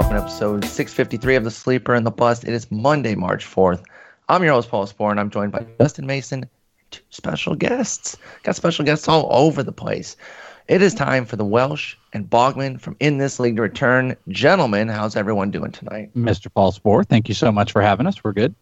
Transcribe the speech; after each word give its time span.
Hello, 0.00 0.12
welcome 0.12 0.28
to 0.30 0.32
episode 0.32 0.64
653 0.64 1.34
of 1.36 1.44
The 1.44 1.50
Sleeper 1.50 1.94
and 1.94 2.06
the 2.06 2.10
Bust. 2.10 2.44
It 2.44 2.54
is 2.54 2.70
Monday, 2.70 3.14
March 3.14 3.44
4th. 3.44 3.84
I'm 4.30 4.42
your 4.42 4.54
host, 4.54 4.70
Paul 4.70 4.86
Sporer, 4.86 5.10
and 5.10 5.20
I'm 5.20 5.28
joined 5.28 5.52
by 5.52 5.66
Justin 5.78 6.06
Mason 6.06 6.48
two 6.90 7.02
special 7.10 7.54
guests. 7.54 8.16
Got 8.42 8.56
special 8.56 8.84
guests 8.86 9.08
all 9.08 9.28
over 9.30 9.62
the 9.62 9.72
place. 9.72 10.16
It 10.68 10.80
is 10.80 10.94
time 10.94 11.26
for 11.26 11.36
the 11.36 11.44
Welsh 11.44 11.96
and 12.14 12.28
Bogman 12.30 12.80
from 12.80 12.96
In 13.00 13.18
This 13.18 13.38
League 13.38 13.56
to 13.56 13.62
return. 13.62 14.16
Gentlemen, 14.28 14.88
how's 14.88 15.16
everyone 15.16 15.50
doing 15.50 15.70
tonight? 15.70 16.10
Mr. 16.16 16.46
Paul 16.52 16.72
Sporer, 16.72 17.04
thank 17.06 17.28
you 17.28 17.34
so 17.34 17.52
much 17.52 17.70
for 17.70 17.82
having 17.82 18.06
us. 18.06 18.24
We're 18.24 18.32
good. 18.32 18.54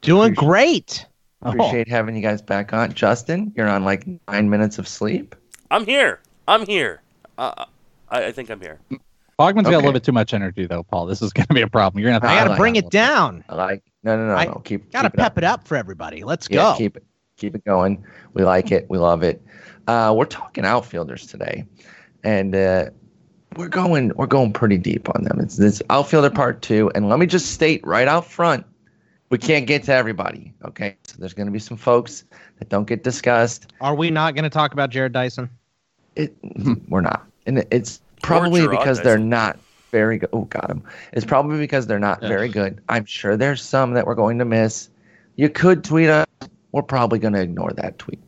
Doing 0.00 0.32
Appreciate- 0.32 0.48
great. 0.48 1.06
Appreciate 1.42 1.88
having 1.88 2.16
you 2.16 2.22
guys 2.22 2.42
back 2.42 2.72
on. 2.72 2.92
Justin, 2.94 3.52
you're 3.54 3.68
on 3.68 3.84
like 3.84 4.06
nine 4.28 4.50
minutes 4.50 4.78
of 4.78 4.88
sleep. 4.88 5.36
I'm 5.70 5.84
here. 5.84 6.20
I'm 6.48 6.66
here. 6.66 7.00
Uh, 7.38 7.66
I, 8.08 8.26
I 8.26 8.32
think 8.32 8.50
I'm 8.50 8.60
here. 8.60 8.80
Bogman's 9.38 9.64
got 9.64 9.74
a 9.74 9.76
little 9.78 9.92
bit 9.92 10.04
too 10.04 10.12
much 10.12 10.32
energy, 10.32 10.66
though, 10.66 10.82
Paul. 10.82 11.06
This 11.06 11.20
is 11.22 11.32
going 11.32 11.46
to 11.46 11.54
be 11.54 11.62
a 11.62 11.68
problem. 11.68 12.00
You're 12.00 12.10
going 12.10 12.20
to 12.20 12.26
I 12.26 12.32
have 12.34 12.44
got 12.46 12.48
to 12.48 12.54
to 12.54 12.60
bring 12.60 12.76
it 12.76 12.90
down. 12.90 13.44
I 13.48 13.54
like 13.56 13.82
no, 14.02 14.16
no, 14.16 14.28
no, 14.28 14.34
I 14.34 14.44
no. 14.46 14.60
Keep 14.64 14.92
Got 14.92 15.02
to 15.02 15.08
keep 15.10 15.14
it 15.14 15.20
up. 15.20 15.24
pep 15.34 15.38
it 15.38 15.44
up 15.44 15.66
for 15.66 15.76
everybody. 15.76 16.24
Let's 16.24 16.48
Yeah, 16.50 16.72
go. 16.72 16.78
keep 16.78 16.96
it 16.96 17.04
keep 17.36 17.54
it 17.54 17.64
going. 17.64 18.04
We 18.34 18.44
like 18.44 18.70
it. 18.70 18.88
We 18.88 18.98
love 18.98 19.22
it. 19.22 19.42
Uh, 19.86 20.14
we're 20.16 20.24
talking 20.24 20.64
outfielders 20.64 21.26
today, 21.26 21.64
and 22.22 22.54
uh, 22.54 22.86
we're 23.56 23.68
going 23.68 24.12
we're 24.16 24.26
going 24.26 24.52
pretty 24.52 24.78
deep 24.78 25.08
on 25.14 25.24
them. 25.24 25.40
It's 25.40 25.56
this 25.56 25.82
outfielder 25.90 26.30
part 26.30 26.62
two, 26.62 26.90
and 26.94 27.08
let 27.08 27.18
me 27.18 27.26
just 27.26 27.52
state 27.52 27.84
right 27.86 28.08
out 28.08 28.24
front, 28.26 28.64
we 29.30 29.38
can't 29.38 29.66
get 29.66 29.82
to 29.84 29.92
everybody. 29.92 30.54
Okay, 30.64 30.96
so 31.04 31.16
there's 31.18 31.34
going 31.34 31.46
to 31.46 31.52
be 31.52 31.58
some 31.58 31.76
folks 31.76 32.24
that 32.58 32.68
don't 32.68 32.86
get 32.86 33.02
discussed. 33.04 33.72
Are 33.80 33.94
we 33.94 34.10
not 34.10 34.34
going 34.34 34.44
to 34.44 34.50
talk 34.50 34.72
about 34.72 34.90
Jared 34.90 35.12
Dyson? 35.12 35.50
It 36.16 36.34
we're 36.88 37.00
not, 37.00 37.26
and 37.46 37.66
it's 37.70 38.00
probably 38.26 38.66
because 38.68 39.00
they're 39.00 39.18
not 39.18 39.58
very 39.90 40.18
good. 40.18 40.30
Oh, 40.32 40.42
got 40.42 40.70
him. 40.70 40.82
It's 41.12 41.24
probably 41.24 41.58
because 41.58 41.86
they're 41.86 41.98
not 41.98 42.20
very 42.20 42.48
good. 42.48 42.80
I'm 42.88 43.04
sure 43.04 43.36
there's 43.36 43.62
some 43.62 43.92
that 43.94 44.06
we're 44.06 44.14
going 44.14 44.38
to 44.38 44.44
miss. 44.44 44.88
You 45.36 45.48
could 45.48 45.84
tweet 45.84 46.08
us. 46.08 46.26
We're 46.72 46.82
probably 46.82 47.18
going 47.20 47.34
to 47.34 47.40
ignore 47.40 47.72
that 47.74 47.98
tweet. 47.98 48.20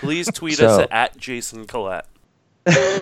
Please 0.00 0.26
tweet 0.32 0.56
So- 0.56 0.66
us 0.82 0.88
at 0.90 1.16
Jason 1.16 1.66
Collette. 1.66 2.06
How 2.64 3.00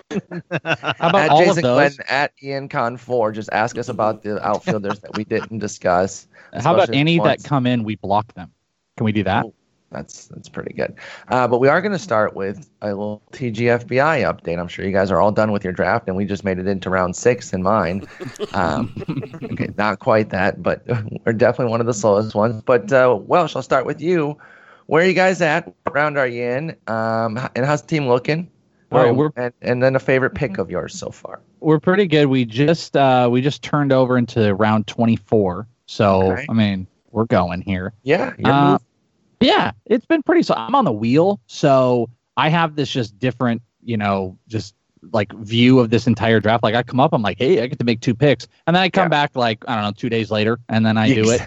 about 0.98 1.15
at 1.17 1.31
all 1.31 1.41
Jason 1.45 1.59
of 1.59 1.62
those? 1.62 1.97
Glenn 1.97 2.07
at 2.09 2.33
Ian 2.42 2.69
Con 2.69 2.97
four. 2.97 3.31
Just 3.33 3.51
ask 3.53 3.77
us 3.77 3.89
about 3.89 4.23
the 4.23 4.42
outfielders 4.47 5.01
that 5.01 5.17
we 5.17 5.25
didn't 5.25 5.59
discuss. 5.59 6.27
How 6.55 6.75
about 6.75 6.95
any 6.95 7.19
once. 7.19 7.42
that 7.42 7.48
come 7.48 7.67
in, 7.67 7.85
we 7.85 7.97
block 7.97 8.33
them? 8.35 8.51
Can 8.97 9.05
we 9.05 9.12
do 9.12 9.23
that? 9.25 9.45
Oh, 9.45 9.55
That's 9.92 10.27
that's 10.27 10.48
pretty 10.48 10.72
good. 10.72 10.94
Uh, 11.28 11.48
but 11.48 11.58
we 11.58 11.66
are 11.66 11.80
going 11.83 11.91
to 11.92 11.98
start 11.98 12.36
with 12.36 12.70
a 12.80 12.88
little 12.88 13.22
TGFBI 13.33 14.22
update. 14.22 14.58
I'm 14.60 14.69
sure 14.69 14.84
you 14.84 14.92
guys 14.92 15.10
are 15.10 15.20
all 15.20 15.33
done 15.33 15.50
with 15.50 15.64
your 15.64 15.72
draft, 15.72 16.06
and 16.06 16.16
we 16.16 16.24
just 16.24 16.44
made 16.44 16.58
it 16.60 16.69
into 16.69 16.91
round 16.91 17.16
six 17.16 17.52
in 17.52 17.62
mine. 17.62 18.06
Um, 18.55 18.92
okay, 19.44 19.68
not 19.78 20.00
quite 20.00 20.30
that, 20.30 20.61
but 20.62 20.83
we're 21.27 21.33
definitely 21.33 21.70
one 21.70 21.80
of 21.80 21.86
the 21.86 21.94
slowest 21.94 22.34
ones. 22.34 22.62
But 22.64 22.92
uh, 22.92 23.16
Welsh, 23.20 23.55
I'll 23.56 23.62
start 23.62 23.86
with 23.86 24.00
you. 24.00 24.36
Where 24.86 25.05
are 25.05 25.06
you 25.06 25.12
guys 25.14 25.41
at? 25.41 25.66
What 25.84 25.94
round 25.94 26.18
are 26.18 26.27
you 26.27 26.42
in? 26.42 26.70
Um, 26.88 27.38
and 27.55 27.64
how's 27.64 27.83
the 27.83 27.88
team 27.88 28.08
looking? 28.08 28.50
All 28.91 28.98
right, 28.98 29.08
Oh, 29.11 29.12
we're- 29.14 29.30
and, 29.36 29.52
and 29.62 29.83
then 29.83 29.94
a 29.94 30.00
favorite 30.00 30.34
pick 30.34 30.58
of 30.58 30.68
yours 30.70 30.94
so 30.98 31.11
far. 31.11 31.41
We're 31.61 31.78
pretty 31.78 32.06
good. 32.06 32.27
We 32.27 32.44
just 32.44 32.96
uh, 32.96 33.28
we 33.30 33.41
just 33.41 33.62
turned 33.62 33.92
over 33.92 34.18
into 34.18 34.52
round 34.55 34.86
24. 34.88 35.66
So 35.86 36.33
Okay. 36.33 36.46
I 36.48 36.52
mean, 36.52 36.86
we're 37.12 37.27
going 37.27 37.61
here. 37.61 37.92
Yeah, 38.02 38.33
you're 38.39 38.52
Uh, 38.52 38.64
moving. 38.73 38.86
Yeah, 39.40 39.73
it's 39.86 40.06
been 40.06 40.23
pretty. 40.23 40.42
So 40.42 40.55
I'm 40.56 40.74
on 40.74 40.84
the 40.84 40.92
wheel, 40.92 41.40
so 41.46 42.08
I 42.36 42.48
have 42.48 42.77
this 42.77 42.90
just 42.90 43.18
different, 43.18 43.62
you 43.83 43.96
know, 43.96 44.36
just 44.48 44.74
like 45.12 45.33
view 45.33 45.78
of 45.78 45.89
this 45.90 46.06
entire 46.06 46.40
draft. 46.40 46.62
Like 46.62 46.74
I 46.74 46.83
come 46.83 47.01
up, 47.01 47.12
I'm 47.14 47.23
like, 47.23 47.39
hey, 47.39 47.62
I 47.62 47.67
get 47.67 47.79
to 47.79 47.84
make 47.84 48.00
two 48.00 48.14
picks, 48.14 48.46
and 48.67 48.77
then 48.77 48.83
I 48.83 48.90
come 48.90 49.05
Yeah. 49.05 49.08
back 49.08 49.36
like 49.36 49.64
I 49.67 49.74
don't 49.74 49.84
know, 49.84 49.92
two 49.92 50.08
days 50.11 50.30
later, 50.30 50.58
and 50.68 50.84
then 50.84 50.96
I 50.98 51.12
do 51.14 51.30
it. 51.30 51.40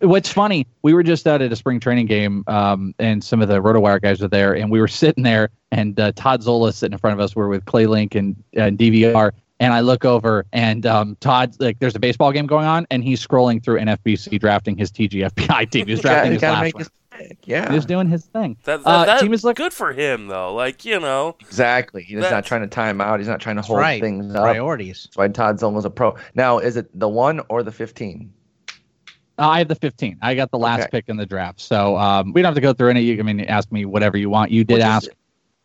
What's 0.00 0.30
funny, 0.30 0.66
we 0.82 0.92
were 0.92 1.02
just 1.02 1.26
out 1.26 1.40
at 1.40 1.50
a 1.52 1.56
spring 1.56 1.80
training 1.80 2.04
game, 2.06 2.44
um, 2.48 2.94
and 2.98 3.24
some 3.24 3.40
of 3.40 3.48
the 3.48 3.62
RotoWire 3.62 4.00
guys 4.02 4.20
were 4.20 4.28
there, 4.28 4.54
and 4.54 4.70
we 4.70 4.78
were 4.80 4.88
sitting 5.02 5.24
there, 5.24 5.50
and 5.72 5.98
uh, 5.98 6.12
Todd 6.16 6.42
Zola 6.42 6.72
sitting 6.72 6.92
in 6.94 6.98
front 6.98 7.14
of 7.14 7.20
us. 7.20 7.34
We're 7.36 7.48
with 7.48 7.64
Clay 7.64 7.86
Link 7.86 8.14
and, 8.14 8.36
and 8.54 8.78
DVR, 8.78 9.32
and 9.60 9.72
I 9.72 9.80
look 9.80 10.04
over, 10.04 10.44
and 10.52 10.84
um, 10.86 11.16
Todd's 11.20 11.58
like, 11.60 11.78
there's 11.78 11.94
a 11.96 11.98
baseball 11.98 12.32
game 12.32 12.46
going 12.46 12.66
on, 12.66 12.86
and 12.90 13.02
he's 13.02 13.26
scrolling 13.26 13.62
through 13.62 13.80
NFBC 13.80 14.38
drafting 14.40 14.76
his 14.76 14.90
TGFBI 14.92 15.70
team. 15.70 15.86
He's 15.86 15.98
You 15.98 16.02
gotta- 16.02 16.14
drafting 16.28 16.32
his 16.32 16.40
gotta 16.40 16.62
last 16.64 16.74
one. 16.74 16.80
his 16.80 16.90
pick. 17.10 17.38
Yeah, 17.46 17.72
He's 17.72 17.86
doing 17.86 18.08
his 18.08 18.26
thing. 18.26 18.58
That, 18.64 18.82
that, 18.84 18.88
Uh, 18.88 19.04
that- 19.06 19.20
team 19.20 19.32
is 19.32 19.42
look- 19.44 19.56
good 19.56 19.72
for 19.72 19.92
him 19.92 20.26
though. 20.28 20.52
Like 20.54 20.84
you 20.84 21.00
know, 21.00 21.36
exactly. 21.40 22.02
He's 22.02 22.18
not 22.18 22.44
trying 22.44 22.60
to 22.62 22.66
time 22.66 23.00
out. 23.00 23.18
He's 23.20 23.28
not 23.28 23.40
trying 23.40 23.56
to 23.56 23.62
hold 23.62 23.78
right. 23.78 24.02
things 24.02 24.34
up. 24.34 24.42
Priorities. 24.42 25.04
That's 25.04 25.16
why 25.16 25.28
Todd 25.28 25.58
Zolman's 25.58 25.84
a 25.86 25.90
pro. 25.90 26.14
Now, 26.34 26.58
is 26.58 26.76
it 26.76 26.88
the 26.98 27.08
one 27.08 27.40
or 27.48 27.62
the 27.62 27.72
fifteen? 27.72 28.32
Uh, 29.38 29.48
I 29.48 29.58
have 29.58 29.68
the 29.68 29.74
15. 29.74 30.16
I 30.22 30.34
got 30.34 30.50
the 30.50 30.56
last 30.58 30.84
Okay. 30.84 30.88
pick 30.92 31.08
in 31.10 31.18
the 31.18 31.26
draft, 31.26 31.60
so 31.60 31.98
um, 31.98 32.32
we 32.32 32.40
don't 32.40 32.48
have 32.48 32.54
to 32.54 32.60
go 32.62 32.72
through 32.72 32.88
any. 32.88 33.02
You, 33.02 33.18
I 33.18 33.22
mean, 33.22 33.40
ask 33.40 33.70
me 33.70 33.84
whatever 33.84 34.16
you 34.16 34.30
want. 34.30 34.50
You 34.50 34.64
did 34.64 34.74
Which 34.76 34.80
is- 34.80 34.84
ask. 34.86 35.08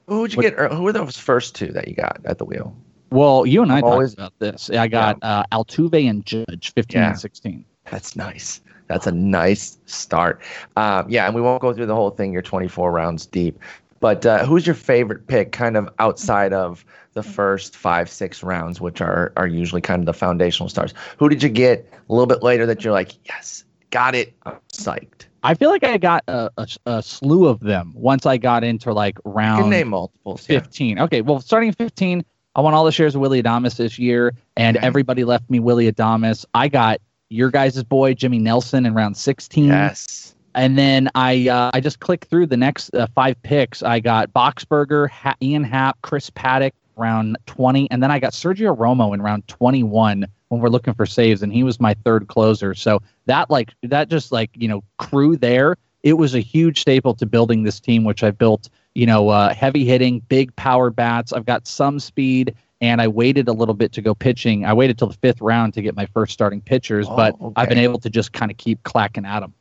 Who'd 0.08 0.34
you 0.34 0.38
What- 0.38 0.42
get? 0.44 0.60
Or 0.60 0.68
who 0.68 0.84
were 0.84 0.92
those 0.92 1.16
first 1.18 1.56
two 1.56 1.68
that 1.72 1.88
you 1.88 1.96
got 1.96 2.20
at 2.26 2.38
the 2.38 2.44
wheel? 2.44 2.76
Well, 3.12 3.46
you 3.46 3.62
and 3.62 3.72
I 3.72 3.78
I'm 3.78 3.82
talked 3.82 3.92
always- 3.94 4.14
about 4.14 4.34
this. 4.40 4.70
I 4.70 4.88
got 4.88 5.18
uh, 5.22 5.44
Altuve 5.52 6.10
and 6.10 6.26
Judge, 6.26 6.74
15 6.74 7.00
Yeah. 7.02 7.10
and 7.10 7.20
16. 7.20 7.66
That's 7.90 8.16
nice. 8.16 8.62
That's 8.88 9.08
a 9.08 9.12
nice 9.12 9.78
start. 9.86 10.42
Um, 10.76 11.10
yeah, 11.10 11.26
and 11.26 11.36
we 11.36 11.42
won't 11.42 11.62
go 11.62 11.74
through 11.74 11.86
the 11.86 11.96
whole 11.96 12.10
thing. 12.10 12.34
You're 12.34 12.42
24 12.42 12.92
rounds 12.92 13.26
deep. 13.26 13.60
But 14.00 14.26
uh, 14.26 14.46
who's 14.46 14.66
your 14.66 14.74
favorite 14.76 15.28
pick, 15.28 15.52
kind 15.52 15.78
of 15.78 15.88
outside 16.00 16.54
of 16.54 16.84
the 17.14 17.22
first 17.24 17.76
five, 17.76 18.10
six 18.10 18.42
rounds, 18.44 18.82
which 18.82 19.00
are 19.00 19.32
are 19.38 19.46
usually 19.48 19.82
kind 19.82 20.00
of 20.02 20.06
the 20.08 20.14
foundational 20.14 20.70
stars? 20.70 20.94
Who 21.18 21.30
did 21.30 21.44
you 21.44 21.50
get 21.50 21.88
a 22.10 22.12
little 22.14 22.26
bit 22.28 22.42
later 22.44 22.66
that 22.66 22.84
you're 22.84 22.94
like, 22.94 23.14
yes, 23.28 23.64
got 23.92 24.16
it, 24.16 24.34
I'm 24.44 24.58
psyched? 24.74 25.26
I 25.44 25.54
feel 25.54 25.70
like 25.70 25.84
I 25.84 25.98
got 25.98 26.24
a, 26.28 26.50
a, 26.58 26.68
a 26.88 27.04
slew 27.04 27.48
of 27.48 27.60
them 27.60 27.94
once 27.96 28.26
I 28.26 28.38
got 28.38 28.64
into 28.64 28.92
like 28.94 29.18
You 29.26 29.32
round 29.32 29.62
can 29.64 29.70
name 29.70 29.90
multiples. 29.90 30.48
Yeah. 30.50 30.60
15. 30.62 31.00
Okay, 31.00 31.22
well, 31.22 31.40
starting 31.40 31.70
at 31.70 31.78
15, 31.78 32.26
I 32.56 32.62
want 32.62 32.76
all 32.76 32.84
the 32.84 32.92
shares 32.92 33.16
of 33.16 33.22
Willy 33.22 33.42
Adames 33.42 33.78
this 33.78 33.98
year, 33.98 34.34
and 34.58 34.78
Okay. 34.78 34.86
everybody 34.86 35.24
left 35.24 35.50
me 35.50 35.60
Willy 35.60 35.92
Adames. 35.92 36.46
I 36.54 36.68
got 36.68 37.00
your 37.30 37.50
guys' 37.50 37.82
boy, 37.84 38.14
Jimmy 38.14 38.40
Nelson, 38.40 38.86
in 38.86 38.94
round 38.94 39.16
16. 39.16 39.68
Yes. 39.68 40.36
And 40.54 40.78
then 40.78 41.10
I 41.16 41.48
uh, 41.48 41.72
I 41.74 41.80
just 41.80 42.02
clicked 42.02 42.26
through 42.30 42.48
the 42.48 42.58
next 42.58 42.94
uh, 42.94 43.08
five 43.16 43.42
picks. 43.42 43.82
I 43.84 44.02
got 44.02 44.34
Boxberger, 44.34 45.10
ha- 45.10 45.36
Ian 45.42 45.64
Happ, 45.64 45.98
Chris 46.02 46.30
Paddack 46.30 46.74
round 46.98 47.38
20, 47.46 47.90
and 47.90 48.04
then 48.04 48.12
I 48.12 48.20
got 48.20 48.34
Sergio 48.34 48.78
Romo 48.78 49.14
in 49.14 49.22
round 49.22 49.48
21 49.48 50.26
when 50.50 50.62
we're 50.62 50.68
looking 50.68 50.94
for 50.94 51.06
saves, 51.06 51.42
and 51.42 51.54
he 51.54 51.64
was 51.64 51.80
my 51.80 51.94
third 52.04 52.28
closer. 52.28 52.74
So 52.76 53.02
that 53.28 53.50
like 53.50 53.74
that 53.84 54.10
just 54.10 54.34
like 54.34 54.50
you 54.54 54.68
know 54.68 54.84
crew 54.98 55.38
there. 55.38 55.78
It 56.04 56.14
was 56.18 56.36
a 56.36 56.40
huge 56.42 56.82
staple 56.82 57.14
to 57.14 57.26
building 57.26 57.64
this 57.64 57.80
team, 57.80 58.04
which 58.04 58.22
I 58.22 58.32
built. 58.32 58.68
You 58.94 59.06
know, 59.06 59.30
uh, 59.30 59.54
heavy 59.54 59.86
hitting, 59.86 60.20
big 60.20 60.56
power 60.56 60.90
bats. 60.90 61.32
I've 61.32 61.46
got 61.46 61.68
some 61.68 62.00
speed, 62.00 62.56
and 62.82 63.02
I 63.02 63.08
waited 63.08 63.48
a 63.48 63.54
little 63.54 63.76
bit 63.76 63.94
to 63.94 64.02
go 64.02 64.14
pitching. 64.14 64.66
I 64.66 64.74
waited 64.74 64.98
till 64.98 65.08
the 65.08 65.18
fifth 65.18 65.42
round 65.42 65.74
to 65.76 65.82
get 65.82 65.96
my 65.96 66.06
first 66.08 66.34
starting 66.34 66.62
pitchers, 66.62 67.08
Oh, 67.10 67.16
but 67.16 67.36
I've 67.56 67.70
been 67.70 67.78
able 67.78 68.00
to 68.00 68.10
just 68.10 68.34
kind 68.34 68.52
of 68.52 68.58
keep 68.58 68.84
clacking 68.84 69.26
at 69.26 69.40
them. 69.40 69.54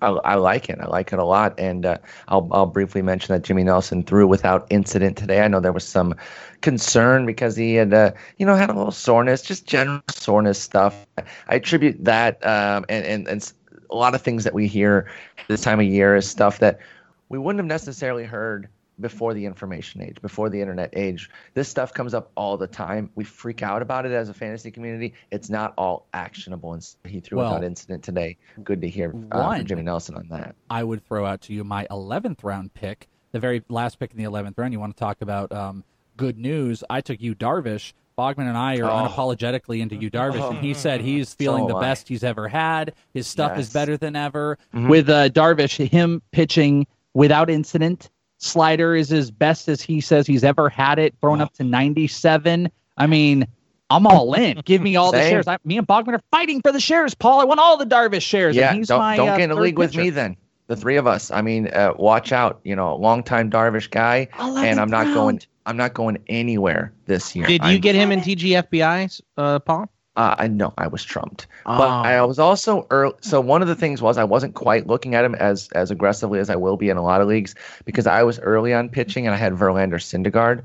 I, 0.00 0.08
I 0.10 0.34
like 0.36 0.68
it. 0.68 0.78
I 0.80 0.86
like 0.86 1.12
it 1.12 1.18
a 1.18 1.24
lot. 1.24 1.58
And 1.58 1.84
uh, 1.84 1.98
I'll, 2.28 2.48
I'll 2.52 2.66
briefly 2.66 3.02
mention 3.02 3.34
that 3.34 3.42
Jimmy 3.42 3.64
Nelson 3.64 4.04
threw 4.04 4.26
without 4.26 4.66
incident 4.70 5.16
today. 5.16 5.40
I 5.40 5.48
know 5.48 5.60
there 5.60 5.72
was 5.72 5.86
some 5.86 6.14
concern 6.60 7.26
because 7.26 7.56
he 7.56 7.74
had, 7.74 7.92
uh, 7.92 8.12
you 8.36 8.46
know, 8.46 8.54
had 8.54 8.70
a 8.70 8.74
little 8.74 8.92
soreness, 8.92 9.42
just 9.42 9.66
general 9.66 10.00
soreness 10.10 10.60
stuff. 10.60 11.06
I 11.48 11.56
attribute 11.56 12.04
that 12.04 12.44
um, 12.46 12.84
and, 12.88 13.04
and, 13.04 13.28
and 13.28 13.52
a 13.90 13.96
lot 13.96 14.14
of 14.14 14.22
things 14.22 14.44
that 14.44 14.54
we 14.54 14.66
hear 14.66 15.10
this 15.48 15.62
time 15.62 15.80
of 15.80 15.86
year 15.86 16.14
is 16.14 16.28
stuff 16.28 16.58
that 16.58 16.78
we 17.28 17.38
wouldn't 17.38 17.58
have 17.60 17.66
necessarily 17.66 18.24
heard 18.24 18.68
before 19.00 19.32
the 19.32 19.46
information 19.46 20.02
age, 20.02 20.16
before 20.20 20.50
the 20.50 20.60
internet 20.60 20.90
age. 20.96 21.30
This 21.54 21.68
stuff 21.68 21.94
comes 21.94 22.14
up 22.14 22.32
all 22.34 22.56
the 22.56 22.66
time. 22.66 23.10
We 23.14 23.22
freak 23.22 23.62
out 23.62 23.80
about 23.80 24.06
it 24.06 24.12
as 24.12 24.28
a 24.28 24.34
fantasy 24.34 24.72
community. 24.72 25.14
It's 25.30 25.48
not 25.48 25.72
all 25.78 26.06
actionable. 26.12 26.72
And 26.74 26.84
he 27.04 27.20
threw 27.20 27.38
Well, 27.38 27.52
without 27.52 27.64
incident 27.64 28.02
today. 28.02 28.36
Good 28.64 28.80
to 28.80 28.88
hear 28.88 29.10
uh, 29.30 29.40
one- 29.40 29.58
from 29.58 29.66
Jimmy 29.68 29.82
Nelson 29.82 30.16
on 30.16 30.26
that. 30.30 30.56
I 30.68 30.82
would 30.82 31.04
throw 31.06 31.24
out 31.24 31.42
to 31.42 31.52
you 31.52 31.62
my 31.62 31.86
11th 31.92 32.42
round 32.42 32.74
pick, 32.74 33.06
the 33.30 33.38
very 33.38 33.62
last 33.68 34.00
pick 34.00 34.10
in 34.10 34.16
the 34.18 34.24
11th 34.24 34.54
round. 34.58 34.72
You 34.72 34.80
want 34.80 34.96
to 34.96 35.00
talk 35.00 35.20
about 35.20 35.52
um, 35.52 35.84
good 36.16 36.36
news? 36.36 36.82
I 36.90 37.00
took 37.00 37.20
Yu 37.20 37.36
Darvish. 37.36 37.92
Bogman 38.18 38.48
and 38.48 38.56
I 38.58 38.78
are 38.78 38.90
Oh. 38.90 39.06
unapologetically 39.08 39.78
into 39.78 39.94
Yu 39.94 40.10
Darvish, 40.10 40.50
and 40.50 40.58
he 40.58 40.74
said 40.74 41.00
he's 41.02 41.32
feeling 41.34 41.68
So 41.68 41.68
the 41.68 41.76
I. 41.76 41.80
best 41.82 42.08
he's 42.08 42.24
ever 42.24 42.48
had. 42.48 42.94
His 43.14 43.28
stuff 43.28 43.56
is 43.56 43.72
better 43.72 43.96
than 43.96 44.16
ever. 44.16 44.58
Mhm. 44.74 44.88
With 44.88 45.08
uh, 45.08 45.28
Darvish, 45.28 45.86
him 45.88 46.20
pitching 46.32 46.88
without 47.18 47.50
incident, 47.50 48.10
slider 48.36 48.94
is 48.94 49.12
as 49.12 49.32
best 49.32 49.68
as 49.68 49.82
he 49.82 50.00
says 50.00 50.24
he's 50.24 50.44
ever 50.44 50.68
had 50.68 51.00
it, 51.00 51.16
thrown 51.20 51.40
up 51.40 51.52
to 51.54 51.64
97. 51.64 52.70
I 52.96 53.06
mean, 53.08 53.44
I'm 53.90 54.06
all 54.06 54.34
in. 54.34 54.60
Give 54.64 54.80
me 54.80 54.94
all 54.94 55.10
the 55.10 55.20
shares. 55.20 55.48
I, 55.48 55.58
me 55.64 55.78
and 55.78 55.86
Bogman 55.86 56.14
are 56.14 56.22
fighting 56.30 56.62
for 56.62 56.70
the 56.70 56.78
shares, 56.78 57.14
Paul. 57.14 57.40
I 57.40 57.44
want 57.44 57.58
all 57.58 57.76
the 57.76 57.86
Darvish 57.86 58.22
shares. 58.22 58.54
Yeah, 58.54 58.68
and 58.68 58.78
he's 58.78 58.86
don't, 58.86 59.00
my, 59.00 59.16
don't 59.16 59.30
uh, 59.30 59.36
get 59.36 59.44
in 59.44 59.50
a 59.50 59.54
third 59.56 59.62
league 59.62 59.78
with 59.78 59.96
me 59.96 60.10
then. 60.10 60.36
The 60.68 60.76
three 60.76 60.96
of 60.96 61.08
us. 61.08 61.32
I 61.32 61.42
mean, 61.42 61.66
uh, 61.68 61.94
watch 61.96 62.30
out. 62.30 62.60
You 62.62 62.76
know, 62.76 62.94
longtime 62.94 63.50
Darvish 63.50 63.90
guy, 63.90 64.28
and 64.38 64.78
I'm 64.78 64.90
not 64.90 65.06
11th 65.06 65.14
going. 65.14 65.40
I'm 65.66 65.76
not 65.76 65.94
going 65.94 66.18
anywhere 66.28 66.92
this 67.06 67.34
year. 67.34 67.46
Did 67.46 67.62
you 67.64 67.68
I'm- 67.68 67.80
get 67.80 67.96
him 67.96 68.12
in 68.12 68.20
TGFBI, 68.20 69.20
uh, 69.36 69.58
Paul? 69.58 69.90
Uh, 70.18 70.34
I 70.36 70.48
know 70.48 70.74
I 70.76 70.88
was 70.88 71.04
trumped, 71.04 71.46
but 71.64 71.88
Oh. 71.88 72.02
I 72.02 72.20
was 72.22 72.40
also 72.40 72.88
early. 72.90 73.14
So 73.20 73.40
one 73.40 73.62
of 73.62 73.68
the 73.68 73.76
things 73.76 74.02
was 74.02 74.18
I 74.18 74.24
wasn't 74.24 74.54
quite 74.54 74.88
looking 74.88 75.14
at 75.14 75.24
him 75.24 75.36
as 75.36 75.68
as 75.76 75.92
aggressively 75.92 76.40
as 76.40 76.50
I 76.50 76.56
will 76.56 76.76
be 76.76 76.88
in 76.90 76.96
a 76.96 77.02
lot 77.02 77.20
of 77.20 77.28
leagues 77.28 77.54
because 77.84 78.08
I 78.08 78.24
was 78.24 78.40
early 78.40 78.74
on 78.74 78.88
pitching 78.88 79.26
and 79.28 79.34
I 79.34 79.38
had 79.38 79.52
Verlander 79.52 80.00
Syndergaard. 80.00 80.62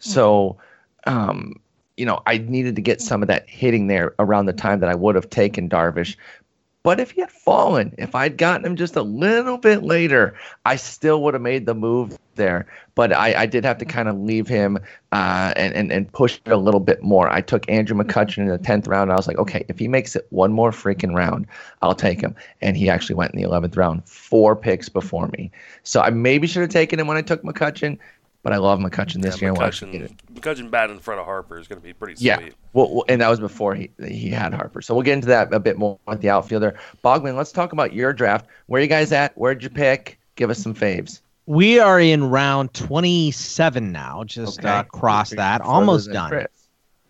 So, 0.00 0.58
um, 1.06 1.58
you 1.96 2.04
know, 2.04 2.20
I 2.26 2.38
needed 2.38 2.76
to 2.76 2.82
get 2.82 3.00
some 3.00 3.22
of 3.22 3.28
that 3.28 3.48
hitting 3.48 3.86
there 3.86 4.14
around 4.18 4.46
the 4.46 4.52
time 4.52 4.80
that 4.80 4.90
I 4.90 4.94
would 4.94 5.14
have 5.14 5.30
taken 5.30 5.66
Darvish. 5.68 6.16
But 6.82 6.98
if 6.98 7.10
he 7.10 7.20
had 7.20 7.30
fallen, 7.30 7.94
if 7.98 8.14
I'd 8.14 8.38
gotten 8.38 8.64
him 8.64 8.74
just 8.74 8.96
a 8.96 9.02
little 9.02 9.58
bit 9.58 9.82
later, 9.82 10.34
I 10.64 10.76
still 10.76 11.22
would 11.22 11.34
have 11.34 11.42
made 11.42 11.66
the 11.66 11.74
move 11.74 12.16
there. 12.36 12.66
But 12.94 13.12
I, 13.12 13.42
I 13.42 13.46
did 13.46 13.64
have 13.66 13.76
to 13.78 13.84
kind 13.84 14.08
of 14.08 14.18
leave 14.18 14.48
him 14.48 14.78
uh, 15.12 15.52
and, 15.56 15.74
and, 15.74 15.92
and 15.92 16.10
push 16.10 16.40
it 16.46 16.50
a 16.50 16.56
little 16.56 16.80
bit 16.80 17.02
more. 17.02 17.28
I 17.28 17.42
took 17.42 17.68
Andrew 17.68 17.96
McCutchen 17.96 18.38
in 18.38 18.48
the 18.48 18.58
10th 18.58 18.88
round. 18.88 19.12
I 19.12 19.16
was 19.16 19.28
like, 19.28 19.36
okay, 19.36 19.62
if 19.68 19.78
he 19.78 19.88
makes 19.88 20.16
it 20.16 20.26
one 20.30 20.52
more 20.52 20.70
freaking 20.70 21.14
round, 21.14 21.46
I'll 21.82 21.94
take 21.94 22.20
him. 22.20 22.34
And 22.62 22.78
he 22.78 22.88
actually 22.88 23.16
went 23.16 23.34
in 23.34 23.42
the 23.42 23.46
11th 23.46 23.76
round, 23.76 24.08
four 24.08 24.56
picks 24.56 24.88
before 24.88 25.28
me. 25.28 25.50
So 25.82 26.00
I 26.00 26.08
maybe 26.08 26.46
should 26.46 26.62
have 26.62 26.70
taken 26.70 26.98
him 26.98 27.06
when 27.06 27.18
I 27.18 27.22
took 27.22 27.42
McCutchen, 27.42 27.98
but 28.42 28.52
I 28.52 28.56
love 28.56 28.78
McCutchen 28.78 29.22
this 29.22 29.36
Yeah, 29.36 29.40
year. 29.46 29.48
and 29.50 29.58
watched 29.58 29.82
him. 29.82 29.92
McCutchen, 29.92 30.16
McCutchen 30.34 30.70
batting 30.70 30.96
in 30.96 31.00
front 31.00 31.20
of 31.20 31.26
Harper 31.26 31.58
is 31.58 31.68
going 31.68 31.80
to 31.80 31.84
be 31.86 31.92
pretty 31.92 32.14
sweet. 32.16 32.24
Yeah. 32.26 32.38
Well, 32.72 32.94
well, 32.94 33.04
and 33.08 33.20
that 33.20 33.28
was 33.28 33.40
before 33.40 33.74
he 33.74 33.90
he 34.06 34.30
had 34.30 34.54
Harper. 34.54 34.80
So 34.82 34.94
we'll 34.94 35.02
get 35.02 35.14
into 35.14 35.26
that 35.28 35.52
a 35.52 35.60
bit 35.60 35.78
more 35.78 35.98
with 36.06 36.20
the 36.20 36.30
outfielder. 36.30 36.78
Bogman, 37.04 37.36
let's 37.36 37.52
talk 37.52 37.72
about 37.72 37.92
your 37.92 38.12
draft. 38.12 38.46
Where 38.66 38.80
you 38.80 38.88
guys 38.88 39.12
at? 39.12 39.36
Where'd 39.36 39.62
you 39.62 39.70
pick? 39.70 40.18
Give 40.36 40.50
us 40.50 40.58
some 40.58 40.74
faves. 40.74 41.20
We 41.46 41.80
are 41.80 41.98
in 42.00 42.24
round 42.30 42.72
27 42.74 43.90
now. 43.92 44.24
Just 44.24 44.64
uh, 44.64 44.84
cross 44.84 45.30
that. 45.30 45.60
Almost 45.60 46.12
done. 46.12 46.30
Chris. 46.30 46.46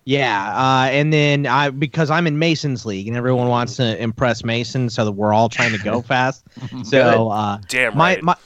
Yeah, 0.05 0.57
uh, 0.57 0.89
and 0.91 1.13
then 1.13 1.47
I 1.47 1.69
because 1.71 2.11
I'm 2.11 2.27
in 2.27 2.39
Mason's 2.39 2.87
league 2.87 3.07
and 3.07 3.17
everyone 3.17 3.49
wants 3.49 3.77
to 3.77 4.03
impress 4.03 4.43
Mason, 4.43 4.89
so 4.89 5.05
that 5.05 5.13
we're 5.13 5.35
all 5.35 5.49
trying 5.51 5.73
to 5.73 5.79
go 5.79 6.01
fast. 6.03 6.43
so 6.85 7.29
uh, 7.31 7.59
Damn 7.69 7.97
my 7.97 8.15
right. 8.15 8.23
my. 8.23 8.37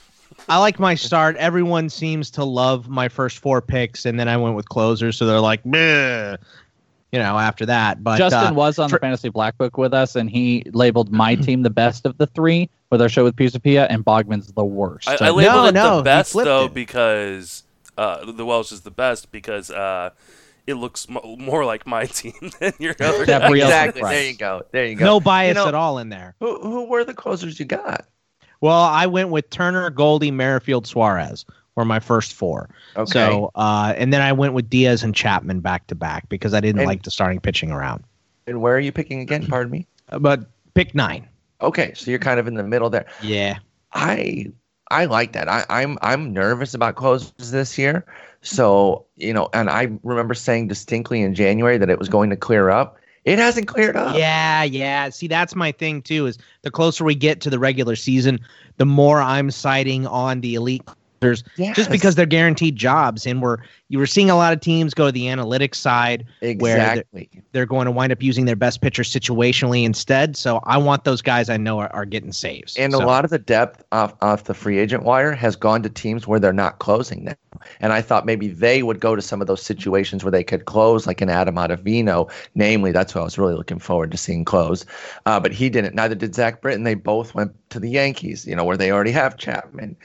I 0.47 0.57
like 0.59 0.79
my 0.79 0.95
start. 0.95 1.35
Everyone 1.37 1.89
seems 1.89 2.29
to 2.31 2.43
love 2.43 2.87
my 2.87 3.07
first 3.09 3.39
four 3.39 3.61
picks, 3.61 4.05
and 4.05 4.19
then 4.19 4.27
I 4.27 4.37
went 4.37 4.55
with 4.55 4.69
closers, 4.69 5.17
so 5.17 5.25
they're 5.25 5.39
like, 5.39 5.65
Meh, 5.65 6.37
you 7.11 7.19
know, 7.19 7.37
after 7.37 7.65
that. 7.65 8.03
But 8.03 8.17
Justin 8.17 8.47
uh, 8.47 8.53
was 8.53 8.77
on 8.77 8.89
for- 8.89 8.97
the 8.97 8.99
Fantasy 9.01 9.29
Black 9.29 9.57
Book 9.57 9.77
with 9.77 9.93
us, 9.93 10.15
and 10.15 10.29
he 10.29 10.63
labeled 10.73 11.11
my 11.11 11.35
team 11.47 11.63
the 11.63 11.69
best 11.69 12.05
of 12.05 12.17
the 12.17 12.27
three 12.27 12.69
with 12.91 13.01
our 13.01 13.09
show 13.09 13.23
with 13.23 13.35
Pisapia, 13.35 13.87
and 13.89 14.05
Bogman's 14.05 14.51
the 14.53 14.63
worst. 14.65 15.07
I, 15.09 15.15
So- 15.15 15.25
I 15.25 15.29
labeled 15.31 15.55
No, 15.55 15.65
it 15.65 15.73
no, 15.73 15.89
the 15.89 15.97
he 15.97 16.03
best 16.03 16.33
though 16.33 16.65
it. 16.65 16.73
because 16.73 17.63
uh, 17.97 18.31
the 18.31 18.45
Welsh 18.45 18.71
is 18.71 18.81
the 18.81 18.91
best 18.91 19.31
because 19.31 19.71
uh, 19.71 20.11
it 20.67 20.75
looks 20.75 21.09
mo- 21.09 21.35
more 21.39 21.65
like 21.65 21.87
my 21.87 22.05
team 22.05 22.51
than 22.59 22.73
your 22.79 22.95
other. 22.99 23.25
That 23.25 23.51
exactly. 23.51 23.99
surprise. 24.01 24.13
There 24.13 24.27
you 24.29 24.37
go. 24.37 24.61
There 24.71 24.85
you 24.85 24.95
go. 24.95 25.05
no 25.05 25.19
bias 25.19 25.55
know- 25.55 25.67
at 25.67 25.73
all 25.75 25.97
in 25.97 26.09
there. 26.09 26.35
Who 26.39 26.59
who 26.61 26.85
were 26.85 27.03
the 27.03 27.13
closers 27.15 27.59
you 27.59 27.65
got? 27.65 28.05
Well, 28.61 28.81
I 28.81 29.05
went 29.05 29.29
with 29.29 29.49
Turner, 29.49 29.89
Goldie, 29.89 30.31
Merrifield, 30.31 30.87
Suarez 30.87 31.45
were 31.75 31.85
my 31.85 31.99
first 31.99 32.33
four. 32.33 32.69
Okay. 32.95 33.11
So, 33.11 33.51
uh, 33.55 33.93
and 33.97 34.13
then 34.13 34.21
I 34.21 34.31
went 34.31 34.53
with 34.53 34.69
Diaz 34.69 35.03
and 35.03 35.13
Chapman 35.13 35.59
back 35.59 35.87
to 35.87 35.95
back 35.95 36.29
because 36.29 36.53
I 36.53 36.59
didn't 36.61 36.79
And- 36.79 36.87
like 36.87 37.03
the 37.03 37.11
starting 37.11 37.39
pitching 37.39 37.71
around. 37.71 38.03
and 38.47 38.61
where 38.61 38.75
are 38.75 38.79
you 38.79 38.91
picking 38.91 39.19
again? 39.21 39.45
Pardon 39.47 39.71
me. 39.71 39.87
Uh, 40.09 40.19
But 40.19 40.45
pick 40.75 40.93
nine. 40.95 41.27
Okay, 41.61 41.93
so 41.95 42.11
you're 42.11 42.19
kind 42.19 42.39
of 42.39 42.47
in 42.47 42.53
the 42.53 42.63
middle 42.63 42.89
there. 42.89 43.05
Yeah. 43.21 43.57
I 43.93 44.51
I 44.91 45.05
like 45.05 45.33
that. 45.33 45.49
I, 45.49 45.65
I'm 45.69 45.97
I'm 46.01 46.31
nervous 46.31 46.73
about 46.75 46.95
closes 46.95 47.33
this 47.51 47.77
year. 47.77 48.05
So 48.41 49.05
you 49.17 49.33
know, 49.33 49.49
and 49.53 49.69
I 49.69 49.89
remember 50.03 50.33
saying 50.35 50.67
distinctly 50.67 51.21
in 51.21 51.33
January 51.33 51.77
that 51.79 51.89
it 51.89 51.97
was 51.97 52.07
going 52.09 52.29
to 52.29 52.35
clear 52.35 52.69
up. 52.69 52.97
It 53.25 53.39
hasn't 53.39 53.67
cleared 53.67 53.95
up. 53.95 54.15
Yeah, 54.15 54.63
yeah. 54.63 55.09
See, 55.09 55.27
that's 55.27 55.55
my 55.55 55.71
thing 55.71 56.01
too. 56.03 56.27
Is 56.27 56.37
the 56.61 56.71
closer 56.71 57.03
we 57.03 57.15
get 57.15 57.41
to 57.41 57.49
the 57.49 57.59
regular 57.59 57.95
season, 57.95 58.39
the 58.77 58.85
more 58.85 59.19
I'm 59.19 59.49
citing 59.49 60.05
on 60.07 60.41
the 60.41 60.55
elite 60.55 60.83
Yes. 61.57 61.75
just 61.75 61.89
because 61.89 62.15
they're 62.15 62.25
guaranteed 62.25 62.75
jobs, 62.75 63.25
and 63.25 63.41
we're 63.41 63.57
you 63.89 63.99
were 63.99 64.07
seeing 64.07 64.29
a 64.31 64.35
lot 64.35 64.51
of 64.51 64.61
teams 64.61 64.93
go 64.93 65.05
to 65.05 65.11
the 65.11 65.25
analytics 65.25 65.75
side. 65.75 66.25
where 66.41 66.51
the- 66.51 66.51
exactly. 66.57 67.29
They're 67.51 67.65
going 67.67 67.85
to 67.85 67.91
wind 67.91 68.11
up 68.11 68.21
using 68.23 68.45
their 68.45 68.55
best 68.55 68.81
pitcher 68.81 69.03
situationally 69.03 69.83
instead. 69.83 70.35
So 70.35 70.59
I 70.63 70.77
want 70.77 71.03
those 71.03 71.21
guys 71.21 71.49
I 71.49 71.57
know 71.57 71.79
are, 71.79 71.93
are 71.93 72.05
getting 72.05 72.31
saves. 72.31 72.75
And 72.77 72.93
So- 72.93 73.03
a 73.03 73.05
lot 73.05 73.25
of 73.25 73.31
the 73.31 73.37
depth 73.39 73.83
off, 73.91 74.15
off 74.21 74.45
the 74.45 74.53
free 74.55 74.79
agent 74.79 75.03
wire 75.03 75.33
has 75.33 75.55
gone 75.55 75.83
to 75.83 75.89
teams 75.89 76.27
where 76.27 76.39
they're 76.39 76.51
not 76.51 76.79
closing 76.79 77.25
now. 77.25 77.33
And 77.79 77.93
I 77.93 78.01
thought 78.01 78.25
maybe 78.25 78.47
they 78.47 78.81
would 78.83 78.99
go 78.99 79.15
to 79.15 79.21
some 79.21 79.39
of 79.39 79.47
those 79.47 79.61
situations 79.61 80.23
where 80.23 80.31
they 80.31 80.43
could 80.43 80.65
close, 80.65 81.05
like 81.07 81.21
an 81.21 81.29
Adam 81.29 81.55
Ottavino. 81.55 82.29
Namely, 82.55 82.91
that's 82.91 83.13
what 83.13 83.21
I 83.21 83.23
was 83.23 83.37
really 83.37 83.53
looking 83.55 83.79
forward 83.79 84.11
to 84.11 84.17
seeing 84.17 84.45
close. 84.45 84.83
Uh, 85.25 85.39
but 85.39 85.51
he 85.53 85.69
didn't. 85.69 85.95
Neither 85.95 86.15
did 86.15 86.33
Zach 86.35 86.61
Britton. 86.61 86.83
They 86.83 86.95
both 86.95 87.33
went 87.35 87.53
to 87.69 87.79
the 87.79 87.89
Yankees, 87.89 88.45
you 88.47 88.55
know, 88.55 88.63
where 88.63 88.77
they 88.77 88.91
already 88.91 89.11
have 89.11 89.37
Chapman. 89.37 89.95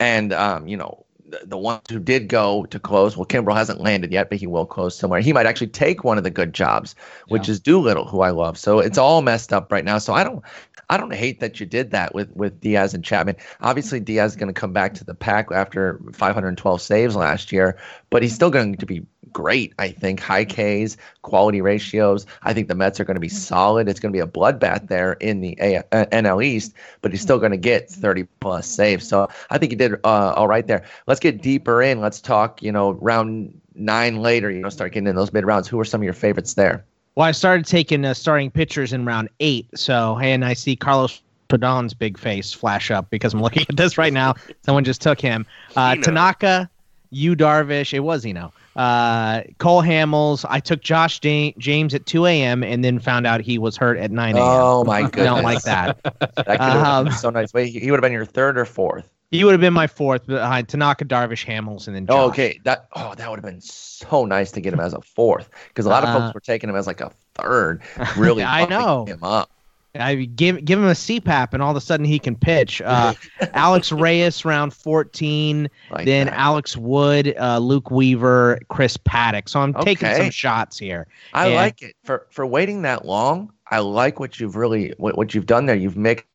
And, 0.00 0.32
um, 0.32 0.66
you 0.66 0.76
know, 0.76 1.04
the, 1.30 1.40
the 1.44 1.58
ones 1.58 1.82
who 1.90 2.00
did 2.00 2.28
go 2.28 2.64
to 2.66 2.80
close, 2.80 3.16
well, 3.16 3.26
Kimbrel 3.26 3.54
hasn't 3.54 3.80
landed 3.80 4.10
yet, 4.12 4.30
but 4.30 4.38
he 4.38 4.46
will 4.46 4.66
close 4.66 4.96
somewhere. 4.96 5.20
He 5.20 5.32
might 5.32 5.46
actually 5.46 5.68
take 5.68 6.02
one 6.02 6.18
of 6.18 6.24
the 6.24 6.30
good 6.30 6.52
jobs, 6.52 6.94
which 7.28 7.48
is 7.48 7.60
Doolittle, 7.60 8.06
who 8.06 8.22
I 8.22 8.30
love. 8.30 8.58
So 8.58 8.80
it's 8.80 8.98
all 8.98 9.22
messed 9.22 9.52
up 9.52 9.70
right 9.70 9.84
now. 9.84 9.98
So 9.98 10.12
I 10.12 10.24
don't, 10.24 10.42
I 10.88 10.96
don't 10.96 11.14
hate 11.14 11.38
that 11.38 11.60
you 11.60 11.66
did 11.66 11.92
that 11.92 12.14
with 12.14 12.34
with 12.34 12.60
Diaz 12.60 12.94
and 12.94 13.04
Chapman. 13.04 13.36
Obviously, 13.60 14.00
Diaz 14.00 14.32
is 14.32 14.36
going 14.36 14.52
to 14.52 14.60
come 14.60 14.72
back 14.72 14.94
to 14.94 15.04
the 15.04 15.14
pack 15.14 15.52
after 15.52 16.00
512 16.12 16.82
saves 16.82 17.14
last 17.14 17.52
year, 17.52 17.78
but 18.10 18.22
he's 18.22 18.34
still 18.34 18.50
going 18.50 18.74
to 18.74 18.86
be 18.86 19.06
great. 19.32 19.72
I 19.78 19.88
think 19.88 20.20
high 20.20 20.44
Ks, 20.44 20.96
quality 21.22 21.60
ratios. 21.60 22.26
I 22.42 22.52
think 22.52 22.68
the 22.68 22.74
Mets 22.74 23.00
are 23.00 23.04
going 23.04 23.16
to 23.16 23.20
be 23.20 23.28
solid. 23.28 23.88
It's 23.88 24.00
going 24.00 24.12
to 24.12 24.16
be 24.16 24.20
a 24.20 24.26
bloodbath 24.26 24.88
there 24.88 25.14
in 25.14 25.40
the 25.40 25.56
a- 25.60 25.78
uh, 25.92 26.06
NL 26.06 26.44
East, 26.44 26.74
but 27.02 27.10
he's 27.10 27.20
still 27.20 27.38
going 27.38 27.52
to 27.52 27.58
get 27.58 27.90
30 27.90 28.24
plus 28.40 28.66
saves. 28.66 29.06
So 29.06 29.28
I 29.50 29.58
think 29.58 29.72
he 29.72 29.76
did 29.76 29.94
uh, 30.04 30.34
all 30.36 30.48
right 30.48 30.66
there. 30.66 30.84
Let's 31.06 31.20
get 31.20 31.42
deeper 31.42 31.82
in. 31.82 32.00
Let's 32.00 32.20
talk. 32.20 32.62
You 32.62 32.72
know, 32.72 32.92
round 32.92 33.58
nine 33.74 34.16
later. 34.16 34.50
You 34.50 34.60
know, 34.60 34.68
start 34.68 34.92
getting 34.92 35.08
in 35.08 35.16
those 35.16 35.32
mid 35.32 35.44
rounds. 35.44 35.68
Who 35.68 35.78
are 35.80 35.84
some 35.84 36.00
of 36.00 36.04
your 36.04 36.12
favorites 36.12 36.54
there? 36.54 36.84
Well, 37.14 37.26
I 37.26 37.32
started 37.32 37.66
taking 37.66 38.04
uh, 38.04 38.14
starting 38.14 38.50
pitchers 38.50 38.92
in 38.92 39.04
round 39.04 39.28
eight. 39.40 39.66
So, 39.74 40.16
hey, 40.16 40.32
and 40.32 40.44
I 40.44 40.54
see 40.54 40.76
Carlos 40.76 41.22
Rodon's 41.50 41.94
big 41.94 42.16
face 42.18 42.52
flash 42.52 42.90
up 42.90 43.10
because 43.10 43.34
I'm 43.34 43.42
looking 43.42 43.66
at 43.68 43.76
this 43.76 43.98
right 43.98 44.12
now. 44.12 44.34
Someone 44.64 44.84
just 44.84 45.00
took 45.00 45.20
him. 45.20 45.46
Uh, 45.76 45.96
Tanaka, 45.96 46.70
Yu 47.10 47.34
Darvish. 47.34 47.92
It 47.92 48.00
was 48.00 48.24
you 48.24 48.30
Eno. 48.30 48.52
Uh, 48.80 49.42
Cole 49.58 49.82
Hamels. 49.82 50.44
I 50.48 50.58
took 50.60 50.80
Josh 50.80 51.20
Ja- 51.22 51.52
James 51.58 51.92
at 51.94 52.06
2 52.06 52.24
a.m. 52.26 52.62
and 52.64 52.82
then 52.84 52.98
found 52.98 53.26
out 53.26 53.40
he 53.42 53.58
was 53.58 53.76
hurt 53.76 53.98
at 53.98 54.10
9 54.10 54.36
a.m. 54.36 54.42
Oh 54.42 54.84
my 54.84 55.00
I 55.00 55.02
goodness! 55.02 55.24
don't 55.26 55.42
like 55.42 55.62
that. 55.64 55.98
That 56.36 56.46
could 56.46 56.58
have 56.60 56.86
Um, 56.86 57.04
been 57.06 57.12
so 57.14 57.30
nice. 57.30 57.52
Wait, 57.52 57.68
he 57.68 57.80
he 57.80 57.90
would 57.90 57.98
have 57.98 58.02
been 58.02 58.12
your 58.12 58.24
third 58.24 58.56
or 58.58 58.64
fourth. 58.64 59.08
He 59.30 59.44
would 59.44 59.52
have 59.52 59.60
been 59.60 59.74
my 59.74 59.86
fourth 59.86 60.26
behind 60.26 60.68
Tanaka, 60.68 61.04
Darvish, 61.04 61.44
Hamels, 61.46 61.86
and 61.86 61.94
then 61.94 62.06
Josh. 62.06 62.16
Oh, 62.16 62.28
okay. 62.30 62.58
That 62.64 62.86
oh, 62.96 63.14
that 63.16 63.28
would 63.30 63.36
have 63.38 63.44
been 63.44 63.60
so 63.60 64.24
nice 64.24 64.50
to 64.52 64.60
get 64.60 64.72
him 64.72 64.80
as 64.80 64.92
a 64.94 65.00
fourth 65.02 65.50
because 65.68 65.84
a 65.86 65.88
lot 65.90 66.02
of 66.02 66.08
Uh, 66.08 66.18
folks 66.20 66.34
were 66.34 66.40
taking 66.40 66.68
him 66.70 66.74
as 66.76 66.86
like 66.86 67.00
a 67.00 67.10
third. 67.34 67.82
Really, 68.16 68.42
I 68.58 68.66
know. 68.66 69.04
him 69.04 69.22
up. 69.22 69.50
I 69.94 70.14
give 70.14 70.64
give 70.64 70.78
him 70.78 70.86
a 70.86 70.92
CPAP, 70.92 71.52
and 71.52 71.62
all 71.62 71.70
of 71.70 71.76
a 71.76 71.80
sudden 71.80 72.06
he 72.06 72.18
can 72.18 72.36
pitch. 72.36 72.80
Uh, 72.80 73.14
Alex 73.54 73.90
Reyes, 73.90 74.44
round 74.44 74.72
14. 74.72 75.68
Like 75.90 76.06
then 76.06 76.26
that. 76.26 76.38
Alex 76.38 76.76
Wood, 76.76 77.34
uh, 77.38 77.58
Luke 77.58 77.90
Weaver, 77.90 78.60
Chris 78.68 78.96
Paddack. 78.96 79.48
So 79.48 79.60
I'm 79.60 79.74
taking 79.74 80.14
some 80.14 80.30
shots 80.30 80.78
here. 80.78 81.06
I 81.34 81.46
and- 81.46 81.56
like 81.56 81.82
it 81.82 81.96
for 82.04 82.26
for 82.30 82.46
waiting 82.46 82.82
that 82.82 83.04
long. 83.04 83.52
I 83.72 83.78
like 83.78 84.18
what 84.18 84.40
you've 84.40 84.56
really 84.56 84.94
what, 84.98 85.16
what 85.16 85.34
you've 85.34 85.46
done 85.46 85.66
there. 85.66 85.76
You've 85.76 85.96
mixed 85.96 86.26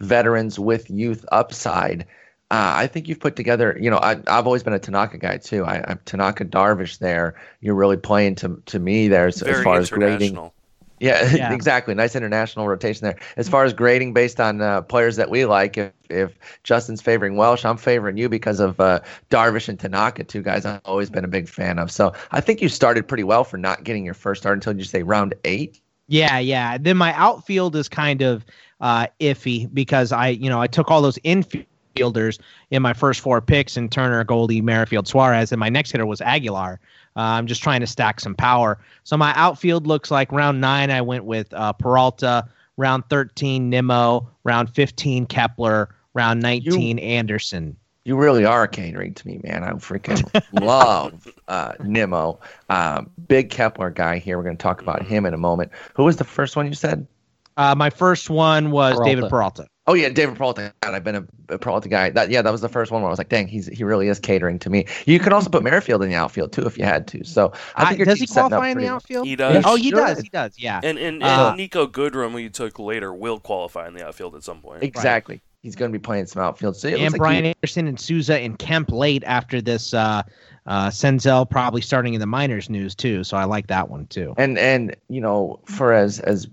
veterans 0.00 0.58
with 0.58 0.90
youth 0.90 1.24
upside. 1.30 2.06
Uh, 2.48 2.74
I 2.76 2.86
think 2.86 3.08
you've 3.08 3.18
put 3.18 3.34
together. 3.34 3.76
You 3.80 3.90
know, 3.90 3.96
I, 3.98 4.12
I've 4.28 4.46
always 4.46 4.62
been 4.62 4.72
a 4.72 4.78
Tanaka 4.78 5.18
guy 5.18 5.36
too. 5.38 5.64
I, 5.64 5.82
I'm 5.88 5.98
Tanaka 6.04 6.44
Darvish 6.44 6.98
there. 6.98 7.34
You're 7.60 7.74
really 7.74 7.96
playing 7.96 8.36
to 8.36 8.62
to 8.66 8.78
me 8.78 9.08
there 9.08 9.26
as, 9.26 9.42
as 9.42 9.62
far 9.62 9.78
as 9.78 9.90
grading. 9.90 10.38
Yeah, 10.98 11.30
Yeah. 11.34 11.52
exactly. 11.52 11.94
Nice 11.94 12.16
international 12.16 12.68
rotation 12.68 13.04
there. 13.04 13.18
As 13.36 13.48
far 13.48 13.64
as 13.64 13.72
grading 13.72 14.14
based 14.14 14.40
on 14.40 14.60
uh, 14.62 14.82
players 14.82 15.16
that 15.16 15.30
we 15.30 15.44
like, 15.44 15.76
if 15.76 15.92
if 16.08 16.38
Justin's 16.62 17.02
favoring 17.02 17.36
Welsh, 17.36 17.64
I'm 17.64 17.76
favoring 17.76 18.16
you 18.16 18.28
because 18.28 18.60
of 18.60 18.78
uh, 18.80 19.00
Darvish 19.30 19.68
and 19.68 19.78
Tanaka, 19.78 20.24
two 20.24 20.40
guys 20.42 20.64
I've 20.64 20.80
always 20.84 21.10
been 21.10 21.24
a 21.24 21.28
big 21.28 21.48
fan 21.48 21.78
of. 21.78 21.90
So 21.90 22.12
I 22.30 22.40
think 22.40 22.62
you 22.62 22.68
started 22.68 23.08
pretty 23.08 23.24
well 23.24 23.42
for 23.44 23.56
not 23.58 23.84
getting 23.84 24.04
your 24.04 24.14
first 24.14 24.42
start 24.42 24.56
until 24.56 24.76
you 24.76 24.84
say 24.84 25.02
round 25.02 25.34
eight. 25.44 25.80
Yeah, 26.08 26.38
yeah. 26.38 26.78
Then 26.78 26.96
my 26.96 27.12
outfield 27.14 27.74
is 27.74 27.88
kind 27.88 28.22
of 28.22 28.44
uh, 28.80 29.08
iffy 29.20 29.68
because 29.74 30.12
I, 30.12 30.28
you 30.28 30.48
know, 30.48 30.60
I 30.60 30.68
took 30.68 30.90
all 30.92 31.02
those 31.02 31.18
infielders 31.18 32.38
in 32.70 32.82
my 32.82 32.92
first 32.92 33.20
four 33.20 33.40
picks 33.40 33.76
in 33.76 33.88
Turner, 33.88 34.22
Goldie, 34.22 34.60
Merrifield, 34.60 35.08
Suarez, 35.08 35.50
and 35.52 35.58
my 35.58 35.68
next 35.68 35.90
hitter 35.90 36.06
was 36.06 36.20
Aguilar. 36.20 36.78
Uh, 37.16 37.20
I'm 37.20 37.46
just 37.46 37.62
trying 37.62 37.80
to 37.80 37.86
stack 37.86 38.20
some 38.20 38.34
power. 38.34 38.78
So 39.04 39.16
my 39.16 39.32
outfield 39.34 39.86
looks 39.86 40.10
like 40.10 40.30
round 40.32 40.60
nine, 40.60 40.90
I 40.90 41.00
went 41.00 41.24
with 41.24 41.52
uh, 41.54 41.72
Peralta, 41.72 42.48
round 42.76 43.04
13, 43.08 43.70
Nimmo, 43.70 44.28
round 44.44 44.68
15, 44.74 45.26
Kepler, 45.26 45.94
round 46.14 46.42
19, 46.42 46.98
Anderson. 46.98 47.76
You 48.04 48.16
really 48.16 48.44
are 48.44 48.68
catering 48.68 49.14
to 49.14 49.26
me, 49.26 49.40
man. 49.42 49.64
I 49.64 49.70
freaking 49.72 50.22
love 50.62 51.26
uh, 51.48 51.72
Nimmo. 51.82 52.38
Um, 52.70 53.10
big 53.26 53.50
Kepler 53.50 53.90
guy 53.90 54.18
here. 54.18 54.36
We're 54.36 54.44
going 54.44 54.56
to 54.56 54.62
talk 54.62 54.80
about 54.80 55.04
him 55.04 55.26
in 55.26 55.34
a 55.34 55.38
moment. 55.38 55.72
Who 55.94 56.04
was 56.04 56.16
the 56.16 56.24
first 56.24 56.54
one 56.54 56.66
you 56.68 56.74
said? 56.74 57.06
Uh, 57.56 57.74
my 57.74 57.90
first 57.90 58.30
one 58.30 58.70
was 58.70 58.94
Peralta. 58.94 59.10
David 59.10 59.30
Peralta. 59.30 59.66
Oh 59.88 59.94
yeah, 59.94 60.08
David 60.08 60.36
Peralta. 60.36 60.72
God, 60.80 60.94
I've 60.94 61.04
been 61.04 61.14
a, 61.14 61.26
a 61.54 61.58
Peralta 61.58 61.88
guy. 61.88 62.10
That 62.10 62.28
yeah, 62.30 62.42
that 62.42 62.50
was 62.50 62.60
the 62.60 62.68
first 62.68 62.90
one 62.90 63.02
where 63.02 63.08
I 63.08 63.12
was 63.12 63.18
like, 63.18 63.28
dang, 63.28 63.46
he's 63.46 63.66
he 63.68 63.84
really 63.84 64.08
is 64.08 64.18
catering 64.18 64.58
to 64.60 64.70
me. 64.70 64.84
You 65.06 65.18
could 65.20 65.32
also 65.32 65.48
put 65.48 65.62
Merrifield 65.62 66.02
in 66.02 66.08
the 66.08 66.16
outfield 66.16 66.52
too 66.52 66.66
if 66.66 66.76
you 66.76 66.84
had 66.84 67.06
to. 67.08 67.24
So 67.24 67.52
I 67.76 67.86
think 67.86 67.98
your 67.98 68.06
does 68.06 68.18
he 68.18 68.26
team's 68.26 68.34
setting 68.34 68.44
up 68.46 68.50
qualify 68.58 68.70
in 68.70 68.78
the 68.78 68.88
outfield? 68.88 69.26
He 69.26 69.36
does. 69.36 69.62
Oh, 69.66 69.76
he 69.76 69.90
Sure. 69.90 70.00
does. 70.00 70.20
He 70.20 70.28
does. 70.28 70.58
Yeah. 70.58 70.80
And 70.82 70.98
and, 70.98 71.22
and 71.22 71.24
Uh, 71.24 71.54
Niko 71.54 71.86
Goodrum, 71.90 72.32
who 72.32 72.38
you 72.38 72.50
took 72.50 72.78
later, 72.78 73.14
will 73.14 73.38
qualify 73.38 73.86
in 73.86 73.94
the 73.94 74.04
outfield 74.06 74.34
at 74.34 74.42
some 74.42 74.60
point. 74.60 74.82
Exactly. 74.82 75.40
He's 75.62 75.74
going 75.76 75.90
to 75.92 75.98
be 75.98 76.02
playing 76.02 76.26
some 76.26 76.42
outfield. 76.42 76.76
So 76.76 76.88
it 76.88 76.94
and 76.94 77.02
looks 77.02 77.12
like 77.12 77.18
Brian 77.20 77.44
he- 77.44 77.54
Anderson 77.60 77.86
and 77.88 77.98
Souza 77.98 78.38
and 78.38 78.58
Kemp 78.58 78.90
late 78.90 79.22
after 79.24 79.60
this. 79.60 79.94
Uh, 79.94 80.22
uh, 80.66 80.88
Senzel 80.88 81.48
probably 81.48 81.80
starting 81.80 82.14
in 82.14 82.20
the 82.20 82.26
minors 82.26 82.68
news 82.68 82.94
too. 82.96 83.22
So 83.22 83.36
I 83.36 83.44
like 83.44 83.68
that 83.68 83.88
one 83.88 84.06
too. 84.08 84.34
and 84.36 84.58
and 84.58 84.96
you 85.08 85.20
know 85.20 85.60
for 85.64 85.92
as 85.92 86.18
as 86.20 86.48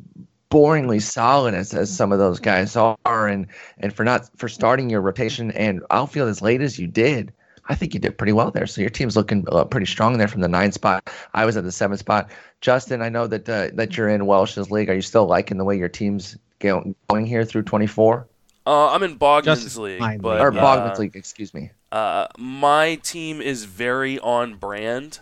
boringly 0.53 1.01
solid 1.01 1.55
as, 1.55 1.73
as 1.73 1.93
some 1.93 2.11
of 2.11 2.19
those 2.19 2.39
guys 2.39 2.75
are 2.75 3.27
and 3.27 3.47
and 3.79 3.91
for 3.91 4.03
not 4.03 4.29
for 4.37 4.47
starting 4.47 4.87
your 4.87 5.01
rotation 5.01 5.49
and 5.51 5.81
outfield 5.89 6.29
as 6.29 6.43
late 6.43 6.61
as 6.61 6.77
you 6.77 6.85
did 6.85 7.33
i 7.69 7.73
think 7.73 7.95
you 7.95 7.99
did 7.99 8.17
pretty 8.17 8.33
well 8.33 8.51
there. 8.51 8.67
So 8.67 8.81
your 8.81 8.91
team's 8.91 9.15
looking 9.15 9.45
uh, 9.51 9.65
pretty 9.65 9.87
strong 9.87 10.17
there 10.17 10.27
from 10.27 10.41
the 10.41 10.49
nine 10.49 10.71
spot. 10.71 11.09
I 11.33 11.45
was 11.45 11.57
at 11.57 11.63
the 11.63 11.71
seven 11.71 11.97
spot. 11.97 12.29
Justin 12.61 13.01
i 13.01 13.09
know 13.09 13.25
that 13.25 13.49
uh, 13.49 13.69
that 13.73 13.97
you're 13.97 14.09
in 14.09 14.27
welsh's 14.27 14.69
league. 14.69 14.89
Are 14.89 14.93
you 14.93 15.01
still 15.01 15.25
liking 15.25 15.57
the 15.57 15.63
way 15.63 15.75
your 15.75 15.89
team's 15.89 16.37
go- 16.59 16.93
going 17.09 17.25
here 17.25 17.45
through 17.45 17.63
24 17.63 18.27
Uh, 18.67 18.91
I'm 18.91 19.01
in 19.01 19.17
Bogdan's 19.17 19.63
Just 19.63 19.77
league, 19.77 19.99
fine 19.99 20.19
but 20.19 20.39
or 20.39 20.49
Uh, 20.49 20.61
bogman's 20.61 20.99
league 20.99 21.15
excuse 21.15 21.51
me. 21.53 21.71
Uh, 21.91 22.27
my 22.37 22.95
team 22.95 23.41
is 23.41 23.63
very 23.65 24.19
on 24.19 24.55
brand. 24.55 25.19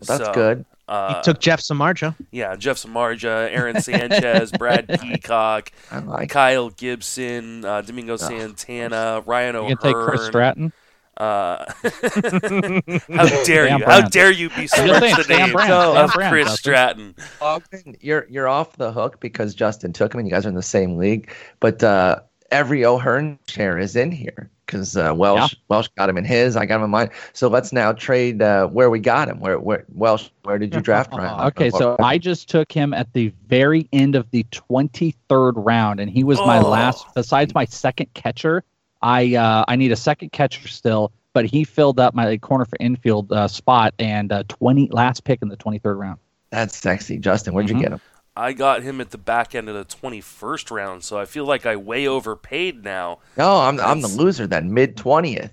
that's 0.00 0.24
so, 0.24 0.32
good 0.32 0.64
Uh, 0.92 1.16
he 1.16 1.22
took 1.22 1.40
Jeff 1.40 1.60
Samardzija. 1.60 2.14
yeah, 2.30 2.54
Jeff 2.56 2.76
Samardzija, 2.76 3.50
Aaron 3.50 3.80
Sanchez, 3.80 4.52
Brad 4.52 4.88
Peacock, 5.00 5.72
like 6.04 6.28
Kyle 6.28 6.68
Gibson, 6.70 7.64
uh, 7.64 7.80
Domingo 7.80 8.16
Santana, 8.16 9.22
Ryan 9.24 9.56
O'Hearn. 9.56 9.70
You 9.70 9.76
can 9.76 9.92
take 9.94 10.04
Chris 10.04 10.26
Stratton. 10.26 10.72
Uh, 11.16 11.64
how 11.82 13.26
dare 13.44 13.68
Sam 13.68 13.78
you? 13.80 13.84
How 13.84 14.00
dare 14.08 14.30
you 14.32 14.48
be 14.50 14.66
saying, 14.66 14.98
switched 14.98 15.16
the 15.16 15.24
Sam 15.24 15.38
names 15.40 15.52
Brandt, 15.52 15.72
of 15.72 16.12
Brandt, 16.12 16.32
Chris 16.32 16.46
Justin. 16.46 17.14
Stratton? 17.14 17.14
Bogman, 17.40 17.96
you're 18.00 18.26
you're 18.28 18.48
off 18.48 18.76
the 18.76 18.92
hook 18.92 19.20
because 19.20 19.54
Justin 19.54 19.92
took 19.92 20.14
him, 20.14 20.20
and 20.20 20.28
you 20.28 20.32
guys 20.34 20.46
are 20.46 20.48
in 20.48 20.54
the 20.54 20.62
same 20.62 20.96
league. 20.96 21.30
But 21.60 21.82
uh, 21.82 22.20
every 22.52 22.84
O'Hearn 22.84 23.38
share 23.48 23.78
is 23.78 23.96
in 23.96 24.12
here 24.12 24.48
because 24.66 24.96
uh, 24.96 25.12
Welsh 25.14 25.54
Welsh 25.68 25.88
got 25.96 26.08
him 26.08 26.16
in 26.16 26.24
his, 26.24 26.56
I 26.56 26.64
got 26.66 26.76
him 26.76 26.84
in 26.84 26.90
mine. 26.90 27.10
So 27.32 27.48
let's 27.48 27.72
now 27.72 27.92
trade 27.92 28.40
uh, 28.42 28.68
where 28.68 28.88
we 28.90 29.00
got 29.00 29.28
him. 29.28 29.40
Where 29.40 29.58
where 29.58 29.84
Welsh? 29.94 30.28
Where 30.44 30.58
did 30.58 30.74
you 30.74 30.80
draft 30.80 31.10
Brian? 31.10 31.40
Okay, 31.48 31.70
so 31.70 31.96
I 31.98 32.18
just 32.18 32.48
took 32.48 32.70
him 32.70 32.94
at 32.94 33.12
the 33.12 33.32
very 33.48 33.88
end 33.92 34.14
of 34.14 34.30
the 34.30 34.44
23rd 34.44 35.52
round, 35.56 35.98
and 36.00 36.08
he 36.10 36.22
was 36.24 36.38
my 36.38 36.58
Oh. 36.58 36.68
last. 36.68 37.06
Besides 37.14 37.54
my 37.54 37.64
second 37.64 38.12
catcher, 38.14 38.62
I 39.02 39.34
uh, 39.34 39.64
I 39.66 39.76
need 39.76 39.90
a 39.92 39.96
second 39.96 40.30
catcher 40.32 40.68
still, 40.68 41.12
but 41.32 41.44
he 41.46 41.64
filled 41.64 41.98
up 41.98 42.14
my 42.14 42.36
corner 42.38 42.64
for 42.64 42.76
infield 42.80 43.32
uh, 43.32 43.48
spot 43.48 43.94
and 43.98 44.30
uh, 44.32 44.44
20 44.48 44.88
last 44.92 45.24
pick 45.24 45.40
in 45.42 45.48
the 45.48 45.56
23rd 45.56 45.98
round. 45.98 46.18
that's 46.50 46.76
sexy, 46.76 47.18
Justin. 47.18 47.54
Where'd 47.54 47.66
Mhm. 47.68 47.74
you 47.76 47.80
get 47.82 47.92
him? 47.92 48.00
I 48.34 48.52
got 48.54 48.82
him 48.82 49.00
at 49.00 49.10
the 49.10 49.18
back 49.18 49.54
end 49.54 49.68
of 49.68 49.74
the 49.74 49.84
21st 49.84 50.70
round, 50.70 51.04
so 51.04 51.18
I 51.18 51.26
feel 51.26 51.44
like 51.44 51.66
I 51.66 51.76
way 51.76 52.06
overpaid 52.06 52.82
now. 52.82 53.18
No, 53.36 53.60
I'm 53.60 53.78
I'm 53.80 54.00
the 54.00 54.08
loser 54.08 54.46
then, 54.46 54.72
mid 54.72 54.96
twentieth. 54.96 55.52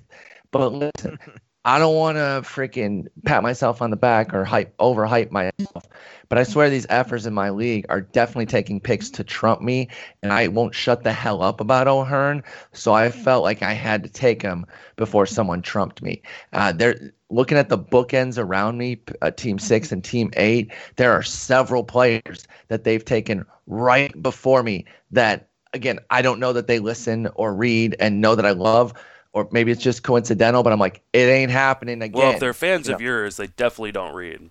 But 0.51 0.69
listen, 0.73 1.19
I 1.65 1.77
don't 1.77 1.95
want 1.95 2.15
to 2.15 2.41
freaking 2.49 3.07
pat 3.25 3.43
myself 3.43 3.81
on 3.81 3.89
the 3.89 3.97
back 3.97 4.33
or 4.33 4.45
hype 4.45 4.75
overhype 4.77 5.29
myself. 5.31 5.87
But 6.29 6.37
I 6.37 6.43
swear 6.43 6.69
these 6.69 6.87
effers 6.87 7.27
in 7.27 7.33
my 7.33 7.49
league 7.49 7.85
are 7.89 8.01
definitely 8.01 8.45
taking 8.45 8.79
picks 8.79 9.09
to 9.11 9.23
trump 9.23 9.61
me, 9.61 9.89
and 10.23 10.31
I 10.31 10.47
won't 10.47 10.75
shut 10.75 11.03
the 11.03 11.11
hell 11.11 11.41
up 11.41 11.59
about 11.59 11.87
O'Hearn. 11.87 12.43
So 12.71 12.93
I 12.93 13.09
felt 13.09 13.43
like 13.43 13.61
I 13.61 13.73
had 13.73 14.03
to 14.03 14.09
take 14.09 14.41
him 14.41 14.65
before 14.95 15.25
someone 15.25 15.61
trumped 15.61 16.01
me. 16.01 16.21
Uh, 16.53 16.71
they're 16.71 17.13
looking 17.29 17.57
at 17.57 17.69
the 17.69 17.77
bookends 17.77 18.37
around 18.37 18.77
me, 18.77 19.01
uh, 19.21 19.31
Team 19.31 19.59
Six 19.59 19.91
and 19.91 20.03
Team 20.03 20.31
Eight. 20.37 20.71
There 20.95 21.11
are 21.11 21.23
several 21.23 21.83
players 21.83 22.47
that 22.69 22.83
they've 22.83 23.03
taken 23.03 23.45
right 23.67 24.19
before 24.21 24.63
me 24.63 24.85
that 25.11 25.49
again, 25.73 25.99
I 26.09 26.21
don't 26.21 26.39
know 26.39 26.53
that 26.53 26.67
they 26.67 26.79
listen 26.79 27.27
or 27.35 27.53
read 27.53 27.95
and 27.99 28.21
know 28.21 28.35
that 28.35 28.45
I 28.45 28.51
love, 28.51 28.93
or 29.33 29.47
maybe 29.51 29.71
it's 29.71 29.81
just 29.81 30.03
coincidental, 30.03 30.63
but 30.63 30.73
I'm 30.73 30.79
like, 30.79 31.01
it 31.13 31.19
ain't 31.19 31.51
happening 31.51 32.01
again. 32.01 32.19
Well, 32.19 32.31
if 32.31 32.39
they're 32.39 32.53
fans 32.53 32.87
you 32.87 32.95
of 32.95 33.01
yours, 33.01 33.37
they 33.37 33.47
definitely 33.47 33.91
don't 33.91 34.13
read. 34.13 34.49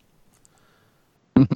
Did 1.37 1.49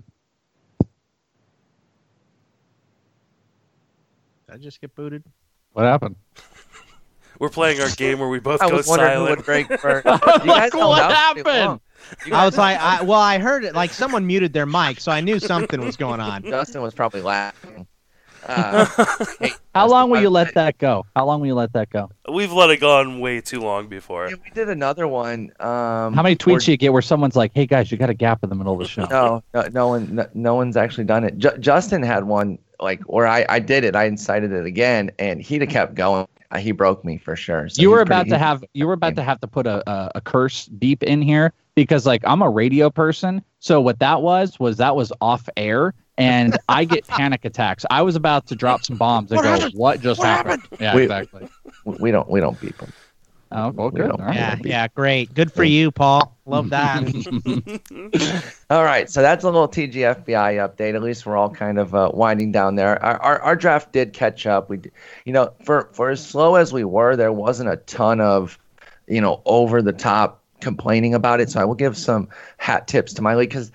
I 4.52 4.56
just 4.58 4.80
get 4.80 4.94
booted? 4.94 5.24
What 5.72 5.84
happened? 5.84 6.16
We're 7.38 7.48
playing 7.48 7.80
our 7.80 7.88
game 7.90 8.18
where 8.18 8.28
we 8.28 8.38
both 8.38 8.62
I 8.62 8.68
go 8.68 8.76
was 8.76 8.86
wondering 8.86 9.12
who 9.12 9.16
silent. 9.26 9.36
would 9.38 9.46
break 9.46 9.66
first. 9.80 10.04
You 10.04 10.46
guys 10.46 10.70
What 10.74 11.10
happened? 11.10 11.80
I 12.32 12.44
was 12.44 12.58
like, 12.58 12.78
I, 12.78 13.02
well, 13.02 13.20
I 13.20 13.38
heard 13.38 13.64
it. 13.64 13.74
Like 13.74 13.90
someone 13.92 14.26
muted 14.26 14.52
their 14.52 14.66
mic, 14.66 15.00
so 15.00 15.10
I 15.10 15.20
knew 15.20 15.38
something 15.40 15.80
was 15.80 15.96
going 15.96 16.20
on. 16.20 16.42
Dustin 16.42 16.82
was 16.82 16.94
probably 16.94 17.22
laughing. 17.22 17.86
Uh, 18.46 18.86
hey, 19.40 19.52
How 19.74 19.88
long 19.88 20.10
will 20.10 20.20
you 20.20 20.28
let 20.30 20.54
that 20.54 20.78
go? 20.78 21.06
How 21.16 21.24
long 21.24 21.40
will 21.40 21.46
you 21.46 21.54
let 21.54 21.72
that 21.72 21.88
go? 21.90 22.10
We've 22.30 22.52
let 22.52 22.70
it 22.70 22.78
go 22.80 22.98
on 22.98 23.20
way 23.20 23.40
too 23.40 23.60
long 23.60 23.88
before. 23.88 24.28
Yeah, 24.28 24.36
we 24.44 24.50
did 24.50 24.68
another 24.68 25.08
one. 25.08 25.52
Um, 25.60 26.12
How 26.12 26.22
many 26.22 26.36
tweets 26.36 26.46
where- 26.50 26.58
do 26.60 26.70
you 26.72 26.76
get 26.76 26.92
where 26.92 27.02
someone's 27.02 27.36
like, 27.36 27.52
"Hey 27.54 27.66
guys, 27.66 27.90
you 27.90 27.96
got 27.98 28.10
a 28.10 28.14
gap 28.14 28.42
in 28.42 28.50
the 28.50 28.54
middle 28.56 28.74
of 28.74 28.78
the 28.80 28.88
show"? 28.88 29.06
No, 29.10 29.42
no, 29.54 29.68
no 29.72 29.88
one, 29.88 30.14
no, 30.14 30.26
no 30.34 30.54
one's 30.54 30.76
actually 30.76 31.04
done 31.04 31.24
it. 31.24 31.38
Ju- 31.38 31.56
Justin 31.58 32.02
had 32.02 32.24
one 32.24 32.58
like 32.80 33.00
where 33.02 33.26
I, 33.26 33.46
I 33.48 33.58
did 33.60 33.84
it. 33.84 33.94
I 33.96 34.04
incited 34.04 34.52
it 34.52 34.66
again, 34.66 35.10
and 35.18 35.40
he'd 35.40 35.60
have 35.62 35.70
kept 35.70 35.94
going. 35.94 36.26
Uh, 36.50 36.58
he 36.58 36.72
broke 36.72 37.02
me 37.04 37.16
for 37.16 37.34
sure. 37.34 37.68
So 37.70 37.80
you 37.80 37.90
were 37.90 38.00
he's 38.00 38.06
pretty- 38.08 38.20
about 38.20 38.28
to 38.28 38.38
have 38.38 38.64
you 38.74 38.86
were 38.86 38.92
about 38.94 39.16
to 39.16 39.22
have 39.22 39.40
to 39.40 39.46
put 39.46 39.66
a, 39.66 39.88
a, 39.90 40.12
a 40.16 40.20
curse 40.20 40.68
beep 40.68 41.02
in 41.02 41.22
here 41.22 41.52
because 41.74 42.04
like 42.04 42.22
I'm 42.26 42.42
a 42.42 42.50
radio 42.50 42.90
person. 42.90 43.42
So 43.60 43.80
what 43.80 44.00
that 44.00 44.20
was 44.22 44.58
was 44.60 44.76
that 44.78 44.94
was 44.96 45.12
off 45.20 45.48
air 45.56 45.94
and 46.18 46.58
I 46.68 46.84
get 46.84 47.06
panic 47.06 47.44
attacks. 47.44 47.84
I 47.90 48.02
was 48.02 48.16
about 48.16 48.46
to 48.48 48.54
drop 48.56 48.84
some 48.84 48.96
bombs 48.96 49.30
and 49.30 49.38
What 49.38 49.42
go, 49.44 49.50
happened? 49.50 49.74
"What 49.74 50.00
just 50.00 50.18
What 50.18 50.28
happened?" 50.28 50.62
Yeah, 50.80 50.94
We- 50.94 51.02
exactly. 51.04 51.48
We 51.84 52.10
don't 52.10 52.28
we 52.28 52.40
don't 52.40 52.60
beep 52.60 52.76
them. 52.78 52.92
Oh, 53.54 53.68
well, 53.70 53.90
we 53.90 54.00
good. 54.00 54.08
don't- 54.08 54.20
All 54.20 54.26
right. 54.28 54.34
Yeah, 54.34 54.56
yeah, 54.64 54.88
great. 54.88 55.34
Good 55.34 55.52
for 55.52 55.62
you, 55.62 55.90
Paul. 55.90 56.34
Love 56.46 56.70
that. 56.70 57.02
All 58.70 58.82
right, 58.82 59.10
so 59.10 59.20
that's 59.20 59.44
a 59.44 59.46
little 59.50 59.68
TGFBI 59.68 60.56
update. 60.56 60.94
At 60.94 61.02
least 61.02 61.26
we're 61.26 61.36
all 61.36 61.50
kind 61.50 61.78
of 61.78 61.94
uh, 61.94 62.10
winding 62.14 62.50
down 62.52 62.76
there. 62.76 63.02
Our, 63.04 63.16
our 63.20 63.40
our 63.42 63.56
draft 63.56 63.92
did 63.92 64.12
catch 64.14 64.46
up. 64.46 64.70
We, 64.70 64.80
you 65.26 65.32
know, 65.34 65.52
for 65.64 65.90
for 65.92 66.08
as 66.10 66.24
slow 66.24 66.54
as 66.54 66.72
we 66.72 66.84
were, 66.84 67.14
there 67.14 67.32
wasn't 67.32 67.68
a 67.70 67.76
ton 67.76 68.20
of, 68.22 68.58
you 69.06 69.20
know, 69.20 69.42
over 69.44 69.82
the 69.82 69.92
top 69.92 70.40
complaining 70.60 71.12
about 71.14 71.40
it. 71.40 71.50
So 71.50 71.60
I 71.60 71.64
will 71.64 71.74
give 71.74 71.96
some 71.96 72.28
hat 72.56 72.88
tips 72.88 73.12
to 73.14 73.22
my 73.22 73.34
league 73.34 73.50
because 73.50 73.70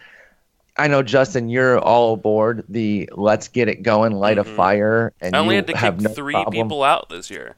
I 0.78 0.88
know 0.88 1.02
Justin, 1.04 1.50
you're 1.50 1.80
all 1.80 2.14
aboard 2.14 2.64
the 2.70 3.10
let's 3.14 3.48
get 3.48 3.68
it 3.68 3.84
going, 3.84 4.14
light 4.14 4.38
a 4.38 4.44
Mhm. 4.44 4.56
fire, 4.56 5.14
and 5.22 5.36
I 5.36 5.40
only 5.40 5.56
had 5.56 5.68
to 5.68 5.78
have 5.78 5.96
kick 5.98 6.04
no 6.04 6.10
three 6.14 6.34
problem. 6.34 6.54
people 6.54 6.84
out 6.84 7.10
this 7.10 7.30
year. 7.30 7.56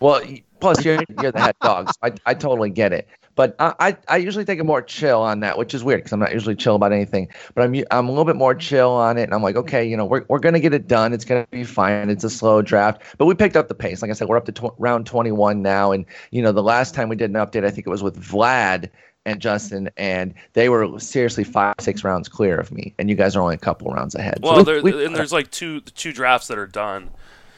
Well, 0.00 0.20
plus 0.60 0.84
you're 0.84 1.00
you're 1.22 1.32
the 1.32 1.40
head 1.40 1.56
dog, 1.62 1.88
so 1.88 1.94
I, 2.02 2.12
I 2.26 2.34
totally 2.34 2.70
get 2.70 2.92
it. 2.92 3.08
But 3.34 3.54
I, 3.58 3.74
I 3.80 3.96
I 4.08 4.16
usually 4.16 4.44
take 4.44 4.58
a 4.60 4.64
more 4.64 4.80
chill 4.82 5.20
on 5.22 5.40
that, 5.40 5.56
which 5.58 5.74
is 5.74 5.84
weird 5.84 6.00
because 6.00 6.12
I'm 6.12 6.20
not 6.20 6.32
usually 6.32 6.54
chill 6.56 6.74
about 6.74 6.92
anything. 6.92 7.28
But 7.54 7.64
I'm 7.64 7.74
I'm 7.90 8.06
a 8.06 8.10
little 8.10 8.24
bit 8.24 8.36
more 8.36 8.54
chill 8.54 8.90
on 8.90 9.16
it, 9.18 9.22
and 9.24 9.34
I'm 9.34 9.42
like, 9.42 9.56
okay, 9.56 9.84
you 9.84 9.96
know, 9.96 10.04
we're 10.04 10.24
we're 10.28 10.38
gonna 10.38 10.60
get 10.60 10.74
it 10.74 10.86
done. 10.88 11.12
It's 11.12 11.24
gonna 11.24 11.46
be 11.50 11.64
fine. 11.64 12.10
It's 12.10 12.24
a 12.24 12.30
slow 12.30 12.60
draft, 12.62 13.02
but 13.18 13.26
we 13.26 13.34
picked 13.34 13.56
up 13.56 13.68
the 13.68 13.74
pace. 13.74 14.02
Like 14.02 14.10
I 14.10 14.14
said, 14.14 14.28
we're 14.28 14.36
up 14.38 14.46
to 14.46 14.52
tw- 14.52 14.74
round 14.78 15.06
21 15.06 15.62
now, 15.62 15.92
and 15.92 16.04
you 16.30 16.42
know, 16.42 16.52
the 16.52 16.62
last 16.62 16.94
time 16.94 17.08
we 17.08 17.16
did 17.16 17.30
an 17.30 17.36
update, 17.36 17.64
I 17.64 17.70
think 17.70 17.86
it 17.86 17.90
was 17.90 18.02
with 18.02 18.18
Vlad 18.22 18.88
and 19.26 19.40
Justin, 19.40 19.90
and 19.98 20.32
they 20.54 20.68
were 20.70 20.98
seriously 20.98 21.44
five 21.44 21.74
six 21.80 22.02
rounds 22.04 22.28
clear 22.28 22.56
of 22.58 22.72
me, 22.72 22.94
and 22.98 23.10
you 23.10 23.16
guys 23.16 23.36
are 23.36 23.42
only 23.42 23.54
a 23.56 23.58
couple 23.58 23.90
rounds 23.92 24.14
ahead. 24.14 24.38
So 24.42 24.48
Well, 24.48 24.56
we- 24.58 24.62
there, 24.64 24.82
we- 24.82 25.04
and 25.04 25.14
there's 25.14 25.32
like 25.32 25.50
two 25.50 25.80
two 25.80 26.12
drafts 26.12 26.46
that 26.48 26.56
are 26.58 26.66
done. 26.66 27.10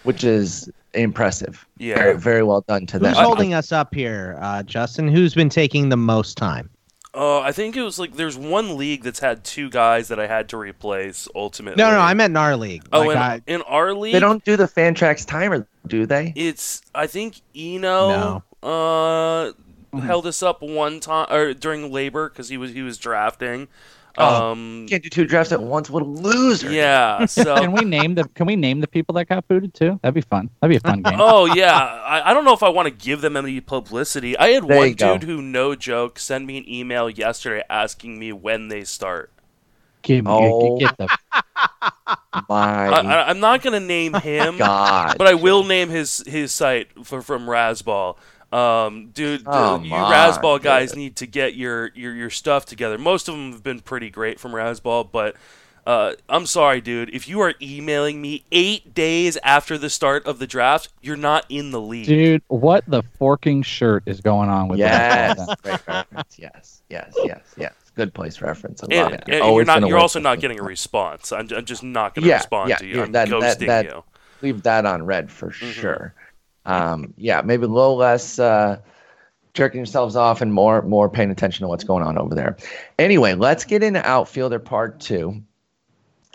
which 0.05 0.25
is 0.25 0.71
impressive. 0.95 1.67
Yeah. 1.77 1.97
very, 1.97 2.17
very 2.19 2.43
well 2.43 2.63
done 2.67 2.87
to 2.87 2.99
them. 2.99 3.11
Who's 3.13 3.19
holding 3.23 3.53
us 3.53 3.73
up 3.73 3.95
here, 3.95 4.39
uh, 4.41 4.63
Justin? 4.63 5.07
Who's 5.09 5.35
been 5.35 5.49
taking 5.51 5.89
the 5.91 5.97
most 5.97 6.39
time? 6.39 6.71
Uh, 7.15 7.41
I 7.41 7.53
think 7.53 7.77
it 7.77 7.83
was 7.83 7.99
like 7.99 8.15
there's 8.17 8.37
one 8.39 8.77
league 8.77 9.03
that's 9.03 9.19
had 9.19 9.43
two 9.45 9.69
guys 9.71 10.09
that 10.09 10.19
I 10.21 10.27
had 10.27 10.49
to 10.51 10.57
replace 10.57 11.27
ultimately. 11.35 11.83
No, 11.83 11.91
no, 11.91 11.99
I 11.99 12.15
meant 12.15 12.31
in 12.33 12.37
our 12.37 12.57
league. 12.57 12.85
Oh, 12.93 13.01
Like, 13.03 13.11
in, 13.17 13.17
I- 13.23 13.41
in 13.47 13.63
our 13.63 13.93
league, 13.93 14.13
They 14.13 14.21
don't 14.21 14.45
do 14.45 14.57
the 14.57 14.69
Fantrax 14.69 15.27
timer, 15.27 15.67
do 15.87 16.07
they? 16.07 16.33
It's 16.37 16.81
I 16.95 17.07
think 17.07 17.41
Eno 17.57 18.43
No. 18.63 18.69
uh 18.69 19.53
held 20.01 20.27
us 20.27 20.43
up 20.43 20.63
one 20.63 21.01
time 21.01 21.27
or 21.31 21.55
during 21.55 21.93
labor 21.93 22.29
because 22.29 22.49
he 22.49 22.57
was 22.57 22.73
he 22.73 22.83
was 22.83 22.99
drafting. 22.99 23.69
Oh. 24.21 24.51
Um, 24.51 24.87
Can't 24.89 25.01
do 25.03 25.09
two 25.09 25.27
drafts 25.27 25.53
at 25.53 25.63
once. 25.63 25.89
What 25.89 26.03
a 26.03 26.07
loser. 26.07 26.73
yeah. 26.73 27.25
So 27.27 27.55
Can 27.61 27.71
we 27.71 27.85
name 27.85 28.17
the 28.17 28.25
Can 28.35 28.47
we 28.47 28.57
name 28.57 28.81
the 28.81 28.89
people 28.89 29.15
that 29.15 29.27
got 29.29 29.47
booted 29.47 29.75
too? 29.75 30.01
That'd 30.03 30.15
be 30.15 30.23
fun. 30.23 30.51
That'd 30.61 30.73
be 30.73 30.77
a 30.77 30.81
fun 30.81 31.03
game. 31.05 31.19
oh 31.21 31.45
yeah, 31.55 31.77
I, 31.77 32.31
I 32.31 32.35
don't 32.35 32.45
know 32.45 32.53
if 32.55 32.65
I 32.65 32.69
want 32.69 32.87
to 32.87 32.91
give 32.95 33.21
them 33.21 33.37
any 33.37 33.61
publicity. 33.61 34.37
I 34.37 34.49
had 34.49 34.67
There 34.67 34.77
one 34.79 34.89
you 34.89 34.95
go. 34.97 35.19
dude 35.19 35.29
who, 35.29 35.41
no 35.41 35.77
joke, 35.77 36.19
send 36.19 36.47
me 36.49 36.59
an 36.59 36.69
email 36.69 37.09
yesterday 37.09 37.63
asking 37.71 38.19
me 38.19 38.33
when 38.33 38.67
they 38.69 38.83
start. 38.85 39.31
Give 40.03 40.25
me, 40.25 40.31
Oh. 40.33 40.79
get 40.79 40.97
the 40.97 41.09
My 42.49 42.89
I, 42.89 43.01
I, 43.01 43.29
I'm 43.31 43.41
not 43.41 43.63
gonna 43.63 43.81
name 43.81 44.15
him, 44.15 44.59
God. 44.59 45.17
but 45.19 45.27
I 45.27 45.35
will 45.35 45.65
name 45.65 45.89
his 45.91 46.23
his 46.27 46.53
site 46.53 46.89
for, 47.05 47.21
from 47.23 47.47
Razzball. 47.47 48.17
Um, 48.51 49.11
dude, 49.13 49.43
Oh, 49.47 49.79
you 49.81 49.91
my 49.91 50.13
Razzball 50.13 50.63
guys 50.63 50.97
need 50.97 51.17
to 51.17 51.27
get 51.27 51.55
your, 51.55 51.91
your 51.95 52.15
your 52.15 52.31
stuff 52.31 52.65
together. 52.65 52.97
Most 52.97 53.29
of 53.29 53.35
them 53.35 53.53
have 53.53 53.63
been 53.63 53.81
pretty 53.81 54.09
great 54.11 54.41
from 54.41 54.53
Razzball, 54.53 55.11
but 55.13 55.37
uh, 55.87 56.15
I'm 56.29 56.47
sorry, 56.47 56.81
dude. 56.81 57.11
If 57.15 57.29
you 57.29 57.41
are 57.41 57.55
emailing 57.63 58.21
me 58.23 58.45
eight 58.53 58.95
days 58.95 59.37
after 59.43 59.77
the 59.79 59.91
start 59.91 60.27
of 60.27 60.39
the 60.39 60.47
draft, 60.47 60.89
you're 61.03 61.17
not 61.17 61.45
in 61.49 61.71
the 61.71 61.81
league. 61.81 62.07
dude. 62.07 62.43
What 62.49 62.85
the 62.87 63.03
forking 63.19 63.63
shirt 63.63 64.03
is 64.07 64.21
going 64.21 64.49
on 64.49 64.69
with 64.69 64.79
yes. 64.79 65.37
that? 65.39 65.63
Great 65.63 65.87
reference. 65.87 66.39
Yes. 66.39 66.83
Yes. 66.89 67.15
Yes. 67.25 67.41
Yes. 67.57 67.73
Good 67.97 68.15
place 68.15 68.41
reference. 68.41 68.83
I 68.83 68.87
love 68.95 69.13
And, 69.13 69.15
it. 69.23 69.25
and 69.29 69.43
Always 69.43 69.67
you're 69.67 69.81
not. 69.81 69.89
You're 69.89 69.99
also 69.99 70.21
not 70.21 70.41
getting 70.41 70.59
a 70.61 70.63
response. 70.63 71.33
I'm, 71.33 71.49
I'm 71.55 71.65
just 71.65 71.83
not 71.83 72.15
going 72.15 72.23
to 72.23 72.29
Yeah, 72.29 72.37
respond 72.37 72.71
yeah, 72.71 72.77
to 72.77 72.87
you. 72.87 72.97
yeah, 72.97 73.03
I'm 73.03 73.13
that- 73.13 73.29
that- 73.29 73.59
that- 73.61 73.85
you. 73.87 74.05
leave 74.41 74.63
that 74.63 74.87
on 74.87 75.05
red 75.05 75.31
for 75.31 75.49
Mm-hmm. 75.51 75.71
sure. 75.71 76.15
Um, 76.69 77.15
yeah, 77.17 77.41
maybe 77.41 77.65
a 77.65 77.69
little 77.69 77.97
less 77.97 78.39
uh, 78.39 78.79
jerking 79.55 79.79
yourselves 79.79 80.15
off 80.15 80.41
and 80.41 80.53
more 80.53 80.83
more 80.83 81.09
paying 81.09 81.31
attention 81.31 81.65
to 81.65 81.69
what's 81.69 81.83
going 81.83 82.05
on 82.05 82.19
over 82.19 82.35
there. 82.35 82.57
Anyway, 82.99 83.35
let's 83.35 83.65
get 83.65 83.83
into 83.83 84.07
outfielder 84.07 84.59
part 84.59 85.01
two. 85.01 85.43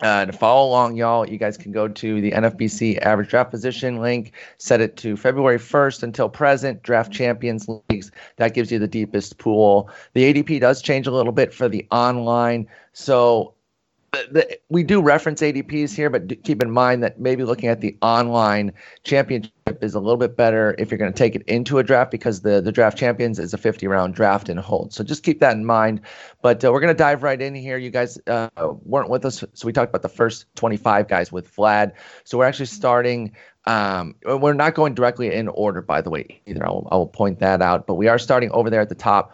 Uh, 0.00 0.26
to 0.26 0.32
follow 0.32 0.68
along, 0.68 0.96
y'all, 0.96 1.26
you 1.26 1.38
guys 1.38 1.56
can 1.56 1.70
go 1.70 1.86
to 1.86 2.20
the 2.20 2.32
NFBC 2.32 2.98
average 2.98 3.28
draft 3.28 3.52
position 3.52 4.00
link, 4.00 4.32
set 4.58 4.80
it 4.80 4.96
to 4.96 5.16
February 5.16 5.56
1st 5.56 6.02
until 6.02 6.28
present, 6.28 6.82
draft 6.82 7.12
champions 7.12 7.68
leagues. 7.88 8.10
That 8.36 8.54
gives 8.54 8.72
you 8.72 8.80
the 8.80 8.88
deepest 8.88 9.38
pool. 9.38 9.88
The 10.14 10.34
ADP 10.34 10.60
does 10.60 10.82
change 10.82 11.06
a 11.06 11.12
little 11.12 11.32
bit 11.32 11.54
for 11.54 11.68
the 11.68 11.86
online. 11.92 12.66
So 12.92 13.53
the, 14.30 14.58
we 14.68 14.82
do 14.82 15.00
reference 15.00 15.40
ADPs 15.40 15.94
here, 15.94 16.10
but 16.10 16.42
keep 16.42 16.62
in 16.62 16.70
mind 16.70 17.02
that 17.02 17.20
maybe 17.20 17.44
looking 17.44 17.68
at 17.68 17.80
the 17.80 17.96
online 18.02 18.72
championship 19.02 19.52
is 19.80 19.94
a 19.94 20.00
little 20.00 20.16
bit 20.16 20.36
better 20.36 20.74
if 20.78 20.90
you're 20.90 20.98
going 20.98 21.12
to 21.12 21.16
take 21.16 21.34
it 21.34 21.42
into 21.42 21.78
a 21.78 21.82
draft 21.82 22.10
because 22.10 22.40
the, 22.40 22.60
the 22.60 22.72
draft 22.72 22.98
champions 22.98 23.38
is 23.38 23.54
a 23.54 23.58
50 23.58 23.86
round 23.86 24.14
draft 24.14 24.48
and 24.48 24.60
hold. 24.60 24.92
So 24.92 25.04
just 25.04 25.22
keep 25.22 25.40
that 25.40 25.56
in 25.56 25.64
mind. 25.64 26.00
But 26.42 26.64
uh, 26.64 26.72
we're 26.72 26.80
going 26.80 26.94
to 26.94 26.98
dive 26.98 27.22
right 27.22 27.40
in 27.40 27.54
here. 27.54 27.78
You 27.78 27.90
guys 27.90 28.18
uh, 28.26 28.48
weren't 28.84 29.10
with 29.10 29.24
us, 29.24 29.44
so 29.52 29.66
we 29.66 29.72
talked 29.72 29.90
about 29.90 30.02
the 30.02 30.08
first 30.08 30.46
25 30.56 31.08
guys 31.08 31.32
with 31.32 31.54
Vlad. 31.54 31.92
So 32.24 32.38
we're 32.38 32.46
actually 32.46 32.66
starting. 32.66 33.32
Um, 33.66 34.14
we're 34.24 34.52
not 34.52 34.74
going 34.74 34.94
directly 34.94 35.32
in 35.32 35.48
order, 35.48 35.80
by 35.80 36.00
the 36.02 36.10
way, 36.10 36.42
either. 36.46 36.66
I 36.66 36.70
will, 36.70 36.88
I 36.90 36.96
will 36.96 37.06
point 37.06 37.38
that 37.38 37.62
out. 37.62 37.86
But 37.86 37.94
we 37.94 38.08
are 38.08 38.18
starting 38.18 38.50
over 38.50 38.68
there 38.68 38.82
at 38.82 38.90
the 38.90 38.94
top 38.94 39.32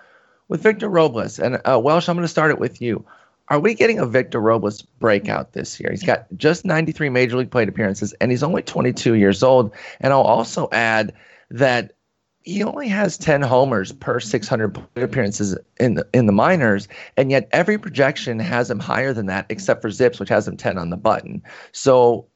with 0.49 0.63
Victor 0.63 0.89
Robles. 0.89 1.39
And 1.39 1.61
uh, 1.65 1.81
Welsh, 1.83 2.09
I'm 2.09 2.17
going 2.17 2.25
to 2.25 2.29
start 2.29 2.51
it 2.51 2.59
with 2.59 2.81
you. 2.81 3.05
Are 3.51 3.59
we 3.59 3.75
getting 3.75 3.99
a 3.99 4.07
Victor 4.07 4.41
Robles 4.41 4.81
breakout 4.81 5.53
this 5.53 5.81
year? 5.81 5.91
He's 5.91 6.05
got 6.05 6.27
just 6.37 6.65
93 6.65 7.09
major 7.09 7.37
league 7.37 7.51
plate 7.51 7.69
appearances, 7.69 8.13
and 8.21 8.31
he's 8.31 8.45
only 8.45 8.63
22 8.63 9.15
years 9.15 9.43
old. 9.43 9.73
And 10.01 10.13
I'll 10.13 10.23
also 10.23 10.69
add 10.71 11.13
that 11.51 11.95
he 12.43 12.63
only 12.63 12.87
has 12.87 13.19
10 13.19 13.43
homers 13.43 13.91
per 13.91 14.21
600 14.21 14.73
plate 14.73 15.03
appearances 15.03 15.59
in 15.81 15.95
the, 15.95 16.07
in 16.15 16.27
the 16.27 16.33
minors, 16.33 16.87
and 17.17 17.33
yet 17.33 17.49
every 17.51 17.77
projection 17.77 18.39
has 18.39 18.71
him 18.71 18.79
higher 18.79 19.13
than 19.13 19.27
that, 19.27 19.47
except 19.49 19.83
for 19.83 19.89
ZiPS, 19.89 20.21
which 20.21 20.29
has 20.29 20.47
him 20.47 20.57
10 20.57 20.79
on 20.79 20.91
the 20.91 20.97
button. 20.97 21.43
So, 21.73 22.27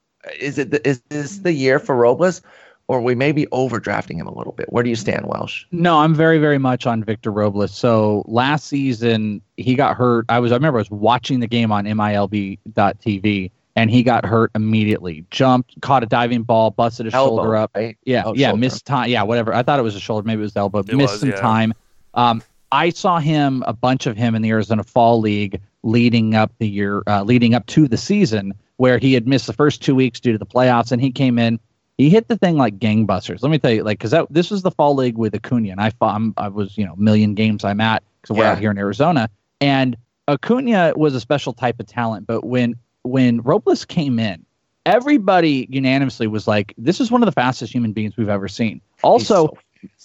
is 0.40 0.59
it 0.59 0.73
the, 0.73 0.87
is 0.87 1.00
this 1.10 1.38
the 1.38 1.52
year 1.52 1.78
for 1.78 1.95
Robles, 1.95 2.43
or 2.88 3.00
we 3.00 3.14
may 3.14 3.32
be 3.32 3.47
overdrafting 3.47 4.16
him 4.16 4.26
a 4.26 4.34
little 4.36 4.52
bit? 4.52 4.73
Where 4.73 4.82
do 4.82 4.90
you 4.90 4.97
stand, 4.97 5.26
Welsh? 5.26 5.64
No, 5.73 5.99
I'm 5.99 6.14
very, 6.14 6.38
very 6.38 6.58
much 6.58 6.86
on 6.86 7.02
Victor 7.02 7.30
Robles. 7.32 7.75
So 7.75 8.25
last 8.26 8.66
season 8.66 9.40
he 9.56 9.75
got 9.75 9.97
hurt. 9.97 10.26
I 10.28 10.38
was, 10.40 10.52
I 10.52 10.56
remember 10.56 10.78
I 10.78 10.82
was 10.82 10.90
watching 10.90 11.40
the 11.40 11.47
game 11.47 11.73
on 11.73 11.86
MILB.TV 11.86 13.50
and 13.76 13.90
he 13.90 14.02
got 14.02 14.25
hurt 14.25 14.50
immediately. 14.54 15.25
Jumped, 15.30 15.80
caught 15.80 16.02
a 16.02 16.06
diving 16.06 16.42
ball, 16.42 16.70
busted 16.70 17.06
his 17.06 17.14
Elbow, 17.14 17.36
shoulder 17.36 17.56
up. 17.56 17.70
right? 17.75 17.97
Yeah, 18.04 18.23
Oh, 18.26 18.34
yeah, 18.34 18.49
shoulder. 18.49 18.60
missed 18.60 18.86
time. 18.86 19.10
Yeah, 19.10 19.23
whatever. 19.23 19.52
I 19.54 19.62
thought 19.62 19.78
it 19.78 19.82
was 19.82 19.97
a 19.97 20.00
shoulder, 20.00 20.26
maybe 20.26 20.40
it 20.40 20.42
was 20.42 20.52
the 20.52 20.60
elbow. 20.60 20.80
It 20.80 20.94
missed 20.94 21.12
was, 21.14 21.20
some 21.20 21.30
yeah. 21.30 21.40
time. 21.40 21.75
Um, 22.14 22.42
I 22.70 22.90
saw 22.90 23.18
him 23.18 23.64
a 23.66 23.73
bunch 23.73 24.06
of 24.06 24.16
him 24.16 24.34
in 24.34 24.42
the 24.42 24.50
Arizona 24.50 24.84
Fall 24.84 25.20
League 25.20 25.60
leading 25.82 26.34
up 26.34 26.52
the 26.58 26.68
year, 26.68 27.02
uh, 27.06 27.23
leading 27.23 27.54
up 27.54 27.66
to 27.66 27.88
the 27.88 27.97
season, 27.97 28.52
where 28.76 28.99
he 28.99 29.12
had 29.14 29.26
missed 29.28 29.47
the 29.47 29.52
first 29.52 29.82
two 29.82 29.94
weeks 29.94 30.18
due 30.20 30.32
to 30.32 30.38
the 30.38 30.47
playoffs, 30.47 30.90
and 30.92 31.00
he 31.00 31.10
came 31.10 31.38
in. 31.38 31.58
He 31.99 32.11
hit 32.11 32.26
the 32.28 32.37
thing 32.37 32.57
like 32.57 32.78
gangbusters. 32.78 33.43
Let 33.43 33.50
me 33.50 33.59
tell 33.59 33.71
you, 33.71 33.85
like, 33.85 33.99
because 34.00 34.26
this 34.30 34.50
was 34.50 34.63
the 34.63 34.71
Fall 34.73 34.97
League 34.97 35.17
with 35.17 35.35
Acuna, 35.35 35.71
and 35.71 35.80
I 35.80 35.91
fought, 35.91 36.17
I'm, 36.17 36.35
I 36.37 36.49
was, 36.49 36.76
you 36.76 36.85
know, 36.85 36.97
million 36.97 37.35
games 37.35 37.65
I'm 37.65 37.80
at 37.80 38.02
because 38.21 38.37
we're 38.37 38.45
Yeah. 38.45 38.52
out 38.52 38.59
here 38.59 38.71
in 38.71 38.78
Arizona, 38.78 39.30
and 39.61 39.97
Acuna 40.26 40.93
was 40.97 41.15
a 41.15 41.21
special 41.21 41.52
type 41.52 41.78
of 41.78 41.87
talent. 41.87 42.26
But 42.26 42.45
when 42.45 42.75
when 43.02 43.43
Robles 43.43 43.85
came 43.85 44.19
in, 44.19 44.45
everybody 44.87 45.67
unanimously 45.71 46.26
was 46.26 46.49
like, 46.49 46.73
"This 46.78 47.00
is 47.00 47.11
one 47.11 47.23
of 47.23 47.26
the 47.26 47.33
fastest 47.33 47.73
human 47.73 47.93
beings 47.93 48.17
we've 48.17 48.28
ever 48.30 48.49
seen." 48.49 48.80
Also, 49.02 49.49
so- 49.49 49.59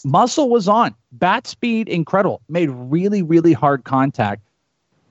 muscle 0.06 0.50
was 0.50 0.68
on, 0.68 0.94
bat 1.14 1.48
speed 1.48 1.88
incredible, 1.90 2.42
made 2.50 2.70
really 2.70 3.24
really 3.24 3.54
hard 3.54 3.84
contact. 3.86 4.44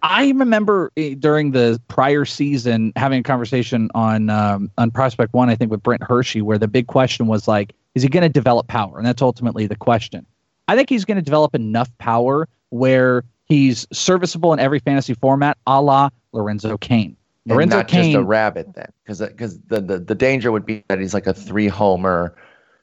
I 0.02 0.28
remember 0.28 0.92
eh, 0.96 1.14
during 1.18 1.50
the 1.52 1.80
prior 1.88 2.24
season 2.24 2.92
having 2.96 3.20
a 3.20 3.22
conversation 3.22 3.90
on 3.94 4.30
um, 4.30 4.70
on 4.78 4.90
Prospect 4.90 5.32
One, 5.34 5.48
I 5.48 5.56
think 5.56 5.70
with 5.70 5.82
Brent 5.82 6.02
Hershey, 6.02 6.42
where 6.42 6.58
the 6.58 6.68
big 6.68 6.86
question 6.86 7.26
was 7.26 7.48
like, 7.48 7.74
is 7.94 8.02
he 8.02 8.08
going 8.08 8.22
to 8.22 8.28
develop 8.28 8.68
power? 8.68 8.98
And 8.98 9.06
that's 9.06 9.22
ultimately 9.22 9.66
the 9.66 9.76
question. 9.76 10.24
I 10.68 10.76
think 10.76 10.88
he's 10.88 11.04
going 11.04 11.16
to 11.16 11.22
develop 11.22 11.54
enough 11.54 11.90
power 11.98 12.48
where 12.70 13.24
he's 13.46 13.86
serviceable 13.92 14.52
in 14.52 14.60
every 14.60 14.78
fantasy 14.78 15.14
format, 15.14 15.56
a 15.66 15.80
la 15.80 16.10
Lorenzo 16.32 16.76
Cain. 16.76 17.16
and 17.46 17.54
Lorenzo 17.54 17.78
not 17.78 17.88
just 17.88 18.14
a 18.14 18.22
rabbit 18.22 18.74
then, 18.74 18.92
because 19.02 19.20
because 19.20 19.58
the, 19.62 19.80
the 19.80 19.98
the 19.98 20.14
danger 20.14 20.52
would 20.52 20.66
be 20.66 20.84
that 20.88 21.00
he's 21.00 21.14
like 21.14 21.26
a 21.26 21.34
three 21.34 21.68
homer, 21.68 22.36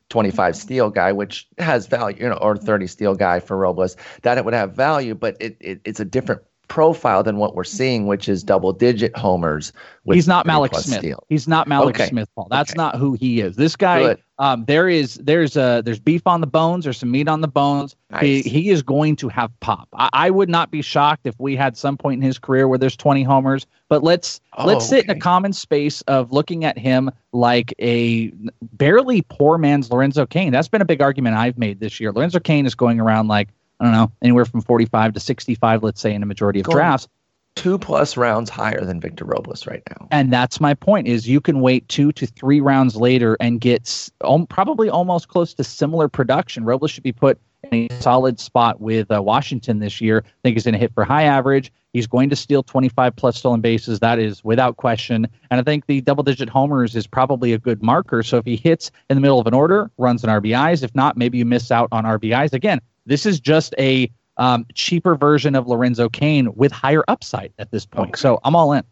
twenty 0.09 0.31
five 0.31 0.55
steal 0.55 0.89
guy, 0.89 1.11
which 1.11 1.47
has 1.59 1.87
value, 1.87 2.23
you 2.23 2.29
know, 2.29 2.37
or 2.41 2.57
thirty 2.57 2.87
steal 2.87 3.15
guy 3.15 3.39
for 3.39 3.55
Robles. 3.55 3.95
That 4.23 4.37
it 4.37 4.45
would 4.45 4.53
have 4.53 4.73
value, 4.73 5.13
but 5.15 5.37
it, 5.39 5.55
it 5.61 5.81
it's 5.85 5.99
a 5.99 6.05
different 6.05 6.41
profile 6.67 7.23
than 7.23 7.37
what 7.37 7.55
we're 7.55 7.63
seeing, 7.63 8.07
which 8.07 8.27
is 8.29 8.43
double 8.43 8.73
digit 8.73 9.15
homers. 9.15 9.73
He's 10.11 10.27
not 10.27 10.45
Mallex 10.45 10.75
Smith. 10.75 10.99
steals. 10.99 11.23
He's 11.29 11.47
not 11.47 11.67
Mallex 11.67 11.89
Okay. 11.89 12.07
Smith, 12.07 12.29
Paul. 12.35 12.47
That's 12.49 12.71
Okay. 12.71 12.77
not 12.77 12.95
who 12.97 13.13
he 13.13 13.39
is. 13.41 13.55
This 13.55 13.75
guy, 13.75 14.15
um, 14.37 14.65
there 14.65 14.87
is 14.87 15.15
there's 15.15 15.57
uh 15.57 15.81
there's 15.81 15.99
beef 15.99 16.27
on 16.27 16.41
the 16.41 16.47
bones. 16.47 16.83
There's 16.83 16.97
some 16.97 17.09
meat 17.11 17.27
on 17.27 17.41
the 17.41 17.47
bones. 17.47 17.95
He, 18.19 18.35
Nice. 18.37 18.45
he 18.45 18.69
is 18.69 18.83
going 18.83 19.15
to 19.17 19.29
have 19.29 19.51
pop. 19.61 19.87
I, 19.95 20.09
I 20.13 20.29
would 20.29 20.49
not 20.49 20.69
be 20.69 20.81
shocked 20.83 21.25
if 21.25 21.33
we 21.39 21.55
had 21.55 21.75
some 21.75 21.97
point 21.97 22.21
in 22.21 22.27
his 22.27 22.37
career 22.37 22.67
where 22.67 22.77
there's 22.77 22.95
20 22.95 23.23
homers. 23.23 23.65
But 23.89 24.03
let's 24.03 24.39
Oh, 24.57 24.65
let's 24.65 24.87
sit 24.87 25.05
in 25.05 25.09
a 25.11 25.19
common 25.19 25.51
space 25.53 26.01
of 26.03 26.31
looking 26.31 26.63
at 26.65 26.77
him 26.77 27.09
like 27.33 27.73
a 27.81 28.31
barely 28.73 29.21
poor 29.23 29.57
man's 29.57 29.91
Lorenzo 29.91 30.25
Cain. 30.25 30.51
That's 30.51 30.67
been 30.69 30.81
a 30.81 30.85
big 30.85 31.01
argument 31.01 31.35
I've 31.35 31.57
made 31.57 31.79
this 31.79 31.99
year. 31.99 32.11
Lorenzo 32.11 32.39
Cain 32.39 32.65
is 32.65 32.75
going 32.75 32.99
around 32.99 33.27
like 33.27 33.49
I 33.79 33.85
don't 33.85 33.93
know 33.93 34.11
anywhere 34.21 34.45
from 34.45 34.61
45 34.61 35.13
to 35.13 35.19
65, 35.19 35.83
let's 35.83 35.99
say, 36.01 36.13
in 36.13 36.23
a 36.23 36.25
majority 36.25 36.59
of 36.59 36.65
drafts. 36.67 37.07
Two 37.55 37.77
plus 37.77 38.17
rounds 38.17 38.49
higher 38.49 38.83
than 38.83 38.99
Victor 38.99 39.23
Robles 39.23 39.65
right 39.65 39.81
now. 39.89 40.07
And 40.11 40.31
that's 40.31 40.59
my 40.59 40.73
point 40.73 41.07
is 41.07 41.27
you 41.27 41.39
can 41.39 41.61
wait 41.61 41.87
two 41.87 42.11
to 42.13 42.25
three 42.27 42.59
rounds 42.59 42.97
later 42.97 43.37
and 43.39 43.61
get 43.61 43.83
s- 43.83 44.11
um, 44.25 44.45
probably 44.45 44.89
almost 44.89 45.29
close 45.29 45.53
to 45.53 45.63
similar 45.63 46.09
production. 46.09 46.65
Robles 46.65 46.91
should 46.91 47.03
be 47.03 47.13
put 47.13 47.39
in 47.71 47.87
a 47.89 48.01
solid 48.01 48.41
spot 48.41 48.81
with 48.81 49.09
uh, 49.09 49.21
Washington 49.23 49.79
this 49.79 50.01
year. 50.01 50.23
I 50.25 50.29
think 50.43 50.55
he's 50.57 50.65
going 50.65 50.73
to 50.73 50.79
hit 50.79 50.93
for 50.93 51.05
high 51.05 51.23
average. 51.23 51.71
He's 51.93 52.07
going 52.07 52.29
to 52.29 52.35
steal 52.35 52.61
25 52.61 53.15
plus 53.15 53.37
stolen 53.37 53.61
bases. 53.61 54.01
That 54.01 54.19
is 54.19 54.43
without 54.43 54.75
question. 54.75 55.25
And 55.49 55.59
I 55.61 55.63
think 55.63 55.85
the 55.85 56.01
double 56.01 56.23
digit 56.23 56.49
homers 56.49 56.93
is 56.93 57.07
probably 57.07 57.53
a 57.53 57.57
good 57.57 57.81
marker. 57.81 58.21
So 58.21 58.35
if 58.37 58.43
he 58.43 58.57
hits 58.57 58.91
in 59.09 59.15
the 59.15 59.21
middle 59.21 59.39
of 59.39 59.47
an 59.47 59.53
order, 59.53 59.89
runs 59.97 60.25
an 60.25 60.29
RBIs. 60.29 60.83
If 60.83 60.93
not, 60.93 61.15
maybe 61.15 61.37
you 61.37 61.45
miss 61.45 61.71
out 61.71 61.87
on 61.93 62.03
RBIs. 62.03 62.51
Again, 62.51 62.81
this 63.05 63.25
is 63.25 63.39
just 63.39 63.75
a 63.77 64.11
um, 64.37 64.65
cheaper 64.73 65.15
version 65.15 65.55
of 65.55 65.67
Lorenzo 65.67 66.09
Cain 66.09 66.53
with 66.55 66.71
higher 66.71 67.03
upside 67.07 67.53
at 67.59 67.71
this 67.71 67.85
point. 67.85 68.09
Okay. 68.09 68.19
So 68.19 68.39
I'm 68.43 68.55
all 68.55 68.73
in. 68.73 68.83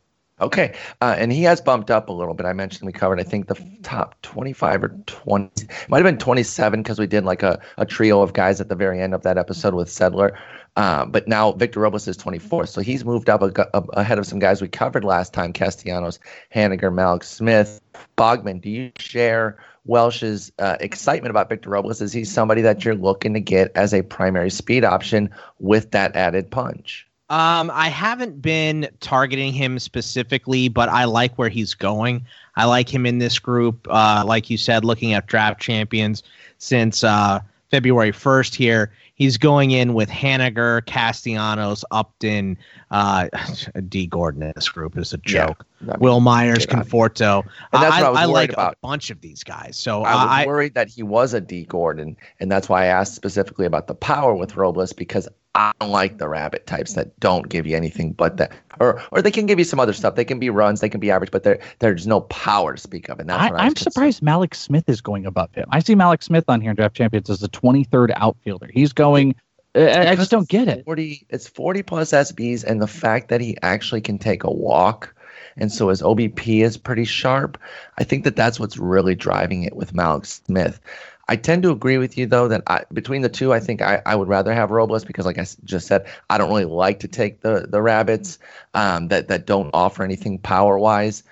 Okay, 0.41 0.73
uh, 0.99 1.15
and 1.17 1.31
he 1.31 1.43
has 1.43 1.61
bumped 1.61 1.91
up 1.91 2.09
a 2.09 2.11
little 2.11 2.33
bit. 2.33 2.45
I 2.45 2.53
mentioned 2.53 2.87
we 2.87 2.91
covered, 2.91 3.19
I 3.19 3.23
think, 3.23 3.47
the 3.47 3.55
top 3.83 4.19
25 4.23 4.83
or 4.83 4.89
20. 5.05 5.67
Might 5.87 5.97
have 5.97 6.05
been 6.05 6.17
27 6.17 6.81
because 6.81 6.97
we 6.97 7.05
did 7.05 7.23
like 7.23 7.43
a, 7.43 7.61
a 7.77 7.85
trio 7.85 8.21
of 8.21 8.33
guys 8.33 8.59
at 8.59 8.67
the 8.67 8.75
very 8.75 8.99
end 8.99 9.13
of 9.13 9.21
that 9.21 9.37
episode 9.37 9.75
with 9.75 9.89
Sedler. 9.89 10.35
Uh, 10.75 11.05
but 11.05 11.27
now 11.27 11.51
Victor 11.51 11.79
Robles 11.79 12.07
is 12.07 12.17
24, 12.17 12.65
so 12.65 12.81
he's 12.81 13.05
moved 13.05 13.29
up 13.29 13.43
a, 13.43 13.69
a, 13.75 13.83
ahead 13.93 14.17
of 14.17 14.25
some 14.25 14.39
guys 14.39 14.59
we 14.59 14.67
covered 14.67 15.03
last 15.05 15.33
time 15.33 15.53
Castellanos, 15.53 16.19
Haniger, 16.53 16.91
Mallex 16.91 17.25
Smith, 17.25 17.79
Bogman. 18.17 18.59
Do 18.59 18.71
you 18.71 18.91
share 18.97 19.57
Welsh's 19.85 20.51
uh, 20.59 20.77
excitement 20.79 21.31
about 21.31 21.49
Victor 21.49 21.69
Robles? 21.69 22.01
Is 22.01 22.13
he 22.13 22.23
somebody 22.23 22.61
that 22.61 22.85
you're 22.85 22.95
looking 22.95 23.33
to 23.33 23.39
get 23.39 23.71
as 23.75 23.93
a 23.93 24.01
primary 24.01 24.49
speed 24.49 24.85
option 24.85 25.29
with 25.59 25.91
that 25.91 26.15
added 26.15 26.49
punch? 26.49 27.07
Um, 27.29 27.71
I 27.73 27.89
haven't 27.89 28.41
been 28.41 28.87
targeting 28.99 29.53
him 29.53 29.79
specifically, 29.79 30.67
but 30.67 30.89
I 30.89 31.05
like 31.05 31.35
where 31.35 31.49
he's 31.49 31.73
going. 31.73 32.25
I 32.55 32.65
like 32.65 32.93
him 32.93 33.05
in 33.05 33.17
this 33.17 33.39
group. 33.39 33.87
Uh, 33.89 34.23
like 34.25 34.49
you 34.49 34.57
said, 34.57 34.85
looking 34.85 35.13
at 35.13 35.25
draft 35.25 35.59
champions 35.59 36.21
since 36.59 37.03
uh, 37.03 37.39
February 37.71 38.11
1st 38.11 38.53
here. 38.53 38.91
He's 39.23 39.37
going 39.37 39.71
in 39.71 39.93
with 39.93 40.09
Haniger, 40.09 40.85
Castellanos, 40.85 41.85
Upton, 41.91 42.57
uh, 42.91 43.29
Dee 43.87 44.05
Gordon 44.05 44.43
in 44.43 44.51
this 44.53 44.67
group 44.67 44.97
is 44.97 45.13
a 45.13 45.17
joke. 45.19 45.65
Mean, 45.79 45.95
Wil 46.01 46.19
Myers, 46.19 46.65
get 46.65 46.75
out 46.75 46.81
of 46.81 46.87
Conforto. 46.89 47.43
And 47.71 47.83
that's 47.83 47.95
I, 47.95 48.01
what 48.01 48.07
I 48.07 48.09
was 48.09 48.19
I 48.19 48.25
worried 48.25 48.33
like 48.33 48.51
about. 48.51 48.73
a 48.73 48.77
bunch 48.81 49.11
of 49.11 49.21
these 49.21 49.41
guys. 49.41 49.77
So 49.77 50.03
I 50.03 50.13
was 50.13 50.25
I, 50.27 50.45
worried 50.45 50.73
that 50.73 50.89
he 50.89 51.03
was 51.03 51.33
a 51.33 51.39
Dee 51.39 51.63
Gordon, 51.63 52.17
and 52.41 52.51
that's 52.51 52.67
why 52.67 52.83
I 52.83 52.87
asked 52.87 53.15
specifically 53.15 53.65
about 53.65 53.87
the 53.87 53.95
power 53.95 54.35
with 54.35 54.57
Robles 54.57 54.91
because 54.91 55.29
I 55.55 55.71
don't 55.79 55.91
like 55.91 56.17
the 56.17 56.27
rabbit 56.27 56.65
types 56.65 56.93
that 56.93 57.19
don't 57.19 57.47
give 57.47 57.67
you 57.67 57.77
anything 57.77 58.13
but 58.13 58.37
that, 58.37 58.51
or 58.79 59.01
or 59.11 59.21
they 59.21 59.29
can 59.31 59.45
give 59.45 59.59
you 59.59 59.65
some 59.65 59.79
other 59.79 59.93
stuff. 59.93 60.15
They 60.15 60.25
can 60.25 60.39
be 60.39 60.49
runs, 60.49 60.81
they 60.81 60.89
can 60.89 60.99
be 60.99 61.11
average, 61.11 61.29
but 61.31 61.43
there 61.43 61.59
there's 61.79 62.07
no 62.07 62.21
power 62.21 62.73
to 62.73 62.81
speak 62.81 63.07
of, 63.09 63.19
and 63.19 63.29
that's 63.29 63.41
I, 63.41 63.49
what 63.51 63.59
I 63.61 63.65
I'm 63.65 63.73
concerned. 63.73 63.93
surprised 63.93 64.21
Mallex 64.23 64.55
Smith 64.55 64.89
is 64.89 64.99
going 65.01 65.25
above 65.27 65.53
him. 65.53 65.65
I 65.69 65.79
see 65.79 65.93
Mallex 65.95 66.23
Smith 66.23 66.45
on 66.47 66.59
here 66.59 66.71
in 66.71 66.75
Draft 66.75 66.95
Champions 66.95 67.29
as 67.29 67.39
the 67.39 67.49
23rd 67.49 68.11
outfielder. 68.15 68.69
He's 68.73 68.93
going. 68.93 69.35
I- 69.35 69.39
I, 69.75 70.11
I 70.11 70.15
just 70.15 70.29
don't 70.29 70.47
get 70.47 70.67
it. 70.67 70.85
40, 70.85 71.25
it's 71.31 71.47
40 71.47 71.81
plus 71.81 72.11
SBs, 72.11 72.63
and 72.63 72.79
the 72.79 72.85
fact 72.85 73.29
that 73.29 73.41
he 73.41 73.57
actually 73.63 74.01
can 74.01 74.19
take 74.19 74.43
a 74.43 74.51
walk, 74.51 75.15
and 75.57 75.71
so 75.71 75.89
his 75.89 76.03
OBP 76.03 76.63
is 76.63 76.77
pretty 76.77 77.05
sharp. 77.05 77.59
I 77.97 78.03
think 78.03 78.23
that 78.25 78.35
that's 78.35 78.59
what's 78.59 78.77
really 78.77 79.15
driving 79.15 79.63
it 79.63 79.75
with 79.75 79.93
Mallex 79.93 80.43
Smith. 80.45 80.79
I 81.29 81.35
tend 81.35 81.63
to 81.63 81.71
agree 81.71 81.97
with 81.97 82.17
you 82.17 82.25
though 82.25 82.47
that 82.49 82.63
I, 82.67 82.83
between 82.91 83.21
the 83.21 83.29
two, 83.29 83.53
I 83.53 83.59
think 83.59 83.81
I, 83.81 84.01
I 84.05 84.15
would 84.15 84.27
rather 84.27 84.53
have 84.53 84.71
Robles 84.71 85.05
because, 85.05 85.25
like 85.25 85.37
I 85.37 85.45
just 85.63 85.87
said, 85.87 86.05
I 86.29 86.37
don't 86.37 86.49
really 86.49 86.65
like 86.65 86.99
to 86.99 87.07
take 87.07 87.41
the 87.41 87.65
the 87.69 87.81
rabbits 87.81 88.39
um, 88.73 89.07
that 89.07 89.29
that 89.29 89.45
don't 89.45 89.69
offer 89.73 90.03
anything 90.03 90.37
power 90.39 90.77
wise. 90.77 91.23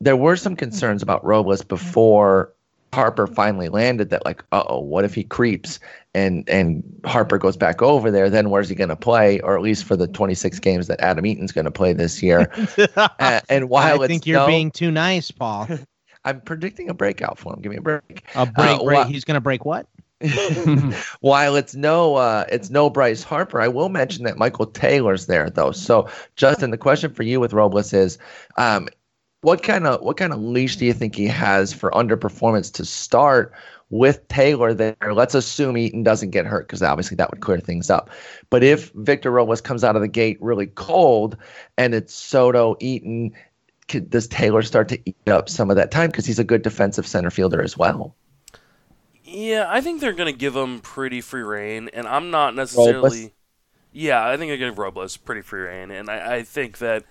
There 0.00 0.16
were 0.16 0.36
some 0.36 0.56
concerns 0.56 1.02
about 1.02 1.24
Robles 1.24 1.62
before 1.62 2.52
Harper 2.92 3.28
finally 3.28 3.68
landed 3.68 4.10
that 4.10 4.24
like, 4.24 4.42
uh 4.50 4.64
oh, 4.68 4.80
what 4.80 5.04
if 5.04 5.14
he 5.14 5.22
creeps 5.22 5.78
and 6.12 6.48
and 6.48 6.82
Harper 7.04 7.38
goes 7.38 7.56
back 7.56 7.82
over 7.82 8.10
there? 8.10 8.30
Then 8.30 8.50
where's 8.50 8.68
he 8.68 8.74
going 8.74 8.88
to 8.88 8.96
play? 8.96 9.40
Or 9.40 9.56
at 9.56 9.62
least 9.62 9.84
for 9.84 9.94
the 9.94 10.08
26 10.08 10.58
games 10.58 10.88
that 10.88 11.00
Adam 11.00 11.24
Eaton's 11.24 11.52
going 11.52 11.66
to 11.66 11.70
play 11.70 11.92
this 11.92 12.20
year. 12.20 12.50
and, 13.20 13.42
and 13.48 13.68
while 13.68 14.02
I 14.02 14.06
think 14.08 14.26
you're 14.26 14.40
no- 14.40 14.46
being 14.46 14.72
too 14.72 14.90
nice, 14.90 15.30
Paul. 15.30 15.68
I'm 16.24 16.40
predicting 16.42 16.88
a 16.90 16.94
breakout 16.94 17.38
for 17.38 17.54
him. 17.54 17.60
Give 17.62 17.70
me 17.70 17.78
a 17.78 17.82
break. 17.82 18.24
A 18.34 18.46
break, 18.46 18.80
Uh, 18.80 18.84
break. 18.84 18.96
wha- 18.98 19.04
He's 19.04 19.24
going 19.24 19.34
to 19.36 19.40
break 19.40 19.64
what? 19.64 19.86
While 21.20 21.56
it's 21.56 21.74
no 21.74 22.16
uh, 22.16 22.44
it's 22.50 22.68
no 22.70 22.90
Bryce 22.90 23.22
Harper, 23.22 23.60
I 23.60 23.68
will 23.68 23.88
mention 23.88 24.24
that 24.24 24.36
Michael 24.36 24.66
Taylor's 24.66 25.26
there 25.26 25.48
though. 25.48 25.72
So 25.72 26.08
Justin, 26.36 26.70
the 26.70 26.76
question 26.78 27.12
for 27.14 27.22
you 27.22 27.40
with 27.40 27.52
Robles 27.54 27.92
is, 27.92 28.18
um, 28.58 28.88
what 29.42 29.62
kind 29.62 29.86
of 29.86 30.02
what 30.02 30.18
kind 30.18 30.32
of 30.34 30.40
leash 30.40 30.76
do 30.76 30.84
you 30.84 30.92
think 30.92 31.14
he 31.14 31.26
has 31.26 31.72
for 31.72 31.90
underperformance 31.92 32.70
to 32.74 32.84
start 32.84 33.52
with 33.88 34.26
Taylor 34.28 34.74
there? 34.74 34.94
Let's 35.14 35.34
assume 35.34 35.78
Eaton 35.78 36.02
doesn't 36.02 36.30
get 36.30 36.44
hurt 36.44 36.66
because 36.68 36.82
obviously 36.82 37.16
that 37.16 37.30
would 37.30 37.40
clear 37.40 37.58
things 37.58 37.88
up. 37.88 38.10
But 38.50 38.62
if 38.62 38.90
Victor 38.96 39.30
Robles 39.30 39.62
comes 39.62 39.84
out 39.84 39.96
of 39.96 40.02
the 40.02 40.08
gate 40.08 40.36
really 40.42 40.66
cold 40.66 41.36
and 41.78 41.94
it's 41.94 42.14
Soto, 42.14 42.76
Eaton, 42.80 43.32
could, 43.90 44.10
does 44.10 44.28
Taylor 44.28 44.62
start 44.62 44.88
to 44.88 44.98
eat 45.04 45.28
up 45.28 45.48
some 45.48 45.70
of 45.70 45.76
that 45.76 45.90
time 45.90 46.10
because 46.10 46.24
he's 46.24 46.38
a 46.38 46.44
good 46.44 46.62
defensive 46.62 47.06
center 47.06 47.30
fielder 47.30 47.60
as 47.60 47.76
well? 47.76 48.14
Yeah, 49.24 49.66
I 49.68 49.80
think 49.80 50.00
they're 50.00 50.12
going 50.12 50.32
to 50.32 50.38
give 50.38 50.56
him 50.56 50.80
pretty 50.80 51.20
free 51.20 51.42
reign, 51.42 51.90
and 51.92 52.06
I'm 52.06 52.30
not 52.30 52.54
necessarily. 52.54 52.94
Robles? 52.94 53.30
Yeah, 53.92 54.26
I 54.26 54.36
think 54.36 54.50
they're 54.50 54.58
going 54.58 54.70
to 54.70 54.74
give 54.74 54.78
Robles 54.78 55.16
pretty 55.16 55.42
free 55.42 55.62
reign, 55.62 55.90
and 55.90 56.08
I, 56.08 56.36
I 56.36 56.42
think 56.42 56.78
that 56.78 57.04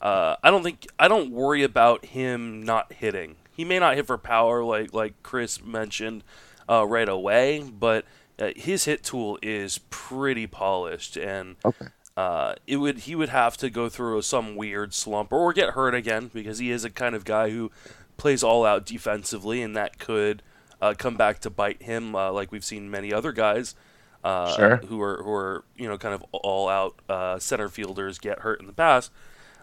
uh, 0.00 0.36
I 0.42 0.50
don't 0.50 0.62
think 0.62 0.86
I 0.98 1.08
don't 1.08 1.30
worry 1.30 1.62
about 1.62 2.06
him 2.06 2.62
not 2.62 2.92
hitting. 2.92 3.36
He 3.54 3.64
may 3.64 3.78
not 3.78 3.96
hit 3.96 4.06
for 4.06 4.18
power 4.18 4.64
like 4.64 4.92
like 4.92 5.22
Chris 5.22 5.62
mentioned 5.62 6.24
uh, 6.68 6.86
right 6.86 7.08
away, 7.08 7.62
but 7.62 8.04
uh, 8.38 8.50
his 8.56 8.84
hit 8.84 9.04
tool 9.04 9.38
is 9.42 9.78
pretty 9.90 10.46
polished, 10.46 11.16
and 11.16 11.56
Okay. 11.64 11.86
Uh, 12.16 12.54
it 12.66 12.76
would 12.76 12.98
he 13.00 13.14
would 13.14 13.28
have 13.30 13.56
to 13.58 13.70
go 13.70 13.88
through 13.88 14.22
some 14.22 14.56
weird 14.56 14.92
slump 14.94 15.32
or 15.32 15.52
get 15.52 15.70
hurt 15.70 15.94
again 15.94 16.30
because 16.32 16.58
he 16.58 16.70
is 16.70 16.84
a 16.84 16.90
kind 16.90 17.14
of 17.14 17.24
guy 17.24 17.50
who 17.50 17.70
plays 18.16 18.42
all 18.42 18.64
out 18.64 18.84
defensively, 18.86 19.62
and 19.62 19.74
that 19.76 19.98
could 19.98 20.42
uh, 20.80 20.94
come 20.96 21.16
back 21.16 21.38
to 21.40 21.48
bite 21.50 21.82
him, 21.82 22.14
uh, 22.14 22.30
like 22.32 22.52
we've 22.52 22.64
seen 22.64 22.90
many 22.90 23.12
other 23.12 23.32
guys 23.32 23.74
uh, 24.24 24.54
Sure. 24.56 24.76
who 24.88 25.00
are 25.00 25.22
who 25.22 25.32
are 25.32 25.64
you 25.76 25.88
know 25.88 25.96
kind 25.98 26.14
of 26.14 26.22
all 26.32 26.68
out 26.68 26.94
uh, 27.08 27.38
center 27.38 27.68
fielders 27.68 28.18
get 28.18 28.40
hurt 28.40 28.60
in 28.60 28.66
the 28.66 28.72
past. 28.72 29.10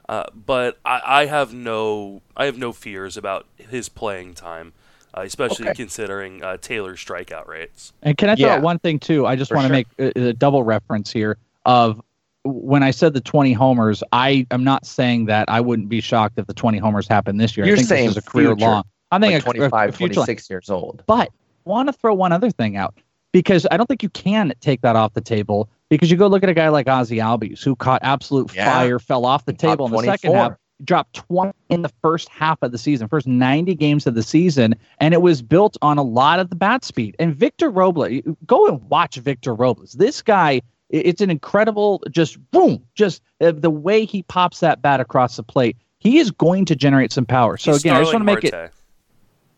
Uh, 0.07 0.23
but 0.33 0.79
I, 0.83 1.01
I 1.05 1.25
have 1.27 1.53
no 1.53 2.21
I 2.35 2.45
have 2.45 2.57
no 2.57 2.71
fears 2.73 3.15
about 3.15 3.45
his 3.57 3.89
playing 3.89 4.33
time, 4.33 4.73
uh, 5.15 5.21
especially 5.21 5.67
Okay. 5.67 5.75
considering 5.75 6.43
uh, 6.43 6.57
Taylor's 6.57 6.99
strikeout 7.05 7.47
rates. 7.47 7.93
And 8.01 8.17
can 8.17 8.27
I 8.29 8.35
throw 8.35 8.47
Yeah. 8.47 8.55
out 8.55 8.63
one 8.63 8.79
thing 8.79 8.97
too? 8.97 9.27
I 9.27 9.35
just 9.35 9.51
want 9.53 9.65
to 9.65 9.67
sure. 9.67 9.85
make 9.99 10.15
a, 10.17 10.29
a 10.29 10.33
double 10.33 10.63
reference 10.63 11.11
here 11.11 11.37
of 11.67 12.01
when 12.43 12.83
I 12.83 12.91
said 12.91 13.13
the 13.13 13.21
20 13.21 13.53
homers. 13.53 14.03
I 14.11 14.45
am 14.51 14.63
not 14.63 14.85
saying 14.85 15.25
that 15.25 15.49
I 15.49 15.61
wouldn't 15.61 15.89
be 15.89 16.01
shocked 16.01 16.37
if 16.39 16.47
the 16.47 16.53
20 16.53 16.77
homers 16.77 17.07
happened 17.07 17.39
this 17.39 17.57
year. 17.57 17.65
You're 17.65 17.75
I 17.75 17.77
think 17.77 17.89
saying 17.89 18.07
this 18.07 18.17
is 18.17 18.25
a 18.25 18.29
career 18.29 18.55
future, 18.55 18.65
long. 18.71 18.83
I 19.11 19.19
think 19.19 19.33
Like 19.33 19.43
thinking 19.43 19.61
a- 19.63 19.65
a 19.65 19.69
25, 19.69 19.95
future 19.95 20.13
long. 20.19 20.25
26 20.25 20.49
years 20.49 20.69
old. 20.69 21.03
But 21.07 21.29
want 21.65 21.87
to 21.89 21.93
throw 21.93 22.13
one 22.13 22.31
other 22.31 22.49
thing 22.51 22.77
out 22.77 22.95
because 23.31 23.67
I 23.71 23.77
don't 23.77 23.87
think 23.87 24.03
you 24.03 24.09
can 24.09 24.53
take 24.61 24.81
that 24.81 24.95
off 24.95 25.13
the 25.13 25.21
table 25.21 25.69
because 25.89 26.09
you 26.09 26.17
go 26.17 26.27
look 26.27 26.43
at 26.43 26.49
a 26.49 26.53
guy 26.53 26.69
like 26.69 26.87
Ozzie 26.87 27.17
Albies 27.17 27.63
who 27.63 27.75
caught 27.75 27.99
absolute 28.03 28.53
Yeah. 28.55 28.71
fire, 28.71 28.99
fell 28.99 29.25
off 29.25 29.45
the 29.45 29.51
He 29.51 29.57
table 29.57 29.85
in 29.87 29.91
the 29.91 30.03
second 30.03 30.33
half, 30.33 30.53
dropped 30.85 31.13
20 31.15 31.51
in 31.69 31.81
the 31.81 31.91
first 32.01 32.29
half 32.29 32.57
of 32.61 32.71
the 32.71 32.77
season, 32.77 33.07
first 33.07 33.27
90 33.27 33.75
games 33.75 34.07
of 34.07 34.15
the 34.15 34.23
season, 34.23 34.75
and 34.99 35.13
it 35.13 35.21
was 35.21 35.41
built 35.41 35.75
on 35.81 35.97
a 35.97 36.03
lot 36.03 36.39
of 36.39 36.49
the 36.49 36.55
bat 36.55 36.85
speed. 36.85 37.15
And 37.19 37.35
Victor 37.35 37.69
Robles, 37.69 38.21
go 38.47 38.65
and 38.67 38.81
watch 38.89 39.17
Victor 39.17 39.53
Robles. 39.53 39.93
This 39.93 40.21
guy, 40.21 40.61
it's 40.89 41.21
an 41.21 41.29
incredible, 41.29 42.03
just 42.09 42.37
boom, 42.51 42.83
just 42.95 43.21
uh, 43.41 43.51
the 43.51 43.69
way 43.69 44.05
he 44.05 44.23
pops 44.23 44.59
that 44.61 44.81
bat 44.81 44.99
across 44.99 45.35
the 45.35 45.43
plate. 45.43 45.77
He 45.99 46.19
is 46.19 46.31
going 46.31 46.65
to 46.65 46.75
generate 46.75 47.11
some 47.11 47.25
power. 47.25 47.57
So 47.57 47.71
He's 47.73 47.81
again, 47.81 47.95
I 47.95 47.99
just 47.99 48.13
want 48.13 48.25
to 48.27 48.31
Starling 48.31 48.43
make 48.43 48.69
it 48.69 48.73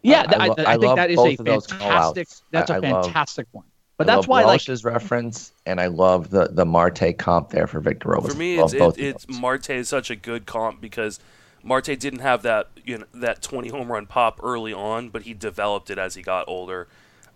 yeah, 0.03 0.25
I 0.29 0.45
I, 0.45 0.47
lo- 0.47 0.55
I 0.57 0.73
I 0.73 0.77
think 0.77 0.95
that 0.95 1.11
is 1.11 1.19
a 1.19 1.35
fantastic. 1.35 1.79
call-outs. 1.79 2.43
That's 2.51 2.71
I- 2.71 2.75
a 2.75 2.81
I 2.81 2.89
love- 2.91 3.05
fantastic 3.05 3.47
one. 3.51 3.65
But 3.97 4.09
I 4.09 4.15
that's 4.15 4.23
love 4.23 4.27
why, 4.29 4.39
like, 4.41 4.47
Welsh's 4.47 4.83
reference, 4.83 5.51
and 5.67 5.79
I 5.79 5.85
love 5.85 6.31
the 6.31 6.47
the 6.47 6.65
Marte 6.65 7.15
comp 7.19 7.49
there 7.51 7.67
for 7.67 7.79
Victor 7.79 8.09
Robles. 8.09 8.33
For 8.33 8.39
me, 8.39 8.57
it's 8.57 8.73
it, 8.73 8.97
it's. 8.97 9.27
Marte 9.29 9.69
is 9.71 9.89
such 9.89 10.09
a 10.09 10.15
good 10.15 10.47
comp 10.47 10.81
because 10.81 11.19
Marte 11.61 11.99
didn't 11.99 12.19
have 12.19 12.41
that 12.41 12.69
you 12.83 12.97
know 12.97 13.05
that 13.13 13.43
20 13.43 13.69
home 13.69 13.91
run 13.91 14.07
pop 14.07 14.39
early 14.41 14.73
on, 14.73 15.09
but 15.09 15.21
he 15.23 15.35
developed 15.35 15.91
it 15.91 15.99
as 15.99 16.15
he 16.15 16.23
got 16.23 16.47
older. 16.47 16.87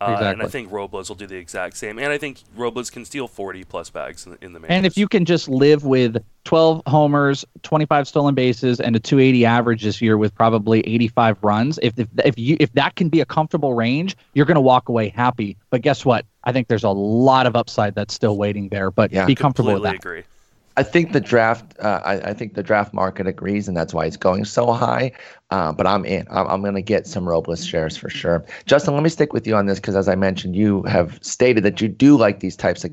Uh, 0.02 0.18
And 0.22 0.42
I 0.44 0.48
think 0.48 0.72
Robles 0.72 1.08
will 1.10 1.16
do 1.16 1.26
the 1.26 1.38
exact 1.38 1.78
same. 1.78 1.98
And 2.00 2.08
I 2.12 2.18
think 2.18 2.40
Robles 2.56 2.90
can 2.90 3.06
steal 3.06 3.28
40 3.28 3.64
plus 3.64 3.90
bags 3.90 4.26
in, 4.26 4.34
the- 4.34 4.46
in 4.46 4.54
the 4.54 4.60
majors. 4.60 4.76
and 4.76 4.86
if 4.86 4.98
you 4.98 5.08
can 5.08 5.24
just 5.26 5.48
live 5.48 5.86
with 5.86 6.18
12 6.44 6.82
homers, 6.86 7.46
25 7.64 8.08
stolen 8.08 8.36
bases, 8.36 8.80
and 8.80 8.96
a 8.96 9.00
280 9.00 9.46
average 9.46 9.84
this 9.84 10.02
year 10.02 10.18
with 10.18 10.36
probably 10.36 10.82
85 10.82 11.38
runs, 11.42 11.80
if 11.82 11.98
if 11.98 12.08
if 12.26 12.38
you 12.38 12.58
if 12.60 12.72
that 12.74 12.96
can 12.96 13.10
be 13.10 13.22
a 13.22 13.26
comfortable 13.26 13.74
range, 13.74 14.16
you're 14.34 14.46
going 14.46 14.56
to 14.56 14.62
walk 14.62 14.90
away 14.90 15.10
happy. 15.10 15.56
But 15.70 15.82
guess 15.82 16.06
what? 16.06 16.26
I 16.44 16.52
think 16.52 16.68
there's 16.68 16.84
a 16.84 16.90
lot 16.90 17.48
of 17.48 17.56
upside 17.56 17.96
that's 17.96 18.14
still 18.14 18.38
waiting 18.38 18.70
there. 18.70 18.92
But 18.92 19.12
Yeah. 19.12 19.26
be 19.26 19.34
comfortable 19.34 19.74
with 19.74 19.84
that. 19.84 19.96
agree. 19.96 20.24
I 20.78 20.84
think 20.84 21.14
the 21.14 21.22
draft. 21.22 21.78
Uh, 21.80 22.02
I, 22.04 22.14
I 22.30 22.34
think 22.34 22.56
the 22.56 22.64
draft 22.64 22.94
market 22.94 23.28
agrees, 23.28 23.68
and 23.68 23.78
that's 23.78 23.94
why 23.94 24.06
it's 24.06 24.18
going 24.18 24.46
so 24.46 24.74
high. 24.74 25.12
Uh, 25.50 25.72
but 25.72 25.88
I'm 25.88 26.06
in. 26.06 26.28
I'm, 26.30 26.48
I'm 26.48 26.62
going 26.62 26.76
to 26.76 26.82
get 26.82 27.08
some 27.08 27.28
Robles 27.28 27.66
shares 27.66 27.96
for 27.96 28.10
sure. 28.10 28.46
Justin, 28.66 28.94
let 28.94 29.04
me 29.04 29.10
stick 29.10 29.32
with 29.32 29.48
you 29.48 29.56
on 29.56 29.68
this 29.68 29.80
because, 29.80 29.96
as 29.96 30.10
I 30.10 30.16
mentioned, 30.16 30.56
you 30.56 30.84
have 30.84 31.18
stated 31.22 31.64
that 31.64 31.82
you 31.82 31.88
do 31.88 32.18
like 32.18 32.40
these 32.40 32.56
types 32.56 32.84
of. 32.84 32.92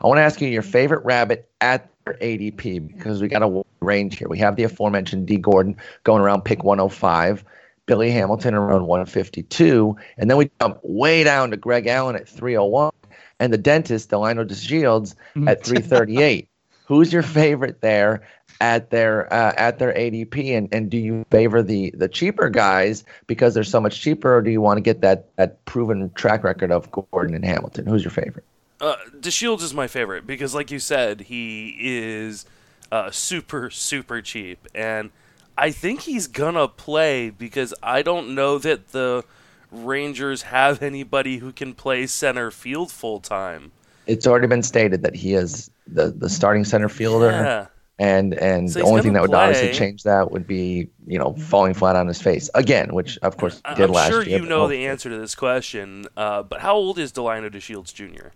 I 0.00 0.06
want 0.06 0.18
to 0.18 0.22
ask 0.22 0.40
you 0.40 0.48
your 0.48 0.62
favorite 0.62 1.04
rabbit 1.04 1.48
at 1.60 1.88
their 2.04 2.14
ADP 2.14 2.88
because 2.88 3.20
we 3.20 3.28
got 3.28 3.42
a 3.42 3.62
range 3.80 4.18
here. 4.18 4.28
We 4.28 4.38
have 4.38 4.56
the 4.56 4.64
aforementioned 4.64 5.26
Dee 5.26 5.36
Gordon 5.36 5.76
going 6.04 6.22
around 6.22 6.42
pick 6.42 6.64
105. 6.64 7.44
Billy 7.86 8.12
Hamilton 8.12 8.54
around 8.54 8.86
152, 8.86 9.96
and 10.16 10.30
then 10.30 10.36
we 10.36 10.48
jump 10.60 10.78
way 10.84 11.24
down 11.24 11.50
to 11.50 11.56
Greg 11.56 11.88
Allen 11.88 12.14
at 12.14 12.28
301, 12.28 12.92
and 13.40 13.52
the 13.52 13.58
dentist 13.58 14.10
Delino 14.10 14.46
DeShields 14.46 15.16
at 15.48 15.64
338. 15.64 16.49
Who's 16.90 17.12
your 17.12 17.22
favorite 17.22 17.82
there 17.82 18.22
at 18.60 18.90
their 18.90 19.32
uh, 19.32 19.52
at 19.56 19.78
their 19.78 19.94
ADP, 19.94 20.58
and, 20.58 20.68
and 20.72 20.90
do 20.90 20.96
you 20.96 21.24
favor 21.30 21.62
the 21.62 21.92
the 21.92 22.08
cheaper 22.08 22.50
guys 22.50 23.04
because 23.28 23.54
they're 23.54 23.62
so 23.62 23.80
much 23.80 24.00
cheaper, 24.00 24.38
or 24.38 24.42
do 24.42 24.50
you 24.50 24.60
want 24.60 24.78
to 24.78 24.80
get 24.80 25.00
that 25.02 25.28
that 25.36 25.64
proven 25.66 26.10
track 26.14 26.42
record 26.42 26.72
of 26.72 26.90
Gordon 26.90 27.36
and 27.36 27.44
Hamilton? 27.44 27.86
Who's 27.86 28.02
your 28.02 28.10
favorite? 28.10 28.44
Uh, 28.80 28.96
DeShields 29.20 29.62
is 29.62 29.72
my 29.72 29.86
favorite 29.86 30.26
because, 30.26 30.52
like 30.52 30.72
you 30.72 30.80
said, 30.80 31.20
he 31.20 31.76
is 31.78 32.44
uh, 32.90 33.12
super, 33.12 33.70
super 33.70 34.20
cheap. 34.20 34.66
And 34.74 35.12
I 35.56 35.70
think 35.70 36.00
he's 36.00 36.26
going 36.26 36.54
to 36.54 36.66
play 36.66 37.30
because 37.30 37.72
I 37.84 38.02
don't 38.02 38.34
know 38.34 38.58
that 38.58 38.88
the 38.88 39.24
Rangers 39.70 40.42
have 40.42 40.82
anybody 40.82 41.36
who 41.36 41.52
can 41.52 41.72
play 41.72 42.08
center 42.08 42.50
field 42.50 42.90
full 42.90 43.20
time. 43.20 43.70
It's 44.08 44.26
already 44.26 44.48
been 44.48 44.64
stated 44.64 45.02
that 45.02 45.14
he 45.14 45.34
is 45.34 45.70
the, 45.92 46.10
the 46.10 46.28
starting 46.28 46.64
center 46.64 46.88
fielder. 46.88 47.30
Yeah. 47.30 47.66
And 47.98 48.32
and 48.34 48.70
So 48.72 48.78
the 48.78 48.84
only 48.86 49.02
thing 49.02 49.12
that 49.12 49.18
gonna 49.18 49.30
would 49.30 49.36
obviously 49.36 49.72
change 49.78 50.04
that 50.04 50.30
would 50.30 50.46
be 50.46 50.88
you 51.06 51.18
know 51.18 51.34
falling 51.34 51.74
flat 51.74 51.96
on 51.96 52.06
his 52.06 52.20
face 52.22 52.48
again, 52.54 52.94
which 52.94 53.18
of 53.18 53.36
course 53.36 53.60
I- 53.64 53.74
did 53.74 53.84
I'm 53.84 53.92
last 53.92 54.08
sure 54.10 54.22
year. 54.22 54.36
you 54.38 54.44
but 54.44 54.48
know 54.48 54.66
the 54.68 54.86
answer 54.86 55.10
to 55.10 55.18
this 55.18 55.34
question, 55.34 56.06
uh, 56.16 56.42
but 56.42 56.60
how 56.60 56.74
old 56.76 56.98
is 56.98 57.12
Delino 57.12 57.50
DeShields 57.50 57.92
Jr.? 57.92 58.28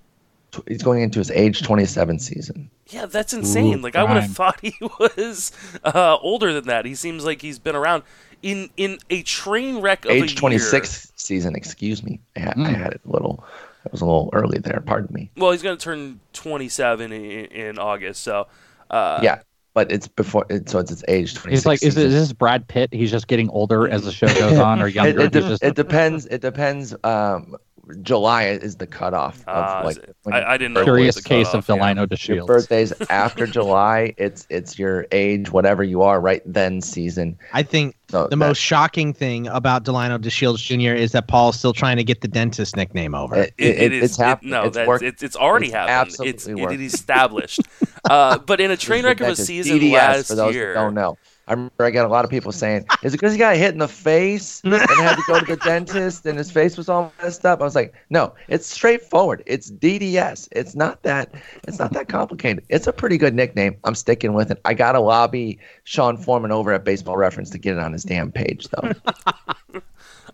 He's 0.68 0.82
going 0.82 1.00
into 1.02 1.18
his 1.18 1.30
age 1.32 1.62
27 1.62 2.18
season. 2.20 2.70
Yeah, 2.88 3.06
that's 3.06 3.32
insane. 3.32 3.78
Ooh, 3.78 3.82
like 3.82 3.96
I 3.96 4.04
would 4.04 4.22
have 4.22 4.30
thought 4.32 4.60
he 4.60 4.74
was 5.00 5.50
uh, 5.82 6.16
older 6.20 6.52
than 6.52 6.66
that. 6.66 6.84
He 6.84 6.94
seems 6.94 7.24
like 7.24 7.40
he's 7.40 7.58
been 7.58 7.74
around 7.74 8.02
in 8.42 8.68
in 8.76 8.98
a 9.08 9.22
train 9.22 9.78
wreck 9.80 10.04
of 10.04 10.10
a 10.10 10.14
age 10.14 10.32
year. 10.32 10.40
26 10.40 11.12
season. 11.16 11.56
Excuse 11.56 12.02
me, 12.04 12.20
I 12.36 12.40
had, 12.40 12.50
I 12.50 12.54
Mm. 12.56 12.76
had 12.76 12.92
it 12.92 13.00
a 13.08 13.10
little. 13.10 13.42
It 13.84 13.92
was 13.92 14.00
a 14.00 14.06
little 14.06 14.30
early 14.32 14.58
there. 14.58 14.82
Pardon 14.84 15.14
me. 15.14 15.30
Well, 15.36 15.52
he's 15.52 15.62
going 15.62 15.76
to 15.76 15.82
turn 15.82 16.20
27 16.32 17.12
in, 17.12 17.20
in 17.46 17.78
August. 17.78 18.22
So, 18.22 18.46
uh, 18.90 19.20
yeah, 19.22 19.40
but 19.74 19.92
it's 19.92 20.08
before. 20.08 20.46
It, 20.48 20.68
so 20.68 20.78
it's 20.78 20.90
its 20.90 21.04
age 21.08 21.34
26. 21.34 21.50
He's 21.50 21.66
like, 21.66 21.82
is, 21.82 21.88
it, 21.96 22.00
season. 22.00 22.06
is 22.06 22.28
this 22.28 22.32
Brad 22.32 22.66
Pitt? 22.66 22.92
He's 22.92 23.10
just 23.10 23.28
getting 23.28 23.48
older 23.50 23.88
as 23.88 24.04
the 24.04 24.12
show 24.12 24.26
goes 24.28 24.58
on, 24.58 24.80
or 24.80 24.88
younger? 24.88 25.20
it, 25.20 25.34
He's 25.34 25.42
de- 25.42 25.48
just- 25.48 25.62
it 25.62 25.74
depends. 25.74 26.26
It 26.26 26.40
depends. 26.40 26.94
Um, 27.04 27.56
July 28.02 28.44
is 28.44 28.76
the 28.76 28.86
cutoff. 28.86 29.40
Of, 29.40 29.44
Ah, 29.48 29.82
like, 29.84 29.98
when 30.22 30.34
I- 30.34 30.52
I 30.52 30.56
didn't 30.56 30.74
know 30.74 30.80
your 30.80 30.84
curious 30.96 31.14
the 31.16 31.22
case 31.22 31.46
cutoff, 31.48 31.68
of 31.68 31.76
yeah. 31.76 31.82
Delino 31.92 31.96
Your 31.96 32.06
DeShields. 32.06 32.46
birthdays 32.46 32.92
after 33.10 33.46
July. 33.46 34.14
It's 34.16 34.46
it's 34.50 34.78
your 34.78 35.06
age, 35.12 35.50
whatever 35.50 35.82
you 35.84 36.02
are, 36.02 36.20
right 36.20 36.42
then 36.46 36.80
season. 36.80 37.38
I 37.52 37.62
think 37.62 37.96
So 38.10 38.24
the 38.24 38.28
that- 38.30 38.36
most 38.36 38.58
shocking 38.58 39.12
thing 39.12 39.46
about 39.48 39.84
Delino 39.84 40.18
DeShields 40.18 40.58
Jr. 40.64 40.94
is 40.94 41.12
that 41.12 41.28
Paul's 41.28 41.58
still 41.58 41.72
trying 41.72 41.96
to 41.96 42.04
get 42.04 42.20
the 42.20 42.28
dentist 42.28 42.76
nickname 42.76 43.14
over. 43.14 43.36
It, 43.36 43.54
It, 43.58 43.76
it 43.78 43.92
is 43.92 44.04
it's 44.04 44.16
happened. 44.16 44.50
It, 44.50 44.54
no, 44.54 44.62
it's 44.64 44.76
that's 44.76 44.88
worked. 44.88 45.04
it's, 45.04 45.22
it's 45.22 45.36
already 45.36 45.66
It's 45.66 45.74
happened. 45.74 46.08
It's 46.08 46.20
absolutely 46.20 46.62
it 46.62 46.64
worked. 46.66 46.80
is 46.80 46.94
established. 46.94 47.60
uh, 48.10 48.38
but 48.38 48.60
in 48.60 48.70
a 48.70 48.76
train 48.76 49.04
wreck 49.04 49.20
of 49.20 49.28
a 49.28 49.36
season 49.36 49.78
DDS, 49.78 49.92
last 49.92 50.26
for 50.28 50.34
those 50.34 50.54
year, 50.54 50.74
That 50.74 50.80
don't 50.80 50.94
know. 50.94 51.18
I 51.46 51.52
remember 51.52 51.84
I 51.84 51.90
got 51.90 52.06
a 52.06 52.08
lot 52.08 52.24
of 52.24 52.30
people 52.30 52.52
saying, 52.52 52.86
"Is 53.02 53.14
it 53.14 53.18
because 53.18 53.32
he 53.32 53.38
got 53.38 53.56
hit 53.56 53.72
in 53.72 53.78
the 53.78 53.88
face 53.88 54.62
and 54.64 54.74
had 54.74 55.16
to 55.16 55.22
go 55.26 55.40
to 55.40 55.44
the 55.44 55.56
dentist 55.56 56.24
and 56.26 56.38
his 56.38 56.50
face 56.50 56.76
was 56.76 56.88
all 56.88 57.12
messed 57.22 57.44
up?" 57.44 57.60
I 57.60 57.64
was 57.64 57.74
like, 57.74 57.94
"No, 58.10 58.34
it's 58.48 58.66
straightforward. 58.66 59.42
It's 59.46 59.70
DDS. 59.70 60.48
It's 60.52 60.74
not 60.74 61.02
that. 61.02 61.34
It's 61.68 61.78
not 61.78 61.92
that 61.92 62.08
complicated. 62.08 62.64
It's 62.68 62.86
a 62.86 62.92
pretty 62.92 63.18
good 63.18 63.34
nickname. 63.34 63.76
I'm 63.84 63.94
sticking 63.94 64.32
with 64.32 64.50
it. 64.50 64.60
I 64.64 64.74
got 64.74 64.92
to 64.92 65.00
lobby 65.00 65.58
Sean 65.84 66.16
Foreman 66.16 66.52
over 66.52 66.72
at 66.72 66.84
Baseball 66.84 67.16
Reference 67.16 67.50
to 67.50 67.58
get 67.58 67.74
it 67.76 67.80
on 67.80 67.92
his 67.92 68.04
damn 68.04 68.32
page, 68.32 68.68
though. 68.68 68.92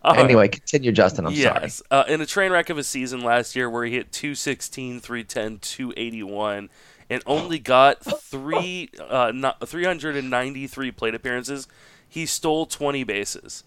Uh, 0.03 0.15
anyway, 0.17 0.49
continue, 0.49 0.93
Justin. 0.93 1.27
I'm 1.27 1.35
sorry. 1.35 1.61
yes, 1.63 1.83
uh, 1.91 2.05
in 2.09 2.21
a 2.23 2.27
train 2.27 2.53
wreck 2.53 2.71
of 2.71 2.79
a 2.79 2.83
season 2.83 3.21
last 3.21 3.55
year 3.55 3.69
where 3.69 3.85
he 3.85 3.93
hit 3.93 4.11
216, 4.13 5.01
310, 5.01 5.59
281, 5.59 6.71
and 7.11 7.23
only 7.27 7.59
got 7.59 8.03
three 8.03 8.89
uh, 9.01 9.33
not, 9.35 9.69
393 9.69 10.93
plate 10.93 11.15
appearances, 11.15 11.67
he 12.09 12.25
stole 12.25 12.65
20 12.65 13.05
bases. 13.05 13.65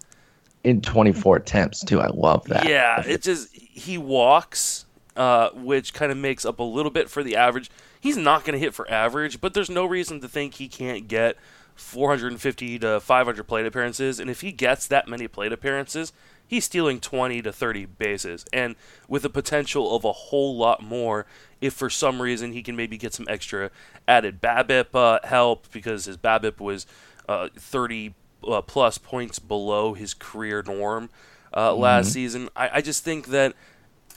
In 0.64 0.80
24 0.80 1.36
attempts 1.36 1.84
too. 1.84 2.00
I 2.00 2.08
love 2.08 2.44
that. 2.46 2.66
Yeah, 2.66 3.02
it 3.06 3.20
just 3.20 3.54
he 3.54 3.98
walks, 3.98 4.86
uh, 5.14 5.50
which 5.50 5.92
kind 5.92 6.10
of 6.10 6.16
makes 6.16 6.46
up 6.46 6.58
a 6.58 6.62
little 6.62 6.90
bit 6.90 7.10
for 7.10 7.22
the 7.22 7.36
average. 7.36 7.70
He's 8.00 8.16
not 8.16 8.44
going 8.44 8.54
to 8.54 8.58
hit 8.58 8.74
for 8.74 8.90
average, 8.90 9.42
but 9.42 9.52
there's 9.52 9.70
no 9.70 9.84
reason 9.84 10.20
to 10.22 10.28
think 10.28 10.54
he 10.54 10.68
can't 10.68 11.06
get 11.06 11.36
450 11.74 12.78
to 12.78 13.00
500 13.00 13.44
plate 13.44 13.66
appearances. 13.66 14.18
And 14.18 14.30
if 14.30 14.40
he 14.40 14.52
gets 14.52 14.86
that 14.86 15.06
many 15.06 15.28
plate 15.28 15.52
appearances, 15.52 16.12
he's 16.54 16.64
stealing 16.64 17.00
20 17.00 17.42
to 17.42 17.52
30 17.52 17.84
bases, 17.86 18.44
and 18.52 18.76
with 19.08 19.22
the 19.22 19.30
potential 19.30 19.94
of 19.94 20.04
a 20.04 20.12
whole 20.12 20.56
lot 20.56 20.82
more 20.82 21.26
if 21.60 21.74
for 21.74 21.88
some 21.90 22.20
reason 22.20 22.52
he 22.52 22.62
can 22.62 22.76
maybe 22.76 22.96
get 22.98 23.14
some 23.14 23.26
extra 23.28 23.70
added 24.06 24.40
BABIP 24.40 24.94
uh, 24.94 25.18
help 25.26 25.70
because 25.72 26.04
his 26.04 26.16
BABIP 26.16 26.60
was 26.60 26.86
uh, 27.28 27.48
30 27.56 28.14
uh, 28.46 28.60
plus 28.62 28.98
points 28.98 29.38
below 29.38 29.94
his 29.94 30.14
career 30.14 30.62
norm 30.66 31.10
uh, 31.56 31.74
Mm-hmm. 31.74 31.74
last 31.74 32.12
season. 32.12 32.48
I, 32.56 32.70
I 32.74 32.80
just 32.80 33.04
think 33.04 33.28
that 33.28 33.54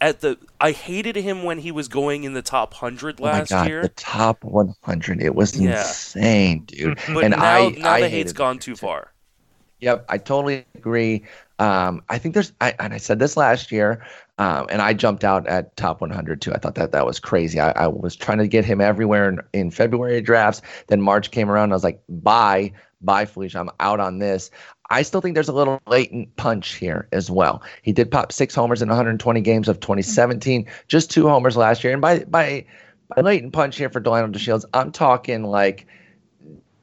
at 0.02 0.21
the 0.21 0.38
I 0.62 0.71
hated 0.71 1.15
him 1.15 1.43
when 1.43 1.60
he 1.60 1.71
was 1.71 1.88
going 1.88 2.23
in 2.23 2.34
the 2.34 2.41
top 2.41 2.76
hundred 2.76 3.19
Oh 3.21 3.30
my 3.30 3.41
last 3.41 3.50
god, 3.50 3.69
year. 3.69 3.82
the 3.82 3.89
top 3.89 4.43
100. 4.43 5.21
It 5.21 5.36
was 5.36 5.56
Yeah. 5.56 5.95
insane, 5.95 6.65
dude. 6.65 7.00
but 7.08 7.28
and 7.28 7.34
now, 7.34 7.69
I, 7.69 7.76
now 7.76 7.97
I 7.97 7.97
the 7.97 8.10
hate's 8.10 8.32
gone 8.34 8.60
too 8.60 8.76
far. 8.76 9.12
Yep, 9.80 10.06
I 10.10 10.17
totally 10.17 10.65
agree. 10.76 11.26
Um, 11.59 12.03
I 12.09 12.17
think 12.17 12.33
there's, 12.33 12.53
I, 12.61 12.75
and 12.79 12.93
I 12.93 12.97
said 12.97 13.19
this 13.19 13.35
last 13.35 13.71
year, 13.71 14.05
um, 14.37 14.67
and 14.69 14.81
I 14.81 14.93
jumped 14.93 15.23
out 15.23 15.47
at 15.47 15.75
top 15.75 16.01
100 16.01 16.41
too. 16.41 16.53
I 16.53 16.57
thought 16.57 16.75
that 16.75 16.91
that 16.91 17.05
was 17.05 17.19
crazy. 17.19 17.59
I, 17.59 17.71
I 17.71 17.87
was 17.87 18.15
trying 18.15 18.37
to 18.37 18.47
get 18.47 18.63
him 18.63 18.79
everywhere 18.79 19.29
in, 19.29 19.41
in 19.53 19.71
February 19.71 20.21
drafts. 20.21 20.61
Then 20.87 21.01
March 21.01 21.31
came 21.31 21.49
around. 21.49 21.71
I 21.71 21.75
was 21.75 21.83
like, 21.83 22.01
bye, 22.07 22.71
bye, 23.01 23.25
Felicia. 23.25 23.59
I'm 23.59 23.71
out 23.79 23.99
on 23.99 24.19
this. 24.19 24.51
I 24.89 25.01
still 25.01 25.21
think 25.21 25.33
there's 25.33 25.49
a 25.49 25.53
little 25.53 25.81
latent 25.87 26.35
punch 26.37 26.75
here 26.75 27.07
as 27.11 27.29
well. 27.29 27.61
He 27.81 27.91
did 27.91 28.11
pop 28.11 28.31
six 28.31 28.55
homers 28.55 28.81
in 28.81 28.87
120 28.87 29.41
games 29.41 29.67
of 29.67 29.79
2017, 29.79 30.65
just 30.87 31.11
two 31.11 31.27
homers 31.27 31.57
last 31.57 31.83
year. 31.83 31.93
And 31.93 32.01
by 32.01 32.19
by 32.19 32.65
by 33.15 33.21
latent 33.21 33.53
punch 33.53 33.77
here 33.77 33.89
for 33.89 33.99
Delino 33.99 34.31
DeShields, 34.31 34.65
I'm 34.73 34.91
talking 34.91 35.43
like 35.43 35.87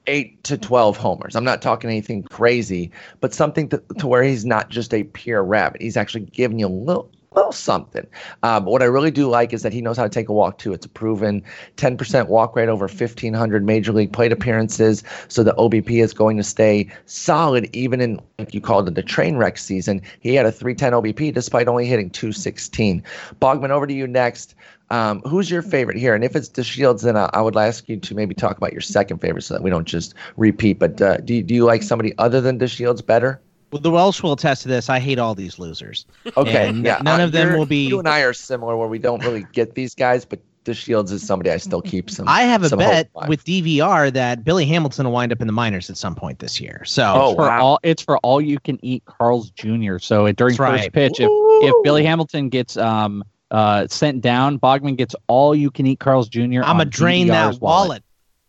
eight 0.07 0.43
to 0.45 0.59
12 0.59 0.97
homers. 0.97 1.37
I'm 1.37 1.45
not 1.45 1.63
talking 1.63 1.91
anything 1.91 2.23
crazy, 2.25 2.91
but 3.21 3.35
something 3.35 3.69
to, 3.71 3.83
to 3.99 4.07
where 4.07 4.23
he's 4.23 4.45
not 4.45 4.71
just 4.71 4.93
a 4.93 5.05
pure 5.05 5.43
rabbit. 5.43 5.83
He's 5.83 5.97
actually 5.97 6.25
giving 6.27 6.59
you 6.59 6.67
a 6.67 6.69
little, 6.69 7.11
little 7.35 7.53
something. 7.53 8.07
Uh, 8.43 8.61
but 8.61 8.71
what 8.71 8.83
I 8.83 8.87
really 8.87 9.11
do 9.11 9.29
like 9.29 9.53
is 9.53 9.63
that 9.63 9.73
he 9.73 9.81
knows 9.81 9.97
how 9.97 10.05
to 10.05 10.09
take 10.09 10.29
a 10.29 10.33
walk 10.33 10.59
too. 10.59 10.73
It's 10.73 10.87
a 10.87 10.89
proven 10.89 11.43
10% 11.77 12.29
walk 12.29 12.55
rate 12.57 12.69
over 12.69 12.87
1,500 12.87 13.65
major 13.65 13.93
league 13.93 14.13
plate 14.13 14.33
appearances. 14.33 15.03
So 15.29 15.43
the 15.43 15.55
OBP 15.55 16.03
is 16.03 16.13
going 16.13 16.37
to 16.37 16.45
stay 16.45 16.91
solid 17.07 17.69
even 17.75 18.01
in, 18.01 18.21
like 18.39 18.55
you 18.55 18.61
called 18.61 18.89
it, 18.89 18.95
the 18.95 19.03
train 19.03 19.37
wreck 19.37 19.59
season. 19.59 20.03
He 20.21 20.35
had 20.35 20.47
a 20.47 20.53
310 20.53 20.93
OBP 20.93 21.35
despite 21.35 21.69
only 21.69 21.87
hitting 21.87 22.11
216. 22.11 23.03
Bogman, 23.41 23.71
over 23.71 23.87
to 23.87 23.95
you 23.95 24.07
next. 24.07 24.55
Um, 24.91 25.21
who's 25.23 25.51
your 25.51 25.63
favorite 25.63 25.97
here? 25.97 26.15
And 26.15 26.23
if 26.25 26.37
it's 26.37 26.49
DeShields, 26.49 27.03
then 27.03 27.17
I, 27.17 27.31
I 27.33 27.41
would 27.41 27.57
ask 27.57 27.89
you 27.89 27.97
to 27.99 28.15
maybe 28.15 28.35
talk 28.35 28.57
about 28.57 28.73
your 28.73 28.81
second 28.83 29.19
favorite 29.21 29.43
so 29.43 29.55
that 29.55 29.63
we 29.63 29.71
don't 29.71 29.87
just 29.87 30.15
repeat. 30.37 30.79
But 30.79 31.01
uh, 31.01 31.17
do, 31.19 31.35
you, 31.35 31.43
do 31.43 31.55
you 31.55 31.65
like 31.65 31.83
somebody 31.83 32.13
other 32.19 32.41
than 32.41 32.59
DeShields 32.59 33.05
better? 33.05 33.41
Well, 33.73 33.81
the 33.81 33.91
Welsh 33.91 34.23
will 34.23 34.33
attest 34.35 34.63
to 34.63 34.69
this. 34.69 34.89
I 34.89 35.01
hate 35.01 35.19
all 35.19 35.35
these 35.35 35.59
losers. 35.59 36.07
Okay, 36.37 36.69
And 36.69 36.85
yeah. 36.85 37.01
none 37.03 37.21
uh, 37.21 37.25
of 37.25 37.33
them 37.33 37.59
will 37.59 37.67
be- 37.67 37.89
You 37.89 37.99
and 37.99 38.07
I 38.09 38.21
are 38.21 38.33
similar 38.35 38.77
where 38.77 38.87
we 38.89 38.99
don't 38.99 39.23
really 39.25 39.47
get 39.53 39.75
these 39.75 39.95
guys, 39.95 40.25
but 40.25 40.39
DeShields 40.65 41.11
is 41.13 41.27
somebody 41.27 41.51
I 41.51 41.57
still 41.59 41.83
keep 41.83 42.09
some. 42.09 42.27
I 42.29 42.43
have 42.43 42.63
a 42.63 42.69
some 42.71 42.79
bet 42.79 43.11
with 43.29 43.45
DVR 43.45 44.11
that 44.13 44.45
Billy 44.45 44.65
Hamilton 44.65 45.07
will 45.07 45.13
wind 45.13 45.31
up 45.33 45.41
in 45.41 45.47
the 45.47 45.53
minors 45.53 45.91
at 45.91 45.97
some 45.99 46.15
point 46.15 46.39
this 46.39 46.59
year. 46.61 46.83
So 46.87 47.05
Oh, 47.05 47.27
It's 47.31 47.37
for 47.37 47.43
wow. 47.49 47.63
all 47.63 47.81
it's 47.83 48.03
for 48.03 48.17
all 48.19 48.41
you 48.41 48.59
can 48.61 48.79
eat 48.83 49.05
Carl's 49.05 49.51
Jr. 49.51 49.99
So 49.99 50.25
it, 50.27 50.37
during 50.37 50.53
That's 50.57 50.71
first 50.71 50.83
right. 50.85 50.93
pitch, 50.93 51.21
if, 51.21 51.29
if 51.31 51.75
Billy 51.85 52.03
Hamilton 52.05 52.49
gets 52.49 52.79
um 52.79 53.25
uh 53.55 53.87
sent 53.89 54.21
down, 54.21 54.59
Bogman 54.59 54.97
gets 54.97 55.15
all 55.29 55.55
you 55.55 55.71
can 55.71 55.87
eat 55.87 56.01
Carl's 56.01 56.29
Jr. 56.29 56.63
I'm 56.63 56.77
on 56.77 56.81
a 56.81 56.85
drain 56.85 57.29
DVR's 57.29 57.59
that 57.59 57.63
wallet. 57.63 58.03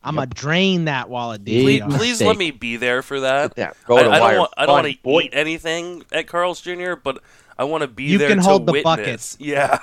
I'm 0.03 0.19
a 0.19 0.27
drain 0.27 0.85
that 0.85 1.09
wallet. 1.09 1.43
Please, 1.43 1.81
please 1.95 2.21
let 2.21 2.37
me 2.37 2.51
be 2.51 2.77
there 2.77 3.01
for 3.01 3.21
that. 3.21 3.53
yeah, 3.57 3.71
go 3.85 3.97
I, 3.97 4.03
to 4.03 4.09
I 4.09 4.19
wire 4.19 4.31
don't 4.31 4.39
want. 4.39 4.53
I 4.57 4.65
don't 4.65 4.73
want 4.73 4.87
to 4.87 4.97
boy. 5.01 5.21
eat 5.23 5.29
anything 5.33 6.03
at 6.11 6.27
Carl's 6.27 6.61
Jr., 6.61 6.93
but 6.95 7.23
I 7.57 7.63
want 7.63 7.81
to 7.81 7.87
be 7.87 8.03
You 8.03 8.17
there 8.17 8.27
can 8.29 8.37
to 8.37 8.43
hold 8.43 8.65
the 8.67 8.73
witness. 8.73 8.83
buckets. 8.83 9.37
Yeah. 9.39 9.79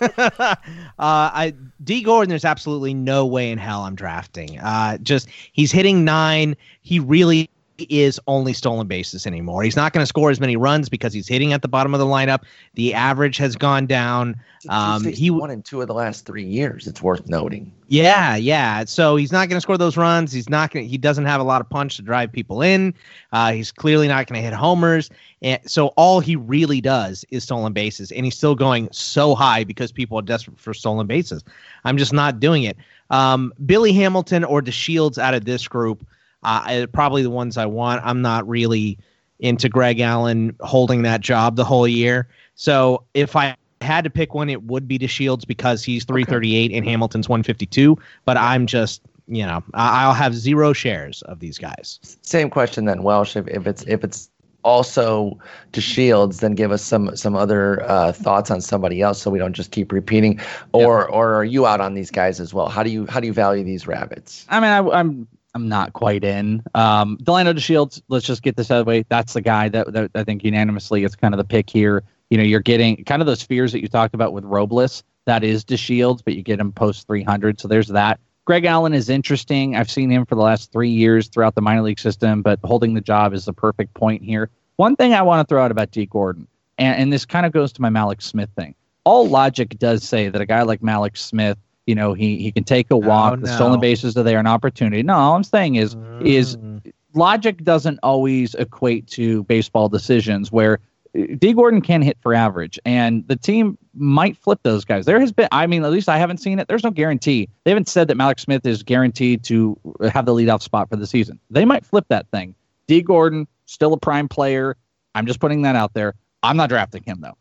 uh, 0.18 0.56
I 0.98 1.54
Dee 1.84 2.02
Gordon. 2.02 2.28
There's 2.28 2.44
absolutely 2.44 2.94
no 2.94 3.26
way 3.26 3.50
in 3.50 3.58
hell 3.58 3.82
I'm 3.82 3.94
drafting. 3.94 4.58
Uh, 4.58 4.98
just 4.98 5.28
he's 5.52 5.70
hitting 5.72 6.04
nine. 6.04 6.56
He 6.82 6.98
really 6.98 7.50
is 7.88 8.20
only 8.26 8.52
stolen 8.52 8.86
bases 8.86 9.26
anymore. 9.26 9.62
He's 9.62 9.76
not 9.76 9.92
going 9.92 10.02
to 10.02 10.06
score 10.06 10.30
as 10.30 10.40
many 10.40 10.56
runs 10.56 10.88
because 10.88 11.12
he's 11.12 11.28
hitting 11.28 11.52
at 11.52 11.62
the 11.62 11.68
bottom 11.68 11.94
of 11.94 12.00
the 12.00 12.06
lineup. 12.06 12.44
The 12.74 12.94
average 12.94 13.36
has 13.38 13.56
gone 13.56 13.86
down. 13.86 14.36
Um, 14.68 15.04
he 15.04 15.30
won 15.30 15.50
in 15.50 15.62
two 15.62 15.80
of 15.80 15.86
the 15.86 15.94
last 15.94 16.26
three 16.26 16.44
years. 16.44 16.86
It's 16.86 17.00
worth 17.00 17.28
noting. 17.28 17.72
Yeah, 17.88 18.36
yeah. 18.36 18.84
So 18.84 19.16
he's 19.16 19.32
not 19.32 19.48
going 19.48 19.56
to 19.56 19.60
score 19.60 19.78
those 19.78 19.96
runs. 19.96 20.32
He's 20.32 20.48
not 20.48 20.70
going. 20.70 20.84
to 20.84 20.88
He 20.90 20.98
doesn't 20.98 21.24
have 21.24 21.40
a 21.40 21.44
lot 21.44 21.60
of 21.60 21.68
punch 21.68 21.96
to 21.96 22.02
drive 22.02 22.30
people 22.30 22.62
in. 22.62 22.94
Uh, 23.32 23.52
he's 23.52 23.72
clearly 23.72 24.06
not 24.06 24.26
going 24.26 24.40
to 24.40 24.44
hit 24.44 24.52
homers. 24.52 25.10
And 25.42 25.60
so 25.66 25.88
all 25.96 26.20
he 26.20 26.36
really 26.36 26.80
does 26.80 27.24
is 27.30 27.44
stolen 27.44 27.72
bases, 27.72 28.12
and 28.12 28.24
he's 28.24 28.36
still 28.36 28.54
going 28.54 28.88
so 28.92 29.34
high 29.34 29.64
because 29.64 29.90
people 29.90 30.18
are 30.18 30.22
desperate 30.22 30.60
for 30.60 30.74
stolen 30.74 31.06
bases. 31.06 31.42
I'm 31.84 31.96
just 31.96 32.12
not 32.12 32.40
doing 32.40 32.64
it. 32.64 32.76
Um, 33.10 33.52
Billy 33.66 33.92
Hamilton 33.92 34.44
or 34.44 34.62
DeShields 34.62 35.18
out 35.18 35.34
of 35.34 35.44
this 35.44 35.66
group, 35.66 36.06
uh, 36.42 36.86
probably 36.92 37.22
the 37.22 37.30
ones 37.30 37.56
I 37.56 37.66
want. 37.66 38.02
I'm 38.04 38.22
not 38.22 38.48
really 38.48 38.98
into 39.38 39.68
Greg 39.68 40.00
Allen 40.00 40.54
holding 40.60 41.02
that 41.02 41.20
job 41.20 41.56
the 41.56 41.64
whole 41.64 41.88
year. 41.88 42.28
So 42.54 43.04
if 43.14 43.36
I 43.36 43.56
had 43.80 44.04
to 44.04 44.10
pick 44.10 44.34
one, 44.34 44.50
it 44.50 44.62
would 44.64 44.86
be 44.86 44.98
DeShields 44.98 45.46
because 45.46 45.82
he's 45.82 46.04
338 46.04 46.72
and 46.72 46.84
Hamilton's 46.84 47.28
152. 47.28 47.96
But 48.26 48.36
I'm 48.36 48.66
just, 48.66 49.00
you 49.26 49.46
know, 49.46 49.62
I- 49.74 50.02
I'll 50.04 50.14
have 50.14 50.34
zero 50.34 50.72
shares 50.72 51.22
of 51.22 51.40
these 51.40 51.58
guys. 51.58 51.98
Same 52.22 52.50
question 52.50 52.84
then, 52.84 53.02
Welsh. 53.02 53.36
If, 53.36 53.48
if 53.48 53.66
it's 53.66 53.82
if 53.84 54.04
it's 54.04 54.30
also 54.62 55.38
to 55.72 55.80
Shields, 55.80 56.40
then 56.40 56.54
give 56.54 56.70
us 56.72 56.82
some 56.82 57.16
some 57.16 57.34
other 57.34 57.82
uh, 57.84 58.12
thoughts 58.12 58.50
on 58.50 58.60
somebody 58.60 59.00
else, 59.00 59.20
so 59.22 59.30
we 59.30 59.38
don't 59.38 59.54
just 59.54 59.70
keep 59.70 59.90
repeating. 59.92 60.38
Or 60.72 61.08
or 61.08 61.34
are 61.34 61.44
you 61.44 61.66
out 61.66 61.80
on 61.80 61.94
these 61.94 62.10
guys 62.10 62.40
as 62.40 62.52
well? 62.52 62.68
How 62.68 62.82
do 62.82 62.90
you 62.90 63.06
how 63.06 63.20
do 63.20 63.26
you 63.26 63.32
value 63.32 63.64
these 63.64 63.86
rabbits? 63.86 64.44
I 64.50 64.60
mean, 64.60 64.70
I, 64.70 64.98
I'm 64.98 65.26
I'm 65.54 65.68
not 65.68 65.92
quite 65.92 66.24
in. 66.24 66.62
Um, 66.74 67.18
Delino 67.18 67.54
DeShields, 67.54 68.02
let's 68.08 68.24
just 68.24 68.42
get 68.42 68.56
this 68.56 68.70
out 68.70 68.80
of 68.80 68.86
the 68.86 68.88
way. 68.88 69.04
That's 69.08 69.32
the 69.32 69.40
guy 69.40 69.68
that, 69.68 69.92
that 69.92 70.10
I 70.14 70.24
think 70.24 70.44
unanimously 70.44 71.04
is 71.04 71.16
kind 71.16 71.34
of 71.34 71.38
the 71.38 71.44
pick 71.44 71.68
here. 71.68 72.04
You 72.30 72.38
know, 72.38 72.44
you're 72.44 72.60
getting 72.60 73.04
kind 73.04 73.20
of 73.20 73.26
those 73.26 73.42
fears 73.42 73.72
that 73.72 73.80
you 73.80 73.88
talked 73.88 74.14
about 74.14 74.32
with 74.32 74.44
Robles. 74.44 75.02
That 75.24 75.42
is 75.42 75.64
DeShields, 75.64 76.22
but 76.24 76.34
you 76.34 76.42
get 76.42 76.60
him 76.60 76.72
post 76.72 77.06
300. 77.06 77.60
So 77.60 77.68
there's 77.68 77.88
that. 77.88 78.20
Greg 78.44 78.64
Allen 78.64 78.94
is 78.94 79.08
interesting. 79.08 79.76
I've 79.76 79.90
seen 79.90 80.10
him 80.10 80.24
for 80.26 80.34
the 80.34 80.40
last 80.40 80.72
three 80.72 80.88
years 80.88 81.28
throughout 81.28 81.54
the 81.54 81.60
minor 81.60 81.82
league 81.82 81.98
system, 81.98 82.42
but 82.42 82.58
holding 82.64 82.94
the 82.94 83.00
job 83.00 83.34
is 83.34 83.44
the 83.44 83.52
perfect 83.52 83.94
point 83.94 84.22
here. 84.22 84.50
One 84.76 84.96
thing 84.96 85.12
I 85.12 85.22
want 85.22 85.46
to 85.46 85.52
throw 85.52 85.62
out 85.62 85.70
about 85.70 85.90
Dee 85.90 86.06
Gordon, 86.06 86.46
and, 86.78 87.00
and 87.00 87.12
this 87.12 87.26
kind 87.26 87.44
of 87.44 87.52
goes 87.52 87.72
to 87.74 87.82
my 87.82 87.90
Mallex 87.90 88.22
Smith 88.22 88.50
thing. 88.56 88.74
All 89.04 89.28
logic 89.28 89.78
does 89.78 90.02
say 90.02 90.28
that 90.28 90.40
a 90.40 90.46
guy 90.46 90.62
like 90.62 90.80
Mallex 90.80 91.18
Smith 91.18 91.58
you 91.90 91.94
know, 91.96 92.14
he 92.14 92.38
he 92.38 92.52
can 92.52 92.62
take 92.64 92.88
a 92.92 92.96
walk. 92.96 93.32
Oh, 93.32 93.36
the 93.42 93.48
stolen 93.48 93.80
bases 93.80 94.16
are 94.16 94.22
there, 94.22 94.38
an 94.38 94.46
opportunity. 94.46 95.02
No, 95.02 95.14
all 95.16 95.34
I'm 95.34 95.42
saying 95.44 95.74
is 95.74 95.96
is 96.20 96.56
Mm. 96.56 96.92
logic 97.14 97.64
doesn't 97.64 97.98
always 98.04 98.54
equate 98.54 99.08
to 99.08 99.42
baseball 99.44 99.88
decisions 99.88 100.52
where 100.52 100.78
uh, 101.18 101.22
Dee 101.38 101.52
Gordon 101.52 101.80
can 101.80 102.00
hit 102.02 102.16
for 102.22 102.32
average 102.32 102.78
and 102.84 103.26
the 103.26 103.34
team 103.34 103.76
might 103.94 104.36
flip 104.36 104.60
those 104.62 104.84
guys. 104.84 105.04
There 105.06 105.18
has 105.18 105.32
been 105.32 105.48
I 105.50 105.66
mean 105.66 105.84
at 105.84 105.90
least 105.90 106.08
I 106.08 106.16
haven't 106.18 106.38
seen 106.38 106.60
it. 106.60 106.68
There's 106.68 106.84
no 106.84 106.92
guarantee. 106.92 107.48
They 107.64 107.72
haven't 107.72 107.88
said 107.88 108.06
that 108.08 108.16
Mallex 108.16 108.40
Smith 108.40 108.64
is 108.64 108.84
guaranteed 108.84 109.42
to 109.44 109.76
have 110.12 110.24
the 110.26 110.32
leadoff 110.32 110.62
spot 110.62 110.88
for 110.88 110.94
the 110.96 111.06
season. 111.08 111.40
They 111.50 111.64
might 111.64 111.84
flip 111.84 112.04
that 112.08 112.26
thing. 112.30 112.54
Dee 112.86 113.02
Gordon 113.02 113.48
still 113.66 113.92
a 113.92 113.98
prime 113.98 114.28
player. 114.28 114.76
I'm 115.16 115.26
just 115.26 115.40
putting 115.40 115.62
that 115.62 115.74
out 115.74 115.94
there. 115.94 116.14
I'm 116.44 116.56
not 116.56 116.68
drafting 116.68 117.02
him 117.02 117.18
though. 117.20 117.36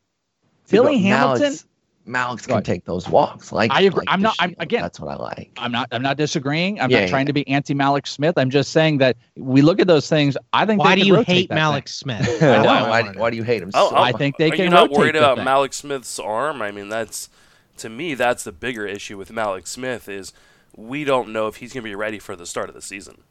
Billy 0.71 0.95
But 0.95 1.01
Hamilton 1.01 1.53
Mallex, 2.09 2.13
Mallex 2.13 2.37
Go 2.41 2.45
can 2.47 2.51
ahead. 2.53 2.65
take 2.65 2.85
those 2.85 3.07
walks. 3.07 3.51
Like 3.51 3.71
I 3.71 3.81
agree. 3.81 3.99
like 3.99 4.07
I'm 4.09 4.21
not- 4.21 4.35
I'm- 4.39 4.51
DeShields. 4.51 4.55
again- 4.63 4.81
That's 4.81 4.99
what 4.99 5.09
I 5.11 5.15
like. 5.15 5.51
I'm 5.57 5.71
not. 5.71 5.87
I'm 5.91 6.01
not 6.01 6.17
disagreeing. 6.17 6.81
I'm 6.81 6.89
Yeah, 6.89 7.01
not 7.01 7.09
trying 7.09 7.25
yeah. 7.25 7.27
to 7.27 7.33
be 7.33 7.47
anti 7.47 7.73
Mallex 7.75 8.07
Smith. 8.07 8.37
I'm 8.37 8.49
just 8.49 8.71
saying 8.71 8.97
that 8.97 9.15
we 9.37 9.61
look 9.61 9.79
at 9.79 9.87
those 9.87 10.09
things. 10.09 10.35
I 10.53 10.65
think. 10.65 10.81
Why 10.83 10.95
they 10.95 11.01
do 11.01 11.07
you 11.07 11.15
hate 11.21 11.49
Mallex 11.49 12.03
thing. 12.03 12.23
Smith? 12.23 12.37
why, 12.41 12.47
I 12.47 12.61
know. 12.63 12.89
why, 12.89 13.11
why 13.15 13.29
do 13.29 13.37
you 13.37 13.43
hate 13.43 13.61
him? 13.61 13.71
Oh, 13.73 13.89
so 13.91 13.95
oh, 13.95 14.01
I 14.01 14.11
think 14.11 14.37
they 14.37 14.47
Are 14.51 14.55
can 14.55 14.65
you 14.65 14.69
not 14.71 14.89
worried 14.91 15.15
about 15.15 15.37
thing. 15.37 15.45
Mallex 15.45 15.75
Smith's 15.75 16.19
arm? 16.19 16.61
I 16.61 16.71
mean, 16.71 16.89
that's 16.89 17.29
to 17.77 17.89
me 17.89 18.13
that's 18.15 18.43
the 18.43 18.51
bigger 18.51 18.85
issue 18.87 19.17
with 19.17 19.31
Mallex 19.31 19.67
Smith 19.67 20.09
is 20.09 20.33
we 20.75 21.03
don't 21.03 21.29
know 21.29 21.47
if 21.47 21.57
he's 21.57 21.73
going 21.73 21.83
to 21.83 21.89
be 21.89 21.95
ready 21.95 22.19
for 22.19 22.35
the 22.35 22.45
start 22.45 22.69
of 22.69 22.75
the 22.75 22.81
season. 22.81 23.21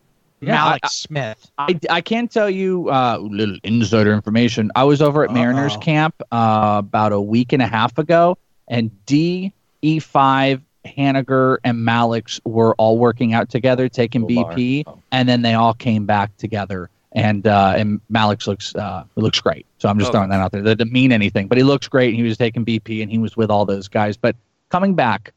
Yeah, 0.40 0.56
Mallex 0.74 0.78
I- 0.84 0.88
Smith. 0.88 1.50
I, 1.58 1.80
I 1.90 2.00
can 2.00 2.28
tell 2.28 2.48
you 2.48 2.88
uh, 2.90 3.18
little 3.20 3.56
insider 3.64 4.12
information. 4.12 4.70
I 4.76 4.84
was 4.84 5.02
over 5.02 5.24
at 5.24 5.32
Mariners 5.32 5.72
Uh-oh. 5.74 5.80
camp 5.80 6.14
uh, 6.30 6.76
about 6.78 7.12
a 7.12 7.20
week 7.20 7.52
and 7.52 7.60
a 7.60 7.66
half 7.66 7.98
ago, 7.98 8.38
and 8.68 8.90
D, 9.06 9.52
E5, 9.82 10.60
Haniger, 10.86 11.58
and 11.64 11.78
Mallex 11.78 12.40
were 12.44 12.74
all 12.76 12.98
working 12.98 13.34
out 13.34 13.48
together, 13.50 13.88
taking. 13.88 14.26
BP, 14.26 14.84
Oh. 14.86 14.98
and 15.12 15.28
then 15.28 15.42
they 15.42 15.54
all 15.54 15.74
came 15.74 16.06
back 16.06 16.36
together. 16.36 16.88
And 17.12 17.46
uh, 17.46 17.72
and 17.76 18.00
Mallex 18.12 18.46
looks 18.46 18.74
uh, 18.74 19.04
looks 19.16 19.40
great. 19.40 19.64
So 19.78 19.88
I'm 19.88 19.98
just 19.98 20.10
Okay. 20.10 20.18
throwing 20.18 20.30
that 20.30 20.40
out 20.40 20.52
there. 20.52 20.62
That 20.62 20.76
didn't 20.76 20.92
mean 20.92 21.10
anything, 21.10 21.48
but 21.48 21.56
he 21.56 21.64
looks 21.64 21.88
great. 21.88 22.08
And 22.10 22.16
he 22.16 22.22
was 22.22 22.36
taking 22.36 22.64
BP, 22.66 23.02
and 23.02 23.10
he 23.10 23.18
was 23.18 23.36
with 23.36 23.50
all 23.50 23.64
those 23.64 23.88
guys. 23.88 24.16
But 24.16 24.36
coming 24.68 24.94
back, 24.94 25.32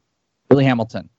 Billy 0.50 0.66
Hamilton. 0.66 1.10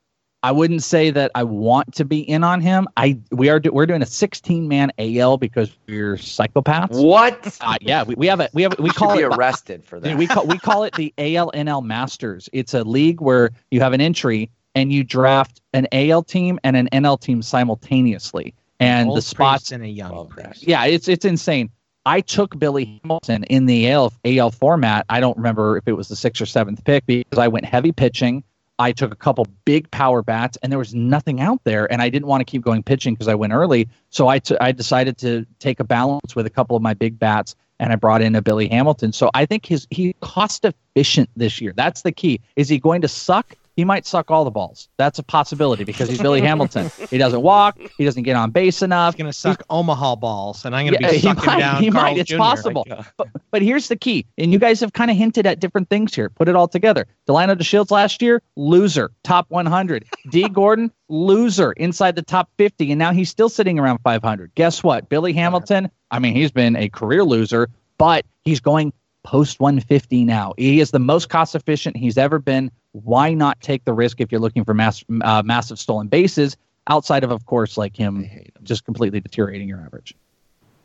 I 0.43 0.51
wouldn't 0.51 0.83
say 0.83 1.09
that 1.09 1.31
I 1.35 1.43
want 1.43 1.95
to 1.95 2.03
be 2.05 2.19
in 2.19 2.43
on 2.43 2.59
him. 2.59 2.87
I 2.97 3.17
we 3.31 3.47
are 3.49 3.59
do, 3.61 3.71
we're 3.71 3.85
doing 3.85 4.01
a 4.01 4.05
16 4.05 4.67
man 4.67 4.91
AL 4.99 5.37
because 5.37 5.71
we're 5.87 6.15
psychopaths. 6.17 7.01
What? 7.01 7.57
Uh, 7.61 7.77
yeah, 7.79 8.03
we, 8.03 8.15
we 8.15 8.27
have 8.27 8.41
a 8.41 8.49
we 8.53 8.61
have 8.63 8.77
we 8.77 8.89
You 8.89 8.91
call 8.93 9.15
should 9.15 9.23
it 9.25 9.29
be 9.29 9.35
arrested 9.35 9.85
for 9.85 9.99
that. 10.01 10.17
we 10.17 10.27
call 10.27 10.45
we 10.45 10.57
call 10.59 10.83
it 10.83 10.93
the 10.95 11.13
ALNL 11.17 11.81
Masters. 11.83 12.49
It's 12.51 12.73
a 12.73 12.83
league 12.83 13.21
where 13.21 13.51
you 13.71 13.79
have 13.79 13.93
an 13.93 14.01
entry 14.01 14.51
and 14.75 14.91
you 14.91 15.03
draft 15.03 15.61
an 15.73 15.87
AL 15.93 16.23
team 16.23 16.59
and 16.63 16.75
an 16.75 16.89
NL 16.91 17.19
team 17.19 17.41
simultaneously, 17.41 18.53
and 18.79 19.09
Old 19.09 19.17
the 19.17 19.21
spots. 19.21 19.71
in 19.71 19.81
a 19.81 19.87
young 19.87 20.11
Love 20.11 20.35
that. 20.35 20.45
priest. 20.51 20.67
Yeah, 20.67 20.85
it's 20.85 21.07
it's 21.07 21.25
insane. 21.25 21.69
I 22.05 22.19
took 22.19 22.59
Billy 22.59 22.99
Hamilton 23.03 23.45
in 23.45 23.65
the 23.65 23.89
AL 23.91 24.11
AL 24.25 24.51
format. 24.51 25.05
I 25.09 25.21
don't 25.21 25.37
remember 25.37 25.77
if 25.77 25.87
it 25.87 25.93
was 25.93 26.09
the 26.09 26.17
sixth 26.17 26.41
or 26.41 26.45
seventh 26.45 26.83
pick 26.83 27.05
because 27.05 27.39
I 27.39 27.47
went 27.47 27.63
heavy 27.65 27.93
pitching. 27.93 28.43
I 28.79 28.91
took 28.91 29.13
a 29.13 29.15
couple 29.15 29.47
big 29.65 29.89
power 29.91 30.23
bats, 30.23 30.57
and 30.61 30.71
there 30.71 30.79
was 30.79 30.95
nothing 30.95 31.39
out 31.39 31.63
there, 31.63 31.91
and 31.91 32.01
I 32.01 32.09
didn't 32.09 32.27
want 32.27 32.41
to 32.41 32.45
keep 32.45 32.63
going 32.63 32.83
pitching 32.83 33.13
because 33.13 33.27
I 33.27 33.35
went 33.35 33.53
early. 33.53 33.87
So 34.09 34.27
I 34.27 34.39
t- 34.39 34.57
I 34.59 34.71
decided 34.71 35.17
to 35.19 35.45
take 35.59 35.79
a 35.79 35.83
balance 35.83 36.35
with 36.35 36.45
a 36.45 36.49
couple 36.49 36.75
of 36.75 36.81
my 36.81 36.93
big 36.93 37.19
bats, 37.19 37.55
and 37.79 37.93
I 37.93 37.95
brought 37.95 38.21
in 38.21 38.35
a 38.35 38.41
Billy 38.41 38.67
Hamilton. 38.67 39.13
So 39.13 39.29
I 39.33 39.45
think 39.45 39.65
his 39.65 39.87
he's 39.91 40.13
cost 40.21 40.65
efficient 40.65 41.29
this 41.35 41.61
year. 41.61 41.73
That's 41.75 42.01
the 42.01 42.11
key. 42.11 42.41
Is 42.55 42.69
he 42.69 42.79
going 42.79 43.01
to 43.01 43.07
suck? 43.07 43.55
He 43.75 43.83
might 43.85 44.05
suck 44.05 44.29
all 44.29 44.43
the 44.45 44.51
balls. 44.51 44.87
That's 44.97 45.17
a 45.17 45.23
possibility 45.23 45.83
because 45.83 46.07
he's 46.07 46.21
Billy 46.21 46.41
Hamilton. 46.49 46.91
He 47.09 47.17
doesn't 47.17 47.41
walk. 47.41 47.79
He 47.97 48.05
doesn't 48.05 48.21
get 48.23 48.35
on 48.35 48.51
base 48.51 48.81
enough. 48.83 49.15
He's 49.15 49.19
gonna 49.23 49.33
suck 49.33 49.63
Omaha 49.69 50.15
balls, 50.17 50.63
and 50.65 50.75
I'm 50.75 50.85
gonna 50.85 50.97
Yeah, 51.01 51.11
be 51.11 51.19
sucking 51.19 51.45
might, 51.45 51.59
down. 51.59 51.81
he 51.81 51.89
Carl 51.89 52.03
might. 52.11 52.17
It's 52.19 52.29
Jr. 52.29 52.37
possible. 52.37 52.85
Uh, 52.89 53.03
but, 53.17 53.27
but 53.49 53.61
here's 53.63 53.87
the 53.87 53.95
key, 53.95 54.25
and 54.37 54.51
you 54.53 54.59
guys 54.59 54.79
have 54.79 54.93
kind 54.93 55.09
of 55.09 55.17
hinted 55.17 55.47
at 55.47 55.59
different 55.59 55.89
things 55.89 56.13
here. 56.13 56.29
Put 56.29 56.47
it 56.49 56.55
all 56.55 56.67
together. 56.67 57.07
Delino 57.27 57.55
DeShields 57.55 57.89
last 57.89 58.21
year, 58.21 58.41
loser, 58.55 59.11
top 59.23 59.45
100. 59.49 60.05
Dee. 60.29 60.47
Gordon, 60.53 60.91
loser, 61.09 61.71
inside 61.73 62.15
the 62.15 62.21
top 62.21 62.49
50, 62.57 62.91
and 62.91 62.99
now 62.99 63.11
he's 63.11 63.29
still 63.29 63.49
sitting 63.49 63.79
around 63.79 63.99
500. 64.03 64.53
Guess 64.55 64.83
what? 64.83 65.09
Billy 65.09 65.33
Hamilton. 65.33 65.89
I 66.11 66.19
mean, 66.19 66.35
he's 66.35 66.51
been 66.51 66.75
a 66.75 66.89
career 66.89 67.23
loser, 67.23 67.69
but 67.97 68.23
he's 68.43 68.59
going 68.59 68.93
post 69.23 69.59
150 69.59 70.23
now. 70.25 70.53
He 70.57 70.79
is 70.79 70.91
the 70.91 70.99
most 70.99 71.29
cost 71.29 71.55
efficient 71.55 71.97
he's 71.97 72.17
ever 72.17 72.39
been. 72.39 72.71
Why 72.91 73.33
not 73.33 73.59
take 73.61 73.85
the 73.85 73.93
risk 73.93 74.21
if 74.21 74.31
you're 74.31 74.41
looking 74.41 74.63
for 74.63 74.73
mass, 74.73 75.03
uh, 75.21 75.41
massive 75.43 75.79
stolen 75.79 76.07
bases? 76.07 76.55
Outside 76.87 77.23
of, 77.23 77.31
of 77.31 77.45
course, 77.45 77.77
like 77.77 77.95
him 77.95 78.23
hate 78.23 78.53
him 78.55 78.63
just 78.63 78.83
completely 78.85 79.19
deteriorating 79.21 79.67
your 79.69 79.79
average. 79.79 80.13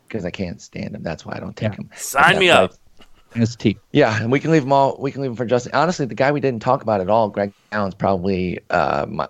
because 0.07 0.25
I 0.25 0.31
can't 0.31 0.59
stand 0.59 0.95
him. 0.95 1.03
That's 1.03 1.23
why 1.23 1.33
I 1.35 1.39
don't 1.39 1.55
take 1.55 1.73
Yeah. 1.73 1.77
him. 1.77 1.89
Sign 1.95 2.39
me 2.39 2.49
up. 2.49 2.71
And 2.71 2.79
it's 3.35 3.55
T. 3.55 3.77
Yeah, 3.91 4.21
and 4.21 4.31
we 4.31 4.39
can 4.39 4.51
leave 4.51 4.63
them 4.63 4.73
all. 4.73 4.97
We 4.99 5.11
can 5.11 5.21
leave 5.21 5.31
them 5.31 5.35
for 5.35 5.45
Justin. 5.45 5.71
Honestly, 5.73 6.05
the 6.05 6.15
guy 6.15 6.31
we 6.31 6.39
didn't 6.39 6.61
talk 6.61 6.81
about 6.81 7.01
at 7.01 7.09
all, 7.09 7.29
Greg 7.29 7.53
Allen's 7.71 7.95
probably 7.95 8.59
uh, 8.69 9.05
my 9.07 9.27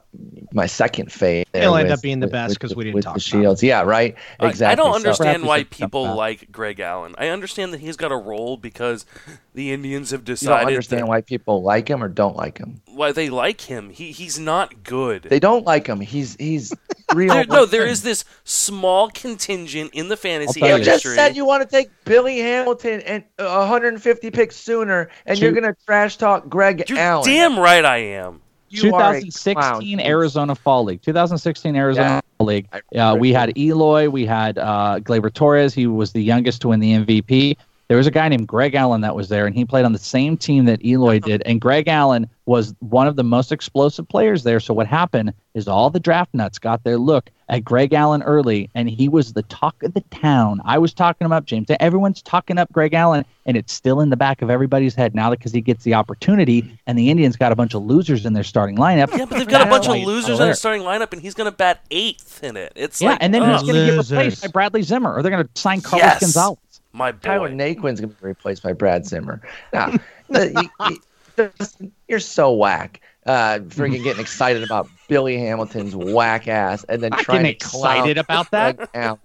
my 0.53 0.65
second 0.65 1.09
fave. 1.09 1.45
He'll 1.53 1.75
end 1.75 1.91
up 1.91 2.01
being 2.01 2.19
the 2.19 2.27
best 2.27 2.55
because 2.55 2.75
we 2.75 2.85
didn't 2.85 2.95
with 2.95 3.03
talk 3.05 3.15
the 3.15 3.19
about 3.19 3.37
him. 3.37 3.41
Shields. 3.41 3.63
Yeah, 3.63 3.81
right. 3.81 4.15
Exactly. 4.39 4.71
I 4.71 4.75
don't 4.75 4.95
understand 4.95 5.43
Perhaps 5.43 5.47
why 5.47 5.57
we 5.57 5.63
should 5.63 5.71
jump 5.71 5.91
people 5.91 6.15
like 6.15 6.51
Greg 6.51 6.79
Allen. 6.79 7.15
I 7.17 7.27
understand 7.29 7.73
that 7.73 7.81
he's 7.81 7.97
got 7.97 8.11
a 8.11 8.17
role 8.17 8.57
because 8.57 9.05
the 9.53 9.71
Indians 9.71 10.11
have 10.11 10.23
decided. 10.23 10.51
you 10.53 10.59
don't 10.65 10.67
understand 10.73 11.01
that- 11.03 11.07
why 11.07 11.21
people 11.21 11.61
like 11.63 11.89
him 11.89 12.03
or 12.03 12.07
don't 12.07 12.35
like 12.35 12.57
him. 12.57 12.81
why 12.87 13.11
they 13.11 13.29
like 13.29 13.61
him. 13.61 13.89
He 13.89 14.11
he's 14.11 14.37
not 14.39 14.83
good. 14.83 15.23
They 15.23 15.39
don't 15.39 15.65
like 15.65 15.87
him. 15.87 15.99
He's 15.99 16.35
he's 16.39 16.73
real. 17.13 17.33
There- 17.33 17.45
no, 17.47 17.65
there 17.65 17.85
is 17.87 18.03
this 18.03 18.25
small 18.43 19.09
contingent 19.09 19.91
in 19.93 20.07
the 20.09 20.17
fantasy 20.17 20.59
tell 20.59 20.69
You 20.69 20.77
you. 20.77 20.83
just 20.83 21.03
said 21.03 21.35
you 21.35 21.45
want 21.45 21.63
to 21.63 21.69
take 21.69 21.89
Billy 22.05 22.39
Hamilton 22.39 23.01
and 23.01 23.23
uh, 23.39 23.57
150 23.57 24.31
picks 24.31 24.55
sooner, 24.55 25.09
and 25.25 25.37
Two- 25.37 25.45
you're 25.45 25.53
gonna 25.53 25.75
trash 25.85 26.17
talk 26.17 26.47
Greg 26.49 26.89
You're 26.89 26.99
Allen. 26.99 27.25
damn 27.25 27.59
right 27.59 27.83
I 27.85 27.97
am. 27.97 28.41
You 28.71 28.93
are 28.93 29.15
a 29.15 29.21
2016. 29.21 29.99
Arizona 29.99 30.53
Fall 30.53 30.83
League. 30.83 31.01
2016 31.01 31.75
Arizona 31.75 32.05
Yeah. 32.07 32.21
Fall 32.37 32.45
League. 32.47 32.67
I 32.93 32.97
Uh, 32.99 33.15
we 33.15 33.33
had 33.33 33.57
Eloy. 33.57 34.07
We 34.11 34.27
had 34.27 34.59
uh, 34.59 34.99
Gleyber 35.01 35.33
Torres. 35.33 35.73
He 35.73 35.87
was 35.87 36.11
the 36.11 36.21
youngest 36.21 36.61
to 36.61 36.67
win 36.67 36.79
the 36.79 36.93
MVP. 36.93 37.57
There 37.89 37.97
was 37.97 38.05
a 38.05 38.11
guy 38.11 38.29
named 38.29 38.47
Greg 38.47 38.75
Allen 38.75 39.01
that 39.01 39.15
was 39.15 39.29
there, 39.29 39.47
and 39.47 39.55
he 39.55 39.65
played 39.65 39.83
on 39.83 39.93
the 39.93 39.97
same 39.97 40.37
team 40.37 40.65
that 40.65 40.85
Eloy 40.85 41.17
uh-huh. 41.17 41.27
did. 41.27 41.43
And 41.47 41.59
Greg 41.59 41.87
Allen 41.87 42.29
was 42.45 42.75
one 42.81 43.07
of 43.07 43.15
the 43.15 43.23
most 43.23 43.51
explosive 43.51 44.07
players 44.07 44.43
there. 44.43 44.59
So 44.59 44.75
what 44.75 44.85
happened 44.85 45.33
is 45.55 45.67
all 45.67 45.89
the 45.89 45.99
draft 45.99 46.31
nuts 46.35 46.59
got 46.59 46.83
their 46.83 46.99
look 46.99 47.31
at 47.49 47.63
Greg 47.63 47.91
Allen 47.93 48.21
early, 48.21 48.69
and 48.75 48.87
he 48.87 49.09
was 49.09 49.33
the 49.33 49.41
talk 49.43 49.81
of 49.81 49.95
the 49.95 50.01
town. 50.11 50.61
I 50.65 50.77
was 50.77 50.93
talking 50.93 51.25
him 51.25 51.31
up, 51.31 51.45
James. 51.45 51.65
Everyone's 51.79 52.21
talking 52.21 52.59
up 52.59 52.71
Greg 52.71 52.93
Allen, 52.93 53.25
and 53.47 53.57
it's 53.57 53.73
still 53.73 54.01
in 54.01 54.11
the 54.11 54.17
back 54.17 54.43
of 54.43 54.51
everybody's 54.51 54.93
head 54.93 55.15
now 55.15 55.31
because 55.31 55.51
he 55.51 55.59
gets 55.59 55.83
the 55.83 55.95
opportunity. 55.95 56.71
And 56.85 56.95
the 56.95 57.09
Indians 57.09 57.37
got 57.37 57.51
a 57.51 57.55
bunch 57.55 57.73
of 57.73 57.81
losers 57.81 58.23
in 58.23 58.33
their 58.33 58.43
starting 58.43 58.77
lineup. 58.77 59.17
Yeah, 59.17 59.25
but 59.25 59.39
they've 59.39 59.47
got 59.47 59.65
a 59.65 59.69
bunch 59.69 59.87
of 59.87 59.95
losers 60.05 60.39
in 60.39 60.45
their 60.45 60.53
starting 60.53 60.83
lineup, 60.83 61.11
and 61.11 61.23
he's 61.23 61.33
going 61.33 61.49
to 61.49 61.57
bat 61.57 61.83
eighth 61.89 62.43
in 62.43 62.55
it. 62.55 62.71
It's 62.75 63.01
Yeah, 63.01 63.09
like, 63.09 63.23
and 63.23 63.33
then 63.33 63.41
ugh, 63.41 63.59
who's 63.59 63.63
going 63.63 63.87
to 63.87 63.91
get 63.93 63.97
replaced 63.97 64.43
by 64.43 64.47
Bradley 64.49 64.83
Zimmer, 64.83 65.11
or 65.11 65.23
they're 65.23 65.31
going 65.31 65.47
to 65.47 65.59
sign 65.59 65.81
Carlos 65.81 66.05
Yes. 66.05 66.19
Gonzalez? 66.19 66.59
My 66.93 67.11
Tyler 67.11 67.49
boy. 67.49 67.55
Naquin's 67.55 67.99
gonna 67.99 68.13
be 68.13 68.27
replaced 68.27 68.63
by 68.63 68.73
Brad 68.73 69.05
Zimmer. 69.05 69.41
Now, 69.73 69.97
the, 70.29 70.69
you, 70.79 70.89
you, 70.89 70.97
Justin, 71.37 71.91
you're 72.07 72.19
so 72.19 72.53
whack. 72.53 73.01
Uh, 73.25 73.59
freaking 73.59 74.03
getting 74.03 74.19
excited 74.21 74.63
about 74.63 74.89
Billy 75.07 75.37
Hamilton's 75.37 75.95
whack 75.95 76.47
ass, 76.47 76.83
and 76.85 77.03
then 77.03 77.13
I'm 77.13 77.19
trying 77.19 77.43
to 77.43 77.53
clown 77.53 78.09
excited 78.09 78.17
about 78.17 78.49
that. 78.51 79.19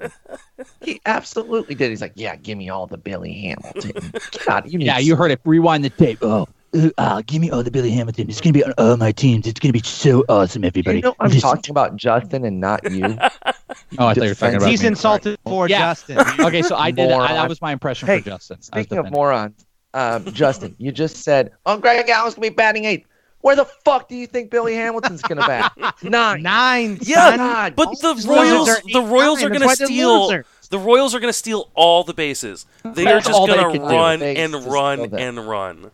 He 0.82 1.00
absolutely 1.06 1.74
did. 1.74 1.90
He's 1.90 2.02
like, 2.02 2.12
"Yeah, 2.14 2.36
give 2.36 2.58
me 2.58 2.68
all 2.68 2.86
the 2.86 2.98
Billy 2.98 3.32
Hamilton." 3.32 4.12
God, 4.46 4.70
you 4.70 4.78
need 4.78 4.86
Yeah, 4.86 4.98
you 4.98 5.16
heard 5.16 5.30
it. 5.30 5.40
Rewind 5.44 5.84
the 5.84 5.90
tape. 5.90 6.18
Oh, 6.22 6.46
uh, 6.74 6.90
uh, 6.98 7.22
give 7.26 7.40
me 7.40 7.50
all 7.50 7.62
the 7.62 7.70
Billy 7.70 7.90
Hamilton. 7.90 8.28
It's 8.28 8.40
going 8.40 8.52
to 8.52 8.58
be 8.58 8.64
on 8.64 8.72
all 8.78 8.96
my 8.96 9.12
teams. 9.12 9.46
It's 9.46 9.58
going 9.58 9.72
to 9.72 9.78
be 9.78 9.86
so 9.86 10.24
awesome, 10.28 10.64
everybody. 10.64 10.98
You 10.98 11.02
know 11.02 11.14
I'm 11.20 11.30
Listen. 11.30 11.40
talking 11.40 11.70
about 11.70 11.96
Justin 11.96 12.44
and 12.44 12.60
not 12.60 12.90
you. 12.90 13.16
Oh, 13.98 14.06
I 14.06 14.14
thought 14.14 14.22
you 14.24 14.28
were 14.30 14.34
talking 14.34 14.56
about 14.56 14.68
He's 14.70 14.82
me. 14.82 14.88
insulted 14.88 15.38
for 15.44 15.68
Yeah. 15.68 15.78
Justin. 15.78 16.18
Okay, 16.40 16.62
so 16.62 16.76
I 16.76 16.90
did. 16.90 17.10
I, 17.12 17.32
that 17.34 17.48
was 17.48 17.60
my 17.62 17.72
impression 17.72 18.06
Hey, 18.06 18.20
for 18.20 18.30
Justin. 18.30 18.56
I 18.56 18.58
was 18.58 18.66
Speaking 18.66 18.98
of 18.98 19.04
defending. 19.04 19.12
morons, 19.12 19.66
um, 19.94 20.24
Justin, 20.32 20.74
you 20.78 20.90
just 20.92 21.18
said, 21.18 21.52
"Oh, 21.66 21.76
Greg 21.78 22.08
Allen's 22.08 22.34
gonna 22.34 22.48
be 22.50 22.54
batting 22.54 22.84
eighth. 22.84 23.06
Where 23.40 23.54
the 23.56 23.66
fuck 23.66 24.08
do 24.08 24.16
you 24.16 24.26
think 24.26 24.50
Billy 24.50 24.74
Hamilton's 24.74 25.20
gonna 25.22 25.46
bat? 25.46 25.72
Nine. 26.02 26.42
Nine. 26.42 26.98
Yeah, 27.02 27.36
God, 27.36 27.76
but 27.76 28.00
the 28.00 28.14
Royals, 28.26 28.68
losers 28.68 28.78
are 28.78 28.92
the 28.92 29.02
Royals 29.02 29.40
eight 29.40 29.46
are 29.46 29.50
gonna 29.50 29.68
steal. 29.76 30.42
The 30.70 30.78
Royals 30.78 31.14
are 31.14 31.20
going 31.20 31.28
to 31.32 31.38
steal 31.38 31.70
all 31.74 32.02
the 32.04 32.14
bases. 32.14 32.64
They 32.84 33.06
are 33.06 33.20
just 33.20 33.30
gonna 33.30 33.78
run 33.78 34.22
and 34.22 34.52
to 34.54 34.58
run 34.58 35.14
and 35.14 35.46
run. 35.46 35.90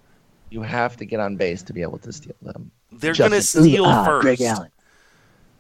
You 0.49 0.63
have 0.63 0.97
to 0.99 1.05
get 1.05 1.21
on 1.21 1.37
base 1.37 1.63
to 1.65 1.73
be 1.75 1.83
able 1.83 1.99
to 1.99 2.13
steal 2.13 2.35
them. 2.41 2.71
They're 2.93 3.13
going 3.15 3.33
to 3.33 3.39
Justin. 3.39 3.65
steal 3.65 3.85
Ah, 3.85 4.05
first. 4.05 4.23
Greg 4.23 4.41
Allen. 4.41 4.71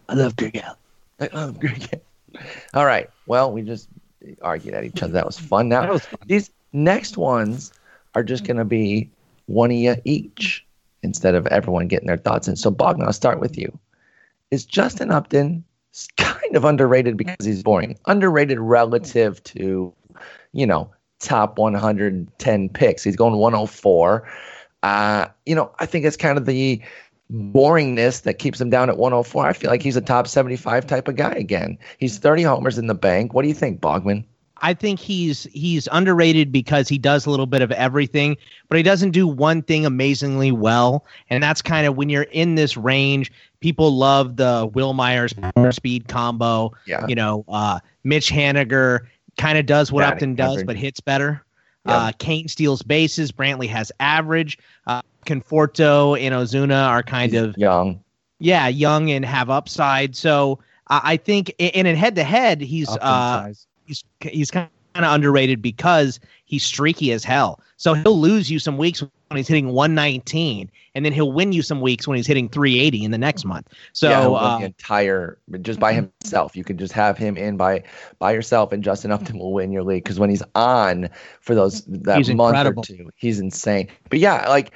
I 0.09 0.14
love 0.14 0.37
Greg 0.37 0.57
Allen. 0.57 0.77
I 1.21 1.29
love 1.37 1.59
Greg 1.61 1.89
Allen. 1.93 2.03
All 2.74 2.86
right. 2.86 3.09
Well, 3.26 3.53
we 3.53 3.62
just 3.62 3.88
argued 4.43 4.74
at 4.74 4.84
each 4.84 5.03
other. 5.03 5.12
That 5.12 5.26
was 5.26 5.38
fun. 5.38 5.68
Now 5.68 5.82
That 5.82 5.93
was 5.93 6.05
fun. 6.07 6.18
these 6.26 6.51
next 6.72 7.16
ones 7.16 7.72
are 8.14 8.22
just 8.22 8.45
going 8.45 8.57
to 8.57 8.64
be 8.64 9.11
one 9.47 9.70
of 9.70 9.76
you 9.76 9.97
each 10.05 10.64
instead 11.03 11.34
of 11.34 11.47
everyone 11.49 11.88
getting 11.88 12.07
their 12.07 12.16
thoughts 12.18 12.49
in. 12.49 12.57
So, 12.57 12.70
Bogdan, 12.70 13.07
I'll 13.07 13.12
start 13.12 13.41
with 13.41 13.57
you. 13.57 13.76
Is 14.51 14.64
Justin 14.64 15.11
Upton 15.11 15.64
kind 16.16 16.57
of 16.57 16.64
underrated 16.64 17.16
because 17.16 17.45
he's 17.47 17.62
boring? 17.62 17.99
Underrated 18.07 18.59
relative 18.59 19.43
to, 19.45 19.93
you 20.53 20.66
know, 20.66 20.91
top 21.20 21.59
110 21.59 22.68
picks. 22.70 23.05
He's 23.05 23.16
going 23.16 23.36
104. 23.36 24.28
Uh, 24.82 25.26
you 25.47 25.55
know, 25.55 25.70
I 25.78 25.86
think 25.86 26.05
it's 26.05 26.16
kind 26.16 26.38
of 26.38 26.47
the 26.47 26.80
boringness 27.33 28.22
that 28.22 28.35
keeps 28.35 28.61
him 28.61 28.70
down 28.70 28.89
at 28.89 28.97
104. 28.97 29.47
I 29.47 29.53
feel 29.53 29.70
like 29.70 29.83
he's 29.83 29.97
a 29.97 30.01
top 30.01 30.26
75 30.26 30.87
type 30.87 31.09
of 31.09 31.16
guy 31.16 31.33
again. 31.33 31.78
He's 31.99 32.18
30 32.18 32.43
homers 32.43 32.78
in 32.78 32.87
the 32.87 32.95
bank. 32.95 33.35
What 33.35 33.43
do 33.43 33.49
you 33.49 33.55
think, 33.55 33.81
Bogman? 33.81 34.24
I 34.62 34.74
think 34.74 35.01
he's 35.01 35.45
he's 35.45 35.89
underrated 35.91 36.53
because 36.53 36.89
he 36.89 36.99
does 36.99 37.24
a 37.24 37.31
little 37.31 37.47
bit 37.47 37.62
of 37.62 37.72
everything, 37.72 38.37
but 38.68 38.76
he 38.76 38.83
doesn't 38.83 39.12
do 39.12 39.26
one 39.26 39.62
thing 39.62 39.87
amazingly 39.87 40.53
well. 40.53 41.07
And 41.31 41.43
that's 41.43 41.62
kind 41.62 41.87
of 41.87 41.97
when 41.97 42.11
you're 42.11 42.24
in 42.24 42.57
this 42.57 42.76
range, 42.76 43.33
people 43.61 43.97
love 43.97 44.37
the 44.37 44.68
Wil 44.74 44.93
Myers 44.93 45.33
power 45.33 45.72
speed 45.72 46.09
combo. 46.09 46.72
Yeah. 46.87 47.07
You 47.07 47.14
know, 47.14 47.45
uh, 47.49 47.81
Mitch 48.05 48.31
Haniger 48.31 49.07
kind 49.39 49.57
of 49.57 49.66
does 49.66 49.91
what 49.91 50.05
Upton 50.05 50.35
does, 50.35 50.62
but 50.62 50.76
hits 50.76 51.01
better. 51.01 51.43
Yeah. 51.87 51.97
Uh, 51.97 52.12
Cain 52.18 52.49
steals 52.49 52.83
bases. 52.83 53.33
Brantley 53.33 53.68
has 53.68 53.91
average. 54.01 54.59
Uh, 54.87 55.01
Conforto 55.27 56.18
and 56.18 56.35
Ozuna 56.35 56.87
are 56.87 57.03
kind 57.03 57.33
He's 57.33 57.41
of 57.41 57.57
young. 57.57 58.03
yeah 58.39 58.68
young 58.68 59.11
and 59.11 59.25
have 59.25 59.51
upside. 59.51 60.16
So 60.16 60.59
I 60.89 61.01
I 61.05 61.16
think 61.16 61.55
in 61.59 61.87
in 61.87 61.97
head 61.97 62.14
to 62.16 62.25
head, 62.25 62.61
he's 62.61 62.89
uh, 62.89 63.53
he's 63.87 64.05
he's 64.21 64.51
kind 64.51 64.68
of 64.95 65.05
underrated 65.05 65.62
because 65.62 66.21
he's 66.45 66.64
streaky 66.64 67.12
as 67.12 67.25
hell. 67.25 67.61
So 67.77 67.95
he'll 67.95 68.18
lose 68.18 68.51
you 68.51 68.59
some 68.59 68.77
weeks 68.77 69.01
when 69.01 69.37
he's 69.37 69.49
hitting 69.49 69.68
119, 69.68 70.71
and 70.95 71.05
then 71.05 71.12
he'll 71.12 71.33
win 71.33 71.53
you 71.53 71.62
some 71.62 71.81
weeks 71.81 72.07
when 72.07 72.16
he's 72.16 72.27
hitting 72.27 72.49
380 72.49 73.05
in 73.05 73.11
the 73.11 73.16
next 73.16 73.45
month. 73.45 73.68
So 73.93 74.11
yeah, 74.11 74.29
uh, 74.29 74.59
the 74.59 74.64
entire 74.66 75.39
just 75.62 75.79
by 75.81 75.93
himself. 75.95 76.57
You 76.57 76.64
can 76.64 76.77
just 76.77 76.93
have 76.93 77.16
him 77.16 77.37
in 77.37 77.57
by 77.57 77.85
by 78.18 78.33
yourself, 78.33 78.73
and 78.73 78.83
Justin 78.83 79.12
Upton 79.12 79.39
will 79.39 79.53
win 79.53 79.71
your 79.71 79.85
league 79.85 80.03
because 80.05 80.18
when 80.18 80.29
he's 80.29 80.43
on 80.55 81.09
for 81.41 81.55
those 81.55 81.83
that 81.85 82.16
month 82.35 82.57
incredible. 82.57 82.83
or 82.83 82.85
two, 82.85 83.11
he's 83.16 83.39
insane. 83.39 83.89
But 84.11 84.18
yeah, 84.18 84.49
like 84.49 84.73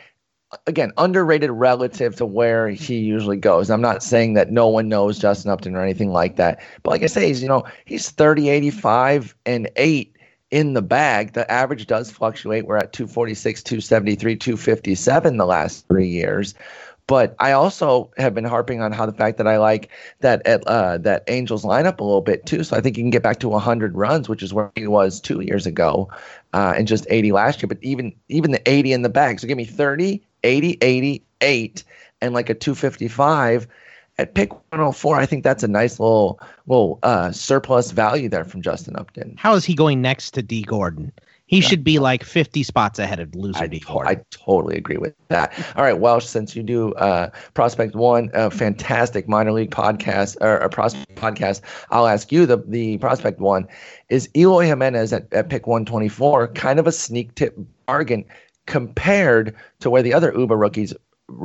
again, 0.66 0.92
underrated 0.96 1.50
relative 1.50 2.16
to 2.16 2.26
where 2.26 2.68
he 2.68 2.98
usually 2.98 3.36
goes. 3.36 3.70
I'm 3.70 3.80
not 3.80 4.02
saying 4.02 4.34
that 4.34 4.50
no 4.50 4.68
one 4.68 4.88
knows 4.88 5.18
Justin 5.18 5.50
Upton 5.50 5.74
or 5.74 5.82
anything 5.82 6.10
like 6.10 6.36
that, 6.36 6.62
but 6.82 6.90
like 6.90 7.02
I 7.02 7.06
say, 7.06 7.28
he's 7.28 7.42
you 7.42 7.48
know 7.48 7.64
he's 7.84 8.10
30, 8.10 8.48
85, 8.48 9.34
and 9.46 9.70
eight 9.76 10.16
in 10.50 10.74
the 10.74 10.82
bag. 10.82 11.32
The 11.32 11.50
average 11.50 11.86
does 11.86 12.10
fluctuate. 12.10 12.66
We're 12.66 12.76
at 12.76 12.92
246, 12.92 13.62
273, 13.62 14.36
257 14.36 15.36
the 15.36 15.46
last 15.46 15.86
three 15.88 16.08
years. 16.08 16.54
But 17.06 17.36
I 17.38 17.52
also 17.52 18.10
have 18.16 18.34
been 18.34 18.44
harping 18.44 18.80
on 18.80 18.92
how 18.92 19.04
the 19.04 19.12
fact 19.12 19.36
that 19.36 19.46
I 19.46 19.58
like 19.58 19.90
that 20.20 20.46
at, 20.46 20.66
uh, 20.66 20.96
that 20.98 21.22
Angels 21.28 21.64
lineup 21.64 22.00
a 22.00 22.04
little 22.04 22.22
bit 22.22 22.46
too. 22.46 22.64
So 22.64 22.76
I 22.76 22.80
think 22.80 22.96
he 22.96 23.02
can 23.02 23.10
get 23.10 23.22
back 23.22 23.40
to 23.40 23.48
100 23.48 23.94
runs, 23.94 24.28
which 24.28 24.42
is 24.42 24.54
where 24.54 24.72
he 24.74 24.86
was 24.86 25.20
two 25.20 25.40
years 25.40 25.66
ago, 25.66 26.08
uh, 26.54 26.72
and 26.76 26.88
just 26.88 27.06
80 27.10 27.32
last 27.32 27.60
year. 27.60 27.68
But 27.68 27.78
even 27.82 28.14
even 28.28 28.52
the 28.52 28.70
80 28.70 28.92
in 28.94 29.02
the 29.02 29.10
bag. 29.10 29.38
So 29.38 29.46
give 29.46 29.58
me 29.58 29.66
30, 29.66 30.22
80, 30.44 30.78
88, 30.80 31.84
and 32.20 32.34
like 32.34 32.48
a 32.48 32.54
255 32.54 33.66
at 34.18 34.34
pick 34.34 34.52
104. 34.52 35.16
I 35.16 35.26
think 35.26 35.42
that's 35.42 35.62
a 35.62 35.68
nice 35.68 35.98
little 35.98 36.40
little 36.66 36.98
uh, 37.02 37.32
surplus 37.32 37.90
value 37.90 38.28
there 38.28 38.44
from 38.44 38.62
Justin 38.62 38.96
Upton. 38.96 39.34
how 39.36 39.54
is 39.54 39.64
he 39.64 39.74
going 39.74 40.00
next 40.00 40.32
to 40.32 40.42
Dee 40.42 40.62
Gordon? 40.62 41.12
He 41.46 41.60
should 41.60 41.84
be 41.84 41.98
like 41.98 42.24
50 42.24 42.62
spots 42.62 42.98
ahead 42.98 43.20
of 43.20 43.34
loser 43.34 43.64
I, 43.64 43.66
Dee 43.66 43.80
Gordon. 43.80 44.16
I 44.16 44.24
totally 44.30 44.76
agree 44.76 44.96
with 44.96 45.14
that. 45.28 45.52
All 45.76 45.84
right, 45.84 45.98
Welsh, 45.98 46.24
since 46.24 46.56
you 46.56 46.62
do 46.62 46.94
uh, 46.94 47.28
Prospect 47.52 47.94
One, 47.94 48.30
a 48.32 48.50
fantastic 48.50 49.28
minor 49.28 49.52
league 49.52 49.70
podcast 49.70 50.36
or 50.40 50.56
a 50.56 50.70
prospect 50.70 51.14
podcast, 51.16 51.60
I'll 51.90 52.06
ask 52.06 52.32
you 52.32 52.46
the 52.46 52.64
the 52.66 52.96
Prospect 52.98 53.40
One 53.40 53.68
is 54.08 54.28
Eloy 54.34 54.64
Jimenez 54.64 55.12
at, 55.12 55.30
at 55.32 55.50
pick 55.50 55.66
124 55.66 56.48
kind 56.48 56.78
of 56.78 56.86
a 56.86 56.92
sneak 56.92 57.34
tip 57.34 57.56
bargain 57.86 58.24
compared 58.66 59.54
to 59.80 59.90
where 59.90 60.02
the 60.02 60.14
other 60.14 60.32
Uber 60.36 60.56
rookies, 60.56 60.94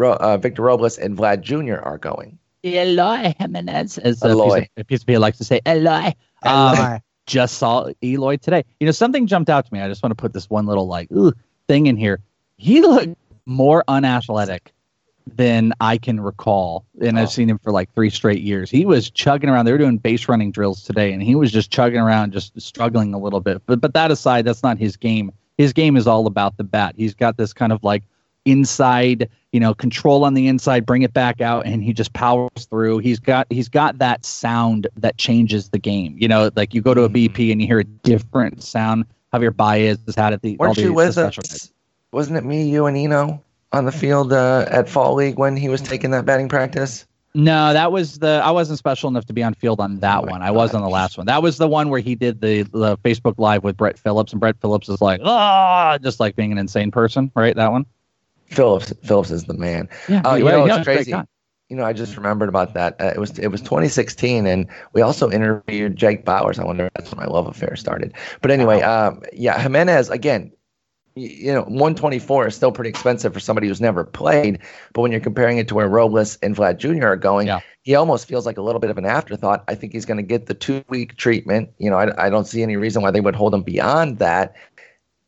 uh, 0.03 0.37
Victor 0.37 0.61
Robles 0.63 0.97
and 0.97 1.17
Vlad 1.17 1.41
Jr. 1.41 1.81
are 1.81 1.97
going. 1.97 2.37
Eloy 2.63 3.33
Jimenez, 3.39 3.97
as 3.99 4.21
Eloy. 4.23 4.67
PSP 4.77 5.19
likes 5.19 5.37
to 5.37 5.43
say, 5.43 5.61
Eloy. 5.65 6.13
Um, 6.43 6.99
just 7.25 7.57
saw 7.57 7.89
Eloy 8.03 8.37
today. 8.37 8.63
You 8.79 8.85
know, 8.85 8.91
something 8.91 9.27
jumped 9.27 9.49
out 9.49 9.65
to 9.65 9.73
me. 9.73 9.79
I 9.79 9.87
just 9.87 10.03
want 10.03 10.11
to 10.11 10.15
put 10.21 10.33
this 10.33 10.49
one 10.49 10.65
little 10.65 10.87
like 10.87 11.11
ooh, 11.11 11.33
thing 11.67 11.87
in 11.87 11.95
here. 11.95 12.19
He 12.57 12.81
looked 12.81 13.15
more 13.45 13.83
unathletic 13.87 14.73
than 15.35 15.73
I 15.79 15.97
can 15.97 16.19
recall, 16.19 16.85
and 17.01 17.17
Oh. 17.17 17.21
I've 17.21 17.29
seen 17.31 17.49
him 17.49 17.59
for 17.59 17.71
like 17.71 17.93
three 17.93 18.09
straight 18.09 18.41
years. 18.41 18.69
He 18.69 18.85
was 18.85 19.09
chugging 19.11 19.49
around. 19.49 19.65
They 19.65 19.71
were 19.71 19.77
doing 19.77 19.97
base 19.97 20.27
running 20.27 20.51
drills 20.51 20.83
today, 20.83 21.13
and 21.13 21.21
he 21.21 21.35
was 21.35 21.51
just 21.51 21.71
chugging 21.71 21.99
around, 21.99 22.33
just 22.33 22.59
struggling 22.59 23.13
a 23.13 23.19
little 23.19 23.39
bit. 23.39 23.61
But 23.67 23.79
but 23.79 23.93
that 23.93 24.11
aside, 24.11 24.43
that's 24.45 24.63
not 24.63 24.77
his 24.77 24.97
game. 24.97 25.31
His 25.59 25.73
game 25.73 25.97
is 25.97 26.07
all 26.07 26.25
about 26.25 26.55
the 26.55 26.63
bat. 26.63 26.95
He's 26.95 27.13
got 27.13 27.35
this 27.35 27.51
kind 27.51 27.73
of 27.73 27.83
like 27.83 28.03
inside, 28.45 29.29
you 29.51 29.59
know, 29.59 29.73
control 29.73 30.23
on 30.23 30.33
the 30.33 30.47
inside, 30.47 30.85
bring 30.85 31.01
it 31.01 31.11
back 31.11 31.41
out, 31.41 31.65
and 31.65 31.83
he 31.83 31.91
just 31.91 32.13
powers 32.13 32.65
through. 32.69 32.99
He's 32.99 33.19
got 33.19 33.45
he's 33.49 33.67
got 33.67 33.97
that 33.97 34.23
sound 34.23 34.87
that 34.95 35.17
changes 35.17 35.67
the 35.67 35.77
game. 35.77 36.15
You 36.17 36.29
know, 36.29 36.49
like 36.55 36.73
you 36.73 36.81
go 36.81 36.93
to 36.93 37.03
a 37.03 37.09
BP 37.09 37.51
and 37.51 37.59
you 37.59 37.67
hear 37.67 37.79
a 37.79 37.83
different 37.83 38.63
sound. 38.63 39.03
Javier 39.33 39.53
Baez 39.53 39.97
has 40.05 40.15
had 40.15 40.31
it. 40.31 40.41
The, 40.41 40.55
all 40.61 40.67
Weren't 40.67 40.77
the, 40.77 40.83
you 40.83 40.93
with 40.93 41.17
us? 41.17 41.73
Wasn't 42.13 42.37
it 42.37 42.45
me, 42.45 42.63
you, 42.63 42.85
and 42.85 42.95
Eno 42.95 43.43
on 43.73 43.83
the 43.83 43.91
field 43.91 44.31
uh, 44.31 44.65
at 44.69 44.87
Fall 44.87 45.13
League 45.13 45.37
when 45.37 45.57
he 45.57 45.67
was 45.67 45.81
taking 45.81 46.11
that 46.11 46.25
batting 46.25 46.47
practice? 46.47 47.05
No, 47.35 47.73
that 47.73 47.91
was 47.91 48.19
the. 48.19 48.41
I 48.43 48.51
wasn't 48.51 48.79
special 48.79 49.07
enough 49.07 49.25
to 49.25 49.33
be 49.33 49.43
on 49.43 49.53
field 49.53 49.79
on 49.79 49.97
that 49.99 50.23
Oh 50.23 50.27
one. 50.27 50.41
I 50.41 50.49
was 50.49 50.73
on 50.73 50.81
the 50.81 50.89
last 50.89 51.17
one. 51.17 51.27
That 51.27 51.43
was 51.43 51.57
the 51.57 51.67
one 51.67 51.89
where 51.89 51.99
he 51.99 52.15
did 52.15 52.41
the, 52.41 52.63
the 52.63 52.97
Facebook 52.97 53.35
Live 53.37 53.63
with 53.63 53.77
Brett 53.77 53.99
Phillips, 53.99 54.31
and 54.31 54.39
Brett 54.39 54.59
Phillips 54.59 54.89
is 54.89 54.99
like, 54.99 55.21
ah, 55.23 55.99
just 56.01 56.19
like 56.19 56.35
being 56.35 56.51
an 56.51 56.57
insane 56.57 56.89
person, 56.89 57.31
right? 57.35 57.55
That 57.55 57.71
one. 57.71 57.85
Phillips 58.47 58.91
Phillips 59.03 59.29
is 59.29 59.45
the 59.45 59.53
man. 59.53 59.87
Yeah. 60.07 60.21
Oh, 60.25 60.35
you 60.35 60.43
know, 60.43 60.65
yeah, 60.65 60.77
it's 60.77 60.83
crazy. 60.83 61.13
You 61.69 61.75
know, 61.75 61.85
I 61.85 61.93
just 61.93 62.17
remembered 62.17 62.49
about 62.49 62.73
that. 62.73 62.99
Uh, 62.99 63.11
it 63.13 63.19
was 63.19 63.37
it 63.37 63.49
was 63.49 63.61
2016, 63.61 64.47
and 64.47 64.65
we 64.93 65.01
also 65.03 65.29
interviewed 65.29 65.95
Jake 65.95 66.25
Bauers. 66.25 66.57
I 66.57 66.65
wonder 66.65 66.87
if 66.87 66.93
that's 66.93 67.11
when 67.11 67.23
my 67.23 67.31
love 67.31 67.45
affair 67.45 67.75
started. 67.75 68.11
But 68.41 68.49
anyway, 68.49 68.81
um, 68.81 69.21
yeah, 69.33 69.61
Jimenez 69.61 70.09
again. 70.09 70.51
You 71.19 71.53
know, 71.53 71.61
124 71.63 72.47
is 72.47 72.55
still 72.55 72.71
pretty 72.71 72.89
expensive 72.89 73.33
for 73.33 73.39
somebody 73.39 73.67
who's 73.67 73.81
never 73.81 74.03
played. 74.03 74.59
But 74.93 75.01
when 75.01 75.11
you're 75.11 75.19
comparing 75.21 75.57
it 75.57 75.67
to 75.69 75.75
where 75.75 75.87
Robles 75.89 76.37
and 76.41 76.55
Vlad 76.55 76.77
Jr. 76.77 77.07
are 77.07 77.15
going, 77.15 77.47
Yeah. 77.47 77.59
he 77.83 77.95
almost 77.95 78.27
feels 78.27 78.45
like 78.45 78.57
a 78.57 78.61
little 78.61 78.79
bit 78.79 78.89
of 78.89 78.97
an 78.97 79.05
afterthought. 79.05 79.63
I 79.67 79.75
think 79.75 79.93
he's 79.93 80.05
going 80.05 80.17
to 80.17 80.23
get 80.23 80.45
the 80.45 80.53
two 80.53 80.83
week 80.89 81.17
treatment. 81.17 81.69
You 81.77 81.89
know, 81.89 81.97
I, 81.97 82.27
I 82.27 82.29
don't 82.29 82.45
see 82.45 82.63
any 82.63 82.75
reason 82.77 83.01
why 83.01 83.11
they 83.11 83.21
would 83.21 83.35
hold 83.35 83.53
him 83.53 83.63
beyond 83.63 84.19
that. 84.19 84.55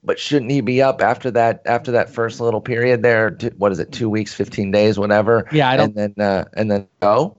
But 0.03 0.17
shouldn't 0.17 0.49
he 0.49 0.61
be 0.61 0.81
up 0.81 1.01
after 1.01 1.29
that 1.31 1.61
after 1.65 1.91
that 1.91 2.09
first 2.09 2.39
little 2.39 2.61
period 2.61 3.03
there? 3.03 3.37
What 3.57 3.71
is 3.71 3.77
it? 3.79 3.91
Two 3.91 4.09
weeks, 4.09 4.33
15 4.33 4.71
days, 4.71 4.97
whatever 4.97 5.47
Yeah, 5.51 5.69
I 5.69 5.77
don't. 5.77 5.95
and 5.95 6.15
then 6.17 6.25
uh, 6.25 6.45
and 6.53 6.71
then 6.71 6.87
go. 7.01 7.37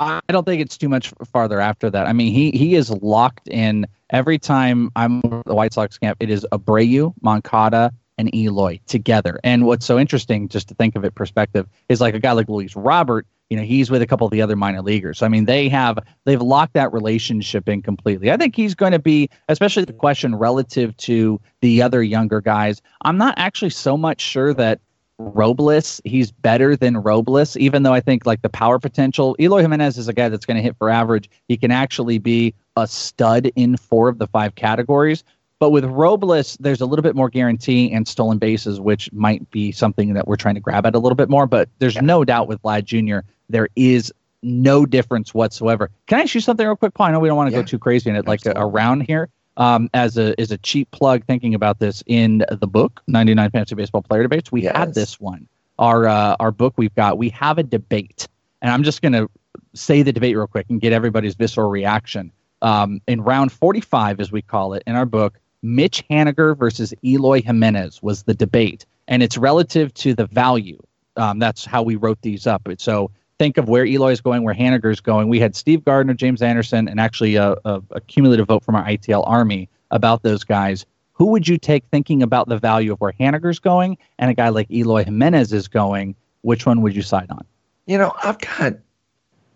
I 0.00 0.20
don't 0.30 0.44
think 0.44 0.62
it's 0.62 0.78
too 0.78 0.88
much 0.88 1.12
farther 1.30 1.60
after 1.60 1.90
that. 1.90 2.06
I 2.06 2.12
mean, 2.12 2.32
he 2.32 2.50
he 2.52 2.74
is 2.74 2.90
locked 2.90 3.48
in 3.48 3.86
every 4.10 4.38
time 4.38 4.90
I'm 4.96 5.18
at 5.18 5.44
the 5.44 5.54
White 5.54 5.74
Sox 5.74 5.98
camp. 5.98 6.16
It 6.20 6.30
is 6.30 6.46
Abreu, 6.52 7.12
Moncada, 7.20 7.92
and 8.16 8.34
Eloy 8.34 8.80
together. 8.86 9.38
And 9.44 9.66
what's 9.66 9.84
so 9.84 9.98
interesting, 9.98 10.48
just 10.48 10.68
to 10.68 10.74
think 10.74 10.96
of 10.96 11.04
it 11.04 11.14
perspective, 11.14 11.66
is 11.88 12.00
like 12.00 12.14
a 12.14 12.18
guy 12.18 12.32
like 12.32 12.48
Luis 12.48 12.74
Robert. 12.74 13.26
You 13.50 13.56
know, 13.56 13.62
he's 13.62 13.90
with 13.90 14.00
a 14.00 14.06
couple 14.06 14.26
of 14.26 14.30
the 14.30 14.40
other 14.40 14.56
minor 14.56 14.80
leaguers. 14.80 15.18
So, 15.18 15.26
I 15.26 15.28
mean, 15.28 15.44
they 15.44 15.68
have 15.68 15.98
they've 16.24 16.40
locked 16.40 16.72
that 16.74 16.92
relationship 16.92 17.68
in 17.68 17.82
completely. 17.82 18.30
I 18.30 18.36
think 18.36 18.56
he's 18.56 18.74
going 18.74 18.92
to 18.92 18.98
be, 18.98 19.28
especially 19.48 19.84
the 19.84 19.92
question 19.92 20.36
relative 20.36 20.96
to 20.98 21.40
the 21.60 21.82
other 21.82 22.02
younger 22.02 22.40
guys. 22.40 22.80
I'm 23.02 23.18
not 23.18 23.34
actually 23.36 23.70
so 23.70 23.96
much 23.96 24.20
sure 24.20 24.54
that 24.54 24.80
Robles. 25.20 26.00
He's 26.04 26.30
better 26.30 26.76
than 26.76 26.96
Robles, 26.96 27.56
even 27.56 27.82
though 27.82 27.92
I 27.92 28.00
think 28.00 28.26
like 28.26 28.42
the 28.42 28.48
power 28.48 28.78
potential. 28.78 29.36
Eloy 29.38 29.60
Jimenez 29.60 29.98
is 29.98 30.08
a 30.08 30.12
guy 30.12 30.28
that's 30.28 30.46
going 30.46 30.56
to 30.56 30.62
hit 30.62 30.76
for 30.78 30.88
average. 30.88 31.28
He 31.48 31.56
can 31.56 31.70
actually 31.70 32.18
be 32.18 32.54
a 32.76 32.86
stud 32.86 33.50
in 33.54 33.76
four 33.76 34.08
of 34.08 34.18
the 34.18 34.26
five 34.26 34.54
categories. 34.54 35.22
But 35.58 35.70
with 35.70 35.84
Robles, 35.84 36.56
there's 36.58 36.80
a 36.80 36.86
little 36.86 37.02
bit 37.02 37.14
more 37.14 37.28
guarantee 37.28 37.92
and 37.92 38.08
stolen 38.08 38.38
bases, 38.38 38.80
which 38.80 39.12
might 39.12 39.50
be 39.50 39.72
something 39.72 40.14
that 40.14 40.26
we're 40.26 40.36
trying 40.36 40.54
to 40.54 40.60
grab 40.60 40.86
at 40.86 40.94
a 40.94 40.98
little 40.98 41.16
bit 41.16 41.28
more. 41.28 41.46
But 41.46 41.68
there's 41.80 41.96
yeah. 41.96 42.00
no 42.00 42.24
doubt 42.24 42.48
with 42.48 42.62
Vlad 42.62 42.84
Jr., 42.84 43.26
there 43.50 43.68
is 43.76 44.12
no 44.42 44.86
difference 44.86 45.34
whatsoever. 45.34 45.90
Can 46.06 46.18
I 46.18 46.22
ask 46.22 46.34
you 46.34 46.40
something 46.40 46.66
real 46.66 46.76
quick, 46.76 46.94
Paul? 46.94 47.08
I 47.08 47.10
know 47.12 47.20
we 47.20 47.28
don't 47.28 47.36
want 47.36 47.50
to 47.50 47.56
yeah. 47.56 47.60
go 47.60 47.66
too 47.66 47.78
crazy 47.78 48.08
in 48.08 48.16
it, 48.16 48.26
like 48.26 48.40
around 48.46 49.02
here. 49.02 49.28
Um, 49.60 49.90
as 49.92 50.16
a 50.16 50.34
as 50.40 50.50
a 50.50 50.56
cheap 50.56 50.90
plug, 50.90 51.26
thinking 51.26 51.54
about 51.54 51.80
this 51.80 52.02
in 52.06 52.46
the 52.50 52.66
book, 52.66 53.02
99 53.08 53.50
Fantasy 53.50 53.74
Baseball 53.74 54.00
Player 54.00 54.22
Debates, 54.22 54.50
we 54.50 54.62
yes. 54.62 54.74
had 54.74 54.94
this 54.94 55.20
one. 55.20 55.46
Our 55.78 56.08
uh, 56.08 56.36
our 56.40 56.50
book 56.50 56.72
we've 56.78 56.94
got. 56.94 57.18
We 57.18 57.28
have 57.28 57.58
a 57.58 57.62
debate, 57.62 58.26
and 58.62 58.72
I'm 58.72 58.82
just 58.82 59.02
going 59.02 59.12
to 59.12 59.28
say 59.74 60.00
the 60.00 60.14
debate 60.14 60.34
real 60.34 60.46
quick 60.46 60.64
and 60.70 60.80
get 60.80 60.94
everybody's 60.94 61.34
visceral 61.34 61.68
reaction. 61.68 62.32
Um, 62.62 63.02
in 63.06 63.20
round 63.20 63.52
45, 63.52 64.18
as 64.20 64.32
we 64.32 64.40
call 64.40 64.72
it 64.72 64.82
in 64.86 64.96
our 64.96 65.04
book, 65.04 65.38
Mitch 65.62 66.04
Haniger 66.08 66.56
versus 66.56 66.94
Eloy 67.04 67.42
Jimenez 67.42 68.02
was 68.02 68.22
the 68.22 68.34
debate, 68.34 68.86
and 69.08 69.22
it's 69.22 69.36
relative 69.36 69.92
to 69.94 70.14
the 70.14 70.24
value. 70.24 70.80
Um, 71.16 71.38
that's 71.38 71.66
how 71.66 71.82
we 71.82 71.96
wrote 71.96 72.22
these 72.22 72.46
up. 72.46 72.66
So 72.78 73.10
think 73.40 73.56
of 73.56 73.70
where 73.70 73.86
Eloy 73.86 74.12
is 74.12 74.20
going, 74.20 74.42
where 74.42 74.54
Haniger 74.54 74.92
is 74.92 75.00
going. 75.00 75.30
We 75.30 75.40
had 75.40 75.56
Steve 75.56 75.82
Gardner, 75.82 76.12
James 76.12 76.42
Anderson, 76.42 76.86
and 76.86 77.00
actually 77.00 77.36
a, 77.36 77.52
a, 77.64 77.80
a 77.92 78.00
cumulative 78.02 78.46
vote 78.46 78.62
from 78.62 78.74
our 78.74 78.84
ITL 78.84 79.26
Army 79.26 79.66
about 79.90 80.22
those 80.22 80.44
guys. 80.44 80.84
Who 81.14 81.24
would 81.28 81.48
you 81.48 81.56
take 81.56 81.82
thinking 81.86 82.22
about 82.22 82.50
the 82.50 82.58
value 82.58 82.92
of 82.92 83.00
where 83.00 83.14
Haniger's 83.18 83.58
going 83.58 83.96
and 84.18 84.30
a 84.30 84.34
guy 84.34 84.50
like 84.50 84.70
Eloy 84.70 85.04
Jimenez 85.04 85.54
is 85.54 85.68
going? 85.68 86.14
Which 86.42 86.66
one 86.66 86.82
would 86.82 86.94
you 86.94 87.00
side 87.00 87.28
on? 87.30 87.46
You 87.86 87.96
know, 87.96 88.12
I've 88.22 88.38
got 88.40 88.74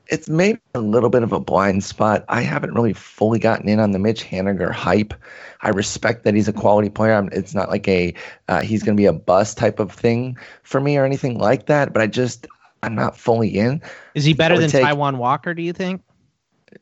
it's 0.09 0.28
maybe 0.28 0.61
a 0.74 0.80
little 0.80 1.09
bit 1.11 1.22
of 1.22 1.32
a 1.32 1.41
blind 1.41 1.82
spot. 1.82 2.24
I 2.28 2.43
haven't 2.43 2.74
really 2.74 2.93
fully 2.93 3.39
gotten 3.39 3.68
in 3.68 3.80
on 3.80 3.93
the 3.93 3.99
Mitch 3.99 4.24
Haniger 4.24 4.70
hype. 4.70 5.14
I 5.62 5.70
respect 5.70 6.24
that 6.24 6.35
he's 6.35 6.49
a 6.49 6.53
quality 6.53 6.91
player. 6.91 7.14
I'm, 7.14 7.28
it's 7.32 7.55
not 7.55 7.70
like 7.70 7.89
a 7.89 8.14
uh, 8.49 8.61
he's 8.61 8.82
going 8.82 8.97
to 8.97 9.01
be 9.01 9.07
a 9.07 9.12
bust 9.12 9.57
type 9.57 9.78
of 9.78 9.93
thing 9.93 10.37
for 10.62 10.80
me 10.80 10.97
or 10.99 11.05
anything 11.05 11.39
like 11.39 11.66
that. 11.66 11.93
But 11.93 12.03
I 12.03 12.07
just 12.07 12.47
I'm 12.85 12.95
not 12.95 13.16
fully 13.16 13.49
in. 13.59 13.82
Is 14.14 14.24
he 14.24 14.35
better 14.35 14.59
than 14.59 14.70
take, 14.70 14.85
Taijuan 14.85 15.16
Walker? 15.16 15.55
Do 15.55 15.62
you 15.62 15.72
think? 15.72 16.03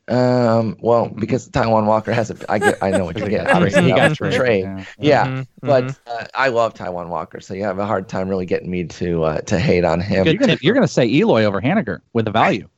Um. 0.09 0.77
Well, 0.81 1.09
because 1.09 1.49
Taijuan 1.49 1.87
Walker 1.87 2.13
has 2.13 2.31
a, 2.31 2.37
I 2.51 2.59
get, 2.59 2.83
I 2.83 2.91
know 2.91 3.05
what 3.05 3.19
you 3.19 3.29
get. 3.31 3.51
Obviously, 3.51 3.85
he 3.85 3.93
got 3.93 4.15
trade. 4.15 4.63
Yeah, 4.63 4.85
yeah. 4.99 5.27
Mm-hmm, 5.27 5.43
but 5.67 5.85
mm-hmm. 5.85 6.11
Uh, 6.11 6.27
I 6.35 6.49
love 6.49 6.75
Taijuan 6.75 7.09
Walker, 7.09 7.41
so 7.41 7.55
you 7.55 7.63
have 7.65 7.79
a 7.79 7.87
hard 7.87 8.09
time 8.09 8.29
really 8.29 8.47
getting 8.47 8.71
me 8.71 8.85
to 8.85 9.25
uh, 9.25 9.41
to 9.43 9.59
hate 9.59 9.85
on 9.85 10.01
him. 10.01 10.27
You're 10.27 10.35
gonna, 10.35 10.59
you're 10.61 10.75
gonna 10.75 10.89
say 10.89 11.07
Eloy 11.07 11.45
over 11.45 11.61
Haniger 11.61 12.01
with 12.13 12.25
the 12.25 12.31
value. 12.31 12.69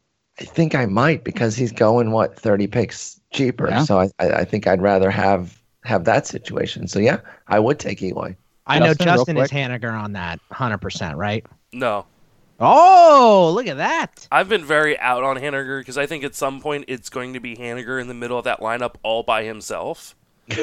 I 0.40 0.44
think 0.44 0.74
I 0.74 0.86
might 0.86 1.22
because 1.22 1.54
he's 1.56 1.72
going 1.72 2.10
what 2.10 2.36
thirty 2.36 2.66
picks 2.66 3.20
cheaper. 3.32 3.68
Yeah. 3.68 3.84
So 3.84 4.00
I, 4.00 4.10
I 4.18 4.44
think 4.44 4.66
I'd 4.66 4.82
rather 4.82 5.10
have 5.10 5.60
have 5.84 6.04
that 6.04 6.26
situation. 6.26 6.88
So 6.88 6.98
yeah, 6.98 7.20
I 7.46 7.58
would 7.60 7.78
take 7.78 8.02
Eloy. 8.02 8.36
I 8.66 8.78
know 8.78 8.94
Justin, 8.94 9.06
Justin 9.06 9.36
is 9.36 9.50
Haniger 9.50 9.92
on 9.92 10.12
that, 10.12 10.40
hundred 10.50 10.78
percent, 10.78 11.16
right? 11.16 11.44
No. 11.72 12.06
Oh, 12.60 13.52
look 13.54 13.66
at 13.66 13.78
that! 13.78 14.28
I've 14.30 14.48
been 14.48 14.64
very 14.64 14.98
out 14.98 15.24
on 15.24 15.36
Haniger 15.36 15.80
because 15.80 15.98
I 15.98 16.06
think 16.06 16.22
at 16.22 16.34
some 16.34 16.60
point 16.60 16.84
it's 16.88 17.08
going 17.08 17.34
to 17.34 17.40
be 17.40 17.56
Haniger 17.56 18.00
in 18.00 18.06
the 18.06 18.14
middle 18.14 18.38
of 18.38 18.44
that 18.44 18.60
lineup 18.60 18.94
all 19.02 19.22
by 19.22 19.44
himself. 19.44 20.14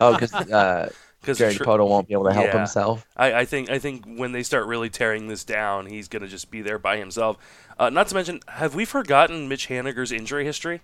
oh, 0.00 0.12
because 0.12 0.32
uh, 0.34 0.90
because 1.20 1.38
Jerry 1.38 1.54
tr- 1.54 1.64
Dipoto 1.64 1.88
won't 1.88 2.06
be 2.06 2.14
able 2.14 2.24
to 2.24 2.32
help 2.32 2.46
yeah. 2.46 2.58
himself. 2.58 3.06
I, 3.16 3.32
I, 3.32 3.44
think 3.46 3.70
I 3.70 3.78
think 3.78 4.04
when 4.06 4.32
they 4.32 4.42
start 4.42 4.66
really 4.66 4.90
tearing 4.90 5.28
this 5.28 5.42
down, 5.42 5.86
he's 5.86 6.08
going 6.08 6.22
to 6.22 6.28
just 6.28 6.50
be 6.50 6.60
there 6.60 6.78
by 6.78 6.98
himself. 6.98 7.38
Uh, 7.78 7.90
not 7.90 8.08
to 8.08 8.14
mention, 8.14 8.40
have 8.46 8.74
we 8.74 8.84
forgotten 8.84 9.48
Mitch 9.48 9.68
Haniger's 9.68 10.12
injury 10.12 10.44
history? 10.44 10.82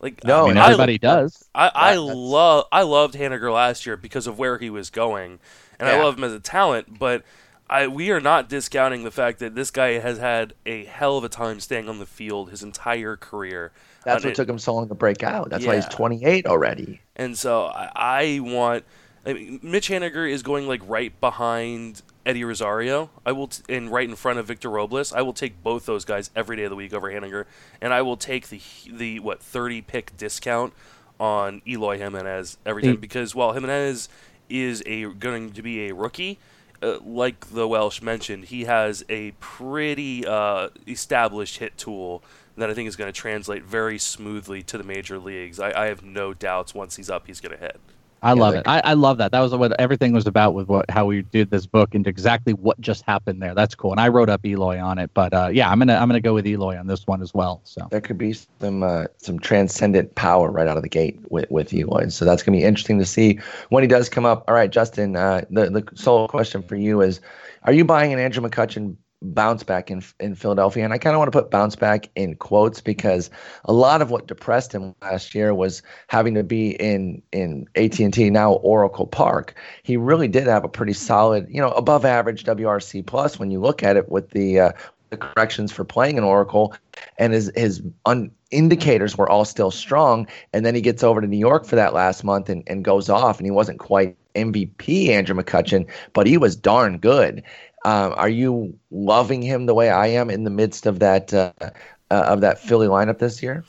Like 0.00 0.24
no, 0.24 0.44
I 0.44 0.48
mean, 0.48 0.56
everybody 0.58 0.94
I, 0.94 0.96
does. 0.98 1.48
I, 1.54 1.70
I 1.74 1.94
love 1.96 2.66
I 2.70 2.82
loved 2.82 3.14
Haniger 3.14 3.50
last 3.52 3.86
year 3.86 3.96
because 3.96 4.26
of 4.26 4.38
where 4.38 4.58
he 4.58 4.68
was 4.68 4.90
going, 4.90 5.38
and 5.78 5.88
yeah. 5.88 5.94
I 5.94 6.04
love 6.04 6.18
him 6.18 6.24
as 6.24 6.32
a 6.32 6.40
talent. 6.40 6.98
But 6.98 7.24
I 7.68 7.88
we 7.88 8.10
are 8.10 8.20
not 8.20 8.48
discounting 8.48 9.04
the 9.04 9.10
fact 9.10 9.40
that 9.40 9.54
this 9.54 9.70
guy 9.70 9.98
has 9.98 10.18
had 10.18 10.54
a 10.64 10.84
hell 10.84 11.18
of 11.18 11.24
a 11.24 11.28
time 11.28 11.60
staying 11.60 11.88
on 11.88 11.98
the 11.98 12.06
field 12.06 12.50
his 12.50 12.62
entire 12.62 13.16
career. 13.16 13.72
That's 14.04 14.24
what 14.24 14.32
it, 14.32 14.36
took 14.36 14.48
him 14.48 14.58
so 14.58 14.74
long 14.74 14.88
to 14.88 14.94
break 14.94 15.22
out. 15.24 15.50
That's 15.50 15.64
yeah. 15.64 15.70
why 15.70 15.76
he's 15.76 15.86
28 15.86 16.46
already. 16.46 17.00
And 17.16 17.36
so 17.36 17.64
I, 17.66 17.90
I 17.96 18.40
want. 18.40 18.84
I 19.24 19.32
mean, 19.32 19.58
Mitch 19.60 19.88
Haniger 19.88 20.30
is 20.30 20.44
going 20.44 20.68
like 20.68 20.80
right 20.86 21.18
behind 21.20 22.02
Eddie 22.24 22.44
Rosario. 22.44 23.10
I 23.24 23.32
will, 23.32 23.48
t- 23.48 23.64
and 23.68 23.90
right 23.90 24.08
in 24.08 24.14
front 24.14 24.38
of 24.38 24.46
Victor 24.46 24.70
Robles. 24.70 25.12
I 25.12 25.22
will 25.22 25.32
take 25.32 25.64
both 25.64 25.84
those 25.86 26.04
guys 26.04 26.30
every 26.36 26.56
day 26.56 26.62
of 26.62 26.70
the 26.70 26.76
week 26.76 26.92
over 26.92 27.10
Haniger, 27.10 27.46
and 27.80 27.92
I 27.92 28.02
will 28.02 28.16
take 28.16 28.48
the 28.48 28.60
the 28.88 29.18
what 29.18 29.42
thirty 29.42 29.82
pick 29.82 30.16
discount 30.16 30.72
on 31.18 31.62
Eloy 31.66 31.98
Jimenez 31.98 32.58
every 32.64 32.82
hmm. 32.82 32.90
time 32.90 33.00
because 33.00 33.34
while 33.34 33.52
Jimenez 33.52 34.08
is 34.48 34.82
a 34.86 35.06
going 35.06 35.52
to 35.52 35.62
be 35.62 35.88
a 35.88 35.94
rookie, 35.94 36.38
uh, 36.82 36.98
like 37.04 37.50
the 37.50 37.66
Welsh 37.66 38.02
mentioned, 38.02 38.46
he 38.46 38.64
has 38.64 39.04
a 39.08 39.32
pretty 39.32 40.26
uh, 40.26 40.68
established 40.86 41.58
hit 41.58 41.76
tool 41.76 42.22
that 42.56 42.70
I 42.70 42.74
think 42.74 42.88
is 42.88 42.96
going 42.96 43.12
to 43.12 43.18
translate 43.18 43.64
very 43.64 43.98
smoothly 43.98 44.62
to 44.64 44.78
the 44.78 44.84
major 44.84 45.18
leagues. 45.18 45.60
I, 45.60 45.84
I 45.84 45.86
have 45.86 46.02
no 46.02 46.32
doubts 46.34 46.74
once 46.74 46.96
he's 46.96 47.10
up, 47.10 47.26
he's 47.26 47.40
going 47.40 47.56
to 47.56 47.60
hit. 47.60 47.80
I 48.26 48.32
love 48.32 48.54
like, 48.54 48.60
it. 48.60 48.68
I, 48.68 48.80
I 48.80 48.92
love 48.94 49.18
that. 49.18 49.32
That 49.32 49.40
was 49.40 49.54
what 49.54 49.78
everything 49.80 50.12
was 50.12 50.26
about 50.26 50.54
with 50.54 50.68
what 50.68 50.90
how 50.90 51.06
we 51.06 51.22
did 51.22 51.50
this 51.50 51.66
book 51.66 51.94
and 51.94 52.06
exactly 52.06 52.52
what 52.52 52.80
just 52.80 53.02
happened 53.02 53.40
there. 53.40 53.54
That's 53.54 53.74
cool. 53.74 53.92
And 53.92 54.00
I 54.00 54.08
wrote 54.08 54.28
up 54.28 54.44
Eloy 54.44 54.80
on 54.80 54.98
it, 54.98 55.10
but 55.14 55.32
uh, 55.32 55.50
yeah, 55.52 55.70
I'm 55.70 55.78
gonna 55.78 55.94
I'm 55.94 56.08
gonna 56.08 56.20
go 56.20 56.34
with 56.34 56.46
Eloy 56.46 56.76
on 56.76 56.86
this 56.86 57.06
one 57.06 57.22
as 57.22 57.32
well. 57.32 57.60
So 57.64 57.88
there 57.90 58.00
could 58.00 58.18
be 58.18 58.34
some 58.60 58.82
uh, 58.82 59.06
some 59.18 59.38
transcendent 59.38 60.14
power 60.14 60.50
right 60.50 60.66
out 60.66 60.76
of 60.76 60.82
the 60.82 60.88
gate 60.88 61.20
with 61.30 61.50
with 61.50 61.72
Eloy. 61.72 62.08
So 62.08 62.24
that's 62.24 62.42
gonna 62.42 62.58
be 62.58 62.64
interesting 62.64 62.98
to 62.98 63.06
see 63.06 63.38
when 63.68 63.82
he 63.82 63.88
does 63.88 64.08
come 64.08 64.24
up. 64.24 64.44
All 64.48 64.54
right, 64.54 64.70
Justin. 64.70 65.16
Uh, 65.16 65.44
the 65.50 65.70
the 65.70 65.88
sole 65.94 66.28
question 66.28 66.62
for 66.62 66.76
you 66.76 67.00
is: 67.02 67.20
Are 67.62 67.72
you 67.72 67.84
buying 67.84 68.12
an 68.12 68.18
Andrew 68.18 68.46
McCutchen 68.46 68.96
bounce 69.22 69.62
back 69.62 69.90
in 69.90 70.02
in 70.20 70.34
Philadelphia. 70.34 70.84
And 70.84 70.92
I 70.92 70.98
kind 70.98 71.14
of 71.14 71.18
want 71.18 71.32
to 71.32 71.38
put 71.38 71.50
bounce 71.50 71.76
back 71.76 72.10
in 72.14 72.34
quotes 72.36 72.80
because 72.80 73.30
a 73.64 73.72
lot 73.72 74.02
of 74.02 74.10
what 74.10 74.26
depressed 74.26 74.72
him 74.72 74.94
last 75.02 75.34
year 75.34 75.54
was 75.54 75.82
having 76.08 76.34
to 76.34 76.44
be 76.44 76.70
in 76.70 77.22
in 77.32 77.66
AT&T 77.76 78.30
now 78.30 78.54
Oracle 78.54 79.06
Park. 79.06 79.54
He 79.82 79.96
really 79.96 80.28
did 80.28 80.46
have 80.46 80.64
a 80.64 80.68
pretty 80.68 80.92
solid, 80.92 81.46
you 81.48 81.60
know, 81.60 81.70
above 81.70 82.04
average 82.04 82.44
WRC 82.44 83.04
plus 83.06 83.38
when 83.38 83.50
you 83.50 83.60
look 83.60 83.82
at 83.82 83.96
it 83.96 84.10
with 84.10 84.30
the 84.30 84.60
uh, 84.60 84.72
the 85.10 85.16
corrections 85.16 85.72
for 85.72 85.84
playing 85.84 86.18
in 86.18 86.24
Oracle, 86.24 86.74
and 87.18 87.32
his 87.32 87.50
his 87.54 87.82
un- 88.04 88.30
indicators 88.50 89.16
were 89.16 89.28
all 89.28 89.44
still 89.44 89.70
strong. 89.70 90.26
And 90.52 90.66
then 90.66 90.74
he 90.74 90.80
gets 90.80 91.02
over 91.02 91.20
to 91.20 91.26
New 91.26 91.38
York 91.38 91.64
for 91.64 91.76
that 91.76 91.94
last 91.94 92.24
month 92.24 92.48
and, 92.48 92.62
and 92.66 92.84
goes 92.84 93.08
off, 93.08 93.38
and 93.38 93.46
he 93.46 93.50
wasn't 93.50 93.78
quite 93.78 94.16
MVP 94.34 95.08
Andrew 95.08 95.34
McCutchen, 95.34 95.88
but 96.12 96.26
he 96.26 96.36
was 96.36 96.56
darn 96.56 96.98
good. 96.98 97.42
Um, 97.86 98.14
are 98.16 98.28
you 98.28 98.76
loving 98.90 99.42
him 99.42 99.66
the 99.66 99.74
way 99.74 99.90
I 99.90 100.08
am 100.08 100.28
in 100.28 100.42
the 100.42 100.50
midst 100.50 100.86
of 100.86 100.98
that 100.98 101.32
uh, 101.32 101.52
uh, 101.60 101.70
of 102.10 102.40
that 102.40 102.58
Philly 102.58 102.88
lineup 102.88 103.18
this 103.18 103.40
year? 103.40 103.64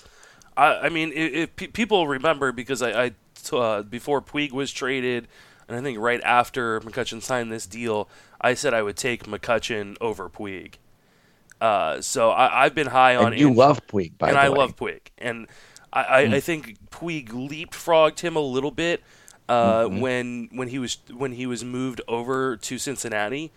I, 0.58 0.88
I 0.88 0.90
mean, 0.90 1.12
if, 1.14 1.52
if, 1.62 1.74
people 1.74 2.08
remember, 2.08 2.52
because 2.52 2.82
I, 2.82 3.06
I 3.06 3.12
uh, 3.56 3.84
before 3.84 4.24
Puig 4.24 4.54
was 4.54 4.72
traded, 4.72 5.28
and 5.68 5.78
I 5.78 5.82
think 5.82 6.00
right 6.00 6.20
after 6.24 6.80
McCutchen 6.80 7.22
signed 7.22 7.52
this 7.52 7.68
deal, 7.68 8.10
I 8.42 8.56
said 8.56 8.74
I 8.74 8.82
would 8.82 8.98
take 8.98 9.26
McCutchen 9.26 9.98
over 10.02 10.28
Puig. 10.30 10.74
Uh, 11.62 12.02
so 12.02 12.32
I, 12.32 12.64
have 12.64 12.74
been 12.74 12.88
high 12.88 13.16
on. 13.16 13.34
And 13.34 13.40
you 13.40 13.54
love 13.54 13.86
Puig, 13.86 14.18
by 14.18 14.30
and 14.30 14.36
the 14.36 14.42
I 14.42 14.50
way. 14.50 14.58
love 14.58 14.76
Puig, 14.76 15.02
and 15.20 15.46
I, 15.94 16.22
I, 16.22 16.26
mm. 16.26 16.34
I, 16.34 16.40
think 16.40 16.90
Puig 16.90 17.30
leapfrogged 17.30 18.22
him 18.22 18.36
a 18.36 18.42
little 18.42 18.72
bit 18.72 19.04
uh, 19.48 19.82
mm-hmm. 19.84 20.00
when 20.00 20.50
when 20.54 20.70
he 20.70 20.80
was 20.80 20.98
when 21.16 21.34
he 21.34 21.46
was 21.46 21.64
moved 21.64 22.02
over 22.08 22.58
to 22.58 22.80
Cincinnati 22.80 23.52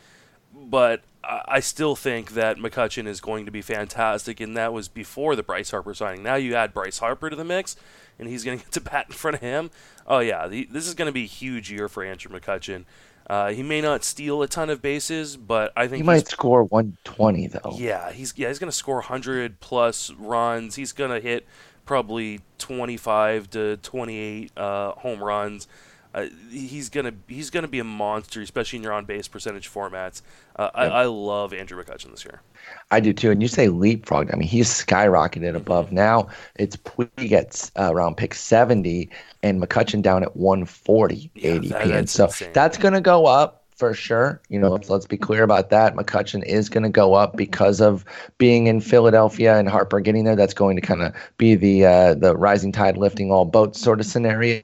but 0.69 1.03
I 1.23 1.61
still 1.61 1.97
think 1.97 2.33
that 2.33 2.57
McCutchen 2.57 3.07
is 3.07 3.21
going 3.21 3.45
to 3.45 3.53
be 3.53 3.63
fantastic, 3.63 4.41
and 4.41 4.57
that 4.57 4.73
was 4.73 4.89
before 4.89 5.37
the 5.37 5.43
Bryce 5.43 5.71
Harper 5.71 5.95
signing. 5.95 6.23
Now 6.23 6.37
you 6.37 6.55
add 6.55 6.73
Bryce 6.73 6.99
Harper 6.99 7.31
to 7.31 7.37
the 7.37 7.45
mix, 7.45 7.77
and 8.19 8.29
he's 8.29 8.45
going 8.45 8.59
to 8.61 8.65
get 8.65 8.73
to 8.73 8.81
bat 8.81 9.07
in 9.09 9.13
front 9.13 9.37
of 9.37 9.41
him. 9.41 9.71
Oh 10.07 10.21
yeah, 10.21 10.49
the, 10.49 10.67
this 10.71 10.87
is 10.87 10.95
going 10.95 11.07
to 11.07 11.13
be 11.13 11.25
a 11.25 11.29
huge 11.29 11.71
year 11.71 11.89
for 11.89 12.03
Andrew 12.03 12.39
McCutchen. 12.39 12.85
Uh, 13.29 13.53
he 13.53 13.63
may 13.63 13.81
not 13.81 14.03
steal 14.03 14.43
a 14.43 14.49
ton 14.49 14.71
of 14.71 14.83
bases, 14.83 15.37
but 15.37 15.73
I 15.77 15.87
think 15.87 15.99
he 15.99 16.03
might 16.03 16.27
score 16.27 16.65
120 16.65 17.47
though. 17.47 17.77
Yeah, 17.77 18.11
he's 18.11 18.35
yeah 18.37 18.49
he's 18.49 18.59
going 18.59 18.71
to 18.71 18.77
score 18.77 18.97
100 18.97 19.61
plus 19.61 20.11
runs. 20.13 20.75
He's 20.75 20.93
going 20.93 21.11
to 21.11 21.21
hit 21.21 21.47
probably 21.85 22.41
25 22.59 23.51
to 23.51 23.77
28 23.77 24.51
uh, 24.57 24.93
home 24.93 25.23
runs. 25.23 25.69
Uh, 26.13 26.27
he's 26.51 26.89
gonna 26.89 27.13
he's 27.29 27.51
gonna 27.51 27.69
be 27.69 27.79
a 27.79 27.85
monster, 27.85 28.41
especially 28.41 28.79
in 28.79 28.83
your 28.83 28.93
on 28.93 29.05
base 29.05 29.29
percentage 29.29 29.73
formats. 29.73 30.23
Uh, 30.57 30.69
I, 30.75 30.87
I, 30.87 31.05
love 31.05 31.55
Andrew 31.55 31.83
McCutchen 31.83 32.11
this 32.11 32.25
year. 32.25 32.43
I 32.91 32.99
do 32.99 33.13
too. 33.13 33.31
And 33.31 33.41
you 33.41 33.47
say 33.47 33.69
leapfrog. 33.69 34.31
I 34.33 34.37
mean, 34.37 34.49
he's 34.49 34.69
skyrocketed 34.69 35.43
mm-hmm. 35.43 35.57
above. 35.57 35.93
Now 35.93 36.29
it's 36.57 36.77
Puig 36.77 37.33
at 37.33 37.71
uh, 37.79 37.95
around 37.95 38.17
pick 38.17 38.35
70 38.35 39.09
and 39.43 39.63
McCutchen 39.63 40.03
down 40.03 40.23
at 40.23 40.37
140 40.37 41.31
yeah, 41.35 41.51
ADP. 41.51 41.69
That, 41.69 41.91
and 41.91 42.11
so 42.11 42.25
insane. 42.25 42.51
that's 42.53 42.77
going 42.77 42.95
to 42.95 43.01
go 43.01 43.27
up 43.27 43.60
for 43.81 43.95
sure. 43.95 44.41
You 44.51 44.61
know, 44.61 44.71
let's, 44.71 44.91
let's 44.91 45.07
be 45.07 45.17
clear 45.17 45.43
about 45.43 45.71
that. 45.71 45.97
McCutchen 45.97 46.45
is 46.45 46.69
going 46.69 46.85
to 46.85 46.91
go 46.91 47.15
up 47.15 47.37
because 47.37 47.81
of 47.81 48.05
being 48.39 48.67
in 48.67 48.81
Philadelphia 48.81 49.59
and 49.59 49.69
Harper 49.69 49.99
getting 50.01 50.25
there. 50.25 50.37
That's 50.37 50.55
going 50.55 50.77
to 50.77 50.83
kind 50.83 51.03
of 51.03 51.15
be 51.39 51.55
the 51.55 51.87
uh, 51.87 52.15
the 52.15 52.37
rising 52.37 52.71
tide 52.71 52.99
lifting 52.99 53.33
all 53.33 53.47
boats 53.47 53.81
sort 53.81 53.99
of 53.99 54.07
scenario. 54.07 54.63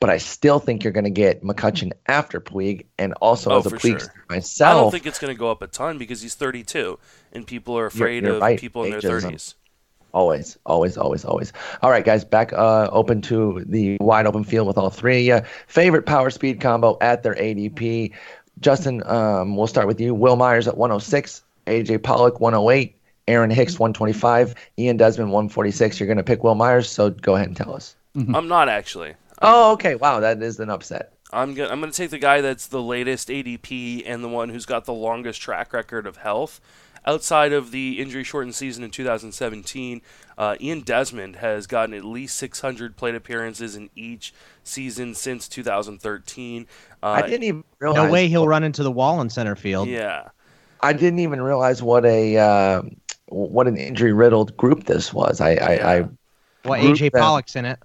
But 0.00 0.10
I 0.10 0.18
still 0.18 0.58
think 0.58 0.84
you're 0.84 0.92
going 0.92 1.04
to 1.04 1.10
get 1.10 1.42
McCutchen 1.42 1.92
after 2.08 2.40
Puig, 2.40 2.84
and 2.98 3.14
also 3.14 3.50
Oh, 3.50 3.58
as 3.58 3.66
a 3.66 3.70
Puig 3.70 4.00
sure. 4.00 4.24
myself. 4.28 4.76
I 4.76 4.80
don't 4.80 4.90
think 4.90 5.06
it's 5.06 5.20
going 5.20 5.32
to 5.34 5.38
go 5.38 5.50
up 5.50 5.62
a 5.62 5.68
ton 5.68 5.96
because 5.96 6.20
he's 6.20 6.34
32, 6.34 6.98
and 7.32 7.46
people 7.46 7.78
are 7.78 7.86
afraid 7.86 8.24
you're 8.24 8.34
of 8.34 8.42
right. 8.42 8.58
people 8.58 8.82
in 8.84 8.90
their 8.90 9.00
30s. 9.00 9.54
Always, 10.16 10.56
always, 10.64 10.96
always, 10.96 11.26
always. 11.26 11.52
All 11.82 11.90
right, 11.90 12.02
guys, 12.04 12.24
back 12.24 12.50
uh, 12.54 12.88
open 12.90 13.20
to 13.22 13.62
the 13.66 13.98
wide 14.00 14.26
open 14.26 14.44
field 14.44 14.66
with 14.66 14.78
all 14.78 14.88
three. 14.88 15.30
Uh, 15.30 15.42
favorite 15.66 16.06
power 16.06 16.30
speed 16.30 16.58
combo 16.58 16.96
at 17.02 17.22
their 17.22 17.34
ADP. 17.34 18.14
Justin, 18.60 19.02
um, 19.06 19.56
we'll 19.56 19.66
start 19.66 19.86
with 19.86 20.00
you. 20.00 20.14
Wil 20.14 20.36
Myers 20.36 20.66
at 20.66 20.76
106, 20.76 21.42
AJ 21.66 22.02
Pollock 22.02 22.40
108, 22.40 22.96
Aaron 23.28 23.50
Hicks 23.50 23.78
125, 23.78 24.54
Ian 24.78 24.96
Desmond 24.96 25.30
146. 25.30 26.00
You're 26.00 26.06
going 26.06 26.16
to 26.16 26.24
pick 26.24 26.42
Wil 26.42 26.54
Myers, 26.54 26.88
so 26.88 27.10
go 27.10 27.34
ahead 27.34 27.48
and 27.48 27.56
tell 27.56 27.74
us. 27.74 27.96
I'm 28.16 28.48
not 28.48 28.68
actually. 28.68 29.14
Oh, 29.42 29.72
okay. 29.72 29.94
Wow, 29.94 30.20
that 30.20 30.42
is 30.42 30.58
an 30.58 30.70
upset. 30.70 31.12
I'm 31.32 31.54
gonna 31.54 31.68
I'm 31.70 31.80
gonna 31.80 31.92
take 31.92 32.10
the 32.10 32.18
guy 32.18 32.40
that's 32.40 32.68
the 32.68 32.80
latest 32.80 33.28
ADP 33.28 34.04
and 34.06 34.22
the 34.22 34.28
one 34.28 34.48
who's 34.48 34.64
got 34.64 34.84
the 34.84 34.94
longest 34.94 35.40
track 35.40 35.72
record 35.72 36.06
of 36.06 36.16
health. 36.16 36.60
Outside 37.06 37.52
of 37.52 37.70
the 37.70 38.00
injury 38.00 38.24
shortened 38.24 38.54
season 38.54 38.82
in 38.82 38.90
2017, 38.90 40.02
uh, 40.36 40.56
Ian 40.60 40.80
Desmond 40.80 41.36
has 41.36 41.68
gotten 41.68 41.94
at 41.94 42.04
least 42.04 42.36
600 42.36 42.96
plate 42.96 43.14
appearances 43.14 43.76
in 43.76 43.90
each 43.94 44.34
season 44.64 45.14
since 45.14 45.46
2013. 45.46 46.66
Uh, 47.02 47.06
I 47.06 47.22
didn't 47.22 47.44
even 47.44 47.64
realize. 47.78 48.06
No 48.06 48.10
way 48.10 48.28
he'll 48.28 48.48
run 48.48 48.64
into 48.64 48.82
the 48.82 48.90
wall 48.90 49.20
in 49.20 49.30
center 49.30 49.54
field. 49.54 49.88
Yeah, 49.88 50.30
I 50.80 50.92
didn't 50.92 51.20
even 51.20 51.40
realize 51.40 51.82
what 51.82 52.04
a 52.04 52.38
uh, 52.38 52.82
what 53.26 53.66
an 53.66 53.76
injury 53.76 54.12
riddled 54.12 54.56
group 54.56 54.84
this 54.84 55.12
was. 55.12 55.40
I, 55.40 55.54
I, 55.54 55.96
I 55.96 56.00
Well, 56.64 56.82
AJ. 56.82 57.12
Pollock's 57.12 57.54
in 57.56 57.64
it. 57.66 57.78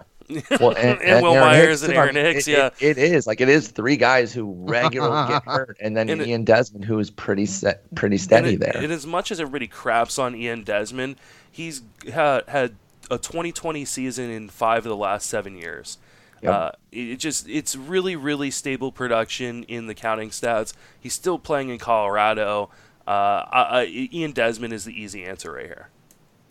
Well, 0.60 0.72
and, 0.78 1.02
And 1.02 1.22
Wil 1.24 1.34
Aaron 1.34 1.46
Myers 1.48 1.82
Hicks, 1.82 1.90
and 1.90 1.94
Aaron 1.94 2.16
Hicks, 2.16 2.48
it- 2.48 2.52
yeah. 2.52 2.70
it- 2.80 2.98
it 2.98 3.14
is 3.14 3.28
like 3.28 3.42
it 3.42 3.50
is 3.50 3.68
three 3.70 3.98
guys 3.98 4.34
who 4.34 4.54
regularly 4.58 5.28
get 5.34 5.44
hurt, 5.46 5.78
and 5.82 5.96
then 5.96 6.10
And 6.10 6.22
it- 6.22 6.28
Ian 6.28 6.44
Desmond, 6.44 6.86
who 6.86 7.00
is 7.00 7.10
pretty 7.10 7.46
set, 7.46 7.84
pretty 7.96 8.16
and, 8.16 8.22
steady 8.22 8.54
it- 8.54 8.60
there. 8.60 8.78
and 8.78 8.92
as 8.92 9.06
much 9.08 9.32
as 9.32 9.40
everybody 9.40 9.68
craps 9.68 10.18
on 10.20 10.36
Ian 10.36 10.64
Desmond, 10.64 11.16
he's 11.52 11.82
had, 12.14 12.44
had 12.48 12.76
a 13.10 13.18
2020 13.18 13.84
season 13.86 14.30
in 14.30 14.50
five 14.50 14.80
of 14.86 14.90
the 14.90 14.96
last 14.96 15.28
seven 15.30 15.58
years. 15.58 15.98
Yep. 16.42 16.54
Uh, 16.54 16.72
it 16.92 16.98
it 17.10 17.16
just 17.18 17.48
it's 17.48 17.76
really 17.76 18.16
really 18.16 18.50
stable 18.50 18.92
production 18.92 19.62
in 19.66 19.86
the 19.86 19.94
counting 19.94 20.30
stats. 20.32 20.74
He's 21.00 21.14
still 21.14 21.38
playing 21.38 21.70
in 21.70 21.78
Colorado. 21.78 22.72
Uh, 23.06 23.12
I, 23.12 23.62
I, 23.82 24.08
Ian 24.12 24.32
Desmond 24.32 24.74
is 24.74 24.86
the 24.86 25.00
easy 25.00 25.24
answer 25.24 25.52
right 25.52 25.66
here. 25.68 25.90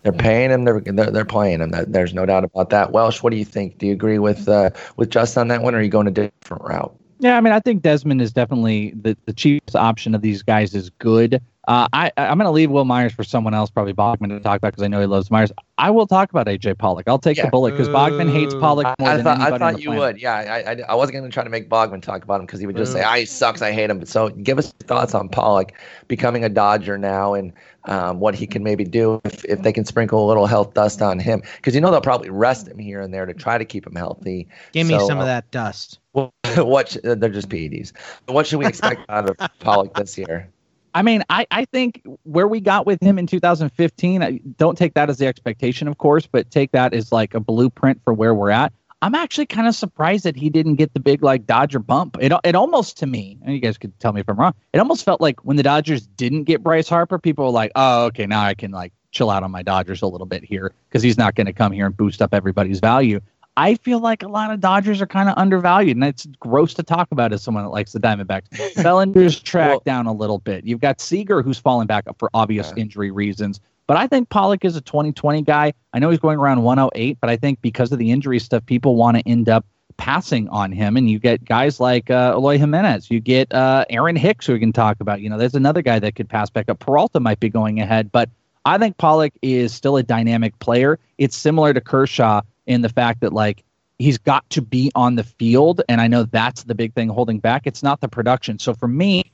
They're 0.03 0.13
paying 0.13 0.51
him. 0.51 0.65
They're, 0.65 0.81
they're 0.81 1.25
playing 1.25 1.61
him. 1.61 1.73
There's 1.89 2.15
no 2.15 2.25
doubt 2.27 2.45
about 2.45 2.71
that. 2.71 2.93
Welsh, 2.93 3.23
what 3.23 3.31
do 3.31 3.37
you 3.37 3.45
think? 3.45 3.79
Do 3.79 3.87
you 3.87 3.93
agree 3.93 4.19
with 4.19 4.49
uh, 4.49 4.71
with 4.97 5.11
Justin 5.11 5.43
on 5.43 5.49
that 5.49 5.63
one, 5.63 5.75
or 5.75 5.79
are 5.79 5.83
you 5.83 5.91
going 5.91 6.07
a 6.07 6.11
different 6.11 6.63
route? 6.63 7.00
Yeah, 7.21 7.37
I 7.37 7.41
mean, 7.43 7.53
I 7.53 7.61
think 7.61 7.83
Desmond 7.83 8.23
is 8.23 8.33
definitely 8.33 8.95
the, 9.01 9.17
the 9.27 9.33
cheapest 9.35 9.77
option 9.77 10.15
of 10.15 10.23
these 10.23 10.43
guys 10.43 10.75
is 10.75 10.89
good. 10.99 11.43
Uh, 11.69 11.87
I 11.93 12.11
I'm 12.17 12.39
going 12.39 12.47
to 12.47 12.51
leave 12.51 12.71
Wil 12.71 12.87
Myers 12.87 13.13
for 13.13 13.23
someone 13.23 13.53
else, 13.53 13.69
probably 13.69 13.93
Bogman, 13.93 14.29
to 14.31 14.41
talk 14.41 14.57
about 14.57 14.73
because 14.73 14.83
I 14.83 14.89
know 14.89 14.99
he 14.99 15.07
loves 15.07 15.31
Myers. 15.31 15.53
I 15.77 15.91
will 15.91 16.07
talk 16.07 16.31
about 16.31 16.47
AJ 16.47 16.79
Pollock. 16.79 17.07
I'll 17.07 17.19
take 17.19 17.37
Yeah. 17.37 17.45
the 17.45 17.51
bullet 17.51 17.73
because 17.73 17.89
Bogman 17.89 18.33
hates 18.33 18.55
Pollock 18.55 18.87
I, 18.87 18.95
more 18.99 19.11
I 19.11 19.17
than 19.17 19.25
thought 19.25 19.41
anybody 19.41 19.53
I 19.53 19.55
on 19.55 19.59
thought 19.61 19.75
the 19.77 19.83
you 19.83 19.89
planet. 19.91 20.15
would. 20.15 20.21
Yeah, 20.23 20.35
I 20.35 20.73
I, 20.73 20.77
I 20.89 20.95
wasn't 20.95 21.19
going 21.19 21.31
to 21.31 21.33
try 21.33 21.45
to 21.45 21.51
make 21.51 21.69
Bogman 21.69 22.03
talk 22.03 22.25
about 22.25 22.41
him 22.41 22.47
because 22.47 22.59
he 22.59 22.67
would 22.67 22.77
just 22.77 22.93
say, 22.93 23.01
Ooh. 23.03 23.07
"Ah, 23.07 23.25
sucks. 23.25 23.61
I 23.61 23.71
hate 23.73 23.91
him." 23.91 24.05
So, 24.07 24.31
give 24.31 24.59
us 24.59 24.73
thoughts 24.73 25.15
on 25.15 25.29
Pollock 25.29 25.73
becoming 26.09 26.43
a 26.45 26.49
Dodger 26.49 26.97
now, 26.97 27.35
and 27.35 27.53
um, 27.85 28.19
what 28.21 28.35
he 28.35 28.47
can 28.47 28.65
maybe 28.65 28.85
do 28.85 29.21
if, 29.25 29.45
if 29.45 29.63
they 29.63 29.73
can 29.73 29.85
sprinkle 29.85 30.25
a 30.25 30.27
little 30.27 30.47
health 30.47 30.75
dust 30.75 31.03
on 31.03 31.21
him, 31.21 31.43
because 31.57 31.75
you 31.75 31.81
know 31.83 31.91
they'll 31.93 32.01
probably 32.01 32.31
rest 32.31 32.67
him 32.67 32.79
here 32.79 33.01
and 33.01 33.15
there 33.15 33.27
to 33.27 33.35
try 33.35 33.59
to 33.59 33.65
keep 33.67 33.87
him 33.87 33.95
healthy. 33.95 34.49
Give 34.73 34.89
me 34.89 34.99
some 34.99 35.19
uh, 35.19 35.21
of 35.21 35.27
that 35.27 35.49
dust. 35.53 36.00
What, 36.57 36.89
sh- 36.89 36.97
uh, 37.05 37.15
they're 37.15 37.31
just 37.31 37.49
PEDs. 37.49 37.93
What 38.27 38.47
should 38.47 38.59
we 38.59 38.67
expect 38.67 39.03
out 39.09 39.31
of 39.31 39.37
Pollock 39.61 39.95
this 39.95 40.19
year? 40.19 40.49
I 40.95 41.03
mean, 41.03 41.23
I, 41.31 41.47
I 41.51 41.65
think 41.67 42.03
where 42.25 42.49
we 42.49 42.61
got 42.61 42.87
with 42.87 43.01
him 43.01 43.19
in 43.19 43.27
2015, 43.29 44.23
I 44.23 44.41
don't 44.59 44.77
take 44.77 44.95
that 44.95 45.09
as 45.09 45.19
the 45.19 45.27
expectation, 45.27 45.87
of 45.87 45.99
course, 45.99 46.27
but 46.27 46.51
take 46.51 46.73
that 46.73 46.93
as 46.93 47.13
like 47.13 47.35
a 47.35 47.41
blueprint 47.41 48.01
for 48.05 48.13
where 48.13 48.35
we're 48.35 48.51
at. 48.51 48.73
I'm 49.03 49.15
actually 49.15 49.47
kind 49.47 49.67
of 49.67 49.75
surprised 49.75 50.25
that 50.25 50.37
he 50.37 50.51
didn't 50.51 50.75
get 50.75 50.93
the 50.93 51.01
big 51.01 51.23
like 51.23 51.47
Dodger 51.47 51.79
bump. 51.79 52.19
It 52.21 52.33
it 52.45 52.55
almost 52.55 52.99
to 52.99 53.07
me, 53.07 53.39
and 53.43 53.55
you 53.55 53.61
guys 53.61 53.79
could 53.79 53.99
tell 53.99 54.13
me 54.13 54.21
if 54.21 54.29
I'm 54.29 54.37
wrong. 54.37 54.53
It 54.75 54.79
almost 54.79 55.05
felt 55.05 55.23
like 55.23 55.43
when 55.43 55.57
the 55.57 55.63
Dodgers 55.63 56.07
didn't 56.07 56.45
get 56.45 56.63
Bryce 56.63 56.89
Harper, 56.89 57.19
people 57.19 57.47
were 57.47 57.51
like, 57.51 57.73
"Oh, 57.77 58.07
okay, 58.07 58.27
now 58.27 58.43
I 58.43 58.53
can 58.53 58.73
like 58.73 58.93
chill 59.11 59.31
out 59.31 59.43
on 59.43 59.51
my 59.51 59.63
Dodgers 59.63 60.03
a 60.03 60.07
little 60.07 60.27
bit 60.27 60.45
here 60.45 60.75
because 60.89 61.03
he's 61.03 61.17
not 61.17 61.35
going 61.35 61.47
to 61.47 61.53
come 61.55 61.73
here 61.73 61.87
and 61.87 61.97
boost 61.97 62.21
up 62.21 62.35
everybody's 62.35 62.81
value." 62.81 63.21
I 63.61 63.75
feel 63.75 63.99
like 64.01 64.23
a 64.23 64.29
lot 64.29 64.51
of 64.51 64.61
Dodgers 64.61 65.03
are 65.03 65.07
kind 65.07 65.29
of 65.29 65.35
undervalued, 65.37 65.97
and 65.97 66.05
it's 66.05 66.27
gross 66.41 66.73
to 66.75 66.83
talk 66.83 67.09
about 67.13 67.33
as 67.33 67.43
someone 67.43 67.63
that 67.65 67.71
likes 67.71 67.93
the 67.93 68.01
Diamondbacks. 68.01 68.75
Bellinger's 68.83 69.39
tracked 69.39 69.71
Well- 69.71 69.83
down 69.85 70.07
a 70.07 70.13
little 70.13 70.39
bit. 70.39 70.65
You've 70.65 70.81
got 70.81 71.01
Seager, 71.01 71.43
who's 71.43 71.59
fallen 71.59 71.87
back 71.87 72.07
up 72.09 72.17
for 72.19 72.31
obvious 72.33 72.73
Yeah. 72.75 72.83
injury 72.83 73.11
reasons. 73.11 73.61
But 73.87 73.97
I 73.99 74.07
think 74.07 74.29
Pollock 74.31 74.65
is 74.65 74.77
a 74.77 74.81
2020 74.81 75.43
guy. 75.43 75.73
I 75.93 75.99
know 75.99 76.11
he's 76.11 76.21
going 76.21 76.39
around 76.39 76.63
108, 76.63 77.19
but 77.21 77.29
I 77.29 77.37
think 77.37 77.61
because 77.61 77.93
of 77.93 77.99
the 77.99 78.11
injury 78.13 78.39
stuff, 78.39 78.65
people 78.65 78.95
want 78.97 79.17
to 79.19 79.29
end 79.29 79.49
up 79.49 79.67
passing 79.97 80.49
on 80.49 80.73
him. 80.73 80.97
And 80.97 81.11
you 81.11 81.19
get 81.19 81.45
guys 81.45 81.81
like 81.81 82.09
uh, 82.11 82.33
Eloy 82.37 82.57
Jimenez. 82.57 83.11
You 83.11 83.21
get 83.21 83.53
uh, 83.53 83.85
Aaron 83.91 84.17
Hicks, 84.17 84.47
who 84.47 84.53
we 84.55 84.61
can 84.61 84.73
talk 84.73 84.99
about. 85.01 85.21
You 85.21 85.29
know, 85.29 85.37
there's 85.37 85.55
another 85.57 85.83
guy 85.83 85.99
that 85.99 86.15
could 86.15 86.29
pass 86.29 86.49
back 86.49 86.69
up. 86.71 86.79
Peralta 86.79 87.21
might 87.21 87.41
be 87.41 87.49
going 87.51 87.81
ahead, 87.81 88.11
but 88.13 88.31
I 88.65 88.79
think 88.79 88.97
Pollock 88.97 89.33
is 89.43 89.75
still 89.75 89.97
a 89.97 90.03
dynamic 90.03 90.57
player. 90.61 90.99
It's 91.19 91.37
similar 91.37 91.75
to 91.75 91.81
Kershaw 91.81 92.43
in 92.67 92.83
the 92.83 92.89
fact 92.89 93.21
that, 93.21 93.33
like, 93.33 93.65
he's 93.99 94.19
got 94.19 94.49
to 94.51 94.63
be 94.63 94.91
on 94.95 95.17
the 95.17 95.25
field. 95.25 95.83
And 95.89 96.01
I 96.01 96.09
know 96.09 96.25
that's 96.25 96.65
the 96.65 96.75
big 96.75 96.95
thing 96.95 97.09
holding 97.09 97.39
back. 97.39 97.67
It's 97.67 97.83
not 97.83 98.01
the 98.01 98.09
production. 98.09 98.59
So 98.59 98.75
for 98.75 98.89
me, 98.89 99.31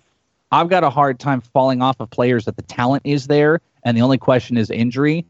I've 0.52 0.68
got 0.68 0.84
a 0.84 0.90
hard 0.90 1.18
time 1.18 1.40
falling 1.40 1.82
off 1.82 2.00
of 2.00 2.10
players 2.10 2.44
that 2.44 2.56
the 2.56 2.62
talent 2.62 3.02
is 3.04 3.26
there, 3.26 3.60
and 3.84 3.96
the 3.96 4.02
only 4.02 4.18
question 4.18 4.56
is 4.56 4.70
injury. 4.70 5.24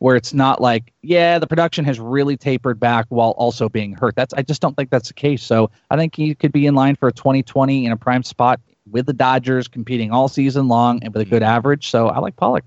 Where 0.00 0.14
it's 0.14 0.32
not 0.32 0.60
like, 0.60 0.92
yeah, 1.02 1.40
the 1.40 1.48
production 1.48 1.84
has 1.84 1.98
really 1.98 2.36
tapered 2.36 2.78
back 2.78 3.06
while 3.08 3.30
also 3.30 3.68
being 3.68 3.94
hurt. 3.94 4.14
That's 4.14 4.32
I 4.32 4.42
just 4.42 4.62
don't 4.62 4.76
think 4.76 4.90
that's 4.90 5.08
the 5.08 5.14
case. 5.14 5.42
So 5.42 5.72
I 5.90 5.96
think 5.96 6.14
he 6.14 6.36
could 6.36 6.52
be 6.52 6.66
in 6.66 6.76
line 6.76 6.94
for 6.94 7.08
a 7.08 7.12
2020 7.12 7.84
in 7.84 7.90
a 7.90 7.96
prime 7.96 8.22
spot 8.22 8.60
with 8.88 9.06
the 9.06 9.12
Dodgers, 9.12 9.66
competing 9.66 10.12
all 10.12 10.28
season 10.28 10.68
long 10.68 11.02
and 11.02 11.12
with 11.12 11.22
a 11.22 11.28
good 11.28 11.42
average. 11.42 11.90
So 11.90 12.06
I 12.06 12.20
like 12.20 12.36
Pollock. 12.36 12.64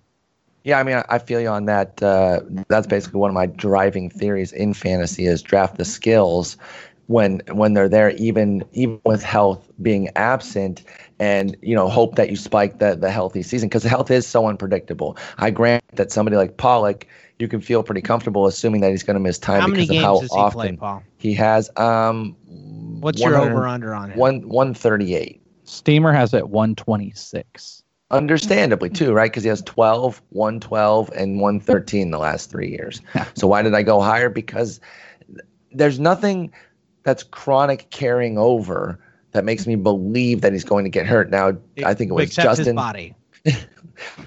Yeah, 0.64 0.80
I 0.80 0.84
mean, 0.84 0.96
I- 0.98 1.06
I 1.10 1.18
feel 1.20 1.40
you 1.42 1.48
on 1.50 1.66
that. 1.66 2.02
Uh, 2.02 2.42
that's 2.68 2.88
basically 2.88 3.20
one 3.20 3.30
of 3.30 3.34
my 3.36 3.48
driving 3.48 4.10
theories 4.10 4.52
in 4.52 4.74
fantasy 4.74 5.26
is 5.26 5.42
draft 5.42 5.78
the 5.78 5.86
skills 5.86 6.58
when 7.08 7.42
when 7.52 7.74
they're 7.74 7.90
there, 7.90 8.12
even 8.12 8.64
even 8.74 9.00
with 9.06 9.24
health 9.24 9.70
being 9.82 10.10
absent, 10.16 10.84
and 11.20 11.58
you 11.62 11.76
know 11.76 11.90
hope 11.90 12.16
that 12.16 12.30
you 12.30 12.36
spike 12.36 12.80
the 12.80 12.96
the 12.96 13.10
healthy 13.12 13.42
season 13.42 13.70
because 13.70 13.84
health 13.84 14.12
is 14.12 14.26
so 14.28 14.48
unpredictable. 14.48 15.18
I 15.40 15.50
grant 15.50 15.84
that 15.96 16.12
somebody 16.12 16.38
like 16.38 16.58
Pollock, 16.58 17.08
you 17.40 17.48
can 17.48 17.60
feel 17.60 17.84
pretty 17.84 18.02
comfortable 18.02 18.46
assuming 18.46 18.82
that 18.82 18.92
he's 18.92 19.04
going 19.04 19.16
to 19.16 19.20
miss 19.20 19.38
time 19.40 19.62
How 19.62 19.68
because 19.68 19.90
of 19.90 19.96
how 19.98 20.20
he 20.20 20.28
often 20.28 20.60
play, 20.60 20.72
Paul? 20.78 21.04
he 21.18 21.34
has. 21.34 21.70
Um, 21.76 22.36
What's 23.02 23.22
your 23.22 23.36
over 23.38 23.68
under 23.68 23.94
on 23.94 24.12
it? 24.12 24.18
One 24.18 24.48
one 24.48 24.74
thirty 24.74 25.16
eight. 25.16 25.42
Steamer 25.64 26.12
has 26.14 26.34
it 26.34 26.50
126. 26.50 27.81
Understandably, 28.12 28.90
too, 28.90 29.14
right? 29.14 29.32
Because 29.32 29.44
he 29.44 29.50
has 29.50 29.62
12, 29.64 30.22
112, 30.30 31.10
and 31.16 31.40
113 31.40 32.12
the 32.12 32.18
last 32.18 32.50
three 32.50 32.70
years. 32.70 33.02
so 33.34 33.48
why 33.48 33.62
did 33.62 33.74
I 33.74 33.84
go 33.84 34.02
higher? 34.02 34.30
Because 34.30 34.80
there's 35.72 36.00
nothing 36.00 36.52
that's 37.04 37.24
chronic 37.24 37.90
carrying 37.90 38.38
over 38.38 39.00
that 39.32 39.46
makes 39.46 39.66
me 39.66 39.76
believe 39.76 40.42
that 40.42 40.54
he's 40.54 40.64
going 40.66 40.84
to 40.84 40.90
get 40.90 41.06
hurt. 41.06 41.30
Now, 41.30 41.58
I 41.86 41.94
think 41.94 42.12
it 42.12 42.14
was 42.14 42.28
Except 42.28 42.50
his 42.50 42.58
Justin. 42.60 42.76
body. 42.76 43.16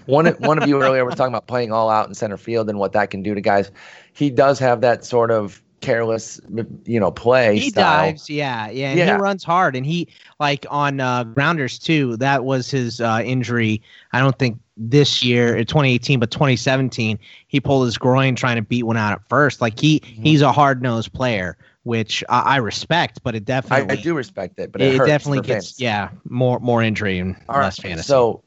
One 0.06 0.26
one 0.26 0.62
of 0.62 0.68
you 0.68 0.80
earlier 0.80 1.04
was 1.04 1.14
talking 1.16 1.32
about 1.32 1.48
playing 1.48 1.72
all 1.72 1.90
out 1.90 2.06
in 2.06 2.14
center 2.14 2.36
field 2.36 2.68
and 2.68 2.78
what 2.78 2.92
that 2.92 3.10
can 3.10 3.22
do 3.22 3.34
to 3.34 3.40
guys. 3.40 3.72
He 4.12 4.30
does 4.30 4.58
have 4.60 4.80
that 4.82 5.04
sort 5.04 5.32
of 5.32 5.62
careless, 5.84 6.40
you 6.84 7.00
know, 7.00 7.10
play 7.10 7.58
He 7.58 7.70
style. 7.70 8.14
dives, 8.14 8.30
yeah, 8.30 8.70
yeah, 8.70 8.90
and 8.90 8.98
Yeah. 8.98 9.06
he 9.06 9.16
runs 9.16 9.44
hard, 9.44 9.76
and 9.76 9.86
he 9.86 10.08
like 10.40 10.66
on 10.70 11.00
uh, 11.00 11.24
grounders 11.24 11.78
too. 11.78 12.16
That 12.16 12.44
was 12.44 12.70
his 12.70 13.00
uh, 13.00 13.22
injury. 13.24 13.82
I 14.12 14.20
don't 14.20 14.38
think 14.38 14.58
this 14.76 15.22
year, 15.22 15.64
2018, 15.64 16.18
but 16.20 16.30
2017, 16.30 17.18
he 17.46 17.60
pulled 17.60 17.86
his 17.86 17.98
groin 17.98 18.34
trying 18.34 18.56
to 18.56 18.62
beat 18.62 18.84
one 18.84 18.96
out 18.96 19.12
at 19.12 19.28
first. 19.28 19.60
Like 19.60 19.78
he, 19.78 20.02
Mm-hmm. 20.02 20.22
he's 20.22 20.42
a 20.42 20.52
hard 20.52 20.82
nosed 20.82 21.12
player, 21.12 21.56
which 21.84 22.24
I, 22.28 22.40
I 22.40 22.56
respect, 22.56 23.20
but 23.22 23.34
it 23.34 23.44
definitely, 23.44 23.96
I 23.96 23.96
do 23.96 24.14
respect 24.14 24.58
it, 24.58 24.72
but 24.72 24.82
it, 24.82 24.94
it, 24.96 25.04
definitely 25.04 25.40
gets 25.40 25.78
yeah 25.78 26.10
more 26.24 26.58
more 26.60 26.82
injury 26.82 27.18
and 27.18 27.36
All 27.48 27.58
right, 27.58 27.62
less 27.62 27.78
fantasy. 27.78 28.08
So 28.08 28.42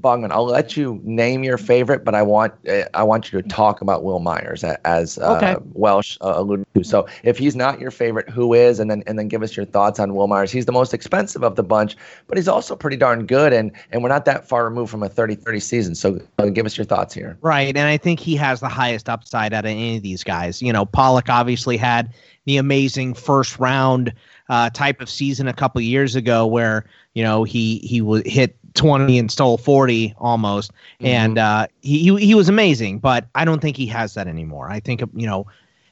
Bogman, 0.00 0.30
I'll 0.30 0.44
let 0.44 0.76
you 0.76 1.00
name 1.02 1.42
your 1.42 1.58
favorite, 1.58 2.04
but 2.04 2.14
I 2.14 2.22
want 2.22 2.54
uh, 2.68 2.84
I 2.94 3.02
want 3.02 3.32
you 3.32 3.42
to 3.42 3.48
talk 3.48 3.80
about 3.80 4.04
Wil 4.04 4.20
Myers 4.20 4.62
as 4.62 5.18
uh, 5.18 5.34
Okay. 5.34 5.56
Welsh 5.72 6.16
uh, 6.20 6.34
alluded 6.36 6.64
to. 6.74 6.84
So 6.84 7.08
if 7.24 7.38
he's 7.38 7.56
not 7.56 7.80
your 7.80 7.90
favorite, 7.90 8.28
who 8.28 8.54
is? 8.54 8.78
And 8.78 8.88
then 8.88 9.02
and 9.08 9.18
then 9.18 9.26
give 9.26 9.42
us 9.42 9.56
your 9.56 9.66
thoughts 9.66 9.98
on 9.98 10.14
Wil 10.14 10.28
Myers. 10.28 10.52
He's 10.52 10.66
the 10.66 10.72
most 10.72 10.94
expensive 10.94 11.42
of 11.42 11.56
the 11.56 11.64
bunch, 11.64 11.96
but 12.28 12.38
he's 12.38 12.46
also 12.46 12.76
pretty 12.76 12.96
darn 12.96 13.26
good, 13.26 13.52
and 13.52 13.72
and 13.90 14.02
we're 14.04 14.10
not 14.10 14.26
that 14.26 14.46
far 14.46 14.64
removed 14.64 14.92
from 14.92 15.02
a 15.02 15.08
30-30 15.08 15.62
season. 15.62 15.94
So 15.96 16.20
uh, 16.38 16.46
give 16.50 16.66
us 16.66 16.76
your 16.76 16.84
thoughts 16.84 17.12
here. 17.12 17.36
Right, 17.40 17.76
and 17.76 17.88
I 17.88 17.96
think 17.96 18.20
he 18.20 18.36
has 18.36 18.60
the 18.60 18.68
highest 18.68 19.08
upside 19.08 19.52
out 19.52 19.64
of 19.64 19.70
any 19.70 19.96
of 19.96 20.04
these 20.04 20.22
guys. 20.22 20.62
You 20.62 20.72
know, 20.72 20.84
Pollock 20.84 21.28
obviously 21.28 21.76
had 21.76 22.14
the 22.44 22.58
amazing 22.58 23.14
first 23.14 23.58
round 23.58 24.12
uh, 24.48 24.70
type 24.70 25.00
of 25.00 25.10
season 25.10 25.48
a 25.48 25.54
couple 25.54 25.80
years 25.80 26.14
ago, 26.14 26.46
where 26.46 26.84
you 27.14 27.24
know 27.24 27.42
he 27.42 27.78
he 27.78 28.00
was 28.00 28.22
hit 28.24 28.56
twenty 28.74 29.18
and 29.18 29.30
stole 29.30 29.58
forty 29.58 30.14
almost, 30.18 30.72
and 31.00 31.38
uh, 31.38 31.66
he 31.82 31.98
he 31.98 32.26
he 32.26 32.34
was 32.34 32.48
amazing. 32.48 32.98
But 32.98 33.26
I 33.34 33.44
don't 33.44 33.60
think 33.60 33.76
he 33.76 33.86
has 33.86 34.14
that 34.14 34.26
anymore. 34.26 34.70
I 34.70 34.80
think 34.80 35.00
you 35.14 35.26
know. 35.26 35.46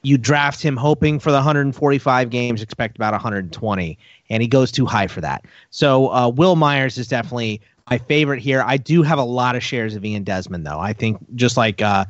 You 0.05 0.19
draft 0.19 0.61
him 0.61 0.77
hoping 0.77 1.21
for 1.21 1.31
the 1.31 1.37
145 1.37 2.29
games, 2.29 2.61
expect 2.61 2.97
about 2.97 3.13
120, 3.13 3.99
and 4.31 4.43
he 4.43 4.49
goes 4.49 4.73
too 4.73 4.85
high 4.85 5.07
for 5.07 5.21
that. 5.21 5.45
So 5.71 6.13
uh, 6.13 6.29
Wil 6.29 6.57
Myers 6.57 6.99
is 6.99 7.07
definitely 7.07 7.61
my 7.89 7.99
favorite 7.99 8.41
here. 8.41 8.65
I 8.67 8.79
do 8.79 9.03
have 9.03 9.19
a 9.19 9.25
lot 9.25 9.55
of 9.55 9.63
shares 9.63 9.95
of 9.95 10.05
Ian 10.05 10.25
Desmond, 10.25 10.67
though. 10.67 10.81
I 10.81 10.93
think 10.93 11.19
just 11.35 11.57
like 11.57 11.83
uh, 11.83 12.05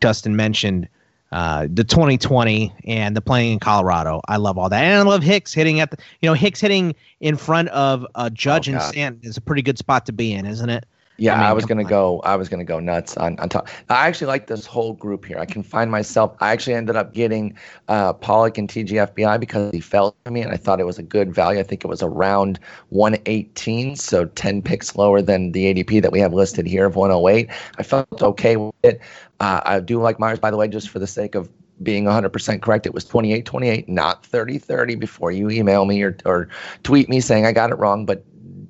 Justin 0.00 0.36
mentioned, 0.36 0.88
uh, 1.32 1.66
the 1.70 1.84
2020 1.84 2.72
and 2.84 3.16
the 3.16 3.20
playing 3.20 3.54
in 3.54 3.58
Colorado. 3.58 4.20
I 4.28 4.36
love 4.36 4.56
all 4.58 4.68
that, 4.68 4.82
and 4.82 4.94
I 4.94 5.02
love 5.02 5.22
Hicks 5.22 5.52
hitting 5.52 5.80
at 5.80 5.90
the. 5.90 5.98
You 6.20 6.28
know, 6.28 6.34
Hicks 6.34 6.60
hitting 6.60 6.94
in 7.20 7.36
front 7.36 7.68
of 7.68 8.06
a 8.14 8.30
Judge 8.30 8.68
Oh, 8.68 8.72
and. 8.72 8.82
Stanton 8.82 9.28
is 9.28 9.36
a 9.36 9.40
pretty 9.40 9.62
good 9.62 9.78
spot 9.78 10.06
to 10.06 10.12
be 10.12 10.32
in, 10.32 10.46
isn't 10.46 10.70
it? 10.70 10.86
Yeah, 11.18 11.40
I 11.42 11.50
I, 11.50 11.52
was 11.52 11.64
gonna 11.64 11.82
on. 11.82 11.88
go. 11.88 12.20
I 12.20 12.36
was 12.36 12.48
gonna 12.48 12.64
go 12.64 12.78
nuts 12.78 13.16
on 13.16 13.38
on 13.40 13.48
top. 13.48 13.68
I 13.88 14.06
actually 14.06 14.28
like 14.28 14.46
this 14.46 14.66
whole 14.66 14.92
group 14.92 15.24
here. 15.24 15.38
I 15.38 15.46
can 15.46 15.64
find 15.64 15.90
myself. 15.90 16.36
I 16.40 16.52
actually 16.52 16.74
ended 16.74 16.94
up 16.94 17.12
getting 17.12 17.58
uh, 17.88 18.12
Pollock 18.12 18.56
and 18.56 18.68
TGFBI 18.68 19.40
because 19.40 19.72
he 19.72 19.80
fell 19.80 20.14
to 20.24 20.30
me, 20.30 20.42
and 20.42 20.52
I 20.52 20.56
thought 20.56 20.78
it 20.78 20.86
was 20.86 20.98
a 20.98 21.02
good 21.02 21.34
value. 21.34 21.58
I 21.58 21.64
think 21.64 21.84
it 21.84 21.88
was 21.88 22.02
around 22.04 22.60
118, 22.90 23.96
so 23.96 24.26
10 24.26 24.62
picks 24.62 24.94
lower 24.94 25.20
than 25.20 25.50
the 25.50 25.74
ADP 25.74 26.02
that 26.02 26.12
we 26.12 26.20
have 26.20 26.32
listed 26.32 26.66
here 26.66 26.86
of 26.86 26.94
108. 26.94 27.50
I 27.78 27.82
felt 27.82 28.22
okay 28.22 28.56
with 28.56 28.74
it. 28.84 29.00
Uh, 29.40 29.60
I 29.64 29.80
do 29.80 30.00
like 30.00 30.20
Myers, 30.20 30.38
by 30.38 30.52
the 30.52 30.56
way, 30.56 30.68
just 30.68 30.88
for 30.88 31.00
the 31.00 31.06
sake 31.08 31.34
of 31.34 31.50
being 31.82 32.04
100% 32.04 32.62
correct. 32.62 32.86
It 32.86 32.94
was 32.94 33.04
28 33.04 33.44
28, 33.44 33.88
not 33.88 34.24
30 34.26 34.58
30 34.58 34.94
before 34.94 35.30
you 35.30 35.50
email 35.50 35.84
me 35.84 36.02
or, 36.02 36.16
or 36.24 36.48
tweet 36.82 37.08
me 37.08 37.20
saying 37.20 37.46
I 37.46 37.52
got 37.52 37.70
it 37.70 37.76
wrong, 37.76 38.04
but 38.06 38.24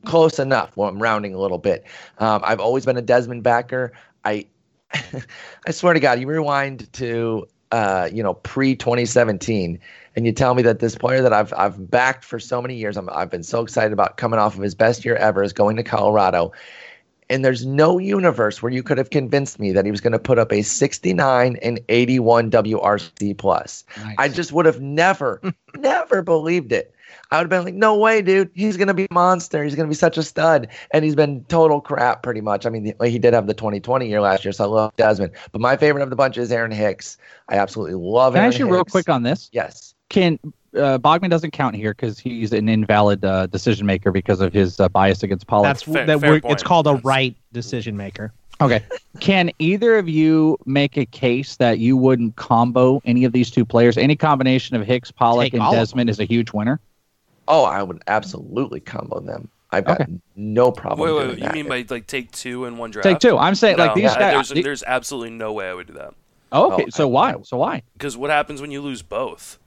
close 0.05 0.39
enough. 0.39 0.77
Well, 0.77 0.89
I'm 0.89 1.03
rounding 1.03 1.35
a 1.35 1.39
little 1.39 1.59
bit. 1.59 1.85
Um, 2.19 2.43
I've 2.45 2.61
always 2.61 2.85
been 2.85 2.97
a 2.97 3.03
Desmond 3.03 3.43
backer. 3.43 3.93
I, 4.25 4.47
I 5.67 5.71
swear 5.71 5.95
to 5.95 6.01
God, 6.01 6.21
you 6.21 6.27
rewind 6.27 6.93
to 6.95 7.47
uh, 7.73 8.09
you 8.13 8.23
know 8.23 8.35
pre 8.35 8.75
2017, 8.75 9.79
and 10.17 10.27
you 10.27 10.33
tell 10.33 10.55
me 10.55 10.63
that 10.63 10.79
this 10.79 10.95
player 10.95 11.23
that 11.23 11.33
I've 11.33 11.53
I've 11.55 11.91
backed 11.91 12.25
for 12.25 12.39
so 12.39 12.63
many 12.63 12.75
years, 12.75 12.97
I'm, 12.97 13.09
I've 13.11 13.31
been 13.31 13.43
so 13.43 13.61
excited 13.61 13.93
about 13.93 14.17
coming 14.17 14.39
off 14.39 14.57
of 14.57 14.63
his 14.63 14.75
best 14.75 15.05
year 15.05 15.17
ever, 15.17 15.43
is 15.43 15.53
going 15.53 15.77
to 15.77 15.83
Colorado. 15.83 16.53
And 17.31 17.45
there's 17.45 17.67
no 17.67 17.99
universe 17.99 18.63
where 18.63 18.73
you 18.73 18.83
could 18.83 18.97
have 18.97 19.11
convinced 19.11 19.61
me 19.61 19.71
that 19.73 19.85
he 19.85 19.91
was 19.91 20.01
going 20.01 20.15
to 20.15 20.19
put 20.19 20.39
up 20.39 20.51
a 20.51 20.63
69 20.63 21.57
and 21.57 21.81
81 21.91 22.51
WRC 22.51 23.37
plus. 23.37 23.85
Nice. 23.99 24.15
I 24.17 24.29
just 24.29 24.53
would 24.53 24.65
have 24.65 24.81
never, 24.81 25.43
never 25.77 26.23
believed 26.23 26.73
it. 26.73 26.95
I 27.31 27.37
would 27.37 27.45
have 27.45 27.51
been 27.51 27.65
like, 27.65 27.75
no 27.75 27.97
way, 27.97 28.23
dude. 28.23 28.51
He's 28.55 28.77
going 28.77 28.89
to 28.89 28.95
be 28.95 29.05
a 29.05 29.15
monster. 29.15 29.63
He's 29.63 29.75
going 29.75 29.87
to 29.87 29.91
be 29.91 29.97
such 29.97 30.17
a 30.17 30.23
stud. 30.23 30.69
And 30.93 31.05
he's 31.05 31.15
been 31.15 31.45
total 31.45 31.81
crap 31.81 32.23
pretty 32.23 32.41
much. 32.41 32.67
I 32.67 32.71
mean, 32.71 32.95
the, 32.99 33.09
he 33.09 33.19
did 33.19 33.35
have 33.35 33.47
the 33.47 33.55
2020 33.55 34.09
year 34.09 34.21
last 34.21 34.45
year, 34.45 34.53
so 34.53 34.65
I 34.65 34.67
love 34.67 34.97
Desmond. 34.97 35.33
But 35.53 35.61
my 35.61 35.77
favorite 35.77 36.03
of 36.03 36.11
the 36.11 36.17
bunch 36.17 36.39
is 36.39 36.51
Aaron 36.51 36.71
Hicks. 36.71 37.19
I 37.49 37.57
absolutely 37.57 37.95
love 37.95 38.33
Can 38.33 38.41
I 38.41 38.45
Aaron 38.45 38.53
ask 38.53 38.59
you 38.59 38.71
real 38.71 38.85
quick 38.85 39.09
on 39.09 39.23
this? 39.23 39.51
Yes. 39.53 39.95
Can 40.09 40.39
uh, 40.75 40.99
Bogman 40.99 41.31
doesn't 41.31 41.53
count 41.53 41.75
here 41.77 41.93
because 41.93 42.19
he's 42.19 42.53
an 42.53 42.69
invalid 42.69 43.25
uh, 43.25 43.47
decision 43.47 43.87
maker 43.87 44.13
because 44.13 44.41
of 44.41 44.53
his 44.53 44.81
uh, 44.81 44.89
bias 44.89 45.23
against 45.23 45.47
Pollock. 45.47 45.65
That's 45.65 45.83
fair- 45.83 46.07
that. 46.07 46.21
fair 46.21 46.41
point. 46.41 46.53
it's 46.53 46.63
called 46.63 46.87
a 46.87 46.91
That's- 46.91 47.05
right 47.05 47.37
decision 47.53 47.97
maker. 47.97 48.33
Okay. 48.61 48.83
Can 49.21 49.53
either 49.59 49.99
of 49.99 50.09
you 50.09 50.59
make 50.67 50.97
a 50.97 51.07
case 51.07 51.57
that 51.57 51.79
you 51.79 51.97
wouldn't 51.97 52.37
combo 52.37 53.01
any 53.05 53.25
of 53.25 53.33
these 53.33 53.51
two 53.51 53.65
players? 53.65 53.97
Any 53.97 54.17
combination 54.17 54.75
of 54.75 54.85
Hicks, 54.85 55.13
Pollock, 55.13 55.45
Take 55.45 55.55
and 55.55 55.73
Desmond 55.73 56.11
is 56.11 56.19
a 56.19 56.25
huge 56.25 56.53
winner. 56.53 56.81
Oh, 57.49 57.65
I 57.65 57.83
would 57.83 58.03
absolutely 58.07 58.79
combo 58.81 59.21
them. 59.21 59.49
I've 59.71 59.85
got 59.85 60.01
Okay. 60.01 60.13
no 60.37 60.71
problem 60.71 61.01
Wait, 61.09 61.13
wait, 61.13 61.19
doing 61.19 61.29
wait, 61.31 61.39
you 61.39 61.45
that. 61.45 61.55
mean 61.55 61.69
by 61.69 61.85
like 61.89 62.07
take 62.07 62.31
two 62.31 62.65
in 62.67 62.77
one 62.79 62.91
draft? 62.91 63.05
Take 63.09 63.19
two. 63.19 63.37
I'm 63.37 63.55
saying 63.55 63.77
like 63.79 63.95
these 63.95 64.15
guys. 64.15 64.49
There's, 64.51 64.63
there's 64.65 64.83
absolutely 64.83 65.31
no 65.31 65.53
way 65.53 65.69
I 65.69 65.75
would 65.75 65.87
do 65.89 65.95
that. 65.95 66.15
oh, 66.53 66.73
okay. 66.73 66.85
Oh, 66.87 66.91
so 66.91 67.05
I- 67.05 67.11
why? 67.11 67.35
So 67.43 67.57
why? 67.59 67.83
Because 67.95 68.17
what 68.17 68.31
happens 68.31 68.61
when 68.61 68.71
you 68.71 68.81
lose 68.81 69.03
both? 69.03 69.59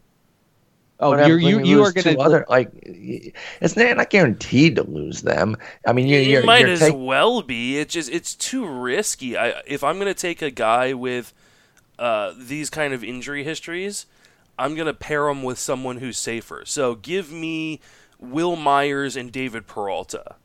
Oh, 0.99 1.11
you're, 1.11 1.19
happens 1.19 1.43
you 1.43 1.55
when 1.57 1.65
you 1.65 1.83
are 1.83 1.91
gonna 1.91 2.17
other 2.19 2.45
like 2.47 2.69
it's 2.83 3.75
not 3.75 3.97
not 3.97 4.09
guaranteed 4.11 4.75
to 4.75 4.83
lose 4.83 5.21
them. 5.23 5.57
I 5.85 5.93
mean, 5.93 6.07
you, 6.07 6.19
it 6.19 6.27
you're, 6.27 6.43
might 6.43 6.59
you're 6.61 6.69
as 6.69 6.79
take- 6.79 6.93
well 6.95 7.41
be. 7.41 7.79
It's 7.79 7.93
just 7.93 8.09
it's 8.11 8.35
too 8.35 8.67
risky. 8.67 9.35
I 9.37 9.61
if 9.65 9.83
I'm 9.83 9.97
gonna 9.97 10.13
take 10.13 10.41
a 10.43 10.51
guy 10.51 10.93
with 10.93 11.33
uh, 11.97 12.33
these 12.37 12.69
kind 12.69 12.93
of 12.93 13.03
injury 13.03 13.43
histories, 13.43 14.05
I'm 14.61 14.75
gonna 14.75 14.93
pair 14.93 15.27
him 15.27 15.43
with 15.43 15.57
someone 15.57 15.97
who's 15.97 16.17
safer. 16.17 16.63
So 16.65 16.95
give 16.95 17.31
me 17.31 17.79
Wil 18.19 18.55
Myers 18.55 19.15
and 19.15 19.31
David 19.31 19.65
Peralta 19.67 20.35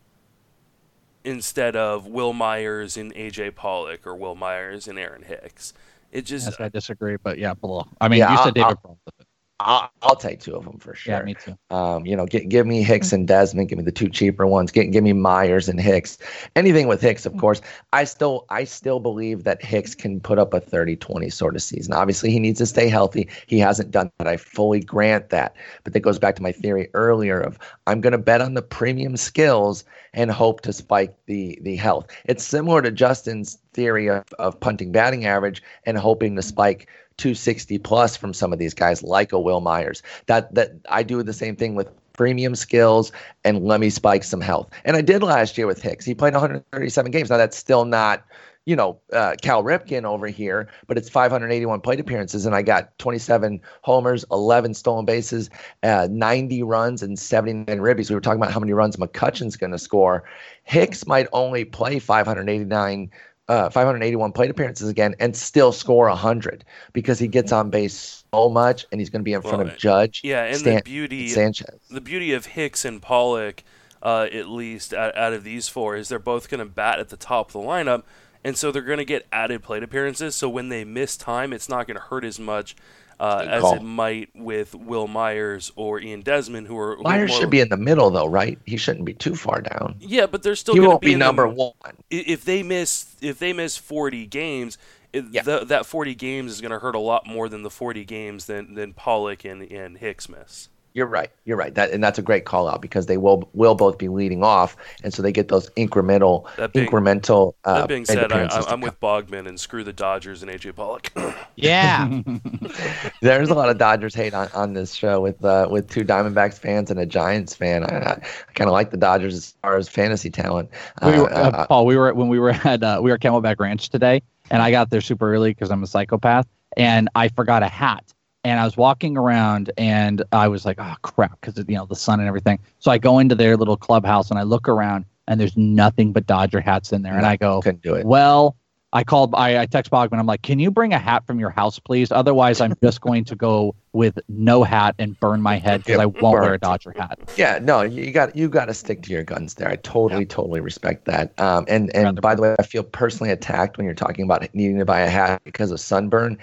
instead 1.25 1.77
of 1.77 2.07
Wil 2.07 2.33
Myers 2.33 2.97
and 2.97 3.13
AJ 3.15 3.55
Pollock 3.57 4.07
or 4.07 4.15
Wil 4.15 4.35
Myers 4.35 4.89
and 4.89 4.99
Aaron 4.99 5.23
Hicks. 5.23 5.75
It 6.13 6.23
just 6.23 6.47
Yes, 6.47 6.57
I 6.61 6.69
disagree, 6.69 7.17
but 7.17 7.37
yeah, 7.39 7.53
below. 7.55 7.87
I 8.01 8.09
mean, 8.09 8.21
Yeah, 8.21 8.31
you 8.33 8.39
I'll- 8.39 8.45
said 8.45 8.55
David. 8.55 8.67
I'll- 8.69 8.77
Peralta. 8.77 9.26
I'll, 9.59 9.91
I'll 10.03 10.17
take 10.17 10.41
two 10.41 10.55
of 10.55 10.65
them 10.65 10.79
for 10.79 10.95
sure. 10.95 11.15
Yeah, 11.15 11.23
me 11.23 11.35
too. 11.35 11.57
Um, 11.71 12.05
you 12.05 12.15
know, 12.15 12.27
give, 12.27 12.49
give 12.49 12.67
me 12.67 12.83
Hicks 12.83 13.13
and 13.13 13.27
Desmond. 13.27 13.69
Give 13.71 13.79
me 13.79 13.85
the 13.85 13.93
two 13.93 14.09
cheaper 14.09 14.47
ones. 14.47 14.71
Give, 14.71 14.91
give 14.93 15.03
me 15.03 15.15
Myers 15.15 15.69
and 15.69 15.81
Hicks. 15.81 16.19
Anything 16.57 16.89
with 16.89 17.01
Hicks, 17.01 17.25
of 17.25 17.37
course. 17.39 17.63
I 17.93 18.05
still 18.05 18.45
I 18.51 18.65
still 18.65 19.01
believe 19.01 19.45
that 19.45 19.65
Hicks 19.65 19.95
can 19.95 20.21
put 20.21 20.39
up 20.39 20.53
a 20.53 20.61
30-20 20.61 21.33
sort 21.33 21.57
of 21.57 21.63
season. 21.63 21.95
Obviously, 21.95 22.31
he 22.31 22.39
needs 22.39 22.59
to 22.59 22.67
stay 22.67 22.89
healthy. 22.89 23.29
He 23.47 23.59
hasn't 23.59 23.91
done 23.91 24.11
that. 24.19 24.29
I 24.29 24.37
fully 24.37 24.81
grant 24.81 25.31
that. 25.31 25.57
But 25.85 25.95
that 25.95 26.01
goes 26.01 26.19
back 26.19 26.37
to 26.37 26.43
my 26.43 26.53
theory 26.53 26.91
earlier 26.93 27.41
of 27.41 27.59
I'm 27.87 28.03
going 28.03 28.13
to 28.13 28.19
bet 28.19 28.43
on 28.43 28.55
the 28.55 28.63
premium 28.63 29.17
skills 29.17 29.85
and 30.13 30.31
hope 30.31 30.61
to 30.63 30.73
spike 30.73 31.17
the 31.27 31.59
the 31.63 31.77
health. 31.77 32.07
It's 32.27 32.45
similar 32.45 32.83
to 32.83 32.91
Justin's 32.91 33.59
theory 33.73 34.09
of, 34.09 34.25
of 34.39 34.59
punting 34.61 34.93
batting 34.93 35.27
average 35.27 35.63
and 35.85 35.97
hoping 35.97 36.37
to 36.37 36.43
spike 36.43 36.89
260 37.19 37.79
plus 37.79 38.17
from 38.17 38.33
some 38.33 38.53
of 38.53 38.59
these 38.59 38.75
guys 38.75 39.03
like 39.03 39.33
a 39.33 39.41
Wil 39.41 39.61
Myers. 39.61 40.03
That 40.27 40.55
that 40.55 40.73
I 40.89 41.03
do 41.03 41.23
the 41.23 41.33
same 41.33 41.57
thing 41.57 41.75
with 41.75 41.89
premium 42.13 42.55
skills 42.55 43.13
and 43.45 43.65
let 43.65 43.81
me 43.81 43.91
spike 43.91 44.25
some 44.25 44.41
health. 44.41 44.71
And 44.85 44.97
I 44.97 45.03
did 45.03 45.23
last 45.23 45.59
year 45.59 45.67
with 45.67 45.83
Hicks. 45.83 46.05
He 46.05 46.15
played 46.15 46.33
137 46.33 47.11
games. 47.11 47.31
Now 47.31 47.37
that's 47.37 47.57
still 47.57 47.85
not 47.85 48.25
you 48.67 48.75
know, 48.75 48.99
uh, 49.13 49.37
Cal 49.41 49.63
Ripken 49.63 50.05
over 50.05 50.27
here, 50.27 50.69
but 50.89 50.99
it's 50.99 51.09
581 51.09 51.81
plate 51.81 52.01
appearances, 52.01 52.47
and 52.47 52.55
I 52.55 52.63
got 52.63 52.99
27 52.99 53.61
homers, 53.83 54.25
11 54.33 54.75
stolen 54.75 55.05
bases, 55.05 55.49
uh, 55.85 56.09
90 56.11 56.65
runs, 56.65 57.01
and 57.01 57.17
79 57.17 57.79
ribbies. 57.79 58.09
We 58.11 58.17
were 58.17 58.21
talking 58.21 58.41
about 58.41 58.53
how 58.53 58.59
many 58.59 58.73
runs 58.73 58.97
McCutchen's 58.97 59.57
going 59.57 59.71
to 59.71 59.79
score. 59.79 60.25
Hicks 60.65 61.07
might 61.07 61.29
only 61.33 61.65
play 61.65 62.01
589 62.01 63.09
uh, 63.49 63.71
581 63.71 64.33
plate 64.33 64.51
appearances 64.51 64.89
again 64.89 65.15
and 65.21 65.37
still 65.37 65.73
score 65.73 66.09
100 66.09 66.65
because 66.93 67.19
he 67.19 67.29
gets 67.29 67.53
on 67.53 67.71
base 67.71 68.25
so 68.33 68.49
much 68.49 68.87
and 68.91 69.01
he's 69.01 69.11
going 69.11 69.21
to 69.21 69.25
be 69.25 69.33
in 69.33 69.43
front 69.43 69.59
Well, 69.59 69.69
of 69.69 69.77
Judge, 69.79 70.21
yeah, 70.25 70.45
and 70.45 70.57
Stan- 70.57 70.77
the 70.77 70.83
beauty 70.83 71.29
Sanchez. 71.29 71.79
the 71.91 72.01
beauty 72.01 72.33
of 72.33 72.47
Hicks 72.47 72.85
and 72.85 73.01
Pollock, 73.01 73.63
uh, 74.03 74.27
at 74.33 74.49
least 74.49 74.93
out, 74.93 75.17
out 75.17 75.33
of 75.33 75.45
these 75.45 75.69
four, 75.69 75.97
is 75.97 76.09
they're 76.09 76.19
both 76.19 76.49
going 76.49 76.59
to 76.59 76.65
bat 76.67 76.99
at 76.99 77.09
the 77.09 77.17
top 77.17 77.49
of 77.49 77.53
the 77.53 77.59
lineup, 77.61 78.03
and 78.45 78.57
so 78.57 78.71
they're 78.73 78.83
going 78.83 78.99
to 78.99 79.05
get 79.05 79.27
added 79.33 79.63
plate 79.63 79.83
appearances. 79.83 80.35
So 80.35 80.49
when 80.49 80.69
they 80.69 80.85
miss 80.85 81.17
time, 81.17 81.53
it's 81.53 81.69
not 81.69 81.87
going 81.87 81.97
to 81.97 82.03
hurt 82.03 82.25
as 82.25 82.39
much 82.41 82.75
uh, 83.19 83.45
as 83.49 83.63
call. 83.63 83.75
it 83.77 83.83
might 83.83 84.29
with 84.35 84.75
Wil 84.75 85.07
Myers 85.09 85.73
or 85.77 86.01
Ian 86.01 86.21
Desmond, 86.21 86.67
who 86.67 86.79
are 86.79 86.97
who 86.97 87.01
are 87.01 87.05
Myers 87.05 87.31
more- 87.31 87.41
should 87.41 87.51
be 87.51 87.61
in 87.61 87.69
the 87.69 87.77
middle 87.77 88.11
though, 88.11 88.27
right? 88.27 88.59
He 88.67 88.77
shouldn't 88.77 89.05
be 89.05 89.15
too 89.15 89.35
far 89.35 89.61
down. 89.63 89.97
Yeah, 90.01 90.27
but 90.27 90.43
they're 90.43 90.55
still 90.57 90.75
He 90.75 90.81
won't 90.81 91.01
be 91.01 91.13
in 91.15 91.19
the- 91.19 91.25
number 91.25 91.47
one. 91.49 91.73
if 92.11 92.45
they 92.45 92.63
miss 92.63 93.17
if 93.21 93.39
they 93.39 93.53
miss 93.53 93.77
40 93.77 94.27
games 94.27 94.77
it, 95.13 95.25
Yeah. 95.31 95.43
th- 95.43 95.69
that 95.69 95.87
40 95.87 96.15
games 96.15 96.53
is 96.53 96.61
going 96.61 96.73
to 96.73 96.79
hurt 96.79 96.95
a 96.95 96.99
lot 97.01 97.27
more 97.27 97.49
than 97.49 97.63
the 97.63 97.71
40 97.71 98.05
games 98.05 98.47
than, 98.47 98.75
than 98.75 98.93
Pollock 98.93 99.45
and, 99.45 99.63
and 99.63 99.97
Hicks 99.97 100.29
miss. 100.29 100.69
You're 100.97 101.07
right. 101.07 101.31
You're 101.45 101.59
right. 101.59 101.75
That 101.75 101.91
and 101.91 102.03
that's 102.03 102.19
a 102.19 102.23
great 102.23 102.47
call 102.47 102.67
out 102.69 102.81
because 102.81 103.05
they 103.05 103.19
will 103.19 103.51
will 103.53 103.75
both 103.75 103.99
be 103.99 104.09
leading 104.09 104.43
off, 104.43 104.79
and 105.05 105.13
so 105.13 105.21
they 105.21 105.31
get 105.31 105.49
those 105.49 105.69
incremental 105.77 106.47
That 106.57 106.73
being- 106.73 106.89
incremental. 106.89 107.53
Uh, 107.67 107.81
That 107.81 107.89
being 107.89 108.07
said, 108.07 108.19
I, 108.19 108.23
appearances 108.23 108.61
I, 108.65 108.69
to 108.69 108.73
I'm 108.73 108.81
with 108.81 108.99
Bogman 108.99 109.47
and 109.47 109.61
screw 109.61 109.85
the 109.85 109.93
Dodgers 109.93 110.43
and 110.43 110.51
AJ 110.51 110.75
Pollock. 110.75 111.13
Yeah. 111.59 112.21
There's 113.23 113.49
a 113.51 113.55
lot 113.55 113.69
of 113.71 113.79
Dodgers 113.79 114.15
hate 114.15 114.35
on, 114.35 114.49
on 114.55 114.73
this 114.75 114.95
show 114.95 115.21
with 115.21 115.43
uh, 115.45 115.69
with 115.71 115.89
two 115.91 116.05
Diamondbacks 116.05 116.59
fans 116.59 116.91
and 116.91 116.99
a 117.01 117.07
Giants 117.07 117.55
fan. 117.55 117.85
I, 117.85 117.87
I, 117.97 118.11
I 118.13 118.23
kind 118.55 118.69
of 118.69 118.73
like 118.73 118.91
the 118.91 118.97
Dodgers 118.97 119.35
as 119.35 119.55
far 119.63 119.77
as 119.77 119.89
fantasy 119.89 120.31
talent. 120.31 120.71
we 121.03 121.13
Uh, 121.13 121.23
were, 121.23 121.33
uh, 121.33 121.51
uh, 121.51 121.67
Paul, 121.67 121.87
we 121.87 121.97
were 121.97 122.13
when 122.15 122.29
we 122.29 122.39
were 122.39 122.51
at 122.51 122.83
uh, 122.83 123.01
we 123.03 123.11
were 123.11 123.17
at 123.17 123.21
Camelback 123.21 123.59
Ranch 123.61 123.89
today, 123.91 124.23
and 124.51 124.63
I 124.63 124.71
got 124.71 124.89
there 124.91 125.01
super 125.03 125.31
early 125.33 125.51
because 125.51 125.71
I'm 125.71 125.83
a 125.83 125.87
psychopath, 125.87 126.47
and 126.77 127.09
I 127.15 127.29
forgot 127.29 127.63
a 127.63 127.69
hat. 127.69 128.13
And 128.47 128.61
I 128.61 128.65
was 128.65 128.77
walking 128.77 129.17
around, 129.17 129.73
and 129.77 130.23
I 130.31 130.47
was 130.47 130.65
like, 130.65 130.79
"Oh 130.79 130.95
crap!" 131.03 131.41
Because 131.41 131.59
you 131.67 131.75
know 131.75 131.85
the 131.85 131.97
sun 131.97 132.21
and 132.21 132.29
everything. 132.29 132.61
So 132.79 132.93
I 132.93 132.99
go 132.99 133.19
into 133.19 133.35
their 133.35 133.57
little 133.57 133.77
clubhouse, 133.77 134.31
and 134.31 134.39
I 134.39 134.45
look 134.45 134.69
around, 134.69 135.05
and 135.27 135.41
there's 135.41 135.57
nothing 135.57 136.13
but 136.13 136.29
Dodger 136.29 136.61
hats 136.61 136.93
in 136.93 137.03
there. 137.03 137.17
And 137.17 137.27
I 137.27 137.35
go, 137.35 137.61
couldn't 137.61 137.83
do 137.83 137.95
it. 137.95 138.07
"Well." 138.07 138.55
I 138.93 139.05
called. 139.05 139.35
I, 139.35 139.61
I 139.61 139.67
text 139.67 139.91
Bogman. 139.91 140.19
I'm 140.19 140.27
like, 140.27 140.43
"Can 140.43 140.59
you 140.59 140.71
bring 140.71 140.95
a 140.95 140.99
hat 140.99 141.27
from 141.27 141.39
your 141.39 141.51
house, 141.51 141.79
please? 141.79 142.11
Otherwise, 142.13 142.63
I'm 142.63 142.73
just 142.83 143.03
going 143.03 143.25
to 143.25 143.35
go 143.35 143.75
with 143.93 144.19
no 144.29 144.63
hat 144.63 144.95
and 144.99 145.19
burn 145.21 145.43
my 145.43 145.57
head 145.57 145.83
because 145.85 145.99
I 145.99 146.07
won't 146.07 146.41
wear 146.41 146.55
a. 146.55 146.59
Dodger 146.59 146.95
hat." 146.97 147.19
Yeah, 147.37 147.59
no, 147.61 147.83
you 147.83 148.11
got 148.13 148.35
you 148.37 148.49
got 148.49 148.67
to 148.67 148.75
stick 148.75 149.03
to 149.03 149.11
your 149.11 149.25
guns 149.25 149.55
there. 149.55 149.69
I 149.69 149.77
totally, 149.77 150.25
totally 150.25 150.61
respect 150.61 151.05
that. 151.07 151.39
Um, 151.39 151.67
and 151.69 151.95
and 151.95 152.05
Rather- 152.05 152.21
by 152.23 152.35
the 152.37 152.43
way, 152.43 152.57
I 152.59 152.63
feel 152.63 152.85
personally 152.85 153.31
attacked 153.33 153.77
when 153.77 153.85
you're 153.85 153.95
talking 153.95 154.25
about 154.25 154.49
needing 154.55 154.79
to 154.79 154.87
buy 154.87 155.01
a 155.01 155.11
hat 155.11 155.43
because 155.45 155.73
of 155.73 155.81
sunburn. 155.81 156.39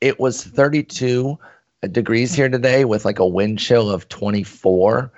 It 0.00 0.20
was 0.20 0.44
32 0.44 1.38
degrees 1.90 2.34
here 2.34 2.48
today 2.48 2.84
with 2.84 3.04
like 3.04 3.18
a 3.18 3.26
wind 3.26 3.58
chill 3.58 3.90
of 3.90 4.08
24, 4.08 5.10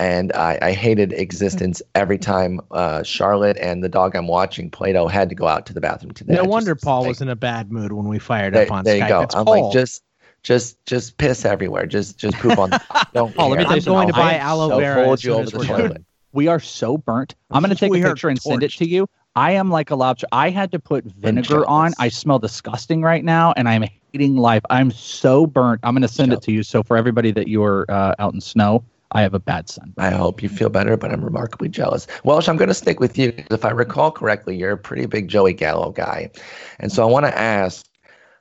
and 0.00 0.32
I, 0.32 0.58
I 0.60 0.72
hated 0.72 1.12
existence 1.12 1.80
every 1.94 2.18
time 2.18 2.60
uh, 2.72 3.02
Charlotte 3.04 3.56
and 3.58 3.82
the 3.84 3.88
dog 3.88 4.16
I'm 4.16 4.26
watching, 4.26 4.70
Plato, 4.70 5.06
had 5.06 5.28
to 5.28 5.34
go 5.36 5.46
out 5.46 5.66
to 5.66 5.72
the 5.72 5.80
bathroom 5.80 6.12
today. 6.14 6.34
no 6.34 6.40
I 6.42 6.46
wonder 6.46 6.74
just- 6.74 6.84
Paul 6.84 7.02
like, 7.02 7.08
was 7.10 7.20
in 7.20 7.28
a 7.28 7.36
bad 7.36 7.70
mood 7.70 7.92
when 7.92 8.08
we 8.08 8.18
fired 8.18 8.54
There, 8.54 8.66
up 8.66 8.72
on 8.72 8.84
there 8.84 8.96
you 8.96 9.02
Skype. 9.04 9.08
go. 9.08 9.20
It's 9.22 9.34
I'm 9.36 9.44
Paul. 9.44 9.66
like 9.66 9.72
just. 9.72 10.02
Just, 10.42 10.84
just 10.84 11.16
piss 11.16 11.46
everywhere. 11.46 11.86
Just, 11.86 12.18
just 12.18 12.36
poop 12.36 12.58
on. 12.58 12.68
Don't 13.14 13.34
Paul, 13.34 13.48
let 13.48 13.60
me 13.60 13.64
care. 13.64 13.80
tell 13.80 13.94
you 13.94 13.98
I'm 13.98 14.04
going 14.04 14.06
to 14.08 14.12
buy 14.12 14.36
aloe 14.36 14.68
So 14.68 14.78
vera 14.78 15.04
hold 15.06 15.24
you 15.24 15.32
over 15.32 15.48
the 15.48 15.56
we're 15.56 15.64
toilet. 15.64 16.04
We 16.32 16.48
are 16.48 16.60
so 16.60 16.98
burnt. 16.98 17.34
I'm 17.50 17.62
going 17.62 17.70
to 17.74 17.80
take 17.80 17.90
We 17.90 18.02
a 18.02 18.08
picture 18.08 18.28
and 18.28 18.38
send 18.38 18.62
it 18.62 18.72
to 18.72 18.86
you. 18.86 19.08
I 19.36 19.52
am 19.52 19.70
like 19.70 19.90
a 19.90 19.96
lobster. 19.96 20.28
I 20.30 20.50
had 20.50 20.70
to 20.72 20.78
put 20.78 21.04
vinegar 21.04 21.66
on. 21.66 21.92
I 21.98 22.08
smell 22.08 22.38
disgusting 22.38 23.02
right 23.02 23.24
now, 23.24 23.52
and 23.56 23.68
I'm 23.68 23.84
hating 24.12 24.36
life. 24.36 24.62
I'm 24.70 24.92
so 24.92 25.46
burnt. 25.46 25.80
I'm 25.82 25.94
going 25.94 26.02
to 26.02 26.08
send 26.08 26.32
it 26.32 26.40
to 26.42 26.52
you. 26.52 26.62
So 26.62 26.84
for 26.84 26.96
everybody 26.96 27.32
that 27.32 27.48
you 27.48 27.62
are 27.64 27.90
uh, 27.90 28.14
out 28.20 28.32
in 28.32 28.40
snow, 28.40 28.84
I 29.10 29.22
have 29.22 29.34
a 29.34 29.40
bad 29.40 29.68
sunburn. 29.68 29.94
I 29.98 30.10
hope 30.10 30.42
you 30.42 30.48
feel 30.48 30.68
better, 30.68 30.96
but 30.96 31.12
I'm 31.12 31.24
remarkably 31.24 31.68
jealous. 31.68 32.06
Welsh, 32.22 32.48
I'm 32.48 32.56
going 32.56 32.68
to 32.68 32.74
stick 32.74 33.00
with 33.00 33.18
you. 33.18 33.32
If 33.50 33.64
I 33.64 33.70
recall 33.70 34.12
correctly, 34.12 34.56
you're 34.56 34.72
a 34.72 34.78
pretty 34.78 35.06
big 35.06 35.28
Joey 35.28 35.52
Gallo 35.52 35.90
guy. 35.90 36.30
And 36.78 36.92
so 36.92 37.02
I 37.02 37.10
want 37.10 37.26
to 37.26 37.36
ask, 37.36 37.84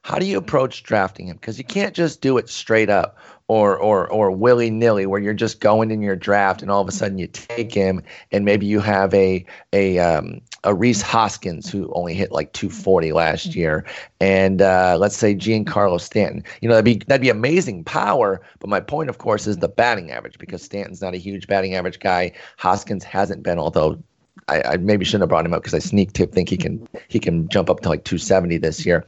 how 0.03 0.19
do 0.19 0.25
you 0.25 0.37
approach 0.37 0.83
drafting 0.83 1.27
him? 1.27 1.37
Because 1.37 1.57
you 1.57 1.63
can't 1.63 1.95
just 1.95 2.21
do 2.21 2.37
it 2.37 2.49
straight 2.49 2.89
up 2.89 3.17
or 3.47 3.77
or 3.77 4.07
or 4.09 4.31
willy 4.31 4.69
nilly, 4.69 5.05
where 5.05 5.19
you're 5.19 5.33
just 5.33 5.61
going 5.61 5.91
in 5.91 6.01
your 6.01 6.15
draft 6.15 6.61
and 6.61 6.69
all 6.69 6.81
of 6.81 6.87
a 6.87 6.91
sudden 6.91 7.17
you 7.17 7.27
take 7.27 7.73
him, 7.73 8.03
and 8.31 8.43
maybe 8.43 8.65
you 8.65 8.81
have 8.81 9.13
a 9.13 9.45
a 9.71 9.99
um, 9.99 10.41
a 10.65 10.73
Rhys 10.73 11.01
Hoskins 11.01 11.71
who 11.71 11.91
only 11.93 12.13
hit 12.13 12.33
like 12.33 12.51
240 12.51 13.13
last 13.13 13.55
year, 13.55 13.85
and 14.19 14.61
uh, 14.61 14.97
let's 14.99 15.15
say 15.15 15.33
Giancarlo 15.33 15.99
Stanton. 15.99 16.43
You 16.61 16.67
know 16.67 16.75
that'd 16.75 16.85
be 16.85 17.03
that'd 17.05 17.21
be 17.21 17.29
amazing 17.29 17.85
power. 17.85 18.41
But 18.59 18.69
my 18.69 18.81
point, 18.81 19.09
of 19.09 19.19
course, 19.19 19.47
is 19.47 19.57
the 19.57 19.69
batting 19.69 20.11
average 20.11 20.37
because 20.37 20.61
Stanton's 20.61 21.01
not 21.01 21.13
a 21.13 21.17
huge 21.17 21.47
batting 21.47 21.75
average 21.75 21.99
guy. 21.99 22.33
Hoskins 22.57 23.05
hasn't 23.05 23.41
been, 23.41 23.57
although 23.57 23.97
I, 24.47 24.61
I 24.61 24.77
maybe 24.77 25.05
shouldn't 25.05 25.21
have 25.21 25.29
brought 25.29 25.45
him 25.45 25.53
up 25.53 25.61
because 25.61 25.73
I 25.73 25.79
sneak 25.79 26.13
tip 26.13 26.33
think 26.33 26.49
he 26.49 26.57
can 26.57 26.87
he 27.07 27.19
can 27.19 27.47
jump 27.49 27.69
up 27.69 27.81
to 27.81 27.89
like 27.89 28.03
270 28.03 28.57
this 28.57 28.85
year. 28.85 29.05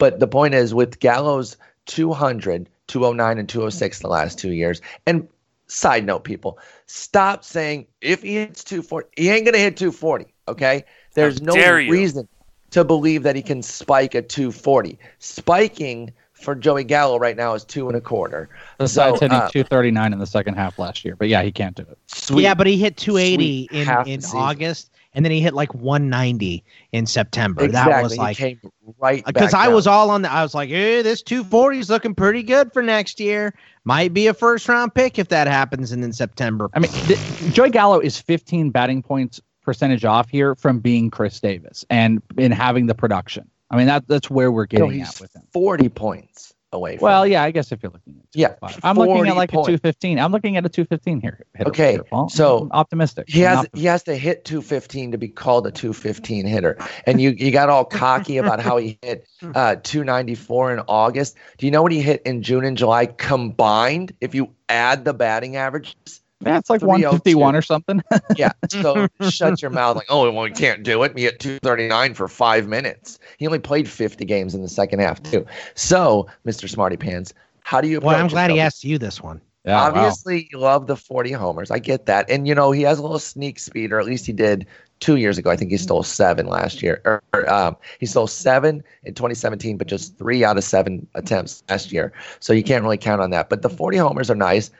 But 0.00 0.18
the 0.18 0.26
point 0.26 0.54
is 0.54 0.74
with 0.74 0.98
Gallo's 0.98 1.56
200, 1.86 2.68
209, 2.88 3.38
and 3.38 3.48
206 3.48 3.98
the 4.00 4.08
last 4.08 4.38
two 4.38 4.52
years. 4.52 4.80
And 5.06 5.28
side 5.66 6.06
note, 6.06 6.24
people, 6.24 6.58
stop 6.86 7.44
saying 7.44 7.86
if 8.00 8.22
he 8.22 8.36
hits 8.36 8.64
240, 8.64 9.08
he 9.16 9.28
ain't 9.28 9.44
gonna 9.44 9.58
hit 9.58 9.76
240. 9.76 10.32
Okay, 10.48 10.84
there's 11.14 11.40
no 11.42 11.54
reason 11.54 12.26
to 12.70 12.82
believe 12.82 13.22
that 13.24 13.36
he 13.36 13.42
can 13.42 13.62
spike 13.62 14.14
a 14.14 14.22
240. 14.22 14.98
Spiking 15.18 16.12
for 16.32 16.54
Joey 16.54 16.84
Gallo 16.84 17.18
right 17.18 17.36
now 17.36 17.52
is 17.52 17.64
two 17.64 17.86
and 17.88 17.96
a 17.96 18.00
quarter. 18.00 18.48
Besides 18.78 19.18
So, 19.18 19.26
hitting 19.26 19.36
uh, 19.36 19.50
239 19.50 20.12
in 20.14 20.18
the 20.18 20.26
second 20.26 20.54
half 20.54 20.78
last 20.78 21.04
year, 21.04 21.14
but 21.14 21.28
yeah, 21.28 21.42
he 21.42 21.52
can't 21.52 21.76
do 21.76 21.82
it. 21.82 21.98
Sweet. 22.06 22.44
Yeah, 22.44 22.54
but 22.54 22.66
he 22.66 22.78
hit 22.78 22.96
280 22.96 23.68
in, 23.70 23.80
in 23.80 23.86
the 23.86 24.22
season. 24.22 24.40
August, 24.40 24.90
and 25.12 25.24
then 25.24 25.32
he 25.32 25.40
hit 25.40 25.54
like 25.54 25.74
190 25.74 26.62
in 26.92 27.06
September. 27.06 27.64
exactly. 27.64 27.92
That 27.92 28.02
was 28.02 28.16
like 28.18 28.36
he 28.36 28.42
came 28.44 28.60
right 28.98 29.24
because 29.24 29.54
I 29.54 29.66
down. 29.66 29.74
was 29.74 29.86
all 29.86 30.10
on 30.10 30.22
the. 30.22 30.30
I 30.30 30.42
was 30.42 30.54
like, 30.54 30.70
eh, 30.70 31.02
this 31.02 31.22
240 31.22 31.78
is 31.78 31.90
looking 31.90 32.14
pretty 32.14 32.42
good 32.42 32.72
for 32.72 32.82
next 32.82 33.20
year. 33.20 33.54
Might 33.84 34.12
be 34.12 34.26
a 34.26 34.34
first 34.34 34.68
round 34.68 34.94
pick 34.94 35.18
if 35.18 35.28
that 35.28 35.46
happens, 35.48 35.92
and 35.92 36.04
in 36.04 36.12
September. 36.12 36.68
I 36.74 36.80
mean, 36.80 36.90
th- 37.06 37.20
Joey 37.50 37.70
Gallo 37.70 37.98
is 38.00 38.18
15 38.20 38.70
batting 38.70 39.02
points 39.02 39.40
percentage 39.62 40.04
off 40.04 40.28
here 40.28 40.54
from 40.54 40.78
being 40.80 41.10
Chris 41.10 41.40
Davis 41.40 41.84
and 41.90 42.22
in 42.38 42.52
having 42.52 42.86
the 42.86 42.94
production. 42.94 43.48
I 43.70 43.76
mean, 43.76 43.86
that 43.86 44.06
that's 44.08 44.28
where 44.30 44.50
we're 44.50 44.64
No, 44.64 44.66
getting 44.86 44.92
he's 44.92 45.08
at 45.14 45.20
with 45.20 45.34
him. 45.36 45.42
40 45.52 45.88
points 45.90 46.54
away. 46.72 46.96
From 46.96 47.04
Well, 47.04 47.26
yeah, 47.26 47.42
I 47.42 47.50
guess 47.50 47.72
if 47.72 47.82
you're 47.82 47.92
looking 47.92 48.16
at 48.18 48.26
Yeah, 48.34 48.54
I'm 48.82 48.96
looking 48.96 49.26
at 49.28 49.36
like 49.36 49.50
a 49.50 49.56
215. 49.56 50.18
I'm 50.18 50.32
looking 50.32 50.56
at 50.56 50.64
a 50.64 50.68
215 50.68 51.20
here. 51.20 51.44
hitter 51.54 51.70
Okay, 51.70 51.98
Paul. 52.08 52.28
so 52.28 52.62
I'm 52.62 52.72
optimistic. 52.72 53.28
He 53.28 53.40
has 53.40 53.58
optimistic. 53.58 53.78
he 53.78 53.86
has 53.86 54.02
to 54.04 54.16
hit 54.16 54.44
215 54.44 55.12
to 55.12 55.18
be 55.18 55.28
called 55.28 55.66
a 55.66 55.70
215 55.70 56.46
hitter. 56.46 56.78
And 57.06 57.20
you 57.20 57.30
you 57.30 57.50
got 57.50 57.68
all 57.68 57.84
cocky 57.84 58.38
about 58.38 58.60
how 58.60 58.76
he 58.76 58.98
hit 59.02 59.26
uh, 59.54 59.76
294 59.76 60.74
in 60.74 60.80
August. 60.88 61.36
Do 61.58 61.66
you 61.66 61.72
know 61.72 61.82
what 61.82 61.92
he 61.92 62.00
hit 62.00 62.22
in 62.22 62.42
June 62.42 62.64
and 62.64 62.76
July 62.76 63.06
combined? 63.06 64.14
If 64.20 64.34
you 64.34 64.54
add 64.68 65.04
the 65.04 65.14
batting 65.14 65.56
averages, 65.56 66.19
Yeah, 66.44 66.58
it's 66.58 66.70
like 66.70 66.80
302. 66.80 67.06
151 67.06 67.56
or 67.56 67.62
something. 67.62 68.02
yeah. 68.36 68.52
So 68.70 69.08
shut 69.28 69.60
your 69.60 69.70
mouth 69.70 69.96
like, 69.96 70.06
oh, 70.08 70.30
well, 70.30 70.42
we 70.42 70.50
can't 70.50 70.82
do 70.82 71.02
it. 71.02 71.16
He 71.16 71.24
hit 71.24 71.38
239 71.38 72.14
for 72.14 72.28
five 72.28 72.66
minutes. 72.66 73.18
He 73.38 73.46
only 73.46 73.58
played 73.58 73.88
50 73.88 74.24
games 74.24 74.54
in 74.54 74.62
the 74.62 74.68
second 74.68 75.00
half 75.00 75.22
too. 75.22 75.46
So, 75.74 76.26
Mr. 76.46 76.68
Smarty 76.68 76.96
Pants, 76.96 77.34
how 77.62 77.80
do 77.80 77.88
you? 77.88 78.00
Well, 78.00 78.16
I'm 78.16 78.28
glad 78.28 78.50
he 78.50 78.60
asked 78.60 78.84
you 78.84 78.98
this 78.98 79.20
one. 79.20 79.40
Yeah, 79.64 79.76
wow. 79.76 79.88
Obviously, 79.88 80.48
you 80.50 80.58
love 80.58 80.86
the 80.86 80.96
40 80.96 81.32
homers. 81.32 81.70
I 81.70 81.78
get 81.78 82.06
that. 82.06 82.30
And, 82.30 82.48
you 82.48 82.54
know, 82.54 82.70
he 82.72 82.82
has 82.82 82.98
a 82.98 83.02
little 83.02 83.18
sneak 83.18 83.58
speed, 83.58 83.92
or 83.92 84.00
at 84.00 84.06
least 84.06 84.24
he 84.24 84.32
did 84.32 84.66
two 85.00 85.16
years 85.16 85.36
ago. 85.36 85.50
I 85.50 85.56
think 85.56 85.70
he 85.70 85.76
stole 85.76 86.02
seven 86.02 86.46
last 86.46 86.82
year. 86.82 87.02
Or, 87.04 87.22
or, 87.34 87.52
um, 87.52 87.76
he 87.98 88.06
stole 88.06 88.26
seven 88.26 88.82
in 89.04 89.12
2017, 89.12 89.76
but 89.76 89.86
just 89.86 90.16
three 90.16 90.44
out 90.44 90.56
of 90.56 90.64
seven 90.64 91.06
attempts 91.14 91.62
last 91.68 91.92
year. 91.92 92.12
So 92.40 92.54
you 92.54 92.62
can't 92.62 92.82
really 92.82 92.96
count 92.96 93.20
on 93.20 93.30
that. 93.30 93.50
But 93.50 93.60
the 93.60 93.68
40 93.68 93.98
homers 93.98 94.30
are 94.30 94.34
nice. 94.34 94.70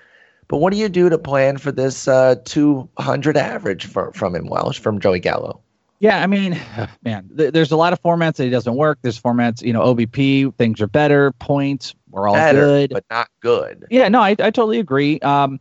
But 0.51 0.57
what 0.59 0.73
do 0.73 0.79
you 0.81 0.89
do 0.89 1.09
to 1.09 1.17
plan 1.17 1.59
for 1.59 1.71
this 1.71 2.09
uh, 2.09 2.35
200 2.45 3.37
average 3.37 3.87
for, 3.87 4.13
from 4.15 4.35
him, 4.35 4.49
Welsh, 4.49 4.81
from 4.81 4.99
Joey 4.99 5.21
Gallo? 5.21 5.61
Yeah, 6.01 6.21
I 6.23 6.27
mean, 6.27 6.61
man, 7.05 7.31
th- 7.37 7.53
there's 7.53 7.71
a 7.71 7.77
lot 7.77 7.93
of 7.93 8.03
formats 8.03 8.35
that 8.37 8.47
it 8.49 8.51
doesn't 8.51 8.75
work. 8.75 8.99
There's 9.03 9.21
formats, 9.21 9.63
you 9.63 9.73
know, 9.73 9.83
OBP, 9.95 10.53
things 10.57 10.81
are 10.81 10.89
better, 10.89 11.31
points, 11.33 11.95
we're 12.11 12.27
all 12.27 12.35
Better, 12.35 12.59
good. 12.63 12.91
but 12.91 13.05
not 13.11 13.29
good. 13.39 13.87
Yeah, 13.91 14.09
no, 14.09 14.21
I, 14.21 14.31
I 14.31 14.51
totally 14.51 14.81
agree. 14.81 15.21
Um, 15.21 15.61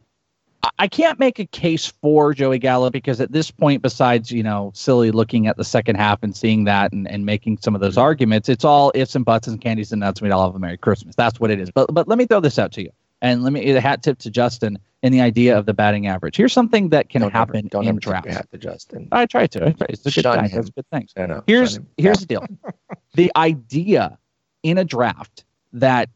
I- 0.64 0.70
I 0.80 0.88
can't 0.88 1.20
make 1.20 1.38
a 1.40 1.46
case 1.46 1.86
for 2.02 2.34
Joey 2.34 2.58
Gallo 2.58 2.90
because 2.90 3.22
at 3.22 3.32
this 3.32 3.50
point, 3.52 3.82
besides 3.84 4.32
you 4.32 4.42
know, 4.44 4.72
silly 4.74 5.12
looking 5.12 5.46
at 5.48 5.56
the 5.58 5.64
second 5.64 5.98
half 5.98 6.24
and 6.24 6.36
seeing 6.36 6.64
that 6.66 6.92
and, 6.92 7.08
and 7.08 7.26
making 7.26 7.60
some 7.62 7.76
of 7.76 7.82
those 7.82 7.96
arguments, 7.98 8.50
it's 8.50 8.66
all 8.66 8.92
ifs 8.96 9.16
and 9.16 9.24
buts 9.24 9.48
and 9.48 9.62
candies 9.62 9.92
and 9.94 10.00
nuts. 10.02 10.20
We'd 10.22 10.32
all 10.32 10.48
have 10.48 10.56
a 10.56 10.60
Merry 10.60 10.78
Christmas. 10.78 11.16
That's 11.16 11.40
what 11.40 11.52
it 11.52 11.62
is. 11.62 11.70
But 11.72 11.94
but 11.94 12.08
let 12.10 12.18
me 12.18 12.26
throw 12.26 12.40
this 12.42 12.58
out 12.60 12.72
to 12.74 12.82
you, 12.82 12.90
and 13.22 13.44
let 13.44 13.54
me 13.54 13.70
a 13.72 13.82
hat 13.82 14.04
tip 14.04 14.18
to 14.20 14.30
Justin 14.30 14.80
in 15.02 15.12
the 15.12 15.22
idea 15.22 15.58
of 15.58 15.66
the 15.66 15.74
batting 15.74 16.08
average. 16.08 16.36
Here's 16.36 16.54
something 16.54 16.90
that 16.90 17.10
can 17.10 17.22
don't 17.22 17.32
happen 17.32 17.58
ever, 17.58 17.68
don't 17.70 17.84
in 17.84 17.90
ever 17.90 18.00
drafts. 18.00 18.34
hat 18.34 18.48
to 18.52 18.58
Justin. 18.58 19.08
I 19.12 19.26
try 19.26 19.48
to. 19.48 19.68
I 19.68 19.72
try. 19.72 19.88
It's 19.90 20.02
a 20.02 20.12
good 20.12 20.24
Shun 20.24 20.38
guy. 20.38 20.48
him. 20.48 20.56
That's 20.56 20.70
good 20.70 20.86
things. 20.92 21.14
I 21.18 21.26
know. 21.26 21.44
Here's 21.48 21.80
here's 21.98 22.20
the 22.20 22.26
deal. 22.26 22.46
the 23.16 23.32
idea 23.36 24.18
in 24.64 24.78
a 24.78 24.84
draft 24.84 25.46
that 25.74 26.10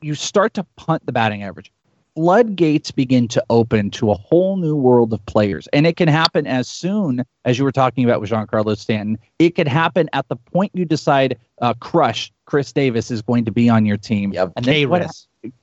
you 0.00 0.14
start 0.14 0.54
to 0.54 0.64
punt 0.76 1.06
the 1.06 1.12
batting 1.12 1.42
average. 1.42 1.72
Floodgates 2.14 2.90
begin 2.92 3.26
to 3.28 3.44
open 3.50 3.90
to 3.90 4.10
a 4.12 4.14
whole 4.14 4.56
new 4.56 4.76
world 4.76 5.12
of 5.12 5.24
players. 5.26 5.66
And 5.72 5.86
it 5.86 5.96
can 5.96 6.08
happen 6.08 6.46
as 6.46 6.68
soon 6.68 7.24
as 7.44 7.58
you 7.58 7.64
were 7.64 7.72
talking 7.72 8.04
about 8.04 8.20
with 8.20 8.30
Giancarlo 8.30 8.76
Stanton. 8.78 9.18
It 9.38 9.50
could 9.56 9.66
happen 9.66 10.08
at 10.12 10.28
the 10.28 10.36
point 10.36 10.70
you 10.74 10.84
decide 10.84 11.36
uh, 11.60 11.74
crush 11.74 12.32
Chris 12.46 12.72
Davis 12.72 13.10
is 13.10 13.20
going 13.22 13.44
to 13.46 13.50
be 13.50 13.68
on 13.68 13.84
your 13.84 13.96
team. 13.96 14.32
Yep. 14.32 14.52
And 14.56 14.64
then 14.64 14.88
what, 14.88 15.10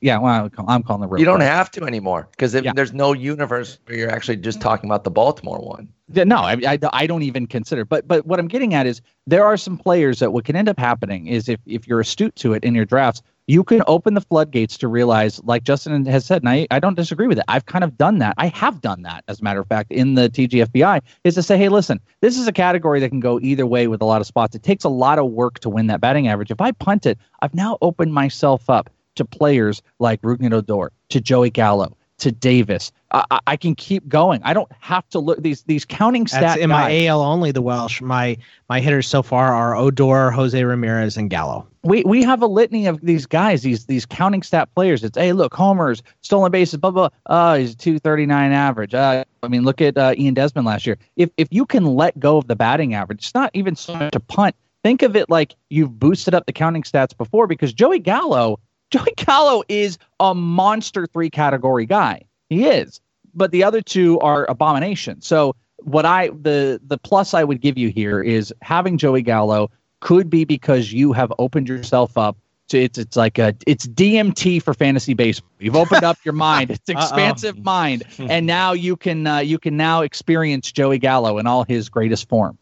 yeah, 0.02 0.18
well, 0.18 0.50
I'm 0.68 0.84
calling 0.84 1.02
the 1.02 1.08
real 1.08 1.20
You 1.20 1.26
don't 1.26 1.38
crush. 1.38 1.48
have 1.48 1.72
to 1.72 1.86
anymore 1.86 2.28
because 2.32 2.54
Yeah. 2.54 2.74
there's 2.76 2.94
no 2.94 3.14
universe 3.14 3.80
where 3.86 3.98
you're 3.98 4.12
actually 4.12 4.38
just 4.38 4.60
talking 4.60 4.90
about 4.90 5.04
the 5.06 5.12
Baltimore 5.12 5.60
one. 5.60 5.88
No, 6.14 6.38
I, 6.38 6.58
I, 6.66 6.80
I, 6.94 7.08
don't 7.08 7.24
even 7.24 7.48
consider. 7.48 7.86
But 7.86 8.08
but 8.08 8.26
what 8.26 8.40
I'm 8.40 8.48
getting 8.48 8.74
at 8.74 8.86
is 8.86 9.02
there 9.28 9.46
are 9.46 9.58
some 9.58 9.78
players 9.78 10.20
that 10.20 10.34
what 10.34 10.46
can 10.46 10.56
end 10.56 10.70
up 10.70 10.80
happening 10.80 11.28
is 11.28 11.50
if 11.50 11.60
if 11.66 11.88
you're 11.88 12.00
astute 12.00 12.36
to 12.38 12.54
it 12.54 12.64
in 12.64 12.76
your 12.76 12.86
drafts, 12.86 13.22
you 13.48 13.64
can 13.64 13.82
open 13.88 14.14
the 14.14 14.22
floodgates 14.22 14.78
to 14.78 14.88
realize, 14.88 15.42
like 15.44 15.64
Justin 15.64 16.06
has 16.06 16.26
said, 16.26 16.42
and 16.42 16.50
I, 16.50 16.68
I 16.72 16.80
don't 16.80 16.96
disagree 16.96 17.28
with 17.28 17.38
it. 17.38 17.46
I've 17.48 17.66
kind 17.66 17.84
of 17.84 17.98
done 17.98 18.20
that. 18.20 18.36
I 18.38 18.48
have 18.48 18.82
done 18.82 19.02
that, 19.02 19.24
as 19.28 19.42
a 19.42 19.44
matter 19.44 19.60
of 19.60 19.68
fact, 19.68 19.92
in 19.92 20.16
the 20.16 20.30
TGFBI, 20.30 21.02
is 21.24 21.36
to 21.36 21.44
say, 21.44 21.58
hey, 21.58 21.68
listen, 21.68 22.00
this 22.22 22.38
is 22.38 22.48
a 22.48 22.54
category 22.54 23.00
that 23.00 23.10
can 23.10 23.20
go 23.20 23.40
either 23.42 23.66
way 23.66 23.88
with 23.88 24.02
a 24.02 24.06
lot 24.06 24.22
of 24.22 24.28
spots. 24.28 24.56
It 24.56 24.64
takes 24.64 24.84
a 24.84 24.90
lot 24.90 25.20
of 25.20 25.32
work 25.32 25.60
to 25.60 25.70
win 25.70 25.88
that 25.88 26.00
batting 26.02 26.28
average. 26.28 26.52
If 26.52 26.62
I 26.62 26.72
punt 26.72 27.06
it, 27.06 27.18
I've 27.42 27.54
now 27.54 27.78
opened 27.82 28.14
myself 28.14 28.70
up 28.70 28.90
to 29.16 29.26
players 29.26 29.82
like 30.00 30.22
Rougned 30.22 30.54
Odor, 30.54 30.92
to 31.10 31.20
Joey 31.20 31.50
Gallo, 31.50 31.98
to 32.22 32.32
Davis. 32.32 32.92
I, 33.12 33.40
I, 33.48 33.58
can 33.58 33.76
keep 33.76 34.08
going. 34.08 34.42
I 34.44 34.54
don't 34.54 34.72
have 34.80 35.08
to 35.10 35.20
look 35.20 35.42
these 35.42 35.64
these 35.64 35.84
counting 35.84 36.26
stats. 36.26 36.40
That's 36.40 36.62
in 36.62 36.70
my 36.70 37.08
AL 37.08 37.22
only. 37.22 37.52
The 37.52 37.62
Welsh. 37.62 38.00
My 38.00 38.38
my 38.70 38.80
hitters 38.80 39.08
so 39.08 39.22
far 39.22 39.54
are 39.54 39.76
Odor, 39.76 40.32
Jose 40.32 40.64
Ramirez, 40.64 41.18
and 41.18 41.30
Gallo. 41.30 41.68
We 41.84 42.04
we 42.04 42.24
have 42.24 42.42
a 42.42 42.48
litany 42.48 42.86
of 42.86 43.02
these 43.02 43.26
guys. 43.26 43.64
These 43.64 43.86
these 43.88 44.06
counting 44.06 44.44
stat 44.44 44.70
players. 44.76 45.04
It's 45.04 45.18
hey 45.18 45.34
look 45.34 45.54
homers, 45.54 46.02
stolen 46.22 46.52
bases, 46.52 46.80
blah 46.80 46.92
blah. 46.92 47.10
Uh, 47.26 47.58
he's 47.58 47.76
two 47.76 48.00
thirty 48.00 48.26
nine 48.26 48.54
average. 48.54 48.94
Uh, 48.94 49.26
I 49.44 49.48
mean 49.48 49.64
look 49.64 49.82
at 49.82 49.98
uh, 49.98 50.14
Ian 50.18 50.36
Desmond 50.36 50.66
last 50.66 50.86
year. 50.86 50.98
If 51.18 51.32
if 51.38 51.48
you 51.52 51.66
can 51.66 51.86
let 51.86 52.18
go 52.20 52.38
of 52.38 52.48
the 52.48 52.56
batting 52.56 52.94
average, 52.94 53.20
it's 53.20 53.34
not 53.34 53.52
even 53.54 53.76
so 53.76 53.96
much 53.96 54.16
a 54.16 54.20
punt. 54.20 54.56
Think 54.84 55.02
of 55.02 55.16
it 55.16 55.30
like 55.30 55.56
you've 55.70 56.00
boosted 56.00 56.34
up 56.34 56.46
the 56.46 56.54
counting 56.54 56.84
stats 56.84 57.16
before 57.16 57.46
because 57.46 57.74
Joey 57.74 58.00
Gallo 58.00 58.60
Joey 58.92 59.14
Gallo 59.16 59.64
is 59.70 59.98
a 60.20 60.36
monster 60.36 61.08
three 61.08 61.30
category 61.30 61.86
guy. 61.86 62.24
He 62.50 62.66
is. 62.66 63.02
But 63.34 63.52
the 63.52 63.64
other 63.64 63.82
two 63.82 64.20
are 64.20 64.46
abomination. 64.50 65.22
So 65.22 65.56
what 65.78 66.06
I 66.06 66.28
the 66.30 66.80
the 66.86 66.98
plus 66.98 67.34
I 67.34 67.44
would 67.44 67.62
give 67.62 67.78
you 67.78 67.90
here 67.90 68.22
is 68.22 68.54
having 68.62 68.98
Joey 68.98 69.22
Gallo 69.22 69.72
could 70.02 70.30
be 70.30 70.44
because 70.44 70.92
you 70.92 71.14
have 71.14 71.32
opened 71.40 71.70
yourself 71.70 72.18
up 72.18 72.38
to 72.68 72.82
it's 72.82 72.98
it's 72.98 73.16
like 73.16 73.38
a 73.38 73.56
it's 73.66 73.88
DMT 73.88 74.62
for 74.62 74.74
fantasy 74.74 75.14
baseball. 75.14 75.50
You've 75.60 75.76
opened 75.76 76.04
up 76.04 76.18
your 76.24 76.34
mind. 76.34 76.72
It's 76.72 76.90
expansive 76.90 77.56
Uh-oh. 77.56 77.64
mind, 77.64 78.04
and 78.20 78.46
now 78.46 78.74
you 78.74 78.98
can 78.98 79.26
uh, 79.26 79.40
you 79.40 79.58
can 79.58 79.78
now 79.78 80.02
experience 80.02 80.72
Joey 80.72 80.98
Gallo 80.98 81.38
in 81.38 81.48
all 81.48 81.64
his 81.64 81.88
greatest 81.88 82.28
form. 82.28 82.58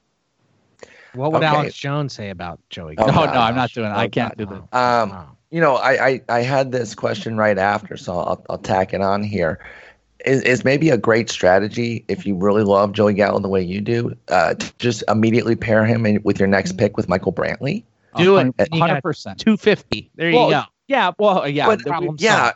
What 1.13 1.31
would 1.31 1.37
okay. 1.37 1.47
Alex 1.47 1.75
Jones 1.75 2.13
say 2.13 2.29
about 2.29 2.59
Joey? 2.69 2.95
Gallo? 2.95 3.11
Oh, 3.11 3.25
no, 3.25 3.33
no, 3.33 3.39
I'm 3.39 3.55
not 3.55 3.71
doing. 3.71 3.89
it. 3.89 3.95
I 3.95 4.07
can't 4.07 4.37
do 4.37 4.45
that. 4.45 4.77
Um, 4.77 5.37
you 5.51 5.59
know, 5.59 5.75
I, 5.75 6.07
I, 6.07 6.21
I 6.29 6.41
had 6.41 6.71
this 6.71 6.95
question 6.95 7.37
right 7.37 7.57
after, 7.57 7.97
so 7.97 8.19
I'll, 8.19 8.45
I'll 8.49 8.57
tack 8.57 8.93
it 8.93 9.01
on 9.01 9.23
here. 9.23 9.59
Is, 10.25 10.41
is 10.41 10.65
maybe 10.65 10.89
a 10.89 10.97
great 10.97 11.29
strategy 11.29 12.03
if 12.09 12.25
you 12.25 12.35
really 12.35 12.63
love 12.63 12.91
Joey 12.91 13.13
Gallo 13.13 13.39
the 13.39 13.47
way 13.47 13.61
you 13.61 13.79
do, 13.79 14.15
uh, 14.27 14.53
to 14.53 14.73
just 14.77 15.03
immediately 15.07 15.55
pair 15.55 15.85
him 15.85 16.05
in, 16.05 16.21
with 16.23 16.39
your 16.39 16.47
next 16.47 16.77
pick 16.77 16.97
with 16.97 17.07
Michael 17.07 17.31
Brantley. 17.31 17.83
Do 18.17 18.37
it, 18.37 18.53
hundred 18.73 19.01
percent, 19.01 19.39
two 19.39 19.55
fifty. 19.55 20.09
There 20.15 20.31
well, 20.31 20.47
you 20.47 20.51
go. 20.55 20.63
Yeah, 20.87 21.11
well, 21.19 21.47
yeah, 21.47 21.67
but, 21.67 22.19
yeah. 22.19 22.51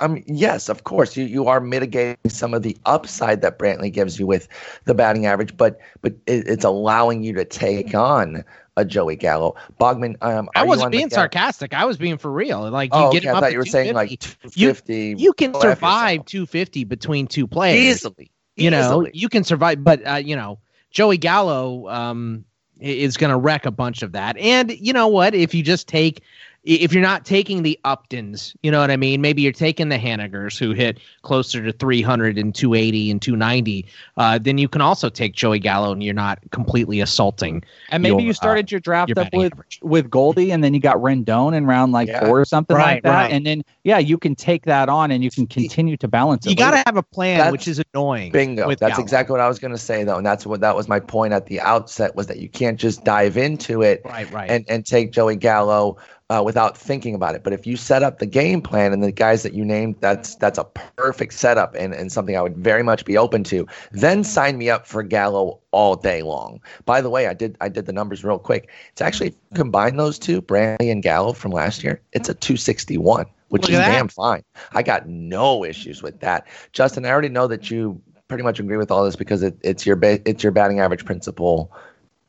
I 0.00 0.06
mean, 0.08 0.24
yes, 0.26 0.68
of 0.68 0.84
course, 0.84 1.16
you, 1.16 1.24
you 1.26 1.46
are 1.48 1.60
mitigating 1.60 2.16
some 2.28 2.54
of 2.54 2.62
the 2.62 2.76
upside 2.86 3.40
that 3.42 3.58
Brantley 3.58 3.92
gives 3.92 4.18
you 4.18 4.26
with 4.26 4.48
the 4.84 4.94
batting 4.94 5.26
average, 5.26 5.56
but 5.56 5.78
but 6.00 6.12
it, 6.26 6.48
it's 6.48 6.64
allowing 6.64 7.22
you 7.22 7.34
to 7.34 7.44
take 7.44 7.94
on 7.94 8.42
a 8.76 8.84
Joey 8.84 9.16
Gallo. 9.16 9.54
Bogman, 9.80 10.16
um, 10.22 10.48
I 10.54 10.64
wasn't 10.64 10.92
being 10.92 11.10
sarcastic. 11.10 11.74
I 11.74 11.84
was 11.84 11.96
being 11.96 12.18
for 12.18 12.30
real. 12.30 12.70
Like 12.70 12.92
you 12.92 13.00
oh, 13.00 13.12
get 13.12 13.18
okay, 13.18 13.28
him 13.28 13.36
I 13.36 13.40
thought 13.40 13.52
you 13.52 13.58
were 13.58 13.64
saying 13.64 13.94
like 13.94 14.10
250. 14.20 14.94
You, 14.94 15.16
you 15.16 15.32
can 15.32 15.54
survive 15.54 16.24
250 16.26 16.84
between 16.84 17.26
two 17.26 17.46
players 17.46 17.78
easily. 17.78 18.30
You 18.56 18.70
know, 18.70 19.06
you 19.12 19.28
can 19.28 19.44
survive, 19.44 19.84
but 19.84 20.06
uh, 20.06 20.14
you 20.14 20.34
know, 20.34 20.58
Joey 20.90 21.18
Gallo 21.18 21.88
um, 21.88 22.44
is 22.80 23.16
going 23.16 23.30
to 23.30 23.36
wreck 23.36 23.66
a 23.66 23.70
bunch 23.70 24.02
of 24.02 24.12
that. 24.12 24.36
And 24.38 24.70
you 24.70 24.92
know 24.92 25.08
what? 25.08 25.34
If 25.34 25.54
you 25.54 25.62
just 25.62 25.88
take 25.88 26.22
if 26.66 26.92
you're 26.92 27.02
not 27.02 27.24
taking 27.24 27.62
the 27.62 27.78
Uptons, 27.84 28.54
you 28.62 28.72
know 28.72 28.80
what 28.80 28.90
I 28.90 28.96
mean? 28.96 29.20
Maybe 29.20 29.40
you're 29.40 29.52
taking 29.52 29.88
the 29.88 29.98
Hanigers 29.98 30.58
who 30.58 30.72
hit 30.72 30.98
closer 31.22 31.64
to 31.64 31.72
300 31.72 32.36
and 32.36 32.52
280 32.52 33.12
and 33.12 33.22
290. 33.22 33.86
Uh, 34.16 34.38
then 34.38 34.58
you 34.58 34.68
can 34.68 34.80
also 34.80 35.08
take 35.08 35.32
Joey 35.32 35.60
Gallo 35.60 35.92
and 35.92 36.02
you're 36.02 36.12
not 36.12 36.40
completely 36.50 37.00
assaulting. 37.00 37.62
And 37.90 38.02
maybe 38.02 38.16
your, 38.16 38.26
you 38.26 38.32
started 38.32 38.66
uh, 38.66 38.72
your 38.72 38.80
draft 38.80 39.10
your 39.10 39.20
up 39.20 39.32
with, 39.32 39.52
with 39.80 40.10
Goldie 40.10 40.50
and 40.50 40.64
then 40.64 40.74
you 40.74 40.80
got 40.80 40.96
Rendon 40.96 41.54
in 41.54 41.66
round 41.66 41.92
like 41.92 42.08
yeah. 42.08 42.26
four 42.26 42.40
or 42.40 42.44
something 42.44 42.76
right, 42.76 42.94
like 42.94 43.02
that. 43.04 43.14
Right. 43.14 43.32
And 43.32 43.46
then, 43.46 43.64
yeah, 43.84 43.98
you 43.98 44.18
can 44.18 44.34
take 44.34 44.64
that 44.64 44.88
on 44.88 45.12
and 45.12 45.22
you 45.22 45.30
can 45.30 45.46
continue 45.46 45.96
to 45.98 46.08
balance 46.08 46.46
it. 46.46 46.50
You 46.50 46.56
got 46.56 46.72
to 46.72 46.82
have 46.84 46.96
a 46.96 47.02
plan, 47.02 47.38
that's, 47.38 47.52
which 47.52 47.68
is 47.68 47.80
annoying. 47.94 48.32
Bingo. 48.32 48.68
That's 48.70 48.80
Gallo. 48.80 49.02
exactly 49.02 49.32
what 49.32 49.40
I 49.40 49.46
was 49.46 49.60
going 49.60 49.72
to 49.72 49.78
say, 49.78 50.02
though. 50.02 50.16
And 50.16 50.26
that's 50.26 50.44
what 50.44 50.60
that 50.62 50.74
was 50.74 50.88
my 50.88 50.98
point 50.98 51.32
at 51.32 51.46
the 51.46 51.60
outset 51.60 52.16
was 52.16 52.26
that 52.26 52.40
you 52.40 52.48
can't 52.48 52.80
just 52.80 53.04
dive 53.04 53.36
into 53.36 53.82
it 53.82 54.02
right, 54.04 54.28
right. 54.32 54.50
and, 54.50 54.64
and 54.68 54.84
take 54.84 55.12
Joey 55.12 55.36
Gallo 55.36 55.96
uh, 56.28 56.42
without 56.44 56.76
thinking 56.76 57.14
about 57.14 57.34
it. 57.34 57.44
But 57.44 57.52
if 57.52 57.66
you 57.66 57.76
set 57.76 58.02
up 58.02 58.18
the 58.18 58.26
game 58.26 58.60
plan 58.60 58.92
and 58.92 59.02
the 59.02 59.12
guys 59.12 59.42
that 59.42 59.54
you 59.54 59.64
named, 59.64 59.96
that's 60.00 60.34
that's 60.36 60.58
a 60.58 60.64
perfect 60.64 61.34
setup 61.34 61.74
and, 61.74 61.94
and 61.94 62.10
something 62.10 62.36
I 62.36 62.42
would 62.42 62.56
very 62.56 62.82
much 62.82 63.04
be 63.04 63.16
open 63.16 63.44
to. 63.44 63.66
Then 63.92 64.24
sign 64.24 64.58
me 64.58 64.68
up 64.68 64.86
for 64.86 65.02
Gallo 65.02 65.60
all 65.70 65.94
day 65.94 66.22
long. 66.22 66.60
By 66.84 67.00
the 67.00 67.10
way, 67.10 67.28
I 67.28 67.34
did 67.34 67.56
I 67.60 67.68
did 67.68 67.86
the 67.86 67.92
numbers 67.92 68.24
real 68.24 68.38
quick. 68.38 68.70
It's 68.90 69.00
actually 69.00 69.34
combine 69.54 69.96
those 69.96 70.18
two, 70.18 70.42
Brantley 70.42 70.90
and 70.90 71.02
Gallo 71.02 71.32
from 71.32 71.52
last 71.52 71.84
year. 71.84 72.00
It's 72.12 72.28
a 72.28 72.34
261, 72.34 73.26
which 73.48 73.62
Look 73.62 73.70
is 73.70 73.78
damn 73.78 74.08
fine. 74.08 74.42
I 74.72 74.82
got 74.82 75.08
no 75.08 75.64
issues 75.64 76.02
with 76.02 76.20
that. 76.20 76.46
Justin, 76.72 77.06
I 77.06 77.10
already 77.10 77.28
know 77.28 77.46
that 77.46 77.70
you 77.70 78.00
pretty 78.28 78.42
much 78.42 78.58
agree 78.58 78.76
with 78.76 78.90
all 78.90 79.04
this 79.04 79.14
because 79.14 79.44
it, 79.44 79.56
it's 79.62 79.86
your 79.86 79.94
ba- 79.94 80.28
it's 80.28 80.42
your 80.42 80.50
batting 80.50 80.80
average 80.80 81.04
principle 81.04 81.72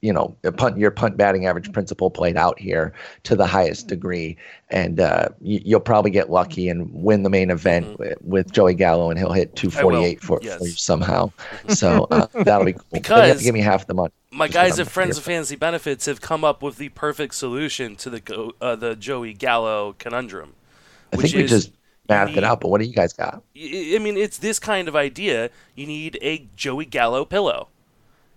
you 0.01 0.13
know, 0.13 0.35
punt, 0.57 0.77
your 0.77 0.91
punt 0.91 1.17
batting 1.17 1.47
average 1.47 1.71
principle 1.71 2.11
played 2.11 2.37
out 2.37 2.59
here 2.59 2.93
to 3.23 3.35
the 3.35 3.47
highest 3.47 3.87
degree, 3.87 4.37
and 4.69 4.99
uh, 4.99 5.29
you, 5.41 5.75
will 5.75 5.79
probably 5.79 6.11
get 6.11 6.29
lucky 6.29 6.69
and 6.69 6.91
win 6.93 7.23
the 7.23 7.29
main 7.29 7.49
event 7.49 7.85
mm-hmm. 7.85 8.03
with, 8.03 8.21
with, 8.21 8.51
Joey 8.51 8.75
Gallo, 8.75 9.09
and 9.09 9.17
he'll 9.17 9.31
hit 9.31 9.55
248 9.55 10.21
for, 10.21 10.39
yes. 10.41 10.57
for, 10.57 10.65
you 10.65 10.71
somehow. 10.71 11.31
So 11.69 12.07
uh, 12.11 12.27
that'll 12.43 12.65
be 12.65 12.73
cool. 12.73 12.85
because 12.91 13.23
you 13.23 13.27
have 13.29 13.37
to 13.39 13.43
give 13.43 13.53
me 13.53 13.61
half 13.61 13.87
the 13.87 13.95
money. 13.95 14.13
My 14.31 14.47
guys 14.47 14.79
at 14.79 14.87
Friends 14.87 15.17
of 15.17 15.23
Fantasy 15.23 15.55
Benefits 15.55 16.05
have 16.05 16.21
come 16.21 16.43
up 16.43 16.61
with 16.61 16.77
the 16.77 16.89
perfect 16.89 17.33
solution 17.33 17.95
to 17.95 18.09
the 18.09 18.53
uh, 18.61 18.75
the 18.75 18.95
Joey 18.95 19.33
Gallo 19.33 19.95
conundrum. 19.97 20.53
I 21.11 21.17
think 21.17 21.33
we 21.33 21.43
just 21.45 21.71
mathed 22.07 22.37
it 22.37 22.43
out, 22.43 22.61
but 22.61 22.67
what 22.69 22.81
do 22.81 22.87
you 22.87 22.93
guys 22.93 23.13
got? 23.13 23.41
I 23.55 23.97
mean, 23.99 24.17
it's 24.17 24.37
this 24.37 24.59
kind 24.59 24.87
of 24.87 24.95
idea. 24.95 25.49
You 25.75 25.87
need 25.87 26.19
a 26.21 26.47
Joey 26.55 26.85
Gallo 26.85 27.25
pillow. 27.25 27.69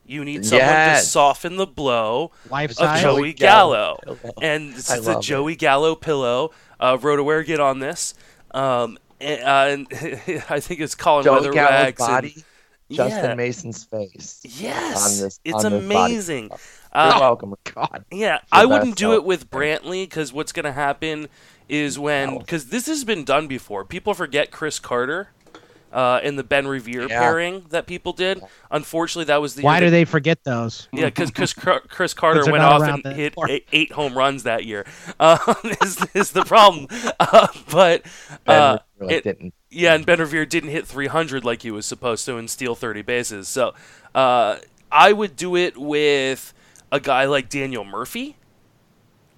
You 0.07 0.25
need 0.25 0.45
someone 0.45 0.67
yes. 0.67 1.05
to 1.05 1.11
soften 1.11 1.57
the 1.57 1.67
blow 1.67 2.33
Life 2.51 2.79
of 2.81 3.01
Joey 3.01 3.33
Gallo. 3.33 4.01
Gallo. 4.05 4.19
And 4.43 4.75
this 4.75 4.91
is 4.91 5.07
a 5.07 5.21
Joey 5.21 5.53
it. 5.53 5.61
Gallo 5.61 5.95
pillow. 5.95 6.51
Uh, 6.81 6.97
RotoWire, 6.97 7.47
get 7.47 7.61
on 7.61 7.79
this. 7.79 8.15
Um, 8.53 8.99
and, 9.21 9.43
uh, 9.43 9.67
and 9.69 9.87
I 10.51 10.61
think 10.61 10.81
it's 10.81 10.95
Colin 10.95 11.25
Joey 11.25 11.49
Weatherwax. 11.49 11.99
body, 11.99 12.33
and, 12.35 12.45
Justin 12.91 13.25
yeah. 13.25 13.35
Mason's 13.35 13.85
face. 13.85 14.41
Yes, 14.45 15.21
this, 15.21 15.41
it's 15.45 15.65
amazing. 15.65 16.51
Uh, 16.93 17.11
You're 17.13 17.21
welcome. 17.21 17.55
God. 17.73 18.05
Yeah, 18.11 18.41
I 18.51 18.67
wouldn't 18.67 18.97
do 18.97 19.15
it 19.15 19.25
with 19.25 19.51
Brantley 19.51 20.05
because 20.05 20.33
what's 20.33 20.53
going 20.53 20.65
to 20.65 20.73
happen 20.73 21.29
is 21.69 21.99
when 21.99 22.39
because 22.39 22.67
this 22.67 22.87
has 22.87 23.05
been 23.05 23.25
done 23.25 23.47
before. 23.47 23.85
People 23.85 24.13
forget 24.15 24.51
Chris 24.51 24.81
Carter 24.81 25.29
uh, 25.93 26.21
in 26.23 26.37
the 26.37 26.45
Ben 26.45 26.67
Revere 26.67 27.09
yeah. 27.09 27.19
pairing 27.19 27.67
that 27.71 27.87
people 27.87 28.13
did. 28.13 28.43
Unfortunately, 28.71 29.25
that 29.27 29.41
was 29.41 29.55
the. 29.55 29.63
Why 29.63 29.81
do 29.81 29.87
that, 29.87 29.91
they 29.91 30.05
forget 30.05 30.45
those? 30.45 30.89
Yeah, 30.93 31.07
because 31.07 31.31
Chris 31.89 32.15
Carter 32.15 32.51
went 32.51 32.63
off 32.63 32.83
and 32.83 33.17
hit 33.17 33.35
eight, 33.49 33.67
eight, 33.73 33.93
home 33.93 34.17
runs 34.17 34.45
that 34.45 34.65
year. 34.65 34.87
Um, 35.21 35.39
is, 35.83 36.07
is 36.15 36.33
the 36.33 36.45
problem? 36.45 36.87
Uh, 37.21 37.49
but 37.71 38.07
uh, 38.47 38.79
it, 39.01 39.25
didn't. 39.25 39.53
Yeah, 39.69 39.95
and 39.95 40.07
Ben 40.07 40.19
Revere 40.19 40.47
didn't 40.47 40.71
hit 40.71 40.87
300 40.87 41.45
like 41.45 41.63
he 41.63 41.71
was 41.71 41.85
supposed 41.85 42.25
to 42.27 42.37
and 42.37 42.49
steal 42.49 42.75
30 42.75 43.03
bases. 43.03 43.49
So 43.49 43.75
uh, 44.15 44.57
I 44.91 45.13
would 45.13 45.37
do 45.37 45.57
it 45.57 45.77
with 45.77 46.55
a 46.91 46.99
guy 46.99 47.27
like 47.27 47.49
Daniel 47.49 47.85
Murphy. 47.85 48.37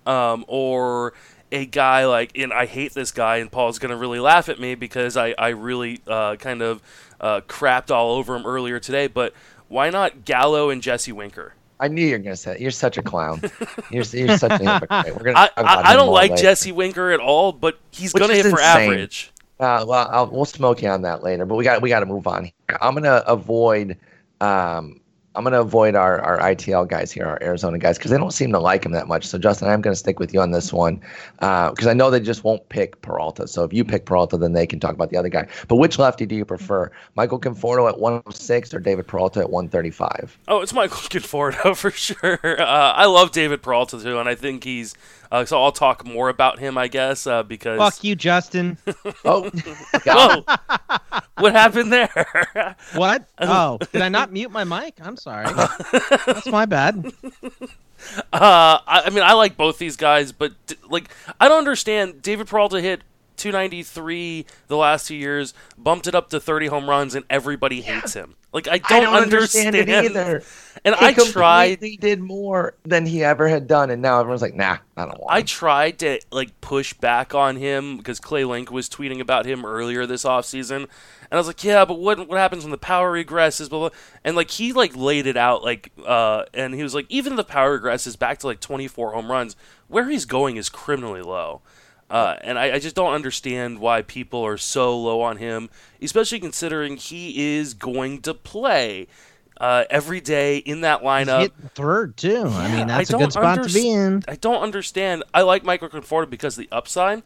Um, 0.06 0.44
or 0.48 1.14
a 1.52 1.66
guy 1.66 2.06
like, 2.06 2.36
and 2.36 2.52
I 2.52 2.66
hate 2.66 2.94
this 2.94 3.12
guy, 3.12 3.36
and 3.36 3.52
Paul's 3.52 3.78
going 3.78 3.90
to 3.90 3.96
really 3.96 4.18
laugh 4.18 4.48
at 4.48 4.58
me 4.58 4.74
because 4.74 5.16
I, 5.16 5.34
I 5.38 5.48
really 5.48 6.00
uh, 6.06 6.36
kind 6.36 6.62
of 6.62 6.82
uh, 7.20 7.42
crapped 7.42 7.90
all 7.90 8.12
over 8.12 8.34
him 8.34 8.46
earlier 8.46 8.80
today, 8.80 9.06
but 9.06 9.34
why 9.68 9.90
not 9.90 10.24
Gallo 10.24 10.70
and 10.70 10.82
Jesse 10.82 11.12
Winker? 11.12 11.54
I 11.78 11.88
knew 11.88 12.04
you 12.04 12.12
were 12.12 12.18
going 12.18 12.30
to 12.30 12.36
say 12.36 12.52
that. 12.52 12.60
You're 12.60 12.70
such 12.70 12.96
a 12.96 13.02
clown. 13.02 13.42
You're, 13.90 14.04
you're 14.04 14.38
such 14.38 14.52
a 14.52 14.58
hypocrite. 14.58 15.16
We're 15.16 15.32
gonna 15.32 15.38
I, 15.38 15.50
I, 15.56 15.90
I 15.90 15.94
don't 15.94 16.12
like 16.12 16.30
later. 16.30 16.42
Jesse 16.42 16.72
Winker 16.72 17.10
at 17.10 17.20
all, 17.20 17.52
but 17.52 17.78
he's 17.90 18.12
going 18.12 18.30
to 18.30 18.36
hit 18.36 18.46
for 18.46 18.60
average. 18.60 19.32
Uh, 19.60 19.84
well, 19.86 20.08
I'll, 20.10 20.26
we'll 20.28 20.44
smoke 20.44 20.82
you 20.82 20.88
on 20.88 21.02
that 21.02 21.22
later, 21.22 21.44
but 21.44 21.56
we 21.56 21.64
got 21.64 21.82
we 21.82 21.88
got 21.88 22.00
to 22.00 22.06
move 22.06 22.26
on. 22.26 22.50
I'm 22.80 22.94
going 22.94 23.04
to 23.04 23.28
avoid 23.28 23.98
um, 24.40 25.00
I'm 25.34 25.44
gonna 25.44 25.60
avoid 25.60 25.94
our, 25.94 26.20
our 26.20 26.38
ITL 26.38 26.88
guys 26.88 27.10
here, 27.10 27.24
our 27.24 27.42
Arizona 27.42 27.78
guys, 27.78 27.96
because 27.96 28.10
they 28.10 28.18
don't 28.18 28.32
seem 28.32 28.52
to 28.52 28.58
like 28.58 28.84
him 28.84 28.92
that 28.92 29.08
much. 29.08 29.26
So 29.26 29.38
Justin, 29.38 29.68
I'm 29.68 29.80
gonna 29.80 29.96
stick 29.96 30.18
with 30.18 30.34
you 30.34 30.40
on 30.40 30.50
this 30.50 30.72
one 30.72 31.00
because 31.36 31.86
uh, 31.86 31.90
I 31.90 31.94
know 31.94 32.10
they 32.10 32.20
just 32.20 32.44
won't 32.44 32.68
pick 32.68 33.00
Peralta. 33.02 33.48
So 33.48 33.64
if 33.64 33.72
you 33.72 33.84
pick 33.84 34.04
Peralta, 34.04 34.36
then 34.36 34.52
they 34.52 34.66
can 34.66 34.80
talk 34.80 34.94
about 34.94 35.10
the 35.10 35.16
other 35.16 35.28
guy. 35.28 35.48
But 35.68 35.76
which 35.76 35.98
lefty 35.98 36.26
do 36.26 36.34
you 36.34 36.44
prefer, 36.44 36.90
Michael 37.14 37.40
Conforto 37.40 37.88
at 37.88 37.98
106 37.98 38.74
or 38.74 38.80
David 38.80 39.06
Peralta 39.06 39.40
at 39.40 39.50
135? 39.50 40.38
Oh, 40.48 40.60
it's 40.60 40.74
Michael 40.74 40.96
Conforto 41.08 41.76
for 41.76 41.90
sure. 41.90 42.38
Uh, 42.60 42.92
I 42.92 43.06
love 43.06 43.32
David 43.32 43.62
Peralta 43.62 44.00
too, 44.00 44.18
and 44.18 44.28
I 44.28 44.34
think 44.34 44.64
he's. 44.64 44.94
Uh, 45.32 45.46
so 45.46 45.62
I'll 45.62 45.72
talk 45.72 46.04
more 46.04 46.28
about 46.28 46.58
him, 46.58 46.76
I 46.76 46.88
guess, 46.88 47.26
uh, 47.26 47.42
because. 47.42 47.78
Fuck 47.78 48.04
you, 48.04 48.14
Justin. 48.14 48.76
oh, 49.24 49.48
Whoa. 50.04 50.44
what 51.38 51.52
happened 51.54 51.90
there? 51.90 52.76
what? 52.94 53.26
Oh, 53.38 53.78
did 53.92 54.02
I 54.02 54.10
not 54.10 54.30
mute 54.30 54.50
my 54.50 54.64
mic? 54.64 54.98
I'm 55.02 55.16
sorry. 55.16 55.46
That's 56.26 56.46
my 56.48 56.66
bad. 56.66 57.14
Uh, 58.30 58.78
I, 58.86 59.04
I, 59.06 59.10
mean, 59.10 59.24
I 59.24 59.32
like 59.32 59.56
both 59.56 59.78
these 59.78 59.96
guys, 59.96 60.32
but 60.32 60.52
like, 60.90 61.08
I 61.40 61.48
don't 61.48 61.58
understand. 61.58 62.20
David 62.20 62.46
Peralta 62.46 62.82
hit 62.82 63.00
293 63.38 64.44
the 64.66 64.76
last 64.76 65.08
two 65.08 65.16
years, 65.16 65.54
bumped 65.78 66.06
it 66.06 66.14
up 66.14 66.28
to 66.28 66.40
30 66.40 66.66
home 66.66 66.90
runs, 66.90 67.14
and 67.14 67.24
everybody 67.30 67.80
hates 67.80 68.12
him. 68.12 68.34
Like, 68.52 68.68
I 68.68 68.78
don't, 68.78 68.92
I 68.92 69.00
don't 69.00 69.14
understand, 69.14 69.74
understand, 69.74 70.06
it 70.06 70.10
either. 70.10 70.42
And 70.84 70.94
he 70.94 71.06
I 71.06 71.12
tried. 71.14 71.80
He 71.80 71.96
did 71.96 72.20
more 72.20 72.74
than 72.82 73.06
he 73.06 73.24
ever 73.24 73.48
had 73.48 73.66
done, 73.66 73.90
and 73.90 74.02
now 74.02 74.20
everyone's 74.20 74.42
like, 74.42 74.54
"Nah, 74.54 74.78
I 74.96 75.06
don't 75.06 75.18
want." 75.20 75.32
I 75.32 75.40
him. 75.40 75.46
tried 75.46 75.98
to 76.00 76.20
like 76.30 76.60
push 76.60 76.92
back 76.92 77.34
on 77.34 77.56
him 77.56 77.96
because 77.96 78.20
Clay 78.20 78.44
Link 78.44 78.70
was 78.70 78.88
tweeting 78.90 79.20
about 79.20 79.46
him 79.46 79.64
earlier 79.64 80.04
this 80.06 80.24
offseason. 80.24 80.76
and 80.82 80.88
I 81.30 81.36
was 81.36 81.46
like, 81.46 81.64
"Yeah, 81.64 81.84
but 81.84 81.98
what 81.98 82.28
what 82.28 82.38
happens 82.38 82.64
when 82.64 82.72
the 82.72 82.78
power 82.78 83.12
regresses?" 83.12 83.70
Blah, 83.70 83.88
blah. 83.88 83.98
And 84.24 84.36
like 84.36 84.50
he 84.50 84.72
like 84.72 84.94
laid 84.96 85.26
it 85.26 85.36
out 85.36 85.62
like, 85.62 85.90
uh, 86.04 86.44
and 86.52 86.74
he 86.74 86.82
was 86.82 86.94
like, 86.94 87.06
even 87.08 87.36
the 87.36 87.44
power 87.44 87.78
regresses 87.78 88.18
back 88.18 88.38
to 88.40 88.46
like 88.46 88.60
24 88.60 89.12
home 89.12 89.30
runs, 89.30 89.56
where 89.88 90.08
he's 90.10 90.24
going 90.24 90.56
is 90.56 90.68
criminally 90.68 91.22
low. 91.22 91.62
Uh, 92.12 92.36
and 92.42 92.58
I, 92.58 92.74
I, 92.74 92.78
just 92.78 92.94
don't 92.94 93.14
understand 93.14 93.78
why 93.78 94.02
people 94.02 94.44
are 94.44 94.58
so 94.58 94.98
low 94.98 95.22
on 95.22 95.38
him, 95.38 95.70
especially 96.02 96.40
considering 96.40 96.98
he 96.98 97.56
is 97.56 97.72
going 97.72 98.20
to 98.20 98.34
play 98.34 99.06
uh, 99.58 99.84
every 99.88 100.20
day 100.20 100.58
in 100.58 100.82
that 100.82 101.00
lineup. 101.00 101.40
He's 101.40 101.70
third 101.70 102.18
too. 102.18 102.50
Yeah, 102.50 102.58
I 102.58 102.76
mean, 102.76 102.86
that's 102.88 103.14
I 103.14 103.16
a 103.16 103.18
good 103.18 103.32
spot 103.32 103.62
to 103.62 103.72
be 103.72 103.88
in. 103.88 104.22
I 104.28 104.34
don't 104.34 104.62
understand. 104.62 105.24
I 105.32 105.40
like 105.40 105.64
Michael 105.64 105.88
Conforto 105.88 106.28
because 106.28 106.58
of 106.58 106.64
the 106.64 106.68
upside, 106.76 107.22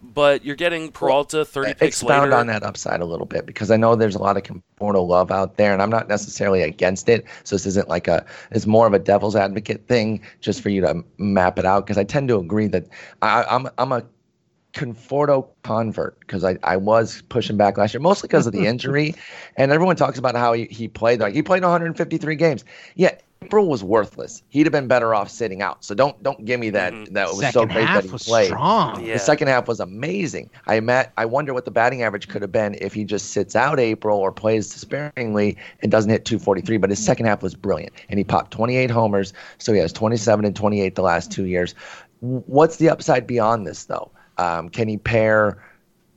but 0.00 0.46
you're 0.46 0.56
getting 0.56 0.92
Peralta 0.92 1.44
30 1.44 1.66
well, 1.66 1.74
picks 1.74 2.00
expound 2.00 2.30
later. 2.30 2.36
on 2.40 2.46
that 2.46 2.62
upside 2.62 3.02
a 3.02 3.04
little 3.04 3.26
bit 3.26 3.44
because 3.44 3.70
I 3.70 3.76
know 3.76 3.96
there's 3.96 4.14
a 4.14 4.22
lot 4.22 4.38
of 4.38 4.44
Conforto 4.44 5.06
love 5.06 5.30
out 5.30 5.58
there, 5.58 5.74
and 5.74 5.82
I'm 5.82 5.90
not 5.90 6.08
necessarily 6.08 6.62
against 6.62 7.10
it. 7.10 7.26
So 7.44 7.54
this 7.54 7.66
isn't 7.66 7.90
like 7.90 8.08
a 8.08 8.24
it's 8.50 8.64
more 8.64 8.86
of 8.86 8.94
a 8.94 8.98
devil's 8.98 9.36
advocate 9.36 9.88
thing 9.88 10.22
just 10.40 10.62
for 10.62 10.70
you 10.70 10.80
to 10.80 11.04
map 11.18 11.58
it 11.58 11.66
out 11.66 11.84
because 11.84 11.98
I 11.98 12.04
tend 12.04 12.28
to 12.28 12.38
agree 12.38 12.68
that 12.68 12.86
I, 13.20 13.44
I'm 13.44 13.68
I'm 13.76 13.92
a 13.92 14.02
Conforto 14.72 15.48
convert 15.62 16.18
because 16.20 16.44
I, 16.44 16.58
I 16.62 16.76
was 16.76 17.22
pushing 17.28 17.56
back 17.56 17.76
last 17.76 17.92
year, 17.92 18.00
mostly 18.00 18.28
because 18.28 18.46
of 18.46 18.52
the 18.52 18.66
injury. 18.72 19.14
and 19.56 19.70
everyone 19.70 19.96
talks 19.96 20.18
about 20.18 20.34
how 20.34 20.52
he, 20.52 20.64
he 20.66 20.88
played. 20.88 21.20
Like 21.20 21.34
he 21.34 21.42
played 21.42 21.62
153 21.62 22.36
games. 22.36 22.64
Yeah, 22.94 23.14
April 23.42 23.66
was 23.66 23.82
worthless. 23.82 24.42
He'd 24.48 24.66
have 24.66 24.72
been 24.72 24.86
better 24.86 25.14
off 25.14 25.28
sitting 25.28 25.62
out. 25.62 25.84
So 25.84 25.94
don't 25.94 26.20
don't 26.22 26.44
give 26.44 26.60
me 26.60 26.70
that 26.70 26.92
mm-hmm. 26.92 27.14
that 27.14 27.28
was 27.28 27.40
second 27.40 27.52
so 27.52 27.66
great 27.66 27.86
that 27.86 28.04
he 28.04 28.10
was 28.10 28.24
played. 28.24 28.46
Strong. 28.46 29.04
Yeah. 29.04 29.14
The 29.14 29.18
second 29.18 29.48
half 29.48 29.68
was 29.68 29.80
amazing. 29.80 30.48
I 30.66 30.80
met 30.80 31.12
I 31.16 31.26
wonder 31.26 31.52
what 31.52 31.64
the 31.64 31.70
batting 31.70 32.02
average 32.02 32.28
could 32.28 32.42
have 32.42 32.52
been 32.52 32.76
if 32.80 32.94
he 32.94 33.04
just 33.04 33.30
sits 33.30 33.56
out 33.56 33.80
April 33.80 34.18
or 34.18 34.32
plays 34.32 34.72
sparingly 34.72 35.56
and 35.80 35.90
doesn't 35.90 36.10
hit 36.10 36.24
243. 36.24 36.76
But 36.76 36.90
his 36.90 37.04
second 37.04 37.26
half 37.26 37.42
was 37.42 37.54
brilliant. 37.54 37.92
And 38.08 38.18
he 38.18 38.24
popped 38.24 38.52
28 38.52 38.90
homers. 38.90 39.32
So 39.58 39.72
he 39.72 39.80
has 39.80 39.92
27 39.92 40.44
and 40.44 40.54
28 40.54 40.94
the 40.94 41.02
last 41.02 41.32
two 41.32 41.46
years. 41.46 41.74
What's 42.20 42.76
the 42.76 42.88
upside 42.88 43.26
beyond 43.26 43.66
this 43.66 43.84
though? 43.84 44.10
Um, 44.42 44.68
can 44.68 44.88
he 44.88 44.96
pair 44.96 45.62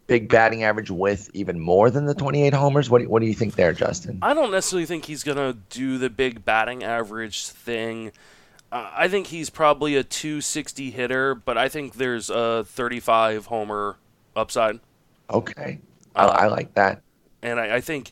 big 0.08 0.30
batting 0.30 0.64
average 0.64 0.92
with 0.92 1.30
even 1.34 1.60
more 1.60 1.90
than 1.90 2.06
the 2.06 2.14
28 2.14 2.54
homers? 2.54 2.90
What 2.90 3.02
do, 3.02 3.10
what 3.10 3.22
do 3.22 3.28
you 3.28 3.34
think 3.34 3.56
there, 3.56 3.74
Justin? 3.74 4.20
I 4.22 4.34
don't 4.34 4.52
necessarily 4.52 4.86
think 4.86 5.06
he's 5.06 5.24
going 5.24 5.38
to 5.38 5.58
do 5.70 5.98
the 5.98 6.10
big 6.10 6.46
batting 6.46 6.84
average 6.84 7.48
thing. 7.48 8.12
Uh, 8.72 8.90
I 8.94 9.08
think 9.08 9.28
he's 9.28 9.50
probably 9.50 9.96
a 9.96 10.04
260 10.04 10.92
hitter, 10.92 11.36
but 11.36 11.58
I 11.58 11.70
think 11.70 11.96
there's 11.96 12.30
a 12.30 12.64
35 12.66 13.48
homer 13.48 13.98
upside. 14.36 14.80
Okay. 15.30 15.80
I, 16.16 16.26
uh, 16.26 16.30
I 16.30 16.48
like 16.48 16.74
that. 16.76 17.02
And 17.42 17.60
I, 17.60 17.76
I, 17.76 17.82
think 17.82 18.12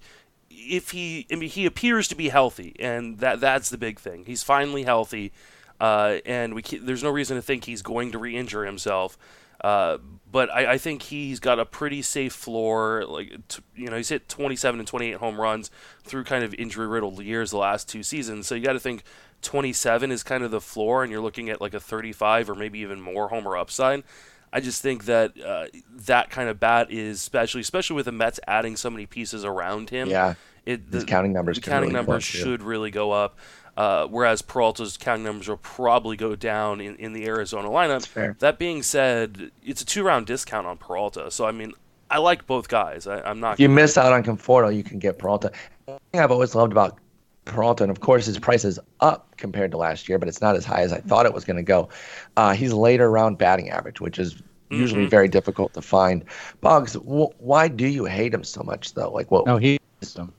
if 0.49 0.91
he, 0.91 1.25
I 1.31 1.35
mean, 1.35 1.49
he 1.49 1.65
appears 1.65 2.07
to 2.09 2.15
be 2.15 2.29
healthy, 2.29 2.75
and 2.79 3.19
that 3.19 3.39
that's 3.39 3.69
the 3.69 3.77
big 3.77 3.99
thing. 3.99 4.25
He's 4.25 4.43
finally 4.43 4.83
healthy, 4.83 5.31
uh, 5.79 6.17
and 6.25 6.53
we 6.53 6.61
there's 6.61 7.01
no 7.01 7.09
reason 7.09 7.35
to 7.35 7.41
think 7.41 7.65
he's 7.65 7.81
going 7.81 8.11
to 8.11 8.19
re-injure 8.19 8.65
himself. 8.65 9.17
Uh, 9.63 9.97
but 10.29 10.49
I, 10.51 10.73
I, 10.73 10.77
think 10.77 11.03
he's 11.03 11.39
got 11.39 11.57
a 11.57 11.65
pretty 11.65 12.01
safe 12.01 12.33
floor. 12.33 13.05
Like 13.07 13.47
t- 13.47 13.63
you 13.75 13.87
know, 13.87 13.95
he's 13.95 14.09
hit 14.09 14.27
27 14.27 14.79
and 14.79 14.87
28 14.87 15.15
home 15.15 15.39
runs 15.39 15.71
through 16.03 16.25
kind 16.25 16.43
of 16.43 16.53
injury 16.55 16.87
riddled 16.87 17.23
years 17.23 17.51
the 17.51 17.57
last 17.57 17.87
two 17.87 18.03
seasons. 18.03 18.47
So 18.47 18.55
you 18.55 18.61
got 18.61 18.73
to 18.73 18.79
think 18.79 19.03
27 19.41 20.11
is 20.11 20.23
kind 20.23 20.43
of 20.43 20.51
the 20.51 20.59
floor, 20.59 21.03
and 21.03 21.11
you're 21.11 21.21
looking 21.21 21.49
at 21.49 21.61
like 21.61 21.73
a 21.73 21.79
35 21.79 22.49
or 22.49 22.55
maybe 22.55 22.79
even 22.79 22.99
more 22.99 23.29
homer 23.29 23.55
upside. 23.55 24.03
I 24.51 24.59
just 24.59 24.81
think 24.81 25.05
that 25.05 25.39
uh, 25.39 25.67
that 26.05 26.29
kind 26.29 26.49
of 26.49 26.59
bat 26.59 26.91
is 26.91 27.17
especially, 27.17 27.61
especially 27.61 27.95
with 27.95 28.05
the 28.05 28.11
Mets 28.11 28.39
adding 28.47 28.75
so 28.75 28.89
many 28.89 29.05
pieces 29.05 29.45
around 29.45 29.89
him. 29.89 30.09
Yeah, 30.09 30.35
it, 30.65 30.91
the, 30.91 30.97
his 30.97 31.05
counting 31.05 31.33
numbers. 31.33 31.57
The 31.57 31.61
counting 31.61 31.89
really 31.89 32.05
numbers 32.05 32.23
should 32.23 32.61
really 32.61 32.91
go 32.91 33.11
up. 33.11 33.39
Uh, 33.75 34.05
whereas 34.05 34.41
Peralta's 34.41 34.97
counting 34.97 35.23
numbers 35.23 35.47
will 35.47 35.57
probably 35.57 36.15
go 36.15 36.35
down 36.35 36.79
in, 36.79 36.95
in 36.97 37.13
the 37.13 37.25
Arizona 37.25 37.69
lineup. 37.69 38.37
That 38.39 38.59
being 38.59 38.83
said, 38.83 39.51
it's 39.63 39.81
a 39.81 39.85
two 39.85 40.03
round 40.03 40.27
discount 40.27 40.67
on 40.67 40.77
Peralta. 40.77 41.31
So, 41.31 41.45
I 41.45 41.51
mean, 41.51 41.73
I 42.11 42.19
like 42.19 42.45
both 42.45 42.67
guys. 42.67 43.07
I, 43.07 43.27
am 43.29 43.39
not. 43.39 43.53
If 43.53 43.59
you 43.59 43.69
miss 43.69 43.97
out 43.97 44.13
on 44.13 44.23
Conforto, 44.23 44.75
you 44.75 44.83
can 44.83 44.99
get 44.99 45.17
Peralta. 45.17 45.51
One 45.85 45.97
thing 46.11 46.21
I've 46.21 46.31
always 46.31 46.53
loved 46.53 46.71
about 46.71 46.99
Peralta, 47.45 47.83
and 47.83 47.91
of 47.91 48.01
course 48.01 48.27
his 48.27 48.37
price 48.37 48.63
is 48.63 48.79
up 48.99 49.35
compared 49.37 49.71
to 49.71 49.77
last 49.77 50.07
year, 50.07 50.19
but 50.19 50.27
it's 50.27 50.39
not 50.39 50.55
as 50.55 50.63
high 50.63 50.81
as 50.81 50.93
I 50.93 50.99
thought 50.99 51.25
it 51.25 51.33
was 51.33 51.43
going 51.43 51.57
to 51.57 51.63
go. 51.63 51.89
Uh, 52.37 52.53
he's 52.53 52.71
later 52.73 53.09
round 53.09 53.39
batting 53.39 53.71
average, 53.71 53.99
which 53.99 54.19
is 54.19 54.41
usually 54.69 55.01
mm-hmm. 55.01 55.09
very 55.09 55.27
difficult 55.27 55.73
to 55.73 55.81
find. 55.81 56.23
Boggs, 56.61 56.93
wh- 56.93 57.33
why 57.41 57.67
do 57.67 57.87
you 57.87 58.05
hate 58.05 58.33
him 58.33 58.43
so 58.43 58.61
much 58.61 58.93
though? 58.93 59.11
Like, 59.11 59.31
what? 59.31 59.45
No, 59.45 59.57
he. 59.57 59.79
Him. 60.15 60.31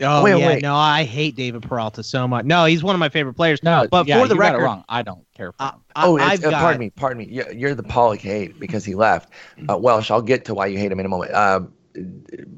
Oh 0.00 0.22
wait, 0.22 0.38
yeah, 0.38 0.46
wait. 0.48 0.62
no, 0.62 0.74
I 0.74 1.04
hate 1.04 1.36
David 1.36 1.62
Peralta 1.62 2.02
so 2.02 2.28
much. 2.28 2.44
No, 2.44 2.64
he's 2.66 2.82
one 2.82 2.94
of 2.94 2.98
my 2.98 3.08
favorite 3.08 3.34
players. 3.34 3.62
No, 3.62 3.86
but 3.90 4.06
yeah, 4.06 4.20
for 4.20 4.28
the 4.28 4.34
you 4.34 4.40
record, 4.40 4.62
wrong. 4.62 4.84
I 4.88 5.02
don't 5.02 5.24
care 5.34 5.52
for 5.52 5.62
uh, 5.62 5.72
him. 5.72 5.80
oh, 5.96 6.18
uh, 6.18 6.36
got, 6.36 6.52
pardon 6.52 6.80
me, 6.80 6.90
pardon 6.90 7.18
me. 7.18 7.32
You're, 7.32 7.52
you're 7.52 7.74
the 7.74 7.82
Pollock 7.82 8.20
hate 8.20 8.60
because 8.60 8.84
he 8.84 8.94
left. 8.94 9.30
Uh, 9.68 9.78
Welsh, 9.78 10.10
I'll 10.10 10.22
get 10.22 10.44
to 10.46 10.54
why 10.54 10.66
you 10.66 10.78
hate 10.78 10.92
him 10.92 11.00
in 11.00 11.06
a 11.06 11.08
moment. 11.08 11.32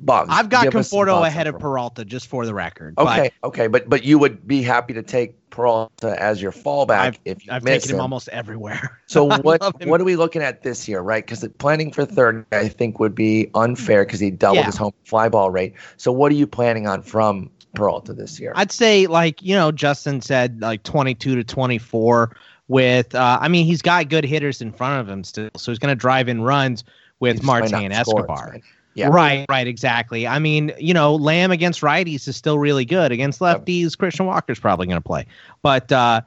I've 0.09 0.49
got 0.49 0.67
Conforto 0.69 1.27
ahead 1.27 1.47
of 1.47 1.59
Peralta, 1.59 2.05
just 2.05 2.27
for 2.27 2.47
the 2.47 2.55
record. 2.55 2.95
Okay, 2.99 3.31
but, 3.43 3.49
okay, 3.49 3.67
but 3.67 3.89
but 3.89 4.05
you 4.05 4.19
would 4.19 4.47
be 4.47 4.63
happy 4.63 4.93
to 4.95 5.03
take 5.03 5.35
Peralta 5.51 6.21
as 6.23 6.43
your 6.43 6.53
fallback 6.53 6.99
I've, 6.99 7.19
if 7.25 7.47
you 7.47 7.53
I've 7.53 7.63
miss 7.63 7.83
taken 7.83 7.91
him. 7.91 7.97
him 7.97 8.03
almost 8.03 8.29
everywhere. 8.29 9.01
So 9.09 9.25
what 9.25 9.63
what 9.87 10.01
are 10.01 10.05
we 10.05 10.17
looking 10.17 10.43
at 10.43 10.63
this 10.63 10.87
year, 10.87 11.01
right? 11.01 11.25
Because 11.25 11.47
planning 11.59 11.91
for 11.91 12.05
third, 12.05 12.45
I 12.53 12.69
think, 12.69 13.01
would 13.01 13.15
be 13.15 13.51
unfair 13.55 14.05
because 14.05 14.21
he 14.21 14.31
doubled 14.31 14.59
Yeah. 14.59 14.67
his 14.67 14.77
home 14.77 14.93
fly 15.05 15.31
ball 15.31 15.51
rate. 15.51 15.75
So 15.97 16.13
what 16.13 16.31
are 16.31 16.35
you 16.35 16.47
planning 16.47 16.87
on 16.87 17.01
from 17.03 17.51
Peralta 17.75 18.13
this 18.13 18.39
year? 18.39 18.53
I'd 18.55 18.71
say 18.71 19.07
like 19.07 19.43
you 19.43 19.55
know 19.55 19.73
Justin 19.73 20.21
said 20.21 20.61
like 20.61 20.83
22 20.83 21.37
to 21.37 21.45
24 21.45 22.37
with 22.69 23.15
uh, 23.15 23.39
I 23.41 23.49
mean 23.49 23.65
he's 23.65 23.81
got 23.81 24.11
good 24.11 24.25
hitters 24.25 24.61
in 24.61 24.73
front 24.73 25.01
of 25.01 25.09
him 25.09 25.25
still 25.25 25.49
so 25.57 25.73
he's 25.73 25.79
going 25.79 25.93
to 25.93 25.97
drive 25.99 26.29
in 26.29 26.43
runs 26.43 26.85
with 27.21 27.37
He 27.37 27.39
just 27.39 27.47
might 27.47 27.61
Marte 27.71 27.85
and 27.85 27.93
Escobar. 27.95 28.51
right? 28.53 28.63
Yeah. 28.99 29.09
Right, 29.09 29.47
right, 29.49 29.67
exactly. 29.67 30.27
I 30.27 30.41
mean, 30.41 30.73
you 30.77 30.93
know, 30.93 31.15
Lamb 31.15 31.53
against 31.53 31.83
righties 31.83 32.27
is 32.27 32.37
still 32.37 32.59
really 32.59 32.85
good. 32.85 33.13
Against 33.13 33.39
lefties, 33.39 33.97
Christian 33.97 34.27
Walker's 34.27 34.59
probably 34.59 34.87
going 34.87 35.01
to 35.01 35.07
play. 35.07 35.25
But 35.63 35.93
uh, 35.93 36.23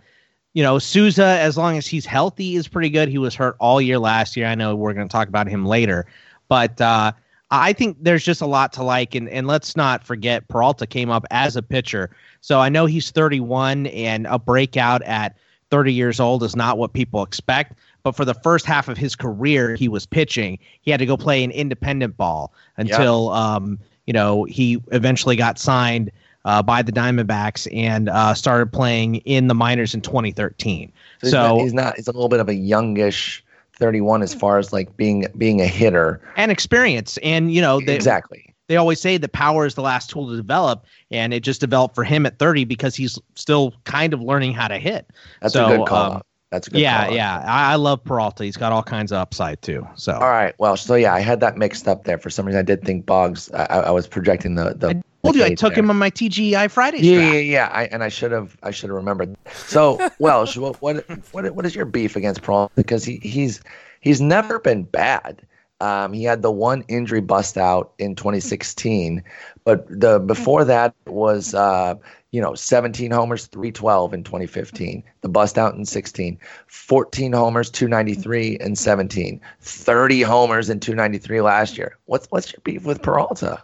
you 0.53 0.63
know, 0.63 0.79
Souza, 0.79 1.25
as 1.25 1.57
long 1.57 1.77
as 1.77 1.85
he's 1.85 2.05
healthy, 2.05 2.55
is 2.55 2.69
pretty 2.69 2.89
good. 2.89 3.09
He 3.09 3.17
was 3.17 3.35
hurt 3.35 3.57
all 3.59 3.81
year 3.81 3.99
last 3.99 4.37
year. 4.37 4.47
I 4.47 4.55
know 4.55 4.75
we're 4.75 4.93
going 4.93 5.07
to 5.07 5.11
talk 5.11 5.27
about 5.27 5.47
him 5.47 5.65
later, 5.65 6.05
but 6.47 6.79
uh, 6.79 7.11
I 7.51 7.73
think 7.73 7.97
there's 7.99 8.23
just 8.23 8.41
a 8.41 8.45
lot 8.45 8.71
to 8.73 8.83
like. 8.83 9.15
And 9.15 9.27
and 9.27 9.47
let's 9.47 9.75
not 9.75 10.05
forget, 10.05 10.47
Peralta 10.47 10.87
came 10.87 11.09
up 11.09 11.25
as 11.29 11.57
a 11.57 11.61
pitcher, 11.61 12.09
so 12.39 12.61
I 12.61 12.69
know 12.69 12.85
he's 12.85 13.11
31, 13.11 13.87
and 13.87 14.27
a 14.27 14.39
breakout 14.39 15.01
at 15.03 15.35
30 15.71 15.93
years 15.93 16.21
old 16.21 16.43
is 16.43 16.55
not 16.55 16.77
what 16.77 16.93
people 16.93 17.21
expect. 17.23 17.73
But 18.03 18.15
for 18.15 18.25
the 18.25 18.33
first 18.33 18.65
half 18.65 18.87
of 18.87 18.97
his 18.97 19.15
career, 19.15 19.75
he 19.75 19.87
was 19.87 20.05
pitching. 20.05 20.57
He 20.81 20.91
had 20.91 20.99
to 20.99 21.05
go 21.05 21.17
play 21.17 21.43
an 21.43 21.51
independent 21.51 22.17
ball 22.17 22.53
until 22.77 23.29
um, 23.29 23.79
you 24.05 24.13
know 24.13 24.43
he 24.45 24.81
eventually 24.91 25.35
got 25.35 25.59
signed 25.59 26.11
uh, 26.45 26.63
by 26.63 26.81
the 26.81 26.91
Diamondbacks 26.91 27.67
and 27.75 28.09
uh, 28.09 28.33
started 28.33 28.71
playing 28.71 29.17
in 29.17 29.47
the 29.47 29.55
minors 29.55 29.93
in 29.93 30.01
2013. 30.01 30.91
So, 31.23 31.27
he's, 31.27 31.33
not, 31.33 31.55
he's 31.59 31.73
not. 31.73 31.95
He's 31.97 32.07
a 32.07 32.11
little 32.11 32.29
bit 32.29 32.39
of 32.39 32.49
a 32.49 32.55
youngish 32.55 33.43
31 33.73 34.21
as 34.21 34.33
far 34.33 34.57
as 34.57 34.73
like 34.73 34.95
being 34.97 35.27
being 35.37 35.61
a 35.61 35.67
hitter. 35.67 36.21
and 36.37 36.51
experience, 36.51 37.17
and 37.23 37.53
you 37.53 37.61
know, 37.61 37.79
they, 37.81 37.95
exactly. 37.95 38.53
they 38.67 38.77
always 38.77 38.99
say 38.99 39.17
that 39.17 39.31
power 39.33 39.65
is 39.65 39.75
the 39.75 39.81
last 39.81 40.09
tool 40.09 40.29
to 40.29 40.35
develop, 40.35 40.85
and 41.09 41.33
it 41.33 41.41
just 41.41 41.61
developed 41.61 41.95
for 41.95 42.03
him 42.03 42.25
at 42.25 42.39
30 42.39 42.65
because 42.65 42.95
he's 42.95 43.19
still 43.35 43.73
kind 43.83 44.13
of 44.13 44.21
learning 44.21 44.53
how 44.53 44.67
to 44.67 44.77
hit. 44.77 45.09
That's 45.41 45.53
So, 45.53 45.65
a 45.65 45.77
good 45.77 45.87
call. 45.87 46.11
um, 46.11 46.17
out. 46.17 46.25
That's 46.51 46.67
a 46.67 46.69
good 46.69 46.81
yeah, 46.81 47.05
call 47.05 47.15
yeah. 47.15 47.43
I, 47.47 47.71
I 47.71 47.75
love 47.75 48.03
Peralta. 48.03 48.43
He's 48.43 48.57
got 48.57 48.73
all 48.73 48.83
kinds 48.83 49.13
of 49.13 49.19
upside 49.19 49.61
too. 49.61 49.87
So 49.95 50.13
All 50.13 50.29
right. 50.29 50.53
Well, 50.57 50.75
so 50.75 50.95
yeah, 50.95 51.13
I 51.13 51.21
had 51.21 51.39
that 51.39 51.57
mixed 51.57 51.87
up 51.87 52.03
there. 52.03 52.17
For 52.17 52.29
some 52.29 52.45
reason, 52.45 52.59
I 52.59 52.63
did 52.63 52.83
think 52.83 53.05
Boggs. 53.05 53.49
I, 53.53 53.63
I 53.63 53.91
was 53.91 54.05
projecting 54.05 54.55
the 54.55 54.73
the. 54.73 54.89
I 54.89 55.27
told 55.27 55.35
you 55.35 55.43
I 55.45 55.53
took 55.53 55.75
there. 55.75 55.83
him 55.83 55.89
on 55.89 55.97
my 55.97 56.09
TGI 56.09 56.69
Fridays 56.69 57.01
Yeah, 57.01 57.33
yeah, 57.33 57.39
yeah. 57.39 57.69
I, 57.71 57.83
and 57.85 58.03
I 58.03 58.09
should 58.09 58.31
have, 58.31 58.57
I 58.63 58.71
should 58.71 58.89
have 58.89 58.95
remembered. 58.95 59.35
So, 59.53 59.99
Welsh, 60.19 60.57
what, 60.57 60.81
what, 60.81 61.05
what, 61.31 61.53
what 61.53 61.63
is 61.63 61.75
your 61.75 61.85
beef 61.85 62.15
against 62.15 62.41
Peralta? 62.41 62.73
Because 62.75 63.05
he, 63.05 63.17
he's, 63.17 63.61
he's 63.99 64.19
never 64.19 64.57
been 64.57 64.81
bad. 64.81 65.45
Um, 65.79 66.11
he 66.11 66.23
had 66.23 66.41
the 66.41 66.49
one 66.49 66.83
injury 66.87 67.21
bust 67.21 67.55
out 67.55 67.93
in 67.99 68.15
2016, 68.15 69.23
but 69.63 69.87
the 69.87 70.19
before 70.19 70.65
that 70.65 70.95
was, 71.05 71.53
uh, 71.53 71.93
you 72.31 72.39
know, 72.41 72.55
17 72.55 73.11
homers, 73.11 73.47
312 73.47 74.13
in 74.13 74.23
2015. 74.23 75.03
The 75.21 75.29
bust 75.29 75.57
out 75.57 75.75
in 75.75 75.85
16, 75.85 76.39
14 76.67 77.33
homers, 77.33 77.69
293 77.69 78.57
and 78.59 78.77
17, 78.77 79.41
30 79.59 80.21
homers 80.21 80.69
in 80.69 80.79
293 80.79 81.41
last 81.41 81.77
year. 81.77 81.97
What's, 82.05 82.27
what's 82.27 82.51
your 82.53 82.61
beef 82.63 82.85
with 82.85 83.01
Peralta? 83.01 83.61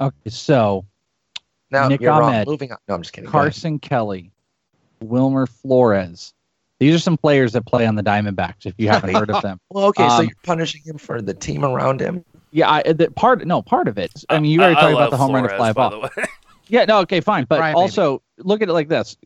Okay, 0.00 0.30
so 0.30 0.84
Now 1.70 1.86
Nick 1.88 2.00
you're 2.00 2.18
wrong. 2.18 2.44
Moving 2.46 2.72
on. 2.72 2.78
No, 2.88 2.94
I'm 2.96 3.02
just 3.02 3.12
kidding. 3.12 3.30
Carson 3.30 3.78
Kelly, 3.78 4.32
Wilmer 5.00 5.46
Flores. 5.46 6.34
These 6.80 6.96
are 6.96 6.98
some 6.98 7.16
players 7.16 7.52
that 7.52 7.64
play 7.66 7.86
on 7.86 7.94
the 7.94 8.02
Diamondbacks. 8.02 8.66
If 8.66 8.74
you 8.78 8.88
haven't 8.88 9.14
heard 9.14 9.30
of 9.30 9.40
them, 9.42 9.60
Well, 9.70 9.84
okay, 9.86 10.08
so 10.08 10.14
Um, 10.16 10.24
you're 10.24 10.34
punishing 10.42 10.82
him 10.84 10.98
for 10.98 11.22
the 11.22 11.34
team 11.34 11.64
around 11.64 12.00
him. 12.00 12.24
yeah, 12.50 12.68
I, 12.68 12.92
the 12.92 13.08
part 13.12 13.46
no 13.46 13.62
part 13.62 13.86
of 13.86 13.96
it. 13.98 14.24
I 14.28 14.40
mean, 14.40 14.50
you 14.50 14.60
already 14.60 14.74
I- 14.74 14.78
I 14.78 14.82
talked 14.82 14.94
about 14.94 15.10
the 15.12 15.16
home 15.16 15.32
run 15.32 15.44
to 15.44 15.48
Flores, 15.50 15.58
fly 15.58 15.72
by 15.72 15.88
ball. 15.90 16.08
Yeah, 16.72 16.86
no, 16.86 17.00
okay, 17.00 17.20
fine. 17.20 17.44
But 17.44 17.60
Right, 17.60 17.74
also 17.74 18.22
look 18.38 18.62
at 18.62 18.70
it 18.70 18.72
like 18.72 18.88
this: 18.88 19.18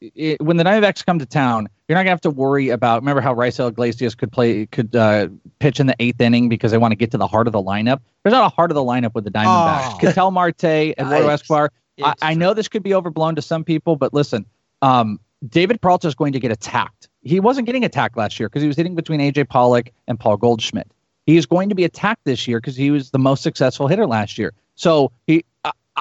it, 0.00 0.40
when 0.40 0.56
the 0.56 0.62
Diamondbacks 0.62 1.04
come 1.04 1.18
to 1.18 1.26
town, 1.26 1.68
you're 1.88 1.96
not 1.96 2.02
gonna 2.02 2.10
have 2.10 2.20
to 2.22 2.30
worry 2.30 2.68
about. 2.68 3.02
Remember 3.02 3.20
how 3.20 3.34
Raisel 3.34 3.68
Iglesias 3.68 4.14
could 4.14 4.30
play, 4.30 4.66
could 4.66 4.94
uh, 4.94 5.26
pitch 5.58 5.80
in 5.80 5.88
the 5.88 5.96
eighth 5.98 6.20
inning 6.20 6.48
because 6.48 6.70
they 6.70 6.78
want 6.78 6.92
to 6.92 6.96
get 6.96 7.10
to 7.10 7.18
the 7.18 7.26
heart 7.26 7.48
of 7.48 7.52
the 7.52 7.62
lineup. 7.62 8.00
There's 8.22 8.32
not 8.32 8.46
a 8.46 8.54
heart 8.54 8.70
of 8.70 8.76
the 8.76 8.84
lineup 8.84 9.14
with 9.14 9.24
the 9.24 9.32
Diamondbacks. 9.32 9.94
Oh. 9.94 9.98
Ketel 10.00 10.30
Marte, 10.30 10.64
Eduardo. 10.64 11.26
Escobar. 11.28 11.72
I, 12.02 12.14
I 12.22 12.34
know 12.34 12.54
this 12.54 12.68
could 12.68 12.84
be 12.84 12.94
overblown 12.94 13.34
to 13.34 13.42
some 13.42 13.64
people, 13.64 13.96
but 13.96 14.14
listen, 14.14 14.46
um, 14.80 15.18
David 15.48 15.80
Peralta 15.80 16.06
is 16.06 16.14
going 16.14 16.32
to 16.34 16.40
get 16.40 16.52
attacked. 16.52 17.08
He 17.22 17.40
wasn't 17.40 17.66
getting 17.66 17.84
attacked 17.84 18.16
last 18.16 18.38
year 18.38 18.48
because 18.48 18.62
he 18.62 18.68
was 18.68 18.76
hitting 18.76 18.94
between 18.94 19.20
AJ 19.20 19.48
Pollock 19.48 19.90
and 20.06 20.18
Paul 20.18 20.36
Goldschmidt. 20.36 20.90
He 21.26 21.36
is 21.36 21.46
going 21.46 21.68
to 21.68 21.74
be 21.74 21.84
attacked 21.84 22.24
this 22.24 22.46
year 22.46 22.60
because 22.60 22.76
he 22.76 22.92
was 22.92 23.10
the 23.10 23.18
most 23.18 23.42
successful 23.42 23.88
hitter 23.88 24.06
last 24.06 24.38
year. 24.38 24.52
So 24.74 25.12
he, 25.26 25.44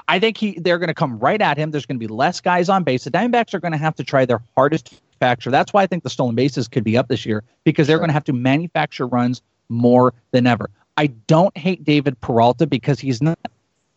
I, 0.07 0.19
think 0.19 0.37
he, 0.37 0.59
they're 0.59 0.79
going 0.79 0.87
to 0.87 0.93
come 0.93 1.19
right 1.19 1.41
at 1.41 1.57
him. 1.57 1.71
There's 1.71 1.85
going 1.85 1.99
to 1.99 2.07
be 2.07 2.11
less 2.11 2.39
guys 2.39 2.69
on 2.69 2.83
base. 2.83 3.03
The 3.03 3.11
Diamondbacks 3.11 3.53
are 3.53 3.59
going 3.59 3.73
to 3.73 3.77
have 3.77 3.95
to 3.95 4.03
try 4.03 4.25
their 4.25 4.41
hardest 4.55 4.85
to 4.87 4.95
manufacture. 5.21 5.51
That's 5.51 5.73
why 5.73 5.83
I 5.83 5.87
think 5.87 6.03
the 6.03 6.09
stolen 6.09 6.35
bases 6.35 6.67
could 6.67 6.83
be 6.83 6.97
up 6.97 7.07
this 7.07 7.25
year 7.25 7.43
because 7.63 7.87
they're 7.87 7.95
Sure. 7.95 7.99
going 7.99 8.09
to 8.09 8.13
have 8.13 8.23
to 8.25 8.33
manufacture 8.33 9.07
runs 9.07 9.41
more 9.69 10.13
than 10.31 10.47
ever. 10.47 10.69
I 10.97 11.07
don't 11.07 11.55
hate 11.57 11.83
David 11.83 12.19
Peralta 12.21 12.67
because 12.67 12.99
he's 12.99 13.21
not 13.21 13.39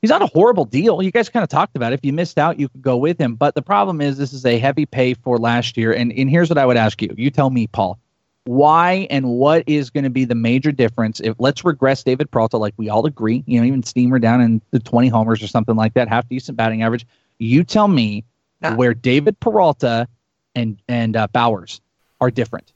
he's 0.01 0.11
not 0.11 0.23
a 0.23 0.27
horrible 0.27 0.65
deal. 0.65 1.03
You 1.03 1.11
guys 1.11 1.29
kind 1.29 1.43
of 1.43 1.49
talked 1.49 1.77
about 1.77 1.93
it. 1.93 1.97
If 1.97 2.05
you 2.05 2.12
missed 2.12 2.39
out, 2.39 2.59
you 2.59 2.69
could 2.69 2.83
go 2.83 2.97
with 2.97 3.19
him. 3.19 3.35
But 3.35 3.55
the 3.55 3.62
problem 3.62 4.01
is 4.01 4.16
this 4.16 4.33
is 4.33 4.47
a 4.47 4.59
heavy 4.59 4.87
pay 4.87 5.15
for 5.15 5.39
last 5.39 5.77
year. 5.77 5.93
And 5.93 6.12
and 6.12 6.31
here's 6.31 6.49
what 6.49 6.59
I 6.59 6.66
would 6.66 6.77
ask 6.77 7.03
you. 7.03 7.12
You 7.16 7.31
tell 7.31 7.51
me, 7.51 7.66
Paul. 7.66 7.99
Why 8.45 9.07
and 9.11 9.27
what 9.27 9.65
is 9.66 9.91
going 9.91 10.05
to 10.05 10.11
be 10.11 10.25
the 10.25 10.35
major 10.35 10.71
difference 10.71 11.21
if 11.21 11.35
let's 11.39 11.65
regress 11.65 12.03
David 12.03 12.31
Peralta 12.31 12.59
like 12.59 12.75
we 12.77 12.89
all 12.91 13.07
agree, 13.07 13.43
you 13.47 13.59
know, 13.59 13.66
even 13.66 13.83
steamer 13.83 14.19
down 14.19 14.41
in 14.41 14.61
the 14.71 14.79
20 14.81 15.09
homers 15.09 15.43
or 15.43 15.47
something 15.47 15.77
like 15.77 15.95
that, 15.95 16.09
half 16.09 16.29
decent 16.29 16.57
batting 16.57 16.83
average. 16.83 17.07
You 17.39 17.65
tell 17.65 17.89
me 17.89 18.25
Nah. 18.61 18.77
where 18.77 18.95
David 18.95 19.39
Peralta 19.41 20.09
and 20.55 20.81
and 20.89 21.16
uh, 21.16 21.27
Bauers 21.35 21.81
are 22.21 22.31
different 22.31 22.73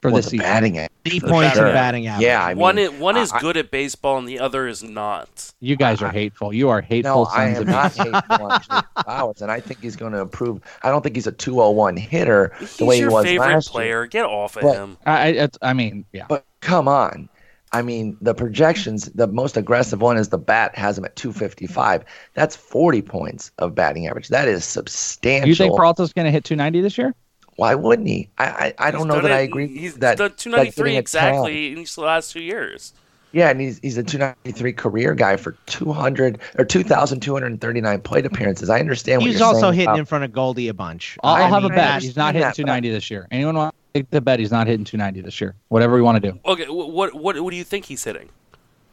for 0.00 0.08
Well, 0.10 0.16
this 0.16 0.26
the 0.26 0.30
season. 0.30 0.44
batting 0.46 0.78
average. 0.78 0.90
deep 1.04 1.22
for 1.22 1.28
points 1.28 1.56
sure. 1.56 1.66
and 1.66 1.74
batting 1.74 2.06
average. 2.06 2.24
Yeah, 2.26 2.44
I 2.44 2.48
mean, 2.54 2.58
one 2.60 2.78
is, 2.78 2.90
one 2.92 3.16
is 3.16 3.32
I- 3.32 3.40
good 3.40 3.56
at 3.56 3.70
baseball 3.70 4.18
and 4.18 4.26
the 4.28 4.38
other 4.40 4.66
is 4.66 4.82
not. 4.82 5.50
You 5.60 5.76
guys 5.76 6.00
are 6.02 6.10
hateful. 6.10 6.52
You 6.52 6.68
are 6.70 6.80
hateful 6.80 7.24
no, 7.24 7.30
I 7.30 7.48
am 7.48 7.62
of 7.62 7.66
not 7.68 7.94
hateful 7.94 8.12
on 8.46 8.60
Bauers, 8.96 9.42
and 9.42 9.50
I 9.50 9.60
think 9.60 9.80
he's 9.82 9.96
going 9.96 10.12
to 10.12 10.20
improve. 10.20 10.60
I 10.82 10.88
don't 10.90 11.02
think 11.02 11.16
he's 11.16 11.26
a 11.26 11.32
201 11.32 11.96
hitter 11.96 12.52
He's 12.58 12.76
the 12.78 12.84
way 12.86 12.96
he 12.96 13.02
your 13.02 13.10
was 13.10 13.24
favorite 13.24 13.46
last 13.48 13.68
year. 13.68 13.72
player. 13.72 14.06
Get 14.06 14.24
off 14.24 14.56
of 14.56 14.62
But- 14.62 14.74
him. 14.74 14.96
I, 15.06 15.28
I, 15.42 15.48
I 15.62 15.72
mean, 15.74 16.04
yeah. 16.12 16.24
But 16.28 16.44
come 16.60 16.88
on. 16.88 17.28
I 17.72 17.82
mean, 17.82 18.16
the 18.20 18.34
projections, 18.34 19.04
the 19.12 19.28
most 19.28 19.56
aggressive 19.56 20.00
one 20.00 20.16
is 20.16 20.30
the 20.30 20.38
bat 20.38 20.76
has 20.76 20.98
him 20.98 21.04
at 21.04 21.14
255. 21.14 22.04
That's 22.34 22.56
40 22.56 23.00
points 23.02 23.52
of 23.58 23.76
batting 23.76 24.08
average. 24.08 24.26
That 24.26 24.48
is 24.48 24.64
substantial. 24.64 25.44
Do 25.44 25.50
you 25.50 25.54
think 25.54 25.76
Peralta's 25.76 26.12
going 26.12 26.24
to 26.24 26.32
hit 26.32 26.42
290 26.42 26.80
this 26.80 26.98
year? 26.98 27.14
Why 27.60 27.74
wouldn't 27.74 28.08
he? 28.08 28.30
I 28.38 28.44
I, 28.78 28.88
I 28.88 28.90
don't 28.90 29.02
He's 29.02 29.06
know 29.08 29.20
that 29.20 29.30
it- 29.30 29.34
I 29.34 29.40
agree 29.40 29.68
He's 29.68 29.96
that 29.96 30.16
done 30.16 30.32
293 30.34 30.82
getting 30.84 30.98
exactly 30.98 31.72
in 31.72 31.84
the 31.84 32.00
last 32.00 32.32
two 32.32 32.40
years. 32.42 32.94
Yeah, 33.32 33.50
and 33.50 33.60
he's 33.60 33.78
he's 33.80 33.98
a 33.98 34.02
293 34.02 34.72
career 34.72 35.14
guy 35.14 35.36
for 35.36 35.52
200 35.66 36.38
or 36.58 36.64
2,239 36.64 38.00
plate 38.00 38.24
appearances. 38.26 38.70
I 38.70 38.80
understand 38.80 39.20
what 39.20 39.28
He's 39.30 39.38
you're 39.38 39.46
also 39.46 39.60
saying 39.60 39.74
hitting 39.74 39.88
about- 39.88 39.98
in 39.98 40.04
front 40.06 40.24
of 40.24 40.32
Goldie 40.32 40.68
a 40.68 40.74
bunch. 40.74 41.18
I'll, 41.22 41.34
I 41.34 41.42
I'll 41.42 41.48
have 41.50 41.62
mean, 41.64 41.72
a 41.72 41.74
I 41.74 41.76
bet. 41.76 42.02
He's 42.02 42.16
not 42.16 42.28
understand 42.34 42.34
hitting 42.34 42.40
that, 42.42 42.56
290 42.56 42.90
this 42.90 43.10
year. 43.10 43.28
Anyone 43.30 43.56
want 43.56 43.74
to 43.94 44.00
take 44.00 44.10
the 44.10 44.20
bet 44.22 44.38
he's 44.40 44.50
not 44.50 44.66
hitting 44.66 44.84
290 44.84 45.20
this 45.20 45.38
year? 45.40 45.54
Whatever 45.68 45.94
we 45.96 46.02
want 46.02 46.22
to 46.22 46.32
do. 46.32 46.40
Okay, 46.46 46.64
what 46.68 47.14
what 47.14 47.40
what 47.42 47.50
do 47.50 47.56
you 47.56 47.64
think 47.64 47.84
he's 47.84 48.02
hitting? 48.02 48.30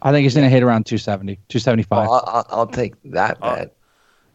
I 0.02 0.11
think 0.11 0.23
he's 0.23 0.35
going 0.35 0.45
to 0.45 0.49
hit 0.52 0.61
around 0.61 0.85
270, 0.85 1.35
275. 1.48 2.07
Well, 2.07 2.14
I'll, 2.14 2.23
I'll, 2.52 2.60
I'll 2.60 2.68
take 2.68 2.94
that 3.06 3.38
Uh, 3.41 3.56
bet. 3.56 3.73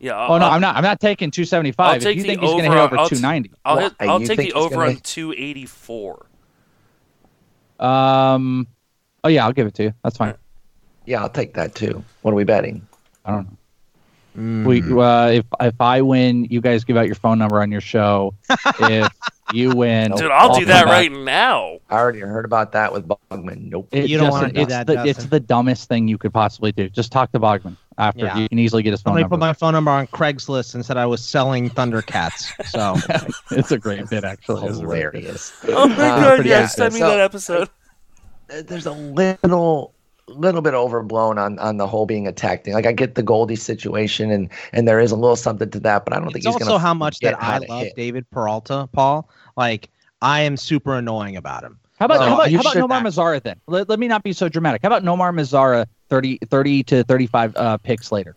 Yeah. 0.02 0.26
oh 0.26 0.36
no, 0.36 0.46
I'm 0.48 0.60
not. 0.60 0.74
I'm 0.74 0.82
not 0.82 0.98
taking 0.98 1.30
275. 1.30 1.86
I'll 1.86 1.96
if 1.96 2.02
take 2.02 2.16
you 2.16 2.24
think 2.24 2.40
he's 2.40 2.50
going 2.50 2.64
to 2.64 2.70
hit 2.70 2.76
over 2.78 2.98
I'll 2.98 3.08
290, 3.08 3.52
I'll 3.64 3.78
hit, 3.78 3.92
I'll 4.00 4.20
You 4.20 4.26
take 4.26 4.38
the 4.38 4.52
over 4.52 4.74
gonna- 4.74 4.90
on 4.90 4.96
284. 4.96 6.26
um, 7.78 8.66
oh 9.22 9.28
yeah, 9.28 9.44
I'll 9.46 9.52
give 9.52 9.68
it 9.68 9.74
to 9.74 9.84
you. 9.84 9.94
That's 10.02 10.16
fine. 10.16 10.34
Yeah, 11.06 11.22
I'll 11.22 11.28
take 11.30 11.54
that 11.54 11.76
too. 11.76 12.04
What 12.22 12.32
are 12.32 12.34
we 12.34 12.42
betting? 12.42 12.86
I 13.24 13.30
don't 13.30 13.44
know. 13.46 13.56
Mm. 14.36 14.64
We 14.64 14.82
uh, 15.00 15.28
if 15.28 15.44
if 15.60 15.80
I 15.80 16.00
win, 16.02 16.46
you 16.46 16.60
guys 16.60 16.82
give 16.84 16.96
out 16.96 17.06
your 17.06 17.14
phone 17.14 17.38
number 17.38 17.60
on 17.60 17.70
your 17.70 17.80
show. 17.82 18.34
if 18.80 19.08
you 19.52 19.70
win, 19.70 20.12
Dude, 20.12 20.30
I'll 20.32 20.58
do 20.58 20.64
that 20.64 20.86
back. 20.86 20.92
right 20.92 21.12
now. 21.12 21.78
I 21.90 21.96
already 21.98 22.20
heard 22.20 22.44
about 22.44 22.72
that 22.72 22.92
with 22.92 23.06
Bogman. 23.06 23.70
Nope. 23.70 23.88
It 23.92 24.08
You 24.08 24.18
don't 24.18 24.30
wanna 24.30 24.50
do 24.50 24.62
it's 24.62 24.70
that, 24.70 24.86
The, 24.86 25.04
it's 25.04 25.26
the 25.26 25.38
dumbest 25.38 25.88
thing 25.88 26.08
you 26.08 26.16
could 26.18 26.32
possibly 26.32 26.72
do. 26.72 26.88
Just 26.88 27.12
talk 27.12 27.30
to 27.32 27.38
Bogman 27.40 27.76
after. 27.98 28.24
Yeah. 28.26 28.38
You 28.38 28.48
can 28.48 28.58
easily 28.58 28.82
get 28.82 28.90
his 28.92 29.00
phone 29.02 29.10
Somebody 29.12 29.22
number. 29.24 29.34
put 29.36 29.40
my 29.40 29.52
phone 29.52 29.72
number 29.72 29.90
on 29.90 30.06
Craigslist 30.08 30.74
and 30.74 30.84
said 30.84 30.96
I 30.96 31.06
was 31.06 31.24
selling 31.24 31.70
Thundercats. 31.70 32.52
So 32.66 32.94
it's 33.56 33.70
a 33.72 33.78
great 33.78 34.08
bit, 34.10 34.24
actually. 34.24 34.66
It's 34.68 34.78
a 34.78 34.82
great 34.84 35.12
bit. 35.12 35.14
Hilarious. 35.22 35.52
Oh 35.68 35.88
my 35.88 35.94
Uh, 35.94 35.96
god, 35.96 36.34
pretty 36.36 36.50
yes, 36.50 36.72
accurate. 36.72 36.92
send 36.92 36.94
me 36.94 37.00
So- 37.00 37.08
that 37.08 37.20
episode. 37.20 37.68
Uh, 38.52 38.62
There's 38.66 38.86
a 38.86 38.92
little 38.92 39.94
little 40.28 40.62
bit 40.62 40.72
overblown 40.72 41.36
on 41.36 41.58
on 41.58 41.76
the 41.76 41.86
whole 41.86 42.06
being 42.06 42.26
attacked 42.26 42.64
thing. 42.64 42.74
Like 42.74 42.86
I 42.86 42.92
get 42.92 43.14
the 43.16 43.22
Goldie 43.22 43.56
situation 43.56 44.30
and 44.30 44.48
and 44.72 44.86
there 44.88 45.00
is 45.00 45.10
a 45.10 45.16
little 45.16 45.36
something 45.36 45.68
to 45.70 45.80
that, 45.80 46.04
but 46.04 46.14
I 46.14 46.16
don't 46.16 46.26
think 46.26 46.38
it's 46.38 46.46
he's 46.46 46.54
also 46.54 46.64
gonna 46.66 46.78
how 46.78 46.94
much 46.94 47.18
that 47.20 47.40
how 47.40 47.54
I 47.54 47.58
love 47.58 47.82
hit. 47.84 47.96
David 47.96 48.30
Peralta, 48.30 48.88
Paul. 48.92 49.28
Like 49.56 49.90
I 50.22 50.40
am 50.42 50.56
super 50.56 50.94
annoying 50.96 51.36
about 51.36 51.64
him. 51.64 51.78
How 51.98 52.06
about 52.06 52.20
Well, 52.20 52.28
how 52.28 52.34
about, 52.34 52.50
how 52.52 52.60
about 52.60 52.76
Nomar 52.76 53.02
not. 53.02 53.04
Mazara 53.12 53.42
then? 53.42 53.60
Let, 53.66 53.88
let 53.88 53.98
me 53.98 54.08
not 54.08 54.22
be 54.22 54.32
so 54.32 54.48
dramatic. 54.48 54.82
How 54.82 54.88
about 54.88 55.02
Nomar 55.04 55.32
Mazara 55.34 55.86
30, 56.12 56.40
30 56.44 56.82
to 56.82 57.04
35 57.04 57.56
uh, 57.56 57.76
picks 57.78 58.12
later? 58.12 58.34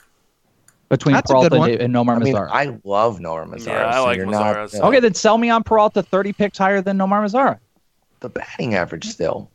Between 0.87 1.13
That's 1.15 1.29
Peralta 1.29 1.61
and, 1.61 1.81
and 1.81 1.93
Nomar 1.93 2.15
I 2.15 2.19
mean, 2.19 2.33
Mazara. 2.33 2.49
I 2.49 2.79
love 2.85 3.19
Norm 3.19 3.51
Mazara. 3.51 3.67
Yeah, 3.67 3.85
I 3.87 3.99
like 3.99 4.15
you're 4.15 4.27
Mazara, 4.27 4.55
not, 4.55 4.71
so- 4.71 4.83
okay, 4.83 5.01
then 5.01 5.13
sell 5.13 5.37
me 5.37 5.49
on 5.49 5.61
Peralta 5.61 6.01
30 6.01 6.31
picks 6.31 6.57
higher 6.57 6.81
than 6.81 6.97
Nomar 6.97 7.25
Mazara. 7.25 7.59
the 8.21 8.29
batting 8.29 8.75
average 8.75 9.07
still. 9.07 9.49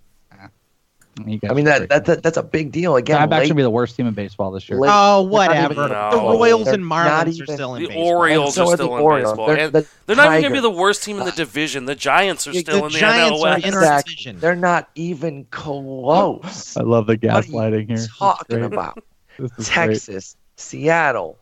You 1.26 1.38
guys 1.38 1.50
I 1.50 1.54
mean 1.54 1.64
that, 1.66 1.88
that, 1.88 2.04
that 2.06 2.22
that's 2.22 2.36
a 2.36 2.42
big 2.42 2.72
deal. 2.72 2.96
Again, 2.96 3.18
Diamondbacks 3.28 3.38
late- 3.38 3.46
should 3.48 3.56
be 3.56 3.62
the 3.62 3.70
worst 3.70 3.96
team 3.96 4.06
in 4.06 4.14
baseball 4.14 4.50
this 4.50 4.68
year. 4.68 4.78
late- 4.78 4.90
Oh, 4.92 5.22
whatever. 5.22 5.72
even- 5.72 5.88
No. 5.90 6.10
The 6.10 6.16
Royals 6.18 6.64
They're 6.66 6.74
and 6.74 6.88
not 6.88 7.26
Marlins 7.26 7.42
are 7.42 7.46
still 7.54 7.74
in 7.74 7.82
The 7.82 7.88
baseball. 7.88 8.04
The 8.04 8.10
Orioles 8.10 8.54
so 8.54 8.62
are 8.62 8.72
are 8.72 8.76
still 8.76 8.88
the 8.90 8.94
in 8.96 9.00
Orioles. 9.02 9.30
baseball. 9.32 9.46
They're 9.48 9.70
the 9.70 9.86
they're 10.06 10.16
not 10.16 10.26
even 10.32 10.42
going 10.42 10.54
to 10.54 10.56
be 10.58 10.60
the 10.60 10.70
worst 10.80 11.02
team 11.04 11.18
in 11.18 11.24
the 11.26 11.32
division. 11.32 11.84
The 11.86 11.94
Giants 11.94 12.46
are 12.46 12.52
Yeah, 12.52 12.60
still 12.60 12.78
the 12.80 12.86
in 12.86 12.92
the 12.92 12.98
Giants 12.98 13.30
NL 13.38 13.38
are 13.40 13.50
West. 13.50 13.64
in 13.66 13.74
Exactly. 13.74 14.32
They're 14.32 14.56
not 14.56 14.88
even 14.94 15.46
close. 15.50 16.76
I 16.76 16.82
love 16.82 17.06
the 17.06 17.14
What 17.20 17.24
are 17.24 17.42
you 17.42 17.52
gaslighting 17.52 17.88
here. 17.88 18.06
Talking 18.18 18.58
great. 18.58 18.72
about 18.72 19.02
This 19.38 19.50
is 19.58 19.68
great. 19.70 19.74
Texas, 19.88 20.36
Seattle. 20.56 21.38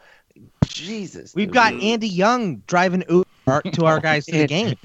Jesus, 0.64 1.34
We've 1.34 1.48
dude. 1.48 1.54
got 1.54 1.74
Andy 1.82 2.08
Young 2.08 2.62
driving 2.66 3.02
Uber 3.08 3.62
to 3.72 3.86
our 3.86 3.98
guys 4.00 4.26
to 4.26 4.32
the 4.32 4.46
game. 4.46 4.76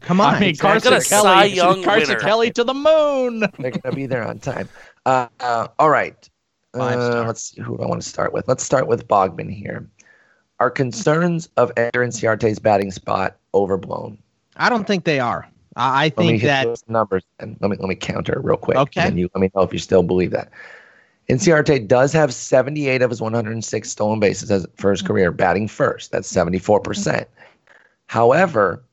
Come 0.00 0.20
on. 0.20 0.34
I 0.34 0.40
mean, 0.40 0.48
Exactly. 0.50 0.90
Carson 0.90 0.90
Got 0.90 0.98
a 0.98 1.04
Cy 1.04 1.48
Kelly, 1.48 1.54
Young 1.54 1.82
Carson 1.82 2.08
winner. 2.08 2.20
Kelly 2.20 2.50
to 2.52 2.64
the 2.64 2.74
moon. 2.74 3.40
They're 3.58 3.70
gonna 3.70 3.94
be 3.94 4.06
there 4.06 4.26
on 4.26 4.38
time. 4.38 4.68
Uh, 5.06 5.28
uh, 5.40 5.68
all 5.78 5.90
right. 5.90 6.28
Uh, 6.74 7.24
let's 7.26 7.50
see 7.50 7.60
who 7.60 7.76
do 7.76 7.84
I 7.84 7.86
want 7.86 8.02
to 8.02 8.08
start 8.08 8.32
with. 8.32 8.48
Let's 8.48 8.64
start 8.64 8.88
with 8.88 9.06
Bogman 9.06 9.52
here. 9.52 9.88
Are 10.58 10.70
concerns 10.70 11.48
of 11.56 11.72
Ender 11.76 12.06
Ciarte's 12.06 12.58
batting 12.58 12.90
spot 12.90 13.36
overblown? 13.54 14.18
I 14.56 14.68
don't 14.68 14.86
think 14.86 15.04
they 15.04 15.20
are. 15.20 15.48
I 15.76 15.82
I 15.82 16.02
Let 16.04 16.18
me 16.18 16.26
think 16.26 16.42
hit 16.42 16.46
that 16.48 16.64
those 16.64 16.84
numbers 16.88 17.24
and 17.40 17.56
let 17.60 17.70
me 17.70 17.76
let 17.78 17.88
me 17.88 17.94
counter 17.94 18.40
real 18.42 18.56
quick. 18.56 18.76
Okay. 18.76 19.02
And 19.02 19.18
you 19.18 19.28
let 19.34 19.40
me 19.40 19.50
know 19.54 19.62
if 19.62 19.72
you 19.72 19.78
still 19.78 20.02
believe 20.02 20.30
that. 20.32 20.50
Inciarte 21.28 21.88
does 21.88 22.12
have 22.12 22.34
78 22.34 23.00
of 23.00 23.08
his 23.10 23.20
106 23.20 23.90
stolen 23.90 24.20
bases 24.20 24.50
as, 24.50 24.66
for 24.76 24.90
his 24.90 25.00
career, 25.00 25.32
batting 25.32 25.68
first. 25.68 26.12
That's 26.12 26.30
74%. 26.30 27.24
However, 28.08 28.83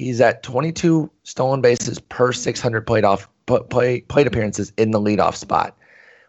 he's 0.00 0.20
at 0.20 0.42
22 0.42 1.10
stolen 1.24 1.60
bases 1.60 2.00
per 2.00 2.32
600 2.32 2.86
plate 2.86 3.04
off 3.04 3.28
play, 3.46 4.00
plate 4.02 4.26
appearances 4.26 4.72
in 4.76 4.90
the 4.90 5.00
leadoff 5.00 5.36
spot, 5.36 5.76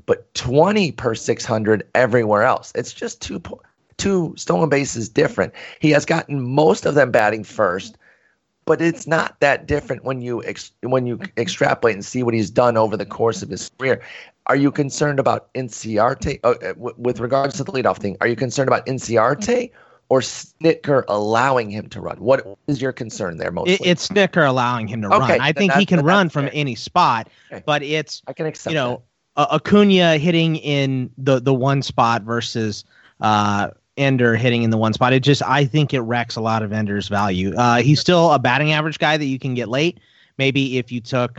but 0.06 0.32
20 0.34 0.92
per 0.92 1.16
600 1.16 1.88
everywhere 1.96 2.44
else. 2.44 2.72
It's 2.76 2.94
just 2.94 3.22
two 3.22 3.42
two 3.98 4.34
stolen 4.36 4.70
bases 4.70 5.08
different. 5.10 5.54
He 5.80 5.92
has 5.92 6.06
gotten 6.06 6.42
most 6.42 6.86
of 6.86 6.96
them 6.96 7.12
batting 7.12 7.44
first, 7.44 7.98
but 8.66 8.82
it's 8.82 9.08
not 9.08 9.40
that 9.40 9.68
different 9.68 10.04
when 10.04 10.22
you 10.22 10.44
ex- 10.44 10.72
when 10.82 11.06
you 11.06 11.20
extrapolate 11.38 11.96
and 11.96 12.06
see 12.06 12.24
what 12.24 12.34
he's 12.34 12.50
done 12.50 12.78
over 12.78 12.98
the 12.98 13.06
course 13.06 13.42
of 13.42 13.50
his 13.50 13.70
career. 13.78 14.02
Are 14.48 14.56
you 14.56 14.72
concerned 14.72 15.20
about 15.20 15.54
Inciarte 15.54 16.40
uh, 16.44 16.56
w- 16.74 16.96
with 16.98 17.20
regards 17.20 17.56
to 17.58 17.64
the 17.64 17.72
leadoff 17.72 17.98
thing? 17.98 18.18
Are 18.22 18.28
you 18.28 18.36
concerned 18.36 18.68
about 18.68 18.86
Inciarte 18.88 19.72
or 20.12 20.20
Snitker 20.20 21.06
allowing 21.08 21.70
him 21.72 21.88
to 21.88 22.02
run? 22.02 22.18
What 22.18 22.46
is 22.68 22.82
your 22.82 22.92
concern 22.92 23.38
there 23.38 23.50
mostly? 23.50 23.76
It, 23.76 23.82
it's 23.86 24.10
Snitker 24.10 24.46
allowing 24.46 24.86
him 24.86 25.02
to 25.04 25.08
Okay, 25.08 25.18
run. 25.38 25.40
I 25.42 25.54
think 25.54 25.72
he 25.72 25.86
can 25.86 26.02
run 26.04 26.28
from 26.28 26.48
fair. 26.48 26.52
any 26.54 26.76
spot, 26.76 27.30
Okay. 27.50 27.64
but 27.66 27.82
it's 27.82 28.22
I 28.28 28.34
can 28.34 28.46
accept 28.46 28.74
you 28.74 28.76
know 28.76 29.02
uh, 29.38 29.48
Acuna 29.58 30.18
hitting 30.18 30.58
in 30.58 31.10
the 31.18 31.40
the 31.40 31.54
one 31.54 31.82
spot 31.82 32.24
versus 32.24 32.84
uh 33.22 33.70
Ender 33.96 34.36
hitting 34.36 34.64
in 34.64 34.70
the 34.70 34.78
one 34.78 34.92
spot. 34.92 35.14
It 35.14 35.22
just 35.24 35.42
I 35.44 35.64
think 35.64 35.94
it 35.94 36.02
wrecks 36.02 36.36
a 36.36 36.42
lot 36.42 36.62
of 36.62 36.74
Ender's 36.74 37.08
value. 37.08 37.56
Uh, 37.56 37.78
he's 37.78 38.02
still 38.02 38.34
a 38.34 38.40
batting 38.40 38.74
average 38.74 39.00
guy 39.00 39.16
that 39.16 39.26
you 39.26 39.40
can 39.40 39.54
get 39.54 39.70
late. 39.70 39.98
Maybe 40.38 40.78
if 40.78 40.92
you 40.92 41.00
took 41.00 41.38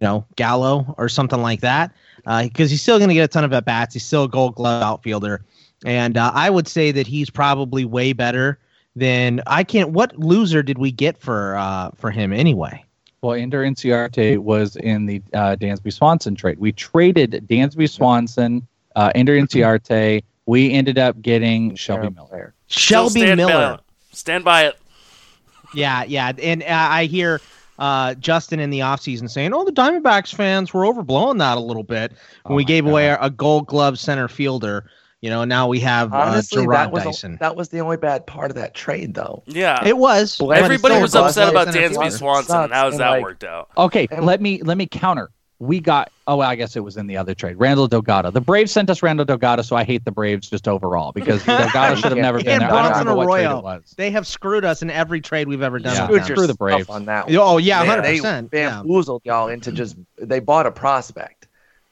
you 0.00 0.06
know 0.06 0.24
Gallo 0.36 0.94
or 0.96 1.08
something 1.08 1.42
like 1.42 1.60
that, 1.62 1.92
because 2.24 2.70
he's 2.70 2.82
still 2.82 2.98
going 2.98 3.08
to 3.08 3.14
get 3.14 3.24
a 3.24 3.28
ton 3.28 3.42
of 3.42 3.52
at 3.52 3.64
bats. 3.64 3.94
He's 3.94 4.04
still 4.04 4.24
a 4.24 4.28
Gold 4.28 4.54
Glove 4.54 4.80
outfielder, 4.80 5.44
and 5.84 6.16
uh, 6.16 6.30
I 6.34 6.50
would 6.50 6.68
say 6.68 6.90
that 6.92 7.06
he's 7.06 7.30
probably 7.30 7.84
way 7.84 8.12
better 8.12 8.58
than 8.94 9.40
I 9.46 9.64
can't. 9.64 9.90
What 9.90 10.18
loser 10.18 10.62
did 10.62 10.78
we 10.78 10.92
get 10.92 11.16
for 11.18 11.56
uh, 11.56 11.90
for 11.96 12.10
him 12.10 12.32
anyway? 12.32 12.84
Well, 13.22 13.34
Ender 13.34 13.62
Inciarte 13.62 14.38
was 14.38 14.74
in 14.76 15.06
the 15.06 15.22
uh, 15.32 15.56
Dansby 15.56 15.92
Swanson 15.92 16.34
trade. 16.34 16.58
We 16.58 16.72
traded 16.72 17.46
Dansby 17.48 17.88
Swanson, 17.88 18.66
uh, 18.96 19.12
Ender 19.14 19.36
Inciarte. 19.38 20.24
We 20.46 20.72
ended 20.72 20.98
up 20.98 21.22
getting 21.22 21.76
Shelby 21.76 22.10
Miller. 22.10 22.26
Blair. 22.28 22.54
Still 22.66 23.08
Shelby 23.08 23.20
stand 23.20 23.36
Miller. 23.38 23.76
by. 23.76 23.82
Stand 24.12 24.44
by 24.44 24.66
it. 24.66 24.78
Yeah, 25.74 26.02
yeah. 26.04 26.32
And 26.42 26.62
uh, 26.64 26.66
I 26.68 27.04
hear 27.04 27.40
uh, 27.78 28.14
Justin 28.14 28.58
in 28.60 28.70
the 28.70 28.80
offseason 28.80 29.30
saying, 29.30 29.54
oh, 29.54 29.64
the 29.64 29.72
Diamondbacks 29.72 30.34
fans 30.34 30.74
were 30.74 30.82
overblowing 30.82 31.38
that 31.38 31.56
a 31.56 31.60
little 31.60 31.84
bit 31.84 32.12
when 32.42 32.54
Oh 32.54 32.56
we 32.56 32.64
gave 32.64 32.84
God. 32.84 32.90
away 32.90 33.08
a 33.08 33.30
gold 33.30 33.66
glove 33.68 33.98
center 33.98 34.28
fielder. 34.28 34.84
You 35.22 35.30
know, 35.30 35.44
now 35.44 35.68
we 35.68 35.78
have 35.80 36.12
uh, 36.12 36.16
Honestly, 36.16 36.64
Jarrod 36.66 36.72
that 36.72 36.90
was 36.92 37.04
Dyson. 37.04 37.38
that 37.40 37.56
was 37.56 37.68
the 37.70 37.78
only 37.78 37.96
bad 37.96 38.26
part 38.26 38.50
of 38.50 38.56
that 38.56 38.74
trade, 38.74 39.14
though. 39.14 39.42
Yeah. 39.46 39.82
it 39.86 39.96
was. 39.96 40.36
Well, 40.40 40.52
Everybody 40.52 41.00
was 41.00 41.14
upset 41.14 41.48
about 41.48 41.72
center 41.72 41.88
Dansby. 41.90 42.10
Swanson 42.12 42.34
and 42.34 42.46
Sucks, 42.46 42.72
how's 42.74 42.92
and, 42.94 43.00
that 43.00 43.10
like- 43.10 43.22
worked 43.22 43.44
out? 43.44 43.70
Okay, 43.78 44.08
And- 44.10 44.26
let 44.26 44.40
me 44.42 44.60
let 44.62 44.76
me 44.76 44.86
counter. 44.86 45.30
We 45.60 45.78
got 45.78 46.10
oh 46.26 46.38
well, 46.38 46.50
I 46.50 46.56
guess 46.56 46.74
it 46.74 46.80
was 46.80 46.96
in 46.96 47.06
the 47.06 47.16
other 47.16 47.36
trade. 47.36 47.54
Randall 47.56 47.86
Delgado. 47.86 48.32
The 48.32 48.40
Braves 48.40 48.72
sent 48.72 48.90
us 48.90 49.00
Randall 49.00 49.24
Delgado, 49.24 49.62
so 49.62 49.76
I 49.76 49.84
hate 49.84 50.04
the 50.04 50.10
Braves 50.10 50.50
just 50.50 50.66
overall 50.66 51.12
because 51.12 51.44
Delgado 51.46 51.94
should 51.94 52.06
have 52.10 52.18
never 52.18 52.38
been 52.38 52.48
And 52.48 52.62
there. 52.62 52.68
I 52.68 52.72
don't 52.72 52.82
Bronson 52.90 52.98
remember 53.06 53.16
what 53.16 53.32
trade 53.32 53.44
Arroyo. 53.46 53.58
it 53.58 53.62
was. 53.62 53.94
They 53.96 54.10
have 54.10 54.26
screwed 54.26 54.64
us 54.64 54.82
in 54.82 54.90
every 54.90 55.20
trade 55.20 55.46
we've 55.46 55.62
ever 55.62 55.78
done. 55.78 55.94
Yeah. 55.94 56.10
with 56.10 56.24
Screw 56.24 56.48
the 56.48 56.54
Braves. 56.54 56.88
on 56.88 57.04
that. 57.04 57.26
Oh 57.30 57.58
yeah, 57.58 57.82
They- 57.82 57.86
hundred 57.88 58.02
they 58.02 58.16
percent. 58.16 58.48
Yeah. 58.52 58.70
bamboozled 58.82 59.22
y'all 59.24 59.46
into 59.46 59.70
just 59.70 59.96
they 60.18 60.40
bought 60.40 60.66
a 60.66 60.72
prospect 60.72 61.41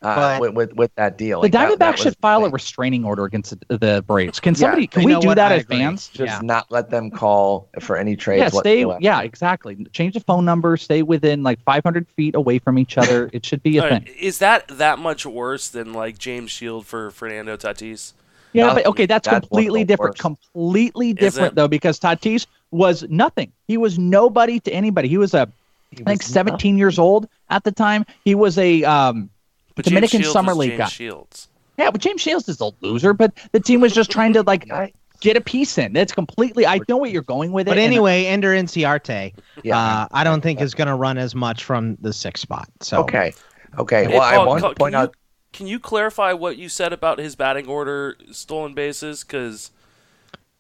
uh, 0.03 0.39
with, 0.41 0.55
with 0.55 0.73
with 0.75 0.95
that 0.95 1.19
deal. 1.19 1.41
The 1.41 1.47
Like, 1.47 1.53
that- 1.53 1.69
Diamondbacks 1.71 1.79
that 1.79 1.91
was 1.93 2.01
should 2.01 2.13
the 2.15 2.19
file 2.21 2.45
a 2.45 2.51
restraining 2.51 3.05
order 3.05 3.25
against 3.25 3.55
the, 3.69 3.79
the 3.79 4.05
Braves. 4.07 4.41
Can 4.41 4.55
Yeah. 4.55 4.59
somebody? 4.61 4.87
Can 4.87 5.03
You 5.03 5.09
we 5.17 5.21
do 5.21 5.29
what? 5.29 5.37
that 5.37 5.53
I 5.53 5.57
as 5.57 5.63
agree. 5.63 5.77
fans? 5.79 6.09
just 6.09 6.21
Yeah. 6.33 6.41
not 6.43 6.71
let 6.71 6.91
them 6.91 7.11
call 7.11 7.69
for 7.81 7.97
any 7.97 8.17
trades. 8.17 8.41
Yeah, 8.55 8.61
stay. 8.61 8.85
whatsoever. 8.85 9.03
Yeah, 9.03 9.21
exactly. 9.23 9.87
Change 9.93 10.15
the 10.15 10.21
phone 10.21 10.45
number. 10.45 10.77
Stay 10.77 11.03
within 11.03 11.43
like 11.43 11.61
500 11.65 12.09
feet 12.09 12.35
away 12.35 12.59
from 12.59 12.79
each 12.79 12.97
other. 12.99 13.29
It 13.35 13.45
should 13.45 13.63
be 13.63 13.79
a 13.79 13.83
All 13.85 13.91
right, 13.91 14.05
thing. 14.05 14.15
Is 14.19 14.39
that 14.39 14.67
that 14.69 14.99
much 14.99 15.27
worse 15.27 15.69
than 15.69 15.93
like 15.93 16.19
James 16.19 16.51
Shield 16.51 16.87
for 16.87 17.11
Fernando 17.11 17.57
Tatis? 17.57 18.13
Yeah, 18.53 18.67
Nothing. 18.67 18.83
but 18.83 18.89
okay, 18.91 19.07
that's, 19.07 19.29
That's 19.29 19.47
completely 19.47 19.85
different. 19.85 20.15
worst. 20.15 20.23
Completely 20.23 21.13
different 21.13 21.55
though, 21.55 21.69
because 21.69 22.01
Tatis 22.01 22.47
was 22.73 23.05
nothing. 23.09 23.53
He 23.69 23.77
was 23.77 23.99
nobody 23.99 24.59
to 24.61 24.73
anybody. 24.73 25.09
He 25.09 25.19
was 25.19 25.35
a 25.35 25.47
He 25.93 26.03
I 26.03 26.11
think 26.11 26.23
was 26.23 26.27
17 26.33 26.77
years 26.77 26.99
old 26.99 27.29
at 27.51 27.63
the 27.65 27.71
time. 27.71 28.05
He 28.25 28.35
was 28.35 28.59
a 28.59 28.83
um 28.85 29.31
But 29.75 29.85
Dominican 29.85 30.23
James 30.23 30.33
Summer 30.33 30.55
League 30.55 30.71
James 30.71 30.79
guy. 30.79 30.89
Shields. 30.89 31.49
yeah, 31.79 31.91
but 31.91 32.01
James 32.01 32.21
Shields 32.21 32.49
is 32.49 32.61
a 32.61 32.71
loser. 32.81 33.13
But 33.13 33.33
the 33.53 33.61
team 33.61 33.81
was 33.81 33.95
just 33.95 34.11
trying 34.11 34.33
to 34.35 34.43
like 34.43 34.71
I- 34.71 34.93
get 35.21 35.37
a 35.37 35.41
piece 35.41 35.77
in. 35.79 35.93
That's 35.93 36.13
completely. 36.13 36.67
I 36.67 36.81
know 36.89 36.97
what 36.97 37.11
you're 37.11 37.23
going 37.23 37.53
with 37.53 37.67
it. 37.69 37.71
But 37.71 37.79
and- 37.79 37.87
anyway, 37.87 38.25
Ender 38.27 38.53
Inciarte, 38.55 39.35
Yeah. 39.63 39.79
uh, 39.79 40.09
I 40.13 40.25
don't 40.25 40.41
think 40.41 40.61
is 40.61 40.75
going 40.75 40.89
to 40.89 40.95
run 40.95 41.19
as 41.19 41.35
much 41.35 41.65
from 41.65 41.97
the 42.01 42.13
sixth 42.13 42.43
spot. 42.43 42.69
So 42.81 43.01
okay. 43.03 43.33
Okay. 43.79 44.05
Hey, 44.07 44.13
Well, 44.15 44.23
I 44.23 44.37
Paul, 44.37 44.47
want 44.47 44.61
to 44.63 44.67
point 44.69 44.79
can 44.79 44.93
you, 44.93 44.99
out. 44.99 45.15
Can 45.53 45.67
you 45.67 45.79
clarify 45.81 46.33
what 46.33 46.57
you 46.59 46.69
said 46.69 46.93
about 46.93 47.19
his 47.19 47.37
batting 47.37 47.67
order, 47.67 48.17
stolen 48.33 48.73
bases? 48.75 49.23
Because 49.25 49.71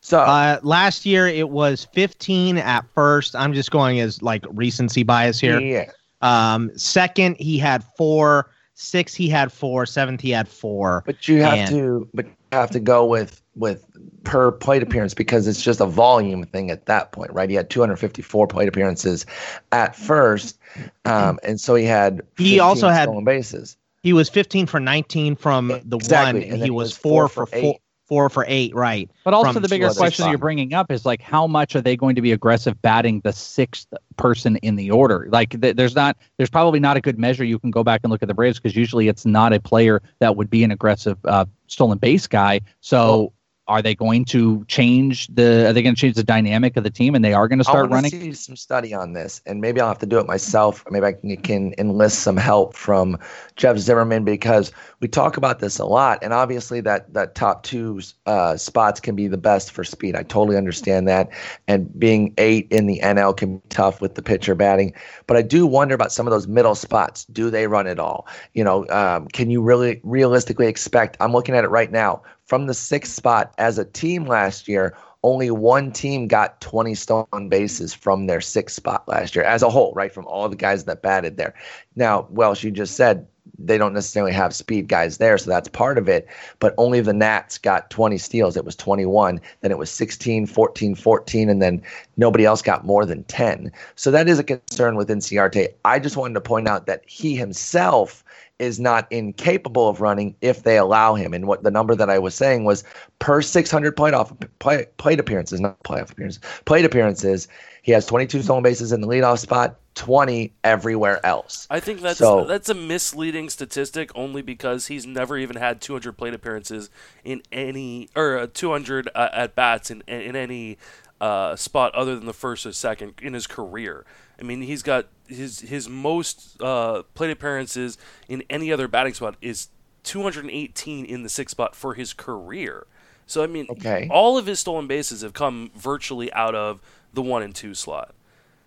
So 0.01 0.19
Uh, 0.21 0.59
last 0.63 1.05
year 1.07 1.27
it 1.27 1.49
was 1.51 1.87
15 1.93 2.57
at 2.59 2.85
first. 2.95 3.35
I'm 3.37 3.53
just 3.53 3.71
going 3.71 4.01
as 4.01 4.23
like 4.23 4.45
recency 4.51 5.03
bias 5.03 5.39
here. 5.41 5.61
yeah. 5.61 5.91
Um, 6.23 6.71
second 6.77 7.37
he 7.39 7.57
had 7.59 7.83
four. 7.97 8.51
Six 8.81 9.15
he 9.15 9.29
had 9.29 9.53
four. 9.53 9.85
Seventh 9.85 10.23
he 10.23 10.31
had 10.31 10.49
four. 10.49 11.03
But 11.05 11.29
you 11.29 11.43
have 11.43 11.59
And- 11.59 11.71
to, 11.71 12.09
but 12.15 12.25
you 12.25 12.33
have 12.53 12.71
to 12.71 12.81
go 12.81 13.05
with 13.05 13.43
with 13.55 13.85
per 14.25 14.51
plate 14.53 14.83
appearance 14.83 15.13
because 15.13 15.47
it's 15.47 15.63
just 15.63 15.81
a 15.81 15.87
volume 15.87 16.45
thing 16.45 16.71
at 16.71 16.87
that 16.87 17.13
point, 17.13 17.31
right? 17.33 17.51
He 17.51 17.57
had 17.57 17.69
254 17.69 18.47
plate 18.47 18.69
appearances 18.69 19.27
at 19.71 19.95
first, 19.95 20.59
um, 21.05 21.39
and 21.43 21.61
so 21.61 21.75
he 21.75 21.85
had. 21.85 22.23
He 22.39 22.59
also 22.59 22.89
had- 22.89 23.05
stolen 23.05 23.25
bases. 23.25 23.77
He 24.03 24.15
was 24.15 24.31
15 24.31 24.65
for 24.67 24.81
19 24.81 25.37
from 25.37 25.69
the 25.85 25.97
Exactly, 25.97 26.41
one, 26.41 26.43
and 26.45 26.53
and 26.55 26.63
he 26.63 26.71
was 26.71 26.97
four 26.97 27.29
for 27.29 27.45
four. 27.45 27.77
Four 28.11 28.29
for 28.29 28.45
eight, 28.49 28.75
right? 28.75 29.09
But 29.25 29.35
also 29.35 29.61
the 29.61 29.69
bigger 29.69 29.89
question 29.91 30.29
you're 30.29 30.37
bringing 30.37 30.75
up 30.75 30.91
is 30.91 31.07
like 31.07 31.23
how 31.23 31.47
much 31.47 31.77
are 31.77 31.81
they 31.81 31.97
going 31.97 32.17
to 32.17 32.21
be 32.21 32.33
aggressive 32.33 32.83
batting 32.83 33.21
the 33.21 33.33
sixth 33.33 33.87
person 34.17 34.57
in 34.57 34.75
the 34.75 34.91
order? 34.91 35.29
Like 35.31 35.61
th- 35.61 35.77
there's 35.77 35.95
not 35.95 36.17
there's 36.37 36.51
probably 36.51 36.81
not 36.81 36.97
a 36.97 37.01
good 37.01 37.21
measure 37.21 37.45
you 37.45 37.61
can 37.61 37.71
go 37.71 37.85
back 37.85 38.01
and 38.03 38.11
look 38.11 38.21
at 38.21 38.27
the 38.27 38.35
Braves 38.35 38.59
because 38.59 38.75
usually 38.75 39.07
it's 39.07 39.25
not 39.25 39.53
a 39.53 39.61
player 39.61 40.03
that 40.19 40.35
would 40.35 40.51
be 40.51 40.65
an 40.65 40.73
aggressive 40.73 41.19
uh, 41.25 41.45
stolen 41.69 41.99
base 41.99 42.27
guy. 42.27 42.63
So 42.81 43.33
are 43.71 43.81
they 43.81 43.95
going 43.95 44.25
to 44.25 44.65
change 44.65 45.29
the 45.29 45.69
are 45.69 45.73
they 45.73 45.81
going 45.81 45.95
to 45.95 46.01
change 46.01 46.17
the 46.17 46.25
dynamic 46.25 46.77
of 46.77 46.83
the 46.83 46.91
team 46.91 47.15
and 47.15 47.25
they 47.25 47.33
are 47.33 47.47
going 47.47 47.61
to 47.61 47.69
I 47.69 47.71
start 47.71 47.89
to 47.89 47.95
running? 47.95 48.11
see 48.11 48.33
some 48.33 48.57
study 48.57 48.93
on 48.93 49.13
this, 49.13 49.41
and 49.47 49.61
maybe 49.61 49.81
I'll 49.81 49.87
have 49.87 50.01
to 50.01 50.07
do 50.07 50.19
it 50.19 50.27
myself. 50.27 50.85
Maybe 50.91 51.07
I 51.07 51.13
can, 51.13 51.37
can 51.37 51.75
enlist 51.79 52.19
some 52.19 52.37
help 52.37 52.75
from 52.75 53.17
Jeff 53.55 53.79
Zimmerman 53.79 54.25
because 54.25 54.73
we 54.99 55.07
talk 55.07 55.37
about 55.37 55.61
this 55.61 55.79
a 55.79 55.85
lot, 55.85 56.19
and 56.21 56.33
obviously 56.33 56.81
that 56.81 57.15
that 57.15 57.37
top 57.37 57.63
two 57.63 58.01
uh, 58.27 58.57
spots 58.57 58.99
can 58.99 59.15
be 59.15 59.29
the 59.29 59.39
best 59.39 59.71
for 59.71 59.85
speed. 59.85 60.17
I 60.17 60.25
totally 60.25 60.57
understand 60.57 61.07
that, 61.07 61.31
and 61.69 61.97
being 61.97 62.35
eight 62.39 62.67
in 62.73 62.89
the 62.89 62.99
NL 63.05 63.37
can 63.37 63.59
be 63.59 63.63
tough 63.69 64.01
with 64.01 64.17
the 64.17 64.23
pitcher 64.23 64.57
batting. 64.57 64.93
But 65.29 65.37
I 65.37 65.43
do 65.43 65.65
wonder 65.65 65.95
about 65.95 66.11
some 66.11 66.27
of 66.27 66.33
those 66.33 66.49
middle 66.49 66.75
spots. 66.75 67.25
Do 67.27 67.51
they 67.51 67.69
run 67.69 67.87
it 67.87 68.01
all? 68.01 68.27
You 68.53 68.65
know, 68.65 68.89
um, 68.89 69.29
can 69.29 69.49
you 69.49 69.63
really 69.63 70.01
realistically 70.03 70.67
expect? 70.67 71.17
I'm 71.21 71.33
looking 71.33 71.55
at 71.55 71.63
it 71.63 71.71
right 71.71 71.93
now 71.93 72.23
from 72.51 72.67
the 72.67 72.75
sixth 72.75 73.15
spot 73.15 73.55
as 73.59 73.79
a 73.79 73.85
team 73.85 74.27
last 74.27 74.67
year 74.67 74.97
only 75.23 75.53
one 75.53 75.93
team 75.93 76.27
got 76.27 76.61
20 76.61 76.97
stolen 76.97 77.49
bases 77.49 77.95
from 77.95 78.27
their 78.27 78.41
sixth 78.41 78.75
spot 78.75 79.07
last 79.07 79.37
year 79.37 79.45
as 79.45 79.63
a 79.63 79.71
whole, 79.71 79.93
right? 79.95 80.13
From 80.13 80.27
all 80.27 80.49
the 80.49 80.57
guys 80.57 80.85
that 80.85 81.01
batted 81.01 81.37
there. 81.37 81.55
Now, 81.95 82.27
Welsh, 82.31 82.65
you 82.65 82.73
just 82.73 82.97
said 82.97 83.29
they 83.65 83.79
don't 83.79 83.93
necessarily 83.93 84.33
have 84.33 84.55
speed 84.55 84.89
guys 84.89 85.19
there, 85.19 85.39
so 85.39 85.51
that's 85.51 85.69
part 85.69 85.99
of 85.99 86.09
it. 86.09 86.27
But 86.59 86.75
only 86.79 87.01
the 87.01 87.13
Nats 87.13 87.59
got 87.59 87.91
20 87.91 88.19
steals. 88.19 88.57
It 88.57 88.65
was 88.65 88.77
21. 88.77 89.41
Then 89.61 89.71
it 89.71 89.79
was 89.79 89.91
16, 89.91 90.47
14, 90.47 90.95
14, 90.95 91.49
and 91.49 91.63
then 91.63 91.83
nobody 92.17 92.45
else 92.45 92.63
got 92.63 92.85
more 92.87 93.05
than 93.05 93.25
10. 93.25 93.73
So 93.97 94.11
that 94.11 94.29
is 94.29 94.39
a 94.39 94.45
concern 94.45 94.97
with 94.97 95.09
Ciarte. 95.09 95.69
I 95.85 95.99
just 95.99 96.17
wanted 96.17 96.35
to 96.35 96.41
point 96.41 96.69
out 96.69 96.87
that 96.87 97.03
he 97.07 97.37
himself 97.37 98.25
is 98.61 98.79
not 98.79 99.11
incapable 99.11 99.89
of 99.89 100.01
running 100.01 100.37
if 100.43 100.63
they 100.63 100.77
allow 100.77 101.15
him. 101.15 101.33
And 101.33 101.49
what 101.49 101.63
the 101.63 101.71
number 101.71 101.95
that 101.95 102.11
I 102.11 102.19
was 102.19 102.35
saying 102.35 102.65
was 102.65 102.85
per 103.19 103.41
600 103.41 103.97
plate 103.97 104.15
off 104.15 104.33
play, 104.59 104.87
plate 104.99 105.19
appearances, 105.19 105.61
not 105.61 105.83
playoff 105.83 106.13
appearances, 106.13 106.43
plate 106.67 106.85
appearances. 106.85 107.49
He 107.83 107.93
has 107.93 108.07
22 108.07 108.43
stolen 108.43 108.63
bases 108.63 108.93
in 108.93 109.01
the 109.01 109.07
leadoff 109.07 109.39
spot, 109.39 109.77
20 109.95 110.53
everywhere 110.65 111.25
else. 111.25 111.67
I 111.71 111.81
think 111.81 112.01
that's 112.01 112.19
So- 112.19 112.45
that's 112.45 112.69
a 112.69 112.75
misleading 112.75 113.49
statistic 113.51 114.11
only 114.15 114.43
because 114.43 114.87
he's 114.89 115.07
never 115.07 115.37
even 115.39 115.57
had 115.57 115.81
200 115.81 116.13
plate 116.17 116.35
appearances 116.35 116.91
in 117.25 117.43
any 117.51 118.09
or 118.15 118.39
uh, 118.39 118.47
200 118.53 119.09
uh, 119.15 119.29
at 119.33 119.55
bats 119.55 119.91
in 119.91 120.03
in 120.07 120.37
any 120.37 120.79
uh, 121.21 121.55
spot 121.57 121.95
other 121.95 122.15
than 122.17 122.27
the 122.27 122.33
first 122.33 122.65
or 122.65 122.73
second 122.73 123.15
in 123.21 123.35
his 123.35 123.47
career. 123.47 124.05
I 124.39 124.43
mean, 124.43 124.63
he's 124.63 124.83
got 124.83 125.07
his 125.27 125.61
his 125.61 125.89
most 125.89 126.61
uh, 126.63 127.03
plate 127.15 127.31
appearances 127.31 127.99
in 128.29 128.43
any 128.49 128.73
other 128.73 128.89
batting 128.89 129.15
spot 129.15 129.37
is 129.43 129.69
218 130.05 131.05
in 131.05 131.23
the 131.23 131.29
sixth 131.29 131.53
spot 131.53 131.75
for 131.75 131.95
his 131.95 132.13
career. 132.13 132.87
So 133.27 133.43
I 133.43 133.47
mean, 133.47 133.67
Okay. 133.71 134.09
all 134.11 134.39
of 134.39 134.47
his 134.47 134.61
stolen 134.61 134.87
bases 134.87 135.21
have 135.23 135.35
come 135.35 135.71
virtually 135.77 136.33
out 136.33 136.55
of 136.55 136.81
the 137.15 137.23
one 137.23 137.43
and 137.43 137.55
two 137.55 137.75
slot. 137.75 138.15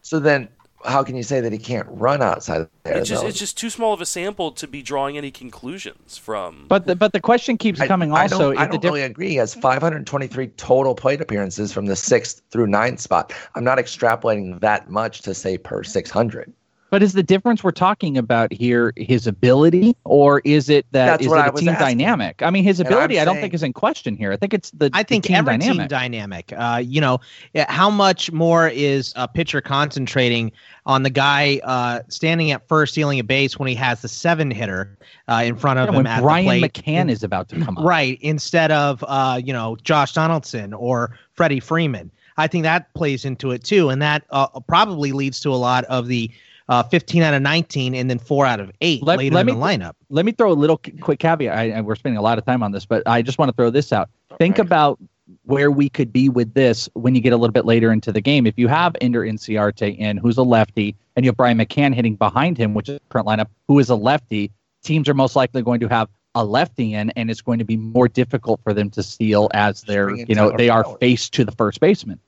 So 0.01 0.19
then, 0.19 0.49
how 0.85 1.01
can 1.01 1.15
you 1.15 1.23
say 1.23 1.39
that 1.39 1.53
he 1.53 1.57
can't 1.57 1.87
run 1.89 2.21
outside 2.21 2.59
of 2.61 2.69
there? 2.83 2.97
It's 2.97 3.07
just 3.07 3.21
though? 3.21 3.27
it's 3.29 3.39
just 3.39 3.57
too 3.57 3.69
small 3.69 3.93
of 3.93 4.01
a 4.01 4.05
sample 4.05 4.51
to 4.51 4.67
be 4.67 4.81
drawing 4.81 5.17
any 5.17 5.31
conclusions 5.31 6.17
from. 6.17 6.65
But 6.67 6.87
the 6.87 6.95
but 6.95 7.13
the 7.13 7.21
question 7.21 7.57
keeps 7.57 7.79
I- 7.79 7.87
coming 7.87 8.11
I 8.11 8.23
also. 8.23 8.51
don't, 8.51 8.57
I 8.57 8.65
the 8.65 8.71
don't 8.73 8.81
diff- 8.81 8.89
really 8.91 9.01
agree. 9.03 9.29
He 9.29 9.35
has 9.37 9.53
523 9.53 10.47
total 10.57 10.93
plate 10.93 11.21
appearances 11.21 11.71
from 11.71 11.85
the 11.85 11.95
sixth 11.95 12.41
through 12.51 12.67
ninth 12.67 12.99
spot. 12.99 13.31
I'm 13.55 13.63
not 13.63 13.77
extrapolating 13.77 14.59
that 14.59 14.89
much 14.89 15.21
to 15.21 15.33
say 15.33 15.57
per 15.57 15.83
600. 15.83 16.51
But 16.93 17.01
is 17.01 17.13
the 17.13 17.23
difference 17.23 17.63
we're 17.63 17.71
talking 17.71 18.19
about 18.19 18.53
here 18.53 18.93
his 18.95 19.25
ability, 19.25 19.95
or 20.03 20.43
is 20.45 20.69
it 20.69 20.85
that 20.91 21.07
That's 21.07 21.25
is 21.25 21.31
it 21.31 21.35
I 21.35 21.47
a 21.47 21.51
team 21.51 21.69
asking. 21.69 21.87
dynamic? 21.97 22.43
I 22.43 22.51
mean, 22.51 22.63
his 22.63 22.79
And 22.79 22.87
I'm 22.87 22.93
ability 22.93 23.19
I 23.19 23.25
don't 23.25 23.33
saying- 23.33 23.41
think 23.45 23.53
is 23.55 23.63
in 23.63 23.73
question 23.73 24.15
here. 24.15 24.31
I 24.31 24.37
think 24.37 24.53
it's 24.53 24.69
the 24.69 24.91
I 24.93 25.01
the 25.01 25.07
think 25.07 25.23
team 25.23 25.37
every 25.37 25.57
dynamic. 25.57 25.79
team 25.79 25.87
dynamic. 25.87 26.53
Uh, 26.55 26.79
you 26.85 27.01
know, 27.01 27.19
how 27.67 27.89
much 27.89 28.31
more 28.31 28.67
is 28.67 29.11
a 29.15 29.27
pitcher 29.27 29.59
concentrating 29.59 30.51
on 30.85 31.01
the 31.01 31.09
guy 31.09 31.59
uh, 31.63 32.01
standing 32.09 32.51
at 32.51 32.67
first, 32.67 32.91
stealing 32.93 33.17
a 33.17 33.23
base 33.23 33.57
when 33.57 33.67
he 33.67 33.73
has 33.73 34.03
the 34.03 34.07
seven 34.07 34.51
hitter 34.51 34.95
uh, 35.27 35.41
in 35.43 35.55
front 35.55 35.79
of 35.79 35.85
Yeah, 35.85 35.89
him 35.89 35.95
when 35.95 36.05
at 36.05 36.21
Brian 36.21 36.45
the 36.61 36.69
plate, 36.69 36.73
McCann 36.85 37.09
is 37.09 37.23
about 37.23 37.49
to 37.49 37.59
come 37.59 37.75
up. 37.75 37.83
right? 37.83 38.19
Instead 38.21 38.69
of 38.69 39.03
uh, 39.07 39.41
you 39.43 39.51
know 39.51 39.77
Josh 39.83 40.13
Donaldson 40.13 40.73
or 40.75 41.17
Freddie 41.33 41.59
Freeman. 41.59 42.11
I 42.37 42.45
think 42.45 42.61
that 42.63 42.93
plays 42.93 43.25
into 43.25 43.49
it 43.49 43.63
too, 43.63 43.89
and 43.89 43.99
that 44.03 44.25
uh, 44.29 44.59
probably 44.67 45.11
leads 45.11 45.39
to 45.39 45.49
a 45.49 45.57
lot 45.57 45.85
of 45.85 46.05
the 46.07 46.29
uh, 46.69 46.83
15 46.83 47.21
out 47.23 47.33
of 47.33 47.41
19 47.41 47.93
and 47.95 48.09
then 48.09 48.19
four 48.19 48.45
out 48.45 48.59
of 48.59 48.71
eight 48.81 49.03
Let- 49.03 49.17
later 49.19 49.35
let 49.35 49.41
in 49.41 49.45
me- 49.47 49.51
the 49.53 49.59
lineup. 49.59 49.93
Let 50.09 50.25
me 50.25 50.31
throw 50.31 50.51
a 50.51 50.53
little 50.53 50.79
quick 51.01 51.19
caveat. 51.19 51.57
I, 51.57 51.71
I, 51.71 51.81
we're 51.81 51.95
spending 51.95 52.17
a 52.17 52.21
lot 52.21 52.37
of 52.37 52.45
time 52.45 52.63
on 52.63 52.71
this, 52.71 52.85
but 52.85 53.03
I 53.05 53.21
just 53.21 53.37
want 53.37 53.49
to 53.49 53.55
throw 53.55 53.69
this 53.69 53.91
out. 53.91 54.09
Think 54.37 54.59
Okay. 54.59 54.65
about 54.65 54.99
where 55.45 55.71
we 55.71 55.89
could 55.89 56.11
be 56.13 56.29
with 56.29 56.53
this 56.53 56.89
when 56.93 57.15
you 57.15 57.21
get 57.21 57.33
a 57.33 57.37
little 57.37 57.51
bit 57.53 57.65
later 57.65 57.91
into 57.91 58.11
the 58.11 58.21
game. 58.21 58.45
If 58.45 58.57
you 58.57 58.67
have 58.67 58.95
Ender 59.01 59.21
Inciarte 59.21 59.97
in, 59.97 60.17
who's 60.17 60.37
a 60.37 60.43
lefty, 60.43 60.95
and 61.15 61.25
you 61.25 61.29
have 61.29 61.37
Brian 61.37 61.57
McCann 61.57 61.93
hitting 61.93 62.15
behind 62.15 62.57
him, 62.57 62.73
which 62.73 62.89
is 62.89 62.95
the 62.95 63.01
current 63.09 63.27
lineup, 63.27 63.47
who 63.67 63.79
is 63.79 63.89
a 63.89 63.95
lefty, 63.95 64.51
teams 64.83 65.07
are 65.09 65.13
most 65.13 65.35
likely 65.35 65.61
going 65.61 65.79
to 65.79 65.87
have 65.87 66.07
a 66.35 66.43
lefty 66.43 66.93
in, 66.93 67.09
and 67.11 67.29
it's 67.29 67.41
going 67.41 67.59
to 67.59 67.65
be 67.65 67.77
more 67.77 68.07
difficult 68.07 68.59
for 68.63 68.73
them 68.73 68.89
to 68.91 69.03
steal 69.03 69.49
as 69.53 69.81
they're, 69.83 70.15
you 70.15 70.33
know, 70.35 70.47
Tyler 70.47 70.57
they 70.57 70.69
are 70.69 70.83
Flowers. 70.83 70.97
faced 70.99 71.33
to 71.35 71.45
the 71.45 71.51
first 71.51 71.79
baseman. 71.79 72.19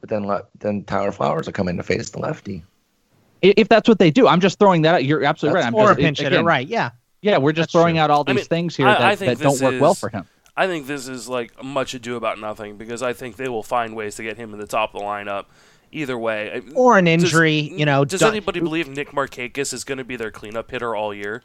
But 0.00 0.08
then, 0.10 0.26
le- 0.26 0.44
then 0.60 0.84
Tyler 0.84 1.12
Flowers 1.12 1.46
will 1.46 1.52
come 1.52 1.68
in 1.68 1.76
to 1.76 1.82
face 1.82 2.10
the 2.10 2.18
lefty. 2.20 2.62
I- 3.42 3.54
If 3.56 3.68
that's 3.68 3.88
what 3.88 3.98
they 3.98 4.10
do, 4.10 4.26
I'm 4.26 4.40
just 4.40 4.58
throwing 4.58 4.82
that 4.82 4.94
out. 4.94 5.04
You're 5.04 5.24
absolutely 5.24 5.60
That's 5.62 5.72
right. 5.72 5.80
I'm 5.80 5.86
Or 5.86 5.92
a 5.92 5.94
just, 5.94 6.00
pinch 6.00 6.20
hitter, 6.20 6.42
right? 6.44 6.66
Yeah. 6.66 6.90
Yeah, 7.22 7.38
we're 7.38 7.52
just 7.52 7.66
That's 7.66 7.72
throwing 7.72 7.96
true. 7.96 8.02
out 8.02 8.10
all 8.10 8.24
I 8.26 8.32
these 8.32 8.36
mean, 8.36 8.44
things 8.46 8.76
here 8.76 8.86
I- 8.88 8.92
that, 8.94 9.02
I 9.02 9.14
that 9.16 9.38
don't 9.38 9.52
this 9.52 9.62
work 9.62 9.80
well 9.80 9.94
for 9.94 10.08
him. 10.08 10.26
I 10.56 10.66
think 10.66 10.86
this 10.86 11.06
is 11.08 11.28
like 11.28 11.62
much 11.62 11.94
ado 11.94 12.16
about 12.16 12.38
nothing 12.38 12.76
because 12.76 13.02
I 13.02 13.12
think 13.12 13.36
they 13.36 13.48
will 13.48 13.62
find 13.62 13.94
ways 13.96 14.16
to 14.16 14.22
get 14.22 14.36
him 14.36 14.52
in 14.52 14.58
the 14.60 14.66
top 14.66 14.94
of 14.94 15.00
the 15.00 15.06
lineup. 15.06 15.44
Either 15.92 16.16
way, 16.16 16.62
Or 16.74 16.98
an 16.98 17.06
Does- 17.06 17.24
injury, 17.24 17.58
you 17.58 17.84
know. 17.84 18.04
Does 18.04 18.20
do- 18.20 18.26
anybody 18.28 18.60
believe 18.60 18.88
Nick 18.88 19.10
Markakis 19.10 19.72
is 19.74 19.82
going 19.84 19.98
to 19.98 20.04
be 20.04 20.14
their 20.16 20.30
cleanup 20.30 20.70
hitter 20.70 20.94
all 20.94 21.12
year? 21.12 21.42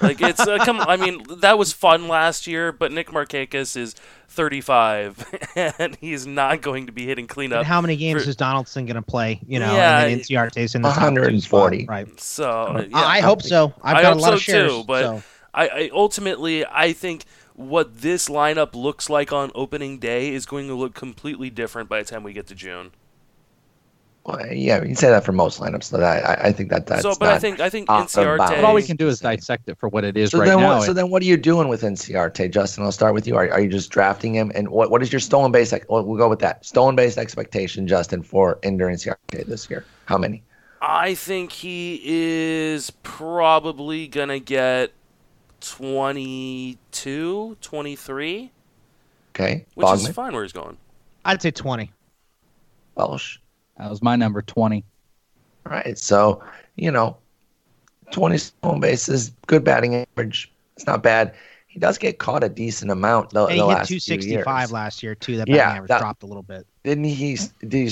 Like 0.00 0.20
it's 0.20 0.40
uh, 0.40 0.58
come. 0.64 0.80
I 0.80 0.96
mean, 0.96 1.22
that 1.40 1.58
was 1.58 1.72
fun 1.72 2.08
last 2.08 2.46
year, 2.46 2.72
but 2.72 2.92
Nick 2.92 3.08
Markakis 3.08 3.76
is 3.76 3.94
35, 4.28 5.24
and 5.56 5.96
he's 6.00 6.26
not 6.26 6.60
going 6.60 6.86
to 6.86 6.92
be 6.92 7.06
hitting 7.06 7.26
cleanup. 7.26 7.58
And 7.58 7.66
how 7.66 7.80
many 7.80 7.96
games 7.96 8.24
for- 8.24 8.30
is 8.30 8.36
Donaldson 8.36 8.86
going 8.86 8.96
to 8.96 9.02
play? 9.02 9.40
You 9.46 9.58
know, 9.58 9.74
Yeah, 9.74 10.00
and 10.00 10.12
then 10.12 10.18
Inciarte's 10.20 10.74
in 10.74 10.82
the 10.82 10.88
140. 10.88 11.40
spot, 11.84 11.88
right? 11.88 12.20
So 12.20 12.86
yeah, 12.90 12.96
I 12.98 13.18
I 13.18 13.20
hope 13.20 13.42
so. 13.42 13.72
I've 13.82 13.96
I 13.96 14.02
got 14.02 14.16
a 14.16 14.20
lot 14.20 14.28
so 14.28 14.34
of 14.34 14.42
shares. 14.42 14.70
too, 14.72 14.84
but 14.84 15.02
so. 15.02 15.22
I, 15.52 15.68
I 15.68 15.90
ultimately 15.92 16.64
I 16.66 16.92
think 16.92 17.24
what 17.54 18.00
this 18.00 18.28
lineup 18.28 18.74
looks 18.74 19.08
like 19.08 19.32
on 19.32 19.52
opening 19.54 19.98
day 19.98 20.34
is 20.34 20.44
going 20.46 20.66
to 20.68 20.74
look 20.74 20.94
completely 20.94 21.50
different 21.50 21.88
by 21.88 22.00
the 22.02 22.04
time 22.04 22.22
we 22.24 22.32
get 22.32 22.48
to 22.48 22.54
June. 22.54 22.90
Well, 24.26 24.40
yeah, 24.50 24.80
you 24.80 24.86
can 24.86 24.96
say 24.96 25.10
that 25.10 25.22
for 25.22 25.32
most 25.32 25.60
lineups. 25.60 25.84
So 25.84 25.98
that, 25.98 26.24
I, 26.24 26.48
I 26.48 26.52
think 26.52 26.70
that 26.70 26.86
that's 26.86 27.02
so, 27.02 27.14
but 27.14 27.28
I 27.28 27.38
think 27.38 27.60
I 27.60 27.68
think 27.68 27.90
out 27.90 28.08
Inciarte. 28.08 28.38
But 28.38 28.64
all 28.64 28.72
we 28.74 28.82
can 28.82 28.96
do 28.96 29.06
is 29.06 29.20
dissect 29.20 29.68
it 29.68 29.78
for 29.78 29.90
what 29.90 30.02
it 30.02 30.16
is 30.16 30.30
So 30.30 30.38
right 30.38 30.46
then, 30.46 30.60
now. 30.60 30.78
what, 30.78 30.86
so 30.86 30.94
then, 30.94 31.10
what 31.10 31.20
are 31.20 31.26
you 31.26 31.36
doing 31.36 31.68
with 31.68 31.82
Inciarte, 31.82 32.50
Justin? 32.50 32.84
I'll 32.84 32.92
start 32.92 33.12
with 33.12 33.26
you. 33.26 33.36
Are, 33.36 33.50
are 33.50 33.60
you 33.60 33.68
just 33.68 33.90
drafting 33.90 34.34
him? 34.34 34.50
And 34.54 34.70
what, 34.70 34.90
what 34.90 35.02
is 35.02 35.12
your 35.12 35.20
stolen 35.20 35.52
base? 35.52 35.74
ex- 35.74 35.84
Well, 35.90 36.02
we'll 36.04 36.16
go 36.16 36.30
with 36.30 36.38
that. 36.38 36.64
Stolen 36.64 36.96
base 36.96 37.18
expectation, 37.18 37.86
Justin, 37.86 38.22
for 38.22 38.58
Ender 38.62 38.86
Inciarte 38.86 39.44
this 39.46 39.68
year. 39.68 39.84
How 40.06 40.16
many? 40.16 40.42
I 40.80 41.14
think 41.14 41.52
he 41.52 42.00
is 42.04 42.90
probably 43.02 44.06
gonna 44.08 44.38
get 44.38 44.92
22, 45.60 47.56
23, 47.60 48.50
Okay, 49.34 49.66
which 49.74 49.88
is 49.92 50.08
fine 50.08 50.32
where 50.32 50.44
he's 50.44 50.52
going. 50.52 50.76
I'd 51.24 51.42
say 51.42 51.50
20. 51.50 51.90
Welsh. 52.94 53.38
That 53.78 53.90
was 53.90 54.02
my 54.02 54.16
number 54.16 54.42
20. 54.42 54.84
All 55.66 55.72
right, 55.72 55.96
so 55.98 56.42
you 56.76 56.90
know, 56.90 57.16
twenty 58.10 58.38
home 58.62 58.80
bases, 58.80 59.30
good 59.46 59.64
batting 59.64 59.94
average. 59.94 60.52
It's 60.76 60.86
not 60.86 61.02
bad. 61.02 61.34
He 61.68 61.78
does 61.80 61.98
get 61.98 62.18
caught 62.18 62.44
a 62.44 62.48
decent 62.48 62.90
amount 62.90 63.30
though. 63.30 63.46
And 63.46 63.58
the 63.58 63.64
he 63.64 63.68
hit 63.70 63.76
last 63.78 63.88
few 63.88 64.00
265 64.00 64.60
years. 64.60 64.72
last 64.72 65.02
year, 65.02 65.14
too. 65.14 65.36
That 65.38 65.46
batting 65.46 65.56
Yeah, 65.56 65.70
average 65.70 65.88
that- 65.88 66.00
dropped 66.00 66.22
a 66.22 66.26
little 66.26 66.42
bit. 66.42 66.66
Didn't 66.84 67.04
he? 67.04 67.38
Did 67.60 67.72
he 67.72 67.90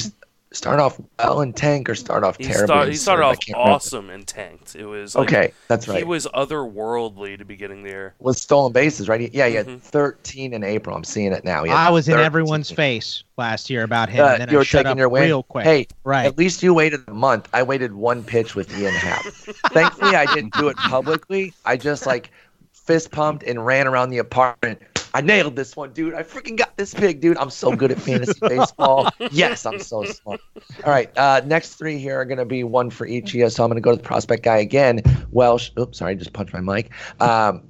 start 0.52 0.80
off 0.80 1.00
well 1.18 1.40
in 1.40 1.52
tank 1.52 1.88
or 1.88 1.94
start 1.94 2.24
off 2.24 2.36
He, 2.36 2.44
terrible? 2.44 2.66
start, 2.66 2.88
he 2.88 2.94
started 2.94 3.24
off 3.24 3.38
can't 3.40 3.56
remember. 3.56 3.72
awesome 3.74 4.10
and 4.10 4.26
tanked. 4.26 4.74
It 4.76 4.84
was 4.86 5.14
like, 5.14 5.28
Okay, 5.28 5.52
that's 5.68 5.88
right. 5.88 5.98
He 5.98 6.04
was 6.04 6.26
otherworldly 6.34 7.38
to 7.38 7.44
be 7.44 7.56
getting 7.56 7.82
there. 7.82 8.14
Was 8.18 8.40
stolen 8.40 8.72
bases, 8.72 9.08
right? 9.08 9.32
Yeah, 9.32 9.48
he 9.48 9.54
had 9.54 9.66
Mhm. 9.66 9.80
13 9.80 10.52
in 10.52 10.62
April. 10.64 10.94
I'm 10.96 11.04
seeing 11.04 11.32
it 11.32 11.44
now. 11.44 11.64
He 11.64 11.70
I 11.70 11.90
was 11.90 12.08
in 12.08 12.18
everyone's 12.18 12.70
face 12.70 13.24
last 13.36 13.70
year 13.70 13.82
about 13.82 14.08
him. 14.08 14.24
Uh, 14.24 14.28
and 14.28 14.40
then 14.42 14.48
you 14.50 14.56
I 14.56 14.60
were 14.60 14.64
shut 14.64 14.80
taking 14.80 14.92
up 14.92 14.98
your 14.98 15.08
win. 15.08 15.22
real 15.24 15.42
quick. 15.42 15.64
Hey, 15.64 15.86
right. 16.04 16.26
at 16.26 16.36
least 16.38 16.62
you 16.62 16.74
waited 16.74 17.00
a 17.08 17.14
month. 17.14 17.48
I 17.52 17.62
waited 17.62 17.92
one 17.94 18.22
pitch 18.22 18.54
with 18.54 18.76
Ian 18.78 18.94
Happ. 18.94 19.22
Thankfully, 19.72 20.16
I 20.16 20.32
didn't 20.34 20.52
do 20.54 20.68
it 20.68 20.76
publicly. 20.76 21.52
I 21.64 21.76
just 21.76 22.06
like 22.06 22.30
fist 22.72 23.10
pumped 23.10 23.42
and 23.44 23.64
ran 23.64 23.86
around 23.86 24.10
the 24.10 24.18
apartment. 24.18 24.82
I 25.14 25.20
nailed 25.20 25.56
this 25.56 25.76
one, 25.76 25.92
dude. 25.92 26.14
I 26.14 26.22
freaking 26.22 26.56
got 26.56 26.76
this 26.76 26.94
pig, 26.94 27.20
dude. 27.20 27.36
I'm 27.36 27.50
so 27.50 27.74
good 27.74 27.90
at 27.92 28.00
fantasy 28.00 28.38
baseball. 28.40 29.08
Yes, 29.30 29.66
I'm 29.66 29.78
so 29.78 30.04
smart. 30.04 30.40
All 30.84 30.92
right, 30.92 31.10
uh, 31.18 31.42
next 31.44 31.74
three 31.74 31.98
here 31.98 32.20
are 32.20 32.24
going 32.24 32.38
to 32.38 32.44
be 32.44 32.64
one 32.64 32.90
for 32.90 33.06
each 33.06 33.30
of 33.30 33.34
you. 33.34 33.50
So 33.50 33.62
I'm 33.62 33.68
going 33.70 33.76
to 33.76 33.82
go 33.82 33.90
to 33.90 33.96
the 33.96 34.02
prospect 34.02 34.42
guy 34.42 34.56
again. 34.58 35.02
Welsh. 35.30 35.70
Oops, 35.78 35.98
sorry, 35.98 36.12
I 36.12 36.14
just 36.14 36.32
punched 36.32 36.54
my 36.54 36.60
mic. 36.60 36.90
Um, 37.20 37.62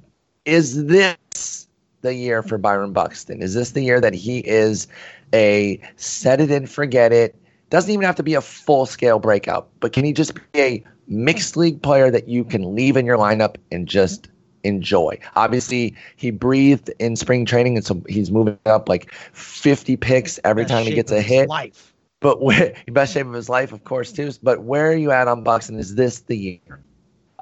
is 0.45 0.85
this 0.85 1.67
the 2.01 2.13
year 2.13 2.43
for 2.43 2.57
Byron 2.57 2.93
Buxton? 2.93 3.41
Is 3.41 3.53
this 3.53 3.71
the 3.71 3.81
year 3.81 3.99
that 3.99 4.13
he 4.13 4.39
is 4.39 4.87
a 5.33 5.81
set 5.95 6.39
it 6.39 6.51
and 6.51 6.69
forget 6.69 7.11
it? 7.11 7.35
Doesn't 7.69 7.91
even 7.91 8.05
have 8.05 8.15
to 8.17 8.23
be 8.23 8.35
a 8.35 8.41
full 8.41 8.85
scale 8.85 9.19
breakout, 9.19 9.69
but 9.79 9.93
can 9.93 10.05
he 10.05 10.13
just 10.13 10.35
be 10.35 10.59
a 10.61 10.83
mixed 11.07 11.57
league 11.57 11.81
player 11.81 12.11
that 12.11 12.27
you 12.27 12.43
can 12.43 12.75
leave 12.75 12.97
in 12.97 13.05
your 13.05 13.17
lineup 13.17 13.55
and 13.71 13.87
just 13.87 14.27
enjoy? 14.63 15.19
Obviously, 15.35 15.95
he 16.15 16.31
breathed 16.31 16.91
in 16.99 17.15
spring 17.15 17.45
training, 17.45 17.77
and 17.77 17.85
so 17.85 18.01
he's 18.07 18.31
moving 18.31 18.57
up 18.65 18.89
like 18.89 19.11
50 19.33 19.97
picks 19.97 20.39
every 20.43 20.63
Best 20.63 20.71
time 20.71 20.85
he 20.85 20.93
gets 20.93 21.11
a 21.11 21.21
hit. 21.21 21.49
Life. 21.49 21.93
But 22.19 22.41
where 22.41 22.73
best 22.87 23.13
shape 23.13 23.27
of 23.27 23.33
his 23.33 23.49
life, 23.49 23.71
of 23.71 23.83
course, 23.83 24.11
too. 24.11 24.31
But 24.41 24.63
where 24.63 24.89
are 24.89 24.95
you 24.95 25.11
at 25.11 25.27
on 25.27 25.43
Buxton? 25.43 25.77
Is 25.77 25.95
this 25.95 26.21
the 26.21 26.37
year? 26.37 26.79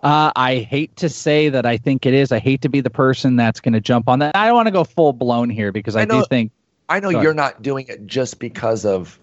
Uh, 0.03 0.31
I 0.35 0.57
hate 0.57 0.95
to 0.95 1.09
say 1.09 1.49
that 1.49 1.65
I 1.65 1.77
think 1.77 2.07
it 2.07 2.13
is. 2.15 2.31
I 2.31 2.39
hate 2.39 2.61
to 2.61 2.69
be 2.69 2.81
the 2.81 2.89
person 2.89 3.35
that's 3.35 3.59
going 3.59 3.73
to 3.73 3.79
jump 3.79 4.09
on 4.09 4.17
that. 4.19 4.35
I 4.35 4.47
don't 4.47 4.55
want 4.55 4.65
to 4.67 4.71
go 4.71 4.83
full 4.83 5.13
blown 5.13 5.49
here 5.49 5.71
because 5.71 5.95
I, 5.95 6.01
I 6.01 6.05
do 6.05 6.25
think 6.25 6.51
I 6.89 6.99
know 6.99 7.11
Go 7.11 7.21
you're 7.21 7.33
not 7.33 7.61
doing 7.61 7.85
it 7.87 8.05
just 8.05 8.39
because 8.39 8.83
of 8.83 9.17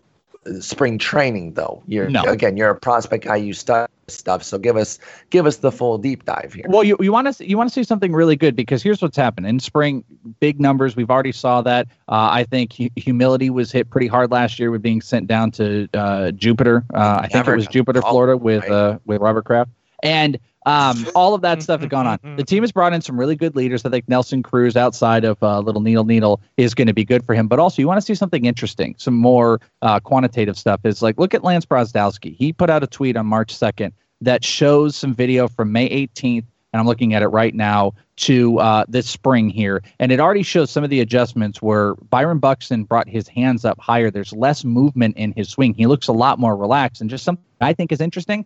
spring 0.60 0.98
training, 0.98 1.55
though. 1.55 1.82
You're 1.86 2.09
No. 2.09 2.23
again, 2.24 2.56
you're 2.56 2.70
a 2.70 2.78
prospect 2.78 3.24
guy. 3.24 3.36
You 3.36 3.52
study 3.52 3.93
stuff, 4.09 4.43
so 4.43 4.59
give 4.59 4.77
us 4.77 4.98
give 5.31 5.47
us 5.47 5.59
the 5.59 5.70
full 5.70 5.98
deep 5.98 6.24
dive 6.24 6.52
here. 6.55 6.65
Well, 6.69 6.82
you, 6.82 6.97
you 7.01 7.12
want 7.12 7.35
to 7.36 7.48
you 7.48 7.56
want 7.56 7.69
to 7.69 7.73
see 7.74 7.85
something 7.85 8.12
really 8.12 8.36
good 8.36 8.56
because 8.56 8.82
here's 8.82 9.02
what's 9.02 9.16
happened 9.16 9.47
in 9.47 9.60
spring. 9.60 10.05
Big 10.40 10.60
numbers. 10.60 10.97
We've 10.97 11.10
already 11.10 11.32
saw 11.32 11.62
that. 11.62 11.86
Uh, 12.09 12.28
I 12.32 12.44
think 12.44 12.73
hu- 12.74 12.89
humility 12.97 13.51
was 13.51 13.70
hit 13.70 13.90
pretty 13.90 14.06
hard 14.06 14.31
last 14.31 14.59
year 14.59 14.70
with 14.70 14.82
being 14.82 15.01
sent 15.01 15.27
down 15.27 15.51
to 15.52 15.89
uh, 15.94 16.31
Jupiter. 16.32 16.85
Uh, 16.94 17.19
I 17.19 17.23
think 17.23 17.35
Never 17.35 17.52
it 17.55 17.56
was 17.56 17.66
Jupiter, 17.66 18.01
Florida, 18.02 18.36
with 18.36 18.69
uh, 18.70 18.98
with 19.05 19.20
Robert 19.20 19.44
Kraft, 19.44 19.70
and 20.02 20.38
um, 20.66 21.06
all 21.14 21.34
of 21.34 21.40
that 21.42 21.62
stuff 21.62 21.80
has 21.80 21.88
gone 21.88 22.06
on. 22.06 22.18
The 22.36 22.44
team 22.44 22.62
has 22.62 22.72
brought 22.72 22.92
in 22.92 23.00
some 23.00 23.18
really 23.18 23.36
good 23.36 23.56
leaders. 23.56 23.86
I 23.86 23.90
think 23.90 24.06
Nelson 24.06 24.42
Cruz, 24.42 24.76
outside 24.76 25.24
of 25.24 25.42
uh, 25.42 25.60
Little 25.60 25.80
Needle 25.80 26.04
Needle, 26.04 26.42
is 26.58 26.74
going 26.74 26.88
to 26.88 26.92
be 26.92 27.06
good 27.06 27.24
for 27.24 27.34
him. 27.34 27.48
But 27.48 27.58
also, 27.58 27.80
you 27.80 27.88
want 27.88 27.98
to 27.98 28.04
see 28.04 28.14
something 28.14 28.44
interesting, 28.44 28.94
some 28.98 29.14
more 29.14 29.60
uh, 29.80 29.98
quantitative 30.00 30.58
stuff. 30.58 30.80
Is 30.84 31.00
like 31.00 31.18
look 31.18 31.32
at 31.32 31.42
Lance 31.42 31.64
Brozdowski. 31.64 32.36
He 32.36 32.52
put 32.52 32.68
out 32.68 32.82
a 32.82 32.86
tweet 32.86 33.16
on 33.16 33.26
March 33.26 33.54
second 33.54 33.94
that 34.20 34.44
shows 34.44 34.94
some 34.94 35.14
video 35.14 35.48
from 35.48 35.72
May 35.72 35.88
18th, 35.88 36.44
and 36.72 36.80
I'm 36.80 36.86
looking 36.86 37.14
at 37.14 37.22
it 37.22 37.28
right 37.28 37.54
now 37.54 37.94
to 38.16 38.58
uh, 38.58 38.84
this 38.88 39.08
spring 39.08 39.48
here, 39.48 39.82
and 40.00 40.12
it 40.12 40.20
already 40.20 40.42
shows 40.42 40.70
some 40.70 40.84
of 40.84 40.90
the 40.90 41.00
adjustments 41.00 41.62
where 41.62 41.94
Byron 42.10 42.40
Buxton 42.40 42.84
brought 42.84 43.08
his 43.08 43.26
hands 43.26 43.64
up 43.64 43.80
higher. 43.80 44.10
There's 44.10 44.34
less 44.34 44.64
movement 44.64 45.16
in 45.16 45.32
his 45.32 45.48
swing. 45.48 45.72
He 45.72 45.86
looks 45.86 46.08
a 46.08 46.12
lot 46.12 46.38
more 46.38 46.56
relaxed, 46.56 47.00
and 47.00 47.08
just 47.08 47.24
something 47.24 47.44
I 47.60 47.72
think 47.72 47.90
is 47.90 48.02
interesting. 48.02 48.44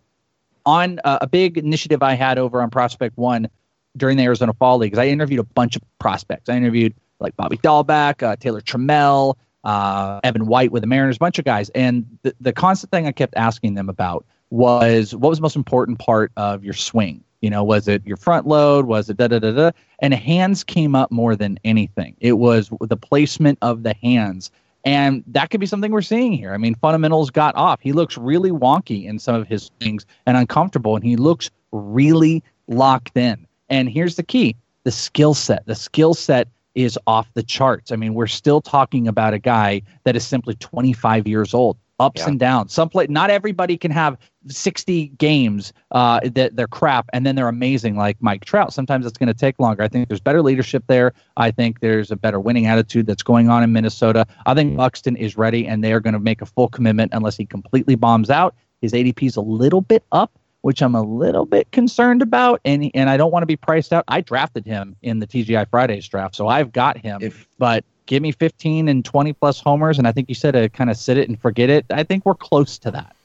On 0.65 0.99
uh, 1.03 1.19
a 1.21 1.27
big 1.27 1.57
initiative 1.57 2.01
I 2.01 2.13
had 2.13 2.37
over 2.37 2.61
on 2.61 2.69
Prospect 2.69 3.17
One, 3.17 3.49
during 3.97 4.17
the 4.17 4.23
Arizona 4.23 4.53
Fall 4.53 4.77
League 4.77 4.93
is 4.93 4.99
I 4.99 5.07
interviewed 5.07 5.39
a 5.39 5.43
bunch 5.43 5.75
of 5.75 5.81
prospects. 5.99 6.49
I 6.49 6.55
interviewed 6.55 6.93
like 7.19 7.35
Bobby 7.37 7.57
Dalbec, 7.57 8.23
uh, 8.23 8.35
Taylor 8.35 8.61
Trammell, 8.61 9.35
uh, 9.63 10.19
Evan 10.23 10.47
White 10.47 10.71
with 10.71 10.81
the 10.81 10.87
Mariners, 10.87 11.17
a 11.17 11.19
bunch 11.19 11.39
of 11.39 11.45
guys. 11.45 11.69
And 11.69 12.05
the, 12.23 12.35
the 12.41 12.53
constant 12.53 12.91
thing 12.91 13.07
I 13.07 13.11
kept 13.11 13.33
asking 13.37 13.75
them 13.75 13.89
about 13.89 14.25
was 14.49 15.15
what 15.15 15.29
was 15.29 15.37
the 15.37 15.43
most 15.43 15.55
important 15.55 15.99
part 15.99 16.31
of 16.37 16.63
your 16.63 16.73
swing? 16.73 17.23
You 17.41 17.49
know, 17.49 17.63
was 17.63 17.87
it 17.87 18.05
your 18.05 18.17
front 18.17 18.47
load? 18.47 18.85
Was 18.85 19.09
it 19.09 19.17
da 19.17 19.27
da 19.27 19.39
da 19.39 19.51
da? 19.51 19.71
And 19.99 20.13
hands 20.13 20.63
came 20.63 20.95
up 20.95 21.11
more 21.11 21.35
than 21.35 21.59
anything. 21.63 22.15
It 22.19 22.33
was 22.33 22.71
the 22.81 22.97
placement 22.97 23.57
of 23.61 23.83
the 23.83 23.93
hands. 24.01 24.49
And 24.85 25.23
that 25.27 25.49
could 25.49 25.59
be 25.59 25.65
something 25.65 25.91
we're 25.91 26.01
seeing 26.01 26.33
here. 26.33 26.53
I 26.53 26.57
mean, 26.57 26.75
fundamentals 26.75 27.29
got 27.29 27.55
off. 27.55 27.79
He 27.81 27.93
looks 27.93 28.17
really 28.17 28.51
wonky 28.51 29.05
in 29.05 29.17
some 29.17 29.35
of 29.35 29.47
his 29.47 29.71
things 29.79 30.05
and 30.25 30.35
uncomfortable, 30.35 30.95
and 30.95 31.05
he 31.05 31.15
looks 31.15 31.49
really 31.71 32.43
locked 32.67 33.15
in. 33.17 33.47
And 33.69 33.89
here's 33.89 34.15
the 34.15 34.23
key 34.23 34.55
the 34.83 34.91
skill 34.91 35.33
set. 35.33 35.65
The 35.65 35.75
skill 35.75 36.13
set 36.13 36.47
is 36.75 36.99
off 37.07 37.27
the 37.33 37.43
charts. 37.43 37.91
I 37.91 37.95
mean, 37.95 38.13
we're 38.13 38.27
still 38.27 38.61
talking 38.61 39.07
about 39.07 39.33
a 39.33 39.39
guy 39.39 39.81
that 40.03 40.15
is 40.15 40.25
simply 40.25 40.55
25 40.55 41.27
years 41.27 41.53
old, 41.53 41.77
ups 42.03 42.21
yeah. 42.21 42.27
and 42.27 42.39
downs. 42.39 42.73
Some 42.73 42.89
play, 42.89 43.07
not 43.07 43.29
everybody 43.29 43.77
can 43.77 43.91
have 43.91 44.17
60 44.47 45.07
games 45.17 45.73
uh, 45.91 46.19
that 46.33 46.55
they're 46.55 46.67
crap 46.67 47.09
and 47.13 47.25
then 47.25 47.35
they're 47.35 47.47
amazing 47.47 47.95
like 47.95 48.17
Mike 48.21 48.45
Trout. 48.45 48.73
Sometimes 48.73 49.05
it's 49.05 49.17
going 49.17 49.27
to 49.27 49.33
take 49.33 49.59
longer. 49.59 49.83
I 49.83 49.87
think 49.87 50.09
there's 50.09 50.19
better 50.19 50.41
leadership 50.41 50.83
there. 50.87 51.13
I 51.37 51.51
think 51.51 51.79
there's 51.79 52.11
a 52.11 52.15
better 52.15 52.39
winning 52.39 52.67
attitude 52.67 53.07
that's 53.07 53.23
going 53.23 53.49
on 53.49 53.63
in 53.63 53.71
Minnesota. 53.71 54.25
I 54.45 54.53
think 54.53 54.75
Buxton 54.75 55.15
is 55.15 55.37
ready 55.37 55.65
and 55.65 55.83
they 55.83 55.93
are 55.93 55.99
going 55.99 56.13
to 56.13 56.19
make 56.19 56.41
a 56.41 56.45
full 56.45 56.67
commitment 56.67 57.13
unless 57.13 57.37
he 57.37 57.45
completely 57.45 57.95
bombs 57.95 58.29
out. 58.29 58.53
His 58.81 58.91
ADP 58.91 59.23
is 59.23 59.37
a 59.37 59.41
little 59.41 59.81
bit 59.81 60.03
up 60.11 60.37
which 60.63 60.81
I'm 60.81 60.95
a 60.95 61.01
little 61.01 61.45
bit 61.45 61.69
concerned 61.71 62.21
about, 62.21 62.61
and 62.63 62.89
and 62.93 63.09
I 63.09 63.17
don't 63.17 63.31
want 63.31 63.43
to 63.43 63.47
be 63.47 63.57
priced 63.57 63.91
out. 63.91 64.05
I 64.07 64.21
drafted 64.21 64.65
him 64.65 64.95
in 65.01 65.19
the 65.19 65.27
TGI 65.27 65.69
Fridays 65.69 66.07
draft, 66.07 66.35
so 66.35 66.47
I've 66.47 66.71
got 66.71 66.97
him. 66.97 67.19
If, 67.21 67.45
but 67.59 67.83
give 68.05 68.21
me 68.21 68.31
15 68.31 68.87
and 68.87 69.03
20 69.03 69.33
plus 69.33 69.59
homers, 69.59 69.97
and 69.97 70.07
I 70.07 70.11
think 70.11 70.29
you 70.29 70.35
said 70.35 70.51
to 70.51 70.69
kind 70.69 70.89
of 70.89 70.97
sit 70.97 71.17
it 71.17 71.29
and 71.29 71.39
forget 71.39 71.69
it. 71.69 71.85
I 71.89 72.03
think 72.03 72.25
we're 72.25 72.35
close 72.35 72.77
to 72.79 72.91
that. 72.91 73.15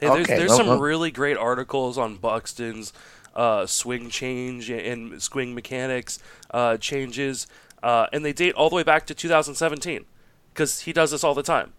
Hey, 0.00 0.08
there's, 0.08 0.26
okay, 0.26 0.36
there's 0.36 0.48
well, 0.50 0.58
some 0.58 0.66
well. 0.66 0.80
really 0.80 1.10
great 1.10 1.36
articles 1.36 1.96
on 1.96 2.16
Buxton's 2.16 2.92
uh, 3.34 3.66
swing 3.66 4.10
change 4.10 4.70
and 4.70 5.22
swing 5.22 5.54
mechanics 5.54 6.18
uh, 6.50 6.76
changes, 6.76 7.46
uh, 7.82 8.06
and 8.12 8.24
they 8.24 8.32
date 8.32 8.54
all 8.54 8.68
the 8.68 8.76
way 8.76 8.82
back 8.82 9.06
to 9.06 9.14
2017 9.14 10.04
because 10.52 10.80
he 10.80 10.92
does 10.92 11.10
this 11.10 11.24
all 11.24 11.34
the 11.34 11.42
time. 11.42 11.72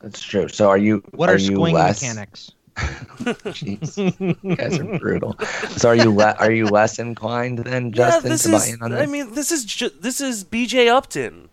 That's 0.00 0.22
true. 0.22 0.48
So 0.48 0.68
are 0.68 0.78
you? 0.78 1.02
What 1.12 1.28
are, 1.30 1.36
are 1.36 1.38
swing 1.38 1.74
less, 1.74 2.02
mechanics? 2.02 2.52
Jeez, 2.76 3.96
you 4.42 4.56
guys 4.56 4.80
are 4.80 4.98
brutal. 4.98 5.36
So 5.76 5.90
are 5.90 5.94
you 5.94 6.10
le- 6.10 6.34
are 6.40 6.50
you 6.50 6.66
less 6.66 6.98
inclined 6.98 7.60
than 7.60 7.92
Justin 7.92 8.32
yeah, 8.32 8.36
to 8.36 8.48
buy 8.50 8.66
in 8.66 8.82
on 8.82 8.90
this? 8.90 9.00
I 9.00 9.06
mean, 9.06 9.32
this 9.34 9.52
is 9.52 9.64
ju- 9.64 9.92
this 10.00 10.20
is 10.20 10.44
BJ 10.44 10.88
Upton. 10.88 11.48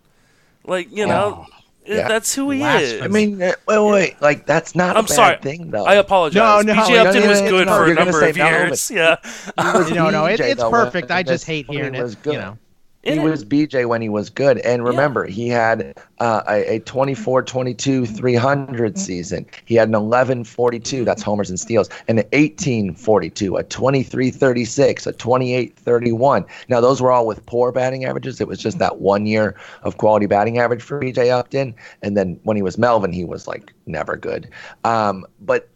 Like 0.66 0.92
you 0.92 1.06
know, 1.06 1.46
oh, 1.48 1.62
yeah. 1.86 2.08
that's 2.08 2.34
who 2.34 2.50
he 2.50 2.64
is. 2.64 3.02
I 3.02 3.08
mean, 3.08 3.42
uh, 3.42 3.54
wait, 3.68 3.92
wait, 3.92 4.22
like 4.22 4.46
that's 4.48 4.74
not. 4.76 4.98
I'm 4.98 5.08
sorry. 5.08 5.38
Thing 5.38 5.70
though. 5.70 5.86
I 5.86 5.96
apologize. 5.96 6.66
No, 6.66 6.74
no, 6.74 6.82
BJ 6.82 7.06
Upton 7.06 7.28
was 7.28 7.42
good 7.42 7.68
no, 7.68 7.76
for 7.76 7.92
a 7.92 7.94
number 7.94 8.26
of 8.26 8.36
years. 8.36 8.90
No, 8.90 8.98
yeah. 8.98 9.16
no, 9.94 10.10
no, 10.10 10.26
it, 10.26 10.40
it's 10.40 10.64
perfect. 10.64 11.12
I 11.12 11.22
just 11.22 11.46
hate 11.46 11.70
hearing 11.70 11.94
it. 11.94 12.18
You 12.26 12.34
know. 12.34 12.58
He 13.04 13.18
was 13.18 13.44
BJ 13.44 13.88
when 13.88 14.02
he 14.02 14.10
was 14.10 14.30
good. 14.30 14.60
And 14.60 14.84
remember, 14.84 15.26
yeah. 15.26 15.32
he 15.32 15.48
had 15.50 15.98
uh, 16.20 16.44
a, 16.48 16.76
a 16.76 16.80
24 16.80 17.42
22 17.42 18.06
300 18.06 18.98
season. 18.98 19.46
He 19.66 19.76
had 19.76 19.88
an 19.88 19.96
11 19.96 20.44
42, 20.44 21.04
that's 21.04 21.24
homers 21.24 21.50
and 21.50 21.60
steals, 21.60 21.90
and 22.08 22.20
an 22.20 22.26
18 22.32 22.94
42, 22.94 23.58
a 23.58 23.64
23 23.64 24.30
36, 24.30 25.08
a 25.08 25.14
28 25.14 25.76
31. 25.76 26.46
Now, 26.70 26.80
those 26.80 27.02
were 27.02 27.12
all 27.12 27.26
with 27.26 27.44
poor 27.48 27.72
batting 27.72 28.06
averages. 28.06 28.40
It 28.40 28.48
was 28.48 28.60
just 28.60 28.78
that 28.78 29.00
one 29.00 29.26
year 29.26 29.56
of 29.82 29.98
quality 29.98 30.28
batting 30.28 30.60
average 30.60 30.84
for 30.84 31.00
BJ 31.00 31.32
Upton. 31.32 31.74
And 32.04 32.16
then 32.16 32.40
when 32.44 32.56
he 32.56 32.62
was 32.62 32.78
Melvin, 32.78 33.12
he 33.12 33.26
was 33.26 33.48
like 33.48 33.74
never 33.88 34.16
good. 34.16 34.50
Um, 34.84 35.26
but 35.40 35.70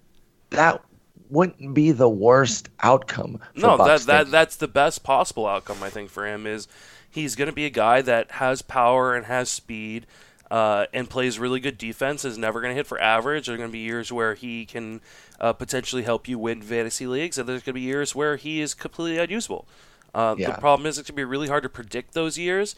that 0.52 0.82
wouldn't 1.30 1.74
be 1.74 1.92
the 1.92 2.10
worst 2.10 2.70
outcome. 2.82 3.40
no, 3.56 3.78
that, 3.78 4.02
that 4.02 4.30
that's 4.30 4.58
the 4.58 4.68
best 4.68 5.04
possible 5.04 5.48
outcome 5.48 5.82
I 5.82 5.90
think 5.90 6.12
for 6.12 6.28
him 6.28 6.46
is 6.46 6.68
He's 7.16 7.36
going 7.38 7.48
to 7.48 7.56
be 7.56 7.66
a 7.66 7.70
guy 7.70 8.02
that 8.02 8.32
has 8.32 8.62
power 8.62 9.16
and 9.16 9.26
has 9.26 9.50
speed 9.50 10.06
uh, 10.52 10.88
and 10.94 11.10
plays 11.10 11.40
really 11.40 11.62
good 11.62 11.78
defense. 11.78 12.26
Is 12.26 12.38
never 12.38 12.60
going 12.60 12.72
to 12.72 12.76
hit 12.76 12.88
for 12.88 13.00
average. 13.00 13.46
There 13.46 13.56
are 13.56 13.58
going 13.58 13.70
to 13.70 13.74
be 13.74 13.80
years 13.80 14.12
where 14.12 14.34
he 14.34 14.66
can 14.66 15.00
uh, 15.40 15.54
potentially 15.54 16.04
help 16.04 16.28
you 16.28 16.38
win 16.38 16.62
fantasy 16.62 17.08
leagues, 17.08 17.38
and 17.38 17.48
there's 17.48 17.64
going 17.64 17.74
to 17.74 17.80
be 17.80 17.82
years 17.82 18.14
where 18.14 18.36
he 18.36 18.60
is 18.60 18.74
completely 18.74 19.18
unusable. 19.18 19.66
Uh, 20.14 20.36
yeah. 20.38 20.52
The 20.52 20.58
problem 20.58 20.86
is 20.88 20.98
it's 20.98 21.10
going 21.10 21.16
to 21.16 21.22
be 21.22 21.24
really 21.24 21.48
hard 21.48 21.64
to 21.64 21.70
predict 21.70 22.14
those 22.14 22.38
years. 22.38 22.76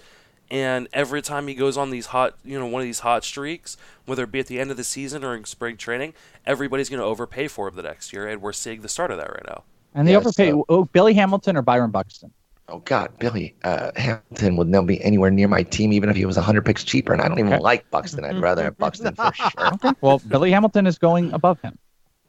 And 0.49 0.87
every 0.93 1.21
time 1.21 1.47
he 1.47 1.55
goes 1.55 1.75
on 1.75 1.89
these 1.89 2.07
hot, 2.07 2.35
you 2.45 2.57
know, 2.57 2.67
one 2.67 2.81
of 2.81 2.85
these 2.85 2.99
hot 2.99 3.23
streaks, 3.25 3.75
whether 4.05 4.23
it 4.23 4.31
be 4.31 4.39
at 4.39 4.47
the 4.47 4.59
end 4.59 4.71
of 4.71 4.77
the 4.77 4.83
season 4.83 5.23
or 5.23 5.35
in 5.35 5.43
spring 5.45 5.77
training, 5.77 6.13
everybody's 6.45 6.89
going 6.89 7.01
to 7.01 7.05
overpay 7.05 7.47
for 7.47 7.67
him 7.67 7.75
the 7.75 7.81
next 7.81 8.13
year, 8.13 8.27
and 8.27 8.41
we're 8.41 8.53
seeing 8.53 8.81
the 8.81 8.87
start 8.87 9.11
of 9.11 9.17
that 9.17 9.29
right 9.29 9.45
now. 9.45 9.63
And 9.93 10.07
the 10.07 10.13
yeah, 10.13 10.19
overpay 10.19 10.51
so. 10.51 10.65
oh, 10.69 10.85
Billy 10.85 11.15
Hamilton 11.15 11.57
or 11.57 11.61
Byron 11.63 11.91
Buxton. 11.91 12.31
Oh 12.69 12.79
God, 12.79 13.17
Billy 13.17 13.55
uh, 13.63 13.91
Hamilton 13.95 14.57
would 14.57 14.67
never 14.67 14.85
be 14.85 15.01
anywhere 15.01 15.31
near 15.31 15.47
my 15.47 15.63
team, 15.63 15.93
even 15.93 16.09
if 16.09 16.17
he 16.17 16.25
was 16.25 16.35
hundred 16.35 16.65
picks 16.65 16.83
cheaper. 16.83 17.13
And 17.13 17.21
I 17.21 17.27
don't 17.29 17.39
even 17.39 17.53
okay. 17.53 17.61
like 17.61 17.89
Buxton. 17.91 18.25
I'd 18.25 18.41
rather 18.41 18.63
have 18.63 18.77
Buxton 18.77 19.15
for 19.15 19.31
sure. 19.35 19.73
Okay. 19.75 19.91
Well, 20.01 20.19
Billy 20.27 20.51
Hamilton 20.51 20.85
is 20.85 20.97
going 20.97 21.31
above 21.31 21.61
him. 21.61 21.77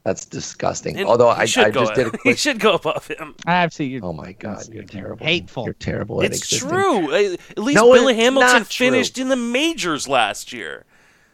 That's 0.05 0.25
disgusting. 0.25 0.97
And 0.97 1.07
Although 1.07 1.27
I, 1.27 1.41
I 1.41 1.45
just 1.45 1.93
did 1.93 2.07
a 2.07 2.09
quick... 2.17 2.21
he 2.23 2.35
should 2.35 2.59
go 2.59 2.75
above 2.75 3.05
him. 3.07 3.35
I've 3.45 3.73
seen 3.73 3.91
you. 3.91 3.99
Oh 4.01 4.13
my 4.13 4.31
God, 4.31 4.65
you're 4.71 4.83
terrible. 4.83 5.25
Hateful. 5.25 5.65
You're 5.65 5.73
terrible. 5.73 6.21
It's 6.21 6.57
true. 6.57 7.13
At 7.13 7.57
least 7.57 7.75
no, 7.75 7.91
Billy 7.91 8.15
Hamilton 8.15 8.63
finished 8.63 9.17
in 9.17 9.27
the 9.27 9.35
majors 9.35 10.07
last 10.07 10.53
year 10.53 10.85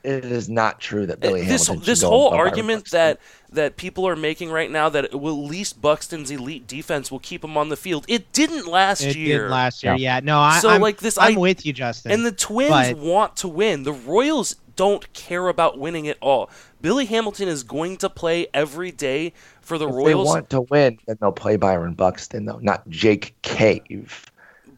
it 0.05 0.25
is 0.25 0.49
not 0.49 0.79
true 0.79 1.05
that 1.07 1.19
Billy 1.19 1.41
this, 1.41 1.67
Hamilton. 1.67 1.85
This 1.85 2.01
whole 2.01 2.29
argument 2.29 2.91
that 2.91 3.19
that 3.55 3.75
people 3.75 4.07
are 4.07 4.15
making 4.15 4.51
right 4.51 4.69
now 4.69 4.87
that 4.89 5.05
at 5.05 5.15
least 5.15 5.81
Buxton's 5.81 6.31
elite 6.31 6.67
defense 6.67 7.11
will 7.11 7.19
keep 7.19 7.43
him 7.43 7.57
on 7.57 7.69
the 7.69 7.75
field. 7.75 8.05
It 8.07 8.31
didn't 8.31 8.67
last 8.67 9.01
it 9.01 9.15
year. 9.15 9.39
Didn't 9.39 9.51
last 9.51 9.83
year, 9.83 9.95
yeah. 9.95 10.15
yeah. 10.15 10.19
No, 10.21 10.39
I, 10.39 10.59
so 10.59 10.69
I'm, 10.69 10.81
like 10.81 10.97
this. 10.97 11.17
I'm 11.17 11.37
I, 11.37 11.39
with 11.39 11.65
you, 11.65 11.73
Justin. 11.73 12.11
And 12.11 12.25
the 12.25 12.31
Twins 12.31 12.69
but... 12.71 12.97
want 12.97 13.35
to 13.37 13.47
win. 13.47 13.83
The 13.83 13.93
Royals 13.93 14.55
don't 14.75 15.11
care 15.13 15.47
about 15.47 15.79
winning 15.79 16.07
at 16.07 16.17
all. 16.21 16.49
Billy 16.81 17.05
Hamilton 17.05 17.47
is 17.47 17.63
going 17.63 17.97
to 17.97 18.09
play 18.09 18.47
every 18.53 18.91
day 18.91 19.33
for 19.61 19.77
the 19.77 19.87
if 19.87 19.95
Royals. 19.95 20.27
They 20.27 20.31
want 20.31 20.49
to 20.51 20.61
win, 20.61 20.99
then 21.07 21.17
they'll 21.19 21.31
play 21.31 21.55
Byron 21.55 21.93
Buxton, 21.93 22.45
though, 22.45 22.59
not 22.59 22.87
Jake 22.89 23.35
Cave. 23.41 24.25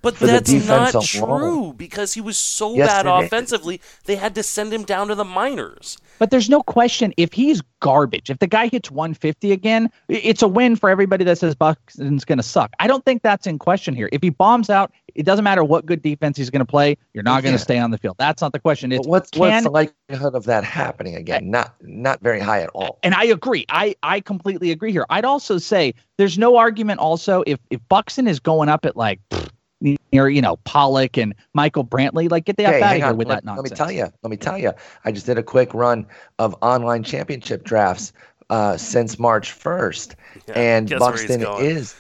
But 0.01 0.15
that's 0.19 0.51
not 0.67 0.93
alone. 0.93 1.03
true 1.03 1.73
because 1.73 2.13
he 2.13 2.21
was 2.21 2.37
so 2.37 2.75
yes, 2.75 2.87
bad 2.87 3.05
offensively, 3.05 3.75
is. 3.75 3.81
they 4.05 4.15
had 4.15 4.35
to 4.35 4.43
send 4.43 4.73
him 4.73 4.83
down 4.83 5.07
to 5.07 5.15
the 5.15 5.25
minors. 5.25 5.97
But 6.19 6.31
there's 6.31 6.49
no 6.49 6.63
question 6.63 7.13
if 7.17 7.33
he's 7.33 7.61
garbage, 7.79 8.29
if 8.29 8.39
the 8.39 8.47
guy 8.47 8.67
hits 8.67 8.89
150 8.89 9.51
again, 9.51 9.89
it's 10.09 10.41
a 10.41 10.47
win 10.47 10.75
for 10.75 10.89
everybody 10.89 11.23
that 11.25 11.37
says 11.37 11.55
Buxton's 11.55 12.25
going 12.25 12.37
to 12.37 12.43
suck. 12.43 12.73
I 12.79 12.87
don't 12.87 13.05
think 13.05 13.21
that's 13.21 13.45
in 13.45 13.59
question 13.59 13.95
here. 13.95 14.09
If 14.11 14.21
he 14.21 14.29
bombs 14.29 14.69
out, 14.69 14.91
it 15.15 15.25
doesn't 15.25 15.43
matter 15.43 15.63
what 15.63 15.85
good 15.85 16.01
defense 16.01 16.37
he's 16.37 16.49
going 16.49 16.59
to 16.59 16.65
play. 16.65 16.97
You're 17.13 17.23
not 17.23 17.43
going 17.43 17.53
to 17.53 17.59
stay 17.59 17.77
on 17.77 17.91
the 17.91 17.97
field. 17.97 18.15
That's 18.17 18.41
not 18.41 18.51
the 18.51 18.59
question. 18.59 18.91
It's 18.91 19.07
what's 19.07 19.31
can, 19.31 19.41
what's 19.41 19.63
the 19.63 19.71
likelihood 19.71 20.35
of 20.35 20.45
that 20.45 20.63
happening 20.63 21.15
again? 21.15 21.49
Not 21.49 21.75
not 21.81 22.19
very 22.21 22.39
high 22.39 22.61
at 22.61 22.69
all. 22.69 22.99
And 23.03 23.13
I 23.13 23.25
agree. 23.25 23.65
I 23.69 23.95
I 24.03 24.19
completely 24.19 24.71
agree 24.71 24.91
here. 24.91 25.05
I'd 25.09 25.25
also 25.25 25.57
say 25.57 25.93
there's 26.17 26.37
no 26.37 26.57
argument. 26.57 26.99
Also, 26.99 27.43
if 27.47 27.59
if 27.69 27.79
Buxton 27.89 28.27
is 28.27 28.39
going 28.39 28.69
up 28.69 28.85
at 28.85 28.95
like. 28.95 29.19
Pfft, 29.29 29.49
near 29.81 30.29
you 30.29 30.41
know 30.41 30.57
Pollock 30.57 31.17
and 31.17 31.33
Michael 31.53 31.85
Brantley. 31.85 32.29
Like, 32.29 32.45
get 32.45 32.57
the 32.57 32.63
hey, 32.63 32.81
out 32.81 32.95
of 32.95 33.01
here 33.01 33.13
with 33.13 33.27
let, 33.27 33.35
that 33.35 33.45
nonsense. 33.45 33.69
Let 33.69 33.71
me 33.71 33.77
tell 33.77 33.91
you. 33.91 34.13
Let 34.23 34.29
me 34.29 34.37
tell 34.37 34.57
you. 34.57 34.73
I 35.05 35.11
just 35.11 35.25
did 35.25 35.37
a 35.37 35.43
quick 35.43 35.73
run 35.73 36.05
of 36.39 36.55
online 36.61 37.03
championship 37.03 37.63
drafts 37.63 38.13
uh, 38.49 38.77
since 38.77 39.19
March 39.19 39.51
first, 39.51 40.15
yeah, 40.47 40.53
and 40.55 40.89
Buxton 40.97 41.45
is. 41.59 41.95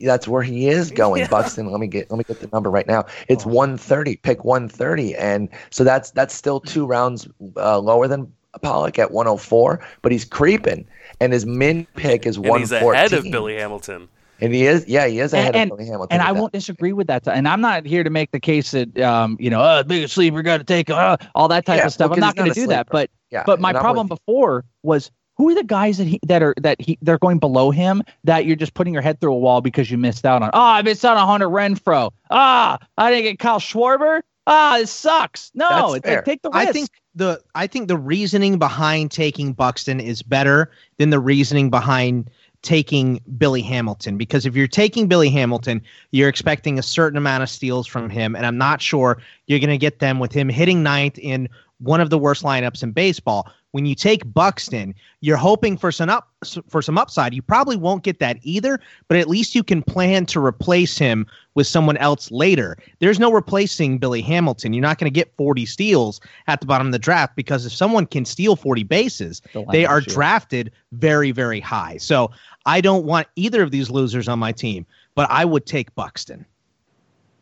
That's 0.00 0.28
where 0.28 0.42
he 0.42 0.68
is 0.68 0.90
going, 0.92 1.22
yeah. 1.22 1.28
Buxton. 1.28 1.70
Let 1.70 1.80
me 1.80 1.86
get 1.86 2.10
let 2.10 2.18
me 2.18 2.24
get 2.24 2.40
the 2.40 2.48
number 2.52 2.70
right 2.70 2.86
now. 2.86 3.06
It's 3.28 3.46
oh. 3.46 3.50
130. 3.50 4.16
Pick 4.16 4.44
130, 4.44 5.14
and 5.16 5.48
so 5.70 5.84
that's 5.84 6.10
that's 6.12 6.34
still 6.34 6.60
two 6.60 6.86
rounds 6.86 7.28
uh, 7.56 7.78
lower 7.78 8.08
than 8.08 8.32
Pollock 8.62 8.98
at 8.98 9.10
104, 9.10 9.80
but 10.02 10.12
he's 10.12 10.24
creeping, 10.24 10.86
and 11.20 11.32
his 11.32 11.44
min 11.44 11.86
pick 11.96 12.26
is 12.26 12.38
114. 12.38 12.60
He's 12.60 12.72
ahead 12.72 13.12
of 13.12 13.30
Billy 13.30 13.56
Hamilton. 13.56 14.08
And 14.44 14.54
he 14.54 14.66
is, 14.66 14.86
yeah, 14.86 15.06
he 15.06 15.20
is 15.20 15.32
ahead 15.32 15.56
and, 15.56 15.70
of 15.70 15.78
Billy 15.78 15.88
Hamilton. 15.88 16.14
And 16.14 16.22
I 16.22 16.32
won't 16.32 16.52
disagree 16.52 16.92
with 16.92 17.06
that. 17.06 17.26
And 17.26 17.48
I'm 17.48 17.60
not 17.60 17.86
here 17.86 18.04
to 18.04 18.10
make 18.10 18.30
the 18.30 18.40
case 18.40 18.72
that, 18.72 18.98
um, 18.98 19.36
you 19.40 19.50
know, 19.50 19.62
oh, 19.62 19.82
big 19.82 20.08
sleeper 20.08 20.42
got 20.42 20.58
to 20.58 20.64
take 20.64 20.90
uh, 20.90 21.16
all 21.34 21.48
that 21.48 21.64
type 21.64 21.78
yeah, 21.78 21.86
of 21.86 21.92
stuff. 21.92 22.12
I'm 22.12 22.20
not 22.20 22.36
going 22.36 22.52
to 22.52 22.54
do 22.54 22.66
that. 22.66 22.88
But, 22.90 23.10
yeah, 23.30 23.42
but 23.46 23.60
my 23.60 23.72
problem 23.72 24.06
before 24.06 24.64
was 24.82 25.10
who 25.36 25.50
are 25.50 25.54
the 25.54 25.64
guys 25.64 25.98
that 25.98 26.06
he 26.06 26.20
that 26.26 26.42
are 26.42 26.54
that 26.60 26.80
he 26.80 26.98
they're 27.02 27.18
going 27.18 27.38
below 27.38 27.70
him 27.70 28.02
that 28.22 28.46
you're 28.46 28.56
just 28.56 28.74
putting 28.74 28.92
your 28.92 29.02
head 29.02 29.20
through 29.20 29.32
a 29.32 29.38
wall 29.38 29.60
because 29.60 29.90
you 29.90 29.98
missed 29.98 30.24
out 30.24 30.42
on. 30.42 30.50
Oh, 30.52 30.60
I 30.60 30.82
missed 30.82 31.04
out 31.04 31.16
on 31.16 31.26
Hunter 31.26 31.48
Renfroe. 31.48 32.12
Ah, 32.30 32.78
I 32.98 33.10
didn't 33.10 33.24
get 33.24 33.38
Kyle 33.38 33.58
Schwarber. 33.58 34.22
Ah, 34.46 34.78
it 34.78 34.88
sucks. 34.88 35.50
No, 35.54 35.94
it's 35.94 36.06
like, 36.06 36.24
take 36.24 36.42
the 36.42 36.50
risk. 36.50 36.68
I 36.68 36.72
think 36.72 36.90
the 37.14 37.40
I 37.54 37.66
think 37.66 37.88
the 37.88 37.96
reasoning 37.96 38.58
behind 38.58 39.10
taking 39.10 39.52
Buxton 39.52 40.00
is 40.00 40.22
better 40.22 40.70
than 40.98 41.10
the 41.10 41.20
reasoning 41.20 41.70
behind 41.70 42.30
taking 42.64 43.20
Billy 43.38 43.62
Hamilton 43.62 44.16
because 44.16 44.46
if 44.46 44.56
you're 44.56 44.66
taking 44.66 45.06
Billy 45.06 45.30
Hamilton, 45.30 45.80
you're 46.10 46.28
expecting 46.28 46.78
a 46.78 46.82
certain 46.82 47.16
amount 47.16 47.44
of 47.44 47.50
steals 47.50 47.86
from 47.86 48.10
him, 48.10 48.34
and 48.34 48.44
I'm 48.44 48.58
not 48.58 48.82
sure 48.82 49.22
you're 49.46 49.60
going 49.60 49.70
to 49.70 49.78
get 49.78 50.00
them 50.00 50.18
with 50.18 50.32
him 50.32 50.48
hitting 50.48 50.82
ninth 50.82 51.18
in 51.18 51.48
one 51.78 52.00
of 52.00 52.10
the 52.10 52.18
worst 52.18 52.42
lineups 52.42 52.82
in 52.82 52.92
baseball. 52.92 53.48
When 53.72 53.86
you 53.86 53.96
take 53.96 54.32
Buxton, 54.32 54.94
you're 55.20 55.36
hoping 55.36 55.76
for 55.76 55.90
some 55.90 56.08
up 56.08 56.28
for 56.68 56.80
some 56.80 56.96
upside. 56.96 57.34
You 57.34 57.42
probably 57.42 57.76
won't 57.76 58.04
get 58.04 58.20
that 58.20 58.38
either, 58.42 58.78
but 59.08 59.16
at 59.16 59.28
least 59.28 59.54
you 59.54 59.64
can 59.64 59.82
plan 59.82 60.26
to 60.26 60.44
replace 60.44 60.96
him 60.96 61.26
with 61.54 61.66
someone 61.66 61.96
else 61.96 62.30
later. 62.30 62.76
There's 63.00 63.18
no 63.18 63.32
replacing 63.32 63.98
Billy 63.98 64.20
Hamilton. 64.20 64.72
You're 64.72 64.82
not 64.82 64.98
going 64.98 65.12
to 65.12 65.14
get 65.14 65.34
40 65.36 65.66
steals 65.66 66.20
at 66.46 66.60
the 66.60 66.66
bottom 66.66 66.86
of 66.86 66.92
the 66.92 66.98
draft 67.00 67.34
because 67.34 67.66
if 67.66 67.72
someone 67.72 68.06
can 68.06 68.24
steal 68.24 68.54
40 68.54 68.84
bases, 68.84 69.42
they 69.72 69.84
are 69.84 70.00
drafted 70.00 70.70
very 70.92 71.32
very 71.32 71.60
high. 71.60 71.96
So, 71.96 72.30
I 72.66 72.80
don't 72.80 73.04
want 73.04 73.28
either 73.36 73.62
of 73.62 73.70
these 73.70 73.90
losers 73.90 74.28
on 74.28 74.38
my 74.38 74.52
team, 74.52 74.86
but 75.14 75.30
I 75.30 75.44
would 75.44 75.66
take 75.66 75.94
Buxton. 75.94 76.46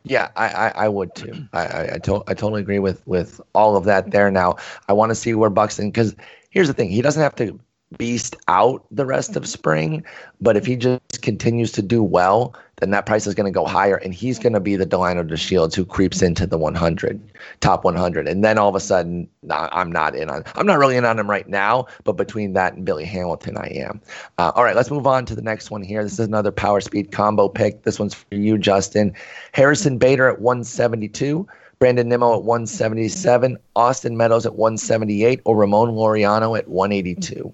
Yeah, 0.05 0.31
I, 0.35 0.49
I, 0.49 0.69
I 0.85 0.89
would 0.89 1.15
too. 1.15 1.33
I, 1.53 1.67
I, 1.67 1.95
I, 1.95 1.99
to, 1.99 2.25
I 2.27 2.35
totally 2.35 2.61
agree 2.61 2.81
with 2.81 3.07
with 3.07 3.41
all 3.55 3.77
of 3.77 3.85
that 3.85 4.11
there. 4.11 4.31
Now, 4.31 4.57
I 4.89 4.93
want 4.93 5.11
to 5.11 5.15
see 5.15 5.35
where 5.35 5.51
Buxton 5.51 5.91
because 5.91 6.17
here's 6.51 6.67
the 6.67 6.75
thing: 6.75 6.91
he 6.91 7.03
doesn't 7.03 7.23
have 7.23 7.37
to 7.37 7.59
beast 7.99 8.37
out 8.49 8.85
the 8.91 9.07
rest 9.07 9.37
of 9.37 9.49
spring, 9.49 10.05
but 10.41 10.57
if 10.57 10.67
he 10.67 10.77
just 10.77 11.23
continues 11.23 11.73
to 11.73 11.83
do 11.83 12.03
well, 12.03 12.55
then 12.81 12.91
that 12.91 13.07
price 13.07 13.27
is 13.29 13.35
going 13.35 13.47
to 13.47 13.57
go 13.57 13.65
higher, 13.65 13.97
and 13.97 14.13
he's 14.13 14.41
going 14.41 14.55
to 14.55 14.61
be 14.61 14.75
the 14.75 14.85
Delino 14.85 15.27
DeShields 15.27 15.75
who 15.75 15.85
creeps 15.85 16.21
into 16.21 16.47
the 16.47 16.59
100, 16.59 17.21
top 17.61 17.85
100, 17.85 18.27
and 18.27 18.43
then 18.43 18.59
all 18.59 18.69
of 18.69 18.75
a 18.75 18.81
sudden, 18.81 19.29
nah, 19.43 19.69
I'm 19.71 19.93
not 19.93 20.17
in 20.17 20.29
on. 20.29 20.43
I'm 20.57 20.67
not 20.67 20.79
really 20.79 20.97
in 20.97 21.05
on 21.05 21.19
him 21.19 21.31
right 21.31 21.49
now, 21.49 21.87
but 22.03 22.15
between 22.15 22.55
that 22.55 22.75
and 22.75 22.85
Billy 22.85 23.05
Hamilton, 23.05 23.57
I 23.57 23.69
am. 23.69 24.01
Uh, 24.39 24.51
all 24.57 24.65
right, 24.65 24.75
let's 24.75 24.91
move 24.91 25.07
on 25.07 25.27
to 25.27 25.37
the 25.37 25.43
next 25.43 25.71
one 25.71 25.83
here. 25.83 26.03
This 26.03 26.15
is 26.15 26.21
another 26.21 26.51
power 26.51 26.81
speed 26.81 27.13
combo 27.13 27.49
pick. 27.49 27.85
This 27.85 28.01
one's 28.01 28.15
for 28.15 28.35
you, 28.35 28.59
Justin. 28.59 29.15
Harrison 29.53 29.99
Bader 29.99 30.29
at 30.29 30.41
172. 30.41 31.47
Brandon 31.79 32.09
Nimmo 32.09 32.35
at 32.35 32.45
177, 32.45 33.59
Austin 33.75 34.17
Meadows 34.17 34.47
at 34.47 34.55
178, 34.55 35.41
or 35.45 35.57
Ramon 35.57 35.91
Laureano 35.91 36.57
at 36.57 36.69
182. 36.69 37.53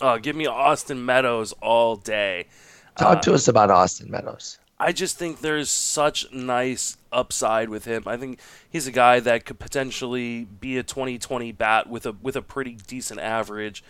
Uh, 0.00 0.18
give 0.18 0.36
me 0.36 0.46
Austin 0.46 1.04
Meadows 1.04 1.52
all 1.62 1.96
day. 1.96 2.46
Talk 2.98 3.18
uh, 3.18 3.20
to 3.22 3.34
us 3.34 3.48
about 3.48 3.70
Austin 3.70 4.10
Meadows. 4.10 4.58
I 4.78 4.92
just 4.92 5.18
think 5.18 5.40
there's 5.40 5.70
such 5.70 6.30
nice 6.32 6.98
upside 7.10 7.70
with 7.70 7.86
him. 7.86 8.02
I 8.06 8.16
think 8.18 8.40
he's 8.68 8.86
a 8.86 8.92
guy 8.92 9.20
that 9.20 9.46
could 9.46 9.58
potentially 9.58 10.44
be 10.44 10.76
a 10.76 10.82
2020 10.82 11.52
bat 11.52 11.88
with 11.88 12.04
a 12.04 12.12
with 12.12 12.36
a 12.36 12.42
pretty 12.42 12.76
decent 12.86 13.20
average. 13.20 13.82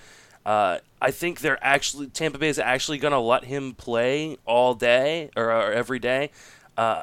Uh, 0.44 0.78
I 1.02 1.10
think 1.10 1.40
they're 1.40 1.62
actually 1.62 2.06
Tampa 2.06 2.38
Bay 2.38 2.48
is 2.48 2.58
actually 2.58 2.98
going 2.98 3.12
to 3.12 3.18
let 3.18 3.44
him 3.44 3.74
play 3.74 4.38
all 4.46 4.74
day 4.74 5.30
or, 5.34 5.50
or 5.50 5.72
every 5.72 5.98
day, 5.98 6.30
uh, 6.76 7.02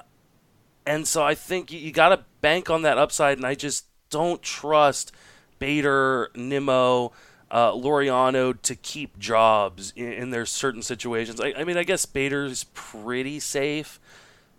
and 0.86 1.06
so 1.06 1.24
I 1.24 1.36
think 1.36 1.70
you, 1.70 1.80
you 1.80 1.92
got 1.92 2.10
to 2.10 2.24
bank 2.40 2.70
on 2.70 2.84
that 2.84 2.98
upside. 2.98 3.38
And 3.38 3.46
I 3.46 3.56
just 3.56 3.86
don't 4.10 4.42
trust 4.42 5.12
Bader, 5.60 6.32
Nimmo 6.36 7.12
uh, 7.54 7.72
Laureano 7.72 8.60
to 8.64 8.76
keep 8.76 9.20
jobs 9.20 9.94
in, 9.96 10.12
in 10.12 10.30
their 10.32 10.46
certain 10.46 10.82
situations. 10.82 11.40
I, 11.40 11.54
I 11.56 11.64
mean, 11.64 11.78
I 11.78 11.84
guess 11.84 12.08
Bader's 12.08 12.66
pretty 12.74 13.40
safe, 13.40 14.00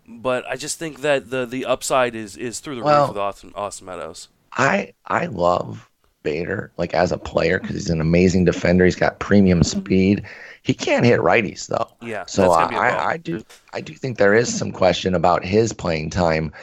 but 0.07 0.45
I 0.49 0.55
just 0.55 0.79
think 0.79 1.01
that 1.01 1.29
the 1.29 1.45
the 1.45 1.65
upside 1.65 2.15
is 2.15 2.37
is 2.37 2.61
through 2.61 2.77
the 2.77 2.83
well, 2.83 3.01
roof 3.01 3.09
with 3.09 3.17
Austin, 3.17 3.51
Austin 3.53 3.85
Meadows. 3.85 4.29
I 4.53 4.93
I 5.05 5.25
love 5.25 5.89
Bader 6.23 6.71
like 6.77 6.93
as 6.93 7.11
a 7.11 7.17
player 7.17 7.59
because 7.59 7.75
he's 7.75 7.89
an 7.89 7.99
amazing 7.99 8.45
defender. 8.45 8.85
He's 8.85 8.95
got 8.95 9.19
premium 9.19 9.61
speed. 9.61 10.23
He 10.63 10.73
can't 10.73 11.05
hit 11.05 11.19
righties 11.19 11.67
though. 11.67 11.89
Yeah. 12.01 12.25
So 12.27 12.51
I, 12.51 13.11
I 13.11 13.17
do 13.17 13.43
I 13.73 13.81
do 13.81 13.93
think 13.93 14.17
there 14.17 14.33
is 14.33 14.57
some 14.57 14.71
question 14.71 15.15
about 15.15 15.43
his 15.43 15.73
playing 15.73 16.11
time, 16.11 16.53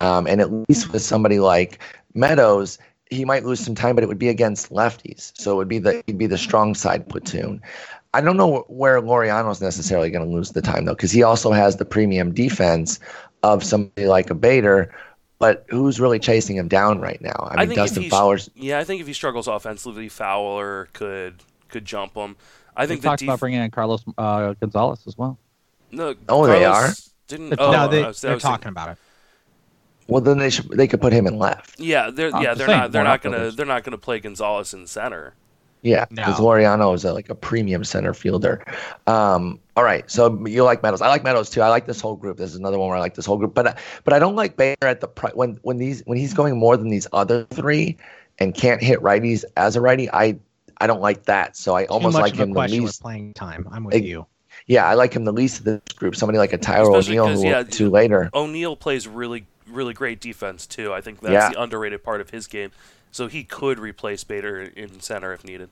um, 0.00 0.28
and 0.28 0.40
at 0.40 0.52
least 0.68 0.92
with 0.92 1.02
somebody 1.02 1.40
like 1.40 1.80
Meadows, 2.14 2.78
he 3.10 3.24
might 3.24 3.44
lose 3.44 3.60
some 3.60 3.74
time, 3.74 3.96
but 3.96 4.04
it 4.04 4.06
would 4.06 4.18
be 4.18 4.28
against 4.28 4.70
lefties, 4.70 5.32
so 5.34 5.52
it 5.52 5.56
would 5.56 5.68
be 5.68 5.78
the 5.78 6.02
he'd 6.06 6.18
be 6.18 6.26
the 6.26 6.38
strong 6.38 6.74
side 6.74 7.08
platoon. 7.08 7.60
I 8.14 8.20
don't 8.20 8.36
know 8.36 8.64
where 8.68 9.00
Laureano's 9.00 9.60
necessarily 9.60 10.10
going 10.10 10.28
to 10.28 10.34
lose 10.34 10.50
the 10.50 10.62
time 10.62 10.84
though, 10.84 10.94
because 10.94 11.12
he 11.12 11.22
also 11.22 11.52
has 11.52 11.76
the 11.76 11.84
premium 11.84 12.32
defense 12.32 12.98
of 13.42 13.64
somebody 13.64 14.06
like 14.06 14.30
a 14.30 14.34
Bader, 14.34 14.94
but 15.38 15.64
who's 15.68 16.00
really 16.00 16.18
chasing 16.18 16.56
him 16.56 16.68
down 16.68 17.00
right 17.00 17.20
now? 17.20 17.48
I 17.50 17.66
mean, 17.66 17.72
I 17.72 17.74
Dustin 17.74 18.08
Fowler's. 18.08 18.48
Yeah, 18.54 18.78
I 18.78 18.84
think 18.84 19.00
if 19.00 19.06
he 19.06 19.12
struggles 19.12 19.48
offensively, 19.48 20.08
Fowler 20.08 20.88
could 20.92 21.42
could 21.68 21.84
jump 21.84 22.14
him. 22.14 22.36
I 22.76 22.86
think 22.86 23.02
we 23.02 23.08
talked 23.08 23.20
def- 23.20 23.28
about 23.28 23.40
bringing 23.40 23.60
in 23.60 23.70
Carlos 23.70 24.04
uh, 24.16 24.54
Gonzalez 24.54 25.00
as 25.06 25.18
well. 25.18 25.38
No, 25.90 26.14
oh, 26.28 26.46
Carlos 26.46 26.48
they 26.48 26.64
are. 26.64 26.90
Didn't 27.26 27.54
oh, 27.58 27.70
no, 27.70 27.88
they, 27.88 28.02
are 28.02 28.38
talking 28.38 28.68
about 28.68 28.90
it. 28.90 28.98
Well, 30.10 30.20
then 30.20 30.38
they 30.38 30.50
should 30.50 30.68
they 30.70 30.86
could 30.86 31.00
put 31.00 31.12
him 31.12 31.26
in 31.26 31.38
left. 31.38 31.78
Yeah, 31.78 32.10
they're 32.10 32.30
yeah 32.40 32.54
they're 32.54 32.66
not 32.66 32.92
they're 32.92 33.04
not 33.04 33.22
gonna 33.22 33.50
they're 33.50 33.66
not 33.66 33.84
gonna 33.84 33.98
play 33.98 34.20
Gonzalez 34.20 34.74
in 34.74 34.86
center. 34.86 35.34
Yeah, 35.82 36.04
because 36.10 36.38
no. 36.38 36.44
Laureano 36.44 36.94
is 36.94 37.04
a, 37.04 37.12
like 37.14 37.30
a 37.30 37.34
premium 37.34 37.84
center 37.84 38.12
fielder. 38.12 38.62
Um, 39.06 39.58
all 39.76 39.84
right, 39.84 40.10
so 40.10 40.46
you 40.46 40.62
like 40.62 40.82
Meadows. 40.82 41.00
I 41.00 41.08
like 41.08 41.24
Meadows 41.24 41.48
too. 41.48 41.62
I 41.62 41.68
like 41.68 41.86
this 41.86 42.00
whole 42.00 42.16
group. 42.16 42.36
This 42.36 42.50
is 42.50 42.56
another 42.56 42.78
one 42.78 42.88
where 42.88 42.98
I 42.98 43.00
like 43.00 43.14
this 43.14 43.24
whole 43.24 43.38
group. 43.38 43.54
But 43.54 43.78
but 44.04 44.12
I 44.12 44.18
don't 44.18 44.36
like 44.36 44.56
Bader 44.56 44.86
at 44.86 45.00
the 45.00 45.08
pri- 45.08 45.32
when 45.32 45.58
when 45.62 45.78
these 45.78 46.02
when 46.04 46.18
he's 46.18 46.34
going 46.34 46.58
more 46.58 46.76
than 46.76 46.88
these 46.88 47.06
other 47.12 47.44
three 47.46 47.96
and 48.38 48.54
can't 48.54 48.82
hit 48.82 49.00
righties 49.00 49.44
as 49.56 49.76
a 49.76 49.80
righty. 49.80 50.10
I 50.10 50.38
I 50.80 50.86
don't 50.86 51.00
like 51.00 51.24
that. 51.26 51.56
So 51.56 51.76
I 51.76 51.86
almost 51.86 52.14
like 52.14 52.34
him 52.34 52.52
the 52.52 52.60
least 52.60 53.00
playing 53.00 53.32
time. 53.34 53.66
I'm 53.70 53.84
with 53.84 53.94
it, 53.94 54.04
you. 54.04 54.26
Yeah, 54.66 54.86
I 54.86 54.94
like 54.94 55.14
him 55.14 55.24
the 55.24 55.32
least 55.32 55.60
of 55.60 55.64
this 55.64 55.80
group. 55.96 56.14
Somebody 56.14 56.38
like 56.38 56.52
a 56.52 56.58
Tyler 56.58 56.92
O'Neill 56.92 57.28
who 57.28 57.46
yeah, 57.46 57.62
too 57.62 57.88
later. 57.90 58.28
O'Neill 58.34 58.76
plays 58.76 59.08
really 59.08 59.46
really 59.70 59.94
great 59.94 60.20
defense 60.20 60.66
too. 60.66 60.92
I 60.92 61.00
think 61.00 61.20
that's 61.20 61.32
yeah. 61.32 61.50
the 61.50 61.62
underrated 61.62 62.02
part 62.02 62.20
of 62.20 62.30
his 62.30 62.46
game. 62.46 62.70
So 63.12 63.26
he 63.26 63.44
could 63.44 63.78
replace 63.78 64.22
Bader 64.24 64.62
in 64.62 65.00
center 65.00 65.32
if 65.32 65.44
needed. 65.44 65.70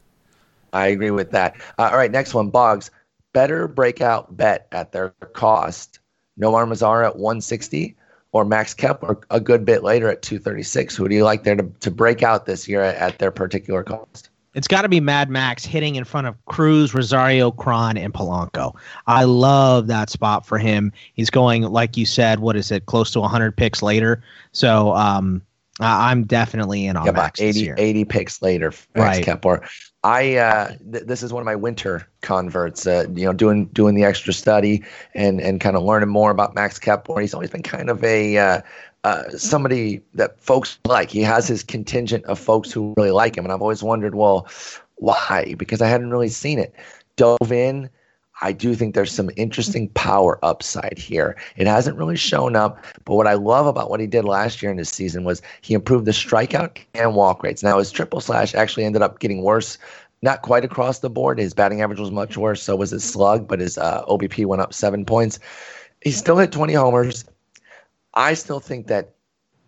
I 0.72 0.88
agree 0.88 1.10
with 1.10 1.30
that. 1.30 1.56
Uh, 1.78 1.88
all 1.90 1.96
right, 1.96 2.10
next 2.10 2.34
one, 2.34 2.50
Boggs. 2.50 2.90
Better 3.32 3.68
breakout 3.68 4.36
bet 4.36 4.66
at 4.72 4.92
their 4.92 5.10
cost. 5.32 6.00
Nomar 6.38 6.66
Mazara 6.66 7.06
at 7.06 7.16
160 7.16 7.96
or 8.32 8.44
Max 8.44 8.74
Kepler 8.74 9.18
a 9.30 9.40
good 9.40 9.64
bit 9.64 9.82
later 9.82 10.08
at 10.08 10.22
236. 10.22 10.96
Who 10.96 11.08
do 11.08 11.14
you 11.14 11.24
like 11.24 11.44
there 11.44 11.56
to, 11.56 11.70
to 11.80 11.90
break 11.90 12.22
out 12.22 12.46
this 12.46 12.68
year 12.68 12.82
at, 12.82 12.96
at 12.96 13.18
their 13.18 13.30
particular 13.30 13.82
cost? 13.82 14.27
It's 14.54 14.68
got 14.68 14.82
to 14.82 14.88
be 14.88 15.00
Mad 15.00 15.30
Max 15.30 15.64
hitting 15.64 15.96
in 15.96 16.04
front 16.04 16.26
of 16.26 16.34
Cruz, 16.46 16.94
Rosario, 16.94 17.50
Cron, 17.50 17.96
and 17.96 18.12
Polanco. 18.12 18.74
I 19.06 19.24
love 19.24 19.86
that 19.88 20.10
spot 20.10 20.46
for 20.46 20.58
him. 20.58 20.92
He's 21.14 21.30
going, 21.30 21.62
like 21.62 21.96
you 21.96 22.06
said, 22.06 22.40
what 22.40 22.56
is 22.56 22.72
it, 22.72 22.86
close 22.86 23.10
to 23.12 23.20
100 23.20 23.56
picks 23.56 23.82
later. 23.82 24.22
So 24.52 24.94
um, 24.94 25.42
I'm 25.80 26.24
definitely 26.24 26.86
in 26.86 26.96
on 26.96 27.06
yeah, 27.06 27.12
Max 27.12 27.40
80, 27.40 27.72
80 27.76 28.04
picks 28.06 28.42
later, 28.42 28.70
Max 28.94 29.18
right. 29.18 29.24
Kepler. 29.24 29.68
I 30.04 30.36
uh, 30.36 30.68
th- 30.92 31.04
this 31.04 31.22
is 31.22 31.32
one 31.32 31.40
of 31.40 31.46
my 31.46 31.56
winter 31.56 32.08
converts. 32.20 32.86
Uh, 32.86 33.06
you 33.14 33.24
know, 33.24 33.32
doing 33.32 33.66
doing 33.66 33.94
the 33.94 34.04
extra 34.04 34.32
study 34.32 34.84
and 35.14 35.40
and 35.40 35.60
kind 35.60 35.76
of 35.76 35.82
learning 35.82 36.08
more 36.08 36.30
about 36.30 36.54
Max 36.54 36.78
Kepler. 36.78 37.20
He's 37.20 37.34
always 37.34 37.50
been 37.50 37.62
kind 37.62 37.90
of 37.90 38.02
a 38.04 38.38
uh, 38.38 38.60
uh, 39.04 39.28
somebody 39.30 40.00
that 40.14 40.40
folks 40.40 40.78
like. 40.86 41.10
He 41.10 41.22
has 41.22 41.48
his 41.48 41.62
contingent 41.62 42.24
of 42.26 42.38
folks 42.38 42.70
who 42.70 42.94
really 42.96 43.10
like 43.10 43.36
him, 43.36 43.44
and 43.44 43.52
I've 43.52 43.62
always 43.62 43.82
wondered, 43.82 44.14
well, 44.14 44.46
why? 44.96 45.54
Because 45.58 45.82
I 45.82 45.88
hadn't 45.88 46.10
really 46.10 46.28
seen 46.28 46.58
it. 46.58 46.74
Dove 47.16 47.52
in. 47.52 47.90
I 48.40 48.52
do 48.52 48.74
think 48.74 48.94
there's 48.94 49.12
some 49.12 49.30
interesting 49.36 49.88
power 49.90 50.38
upside 50.44 50.98
here. 50.98 51.36
It 51.56 51.66
hasn't 51.66 51.98
really 51.98 52.16
shown 52.16 52.54
up, 52.54 52.84
but 53.04 53.14
what 53.14 53.26
I 53.26 53.34
love 53.34 53.66
about 53.66 53.90
what 53.90 54.00
he 54.00 54.06
did 54.06 54.24
last 54.24 54.62
year 54.62 54.70
in 54.70 54.76
this 54.76 54.90
season 54.90 55.24
was 55.24 55.42
he 55.60 55.74
improved 55.74 56.04
the 56.04 56.12
strikeout 56.12 56.78
and 56.94 57.14
walk 57.14 57.42
rates. 57.42 57.62
Now 57.62 57.78
his 57.78 57.90
triple 57.90 58.20
slash 58.20 58.54
actually 58.54 58.84
ended 58.84 59.02
up 59.02 59.18
getting 59.18 59.42
worse, 59.42 59.78
not 60.22 60.42
quite 60.42 60.64
across 60.64 61.00
the 61.00 61.10
board. 61.10 61.38
His 61.38 61.54
batting 61.54 61.82
average 61.82 62.00
was 62.00 62.10
much 62.10 62.36
worse, 62.36 62.62
so 62.62 62.76
was 62.76 62.90
his 62.90 63.04
slug, 63.04 63.48
but 63.48 63.60
his 63.60 63.76
uh, 63.76 64.04
OBP 64.04 64.46
went 64.46 64.62
up 64.62 64.72
seven 64.72 65.04
points. 65.04 65.38
He 66.02 66.12
still 66.12 66.38
hit 66.38 66.52
20 66.52 66.74
homers. 66.74 67.24
I 68.14 68.34
still 68.34 68.60
think 68.60 68.86
that 68.86 69.14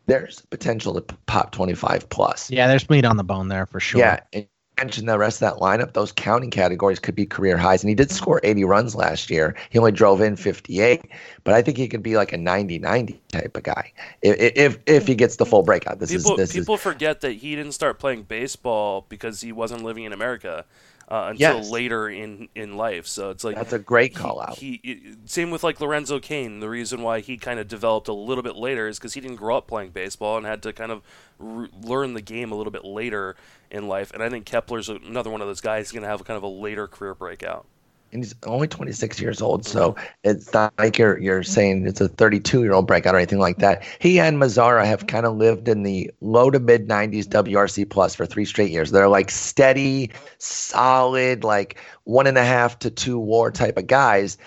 there's 0.06 0.40
potential 0.50 0.94
to 0.94 1.00
pop 1.26 1.52
25 1.52 2.08
plus. 2.08 2.50
Yeah, 2.50 2.66
there's 2.66 2.88
meat 2.90 3.04
on 3.04 3.16
the 3.16 3.24
bone 3.24 3.48
there 3.48 3.66
for 3.66 3.78
sure. 3.78 4.00
Yeah. 4.00 4.20
And 4.32 4.46
mentioned 4.80 5.08
the 5.08 5.18
rest 5.18 5.42
of 5.42 5.52
that 5.52 5.60
lineup, 5.60 5.92
those 5.92 6.12
counting 6.12 6.50
categories 6.50 6.98
could 6.98 7.14
be 7.14 7.26
career 7.26 7.56
highs. 7.56 7.82
And 7.82 7.88
he 7.88 7.94
did 7.94 8.10
score 8.10 8.40
80 8.42 8.64
runs 8.64 8.94
last 8.94 9.30
year. 9.30 9.54
He 9.70 9.78
only 9.78 9.92
drove 9.92 10.20
in 10.20 10.36
58, 10.36 11.02
but 11.44 11.54
I 11.54 11.62
think 11.62 11.76
he 11.76 11.88
could 11.88 12.02
be 12.02 12.16
like 12.16 12.32
a 12.32 12.36
90 12.36 12.78
90 12.78 13.20
type 13.28 13.56
of 13.56 13.62
guy 13.62 13.92
if 14.22 14.52
if, 14.56 14.78
if 14.86 15.06
he 15.06 15.14
gets 15.14 15.36
the 15.36 15.46
full 15.46 15.62
breakout. 15.62 15.98
This 15.98 16.10
people, 16.10 16.32
is 16.32 16.36
this 16.36 16.52
people 16.52 16.74
is, 16.76 16.80
forget 16.80 17.20
that 17.20 17.32
he 17.32 17.54
didn't 17.54 17.72
start 17.72 17.98
playing 17.98 18.22
baseball 18.24 19.06
because 19.08 19.40
he 19.40 19.52
wasn't 19.52 19.84
living 19.84 20.04
in 20.04 20.12
America 20.12 20.64
uh, 21.10 21.28
until 21.30 21.56
yes. 21.56 21.70
later 21.70 22.08
in, 22.08 22.48
in 22.54 22.76
life. 22.76 23.06
So 23.06 23.30
it's 23.30 23.42
like 23.42 23.56
that's 23.56 23.72
a 23.72 23.78
great 23.78 24.14
call 24.14 24.40
out. 24.40 24.58
He, 24.58 24.80
he 24.82 25.14
same 25.24 25.50
with 25.50 25.64
like 25.64 25.80
Lorenzo 25.80 26.20
Cain. 26.20 26.60
The 26.60 26.68
reason 26.68 27.02
why 27.02 27.20
he 27.20 27.36
kind 27.36 27.58
of 27.58 27.66
developed 27.66 28.08
a 28.08 28.12
little 28.12 28.42
bit 28.42 28.56
later 28.56 28.86
is 28.86 28.98
because 28.98 29.14
he 29.14 29.20
didn't 29.20 29.36
grow 29.36 29.56
up 29.56 29.66
playing 29.66 29.90
baseball 29.90 30.36
and 30.36 30.46
had 30.46 30.62
to 30.62 30.72
kind 30.72 30.92
of 30.92 31.02
re- 31.38 31.68
learn 31.82 32.14
the 32.14 32.22
game 32.22 32.52
a 32.52 32.54
little 32.54 32.70
bit 32.70 32.84
later 32.84 33.34
in 33.70 33.88
life. 33.88 34.12
And 34.12 34.22
I 34.22 34.28
think 34.28 34.46
Kepler's 34.46 34.88
another 34.88 35.30
one 35.30 35.40
of 35.40 35.48
those 35.48 35.60
guys 35.60 35.90
going 35.90 36.02
to 36.02 36.08
have 36.08 36.24
kind 36.24 36.36
of 36.36 36.44
a 36.44 36.48
later 36.48 36.86
career 36.86 37.14
breakout. 37.14 37.66
And 38.12 38.24
he's 38.24 38.34
only 38.44 38.66
26 38.66 39.20
years 39.20 39.40
old. 39.40 39.64
So 39.64 39.96
it's 40.24 40.52
not 40.52 40.72
like 40.78 40.98
you're 40.98 41.18
you're 41.18 41.42
saying 41.42 41.86
it's 41.86 42.00
a 42.00 42.08
32 42.08 42.62
year 42.62 42.72
old 42.72 42.86
breakout 42.86 43.14
or 43.14 43.18
anything 43.18 43.38
like 43.38 43.58
that. 43.58 43.84
He 44.00 44.18
and 44.18 44.38
Mazara 44.38 44.84
have 44.84 45.06
kind 45.06 45.26
of 45.26 45.36
lived 45.36 45.68
in 45.68 45.82
the 45.82 46.10
low 46.20 46.50
to 46.50 46.58
mid 46.58 46.88
90s 46.88 47.26
WRC 47.26 47.88
plus 47.88 48.14
for 48.14 48.26
three 48.26 48.44
straight 48.44 48.70
years. 48.70 48.90
They're 48.90 49.08
like 49.08 49.30
steady, 49.30 50.10
solid, 50.38 51.44
like 51.44 51.78
one 52.04 52.26
and 52.26 52.38
a 52.38 52.44
half 52.44 52.78
to 52.80 52.90
two 52.90 53.18
WAR 53.18 53.50
type 53.50 53.76
of 53.76 53.86
guys, 53.86 54.38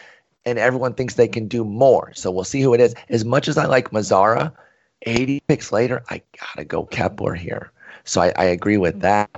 and 0.45 0.59
everyone 0.59 0.93
thinks 0.93 1.15
they 1.15 1.27
can 1.27 1.47
do 1.47 1.63
more. 1.63 2.13
So 2.13 2.31
we'll 2.31 2.43
see 2.43 2.61
who 2.61 2.73
it 2.73 2.81
is. 2.81 2.95
As 3.09 3.25
much 3.25 3.47
as 3.47 3.57
I 3.57 3.65
like 3.65 3.91
Mazara, 3.91 4.53
80 5.03 5.41
picks 5.47 5.71
later, 5.71 6.03
I 6.09 6.21
gotta 6.39 6.65
go 6.65 6.85
Kepler 6.85 7.33
here. 7.33 7.72
So 8.03 8.21
I, 8.21 8.33
I 8.37 8.45
agree 8.45 8.77
with 8.77 9.01
that. 9.01 9.29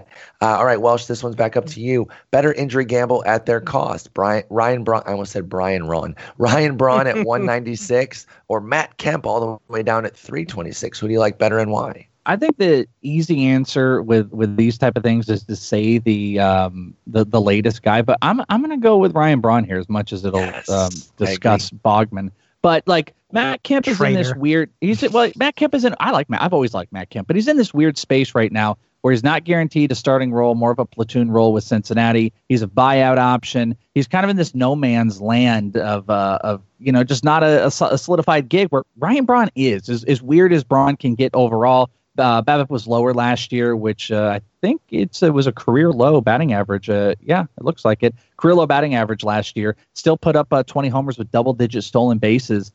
Uh, 0.42 0.58
all 0.58 0.66
right, 0.66 0.80
Welsh, 0.80 1.06
this 1.06 1.24
one's 1.24 1.36
back 1.36 1.56
up 1.56 1.66
to 1.68 1.82
you. 1.82 2.08
Better 2.32 2.54
injury 2.54 2.86
gamble 2.86 3.24
at 3.26 3.46
their 3.46 3.60
cost. 3.60 4.14
Brian 4.14 4.44
Ryan 4.50 4.84
Braun. 4.84 5.04
I 5.06 5.12
almost 5.12 5.32
said 5.32 5.50
Brian 5.50 5.88
Ron. 5.88 6.16
Ryan 6.38 6.78
Braun 6.78 7.08
at 7.08 7.20
196 7.22 8.26
or 8.48 8.62
Matt 8.62 8.98
Kemp 8.98 9.26
all 9.26 9.40
the 9.42 9.74
way 9.74 9.84
down 9.84 10.06
at 10.06 10.16
326. 10.16 11.00
Who 11.00 11.08
do 11.08 11.14
you 11.14 11.20
like 11.20 11.38
better 11.38 11.60
and 11.60 11.72
why? 11.72 12.08
I 12.26 12.36
think 12.36 12.58
the 12.58 12.88
easy 13.02 13.46
answer 13.46 14.02
with 14.02 14.32
with 14.32 14.56
these 14.56 14.78
type 14.78 14.98
of 14.98 15.04
things 15.04 15.30
is 15.30 15.44
to 15.44 15.56
say 15.56 15.98
the 16.00 16.40
um 16.40 16.96
the, 17.06 17.24
the 17.26 17.42
latest 17.42 17.84
guy, 17.84 18.02
but 18.02 18.18
I'm 18.22 18.42
I'm 18.50 18.62
gonna 18.62 18.78
go 18.78 18.98
with 18.98 19.14
Ryan 19.16 19.42
Braun 19.42 19.64
here 19.64 19.78
as 19.78 19.90
much 19.90 20.12
as 20.12 20.26
it'll 20.26 20.56
Yes, 20.56 20.70
um, 20.70 21.04
discuss 21.18 21.70
Bogman. 21.70 22.32
But 22.66 22.88
like 22.88 23.14
Matt 23.32 23.62
Kemp 23.62 23.88
is 23.88 24.02
in 24.02 24.16
this 24.16 24.34
weird. 24.34 24.72
He's 24.82 25.08
well, 25.12 25.32
Matt 25.36 25.56
Kemp 25.56 25.76
is 25.76 25.86
in. 25.86 25.94
I 26.00 26.10
like 26.10 26.32
Matt. 26.32 26.42
I've 26.42 26.52
always 26.52 26.74
liked 26.74 26.92
Matt 26.92 27.12
Kemp, 27.12 27.28
but 27.28 27.36
he's 27.36 27.48
in 27.48 27.58
this 27.58 27.76
weird 27.76 27.96
space 27.96 28.34
right 28.34 28.52
now 28.52 28.80
where 29.02 29.12
he's 29.12 29.24
not 29.24 29.44
guaranteed 29.44 29.92
a 29.92 29.96
starting 29.96 30.34
role, 30.34 30.56
more 30.56 30.72
of 30.72 30.80
a 30.80 30.86
platoon 30.86 31.30
role 31.30 31.54
with 31.54 31.64
Cincinnati. 31.64 32.34
He's 32.50 32.64
a 32.64 32.68
buyout 32.68 33.20
option. 33.20 33.78
He's 33.94 34.08
kind 34.08 34.24
of 34.24 34.32
in 34.32 34.36
this 34.38 34.56
no 34.56 34.76
man's 34.76 35.22
land 35.22 35.78
of 35.78 36.10
uh, 36.10 36.40
of 36.42 36.64
you 36.80 36.92
know 36.92 37.04
just 37.04 37.24
not 37.24 37.44
a, 37.44 37.66
a 37.66 37.68
a 37.68 37.98
solidified 38.00 38.50
gig 38.50 38.70
where 38.70 38.82
Ryan 38.98 39.26
Braun 39.26 39.52
is 39.54 39.88
as, 39.88 40.04
as 40.06 40.24
weird 40.24 40.52
as 40.52 40.64
Braun 40.64 40.98
can 40.98 41.14
get 41.14 41.36
overall. 41.36 41.92
Uh, 42.18 42.42
BABIP 42.42 42.70
was 42.70 42.88
lower 42.88 43.14
last 43.14 43.52
year, 43.52 43.76
which 43.76 44.12
uh, 44.12 44.40
I 44.40 44.42
think 44.62 44.82
it's 44.90 45.22
it 45.22 45.34
was 45.34 45.48
a 45.48 45.52
career 45.52 45.92
low 45.92 46.22
batting 46.22 46.54
average. 46.54 46.90
Uh, 46.90 47.16
yeah, 47.22 47.44
it 47.58 47.64
looks 47.64 47.84
like 47.84 48.04
it. 48.04 48.16
Career 48.38 48.56
low 48.56 48.66
batting 48.66 48.96
average 48.96 49.24
last 49.24 49.58
year. 49.58 49.76
Still 49.94 50.18
put 50.18 50.36
up 50.36 50.52
uh, 50.54 50.64
20 50.64 50.88
homers 50.90 51.18
with 51.18 51.32
double 51.32 51.54
digit 51.54 51.84
stolen 51.84 52.18
bases. 52.18 52.72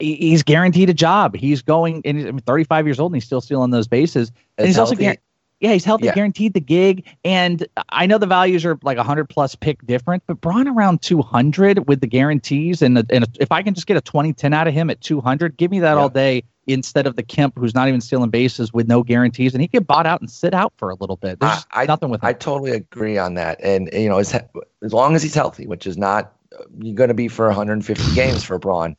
He's 0.00 0.42
guaranteed 0.42 0.90
a 0.90 0.94
job. 0.94 1.36
He's 1.36 1.62
going 1.62 2.02
and 2.04 2.18
he's 2.18 2.26
I 2.26 2.30
mean, 2.32 2.40
35 2.40 2.86
years 2.86 2.98
old 2.98 3.12
and 3.12 3.16
he's 3.16 3.24
still 3.24 3.40
stealing 3.40 3.70
those 3.70 3.86
bases. 3.86 4.32
And 4.58 4.66
he's 4.66 4.78
also 4.78 4.96
healthy. 4.96 5.04
guar- 5.04 5.18
yeah, 5.64 5.72
he's 5.72 5.84
healthy, 5.84 6.04
Yeah. 6.04 6.14
guaranteed 6.14 6.52
the 6.52 6.60
gig. 6.60 7.06
And 7.24 7.66
I 7.88 8.04
know 8.04 8.18
the 8.18 8.26
values 8.26 8.66
are 8.66 8.78
like 8.82 8.98
100 8.98 9.30
plus 9.30 9.54
pick 9.54 9.84
different, 9.86 10.22
but 10.26 10.38
Braun 10.42 10.68
around 10.68 11.00
200 11.00 11.88
with 11.88 12.02
the 12.02 12.06
guarantees. 12.06 12.82
And, 12.82 12.98
the, 12.98 13.06
and 13.08 13.24
if 13.40 13.50
I 13.50 13.62
can 13.62 13.72
just 13.72 13.86
get 13.86 13.96
a 13.96 14.02
2010 14.02 14.52
out 14.52 14.68
of 14.68 14.74
him 14.74 14.90
at 14.90 15.00
200, 15.00 15.56
give 15.56 15.70
me 15.70 15.80
that 15.80 15.94
Yeah. 15.94 16.00
all 16.00 16.10
day 16.10 16.44
instead 16.66 17.06
of 17.06 17.16
the 17.16 17.22
Kemp 17.22 17.54
who's 17.58 17.74
not 17.74 17.88
even 17.88 18.02
stealing 18.02 18.28
bases 18.28 18.72
with 18.74 18.86
no 18.88 19.02
guarantees. 19.02 19.54
And 19.54 19.62
he 19.62 19.68
get 19.68 19.86
bought 19.86 20.06
out 20.06 20.20
and 20.20 20.30
sit 20.30 20.52
out 20.52 20.72
for 20.76 20.90
a 20.90 20.94
little 20.96 21.16
bit. 21.16 21.40
There's 21.40 21.66
I- 21.72 21.86
nothing 21.86 22.10
with 22.10 22.22
him. 22.22 22.28
I 22.28 22.34
totally 22.34 22.72
agree 22.72 23.16
on 23.16 23.34
that. 23.34 23.58
And 23.62 23.88
you 23.92 24.08
know, 24.10 24.18
as 24.18 24.34
as 24.82 24.92
long 24.92 25.14
as 25.16 25.22
he's 25.22 25.34
healthy, 25.34 25.66
which 25.66 25.86
is 25.86 25.96
not 25.96 26.32
uh, 26.58 26.64
you're 26.78 26.94
going 26.94 27.08
to 27.08 27.14
be 27.14 27.28
for 27.28 27.46
150 27.46 28.14
games 28.14 28.44
for 28.44 28.58
Braun, 28.58 28.96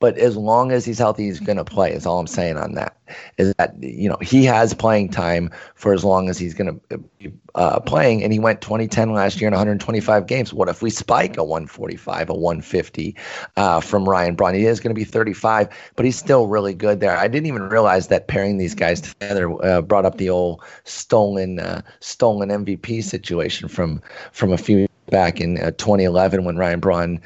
but 0.00 0.16
as 0.18 0.36
long 0.36 0.70
as 0.70 0.84
he's 0.84 0.98
healthy, 0.98 1.24
he's 1.24 1.40
going 1.40 1.56
to 1.56 1.64
play. 1.64 1.92
Is 1.92 2.06
all 2.06 2.20
I'm 2.20 2.26
saying 2.26 2.56
on 2.56 2.74
that. 2.74 2.96
Is 3.36 3.52
that 3.58 3.74
you 3.82 4.08
know 4.08 4.18
he 4.20 4.44
has 4.44 4.74
playing 4.74 5.10
time 5.10 5.50
for 5.74 5.92
as 5.92 6.04
long 6.04 6.28
as 6.28 6.38
he's 6.38 6.54
going 6.54 6.80
to 6.88 6.98
be 7.18 7.32
uh, 7.54 7.80
playing, 7.80 8.22
and 8.22 8.32
he 8.32 8.38
went 8.38 8.60
2010 8.60 9.12
last 9.12 9.40
year 9.40 9.48
in 9.48 9.54
125 9.54 10.26
games. 10.26 10.52
What 10.52 10.68
if 10.68 10.82
we 10.82 10.90
spike 10.90 11.36
a 11.36 11.44
145, 11.44 12.30
a 12.30 12.34
150 12.34 13.16
uh, 13.56 13.80
from 13.80 14.08
Ryan 14.08 14.34
Braun? 14.36 14.54
He 14.54 14.66
is 14.66 14.78
going 14.78 14.94
to 14.94 14.98
be 14.98 15.04
35, 15.04 15.68
but 15.96 16.04
he's 16.04 16.16
still 16.16 16.46
really 16.46 16.74
good 16.74 17.00
there. 17.00 17.16
I 17.16 17.26
didn't 17.26 17.46
even 17.46 17.62
realize 17.62 18.08
that 18.08 18.28
pairing 18.28 18.58
these 18.58 18.74
guys 18.74 19.00
together 19.00 19.50
uh, 19.64 19.82
brought 19.82 20.04
up 20.04 20.18
the 20.18 20.30
old 20.30 20.62
stolen 20.84 21.58
uh, 21.58 21.82
stolen 22.00 22.50
MVP 22.50 23.02
situation 23.02 23.68
from 23.68 24.00
from 24.32 24.52
a 24.52 24.58
few 24.58 24.86
back 25.10 25.40
in 25.40 25.58
uh, 25.58 25.70
2011 25.72 26.44
when 26.44 26.56
Ryan 26.56 26.80
Braun 26.80 27.20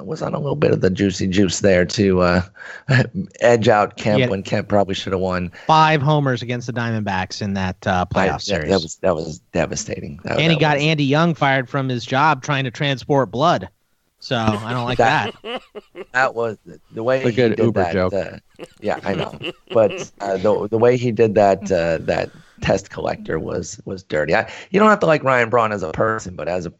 was 0.00 0.20
on 0.22 0.34
a 0.34 0.38
little 0.38 0.56
bit 0.56 0.70
of 0.70 0.80
the 0.82 0.90
juicy 0.90 1.26
juice 1.26 1.60
there 1.60 1.84
to 1.86 2.20
uh, 2.20 2.42
edge 3.40 3.68
out 3.68 3.96
Kemp 3.96 4.20
Yeah. 4.20 4.28
when 4.28 4.42
Kemp 4.42 4.68
probably 4.68 4.94
should 4.94 5.12
have 5.12 5.20
won. 5.20 5.50
Five 5.66 6.02
homers 6.02 6.42
against 6.42 6.66
the 6.66 6.72
Diamondbacks 6.74 7.40
in 7.40 7.54
that 7.54 7.86
uh, 7.86 8.04
playoff 8.06 8.26
that, 8.26 8.42
series. 8.42 8.68
that 8.70 8.80
was 8.82 8.96
that 8.96 9.14
was 9.14 9.38
devastating. 9.52 10.20
That- 10.24 10.38
and 10.38 10.52
he 10.52 10.58
got 10.58 10.76
was- 10.76 10.84
Andy 10.84 11.04
Young 11.04 11.34
fired 11.34 11.68
from 11.68 11.88
his 11.88 12.04
job 12.04 12.42
trying 12.42 12.64
to 12.64 12.70
transport 12.70 13.30
blood. 13.30 13.68
So 14.20 14.36
I 14.36 14.72
don't 14.72 14.84
like 14.84 14.98
That- 14.98 15.32
that. 15.44 15.62
that 16.12 16.34
was 16.34 16.58
the 16.90 17.02
way 17.02 17.18
It's 17.18 17.26
a 17.26 17.30
he 17.30 17.36
good 17.36 17.56
did 17.56 17.64
Uber 17.64 17.82
that. 17.84 17.92
joke. 17.92 18.12
Uh, 18.12 18.38
yeah, 18.80 18.98
I 19.04 19.14
know, 19.14 19.38
but 19.72 20.10
uh, 20.20 20.36
the 20.38 20.66
the 20.68 20.78
way 20.78 20.96
he 20.96 21.12
did 21.12 21.34
that 21.36 21.62
uh, 21.70 21.98
that 22.04 22.30
test 22.60 22.90
collector 22.90 23.38
was 23.38 23.80
was 23.84 24.02
dirty. 24.02 24.34
I, 24.34 24.50
you 24.70 24.78
don't 24.78 24.88
have 24.88 25.00
to 25.00 25.06
like 25.06 25.22
Ryan 25.22 25.50
Braun 25.50 25.72
as 25.72 25.82
a 25.82 25.92
person, 25.92 26.36
but 26.36 26.48
as 26.48 26.66
a 26.66 26.72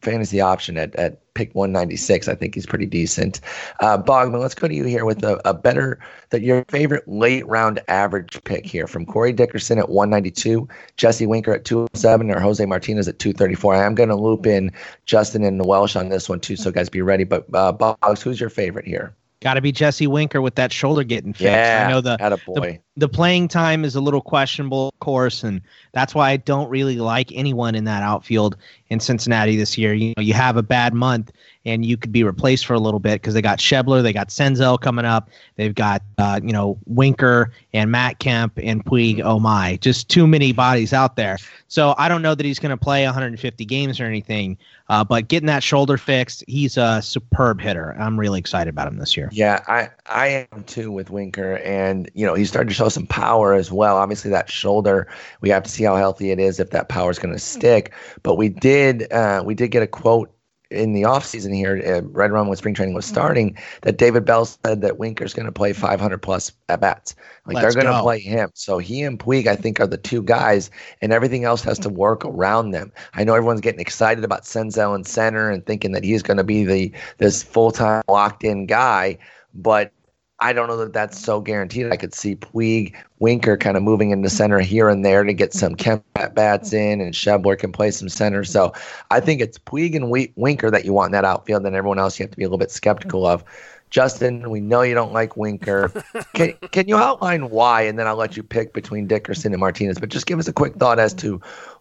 fantasy 0.00 0.40
option 0.40 0.76
at, 0.76 0.94
at 0.96 1.20
pick 1.34 1.54
196, 1.54 2.28
I 2.28 2.34
think 2.34 2.54
he's 2.54 2.66
pretty 2.66 2.86
decent. 2.86 3.40
Uh, 3.80 3.98
Bogman, 3.98 4.40
let's 4.40 4.54
go 4.54 4.68
to 4.68 4.74
you 4.74 4.84
here 4.84 5.04
with 5.04 5.22
a, 5.22 5.40
a 5.48 5.52
better 5.54 5.98
that 6.30 6.42
your 6.42 6.64
favorite 6.68 7.06
late 7.06 7.46
round 7.46 7.80
average 7.88 8.42
pick 8.44 8.64
here 8.64 8.86
from 8.86 9.06
Corey 9.06 9.32
Dickerson 9.32 9.78
at 9.78 9.88
192, 9.88 10.66
Jesse 10.96 11.26
Winker 11.26 11.52
at 11.52 11.64
207, 11.64 12.30
or 12.30 12.40
Jose 12.40 12.64
Martinez 12.64 13.08
at 13.08 13.18
234. 13.18 13.74
I 13.74 13.84
am 13.84 13.94
going 13.94 14.08
to 14.08 14.16
loop 14.16 14.46
in 14.46 14.72
Justin 15.04 15.44
and 15.44 15.64
Welsh 15.64 15.96
on 15.96 16.08
this 16.08 16.28
one 16.28 16.40
too, 16.40 16.56
so 16.56 16.70
guys 16.70 16.88
be 16.88 17.02
ready. 17.02 17.24
But 17.24 17.46
uh, 17.52 17.72
Boggs, 17.72 18.22
who's 18.22 18.40
your 18.40 18.50
favorite 18.50 18.86
here? 18.86 19.14
Got 19.40 19.54
to 19.54 19.60
be 19.60 19.70
Jesse 19.70 20.06
Winker 20.06 20.40
with 20.40 20.54
that 20.54 20.72
shoulder 20.72 21.04
getting 21.04 21.34
fixed. 21.34 21.44
Yeah, 21.44 21.84
I 21.86 21.90
know 21.90 22.00
the 22.00 22.16
attaboy. 22.16 22.80
the 22.96 23.08
playing 23.08 23.48
time 23.48 23.84
is 23.84 23.94
a 23.94 24.00
little 24.00 24.22
questionable, 24.22 24.88
of 24.88 24.98
course, 25.00 25.44
and 25.44 25.60
that's 25.92 26.14
why 26.14 26.30
I 26.30 26.38
don't 26.38 26.70
really 26.70 26.96
like 26.96 27.30
anyone 27.34 27.74
in 27.74 27.84
that 27.84 28.02
outfield 28.02 28.56
in 28.88 28.98
Cincinnati 28.98 29.56
this 29.56 29.76
year. 29.76 29.92
You 29.92 30.14
know, 30.16 30.22
you 30.22 30.32
have 30.32 30.56
a 30.56 30.62
bad 30.62 30.94
month, 30.94 31.32
and 31.66 31.84
you 31.84 31.96
could 31.96 32.12
be 32.12 32.22
replaced 32.22 32.64
for 32.64 32.74
a 32.74 32.78
little 32.78 33.00
bit 33.00 33.20
because 33.20 33.34
they 33.34 33.42
got 33.42 33.58
Schebler, 33.58 34.02
they 34.02 34.12
got 34.12 34.28
Senzel 34.28 34.80
coming 34.80 35.04
up, 35.04 35.28
they've 35.56 35.74
got 35.74 36.02
uh, 36.16 36.40
you 36.42 36.52
know 36.52 36.78
Winker 36.86 37.52
and 37.74 37.90
Matt 37.90 38.20
Kemp 38.20 38.58
and 38.62 38.84
Puig. 38.84 39.20
Oh 39.22 39.38
my, 39.38 39.76
just 39.82 40.08
too 40.08 40.26
many 40.26 40.52
bodies 40.52 40.92
out 40.92 41.16
there. 41.16 41.36
So 41.68 41.94
I 41.98 42.08
don't 42.08 42.22
know 42.22 42.34
that 42.34 42.46
he's 42.46 42.60
going 42.60 42.70
to 42.70 42.76
play 42.76 43.04
150 43.04 43.64
games 43.64 44.00
or 44.00 44.04
anything, 44.04 44.56
uh, 44.88 45.02
but 45.02 45.26
getting 45.26 45.48
that 45.48 45.64
shoulder 45.64 45.98
fixed, 45.98 46.44
he's 46.46 46.76
a 46.76 47.02
superb 47.02 47.60
hitter. 47.60 47.96
I'm 47.98 48.18
really 48.18 48.38
excited 48.38 48.70
about 48.70 48.86
him 48.86 48.98
this 48.98 49.16
year. 49.16 49.28
Yeah, 49.32 49.64
I 49.66 49.90
I 50.06 50.46
am 50.52 50.62
too 50.64 50.92
with 50.92 51.10
Winker, 51.10 51.56
and 51.58 52.08
you 52.14 52.24
know 52.24 52.34
he's 52.34 52.48
starting 52.48 52.68
to 52.68 52.74
show 52.74 52.88
some 52.88 53.06
power 53.06 53.54
as 53.54 53.72
well. 53.72 53.96
Obviously, 53.96 54.30
that 54.30 54.48
shoulder, 54.48 55.08
we 55.40 55.48
have 55.50 55.64
to 55.64 55.70
see 55.70 55.82
how 55.82 55.96
healthy 55.96 56.30
it 56.30 56.38
is 56.38 56.60
if 56.60 56.70
that 56.70 56.88
power 56.88 57.10
is 57.10 57.18
going 57.18 57.34
to 57.34 57.40
stick. 57.40 57.92
But 58.22 58.36
we 58.36 58.48
did 58.48 59.12
uh, 59.12 59.42
we 59.44 59.54
did 59.54 59.72
get 59.72 59.82
a 59.82 59.88
quote 59.88 60.30
in 60.70 60.92
the 60.92 61.02
offseason 61.02 61.54
here, 61.54 61.82
uh, 61.86 62.02
right 62.08 62.30
around 62.30 62.48
when 62.48 62.56
spring 62.56 62.74
training 62.74 62.94
was 62.94 63.06
starting, 63.06 63.56
that 63.82 63.98
David 63.98 64.24
Bell 64.24 64.44
said 64.44 64.80
that 64.80 64.98
Winker's 64.98 65.32
going 65.32 65.46
to 65.46 65.52
play 65.52 65.72
500 65.72 66.18
plus 66.18 66.52
at 66.68 66.80
bats. 66.80 67.14
Like 67.46 67.56
Let's 67.56 67.74
they're 67.74 67.84
going 67.84 67.94
to 67.94 68.02
play 68.02 68.18
him. 68.18 68.50
So 68.54 68.78
he 68.78 69.02
and 69.02 69.18
Puig, 69.18 69.46
I 69.46 69.56
think, 69.56 69.80
are 69.80 69.86
the 69.86 69.96
two 69.96 70.22
guys, 70.22 70.70
and 71.00 71.12
everything 71.12 71.44
else 71.44 71.62
has 71.62 71.78
to 71.80 71.88
work 71.88 72.24
around 72.24 72.72
them. 72.72 72.92
I 73.14 73.24
know 73.24 73.34
everyone's 73.34 73.60
getting 73.60 73.80
excited 73.80 74.24
about 74.24 74.42
Senzel 74.42 74.96
in 74.96 75.04
center 75.04 75.50
and 75.50 75.64
thinking 75.64 75.92
that 75.92 76.04
he's 76.04 76.22
going 76.22 76.38
to 76.38 76.44
be 76.44 76.64
the 76.64 76.92
this 77.18 77.42
full 77.42 77.70
time 77.70 78.02
locked 78.08 78.42
in 78.44 78.66
guy, 78.66 79.18
but 79.54 79.92
I 80.38 80.52
don't 80.52 80.68
know 80.68 80.76
that 80.76 80.92
that's 80.92 81.18
so 81.18 81.40
guaranteed. 81.40 81.90
I 81.90 81.96
could 81.96 82.12
see 82.12 82.36
Puig, 82.36 82.94
Winker 83.20 83.56
kind 83.56 83.76
of 83.76 83.82
moving 83.82 84.10
into 84.10 84.28
center 84.28 84.60
here 84.60 84.90
and 84.90 85.02
there 85.02 85.24
to 85.24 85.32
get 85.32 85.54
some 85.54 85.74
Kemp 85.74 86.04
at 86.16 86.34
bats 86.34 86.74
in, 86.74 87.00
and 87.00 87.14
Schebler 87.14 87.58
can 87.58 87.72
play 87.72 87.90
some 87.90 88.10
center. 88.10 88.44
So 88.44 88.74
I 89.10 89.20
think 89.20 89.40
it's 89.40 89.58
Puig 89.58 89.94
and 89.94 90.04
Wi- 90.04 90.32
Winker 90.36 90.70
that 90.70 90.84
you 90.84 90.92
want 90.92 91.08
in 91.08 91.12
that 91.12 91.24
outfield, 91.24 91.64
and 91.64 91.74
everyone 91.74 91.98
else 91.98 92.18
you 92.18 92.24
have 92.24 92.30
to 92.32 92.36
be 92.36 92.44
a 92.44 92.46
little 92.46 92.58
bit 92.58 92.70
skeptical 92.70 93.26
of. 93.26 93.44
Justin, 93.88 94.50
we 94.50 94.60
know 94.60 94.82
you 94.82 94.94
don't 94.94 95.12
like 95.12 95.36
Winker. 95.36 95.90
Can, 96.34 96.54
can 96.72 96.88
you 96.88 96.96
outline 96.96 97.50
why, 97.50 97.82
and 97.82 97.98
then 97.98 98.06
I'll 98.08 98.16
let 98.16 98.36
you 98.36 98.42
pick 98.42 98.72
between 98.72 99.06
Dickerson 99.06 99.52
and 99.52 99.60
Martinez. 99.60 99.98
But 99.98 100.08
just 100.08 100.26
give 100.26 100.40
us 100.40 100.48
a 100.48 100.52
quick 100.52 100.74
thought 100.74 100.98
as 100.98 101.14
to 101.14 101.40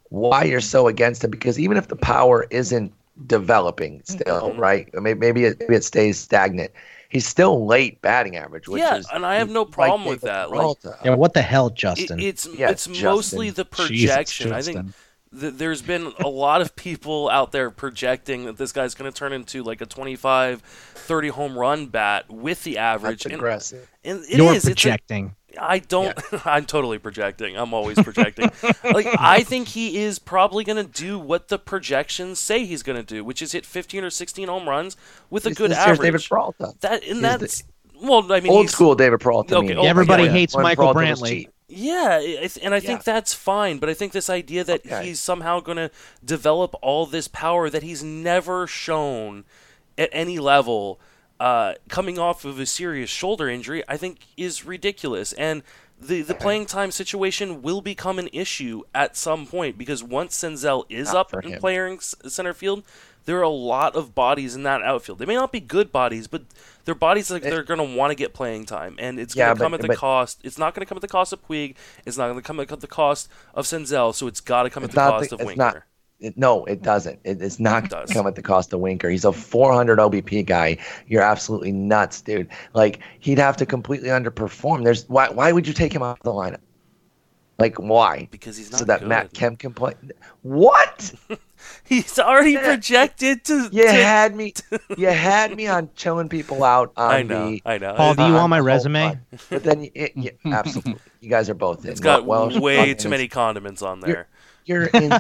why 0.10 0.44
you're 0.44 0.62
so 0.62 0.88
against 0.88 1.24
it. 1.24 1.30
Because 1.30 1.60
even 1.60 1.78
if 1.78 1.88
the 1.88 1.96
power 1.96 2.46
isn't 2.52 2.94
developing 3.26 4.02
still, 4.06 4.52
mm-hmm. 4.52 4.60
right? 4.60 4.90
Maybe 4.94 5.20
maybe 5.20 5.46
it, 5.46 5.60
maybe 5.60 5.76
it 5.76 5.84
stays 5.84 6.20
stagnant. 6.20 6.72
He's 7.10 7.26
still 7.28 7.66
late 7.66 8.02
batting 8.02 8.36
average, 8.36 8.68
which 8.68 8.82
yeah, 8.82 8.98
is 8.98 9.08
and 9.14 9.26
I 9.26 9.36
have 9.36 9.50
no 9.50 9.62
like 9.64 9.72
problem 9.72 10.06
with 10.06 10.22
that. 10.22 10.52
Like, 10.52 10.78
Yeah, 11.04 11.16
what 11.16 11.34
the 11.34 11.42
hell, 11.42 11.68
it- 11.68 11.76
Justin? 11.76 12.20
it's 12.20 12.46
Yeah, 12.48 12.70
it's 12.72 12.86
Justin. 12.88 13.06
mostly 13.06 13.50
the 13.52 13.64
Jesus, 13.64 13.88
projection. 14.16 14.52
I 14.52 14.62
think 14.62 14.94
th- 15.40 15.54
there's 15.56 15.82
been 15.82 16.14
a 16.20 16.28
lot 16.28 16.62
of 16.62 16.76
people 16.76 17.30
out 17.30 17.52
there 17.52 17.70
projecting 17.72 18.46
that 18.46 18.58
this 18.58 18.72
guy's 18.72 18.96
going 18.96 19.12
to 19.12 19.18
turn 19.18 19.34
into 19.34 19.64
like 19.64 19.82
a 19.82 19.86
25 19.86 20.62
30 20.62 21.28
home 21.30 21.58
run 21.58 21.86
bat 21.88 22.26
with 22.30 22.64
the 22.64 22.78
average 22.80 23.24
That's 23.24 23.36
aggressive. 23.36 23.88
and 24.04 24.24
it 24.30 24.38
You're 24.38 24.52
is. 24.54 24.58
It's 24.58 24.66
a- 24.66 24.70
projecting. 24.70 25.36
I 25.60 25.80
don't. 25.80 26.18
I'm 26.46 26.66
totally 26.66 26.98
projecting. 26.98 27.58
I'm 27.58 27.74
always 27.74 28.02
projecting. 28.02 28.52
like 28.84 29.08
I 29.20 29.44
think 29.44 29.70
he 29.70 29.98
is 29.98 30.20
probably 30.20 30.64
going 30.64 30.84
to 30.84 30.92
do 30.92 31.18
what 31.20 31.48
the 31.48 31.58
projections 31.60 32.40
say 32.40 32.66
he's 32.66 32.84
going 32.84 32.98
to 32.98 33.04
do, 33.06 33.24
which 33.24 33.42
is 33.42 33.52
hit 33.52 33.66
15 33.66 34.04
or 34.04 34.10
16 34.10 34.48
home 34.48 34.68
runs 34.70 34.96
with 35.30 35.46
a 35.46 35.50
He's 35.50 35.58
good 35.58 35.72
this 35.72 35.78
year's 35.78 35.88
average. 36.00 36.08
David 36.08 36.26
Peralta. 36.28 36.74
That 36.82 37.04
and 37.04 37.14
He's 37.14 37.22
that's 37.22 37.64
well. 38.02 38.32
I 38.32 38.40
mean, 38.40 38.52
Old 38.52 38.70
school 38.70 38.96
David 38.96 39.20
Peralta. 39.20 39.58
Okay, 39.58 39.76
mean. 39.76 39.86
Everybody 39.86 40.26
God. 40.26 40.32
hates 40.34 40.56
Michael 40.58 40.94
Peralta 40.94 41.22
Brantley. 41.22 41.50
Yeah, 41.68 42.20
and 42.62 42.76
I 42.76 42.80
think 42.80 43.00
Yeah. 43.00 43.14
that's 43.14 43.34
fine, 43.34 43.80
but 43.80 43.90
I 43.90 43.96
think 43.96 44.12
this 44.12 44.30
idea 44.30 44.64
that 44.64 44.86
Okay. 44.86 45.06
he's 45.08 45.20
somehow 45.20 45.60
going 45.62 45.78
to 45.78 45.90
develop 46.24 46.76
all 46.84 47.08
this 47.08 47.28
power 47.28 47.72
that 47.72 47.82
he's 47.82 48.04
never 48.04 48.68
shown 48.68 49.46
at 49.98 50.10
any 50.12 50.38
level, 50.38 51.00
uh, 51.40 51.74
coming 51.90 52.18
off 52.18 52.46
of 52.46 52.60
a 52.60 52.66
serious 52.66 53.10
shoulder 53.10 53.50
injury, 53.50 53.84
I 53.88 53.98
think 53.98 54.20
is 54.38 54.66
ridiculous. 54.66 55.34
And 55.34 55.64
the 56.00 56.22
the 56.22 56.36
playing 56.36 56.66
time 56.66 56.92
situation 56.92 57.62
will 57.62 57.82
become 57.82 58.20
an 58.20 58.30
issue 58.34 58.84
at 58.94 59.16
some 59.16 59.46
point 59.48 59.78
because 59.78 60.04
once 60.04 60.36
Senzel 60.38 60.86
is 60.90 61.08
Not 61.14 61.34
up 61.34 61.44
and 61.44 61.60
playing 61.60 62.00
center 62.02 62.54
field, 62.54 62.84
there 63.24 63.38
are 63.38 63.44
a 63.44 63.50
lot 63.50 63.96
of 63.96 64.14
bodies 64.14 64.56
in 64.56 64.64
that 64.64 64.82
outfield. 64.84 65.20
They 65.20 65.26
may 65.26 65.36
not 65.36 65.52
be 65.52 65.60
good 65.62 65.92
bodies, 65.92 66.28
but 66.28 66.44
they're 66.84 66.94
bodies 66.96 67.30
that 67.30 67.42
they're 67.42 67.64
going 67.64 67.80
to 67.80 67.98
want 67.98 68.12
to 68.12 68.16
get 68.16 68.34
playing 68.34 68.66
time, 68.66 68.96
and 69.00 69.20
it's 69.20 69.34
going 69.34 69.48
Yeah, 69.48 69.54
to 69.54 69.60
come 69.60 69.72
but- 69.72 69.80
at 69.80 69.82
the 69.82 69.88
but- 69.88 69.98
cost. 69.98 70.40
It's 70.44 70.58
not 70.58 70.76
going 70.76 70.86
to 70.86 70.90
come 70.90 70.98
at 70.98 71.02
the 71.02 71.08
cost 71.08 71.34
of 71.34 71.46
Puig. 71.48 71.76
It's 72.06 72.18
not 72.18 72.26
going 72.28 72.36
to 72.38 72.44
come 72.44 72.60
at 72.60 72.70
the 72.82 72.88
cost 72.88 73.28
of 73.54 73.66
Senzel. 73.66 74.14
So 74.14 74.28
it's 74.28 74.42
got 74.42 74.64
to 74.64 74.70
come 74.70 74.84
at 74.84 74.92
the 74.92 74.98
cost 74.98 75.30
the- 75.32 75.36
of 75.38 75.42
Winker. 75.46 75.58
not- 75.58 75.84
It, 76.20 76.38
no, 76.38 76.64
it 76.66 76.82
doesn't. 76.82 77.20
It, 77.26 77.42
it's 77.42 77.60
not 77.60 77.86
It 77.86 77.90
does. 77.92 78.10
come 78.12 78.26
at 78.26 78.36
the 78.36 78.42
cost 78.42 78.72
of 78.74 78.80
Winker. 78.80 79.10
He's 79.10 79.26
a 79.26 79.34
400 79.34 80.00
OBP 80.00 80.46
guy. 80.46 80.78
You're 81.08 81.22
absolutely 81.24 81.72
nuts, 81.74 82.22
dude. 82.22 82.48
Like 82.74 83.00
he'd 83.20 83.38
have 83.38 83.58
to 83.58 83.66
completely 83.66 84.10
underperform. 84.10 84.84
There's 84.84 85.08
why? 85.10 85.30
Why 85.30 85.52
would 85.52 85.68
you 85.68 85.74
take 85.74 85.94
him 85.94 86.02
off 86.02 86.20
the 86.22 86.32
lineup? 86.32 86.60
Like 87.58 87.78
why? 87.80 88.28
because 88.32 88.58
he's 88.58 88.72
not 88.72 88.80
So 88.80 88.86
that 88.86 89.00
good. 89.02 89.10
Matt 89.10 89.34
Kemp 89.34 89.60
can 89.60 89.74
play. 89.74 89.94
What? 90.42 91.14
He's 91.84 92.20
already 92.20 92.52
Yeah. 92.52 92.64
projected 92.66 93.44
to. 93.46 93.70
You 93.72 93.86
to- 93.86 93.92
had 93.92 94.36
me. 94.36 94.54
You 94.98 95.08
had 95.08 95.56
me 95.56 95.66
on 95.68 95.90
chilling 95.96 96.30
people 96.30 96.64
out 96.64 96.92
on 96.98 97.12
I 97.12 97.24
know. 97.24 97.52
the. 97.52 97.62
I 97.66 97.78
know. 97.80 97.94
Paul, 97.96 98.14
do 98.14 98.24
you 98.28 98.34
want 98.34 98.50
my 98.50 98.60
resume? 98.60 99.10
fun. 99.10 99.22
But 99.50 99.64
then, 99.64 99.84
you, 99.86 99.92
it, 99.96 100.12
you, 100.16 100.32
absolutely, 100.46 100.96
you 101.22 101.30
guys 101.30 101.50
are 101.50 101.54
both 101.56 101.84
in. 101.86 101.92
it's 101.92 102.00
got 102.00 102.26
Welsh, 102.26 102.56
way 102.58 102.94
too 102.94 103.10
many 103.10 103.28
condiments 103.28 103.82
on 103.82 104.00
there. 104.00 104.10
You're 104.10 104.28
insane. 104.68 105.10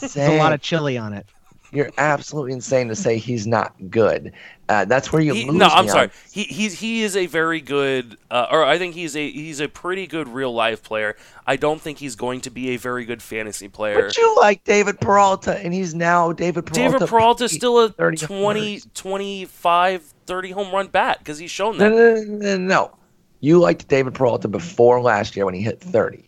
There's 0.00 0.16
a 0.16 0.38
lot 0.38 0.52
of 0.52 0.60
chili 0.62 0.96
on 0.98 1.12
it. 1.12 1.26
You're 1.72 1.90
absolutely 1.98 2.52
insane 2.52 2.88
to 2.88 2.96
say 2.96 3.16
he's 3.16 3.46
not 3.46 3.72
good. 3.90 4.32
Uh, 4.68 4.84
that's 4.86 5.12
where 5.12 5.22
you 5.22 5.34
He- 5.34 5.44
lose. 5.44 5.54
no, 5.54 5.66
I'm 5.66 5.84
me 5.84 5.90
on- 5.90 5.94
sorry. 5.94 6.10
He 6.32 6.42
he's 6.42 6.80
he 6.80 7.02
is 7.04 7.14
a 7.16 7.26
very 7.26 7.60
good, 7.60 8.16
uh, 8.28 8.46
or 8.50 8.64
I 8.64 8.76
think 8.76 8.96
he's 8.96 9.14
a 9.14 9.30
he's 9.30 9.60
a 9.60 9.68
pretty 9.68 10.08
good 10.08 10.26
real 10.26 10.52
life 10.52 10.82
player. 10.82 11.14
I 11.46 11.54
don't 11.54 11.80
think 11.80 11.98
he's 11.98 12.16
going 12.16 12.40
to 12.40 12.50
be 12.50 12.70
a 12.70 12.76
very 12.76 13.04
good 13.04 13.22
fantasy 13.22 13.68
player. 13.68 14.02
But 14.02 14.16
you 14.16 14.36
like 14.40 14.64
David 14.64 15.00
Peralta, 15.00 15.58
and 15.58 15.72
he's 15.72 15.94
now 15.94 16.32
David 16.32 16.66
Peralta. 16.66 16.92
David 16.98 17.08
Peralta's 17.08 17.52
still 17.52 17.78
a 17.84 17.88
30 17.90 18.16
20, 18.16 18.60
homers. 18.60 18.86
25, 18.94 20.02
30 20.26 20.50
home 20.50 20.72
run 20.74 20.88
bat 20.88 21.18
because 21.20 21.38
he's 21.38 21.50
shown 21.52 21.78
that. 21.78 21.90
no, 21.90 21.96
no, 21.96 22.14
no, 22.22 22.56
no, 22.56 22.56
no. 22.58 22.96
You 23.38 23.58
liked 23.60 23.86
David 23.86 24.14
Peralta 24.14 24.48
before 24.48 25.00
last 25.00 25.36
year 25.36 25.44
when 25.44 25.54
he 25.54 25.62
hit 25.62 25.80
30. 25.80 26.24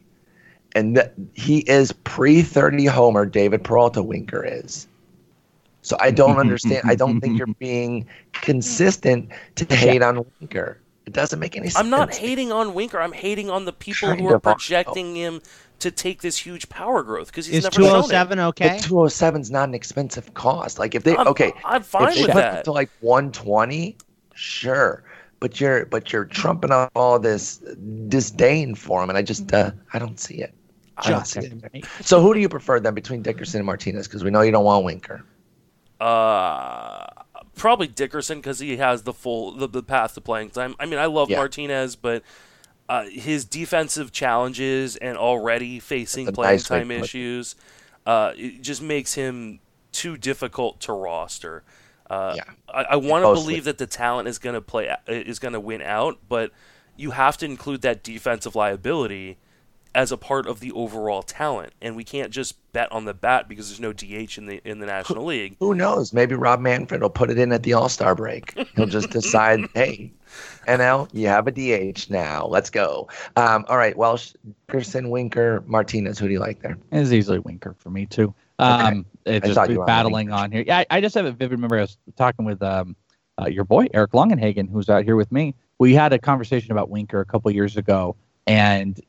And 0.74 0.96
that 0.96 1.14
he 1.34 1.58
is 1.60 1.92
pre 1.92 2.42
30 2.42 2.86
homer 2.86 3.26
David 3.26 3.62
Peralta 3.62 4.02
Winker 4.02 4.44
is. 4.44 4.86
So 5.82 5.96
I 6.00 6.10
don't 6.12 6.38
understand. 6.38 6.82
I 6.86 6.94
don't 6.94 7.20
think 7.20 7.38
you're 7.38 7.46
being 7.58 8.06
consistent 8.32 9.30
to 9.56 9.74
hate 9.74 10.02
on 10.02 10.24
Winker. 10.40 10.78
It 11.06 11.12
doesn't 11.12 11.40
make 11.40 11.56
any 11.56 11.68
sense. 11.68 11.82
I'm 11.82 11.90
not 11.90 12.14
hating 12.14 12.52
on 12.52 12.74
Winker. 12.74 13.00
I'm 13.00 13.12
hating 13.12 13.50
on 13.50 13.64
the 13.64 13.72
people 13.72 14.08
Kind 14.08 14.20
who 14.20 14.28
are 14.28 14.38
projecting 14.38 15.16
him 15.16 15.42
to 15.80 15.90
take 15.90 16.22
this 16.22 16.38
huge 16.38 16.68
power 16.68 17.02
growth 17.02 17.26
because 17.26 17.46
he's 17.46 17.56
Is 17.56 17.64
never 17.64 17.74
shown 17.74 17.84
it. 17.84 17.88
207 17.88 18.38
okay? 18.38 18.68
But 18.68 18.82
207 18.82 19.40
is 19.40 19.50
not 19.50 19.68
an 19.68 19.74
expensive 19.74 20.32
cost. 20.34 20.78
Like 20.78 20.94
if 20.94 21.02
they 21.02 21.16
I'm, 21.16 21.26
okay, 21.28 21.52
I'm 21.64 21.82
fine 21.82 22.10
if 22.10 22.14
they 22.14 22.22
with 22.22 22.30
put 22.30 22.38
it 22.38 22.52
that. 22.52 22.64
to 22.64 22.72
like 22.72 22.88
120, 23.00 23.96
sure. 24.34 25.02
But 25.40 25.60
you're 25.60 25.86
but 25.86 26.12
you're 26.12 26.24
trumping 26.24 26.70
up 26.70 26.92
all 26.94 27.18
this 27.18 27.60
disdain 28.06 28.76
for 28.76 29.02
him, 29.02 29.08
and 29.08 29.18
I 29.18 29.22
just 29.22 29.52
uh, 29.52 29.72
I 29.92 29.98
don't 29.98 30.20
see 30.20 30.36
it. 30.36 30.54
I 30.97 31.10
don't. 31.10 31.85
So 32.02 32.20
who 32.20 32.35
do 32.35 32.40
you 32.40 32.48
prefer 32.48 32.81
then 32.81 32.94
between 32.94 33.23
Dickerson 33.23 33.60
and 33.60 33.66
Martinez? 33.66 34.06
Because 34.06 34.24
we 34.24 34.31
know 34.31 34.43
you 34.43 34.52
don't 34.52 34.64
want 34.64 34.85
Winker. 34.85 35.24
Uh, 36.01 37.06
probably 37.56 37.86
Dickerson 37.86 38.39
because 38.39 38.59
he 38.59 38.77
has 38.77 39.02
the 39.02 39.12
full 39.12 39.52
the, 39.52 39.69
the 39.69 39.82
path 39.82 40.14
to 40.14 40.20
playing 40.20 40.51
time. 40.51 40.74
I 40.78 40.86
mean, 40.86 40.98
I 40.98 41.06
love 41.06 41.31
Yeah. 41.31 41.39
Martinez, 41.39 41.97
but 41.97 42.23
uh, 42.89 43.05
his 43.05 43.44
defensive 43.44 44.12
challenges 44.12 44.97
and 44.97 45.16
already 45.16 45.78
facing 45.81 46.27
That's 46.27 46.35
playing 46.35 46.55
nice 46.55 46.69
time 46.69 46.90
issues, 46.90 47.55
uh, 48.05 48.32
it 48.36 48.62
just 48.62 48.82
makes 48.82 49.14
him 49.14 49.60
too 49.93 50.16
difficult 50.16 50.81
to 50.81 50.93
roster. 50.93 51.62
Uh, 52.10 52.35
Yeah. 52.36 52.44
I, 52.69 52.82
I 52.82 52.97
want 52.97 53.24
to 53.24 53.32
believe 53.32 53.64
that 53.64 53.78
the 53.78 53.86
talent 53.86 54.28
is 54.28 54.39
going 54.39 54.55
to 54.55 54.60
play 54.60 54.94
is 55.06 55.39
going 55.39 55.55
to 55.55 55.60
win 55.60 55.82
out, 55.82 56.19
but 56.28 56.51
you 56.97 57.12
have 57.12 57.36
to 57.39 57.47
include 57.47 57.82
that 57.82 58.02
defensive 58.02 58.55
liability 58.55 59.39
as 59.94 60.10
a 60.12 60.16
part 60.16 60.47
of 60.47 60.60
the 60.60 60.73
overall 60.73 61.23
talent, 61.23 61.73
and 61.81 61.97
we 61.97 62.05
can't 62.05 62.31
just 62.31 62.55
bet 62.73 62.90
on 62.90 63.05
the 63.05 63.14
bat 63.14 63.48
because 63.48 63.69
there's 63.69 63.81
no 63.81 63.93
DH 63.93 64.39
in 64.39 64.47
the 64.47 64.60
in 64.64 64.78
the 64.78 64.86
National 64.86 65.24
League. 65.24 65.56
Who 65.60 65.74
knows? 65.74 66.12
Maybe 66.12 66.35
Rob 66.35 66.60
Manfred 66.60 67.02
will 67.02 67.10
put 67.10 67.31
it 67.31 67.39
in 67.39 67.52
at 67.52 67.62
the 67.62 67.74
All 67.74 67.89
Star 67.89 68.14
break. 68.14 68.56
He'll 68.74 68.86
just 68.86 69.10
decide, 69.10 69.60
hey, 69.74 70.12
NL, 70.66 71.09
you 71.12 71.28
have 71.28 71.47
a 71.47 71.52
DH 71.52 72.10
now. 72.10 72.47
Let's 72.47 72.70
go. 72.70 73.09
Um, 73.36 73.64
all 73.69 73.77
right. 73.77 73.97
Welsh, 73.97 74.32
Dickerson, 74.66 75.10
Winker, 75.10 75.62
Martinez. 75.66 76.19
Who 76.19 76.27
do 76.27 76.32
you 76.32 76.40
like 76.40 76.62
there? 76.62 76.78
It's 76.90 77.12
easily 77.12 77.39
Winker 77.39 77.74
for 77.78 77.90
me 77.90 78.06
too. 78.06 78.35
Okay. 78.59 78.70
Um, 78.70 79.06
it's 79.24 79.44
I 79.44 79.48
just 79.48 79.55
thought 79.56 79.69
be 79.69 79.74
you 79.74 79.85
battling 79.85 80.32
on 80.32 80.51
here. 80.51 80.64
Yeah, 80.66 80.78
I, 80.78 80.86
I 80.90 81.01
just 81.01 81.14
have 81.14 81.27
a 81.27 81.32
vivid 81.32 81.59
memory. 81.59 81.81
I 81.81 81.82
was 81.82 81.97
talking 82.16 82.44
with 82.44 82.62
um, 82.62 82.97
uh, 83.40 83.47
your 83.47 83.64
boy 83.64 83.86
Eric 83.94 84.12
Longenhagen, 84.12 84.70
who's 84.70 84.89
out 84.89 85.05
here 85.05 85.16
with 85.16 85.31
me. 85.31 85.55
We 85.78 85.94
had 85.94 86.12
a 86.12 86.19
conversation 86.19 86.73
about 86.73 86.90
Winker 86.90 87.20
a 87.20 87.24
couple 87.24 87.51
years 87.51 87.77
ago, 87.77 88.16
and 88.47 89.01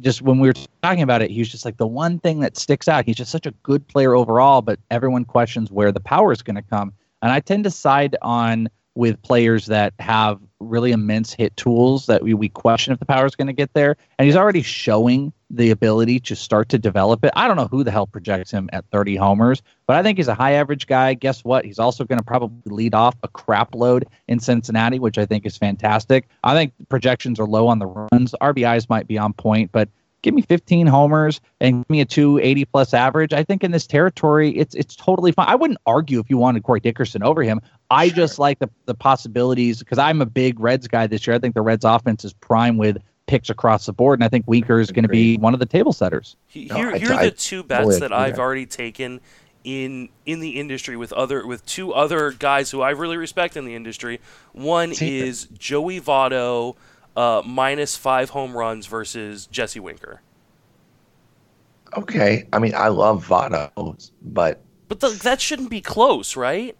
just 0.00 0.22
when 0.22 0.38
we 0.38 0.48
were 0.48 0.54
talking 0.82 1.02
about 1.02 1.22
it, 1.22 1.30
he 1.30 1.38
was 1.38 1.48
just 1.48 1.64
like 1.64 1.76
the 1.76 1.86
one 1.86 2.18
thing 2.18 2.40
that 2.40 2.56
sticks 2.56 2.88
out. 2.88 3.04
He's 3.04 3.16
just 3.16 3.30
such 3.30 3.46
a 3.46 3.52
good 3.62 3.86
player 3.88 4.14
overall, 4.14 4.62
but 4.62 4.78
everyone 4.90 5.24
questions 5.24 5.70
where 5.70 5.92
the 5.92 6.00
power 6.00 6.32
is 6.32 6.42
going 6.42 6.56
to 6.56 6.62
come. 6.62 6.92
And 7.20 7.30
I 7.30 7.40
tend 7.40 7.64
to 7.64 7.70
side 7.70 8.16
on 8.22 8.68
with 8.94 9.20
players 9.22 9.66
that 9.66 9.94
have 9.98 10.40
really 10.68 10.92
immense 10.92 11.32
hit 11.32 11.56
tools 11.56 12.06
that 12.06 12.22
we, 12.22 12.34
we 12.34 12.48
question 12.48 12.92
if 12.92 12.98
the 12.98 13.06
power 13.06 13.26
is 13.26 13.36
going 13.36 13.46
to 13.46 13.52
get 13.52 13.72
there. 13.74 13.96
And 14.18 14.26
he's 14.26 14.36
already 14.36 14.62
showing 14.62 15.32
the 15.50 15.70
ability 15.70 16.18
to 16.18 16.34
start 16.34 16.70
to 16.70 16.78
develop 16.78 17.24
it. 17.24 17.32
I 17.36 17.46
don't 17.46 17.56
know 17.56 17.68
who 17.68 17.84
the 17.84 17.90
hell 17.90 18.06
projects 18.06 18.50
him 18.50 18.70
at 18.72 18.86
30 18.90 19.16
homers, 19.16 19.62
but 19.86 19.96
I 19.96 20.02
think 20.02 20.18
he's 20.18 20.28
a 20.28 20.34
high 20.34 20.52
average 20.52 20.86
guy. 20.86 21.12
Guess 21.14 21.44
what? 21.44 21.64
He's 21.64 21.78
also 21.78 22.04
going 22.04 22.18
to 22.18 22.24
probably 22.24 22.72
lead 22.72 22.94
off 22.94 23.14
a 23.22 23.28
crap 23.28 23.74
load 23.74 24.06
in 24.28 24.40
Cincinnati, 24.40 24.98
which 24.98 25.18
I 25.18 25.26
think 25.26 25.44
is 25.44 25.58
fantastic. 25.58 26.26
I 26.42 26.54
think 26.54 26.72
projections 26.88 27.38
are 27.38 27.46
low 27.46 27.68
on 27.68 27.78
the 27.78 27.86
runs. 27.86 28.34
RBIs 28.40 28.88
might 28.88 29.06
be 29.06 29.18
on 29.18 29.34
point, 29.34 29.72
but 29.72 29.90
give 30.22 30.34
me 30.34 30.42
15 30.42 30.86
homers 30.86 31.40
and 31.60 31.78
give 31.84 31.90
me 31.90 32.00
a 32.00 32.04
280 32.04 32.64
plus 32.66 32.94
average. 32.94 33.32
I 33.32 33.42
think 33.44 33.62
in 33.64 33.70
this 33.72 33.86
territory, 33.86 34.50
it's 34.56 34.74
it's 34.74 34.96
totally 34.96 35.32
fine. 35.32 35.46
I 35.48 35.54
wouldn't 35.54 35.78
argue 35.86 36.18
if 36.20 36.30
you 36.30 36.38
wanted 36.38 36.62
Corey 36.62 36.80
Dickerson 36.80 37.22
over 37.22 37.42
him. 37.42 37.60
I 37.90 38.08
Sure. 38.08 38.16
just 38.16 38.38
like 38.38 38.58
the 38.60 38.70
the 38.86 38.94
possibilities 38.94 39.80
because 39.80 39.98
I'm 39.98 40.22
a 40.22 40.26
big 40.26 40.58
Reds 40.60 40.88
guy 40.88 41.06
this 41.06 41.26
year. 41.26 41.36
I 41.36 41.38
think 41.38 41.54
the 41.54 41.62
Reds 41.62 41.84
offense 41.84 42.24
is 42.24 42.32
prime 42.32 42.76
with 42.78 42.98
picks 43.26 43.50
across 43.50 43.86
the 43.86 43.92
board, 43.92 44.18
and 44.18 44.24
I 44.24 44.28
think 44.28 44.44
Winker 44.48 44.80
is 44.80 44.90
going 44.90 45.04
to 45.04 45.08
be 45.08 45.36
one 45.38 45.54
of 45.54 45.60
the 45.60 45.66
table 45.66 45.92
setters. 45.92 46.36
He- 46.48 46.66
No, 46.66 46.74
Here, 46.76 46.90
I- 46.92 46.98
here 46.98 47.12
are 47.12 47.20
I 47.20 47.24
the 47.26 47.30
two 47.30 47.62
bets 47.62 47.82
fully 47.84 48.00
that 48.00 48.12
I've 48.12 48.36
there. 48.36 48.44
already 48.44 48.66
taken 48.66 49.20
in 49.64 50.08
in 50.26 50.40
the 50.40 50.58
industry 50.58 50.96
with 50.96 51.12
other 51.12 51.46
with 51.46 51.64
two 51.64 51.92
other 51.92 52.32
guys 52.32 52.72
who 52.72 52.80
I 52.80 52.90
really 52.90 53.16
respect 53.16 53.56
in 53.56 53.64
the 53.64 53.74
industry. 53.76 54.20
One 54.52 54.90
Take 54.90 55.02
it. 55.08 55.28
is 55.28 55.46
Joey 55.56 56.00
Votto 56.00 56.74
uh, 57.16 57.42
minus 57.44 57.96
five 57.96 58.30
home 58.30 58.56
runs 58.56 58.86
versus 58.86 59.46
Jesse 59.46 59.80
Winker. 59.80 60.20
Okay. 61.96 62.46
I 62.52 62.58
mean, 62.58 62.74
I 62.74 62.88
love 62.88 63.26
Votto, 63.26 64.10
but 64.22 64.62
But 64.88 65.00
the, 65.00 65.08
that 65.08 65.40
shouldn't 65.40 65.70
be 65.70 65.80
close, 65.80 66.36
right? 66.36 66.76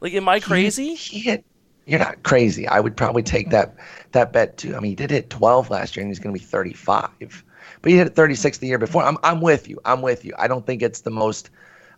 Like, 0.00 0.14
am 0.14 0.28
I 0.28 0.40
crazy? 0.40 0.94
He, 0.94 1.18
he 1.18 1.20
hit, 1.20 1.44
you're 1.86 2.00
not 2.00 2.22
crazy. 2.22 2.66
I 2.68 2.80
would 2.80 2.96
probably 2.96 3.22
take 3.22 3.50
that 3.50 3.76
that 4.12 4.32
bet 4.32 4.56
too. 4.58 4.76
I 4.76 4.80
mean, 4.80 4.90
he 4.90 4.94
did 4.96 5.10
hit 5.10 5.30
12 5.30 5.70
last 5.70 5.96
year, 5.96 6.02
and 6.02 6.10
he's 6.10 6.18
going 6.18 6.34
to 6.34 6.38
be 6.38 6.44
35. 6.44 7.44
But 7.80 7.90
he 7.90 7.96
hit 7.98 8.14
36 8.14 8.58
the 8.58 8.66
year 8.66 8.78
before. 8.78 9.02
I'm 9.02 9.16
I'm 9.22 9.40
with 9.40 9.68
you. 9.68 9.80
I'm 9.84 10.02
with 10.02 10.24
you. 10.24 10.34
I 10.38 10.48
don't 10.48 10.66
think 10.66 10.82
it's 10.82 11.00
the 11.00 11.10
most. 11.10 11.50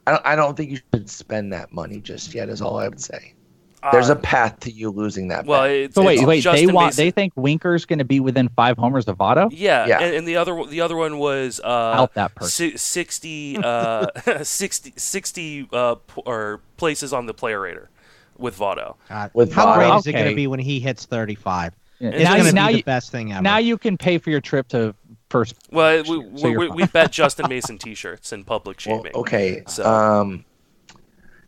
I 0.06 0.12
don't. 0.12 0.26
I 0.26 0.36
don't 0.36 0.56
think 0.56 0.70
you 0.70 0.78
should 0.92 1.10
spend 1.10 1.52
that 1.52 1.72
money 1.72 2.00
just 2.00 2.34
yet. 2.34 2.48
Is 2.48 2.62
all 2.62 2.78
I 2.78 2.88
would 2.88 3.00
say. 3.00 3.33
There's 3.92 4.10
Uh, 4.10 4.14
a 4.14 4.16
path 4.16 4.60
to 4.60 4.70
you 4.70 4.90
losing 4.90 5.28
that. 5.28 5.44
well, 5.46 5.62
bet. 5.64 5.70
it's, 5.72 5.94
So 5.94 6.02
wait, 6.02 6.18
it's 6.18 6.26
wait, 6.26 6.42
they 6.44 6.66
want 6.66 6.86
Mason- 6.88 7.04
they 7.04 7.10
think 7.10 7.32
Winker's 7.36 7.84
going 7.84 7.98
to 7.98 8.04
be 8.04 8.20
within 8.20 8.48
five 8.50 8.78
homers 8.78 9.06
of 9.08 9.18
Votto? 9.18 9.48
Yeah, 9.52 9.86
Yeah. 9.86 10.00
And, 10.00 10.14
and 10.16 10.28
the 10.28 10.36
other 10.36 10.64
the 10.66 10.80
other 10.80 10.96
one 10.96 11.18
was 11.18 11.60
uh, 11.62 11.68
Out 11.68 12.14
that 12.14 12.34
person. 12.34 12.70
si- 12.72 12.76
60, 12.76 13.58
uh, 13.62 14.06
60, 14.42 14.92
60 14.96 15.68
uh, 15.72 15.94
p- 15.96 16.22
or 16.24 16.60
places 16.76 17.12
on 17.12 17.26
the 17.26 17.34
player 17.34 17.60
rater 17.60 17.90
with 18.38 18.58
Votto. 18.58 18.94
God. 19.08 19.30
With 19.34 19.52
How 19.52 19.66
Votto. 19.66 19.74
great 19.76 19.94
is 19.98 20.06
it 20.06 20.12
going 20.12 20.28
to 20.30 20.34
be 20.34 20.46
when 20.46 20.60
he 20.60 20.80
hits 20.80 21.04
35? 21.04 21.72
Yeah, 22.00 22.08
It's 22.10 22.24
now, 22.24 22.30
going 22.32 22.44
you, 22.44 22.50
to 22.50 22.54
now, 22.54 22.66
be 22.68 22.72
the 22.72 22.78
you, 22.78 22.84
best 22.84 23.12
thing 23.12 23.32
ever. 23.32 23.42
now 23.42 23.58
you 23.58 23.78
can 23.78 23.96
pay 23.96 24.18
for 24.18 24.30
your 24.30 24.40
trip 24.40 24.66
to 24.68 24.94
first. 25.30 25.54
Well, 25.70 26.02
we, 26.02 26.38
So 26.38 26.50
we, 26.50 26.68
we, 26.68 26.86
bet 26.86 27.12
Justin 27.20 27.46
Mason 27.48 27.78
T-shirts 27.78 28.32
in 28.32 28.44
public 28.44 28.80
Well, 28.86 28.96
shaming. 28.98 29.12
okay. 29.14 29.62
So- 29.68 29.84
Um, 29.84 30.44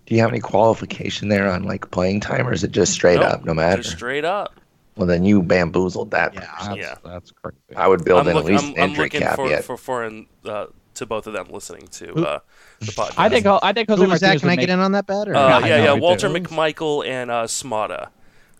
do 0.06 0.14
you 0.14 0.20
have 0.20 0.30
any 0.30 0.40
qualification 0.40 1.28
there 1.28 1.50
on 1.50 1.64
like 1.64 1.90
playing 1.90 2.20
time, 2.20 2.46
or 2.46 2.52
is 2.52 2.64
it 2.64 2.70
just 2.72 2.92
straight 2.92 3.20
Nope, 3.20 3.32
up, 3.32 3.44
no 3.44 3.54
matter? 3.54 3.82
Just 3.82 3.96
straight 3.96 4.24
up. 4.24 4.54
Well, 4.96 5.06
then 5.06 5.24
you 5.24 5.42
bamboozled 5.42 6.10
that. 6.12 6.32
Yeah. 6.32 6.40
person. 6.46 6.66
That's, 6.68 6.78
Yeah. 6.80 6.94
that's 7.04 7.30
crazy. 7.32 7.56
I 7.76 7.86
would 7.86 8.04
build 8.04 8.20
I'm, 8.20 8.28
in 8.28 8.34
look- 8.36 8.44
at 8.46 8.50
least 8.52 8.64
I'm, 8.64 8.70
an 8.70 8.80
I'm 8.80 8.88
injury 8.90 9.04
looking 9.04 9.20
for, 9.28 9.36
caveat. 9.48 9.64
for 9.64 9.76
foreign 9.76 10.26
uh, 10.46 10.66
to 10.94 11.04
both 11.06 11.26
of 11.26 11.34
them 11.34 11.48
listening 11.50 11.86
to 11.88 12.14
uh, 12.26 12.38
the 12.80 12.86
podcast. 12.92 13.14
I 13.18 13.28
think 13.28 13.44
I 13.46 13.72
think 13.74 13.90
Jose 13.90 14.02
Who 14.02 14.08
was 14.10 14.20
that? 14.20 14.38
Can 14.38 14.46
would 14.46 14.52
I 14.52 14.56
make- 14.56 14.60
get 14.60 14.70
in 14.72 14.80
on 14.80 14.92
that 14.92 15.06
bet? 15.06 15.28
Or? 15.28 15.34
Uh, 15.36 15.58
Yeah, 15.60 15.66
yeah, 15.66 15.84
yeah. 15.84 15.92
Walter 15.92 16.28
too. 16.28 16.34
McMichael 16.40 17.06
and 17.06 17.30
uh, 17.30 17.44
Smada. 17.44 18.08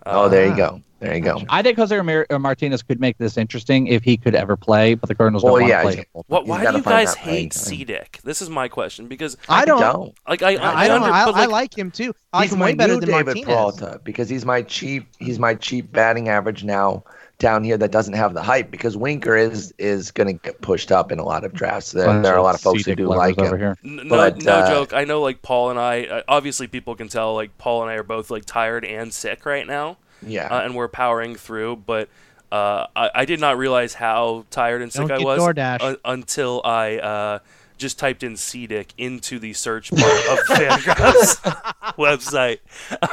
Oh, 0.06 0.28
there 0.28 0.46
you 0.46 0.56
go. 0.56 0.80
There 0.98 1.14
you 1.14 1.20
go. 1.20 1.42
I 1.50 1.60
think 1.60 1.76
Jose 1.76 1.94
Ramir- 1.94 2.24
uh, 2.30 2.38
Martinez 2.38 2.82
could 2.82 2.98
make 3.00 3.18
this 3.18 3.36
interesting 3.36 3.86
if 3.86 4.02
he 4.02 4.16
could 4.16 4.34
ever 4.34 4.56
play, 4.56 4.94
but 4.94 5.10
the 5.10 5.14
Cardinals 5.14 5.42
don't 5.42 5.52
Well, 5.52 5.60
want 5.60 5.68
yeah, 5.70 5.76
to 5.78 5.82
play 5.82 5.92
he's- 5.92 6.04
him. 6.04 6.10
full 6.14 6.22
time. 6.22 6.28
What, 6.28 6.46
why 6.46 6.70
do 6.70 6.76
you 6.78 6.82
guys 6.82 7.14
hate 7.14 7.52
time. 7.52 7.62
C-Dick? 7.64 8.20
This 8.24 8.40
is 8.40 8.48
my 8.48 8.66
question 8.68 9.06
because 9.06 9.36
I 9.46 9.66
don't. 9.66 9.80
don't. 9.80 10.14
like 10.26 10.42
I 10.42 10.54
I, 10.54 10.84
I 10.84 10.88
don't. 10.88 11.02
under, 11.02 11.14
I, 11.14 11.24
but, 11.26 11.34
I 11.34 11.40
like, 11.40 11.50
like 11.50 11.78
him 11.78 11.90
too. 11.90 12.14
I 12.32 12.38
like 12.38 12.44
he's 12.44 12.52
him 12.54 12.58
my 12.60 12.64
way 12.66 12.74
better 12.74 12.94
new 12.94 13.00
than 13.00 13.10
David 13.10 13.26
Martinez. 13.26 13.44
Peralta 13.46 14.00
because 14.04 14.30
he's 14.30 14.46
my 14.46 14.62
cheap. 14.62 15.06
He's 15.18 15.38
my 15.38 15.54
cheap 15.54 15.92
batting 15.92 16.30
average 16.30 16.64
now 16.64 17.04
down 17.38 17.62
here 17.64 17.76
that 17.76 17.90
doesn't 17.90 18.14
have 18.14 18.32
the 18.32 18.42
hype 18.42 18.70
because 18.70 18.96
Winker 18.96 19.36
is 19.36 19.74
is 19.78 20.10
going 20.10 20.26
to 20.26 20.32
get 20.42 20.60
pushed 20.62 20.90
up 20.90 21.12
in 21.12 21.18
a 21.18 21.24
lot 21.24 21.44
of 21.44 21.52
drafts. 21.52 21.92
There, 21.92 22.06
there 22.22 22.32
are 22.34 22.38
a 22.38 22.42
lot 22.42 22.54
of 22.54 22.60
folks 22.62 22.84
who 22.86 22.94
do 22.94 23.08
lovers 23.08 23.36
like 23.36 23.38
over 23.38 23.56
him. 23.56 23.60
here. 23.60 23.76
No, 23.82 24.08
But, 24.08 24.42
no 24.42 24.52
uh, 24.52 24.68
joke. 24.70 24.92
I 24.94 25.04
know, 25.04 25.20
like 25.20 25.42
Paul 25.42 25.70
and 25.70 25.78
I. 25.78 26.04
Uh, 26.04 26.22
obviously, 26.28 26.66
people 26.66 26.94
can 26.94 27.08
tell. 27.08 27.34
Like 27.34 27.56
Paul 27.58 27.82
and 27.82 27.90
I 27.90 27.94
are 27.94 28.02
both 28.02 28.30
like 28.30 28.46
tired 28.46 28.84
and 28.86 29.12
sick 29.12 29.44
right 29.44 29.66
now, 29.66 29.98
Yeah, 30.26 30.46
uh, 30.46 30.62
and 30.62 30.74
we're 30.74 30.88
powering 30.88 31.34
through. 31.36 31.76
But 31.76 32.08
uh, 32.50 32.86
I, 32.96 33.10
I 33.14 33.24
did 33.26 33.40
not 33.40 33.58
realize 33.58 33.92
how 33.94 34.46
tired 34.50 34.80
and 34.80 34.90
sick 34.92 35.10
I 35.10 35.18
was 35.18 35.40
DoorDash. 35.40 35.82
un- 35.82 35.96
until 36.06 36.62
I 36.64 36.96
uh, 36.98 37.38
just 37.78 37.98
typed 37.98 38.22
in 38.22 38.36
C-Dick 38.36 38.92
into 38.98 39.38
the 39.38 39.52
search 39.52 39.90
bar 39.90 40.00
of 40.00 40.38
the 40.48 40.54
Fangraphs 40.58 41.36
website. 41.96 42.58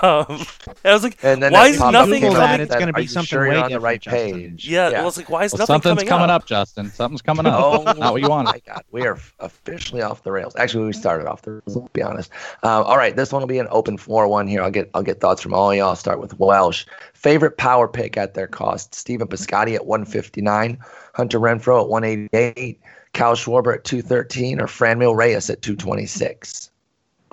Um, 0.04 0.46
and 0.68 0.78
I 0.86 0.94
was 0.94 1.04
like, 1.04 1.18
and 1.24 1.42
then 1.42 1.52
why 1.54 1.68
is 1.68 1.80
nothing 1.80 2.14
and 2.14 2.22
Google 2.22 2.34
that, 2.36 2.46
coming? 2.52 2.62
it's 2.62 2.74
gonna 2.76 2.90
"Are 2.92 2.94
be 2.94 3.02
you 3.04 3.08
something 3.08 3.28
sure 3.28 3.46
you're 3.46 3.56
way 3.56 3.62
on 3.62 3.72
the 3.72 3.80
right 3.80 4.02
Justin." 4.02 4.34
page. 4.34 4.68
Yeah, 4.68 4.90
well, 4.92 5.08
it's 5.08 5.18
like, 5.18 5.30
why 5.30 5.44
is 5.46 5.54
Well, 5.54 5.60
nothing 5.60 5.74
something's 5.82 5.98
coming, 6.04 6.08
coming 6.10 6.30
up? 6.30 6.42
up, 6.44 6.48
Justin. 6.48 6.90
Something's 6.92 7.22
coming 7.22 7.46
up. 7.46 7.54
Oh, 7.64 7.84
Not 7.94 8.14
what 8.14 8.22
you 8.22 8.30
wanted. 8.30 8.52
my 8.52 8.62
God, 8.66 8.84
we 8.92 9.06
are 9.06 9.18
officially 9.40 10.02
off 10.02 10.24
the 10.24 10.32
rails. 10.32 10.56
Actually, 10.58 10.86
we 10.86 10.94
started 10.94 11.28
off 11.28 11.42
the 11.44 11.52
rails. 11.52 11.64
Let's 11.76 11.90
be 11.94 12.02
honest. 12.02 12.32
Uh, 12.64 12.82
all 12.84 12.98
right, 12.98 13.16
this 13.16 13.32
one 13.32 13.42
will 13.42 13.48
be 13.48 13.60
an 13.60 13.68
open 13.70 13.98
floor 13.98 14.28
one 14.28 14.48
here. 14.48 14.62
I'll 14.62 14.72
get 14.72 14.90
I'll 14.94 15.04
get 15.04 15.20
thoughts 15.20 15.42
from 15.42 15.54
all 15.54 15.74
y'all. 15.74 15.90
I'll 15.90 15.96
start 15.96 16.20
with 16.20 16.38
Welsh. 16.40 16.86
Favorite 17.14 17.58
power 17.58 17.88
pick 17.88 18.18
at 18.18 18.34
their 18.34 18.48
cost: 18.48 18.94
Stephen 18.96 19.28
Piscotty 19.28 19.76
at 19.76 19.86
159, 19.86 20.78
Hunter 21.14 21.40
Renfroe 21.40 21.82
at 21.84 21.90
188, 21.90 22.80
Kyle 23.14 23.36
Schwarber 23.36 23.76
at 23.76 23.84
213, 23.84 24.60
or 24.60 24.66
Franmil 24.66 25.16
Reyes 25.16 25.50
at 25.50 25.62
226. 25.62 26.72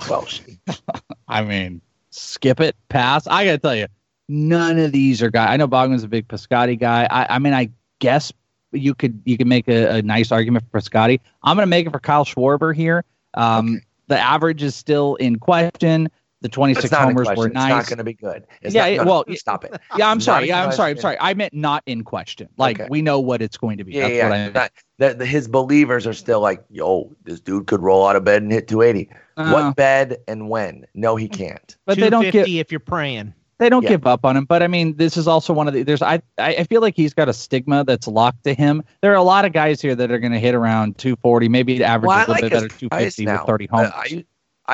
Welsh. 0.09 0.40
I 1.28 1.43
mean, 1.43 1.81
skip 2.11 2.61
it, 2.61 2.77
pass. 2.89 3.27
I 3.27 3.44
gotta 3.44 3.59
tell 3.59 3.77
you, 3.77 3.86
none 4.28 4.78
of 4.78 4.93
these 4.93 5.23
are 5.23 5.31
guys. 5.31 5.48
I 5.51 5.57
know 5.57 5.69
Bogman's 5.69 6.05
a 6.05 6.09
big 6.09 6.28
Piscotty 6.28 6.78
guy. 6.78 7.07
I, 7.11 7.36
I 7.36 7.39
mean, 7.39 7.55
I 7.55 7.70
guess 7.98 8.32
you 8.73 8.94
could 8.94 9.20
you 9.24 9.36
could 9.36 9.47
make 9.47 9.69
a, 9.69 9.97
a 9.97 10.02
nice 10.02 10.32
argument 10.32 10.65
for 10.70 10.81
Piscotty. 10.81 11.20
I'm 11.43 11.57
gonna 11.57 11.66
make 11.66 11.86
it 11.86 11.90
for 11.90 12.01
Kyle 12.01 12.24
Schwarber 12.24 12.74
here. 12.74 13.05
Um, 13.35 13.69
Okay. 13.77 13.85
The 14.09 14.19
average 14.19 14.65
is 14.65 14.74
still 14.74 15.15
in 15.16 15.39
question. 15.39 16.11
The 16.43 16.49
26 16.49 16.85
It's 16.87 16.93
not 16.93 17.03
in 17.03 17.09
homers 17.09 17.27
question. 17.27 17.39
were 17.41 17.47
It's 17.49 17.55
not 17.55 17.87
going 17.87 17.99
to 17.99 18.05
be 18.05 18.15
good. 18.15 18.47
It's 18.62 18.75
Yeah, 18.75 18.83
not, 18.85 18.91
no, 18.97 19.03
no, 19.05 19.11
well, 19.11 19.25
no, 19.27 19.35
stop 19.35 19.65
it. 19.65 19.79
yeah, 19.99 20.11
I'm 20.11 20.21
sorry. 20.21 20.49
Yeah, 20.49 20.65
I'm 20.65 20.73
sorry. 20.73 20.93
I'm 20.93 20.97
sorry. 20.99 21.17
I 21.21 21.35
meant 21.35 21.53
not 21.53 21.83
in 21.87 22.03
question. 22.03 22.49
Like 22.57 22.81
Okay. 22.81 22.89
we 22.91 23.03
know 23.03 23.21
what 23.21 23.43
it's 23.43 23.59
going 23.59 23.77
to 23.79 23.85
be. 23.85 23.93
Yeah, 23.93 24.03
That's 24.03 24.15
yeah. 24.15 24.25
what 24.25 24.33
I 24.33 24.39
meant. 24.39 24.55
Not- 24.55 24.73
the, 24.99 25.15
the, 25.15 25.27
his 25.27 25.49
believers 25.49 26.07
are 26.07 26.12
still 26.15 26.41
like, 26.41 26.62
yo, 26.71 27.15
this 27.25 27.41
dude 27.41 27.67
could 27.67 27.81
roll 27.83 28.07
out 28.07 28.17
of 28.17 28.25
bed 28.25 28.43
and 28.43 28.51
hit 28.53 28.69
280. 28.69 29.11
Uh, 29.37 29.51
what 29.51 29.77
bed 29.77 30.19
and 30.29 30.49
when? 30.49 30.87
No, 30.95 31.17
he 31.17 31.29
can't. 31.29 31.77
but 31.87 31.99
they 31.99 32.09
don't 32.11 32.31
get 32.31 32.49
if 32.49 32.71
you're 32.71 32.81
praying. 32.81 33.33
they 33.59 33.69
don't 33.69 33.83
Yeah. 33.83 33.91
give 33.91 34.07
up 34.07 34.25
on 34.25 34.37
him. 34.37 34.45
But 34.47 34.62
I 34.62 34.67
mean, 34.67 34.97
this 34.97 35.17
is 35.19 35.27
also 35.29 35.53
one 35.53 35.69
of 35.69 35.75
the 35.75 35.83
there's 35.83 36.01
I 36.03 36.17
I 36.39 36.55
I 36.57 36.65
feel 36.65 36.81
like 36.83 36.97
he's 36.97 37.12
got 37.15 37.29
a 37.29 37.33
stigma 37.35 37.85
that's 37.85 38.07
locked 38.07 38.45
to 38.45 38.55
him. 38.55 38.83
There 39.03 39.11
are 39.12 39.17
a 39.17 39.23
lot 39.23 39.45
of 39.47 39.53
guys 39.53 39.81
here 39.83 39.95
that 39.95 40.11
are 40.11 40.19
going 40.19 40.33
to 40.33 40.39
hit 40.39 40.55
around 40.55 40.97
240, 40.99 41.49
maybe 41.49 41.77
the 41.79 41.85
average 41.85 42.09
Well, 42.09 42.19
is 42.21 42.29
a 42.29 42.31
little 42.31 42.43
like 42.43 42.43
bit 42.43 42.53
better, 42.53 42.69
250 42.79 43.25
now. 43.27 43.33
with 43.39 43.47
30 43.47 43.69
Uh, 43.71 43.77
homers. 43.77 43.93
I, 43.95 44.01
I 44.17 44.25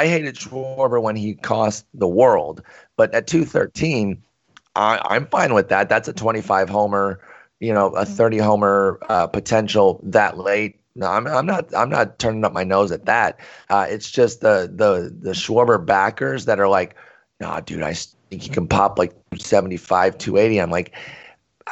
hated 0.05 0.35
Schwarber 0.35 1.01
when 1.01 1.17
he 1.17 1.35
cost 1.35 1.87
the 1.95 2.07
world, 2.07 2.63
but 2.97 3.13
at 3.15 3.27
213, 3.27 4.23
I, 4.75 5.01
I'm 5.05 5.27
fine 5.27 5.55
with 5.55 5.69
that. 5.71 5.89
That's 5.89 6.07
a 6.07 6.13
25 6.13 6.69
homer, 6.69 7.21
you 7.61 7.73
know, 7.73 7.89
a 7.91 8.05
30 8.05 8.39
homer 8.39 8.99
uh, 9.09 9.27
potential 9.27 10.01
that 10.03 10.37
late. 10.37 10.79
No, 10.95 11.07
I'm, 11.09 11.27
I'm 11.27 11.47
not. 11.47 11.75
I'm 11.75 11.91
not 11.91 12.19
turning 12.19 12.45
up 12.45 12.53
my 12.53 12.65
nose 12.65 12.91
at 12.91 13.05
that. 13.07 13.39
Uh, 13.69 13.87
it's 13.89 14.11
just 14.11 14.41
the 14.41 14.71
the 14.75 15.15
the 15.21 15.33
Schwarber 15.33 15.85
backers 15.85 16.47
that 16.47 16.59
are 16.59 16.69
like, 16.69 16.97
nah, 17.39 17.61
dude, 17.61 17.83
I 17.83 17.93
think 17.93 18.43
he 18.43 18.49
can 18.49 18.67
pop 18.67 18.99
like 18.99 19.11
275, 19.33 20.17
280. 20.17 20.59
I'm 20.59 20.71
like, 20.71 20.95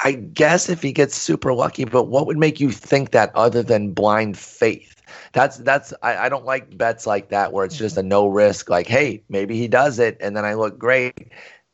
I 0.03 0.13
guess 0.13 0.69
if 0.69 0.83
he 0.83 0.93
gets 0.93 1.15
super 1.17 1.53
lucky, 1.55 1.85
but 1.85 2.05
what 2.05 2.27
would 2.27 2.37
make 2.39 2.59
you 2.61 2.71
think 2.71 3.13
that 3.13 3.31
other 3.35 3.63
than 3.63 3.93
blind 3.93 4.37
faith? 4.37 5.03
That's 5.33 5.59
that's 5.59 5.93
I, 6.03 6.17
I 6.17 6.29
don't 6.29 6.45
like 6.45 6.77
bets 6.77 7.07
like 7.07 7.29
that 7.29 7.53
where 7.53 7.65
it's 7.65 7.77
just 7.77 7.97
a 7.97 8.03
no 8.03 8.27
risk, 8.27 8.69
like, 8.69 8.87
hey, 8.89 9.23
maybe 9.29 9.57
he 9.57 9.69
does 9.69 9.99
it 9.99 10.17
and 10.21 10.37
then 10.37 10.45
I 10.45 10.55
look 10.55 10.79
great. 10.79 11.29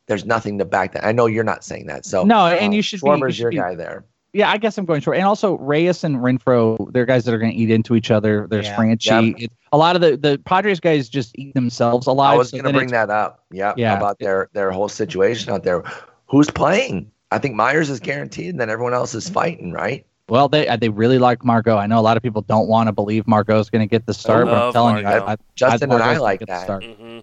There's 0.07 0.25
nothing 0.25 0.57
to 0.59 0.65
back 0.65 0.93
that. 0.93 1.05
I 1.05 1.11
know 1.11 1.25
you're 1.25 1.43
not 1.43 1.63
saying 1.63 1.87
that. 1.87 2.05
So 2.05 2.23
No, 2.23 2.47
and 2.47 2.73
uh, 2.73 2.75
you 2.75 2.81
should 2.81 3.01
be- 3.01 3.09
you 3.09 3.31
should 3.31 3.41
your 3.41 3.51
be- 3.51 3.57
guy 3.57 3.75
there. 3.75 4.03
yeah, 4.33 4.49
I 4.51 4.57
guess 4.57 4.77
I'm 4.77 4.85
going 4.85 5.01
short. 5.01 5.17
And 5.17 5.25
also 5.25 5.57
Reyes 5.57 6.03
and 6.03 6.17
Renfroe, 6.17 6.91
they're 6.93 7.05
guys 7.05 7.25
that 7.25 7.33
are 7.33 7.39
going 7.39 7.51
to 7.51 7.57
eat 7.57 7.71
into 7.71 7.95
each 7.95 8.11
other. 8.11 8.47
There's 8.49 8.67
Yeah. 8.67 8.75
Franchy. 8.77 9.43
It, 9.43 9.51
a 9.71 9.77
lot 9.77 9.95
of 9.95 10.01
the 10.01 10.17
the 10.17 10.37
Padres 10.45 10.79
guys 10.79 11.07
just 11.09 11.31
eat 11.39 11.53
themselves 11.53 12.05
alive. 12.07 12.33
I 12.33 12.37
was 12.37 12.49
so 12.49 12.57
gonna 12.57 12.73
bring 12.73 12.89
that 12.89 13.09
up. 13.09 13.45
Yeah, 13.51 13.73
Yeah. 13.77 13.97
about 13.97 14.19
their 14.19 14.49
their 14.53 14.69
whole 14.71 14.89
situation 14.89 15.51
out 15.53 15.63
there. 15.63 15.83
Who's 16.27 16.49
playing? 16.51 17.09
I 17.31 17.39
think 17.39 17.55
Myers 17.55 17.89
is 17.89 17.99
guaranteed, 17.99 18.49
and 18.49 18.59
then 18.59 18.69
everyone 18.69 18.93
else 18.93 19.15
is 19.15 19.29
fighting, 19.29 19.71
right? 19.71 20.05
Well, 20.27 20.47
they 20.47 20.67
uh, 20.67 20.75
they 20.77 20.89
really 20.89 21.17
like 21.19 21.43
Margot. 21.43 21.77
I 21.77 21.87
know 21.87 21.99
a 21.99 22.01
lot 22.01 22.17
of 22.17 22.23
people 22.23 22.41
don't 22.41 22.67
want 22.67 22.87
to 22.87 22.93
believe 22.93 23.27
Margot 23.27 23.59
is 23.59 23.69
going 23.69 23.81
to 23.81 23.87
get 23.87 24.05
the 24.05 24.13
start, 24.13 24.45
but 24.45 24.53
I'm 24.53 24.59
love 24.61 24.73
telling 24.73 24.97
you, 24.99 25.05
I, 25.05 25.33
I, 25.33 25.37
Justin 25.55 25.91
I, 25.91 25.95
and 25.95 26.03
I 26.03 26.17
like 26.17 26.45
that. 26.45 26.63
start. 26.63 26.83
hmm 26.83 27.19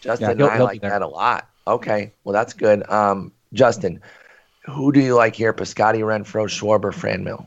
Justin 0.00 0.26
Yeah, 0.26 0.30
and 0.32 0.40
he'll- 0.40 0.48
I 0.50 0.56
he'll 0.56 0.64
like 0.64 0.80
that 0.82 1.02
a 1.02 1.06
lot. 1.06 1.48
Okay, 1.66 2.12
well 2.24 2.32
that's 2.32 2.52
good. 2.52 2.88
Um, 2.90 3.32
Justin, 3.52 4.00
who 4.64 4.92
do 4.92 5.00
you 5.00 5.14
like 5.14 5.36
here? 5.36 5.52
Piscotty, 5.52 6.00
Renfroe, 6.00 6.46
Schwarber, 6.48 6.92
Franmil. 6.92 7.46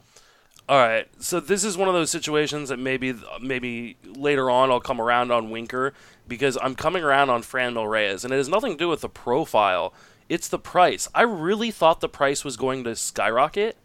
All 0.67 0.79
right, 0.79 1.07
so 1.19 1.39
this 1.39 1.63
is 1.63 1.77
one 1.77 1.87
of 1.87 1.93
those 1.93 2.09
situations 2.09 2.69
that 2.69 2.77
maybe 2.79 3.13
maybe 3.39 3.97
later 4.05 4.49
on 4.49 4.71
I'll 4.71 4.79
come 4.79 4.99
around 4.99 5.31
on 5.31 5.51
Winker 5.51 5.93
because 6.27 6.57
I'm 6.61 6.73
coming 6.73 7.03
around 7.03 7.29
on 7.29 7.43
Franmil 7.43 7.87
Reyes, 7.87 8.23
and 8.23 8.33
it 8.33 8.37
has 8.37 8.49
nothing 8.49 8.71
to 8.71 8.77
do 8.77 8.89
with 8.89 9.01
the 9.01 9.09
profile. 9.09 9.93
It's 10.29 10.47
the 10.47 10.59
price. 10.59 11.07
I 11.13 11.21
really 11.23 11.71
thought 11.71 12.01
the 12.01 12.09
price 12.09 12.43
was 12.43 12.57
going 12.57 12.83
to 12.85 12.95
skyrocket, 12.95 13.77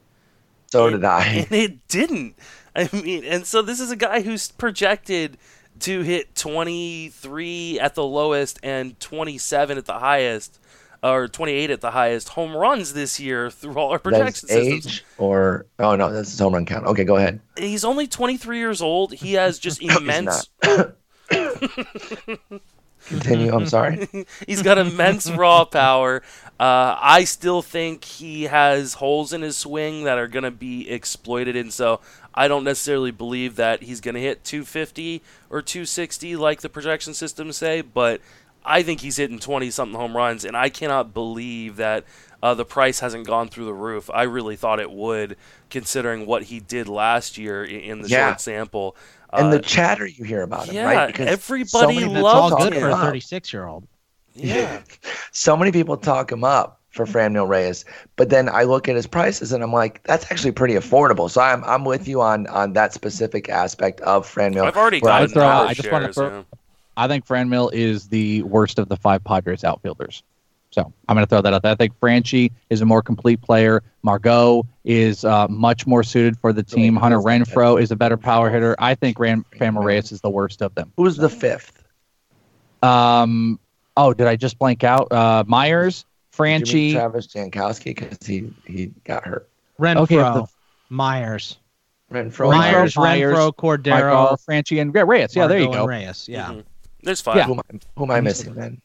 So 0.69 0.89
did 0.91 1.05
I. 1.05 1.25
and 1.25 1.47
it 1.53 1.87
didn't. 1.89 2.35
I 2.75 2.89
mean, 2.93 3.25
and 3.25 3.45
so 3.47 3.63
this 3.63 3.81
is 3.81 3.91
a 3.91 3.97
guy 3.97 4.23
who's 4.23 4.51
projected 4.53 5.37
to 5.81 6.03
hit 6.03 6.35
23 6.35 7.81
at 7.81 7.95
the 7.95 8.05
lowest 8.05 8.59
and 8.63 8.99
27 9.01 9.79
at 9.79 9.87
the 9.87 9.99
highest, 9.99 10.59
or 11.03 11.27
28 11.29 11.71
at 11.71 11.81
the 11.81 11.91
highest 11.93 12.31
home 12.31 12.55
runs 12.57 12.93
this 12.93 13.19
year 13.19 13.51
through 13.51 13.75
all 13.75 13.89
our 13.91 13.99
That's 13.99 14.03
projection 14.03 14.49
systems. 14.49 14.87
age 14.87 15.05
or 15.19 15.67
oh 15.79 15.97
no, 15.97 16.13
that's 16.13 16.31
his 16.31 16.39
home 16.39 16.53
run 16.55 16.67
count. 16.67 16.87
Okay, 16.87 17.05
go 17.05 17.17
ahead. 17.17 17.41
He's 17.59 17.85
only 17.85 18.07
23 18.07 18.59
years 18.59 18.81
old. 18.83 19.13
He 19.15 19.33
has 19.35 19.59
just 19.59 19.83
immense. 19.97 20.49
Continue. 23.07 23.53
I'm 23.53 23.67
sorry. 23.67 24.09
He's 24.47 24.63
got 24.63 24.79
immense 24.79 25.31
raw 25.31 25.65
power. 25.65 26.23
Uh, 26.59 26.97
I 27.01 27.25
still 27.25 27.63
think 27.63 28.05
he 28.05 28.45
has 28.45 28.95
holes 28.95 29.33
in 29.33 29.43
his 29.43 29.57
swing 29.57 30.05
that 30.05 30.19
are 30.19 30.29
going 30.29 30.43
to 30.45 30.51
be 30.51 30.91
exploited, 30.91 31.57
and 31.57 31.73
so 31.73 32.01
I 32.35 32.49
don't 32.49 32.65
necessarily 32.65 33.11
believe 33.11 33.57
that 33.57 33.83
he's 33.83 34.01
going 34.01 34.15
to 34.15 34.21
hit 34.21 34.45
250 34.45 35.23
or 35.49 35.63
260 35.63 36.37
like 36.37 36.61
the 36.61 36.69
projection 36.69 37.15
systems 37.15 37.57
say. 37.57 37.81
But 37.81 38.21
I 38.65 38.83
think 38.83 39.01
he's 39.01 39.17
hitting 39.17 39.39
20 39.39 39.71
something 39.71 39.99
home 39.99 40.15
runs, 40.17 40.45
and 40.45 40.55
I 40.57 40.69
cannot 40.69 41.15
believe 41.15 41.77
that 41.77 42.05
uh, 42.43 42.55
the 42.55 42.65
price 42.65 43.01
hasn't 43.01 43.27
gone 43.27 43.49
through 43.49 43.65
the 43.67 43.75
roof. 43.75 44.11
I 44.13 44.23
really 44.25 44.57
thought 44.57 44.81
it 44.81 44.91
would, 44.91 45.37
considering 45.71 46.27
what 46.27 46.45
he 46.45 46.61
did 46.61 46.89
last 46.89 47.39
year 47.39 47.65
in 47.65 48.03
the 48.03 48.09
Yeah. 48.09 48.29
short 48.29 48.41
sample. 48.43 48.97
And 49.33 49.47
Uh, 49.47 49.51
the 49.53 49.61
chatter 49.61 50.07
you 50.07 50.25
hear 50.25 50.43
about 50.43 50.67
him, 50.67 50.75
yeah, 50.75 50.85
right? 50.85 51.07
Because 51.07 51.29
everybody 51.29 51.87
many 51.95 51.99
people 52.09 52.15
That's 52.15 52.23
loved 52.25 52.53
all 52.55 52.65
good 52.65 52.73
him 52.75 52.81
for 52.81 52.89
a 52.91 52.97
36 52.97 53.53
year 53.53 53.67
old. 53.67 53.87
yeah. 54.35 54.81
So 55.33 55.57
many 55.57 55.71
people 55.71 55.97
talk 55.97 56.33
him 56.33 56.43
up 56.43 56.81
for 56.91 57.07
Franmil 57.07 57.47
Reyes, 57.49 57.85
but 58.17 58.31
then 58.31 58.49
I 58.49 58.65
look 58.65 58.89
at 58.89 58.97
his 58.97 59.07
prices 59.07 59.53
and 59.53 59.63
I'm 59.63 59.73
like, 59.73 60.03
that's 60.03 60.25
actually 60.33 60.51
pretty 60.51 60.75
affordable. 60.75 61.31
So 61.31 61.41
I'm 61.41 61.63
I'm 61.65 61.85
with 61.85 62.09
you 62.09 62.21
on 62.21 62.49
on 62.49 62.73
that 62.73 62.93
specific 62.93 63.49
aspect 63.49 64.01
of 64.01 64.27
Franmil. 64.27 64.65
I've 64.67 64.77
already 64.77 64.99
Well, 65.01 65.13
got 65.13 65.21
I 65.21 65.25
a 65.25 65.29
throw 65.29 65.47
I 65.47 65.71
of 65.71 65.77
just 65.77 65.93
wanna 65.93 66.13
throw- 66.13 66.29
yeah. 66.39 66.43
I 66.97 67.07
think 67.07 67.25
Franmil 67.27 67.73
is 67.73 68.09
the 68.09 68.43
worst 68.43 68.81
of 68.81 68.89
the 68.89 68.97
five 68.97 69.23
Padres 69.23 69.63
outfielders. 69.63 70.25
So 70.73 70.93
I'm 71.09 71.17
going 71.17 71.27
to 71.27 71.29
throw 71.29 71.41
that 71.41 71.53
out 71.53 71.63
there. 71.63 71.73
I 71.73 71.75
think 71.75 71.99
Franchy 71.99 72.53
is 72.71 72.81
a 72.81 72.87
more 72.87 73.03
complete 73.03 73.43
player. 73.43 73.83
Margot 74.03 74.65
is 74.85 75.25
uh, 75.25 75.49
much 75.49 75.85
more 75.87 76.05
suited 76.05 76.39
for 76.39 76.53
the 76.53 76.63
team. 76.63 76.95
Hunter 76.95 77.19
Renfroe 77.19 77.81
is 77.81 77.91
a 77.91 77.97
better 77.97 78.17
power 78.17 78.51
hitter. 78.51 78.77
I 78.79 78.95
think 78.95 79.19
Ran- 79.19 79.45
Framil 79.59 79.83
Reyes 79.85 80.13
is 80.13 80.21
the 80.21 80.31
worst 80.31 80.63
of 80.63 80.73
them. 80.77 80.93
Who's 80.97 81.17
the 81.17 81.29
fifth? 81.29 81.83
Um. 82.83 83.59
Oh, 83.97 84.15
did 84.15 84.27
I 84.29 84.37
just 84.37 84.59
blank 84.59 84.85
out? 84.85 85.11
Uh, 85.13 85.45
Myers, 85.47 86.07
Franchy, 86.35 86.93
Travis 86.93 87.27
Jankowski 87.27 87.87
because 87.97 88.17
he 88.27 88.51
he 88.67 88.93
got 89.05 89.25
hurt. 89.27 89.49
Renfroe, 89.79 89.97
Okay, 90.03 90.17
the- 90.17 90.47
Myers, 90.89 91.59
Renfroe. 92.11 92.51
Myers, 92.57 92.97
Myers, 92.97 93.35
Renfroe, 93.37 93.53
Cordero, 93.55 93.91
Margot, 93.91 94.37
Franchy, 94.49 94.81
and 94.81 94.95
Reyes. 94.95 95.35
Yeah, 95.37 95.49
there 95.49 95.59
you 95.61 95.71
go. 95.71 95.85
Reyes. 95.85 96.29
Yeah, 96.29 96.51
Mhm. 96.51 96.65
There's 97.03 97.21
five. 97.21 97.37
Yeah. 97.37 97.45
Who, 97.47 97.53
am 97.55 97.61
I, 97.61 97.79
who 97.97 98.05
am 98.05 98.11
I 98.13 98.21
missing 98.21 98.55
then? 98.55 98.81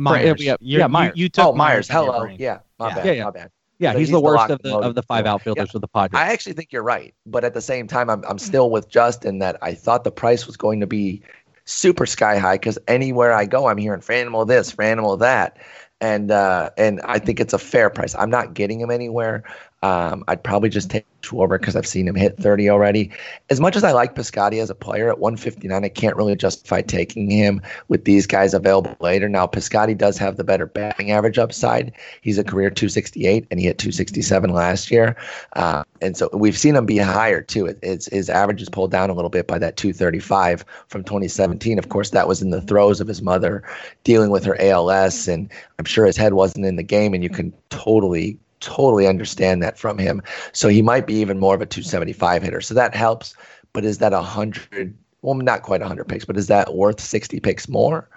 Myers. 0.00 0.24
yeah, 0.42 0.56
You're- 0.60 0.80
yeah, 0.80 0.84
you- 0.86 0.88
Myers. 0.88 1.12
You, 1.16 1.28
took 1.28 1.46
Oh, 1.46 1.52
Myers. 1.54 1.90
out 1.90 2.04
Hello. 2.06 2.24
Yeah, 2.38 2.58
my 2.78 2.88
Yeah. 2.88 2.94
bad. 2.94 3.04
Yeah, 3.06 3.12
yeah. 3.12 3.24
My 3.24 3.30
bad. 3.30 3.50
Yeah, 3.78 3.92
So 3.92 3.98
he's, 3.98 4.08
he's 4.08 4.12
the 4.12 4.18
the 4.18 4.24
worst 4.24 4.36
lock 4.36 4.50
of 4.50 4.62
the 4.62 4.76
of 4.76 4.94
the 4.94 5.02
five 5.02 5.24
yeah. 5.24 5.32
outfielders 5.32 5.70
for 5.70 5.78
the 5.78 5.88
Padres. 5.88 6.18
I 6.20 6.32
actually 6.32 6.52
think 6.52 6.70
you're 6.70 6.82
right, 6.82 7.14
but 7.24 7.44
at 7.44 7.54
the 7.54 7.62
same 7.62 7.86
time, 7.86 8.10
I'm 8.10 8.22
I'm 8.28 8.38
still 8.38 8.70
with 8.70 8.88
Justin 8.90 9.38
that 9.38 9.56
I 9.62 9.72
thought 9.74 10.04
the 10.04 10.12
price 10.12 10.46
was 10.46 10.56
going 10.56 10.80
to 10.80 10.86
be 10.86 11.22
super 11.64 12.04
sky 12.04 12.36
high 12.36 12.56
because 12.56 12.78
anywhere 12.88 13.32
I 13.32 13.46
go, 13.46 13.68
I'm 13.68 13.78
hearing 13.78 14.00
Franimal 14.00 14.46
this, 14.46 14.70
Franimal 14.74 15.18
that, 15.20 15.56
and 16.02 16.30
uh, 16.30 16.68
and 16.76 17.00
I 17.04 17.18
think 17.18 17.40
it's 17.40 17.54
a 17.54 17.58
fair 17.58 17.88
price. 17.88 18.14
I'm 18.16 18.28
not 18.30 18.52
getting 18.52 18.80
him 18.80 18.90
anywhere. 18.90 19.44
Um, 19.82 20.24
I'd 20.28 20.44
probably 20.44 20.68
just 20.68 20.90
take 20.90 21.06
Schwarber 21.22 21.58
because 21.58 21.74
I've 21.74 21.86
seen 21.86 22.06
him 22.06 22.14
hit 22.14 22.36
30 22.36 22.68
already. 22.68 23.10
As 23.48 23.60
much 23.60 23.76
as 23.76 23.84
I 23.84 23.92
like 23.92 24.14
Piscotty 24.14 24.60
as 24.60 24.68
a 24.68 24.74
player 24.74 25.08
at 25.08 25.18
159, 25.18 25.84
I 25.84 25.88
can't 25.88 26.16
really 26.16 26.36
justify 26.36 26.82
taking 26.82 27.30
him 27.30 27.62
with 27.88 28.04
these 28.04 28.26
guys 28.26 28.52
available 28.52 28.96
later. 29.00 29.28
Now, 29.28 29.46
Piscotty 29.46 29.96
does 29.96 30.18
have 30.18 30.36
the 30.36 30.44
better 30.44 30.66
batting 30.66 31.10
average 31.10 31.38
upside. 31.38 31.92
He's 32.20 32.38
a 32.38 32.44
career 32.44 32.70
268 32.70 33.46
and 33.50 33.60
he 33.60 33.66
hit 33.66 33.78
267 33.78 34.50
last 34.50 34.90
year. 34.90 35.16
Uh, 35.54 35.84
and 36.02 36.16
so 36.16 36.28
we've 36.32 36.58
seen 36.58 36.76
him 36.76 36.86
be 36.86 36.98
higher 36.98 37.40
too. 37.40 37.66
It, 37.66 37.78
it's 37.82 38.06
his 38.06 38.30
average 38.30 38.62
is 38.62 38.68
pulled 38.68 38.90
down 38.90 39.10
a 39.10 39.14
little 39.14 39.30
bit 39.30 39.46
by 39.46 39.58
that 39.58 39.76
235 39.76 40.64
from 40.88 41.04
2017. 41.04 41.78
Of 41.78 41.88
course, 41.88 42.10
that 42.10 42.28
was 42.28 42.42
in 42.42 42.50
the 42.50 42.62
throes 42.62 43.00
of 43.00 43.08
his 43.08 43.22
mother 43.22 43.62
dealing 44.04 44.30
with 44.30 44.44
her 44.44 44.60
ALS, 44.60 45.28
and 45.28 45.50
I'm 45.78 45.84
sure 45.84 46.06
his 46.06 46.16
head 46.16 46.34
wasn't 46.34 46.66
in 46.66 46.76
the 46.76 46.82
game. 46.82 47.14
And 47.14 47.22
you 47.22 47.30
can 47.30 47.52
totally, 47.70 48.38
totally 48.60 49.06
understand 49.06 49.62
that 49.62 49.78
from 49.78 49.98
him. 49.98 50.22
So 50.52 50.68
he 50.68 50.82
might 50.82 51.06
be 51.06 51.14
even 51.14 51.38
more 51.38 51.54
of 51.54 51.60
a 51.60 51.66
275 51.66 52.42
hitter. 52.42 52.60
So 52.60 52.74
that 52.74 52.94
helps. 52.94 53.34
But 53.72 53.84
is 53.84 53.98
that 53.98 54.12
a 54.12 54.22
hundred? 54.22 54.96
Well, 55.22 55.34
not 55.34 55.62
quite 55.62 55.80
100 55.80 56.04
picks, 56.04 56.24
but 56.24 56.36
is 56.36 56.46
that 56.46 56.74
worth 56.74 57.00
60 57.00 57.40
picks 57.40 57.68
more? 57.68 58.08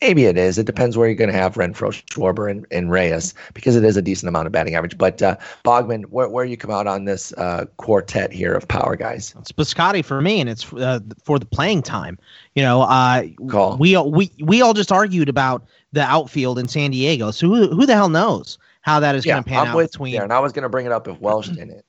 Maybe 0.00 0.26
it 0.26 0.38
is. 0.38 0.58
It 0.58 0.66
depends 0.66 0.96
where 0.96 1.08
you're 1.08 1.16
going 1.16 1.30
to 1.30 1.36
have 1.36 1.54
Renfroe, 1.54 1.90
Schwarber, 2.06 2.48
and, 2.48 2.66
and 2.70 2.90
Reyes 2.90 3.34
because 3.52 3.74
it 3.74 3.82
is 3.82 3.96
a 3.96 4.02
decent 4.02 4.28
amount 4.28 4.46
of 4.46 4.52
batting 4.52 4.76
average. 4.76 4.96
But 4.96 5.20
uh, 5.22 5.36
Bogman, 5.64 6.04
where, 6.06 6.28
where 6.28 6.44
you 6.44 6.56
come 6.56 6.70
out 6.70 6.86
on 6.86 7.04
this 7.04 7.32
uh, 7.32 7.64
quartet 7.78 8.32
here 8.32 8.54
of 8.54 8.68
power 8.68 8.94
guys? 8.94 9.34
It's 9.38 9.50
Piscotty 9.50 10.04
for 10.04 10.20
me, 10.20 10.40
and 10.40 10.48
it's 10.48 10.72
uh, 10.72 11.00
for 11.24 11.38
the 11.38 11.46
playing 11.46 11.82
time. 11.82 12.16
You 12.54 12.62
know, 12.62 12.82
uh, 12.82 13.24
Call. 13.48 13.76
we 13.76 13.96
all 13.96 14.10
we 14.10 14.30
we 14.40 14.62
all 14.62 14.74
just 14.74 14.92
argued 14.92 15.28
about 15.28 15.66
the 15.92 16.02
outfield 16.02 16.60
in 16.60 16.68
San 16.68 16.92
Diego. 16.92 17.32
So 17.32 17.48
who 17.48 17.68
who 17.68 17.84
the 17.84 17.94
hell 17.94 18.08
knows 18.08 18.58
how 18.88 19.00
that 19.00 19.14
is 19.14 19.24
Yeah, 19.24 19.34
going 19.34 19.44
to 19.44 19.48
pan 19.48 19.66
I'm 19.66 19.68
out 19.68 19.76
with 19.76 19.92
between 19.92 20.12
there, 20.12 20.22
and 20.24 20.32
I 20.32 20.40
was 20.40 20.52
going 20.52 20.64
to 20.64 20.68
bring 20.68 20.86
it 20.86 20.92
up 20.92 21.06
if 21.08 21.20
Welsh 21.20 21.48
didn't. 21.48 21.84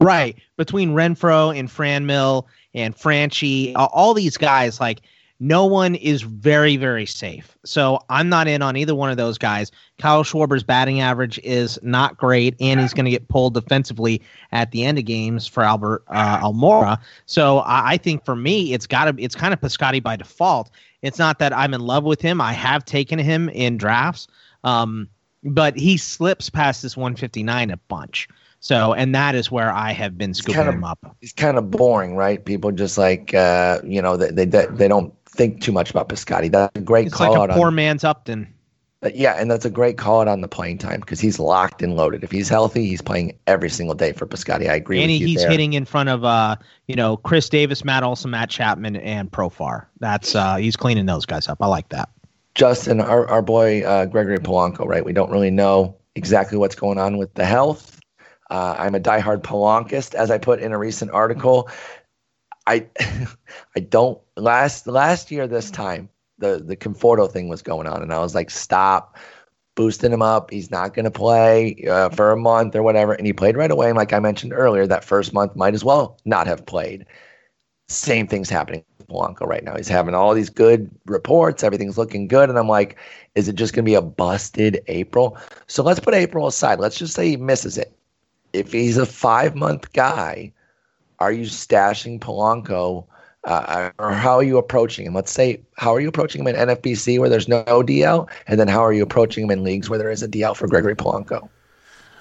right 0.00 0.36
between 0.56 0.90
Renfroe 0.90 1.58
and 1.58 1.68
Franmil 1.68 2.44
and 2.74 2.94
Franchy, 2.96 3.72
all 3.76 4.14
these 4.14 4.36
guys 4.36 4.80
like. 4.80 5.02
No 5.40 5.66
one 5.66 5.96
is 5.96 6.22
very, 6.22 6.76
very 6.76 7.04
safe. 7.04 7.58
So 7.64 7.98
I'm 8.08 8.28
not 8.28 8.46
in 8.46 8.62
on 8.62 8.76
either 8.76 8.94
one 8.94 9.10
of 9.10 9.16
those 9.16 9.36
guys. 9.36 9.72
Kyle 9.98 10.22
Schwarber's 10.22 10.62
batting 10.62 11.00
average 11.00 11.40
is 11.42 11.78
not 11.82 12.16
great, 12.16 12.54
and 12.60 12.78
he's 12.78 12.94
going 12.94 13.04
to 13.04 13.10
get 13.10 13.26
pulled 13.28 13.52
defensively 13.52 14.22
at 14.52 14.70
the 14.70 14.84
end 14.84 14.96
of 14.96 15.04
games 15.04 15.46
for 15.48 15.64
Albert 15.64 16.04
uh, 16.08 16.38
Almora. 16.38 16.98
So 17.26 17.58
I, 17.58 17.94
I 17.94 17.96
think 17.96 18.24
for 18.24 18.36
me, 18.36 18.72
it's 18.72 18.86
got 18.86 19.06
to 19.06 19.22
it's 19.22 19.34
kind 19.34 19.52
of 19.52 19.60
Piscotty 19.60 20.00
by 20.02 20.14
default. 20.16 20.70
It's 21.02 21.18
not 21.18 21.40
that 21.40 21.52
I'm 21.52 21.74
in 21.74 21.80
love 21.80 22.04
with 22.04 22.20
him. 22.20 22.40
I 22.40 22.52
have 22.52 22.84
taken 22.84 23.18
him 23.18 23.48
in 23.50 23.76
drafts, 23.76 24.28
um, 24.62 25.08
but 25.44 25.76
he 25.76 25.96
slips 25.96 26.50
past 26.50 26.82
this 26.82 26.96
159 26.96 27.70
a 27.70 27.76
bunch. 27.88 28.28
So, 28.60 28.94
and 28.94 29.14
that 29.14 29.34
is 29.34 29.50
where 29.50 29.70
I 29.70 29.92
have 29.92 30.16
been 30.16 30.32
scooping 30.32 30.54
kind 30.54 30.68
of- 30.68 30.74
him 30.74 30.84
up. 30.84 31.16
He's 31.20 31.34
kind 31.34 31.58
of 31.58 31.70
boring, 31.70 32.16
right? 32.16 32.42
People 32.42 32.72
just 32.72 32.96
like 32.96 33.34
uh, 33.34 33.80
you 33.84 34.00
know 34.00 34.16
they, 34.16 34.44
they 34.46 34.66
they 34.66 34.88
don't 34.88 35.12
think 35.26 35.60
too 35.60 35.72
much 35.72 35.90
about 35.90 36.08
Piscotty. 36.08 36.50
That's 36.50 36.76
a 36.76 36.80
great 36.80 37.08
It's 37.08 37.14
call 37.14 37.32
like 37.32 37.40
out 37.40 37.50
a 37.50 37.54
poor 37.54 37.68
on 37.68 37.74
man's 37.74 38.04
Upton. 38.04 38.48
Uh, 39.02 39.10
yeah, 39.14 39.34
and 39.38 39.50
that's 39.50 39.66
a 39.66 39.70
great 39.70 39.98
call 39.98 40.22
out 40.22 40.28
on 40.28 40.40
the 40.40 40.48
playing 40.48 40.78
time 40.78 41.00
because 41.00 41.20
he's 41.20 41.38
locked 41.38 41.82
and 41.82 41.94
loaded. 41.94 42.24
If 42.24 42.30
he's 42.30 42.48
healthy, 42.48 42.86
he's 42.86 43.02
playing 43.02 43.38
every 43.46 43.68
single 43.68 43.94
day 43.94 44.12
for 44.12 44.26
Piscotty. 44.26 44.70
I 44.70 44.76
agree 44.76 45.02
and 45.02 45.10
with 45.10 45.10
he, 45.10 45.18
you 45.18 45.26
he's 45.26 45.40
there. 45.40 45.50
hitting 45.50 45.74
in 45.74 45.84
front 45.84 46.08
of 46.08 46.24
uh 46.24 46.56
you 46.86 46.96
know 46.96 47.18
Khris 47.18 47.50
Davis, 47.50 47.84
Matt 47.84 48.02
Olson, 48.02 48.30
Matt 48.30 48.48
Chapman, 48.48 48.96
and 48.96 49.30
Profar. 49.30 49.86
That's 50.00 50.34
uh 50.34 50.56
he's 50.56 50.76
cleaning 50.76 51.04
those 51.04 51.26
guys 51.26 51.48
up. 51.48 51.58
I 51.60 51.66
like 51.66 51.90
that. 51.90 52.08
Justin, 52.54 53.00
our, 53.00 53.28
our 53.28 53.42
boy 53.42 53.82
uh, 53.82 54.06
Gregory 54.06 54.38
Polanco, 54.38 54.86
right? 54.86 55.04
We 55.04 55.12
don't 55.12 55.30
really 55.30 55.50
know 55.50 55.96
exactly 56.14 56.56
what's 56.58 56.76
going 56.76 56.98
on 56.98 57.16
with 57.16 57.34
the 57.34 57.44
health. 57.44 58.00
Uh, 58.50 58.76
I'm 58.78 58.94
a 58.94 59.00
diehard 59.00 59.42
Polankist, 59.42 60.14
as 60.14 60.30
I 60.30 60.38
put 60.38 60.60
in 60.60 60.72
a 60.72 60.78
recent 60.78 61.10
article. 61.10 61.68
I 62.66 62.86
I 63.76 63.80
don't 63.80 64.20
last 64.36 64.86
last 64.86 65.30
year 65.30 65.46
this 65.46 65.70
time 65.70 66.08
the 66.38 66.62
the 66.64 66.76
Conforto 66.76 67.30
thing 67.30 67.48
was 67.48 67.62
going 67.62 67.86
on, 67.86 68.02
and 68.02 68.12
I 68.12 68.20
was 68.20 68.34
like, 68.34 68.50
stop 68.50 69.16
boosting 69.74 70.12
him 70.12 70.22
up. 70.22 70.50
He's 70.50 70.70
not 70.70 70.94
going 70.94 71.04
to 71.04 71.10
play 71.10 71.84
uh, 71.90 72.10
for 72.10 72.30
a 72.30 72.36
month 72.36 72.76
or 72.76 72.82
whatever, 72.82 73.12
and 73.12 73.26
he 73.26 73.32
played 73.32 73.56
right 73.56 73.70
away. 73.70 73.92
Like 73.92 74.12
I 74.12 74.20
mentioned 74.20 74.52
earlier, 74.54 74.86
that 74.86 75.04
first 75.04 75.32
month 75.32 75.56
might 75.56 75.74
as 75.74 75.84
well 75.84 76.18
not 76.24 76.46
have 76.46 76.64
played. 76.66 77.06
Same 77.88 78.26
thing's 78.26 78.48
happening 78.48 78.82
with 78.98 79.08
Polanco 79.08 79.46
right 79.46 79.62
now. 79.62 79.76
He's 79.76 79.88
having 79.88 80.14
all 80.14 80.32
these 80.32 80.48
good 80.48 80.90
reports. 81.06 81.62
Everything's 81.62 81.98
looking 81.98 82.28
good. 82.28 82.48
And 82.48 82.58
I'm 82.58 82.68
like, 82.68 82.96
is 83.34 83.48
it 83.48 83.56
just 83.56 83.74
going 83.74 83.84
to 83.84 83.88
be 83.88 83.94
a 83.94 84.02
busted 84.02 84.82
April? 84.86 85.36
So 85.66 85.82
let's 85.82 86.00
put 86.00 86.14
April 86.14 86.46
aside. 86.46 86.80
Let's 86.80 86.98
just 86.98 87.14
say 87.14 87.28
he 87.28 87.36
misses 87.36 87.76
it. 87.76 87.92
If 88.52 88.72
he's 88.72 88.96
a 88.96 89.04
five 89.04 89.54
month 89.54 89.92
guy, 89.92 90.52
are 91.18 91.32
you 91.32 91.44
stashing 91.44 92.20
Polanco? 92.20 93.04
Uh, 93.44 93.90
or 93.98 94.12
how 94.12 94.36
are 94.36 94.42
you 94.42 94.56
approaching 94.56 95.04
him? 95.04 95.12
Let's 95.12 95.30
say, 95.30 95.60
how 95.76 95.94
are 95.94 96.00
you 96.00 96.08
approaching 96.08 96.40
him 96.40 96.46
in 96.46 96.56
NFBC 96.56 97.18
where 97.18 97.28
there's 97.28 97.48
no 97.48 97.62
DL? 97.64 98.26
And 98.46 98.58
then 98.58 98.68
how 98.68 98.80
are 98.80 98.92
you 98.94 99.02
approaching 99.02 99.44
him 99.44 99.50
in 99.50 99.62
leagues 99.62 99.90
where 99.90 99.98
there 99.98 100.10
is 100.10 100.22
a 100.22 100.28
DL 100.28 100.56
for 100.56 100.66
Gregory 100.66 100.96
Polanco? 100.96 101.48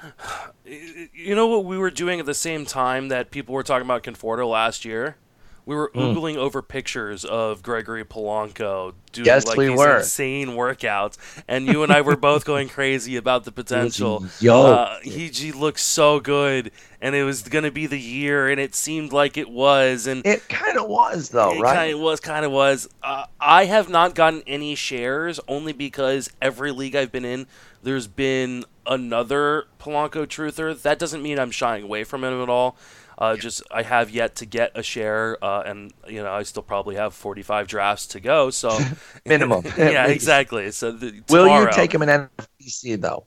You 0.66 1.36
know 1.36 1.48
what 1.48 1.66
we 1.66 1.78
were 1.78 1.92
doing 1.92 2.20
at 2.20 2.26
the 2.26 2.34
same 2.34 2.66
time 2.66 3.10
that 3.10 3.32
people 3.32 3.54
were 3.54 3.64
talking 3.64 3.86
about 3.86 4.02
Conforto 4.02 4.50
last 4.50 4.84
year? 4.84 5.18
We 5.66 5.76
were 5.76 5.92
oogling 5.96 6.36
over 6.36 6.62
pictures 6.62 7.24
of 7.24 7.64
Gregory 7.64 8.04
Polanco 8.04 8.94
doing 9.14 9.26
Yes, 9.26 9.46
like 9.46 9.58
we 9.58 9.68
these 9.68 9.78
were. 9.78 9.98
insane 10.00 10.50
workouts, 10.50 11.18
and 11.48 11.68
you 11.68 11.84
and 11.84 11.92
I 11.92 12.02
were 12.02 12.18
both 12.18 12.44
going 12.44 12.68
crazy 12.68 13.16
about 13.16 13.46
the 13.46 13.52
potential. 13.54 14.26
yoked. 14.42 14.80
Uh, 14.80 15.00
he, 15.04 15.30
he 15.30 15.52
looked 15.54 15.80
so 15.80 16.20
good, 16.20 16.72
and 17.00 17.16
it 17.16 17.24
was 17.24 17.44
going 17.44 17.64
to 17.64 17.72
be 17.72 17.86
the 17.88 18.00
year, 18.00 18.50
and 18.50 18.60
it 18.60 18.76
seemed 18.76 19.14
like 19.14 19.38
it 19.38 19.50
was, 19.50 20.06
and 20.06 20.26
It 20.26 20.50
kind 20.50 20.78
of 20.78 20.90
was, 20.90 21.30
though, 21.30 21.54
it 21.54 21.62
right? 21.62 21.76
kind 21.76 21.94
of 21.94 22.00
was, 22.02 22.20
kind 22.20 22.44
of 22.46 22.52
was. 22.52 22.90
Uh, 23.02 23.26
I 23.40 23.64
have 23.66 23.88
not 23.88 24.16
gotten 24.16 24.44
any 24.46 24.76
shares 24.76 25.40
only 25.48 25.72
because 25.72 26.30
every 26.42 26.72
league 26.72 26.96
I've 26.96 27.12
been 27.12 27.26
in, 27.26 27.48
there's 27.82 28.08
been 28.08 28.66
another 28.86 29.66
Polanco 29.80 30.26
truther. 30.26 30.80
That 30.82 31.00
doesn't 31.00 31.22
mean 31.24 31.40
I'm 31.40 31.52
shying 31.52 31.84
away 31.84 32.04
from 32.04 32.24
him 32.26 32.42
at 32.42 32.50
all. 32.50 32.76
Uh, 33.18 33.36
just 33.36 33.64
I 33.72 33.84
have 33.84 34.10
yet 34.10 34.36
to 34.38 34.46
get 34.46 34.72
a 34.76 34.84
share, 34.84 35.38
uh, 35.44 35.62
and 35.62 35.94
you 36.08 36.24
know 36.24 36.32
I 36.32 36.44
still 36.44 36.64
probably 36.64 36.96
have 36.96 37.14
45 37.14 37.68
drafts 37.68 38.08
to 38.08 38.20
go. 38.20 38.50
So 38.50 38.78
Minimum, 39.26 39.66
yeah, 39.78 40.08
exactly. 40.08 40.72
So 40.72 40.92
the, 40.92 41.22
Will 41.30 41.48
you 41.48 41.70
take 41.72 41.94
him 41.94 42.02
in 42.02 42.10
NFBC 42.10 43.00
though, 43.02 43.26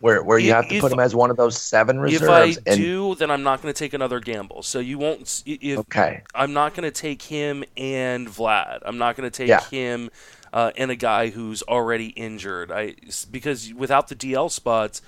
where 0.00 0.22
where 0.22 0.38
you 0.38 0.52
have 0.52 0.68
to 0.68 0.74
if- 0.74 0.80
put 0.80 0.92
him 0.92 1.00
as 1.00 1.14
one 1.14 1.30
of 1.30 1.36
those 1.36 1.60
seven 1.60 2.00
reserves. 2.00 2.58
If 2.58 2.66
I 2.66 2.70
and 2.70 2.80
do, 2.80 3.14
then 3.14 3.30
I'm 3.30 3.42
not 3.42 3.62
going 3.62 3.72
to 3.72 3.78
take 3.78 3.94
another 3.94 4.20
gamble. 4.20 4.62
So 4.62 4.78
you 4.78 4.98
won't. 4.98 5.42
If 5.46 5.78
okay, 5.80 6.22
I'm 6.34 6.52
not 6.52 6.74
going 6.74 6.84
to 6.84 6.90
take 6.90 7.22
him 7.22 7.64
and 7.76 8.28
Vlad. 8.28 8.80
I'm 8.84 8.98
not 8.98 9.16
going 9.16 9.30
to 9.30 9.36
take 9.36 9.48
Yeah. 9.48 9.64
him 9.64 10.10
uh, 10.52 10.72
and 10.76 10.90
a 10.90 10.96
guy 10.96 11.30
who's 11.30 11.62
already 11.62 12.08
injured. 12.08 12.70
I 12.70 12.96
because 13.30 13.72
without 13.72 14.08
the 14.08 14.16
DL 14.16 14.50
spots, 14.50 15.00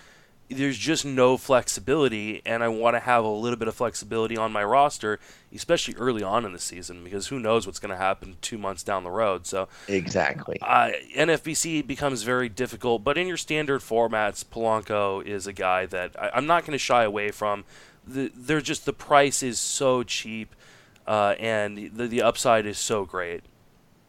there's 0.55 0.79
just 0.79 1.05
no 1.05 1.37
flexibility, 1.37 2.43
and 2.47 2.63
I 2.63 2.69
want 2.69 2.95
to 2.95 3.01
have 3.01 3.25
a 3.25 3.29
little 3.29 3.59
bit 3.59 3.69
of 3.69 3.75
flexibility 3.75 4.37
on 4.37 4.53
my 4.53 4.65
roster, 4.65 5.19
especially 5.55 5.95
early 5.97 6.23
on 6.23 6.45
in 6.45 6.53
the 6.53 6.59
season, 6.59 7.05
because 7.05 7.29
who 7.29 7.39
knows 7.39 7.67
what's 7.67 7.79
going 7.79 7.91
to 7.91 7.97
happen 7.97 8.37
two 8.41 8.59
months 8.59 8.83
down 8.83 9.05
the 9.05 9.11
road. 9.11 9.47
So 9.47 9.69
exactly. 9.89 10.59
uh, 10.63 10.93
NFBC 11.17 11.87
becomes 11.87 12.23
very 12.23 12.49
difficult, 12.49 13.05
but 13.05 13.19
in 13.19 13.27
your 13.27 13.37
standard 13.37 13.81
formats, 13.81 14.45
Polanco 14.45 15.25
is 15.25 15.47
a 15.47 15.53
guy 15.53 15.87
that 15.87 16.15
I, 16.19 16.31
I'm 16.35 16.47
not 16.47 16.63
going 16.63 16.73
to 16.73 16.79
shy 16.79 17.05
away 17.05 17.31
from. 17.31 17.65
The, 18.07 18.31
they're 18.35 18.61
just 18.61 18.85
the 18.85 18.93
price 18.93 19.43
is 19.43 19.59
so 19.59 20.03
cheap, 20.03 20.55
uh, 21.07 21.35
and 21.39 21.91
the 21.97 22.07
the 22.07 22.23
upside 22.23 22.67
is 22.67 22.79
so 22.79 23.05
great. 23.05 23.43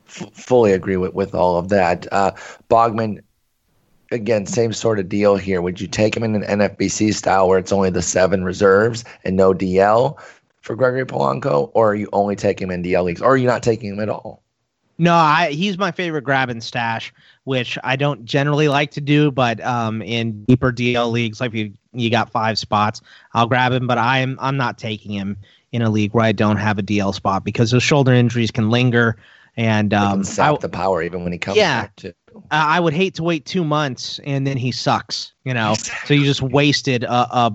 F- 0.08 0.34
fully 0.34 0.74
agree 0.74 0.98
with 0.98 1.14
with 1.14 1.34
all 1.34 1.58
of 1.58 1.70
that. 1.70 2.06
Uh, 2.12 2.32
Bogman, 2.70 3.22
again, 4.12 4.46
same 4.46 4.74
sort 4.74 5.00
of 5.00 5.10
deal 5.10 5.36
here. 5.36 5.62
Would 5.62 5.82
you 5.82 5.88
take 5.88 6.16
him 6.16 6.24
in 6.24 6.36
an 6.36 6.60
NFBC 6.60 7.14
style 7.14 7.48
where 7.48 7.60
it's 7.60 7.72
only 7.72 7.90
the 7.90 8.02
seven 8.02 8.44
reserves 8.44 9.04
and 9.24 9.36
no 9.36 9.54
DL 9.54 10.20
for 10.62 10.76
Gregory 10.76 11.06
Polanco, 11.06 11.70
or 11.74 11.92
are 11.92 11.96
you 11.96 12.10
only 12.12 12.36
taking 12.36 12.68
him 12.68 12.72
in 12.72 12.84
DL 12.84 13.04
leagues, 13.04 13.22
or 13.22 13.34
are 13.34 13.38
you 13.38 13.48
not 13.48 13.62
taking 13.62 13.94
him 13.94 14.00
at 14.00 14.10
all? 14.10 14.42
No, 14.98 15.14
I, 15.14 15.52
he's 15.52 15.78
my 15.78 15.92
favorite 15.92 16.24
grab 16.24 16.50
and 16.50 16.64
stash, 16.64 17.14
which 17.44 17.78
I 17.84 17.96
don't 17.96 18.24
generally 18.24 18.70
like 18.70 18.92
to 18.92 19.02
do, 19.02 19.30
but 19.30 19.60
um, 19.62 20.02
in 20.02 20.44
deeper 20.46 20.72
DL 20.72 21.12
leagues, 21.12 21.42
like 21.42 21.54
you 21.54 21.74
you 21.94 22.10
got 22.10 22.30
five 22.30 22.58
spots, 22.58 23.02
I'll 23.34 23.48
grab 23.48 23.74
him. 23.74 23.88
But 23.88 23.98
I'm 23.98 24.38
I'm 24.42 24.58
not 24.58 24.78
taking 24.78 25.12
him 25.12 25.38
in 25.72 25.82
a 25.82 25.90
league 25.90 26.14
where 26.14 26.24
I 26.24 26.32
don't 26.32 26.58
have 26.58 26.80
a 26.80 26.84
DL 26.84 27.14
spot 27.14 27.44
because 27.44 27.72
those 27.72 27.84
shoulder 27.84 28.14
injuries 28.14 28.52
can 28.52 28.70
linger, 28.70 29.18
and 29.58 29.94
um, 29.94 30.24
sap 30.24 30.56
I, 30.56 30.58
the 30.60 30.70
power 30.70 31.04
even 31.04 31.24
when 31.24 31.34
he 31.34 31.40
comes 31.40 31.58
yeah, 31.58 31.82
back 31.82 31.96
too. 31.98 32.14
I 32.52 32.80
would 32.80 32.94
hate 32.94 33.14
to 33.16 33.24
wait 33.24 33.46
two 33.46 33.64
months 33.64 34.20
and 34.26 34.46
then 34.46 34.58
he 34.58 34.72
sucks, 34.72 35.34
you 35.44 35.54
know. 35.54 35.74
Exactly. 35.74 36.08
So 36.08 36.14
you 36.20 36.26
just 36.26 36.42
wasted 36.42 37.04
a, 37.04 37.12
a, 37.12 37.54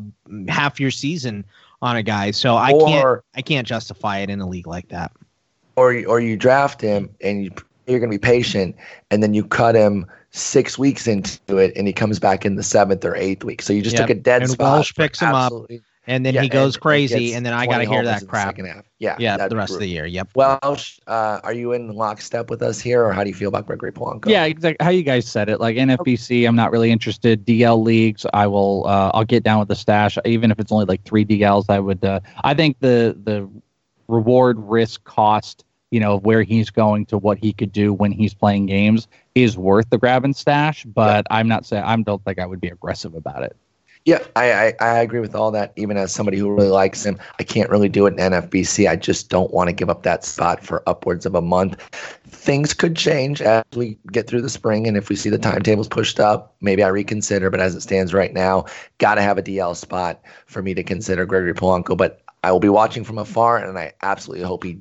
half 0.48 0.80
your 0.80 0.90
season 0.90 1.44
on 1.82 1.96
a 1.96 2.02
guy. 2.02 2.30
So 2.30 2.56
I 2.56 2.72
or, 2.72 2.86
can't 2.86 3.20
I 3.36 3.42
can't 3.42 3.66
justify 3.66 4.18
it 4.18 4.30
in 4.30 4.40
a 4.40 4.48
league 4.48 4.66
like 4.66 4.88
that 4.88 5.12
or 5.76 6.04
or 6.06 6.20
you 6.20 6.36
draft 6.36 6.80
him 6.80 7.08
and 7.20 7.44
you 7.44 7.50
you're 7.86 7.98
going 7.98 8.10
to 8.10 8.14
be 8.14 8.20
patient, 8.20 8.76
and 9.10 9.22
then 9.22 9.34
you 9.34 9.44
cut 9.44 9.74
him 9.74 10.06
six 10.30 10.78
weeks 10.78 11.08
into 11.08 11.58
it, 11.58 11.72
and 11.74 11.88
he 11.88 11.92
comes 11.92 12.20
back 12.20 12.46
in 12.46 12.54
the 12.54 12.62
seventh 12.62 13.04
or 13.04 13.16
eighth 13.16 13.42
week. 13.42 13.62
So 13.62 13.72
you 13.72 13.82
just 13.82 13.96
yep. 13.96 14.06
took 14.06 14.16
a 14.16 14.20
dead 14.20 14.42
and 14.42 14.50
spot. 14.52 14.74
Welsh 14.74 14.94
picks 14.94 15.20
him 15.20 15.34
up, 15.34 15.52
and 16.06 16.24
then 16.24 16.34
yeah, 16.34 16.42
he 16.42 16.48
goes 16.48 16.74
and, 16.74 16.82
crazy, 16.82 17.34
and 17.34 17.44
then 17.44 17.52
I 17.52 17.66
got 17.66 17.78
to 17.78 17.84
hear 17.84 18.04
that 18.04 18.26
crap. 18.26 18.58
Yeah, 18.98 19.16
yeah, 19.18 19.48
the 19.48 19.56
rest 19.56 19.74
of 19.74 19.80
the 19.80 19.86
year. 19.86 20.06
Yep. 20.06 20.30
Welsh, 20.34 20.98
uh, 21.06 21.40
are 21.42 21.52
you 21.52 21.72
in 21.72 21.88
lockstep 21.88 22.50
with 22.50 22.62
us 22.62 22.80
here, 22.80 23.04
or 23.04 23.12
how 23.12 23.22
do 23.22 23.30
you 23.30 23.34
feel 23.34 23.48
about 23.48 23.66
Gregory 23.66 23.92
Polanco? 23.92 24.26
Yeah, 24.26 24.44
exactly. 24.44 24.84
How 24.84 24.90
you 24.90 25.02
guys 25.02 25.26
said 25.26 25.48
it. 25.48 25.60
Like 25.60 25.76
NFBC, 25.76 26.46
I'm 26.48 26.56
not 26.56 26.72
really 26.72 26.90
interested. 26.90 27.44
DL 27.44 27.82
leagues, 27.82 28.26
I 28.32 28.46
will. 28.46 28.86
Uh, 28.86 29.10
I'll 29.14 29.24
get 29.24 29.42
down 29.42 29.58
with 29.60 29.68
the 29.68 29.76
stash, 29.76 30.16
even 30.24 30.50
if 30.50 30.58
it's 30.58 30.72
only 30.72 30.86
like 30.86 31.02
three 31.04 31.24
DLs. 31.24 31.66
I 31.68 31.80
would. 31.80 32.04
Uh, 32.04 32.20
I 32.44 32.54
think 32.54 32.78
the 32.80 33.16
the 33.22 33.48
reward 34.08 34.58
risk 34.58 35.04
cost 35.04 35.64
you 35.90 35.98
know, 35.98 36.18
where 36.18 36.42
he's 36.42 36.70
going 36.70 37.04
to 37.06 37.18
what 37.18 37.38
he 37.38 37.52
could 37.52 37.72
do 37.72 37.92
when 37.92 38.12
he's 38.12 38.32
playing 38.32 38.66
games 38.66 39.08
is 39.34 39.58
worth 39.58 39.90
the 39.90 39.98
grab 39.98 40.24
and 40.24 40.36
stash. 40.36 40.84
But 40.84 41.26
yeah. 41.28 41.36
I'm 41.36 41.48
not 41.48 41.66
saying 41.66 41.82
I 41.82 41.96
don't 41.96 42.24
think 42.24 42.38
I 42.38 42.46
would 42.46 42.60
be 42.60 42.68
aggressive 42.68 43.14
about 43.14 43.42
it. 43.42 43.56
Yeah, 44.06 44.24
I, 44.34 44.52
I, 44.52 44.74
I 44.80 44.98
agree 45.00 45.20
with 45.20 45.34
all 45.34 45.50
that. 45.50 45.72
Even 45.76 45.96
as 45.98 46.12
somebody 46.12 46.38
who 46.38 46.50
really 46.54 46.70
likes 46.70 47.04
him, 47.04 47.18
I 47.38 47.42
can't 47.42 47.68
really 47.68 47.88
do 47.88 48.06
it 48.06 48.14
in 48.14 48.32
NFBC. 48.32 48.88
I 48.88 48.96
just 48.96 49.28
don't 49.28 49.52
want 49.52 49.68
to 49.68 49.74
give 49.74 49.90
up 49.90 50.04
that 50.04 50.24
spot 50.24 50.64
for 50.64 50.82
upwards 50.88 51.26
of 51.26 51.34
a 51.34 51.42
month. 51.42 51.78
Things 52.26 52.72
could 52.72 52.96
change 52.96 53.42
as 53.42 53.62
we 53.76 53.98
get 54.10 54.26
through 54.26 54.40
the 54.40 54.48
spring, 54.48 54.86
and 54.86 54.96
if 54.96 55.10
we 55.10 55.16
see 55.16 55.28
the 55.28 55.38
timetables 55.38 55.86
pushed 55.86 56.18
up, 56.18 56.56
maybe 56.62 56.82
I 56.82 56.88
reconsider. 56.88 57.50
But 57.50 57.60
as 57.60 57.74
it 57.74 57.82
stands 57.82 58.14
right 58.14 58.32
now, 58.32 58.64
got 58.98 59.16
to 59.16 59.22
have 59.22 59.36
a 59.36 59.42
DL 59.42 59.76
spot 59.76 60.20
for 60.46 60.62
me 60.62 60.72
to 60.74 60.82
consider 60.82 61.26
Gregory 61.26 61.54
Polanco. 61.54 61.94
But 61.94 62.22
I 62.42 62.52
will 62.52 62.60
be 62.60 62.70
watching 62.70 63.04
from 63.04 63.18
afar, 63.18 63.58
and 63.58 63.78
I 63.78 63.92
absolutely 64.02 64.46
hope 64.46 64.64
he 64.64 64.80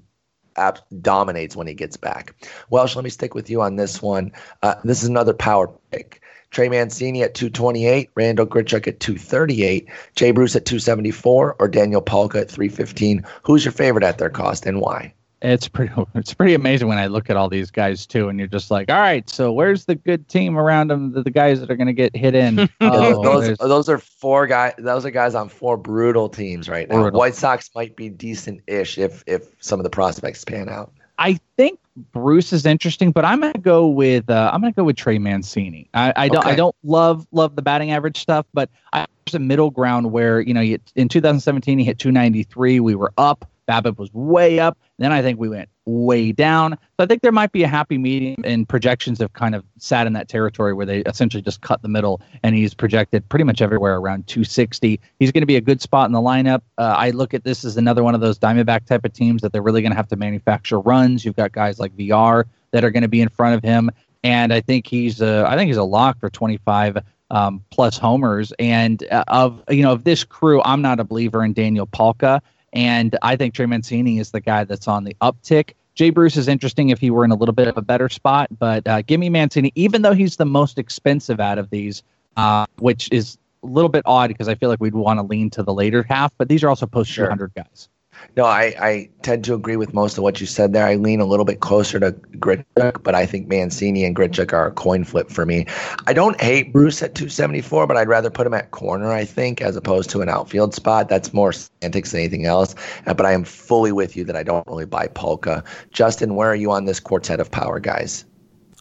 ab- 0.56 0.80
dominates 1.02 1.58
when 1.58 1.68
he 1.68 1.74
gets 1.74 1.98
back. 1.98 2.36
Welsh, 2.70 2.96
let 2.96 3.04
me 3.04 3.10
stick 3.10 3.36
with 3.36 3.50
you 3.50 3.62
on 3.62 3.76
this 3.76 4.02
one. 4.02 4.32
Uh, 4.64 4.76
this 4.86 5.04
is 5.04 5.10
another 5.10 5.34
power 5.34 5.68
pick. 5.92 6.22
Trey 6.52 6.70
Mancini 6.70 7.24
at 7.24 7.36
228, 7.36 8.10
Randall 8.16 8.46
Grichuk 8.46 8.88
at 8.88 9.00
238, 9.00 9.88
Jay 10.16 10.32
Bruce 10.32 10.56
at 10.56 10.66
274, 10.66 11.56
or 11.60 11.68
Daniel 11.68 12.02
Palka 12.02 12.42
at 12.42 12.50
315. 12.50 13.24
Who's 13.44 13.66
your 13.66 13.72
favorite 13.72 14.04
at 14.04 14.18
their 14.18 14.30
cost 14.30 14.66
and 14.66 14.82
why? 14.82 15.14
it's 15.42 15.68
pretty 15.68 15.94
it's 16.16 16.34
pretty 16.34 16.54
amazing 16.54 16.88
when 16.88 16.98
I 16.98 17.08
look 17.08 17.30
at 17.30 17.38
all 17.38 17.50
these 17.50 17.72
guys 17.72 18.06
too, 18.06 18.30
and 18.30 18.40
you're 18.40 18.48
just 18.48 18.72
like, 18.72 18.90
all 18.90 19.00
right, 19.00 19.30
so 19.30 19.52
where's 19.52 19.86
the 19.86 19.96
good 19.96 20.28
team 20.28 20.58
around 20.58 20.90
them? 20.90 21.12
The, 21.14 21.24
the 21.24 21.32
guys 21.32 21.60
that 21.60 21.72
are 21.72 21.76
going 21.76 21.88
to 21.88 21.94
get 21.94 22.16
hit 22.16 22.36
in. 22.36 22.70
oh, 22.82 23.24
those, 23.24 23.58
those 23.58 23.90
are 23.90 23.98
four 23.98 24.48
guys. 24.48 24.74
Those 24.78 25.06
are 25.06 25.12
guys 25.12 25.36
on 25.36 25.50
four 25.50 25.78
brutal 25.78 26.30
teams 26.30 26.68
right 26.70 26.90
now. 26.90 27.02
Brutal. 27.02 27.20
White 27.20 27.36
Sox 27.36 27.70
might 27.76 27.96
be 27.96 28.10
decent-ish 28.10 28.98
if 28.98 29.24
if 29.28 29.48
some 29.60 29.80
of 29.80 29.84
the 29.84 29.90
prospects 29.90 30.44
pan 30.44 30.70
out. 30.70 30.94
I 31.20 31.40
think 31.58 31.80
Bruce 32.12 32.54
is 32.54 32.66
interesting, 32.66 33.12
but 33.12 33.26
I'm 33.26 33.42
gonna 33.42 33.54
go 33.60 33.88
with 33.88 34.30
uh, 34.30 34.50
I'm 34.54 34.62
gonna 34.62 34.72
go 34.72 34.86
with 34.86 34.96
Trey 34.96 35.20
Mancini. 35.20 35.90
I, 35.94 36.14
I 36.16 36.28
don't 36.30 36.40
okay. 36.40 36.52
I 36.52 36.56
don't 36.56 36.76
love 36.84 37.28
love 37.32 37.56
the 37.56 37.62
batting 37.62 37.92
average 37.92 38.18
stuff, 38.18 38.46
but 38.54 38.70
I, 38.94 39.06
there's 39.26 39.36
a 39.36 39.40
middle 39.40 39.70
ground 39.70 40.12
where 40.12 40.40
you 40.40 40.54
know 40.54 40.62
you, 40.62 40.80
in 40.96 41.10
2017 41.10 41.78
he 41.78 41.86
hit 41.86 42.00
293. 42.00 42.80
We 42.80 42.96
were 42.96 43.14
up 43.18 43.46
BABIP 43.70 43.98
was 43.98 44.12
way 44.14 44.60
up. 44.60 44.78
Then 44.98 45.12
I 45.12 45.22
think 45.22 45.40
we 45.40 45.48
went 45.48 45.70
way 45.90 46.32
down. 46.32 46.72
So 46.72 47.04
I 47.04 47.06
think 47.06 47.22
there 47.22 47.32
might 47.32 47.52
be 47.52 47.64
a 47.64 47.68
happy 47.68 47.98
medium, 47.98 48.44
and 48.44 48.68
projections 48.68 49.20
have 49.20 49.34
kind 49.34 49.56
of 49.56 49.64
sat 49.78 50.08
in 50.08 50.14
that 50.14 50.28
territory 50.28 50.74
where 50.74 50.86
they 50.86 51.00
essentially 51.02 51.42
just 51.42 51.62
cut 51.62 51.82
the 51.82 51.88
middle, 51.88 52.22
and 52.44 52.56
he's 52.56 52.74
projected 52.74 53.28
pretty 53.30 53.46
much 53.46 53.62
everywhere 53.62 53.98
around 53.98 54.28
260. 54.28 55.00
He's 55.20 55.32
going 55.32 55.42
to 55.42 55.48
be 55.48 55.56
a 55.56 55.62
good 55.62 55.82
spot 55.82 56.08
in 56.08 56.14
the 56.14 56.20
lineup. 56.20 56.62
Uh, 56.78 56.96
I 56.98 57.12
look 57.12 57.34
at 57.34 57.44
this 57.44 57.66
as 57.66 57.78
another 57.78 58.04
one 58.04 58.16
of 58.16 58.22
those 58.22 58.38
Diamondback 58.38 58.86
type 58.86 59.06
of 59.06 59.14
teams 59.14 59.42
that 59.42 59.52
they're 59.52 59.62
really 59.62 59.82
going 59.82 59.92
to 59.92 59.98
have 59.98 60.08
to 60.10 60.16
manufacture 60.16 60.80
runs. 60.80 61.26
You've 61.26 61.36
got 61.36 61.52
guys 61.52 61.80
like 61.80 61.96
VR 61.96 62.46
that 62.72 62.84
are 62.84 62.92
going 62.92 63.04
to 63.04 63.10
be 63.10 63.22
in 63.22 63.30
front 63.30 63.56
of 63.56 63.64
him, 63.64 63.90
and 64.24 64.54
I 64.54 64.62
think 64.62 64.88
he's 64.88 65.22
a, 65.22 65.46
I 65.48 65.56
think 65.56 65.68
he's 65.68 65.78
a 65.78 65.84
lock 65.84 66.20
for 66.20 66.30
25 66.30 67.00
um, 67.32 67.64
plus 67.72 67.98
homers. 67.98 68.52
And 68.60 69.04
uh, 69.12 69.24
of 69.28 69.64
you 69.70 69.84
know 69.84 69.94
of 69.94 70.04
this 70.04 70.24
crew, 70.24 70.62
I'm 70.64 70.82
not 70.82 71.00
a 71.00 71.04
believer 71.04 71.44
in 71.44 71.54
Daniel 71.54 71.88
Palka. 71.88 72.42
And 72.74 73.18
I 73.22 73.36
think 73.36 73.54
Trey 73.54 73.66
Mancini 73.66 74.20
is 74.20 74.32
the 74.32 74.42
guy 74.42 74.64
that's 74.64 74.88
on 74.88 75.04
the 75.04 75.16
uptick. 75.22 75.74
Jay 76.00 76.12
Bruce 76.12 76.38
is 76.38 76.48
interesting 76.48 76.92
if 76.92 77.00
he 77.00 77.12
were 77.12 77.26
in 77.26 77.32
a 77.32 77.36
little 77.36 77.52
bit 77.52 77.68
of 77.68 77.78
a 77.78 77.82
better 77.82 78.08
spot, 78.08 78.48
but 78.58 78.88
uh, 78.88 79.02
give 79.02 79.20
me 79.20 79.28
Mancini, 79.28 79.74
even 79.76 80.02
though 80.02 80.14
he's 80.14 80.38
the 80.38 80.46
most 80.46 80.78
expensive 80.78 81.42
out 81.42 81.58
of 81.58 81.70
these, 81.72 82.04
uh, 82.38 82.66
which 82.78 83.10
is 83.12 83.38
a 83.64 83.68
little 83.68 83.90
bit 83.90 84.04
odd 84.06 84.30
because 84.30 84.48
I 84.48 84.56
feel 84.56 84.70
like 84.70 84.80
we'd 84.80 84.96
want 84.96 85.20
to 85.20 85.24
lean 85.24 85.50
to 85.50 85.62
the 85.62 85.74
later 85.74 86.04
half, 86.04 86.32
but 86.38 86.48
these 86.48 86.64
are 86.64 86.70
also 86.70 86.86
post 86.86 87.14
200 87.14 87.38
sure. 87.38 87.52
guys. 87.54 87.90
No, 88.38 88.46
I, 88.46 88.76
I 88.80 89.10
tend 89.22 89.44
to 89.46 89.54
agree 89.54 89.76
with 89.76 89.94
most 89.94 90.18
of 90.18 90.24
what 90.24 90.40
you 90.40 90.48
said 90.48 90.74
there. 90.74 90.86
I 90.86 90.96
lean 90.96 91.20
a 91.20 91.26
little 91.26 91.46
bit 91.46 91.60
closer 91.60 92.00
to 92.00 92.12
Grichuk, 92.12 93.04
but 93.04 93.16
I 93.16 93.26
think 93.26 93.48
Mancini 93.48 94.06
and 94.06 94.16
Grichuk 94.16 94.54
are 94.54 94.68
a 94.68 94.72
coin 94.72 95.04
flip 95.04 95.30
for 95.30 95.46
me. 95.46 95.66
I 96.08 96.14
don't 96.14 96.40
hate 96.40 96.72
Bruce 96.72 97.02
at 97.02 97.16
274, 97.16 97.88
but 97.88 97.98
I'd 97.98 98.08
rather 98.08 98.30
put 98.30 98.48
him 98.48 98.54
at 98.54 98.72
corner, 98.72 99.12
I 99.12 99.26
think, 99.26 99.62
as 99.62 99.76
opposed 99.76 100.10
to 100.12 100.22
an 100.22 100.30
outfield 100.30 100.74
spot. 100.74 101.10
That's 101.10 101.34
more 101.34 101.52
semantics 101.52 102.12
than 102.12 102.22
anything 102.22 102.46
else. 102.46 102.76
Uh, 103.06 103.14
but 103.14 103.26
I 103.26 103.34
am 103.34 103.44
fully 103.44 103.92
with 103.92 104.16
you 104.16 104.24
that 104.26 104.36
I 104.36 104.44
don't 104.44 104.66
really 104.68 104.86
buy 104.86 105.08
Palka. 105.08 105.64
Justin, 105.92 106.36
where 106.36 106.50
are 106.50 106.56
you 106.56 106.72
on 106.72 106.86
this 106.86 107.00
quartet 107.00 107.40
of 107.40 107.52
power 107.52 107.80
guys? 107.80 108.26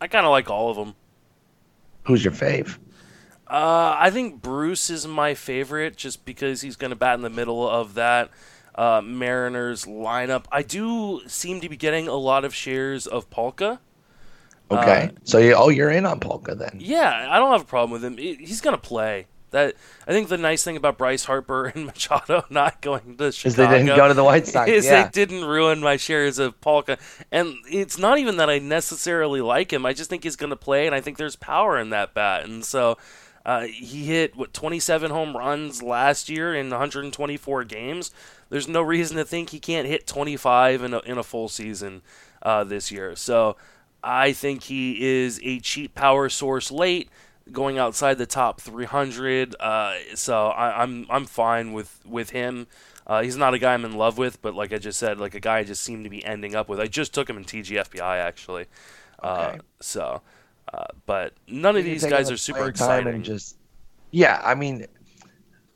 I 0.00 0.06
kind 0.06 0.26
of 0.26 0.30
like 0.30 0.50
all 0.50 0.70
of 0.70 0.76
them. 0.76 0.94
Who's 2.04 2.24
your 2.24 2.32
fave? 2.32 2.78
Uh, 3.48 3.96
I 3.98 4.10
think 4.10 4.42
Bruce 4.42 4.90
is 4.90 5.06
my 5.06 5.34
favorite 5.34 5.96
just 5.96 6.26
because 6.26 6.60
he's 6.60 6.76
going 6.76 6.90
to 6.90 6.96
bat 6.96 7.14
in 7.14 7.22
the 7.22 7.30
middle 7.30 7.66
of 7.66 7.94
that 7.94 8.30
uh, 8.78 9.02
Mariners 9.02 9.84
lineup. 9.86 10.44
I 10.52 10.62
do 10.62 11.20
seem 11.26 11.60
to 11.60 11.68
be 11.68 11.76
getting 11.76 12.06
a 12.06 12.14
lot 12.14 12.44
of 12.44 12.54
shares 12.54 13.06
of 13.08 13.28
Palka. 13.28 13.80
Okay, 14.70 15.10
uh, 15.12 15.18
so 15.24 15.38
you, 15.38 15.54
oh, 15.54 15.68
you're 15.68 15.90
in 15.90 16.06
on 16.06 16.20
Palka 16.20 16.54
then? 16.54 16.76
Yeah, 16.78 17.26
I 17.28 17.38
don't 17.38 17.50
have 17.50 17.62
a 17.62 17.66
problem 17.66 17.90
with 17.90 18.04
him. 18.04 18.16
He's 18.16 18.60
gonna 18.60 18.78
play. 18.78 19.26
That 19.50 19.74
I 20.06 20.12
think 20.12 20.28
the 20.28 20.36
nice 20.36 20.62
thing 20.62 20.76
about 20.76 20.98
Bryce 20.98 21.24
Harper 21.24 21.66
and 21.66 21.86
Machado 21.86 22.44
not 22.50 22.80
going 22.82 23.16
to 23.16 23.32
Chicago 23.32 23.48
is 23.48 23.56
they 23.56 23.66
didn't 23.66 23.96
go 23.96 24.06
to 24.06 24.14
the 24.14 24.22
White 24.24 24.46
Sox. 24.46 24.70
Is 24.70 24.84
yeah. 24.84 25.04
they 25.04 25.10
didn't 25.10 25.44
ruin 25.44 25.80
my 25.80 25.96
shares 25.96 26.38
of 26.38 26.60
Palka, 26.60 26.98
and 27.32 27.54
it's 27.68 27.98
not 27.98 28.18
even 28.18 28.36
that 28.36 28.50
I 28.50 28.58
necessarily 28.58 29.40
like 29.40 29.72
him. 29.72 29.86
I 29.86 29.94
just 29.94 30.10
think 30.10 30.22
he's 30.22 30.36
going 30.36 30.50
to 30.50 30.56
play, 30.56 30.86
and 30.86 30.94
I 30.94 31.00
think 31.00 31.16
there's 31.16 31.36
power 31.36 31.78
in 31.78 31.90
that 31.90 32.14
bat, 32.14 32.44
and 32.44 32.64
so. 32.64 32.96
Uh, 33.46 33.62
he 33.62 34.04
hit 34.04 34.36
what 34.36 34.52
27 34.52 35.10
home 35.10 35.36
runs 35.36 35.82
last 35.82 36.28
year 36.28 36.54
in 36.54 36.68
124 36.68 37.64
games 37.64 38.10
there's 38.50 38.68
no 38.68 38.82
reason 38.82 39.16
to 39.16 39.24
think 39.24 39.50
he 39.50 39.60
can't 39.60 39.86
hit 39.86 40.06
25 40.06 40.82
in 40.82 40.94
a, 40.94 40.98
in 41.00 41.18
a 41.18 41.22
full 41.22 41.48
season 41.48 42.02
uh, 42.42 42.64
this 42.64 42.90
year. 42.90 43.14
So 43.16 43.56
I 44.02 44.32
think 44.32 44.64
he 44.64 45.06
is 45.06 45.40
a 45.42 45.60
cheap 45.60 45.94
power 45.94 46.28
source 46.28 46.70
late, 46.70 47.10
going 47.52 47.78
outside 47.78 48.18
the 48.18 48.26
top 48.26 48.60
300. 48.60 49.54
Uh, 49.60 49.94
so 50.14 50.48
I, 50.48 50.82
am 50.82 51.06
I'm, 51.10 51.16
I'm 51.16 51.24
fine 51.26 51.72
with 51.72 52.00
with 52.06 52.30
him. 52.30 52.66
Uh, 53.06 53.22
he's 53.22 53.36
not 53.36 53.54
a 53.54 53.58
guy 53.58 53.72
I'm 53.72 53.86
in 53.86 53.96
love 53.96 54.18
with, 54.18 54.40
but 54.42 54.54
like 54.54 54.72
I 54.72 54.78
just 54.78 54.98
said, 54.98 55.18
like 55.18 55.34
a 55.34 55.40
guy 55.40 55.58
I 55.58 55.64
just 55.64 55.82
seem 55.82 56.04
to 56.04 56.10
be 56.10 56.24
ending 56.24 56.54
up 56.54 56.68
with. 56.68 56.78
I 56.78 56.86
just 56.86 57.14
took 57.14 57.28
him 57.28 57.38
in 57.38 57.44
TGFBI 57.44 58.18
actually. 58.18 58.66
Uh, 59.22 59.52
okay. 59.54 59.60
so, 59.80 60.20
uh, 60.72 60.86
but 61.06 61.32
none 61.46 61.76
of 61.76 61.84
these 61.84 62.04
guys 62.04 62.30
are 62.30 62.36
super 62.36 62.68
exciting. 62.68 63.22
Just 63.22 63.56
yeah, 64.10 64.40
I 64.44 64.54
mean, 64.54 64.86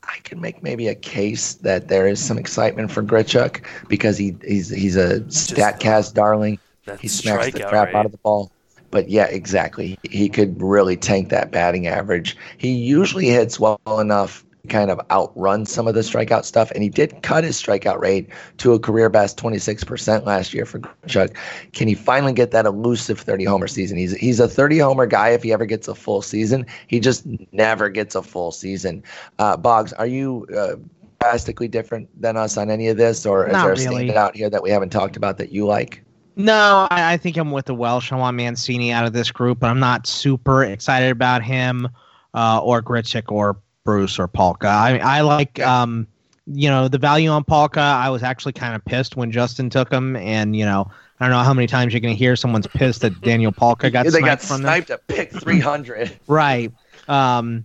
I 0.03 0.19
can 0.25 0.41
make 0.41 0.63
maybe 0.63 0.89
a 0.89 0.95
case 0.95 1.55
that 1.55 1.89
there 1.89 2.07
is 2.07 2.23
some 2.23 2.39
excitement 2.39 2.91
for 2.91 3.03
Grichuk 3.03 3.65
because 3.89 4.19
he 4.19 4.37
he's 4.45 4.69
he's 4.69 4.97
a 4.97 5.21
statcast 5.21 6.15
darling. 6.15 6.59
He 7.01 7.09
smacks 7.09 7.53
the 7.53 7.65
crap 7.65 7.95
out 7.95 8.07
of 8.07 8.13
the 8.13 8.19
ball. 8.19 8.51
But 8.91 9.09
yeah, 9.09 9.25
exactly. 9.25 9.99
He 10.03 10.29
could 10.29 10.61
really 10.61 10.97
tank 10.97 11.31
that 11.31 11.51
batting 11.51 11.87
average. 11.87 12.37
He 12.59 12.73
usually 12.73 13.27
hits 13.27 13.59
well 13.59 13.81
enough 13.87 14.45
kind 14.69 14.91
of 14.91 15.01
outrun 15.11 15.67
some 15.67 15.89
of 15.89 15.95
the 15.95 16.01
strikeout 16.01 16.45
stuff. 16.45 16.71
And 16.71 16.83
he 16.83 16.89
did 16.89 17.23
cut 17.23 17.45
his 17.45 17.61
strikeout 17.61 18.01
rate 18.01 18.29
to 18.59 18.73
a 18.73 18.79
career 18.79 19.09
best 19.09 19.37
26% 19.39 20.25
last 20.25 20.55
year 20.55 20.65
for 20.65 20.81
Chuck. 21.07 21.31
Can 21.73 21.89
he 21.89 21.95
finally 21.95 22.33
get 22.33 22.53
that 22.53 22.67
elusive 22.67 23.19
30 23.19 23.45
homer 23.45 23.67
season? 23.67 23.97
He's 23.99 24.15
he's 24.17 24.41
a 24.41 24.49
30 24.49 24.79
homer 24.79 25.07
guy 25.07 25.31
if 25.31 25.43
he 25.43 25.53
ever 25.53 25.67
gets 25.67 25.89
a 25.89 25.95
full 25.95 26.23
season. 26.23 26.67
He 26.87 27.01
just 27.01 27.25
never 27.53 27.89
gets 27.89 28.15
a 28.15 28.23
full 28.23 28.53
season. 28.53 29.03
Uh, 29.39 29.57
Boggs, 29.57 29.93
are 29.95 30.07
you 30.07 30.47
uh, 30.57 30.77
drastically 31.21 31.69
different 31.69 32.09
than 32.21 32.37
us 32.37 32.57
on 32.57 32.71
any 32.71 32.89
of 32.89 32.97
this, 32.97 33.27
or 33.27 33.47
is 33.47 33.53
Not 33.53 33.65
there 33.65 33.73
a 33.73 33.77
really. 33.77 34.09
standout 34.09 34.17
out 34.17 34.37
here 34.37 34.51
that 34.51 34.63
we 34.63 34.71
haven't 34.71 34.91
talked 34.91 35.17
about 35.17 35.39
that 35.39 35.53
you 35.53 35.67
like? 35.67 36.03
No, 36.37 36.87
I, 36.91 37.15
I 37.15 37.17
think 37.17 37.37
I'm 37.37 37.51
with 37.51 37.67
the 37.67 37.75
Welsh. 37.75 38.11
I 38.11 38.17
want 38.17 38.37
Mancini 38.37 38.91
out 38.91 39.05
of 39.05 39.13
this 39.13 39.31
group, 39.31 39.59
but 39.61 39.69
I'm 39.69 39.81
not 39.81 40.07
super 40.07 40.65
excited 40.65 41.11
about 41.11 41.43
him 41.43 41.89
uh, 42.35 42.61
or 42.63 42.83
Grichuk 42.83 43.31
or 43.31 43.59
Bruce 43.85 44.19
or 44.19 44.29
Palka. 44.29 44.69
I 44.69 44.99
I 44.99 45.21
like 45.23 45.61
um 45.61 46.07
you 46.47 46.69
know 46.69 46.89
the 46.89 46.99
value 46.99 47.31
on 47.31 47.45
Palka. 47.45 47.81
I 47.81 48.11
was 48.11 48.23
actually 48.23 48.53
kind 48.53 48.75
of 48.75 48.85
pissed 48.85 49.17
when 49.17 49.31
Justin 49.31 49.71
took 49.71 49.93
him, 49.93 50.17
and 50.17 50.57
you 50.57 50.65
know 50.65 50.91
I 51.21 51.27
don't 51.27 51.33
know 51.33 51.45
how 51.45 51.55
many 51.55 51.67
times 51.67 51.93
you're 51.93 52.01
going 52.01 52.15
to 52.15 52.19
hear 52.19 52.35
someone's 52.35 52.67
pissed 52.67 53.03
that 53.03 53.21
Daniel 53.21 53.53
Polka 53.53 53.91
got 53.91 54.05
they 54.05 54.11
sniped 54.11 54.25
got 54.25 54.41
from 54.41 54.63
them. 54.63 54.63
sniped 54.63 54.91
at 54.91 55.07
pick 55.07 55.31
300. 55.33 56.19
Right. 56.27 56.73
Um, 57.07 57.65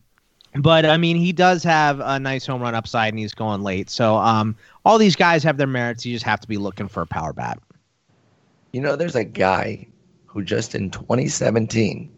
but 0.56 0.86
I 0.86 0.98
mean, 0.98 1.18
he 1.18 1.32
does 1.32 1.64
have 1.64 2.00
a 2.00 2.20
nice 2.20 2.46
home 2.46 2.62
run 2.62 2.76
upside, 2.76 3.14
and 3.14 3.20
he's 3.20 3.34
going 3.34 3.62
late. 3.64 3.90
So 3.90 4.16
um, 4.16 4.56
all 4.86 4.98
these 4.98 5.16
guys 5.16 5.44
have 5.44 5.58
their 5.58 5.68
merits. 5.68 6.06
You 6.06 6.14
just 6.14 6.26
have 6.26 6.40
to 6.42 6.48
be 6.48 6.58
looking 6.58 6.88
for 6.88 7.02
a 7.02 7.08
power 7.08 7.34
bat. 7.34 7.60
You 8.74 8.82
know, 8.82 8.96
there's 8.96 9.16
a 9.16 9.24
guy 9.24 9.88
who 10.26 10.44
just 10.44 10.76
in 10.76 10.92
2017 10.92 12.12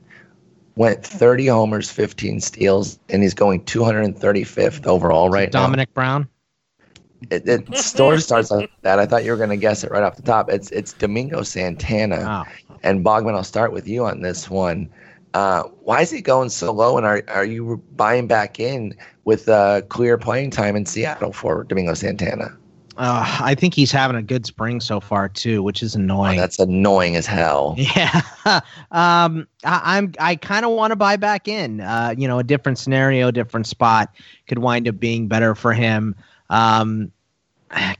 went 0.79 1.05
30 1.05 1.47
homers, 1.47 1.91
15 1.91 2.39
steals, 2.39 2.99
and 3.09 3.21
he's 3.21 3.33
going 3.33 3.61
235th 3.65 4.87
overall 4.87 5.29
right 5.29 5.51
now. 5.51 5.67
Domonic 5.67 5.93
Brown. 5.93 6.21
now. 6.21 7.35
It, 7.35 7.49
it 7.49 7.77
story 7.77 8.21
starts 8.21 8.49
like 8.49 8.71
that. 8.83 8.97
I 8.97 9.05
thought 9.05 9.25
you 9.25 9.31
were 9.31 9.37
going 9.37 9.49
to 9.49 9.57
guess 9.57 9.83
it 9.83 9.91
right 9.91 10.03
off 10.03 10.15
the 10.15 10.21
top. 10.21 10.49
It's 10.49 10.71
it's 10.71 10.93
Domingo 10.93 11.43
Santana. 11.43 12.45
Oh. 12.47 12.77
And 12.81 13.03
Bogman, 13.03 13.35
I'll 13.35 13.43
start 13.43 13.73
with 13.73 13.89
you 13.89 14.05
on 14.05 14.21
this 14.21 14.49
one. 14.49 14.89
Uh, 15.33 15.63
why 15.63 15.99
is 15.99 16.09
he 16.11 16.21
going 16.21 16.49
so 16.49 16.71
low? 16.71 16.95
And 16.95 17.05
are 17.05 17.23
are 17.27 17.43
you 17.43 17.83
buying 17.97 18.25
back 18.25 18.57
in 18.57 18.95
with 19.25 19.49
uh, 19.49 19.81
clear 19.89 20.17
playing 20.17 20.51
time 20.51 20.77
in 20.77 20.85
Seattle 20.85 21.33
for 21.33 21.65
Domingo 21.65 21.93
Santana? 21.93 22.57
Uh, 22.99 23.39
I 23.41 23.55
think 23.55 23.73
he's 23.73 23.93
having 23.93 24.17
a 24.17 24.21
good 24.21 24.45
spring 24.45 24.81
so 24.81 24.99
far 24.99 25.29
too, 25.29 25.63
which 25.63 25.81
is 25.81 25.95
Oh, 25.95 25.99
annoying. 25.99 26.37
that's 26.37 26.59
annoying 26.59 27.15
as 27.15 27.25
hell. 27.25 27.75
Yeah, 27.77 28.21
um, 28.91 29.47
I, 29.63 29.97
I'm. 29.97 30.13
I 30.19 30.35
kind 30.35 30.65
of 30.65 30.71
want 30.71 30.91
to 30.91 30.97
buy 30.97 31.15
back 31.15 31.47
in. 31.47 31.79
Uh, 31.79 32.13
you 32.17 32.27
know, 32.27 32.39
a 32.39 32.43
different 32.43 32.77
scenario, 32.77 33.31
different 33.31 33.67
spot 33.67 34.13
could 34.47 34.59
wind 34.59 34.87
up 34.87 34.99
being 34.99 35.27
better 35.29 35.55
for 35.55 35.71
him. 35.73 36.13
Um, 36.49 37.11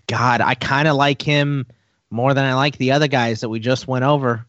God, 0.08 0.42
I 0.42 0.56
kind 0.56 0.88
of 0.88 0.98
like 0.98 1.22
him 1.22 1.66
more 2.10 2.34
than 2.34 2.44
I 2.44 2.54
like 2.56 2.78
the 2.78 2.92
other 2.92 3.08
guys 3.08 3.40
that 3.42 3.50
we 3.50 3.60
just 3.60 3.88
went 3.88 4.04
over. 4.04 4.46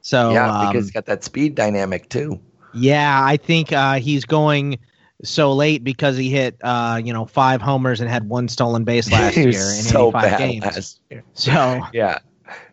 So 0.00 0.32
yeah, 0.32 0.50
um, 0.50 0.68
because 0.72 0.86
he's 0.86 0.90
got 0.92 1.06
that 1.06 1.22
speed 1.22 1.54
dynamic 1.54 2.08
too. 2.08 2.40
yeah, 2.74 3.20
I 3.24 3.36
think 3.36 3.72
uh, 3.72 4.00
he's 4.00 4.24
going 4.24 4.78
so 5.22 5.52
late 5.52 5.84
because 5.84 6.16
he 6.16 6.30
hit 6.30 6.56
uh, 6.62 7.00
you 7.02 7.12
know 7.12 7.24
five 7.26 7.60
homers 7.62 8.00
and 8.00 8.10
had 8.10 8.28
one 8.28 8.48
stolen 8.48 8.84
base 8.84 9.10
last 9.12 9.36
year 9.36 9.48
in 9.48 9.52
so 9.54 10.08
85 10.08 10.22
bad 10.22 10.38
games. 10.38 10.64
last 10.64 11.00
year. 11.10 11.22
So 11.34 11.52
Yeah, 11.92 12.18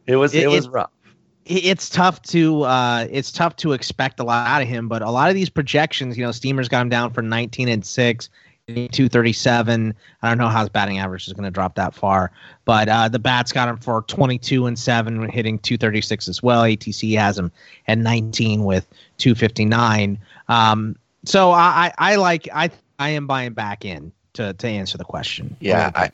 it 0.08 0.16
was 0.16 0.34
it, 0.34 0.44
It- 0.44 0.48
was 0.48 0.66
it- 0.66 0.72
rough. 0.72 0.90
it's 1.46 1.90
tough 1.90 2.22
to 2.24 2.64
uh, 2.64 3.08
it's 3.10 3.32
tough 3.32 3.56
to 3.58 3.74
expect 3.74 4.20
a 4.20 4.24
lot 4.24 4.48
out 4.48 4.62
of 4.62 4.68
him. 4.68 4.88
But 4.88 5.02
a 5.02 5.10
lot 5.12 5.30
of 5.30 5.36
these 5.36 5.50
projections, 5.50 6.18
you 6.18 6.24
know, 6.26 6.32
Steamers 6.32 6.68
got 6.70 6.82
him 6.82 6.90
down 6.90 7.12
for 7.12 7.22
19 7.22 7.68
and 7.70 7.86
six. 7.86 8.30
237. 8.68 9.96
I 10.22 10.30
don't 10.30 10.38
know 10.38 10.48
how 10.48 10.60
his 10.60 10.70
batting 10.70 11.00
average 11.00 11.26
is 11.26 11.34
going 11.34 11.44
to 11.46 11.50
drop 11.52 11.74
that 11.74 11.96
far, 11.96 12.32
but 12.66 12.88
uh, 12.88 13.10
the 13.10 13.18
bats 13.18 13.52
got 13.52 13.68
him 13.68 13.78
for 13.78 14.04
22 14.04 14.68
and 14.68 14.78
seven, 14.78 15.28
hitting 15.30 15.58
236 15.58 16.28
as 16.28 16.44
well. 16.44 16.62
ATC 16.62 17.18
has 17.18 17.38
him 17.40 17.52
at 17.88 17.98
19 17.98 18.64
with 18.66 18.88
259. 19.18 20.20
Um, 20.50 20.96
so 21.30 21.52
I, 21.52 21.92
I, 21.98 22.14
I 22.14 22.16
like 22.16 22.48
I 22.54 22.70
I 22.98 23.10
am 23.10 23.28
buying 23.28 23.54
back 23.54 23.86
in 23.86 24.12
to 24.34 24.54
to 24.54 24.68
answer 24.68 24.98
the 24.98 25.06
question. 25.06 25.56
Yeah, 25.60 25.92
I, 25.96 26.12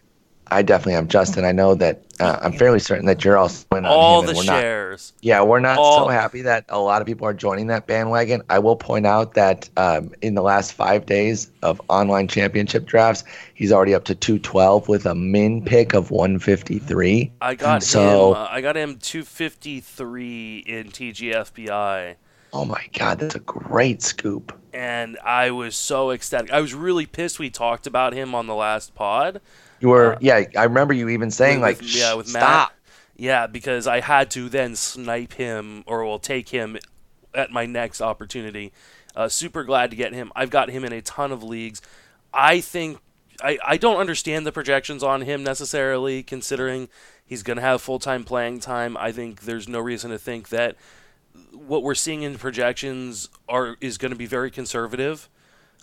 I 0.52 0.62
definitely 0.62 0.94
am. 0.94 1.08
Justin, 1.08 1.44
I 1.44 1.52
know 1.52 1.74
that 1.76 2.04
uh, 2.20 2.38
I'm 2.42 2.54
fairly 2.54 2.78
certain 2.80 3.08
that 3.08 3.26
you're 3.26 3.36
also 3.36 3.66
in 3.72 3.80
on 3.80 3.86
All 3.86 4.20
him, 4.20 4.26
the 4.28 4.30
and 4.32 4.38
we're 4.38 4.44
not. 4.46 4.60
shares. 4.62 5.14
Yeah, 5.22 5.42
we're 5.42 5.60
not 5.60 5.80
All- 5.80 6.06
so 6.06 6.08
happy 6.10 6.42
that 6.44 6.66
a 6.70 6.80
lot 6.80 7.02
of 7.02 7.08
people 7.08 7.26
are 7.28 7.34
joining 7.34 7.66
that 7.68 7.88
bandwagon. 7.88 8.44
I 8.50 8.60
will 8.60 8.76
point 8.76 9.08
out 9.08 9.34
that 9.34 9.68
um, 9.76 10.12
in 10.22 10.36
the 10.36 10.44
last 10.44 10.74
five 10.74 11.08
days 11.08 11.50
of 11.64 11.82
online 11.90 12.28
championship 12.28 12.86
drafts, 12.86 13.24
he's 13.56 13.72
already 13.72 13.96
up 13.96 14.04
to 14.06 14.14
212 14.16 14.88
with 14.88 15.08
a 15.08 15.16
min 15.16 15.66
pick 15.66 15.94
of 15.96 16.12
153. 16.12 17.32
I 17.42 17.56
got 17.56 17.82
So- 17.84 18.34
him. 18.34 18.38
Uh, 18.38 18.48
I 18.52 18.62
got 18.62 18.78
him 18.78 18.98
253 19.00 20.58
in 20.68 20.92
TGFBI, 20.92 22.16
Oh 22.56 22.64
my 22.64 22.86
God, 22.98 23.20
that's 23.20 23.36
a 23.36 23.40
great 23.40 24.02
scoop. 24.02 24.58
and 24.74 25.18
I 25.24 25.52
was 25.52 25.76
so 25.76 26.12
ecstatic. 26.12 26.52
I 26.52 26.60
was 26.62 26.74
really 26.74 27.06
pissed. 27.06 27.38
We 27.40 27.50
talked 27.50 27.86
about 27.88 28.14
him 28.14 28.34
on 28.36 28.48
the 28.48 28.56
last 28.56 28.94
pod. 28.96 29.42
You 29.80 29.90
were, 29.90 30.14
Uh, 30.16 30.18
yeah, 30.22 30.44
I 30.58 30.64
remember 30.64 30.94
you 30.94 31.10
even 31.10 31.32
saying 31.32 31.62
with- 31.62 31.82
like, 31.82 31.96
yeah, 31.96 32.14
with 32.14 32.28
stop. 32.30 32.42
Matt. 32.72 32.72
Yeah, 33.18 33.48
because 33.48 33.88
I 33.88 34.00
had 34.02 34.30
to 34.32 34.50
then 34.50 34.76
snipe 34.76 35.34
him 35.34 35.84
or 35.86 36.04
will 36.06 36.20
take 36.20 36.50
him 36.50 36.78
at 37.34 37.52
my 37.52 37.66
next 37.66 38.02
opportunity. 38.02 38.72
Uh, 39.16 39.28
super 39.30 39.64
glad 39.64 39.90
to 39.92 39.96
get 39.96 40.14
him. 40.14 40.32
I've 40.36 40.50
got 40.50 40.70
him 40.70 40.84
in 40.86 40.92
a 40.94 41.02
ton 41.02 41.32
of 41.32 41.42
leagues. 41.44 41.82
I 42.34 42.60
think 42.62 43.00
I, 43.42 43.58
I 43.66 43.78
don't 43.78 43.98
understand 43.98 44.46
the 44.46 44.52
projections 44.54 45.04
on 45.04 45.22
him 45.22 45.44
necessarily, 45.44 46.24
considering 46.24 46.88
he's 47.26 47.44
going 47.44 47.58
to 47.58 47.62
have 47.64 47.82
full 47.82 48.00
time 48.00 48.24
playing 48.26 48.60
time. 48.62 48.96
I 48.98 49.12
think 49.14 49.42
there's 49.42 49.68
no 49.70 49.80
reason 49.80 50.12
to 50.12 50.18
think 50.18 50.50
that 50.50 50.76
what 51.54 51.84
we're 51.84 51.96
seeing 51.96 52.22
in 52.24 52.38
projections 52.38 53.30
are 53.50 53.76
is 53.82 53.98
going 53.98 54.12
to 54.12 54.18
be 54.18 54.26
very 54.26 54.52
conservative, 54.52 55.30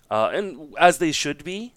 uh, 0.09 0.29
and 0.33 0.73
as 0.79 0.97
they 0.99 1.11
should 1.11 1.43
be. 1.43 1.73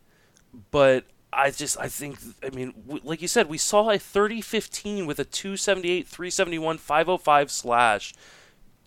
But 0.70 1.05
I 1.32 1.51
just 1.51 1.78
I 1.78 1.89
think 1.89 2.19
I 2.43 2.51
mean 2.51 2.73
w- 2.86 3.03
like 3.05 3.20
you 3.20 3.28
said 3.28 3.48
we 3.48 3.59
saw 3.59 3.90
a 3.90 3.98
30-15 3.98 5.07
with 5.07 5.19
a 5.19 5.24
278 5.24 6.07
371 6.07 6.78
505 6.78 7.51
slash 7.51 8.15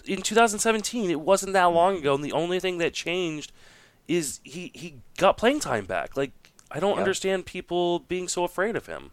in 0.05 0.21
2017 0.23 1.11
it 1.11 1.19
wasn't 1.19 1.53
that 1.53 1.65
long 1.65 1.97
ago 1.97 2.15
and 2.15 2.23
the 2.23 2.31
only 2.31 2.59
thing 2.59 2.79
that 2.79 2.93
changed 2.93 3.51
is 4.07 4.39
he 4.43 4.71
he 4.73 4.95
got 5.17 5.37
playing 5.37 5.59
time 5.59 5.85
back 5.85 6.17
like 6.17 6.31
I 6.71 6.79
don't 6.79 6.95
Yeah. 6.95 7.01
understand 7.01 7.45
people 7.45 7.99
being 7.99 8.27
so 8.27 8.43
afraid 8.43 8.75
of 8.75 8.87
him 8.87 9.11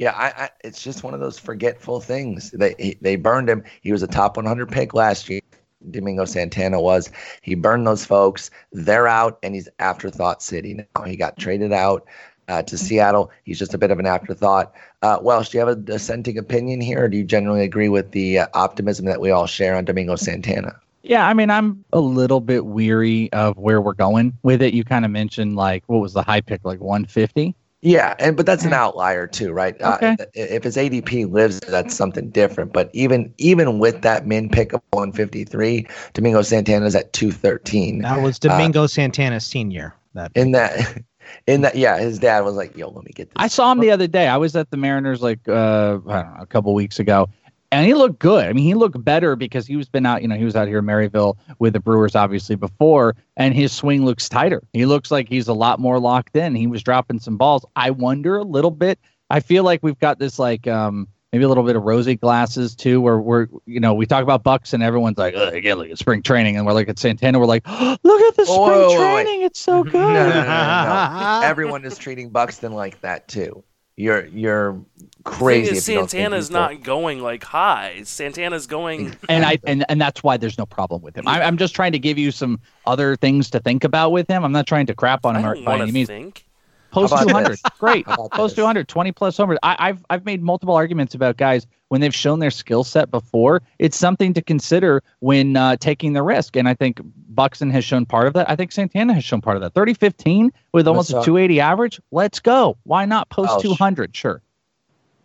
Yeah, 0.00 0.12
I, 0.12 0.44
I, 0.44 0.50
it's 0.64 0.82
just 0.82 1.04
one 1.04 1.12
of 1.12 1.20
those 1.20 1.38
forgetful 1.38 2.00
things. 2.00 2.52
They 2.52 2.74
he, 2.78 2.96
they 3.02 3.16
burned 3.16 3.50
him. 3.50 3.62
He 3.82 3.92
was 3.92 4.02
a 4.02 4.06
top 4.06 4.38
100 4.38 4.70
pick 4.70 4.94
last 4.94 5.28
year. 5.28 5.42
Domingo 5.90 6.24
Santana 6.24 6.80
was. 6.80 7.10
He 7.42 7.54
burned 7.54 7.86
those 7.86 8.02
folks. 8.02 8.50
They're 8.72 9.06
out, 9.06 9.38
and 9.42 9.54
he's 9.54 9.68
afterthought 9.78 10.42
city 10.42 10.72
now. 10.72 11.02
He 11.04 11.16
got 11.16 11.36
traded 11.36 11.74
out 11.74 12.06
uh, 12.48 12.62
to 12.62 12.78
Seattle. 12.78 13.30
He's 13.44 13.58
just 13.58 13.74
a 13.74 13.78
bit 13.78 13.90
of 13.90 13.98
an 13.98 14.06
afterthought. 14.06 14.72
Uh, 15.02 15.18
Welsh, 15.20 15.50
do 15.50 15.58
you 15.58 15.66
have 15.66 15.68
a 15.68 15.76
dissenting 15.78 16.38
opinion 16.38 16.80
here, 16.80 17.04
or 17.04 17.08
do 17.10 17.18
you 17.18 17.24
generally 17.24 17.62
agree 17.62 17.90
with 17.90 18.12
the 18.12 18.38
uh, 18.38 18.46
optimism 18.54 19.04
that 19.04 19.20
we 19.20 19.30
all 19.30 19.46
share 19.46 19.76
on 19.76 19.84
Domingo 19.84 20.16
Santana? 20.16 20.80
Yeah, 21.02 21.28
I 21.28 21.34
mean, 21.34 21.50
I'm 21.50 21.84
a 21.92 22.00
little 22.00 22.40
bit 22.40 22.64
weary 22.64 23.30
of 23.34 23.58
where 23.58 23.82
we're 23.82 23.92
going 23.92 24.32
with 24.44 24.62
it. 24.62 24.72
You 24.72 24.82
kind 24.82 25.04
of 25.04 25.10
mentioned 25.10 25.56
like 25.56 25.84
what 25.88 25.98
was 25.98 26.14
the 26.14 26.22
high 26.22 26.40
pick, 26.40 26.64
like 26.64 26.80
150. 26.80 27.54
Yeah, 27.82 28.14
and 28.18 28.36
but 28.36 28.44
that's 28.44 28.64
an 28.64 28.74
outlier 28.74 29.26
too, 29.26 29.52
right? 29.52 29.80
Okay. 29.80 30.16
Uh, 30.20 30.26
if 30.34 30.64
his 30.64 30.76
ADP 30.76 31.30
lives, 31.30 31.60
that's 31.60 31.94
something 31.94 32.28
different. 32.28 32.74
But 32.74 32.90
even 32.92 33.32
even 33.38 33.78
with 33.78 34.02
that 34.02 34.26
min 34.26 34.50
pick 34.50 34.74
of 34.74 34.82
153, 34.90 35.86
Domingo 36.12 36.42
Santana's 36.42 36.94
at 36.94 37.14
213. 37.14 38.02
That 38.02 38.20
was 38.20 38.38
Domingo 38.38 38.86
Santana 38.86 39.40
Senior. 39.40 39.94
That 40.12 40.30
In 40.34 40.52
that, 40.52 41.02
in 41.46 41.62
that, 41.62 41.74
yeah, 41.74 41.98
his 41.98 42.18
dad 42.18 42.40
was 42.40 42.54
like, 42.54 42.76
"Yo, 42.76 42.90
let 42.90 43.04
me 43.04 43.12
get 43.14 43.28
this." 43.28 43.34
I 43.36 43.48
saw 43.48 43.72
him 43.72 43.80
the 43.80 43.90
other 43.90 44.06
day. 44.06 44.28
I 44.28 44.36
was 44.36 44.54
at 44.56 44.70
the 44.70 44.76
Mariners 44.76 45.22
like 45.22 45.48
uh, 45.48 45.98
I 46.06 46.22
don't 46.22 46.34
know, 46.34 46.36
a 46.38 46.46
couple 46.46 46.74
weeks 46.74 46.98
ago, 46.98 47.30
and 47.72 47.86
he 47.86 47.94
looked 47.94 48.18
good. 48.18 48.46
I 48.46 48.52
mean, 48.52 48.64
he 48.64 48.74
looked 48.74 49.02
better 49.04 49.36
because 49.36 49.66
he 49.66 49.76
was 49.76 49.88
been 49.88 50.06
out. 50.06 50.22
You 50.22 50.28
know, 50.28 50.36
he 50.36 50.44
was 50.44 50.56
out 50.56 50.68
here 50.68 50.78
in 50.78 50.84
Maryvale 50.86 51.38
with 51.58 51.72
the 51.72 51.80
Brewers 51.80 52.14
obviously 52.16 52.56
before, 52.56 53.16
and 53.36 53.54
his 53.54 53.72
swing 53.72 54.04
looks 54.04 54.28
tighter. 54.28 54.62
He 54.72 54.86
looks 54.86 55.10
like 55.10 55.28
he's 55.28 55.48
a 55.48 55.54
lot 55.54 55.78
more 55.78 55.98
locked 55.98 56.36
in. 56.36 56.54
He 56.54 56.66
was 56.66 56.82
dropping 56.82 57.20
some 57.20 57.36
balls. 57.36 57.64
I 57.76 57.90
wonder 57.90 58.36
a 58.36 58.44
little 58.44 58.70
bit. 58.72 58.98
I 59.30 59.40
feel 59.40 59.62
like 59.62 59.82
we've 59.82 59.98
got 59.98 60.18
this 60.18 60.38
like 60.38 60.66
um 60.66 61.06
maybe 61.32 61.44
a 61.44 61.48
little 61.48 61.62
bit 61.62 61.76
of 61.76 61.84
rosy 61.84 62.16
glasses 62.16 62.74
too, 62.74 63.00
where 63.00 63.18
we're 63.20 63.46
you 63.66 63.78
know 63.78 63.94
we 63.94 64.04
talk 64.06 64.22
about 64.24 64.42
Bucks 64.42 64.72
and 64.72 64.82
everyone's 64.82 65.18
like, 65.18 65.34
oh, 65.36 65.48
again, 65.50 65.76
look 65.78 65.90
at 65.90 65.98
spring 65.98 66.22
training, 66.22 66.56
and 66.56 66.66
we're 66.66 66.72
like 66.72 66.88
at 66.88 66.98
Santana, 66.98 67.38
we're 67.38 67.46
like, 67.46 67.66
look 67.68 68.20
at 68.20 68.36
the 68.36 68.44
Whoa, 68.46 68.66
spring 68.66 68.80
whoa, 68.80 69.14
wait. 69.14 69.24
training, 69.24 69.42
it's 69.42 69.60
so 69.60 69.84
good. 69.84 69.94
No, 69.94 70.28
no, 70.28 70.42
no. 70.44 71.40
Everyone 71.44 71.84
is 71.84 71.96
treating 71.98 72.30
Buxton 72.30 72.72
like 72.72 73.00
that 73.02 73.28
too. 73.28 73.62
You're 74.00 74.26
you're 74.26 74.72
The 74.98 75.08
crazy. 75.24 75.72
is, 75.72 75.88
if 75.88 75.92
you 75.92 75.98
don't 76.00 76.10
Santana's 76.10 76.50
not 76.50 76.82
going 76.82 77.20
like 77.20 77.44
high. 77.44 78.02
Santana's 78.04 78.66
going. 78.66 79.16
and 79.28 79.44
I 79.44 79.58
and, 79.66 79.84
and 79.88 80.00
that's 80.00 80.22
why 80.22 80.36
there's 80.36 80.58
no 80.58 80.66
problem 80.66 81.02
with 81.02 81.16
him. 81.16 81.28
I, 81.28 81.42
I'm 81.42 81.56
just 81.58 81.74
trying 81.74 81.92
to 81.92 81.98
give 81.98 82.18
you 82.18 82.30
some 82.30 82.60
other 82.86 83.16
things 83.16 83.50
to 83.50 83.60
think 83.60 83.84
about 83.84 84.10
with 84.12 84.28
him. 84.28 84.44
I'm 84.44 84.52
not 84.52 84.66
trying 84.66 84.86
to 84.86 84.94
crap 84.94 85.24
on 85.26 85.36
I 85.36 85.40
him 85.40 85.46
or 85.46 85.54
don't 85.54 85.64
by 85.64 85.78
any 85.80 85.92
means. 85.92 86.08
think. 86.08 86.46
Post 86.90 87.14
200, 87.26 87.50
this? 87.52 87.62
great. 87.78 88.04
Post 88.06 88.54
this? 88.54 88.54
200, 88.54 88.88
20 88.88 89.12
plus 89.12 89.36
homers. 89.36 89.58
I, 89.62 89.76
I've 89.78 90.04
I've 90.10 90.24
made 90.24 90.42
multiple 90.42 90.74
arguments 90.74 91.14
about 91.14 91.36
guys 91.36 91.66
when 91.88 92.00
they've 92.00 92.14
shown 92.14 92.38
their 92.38 92.50
skill 92.50 92.84
set 92.84 93.10
before. 93.10 93.62
It's 93.78 93.96
something 93.96 94.32
to 94.34 94.42
consider 94.42 95.02
when 95.20 95.56
uh, 95.56 95.76
taking 95.76 96.12
the 96.12 96.22
risk, 96.22 96.56
and 96.56 96.68
I 96.68 96.74
think 96.74 97.00
Buxton 97.04 97.70
has 97.70 97.84
shown 97.84 98.06
part 98.06 98.26
of 98.26 98.32
that. 98.34 98.48
I 98.50 98.56
think 98.56 98.72
Santana 98.72 99.14
has 99.14 99.24
shown 99.24 99.40
part 99.40 99.56
of 99.56 99.62
that. 99.62 99.74
30-15 99.74 100.50
with 100.72 100.86
almost 100.88 101.10
a 101.10 101.14
280 101.24 101.60
average. 101.60 102.00
Let's 102.10 102.40
go. 102.40 102.76
Why 102.84 103.04
not 103.06 103.28
post 103.28 103.50
Oh, 103.54 103.60
200? 103.60 104.16
Sure. 104.16 104.42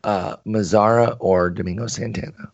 uh, 0.03 0.37
Mazara 0.45 1.17
or 1.19 1.49
Domingo 1.49 1.87
Santana. 1.87 2.51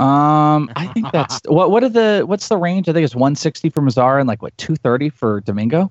Um, 0.00 0.70
I 0.76 0.86
think 0.94 1.10
that's 1.10 1.40
what. 1.48 1.70
What 1.72 1.82
are 1.82 1.88
the? 1.88 2.22
What's 2.24 2.48
the 2.48 2.56
range? 2.56 2.88
I 2.88 2.92
think 2.92 3.04
it's 3.04 3.16
160 3.16 3.70
for 3.70 3.80
Mazara 3.82 4.20
and 4.20 4.28
like 4.28 4.42
what 4.42 4.56
230 4.58 5.10
for 5.10 5.40
Domingo. 5.40 5.90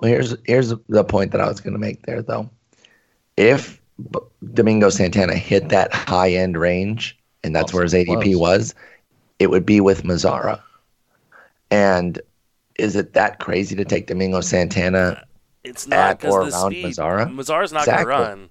Well, 0.00 0.10
here's 0.10 0.34
here's 0.44 0.72
the 0.88 1.04
point 1.04 1.32
that 1.32 1.40
I 1.40 1.48
was 1.48 1.60
going 1.60 1.72
to 1.74 1.78
make 1.78 2.04
there, 2.06 2.22
though. 2.22 2.48
If 3.36 3.80
B- 4.12 4.18
Domingo 4.52 4.90
Santana 4.90 5.34
hit 5.36 5.68
that 5.70 5.92
high 5.92 6.32
end 6.32 6.56
range, 6.58 7.18
and 7.42 7.54
that's 7.54 7.72
Oh, 7.72 7.76
where 7.76 7.84
his 7.84 7.94
ADP 7.94 8.22
close. 8.34 8.36
was, 8.36 8.74
it 9.38 9.50
would 9.50 9.64
be 9.66 9.80
with 9.80 10.02
Mazara. 10.02 10.60
And 11.70 12.20
is 12.78 12.96
it 12.96 13.14
that 13.14 13.40
crazy 13.40 13.74
to 13.76 13.84
take 13.84 14.06
Domingo 14.06 14.40
Santana? 14.40 14.98
Uh, 15.20 15.24
it's 15.64 15.86
At 15.86 16.22
not 16.22 16.30
or 16.32 16.44
because 16.44 16.52
the 16.52 16.58
around 16.58 16.70
speed. 16.72 16.84
Mazara? 16.86 17.34
Mazara's 17.34 17.72
not 17.72 17.82
Exactly. 17.82 18.04
going 18.04 18.24
to 18.24 18.28
run. 18.30 18.50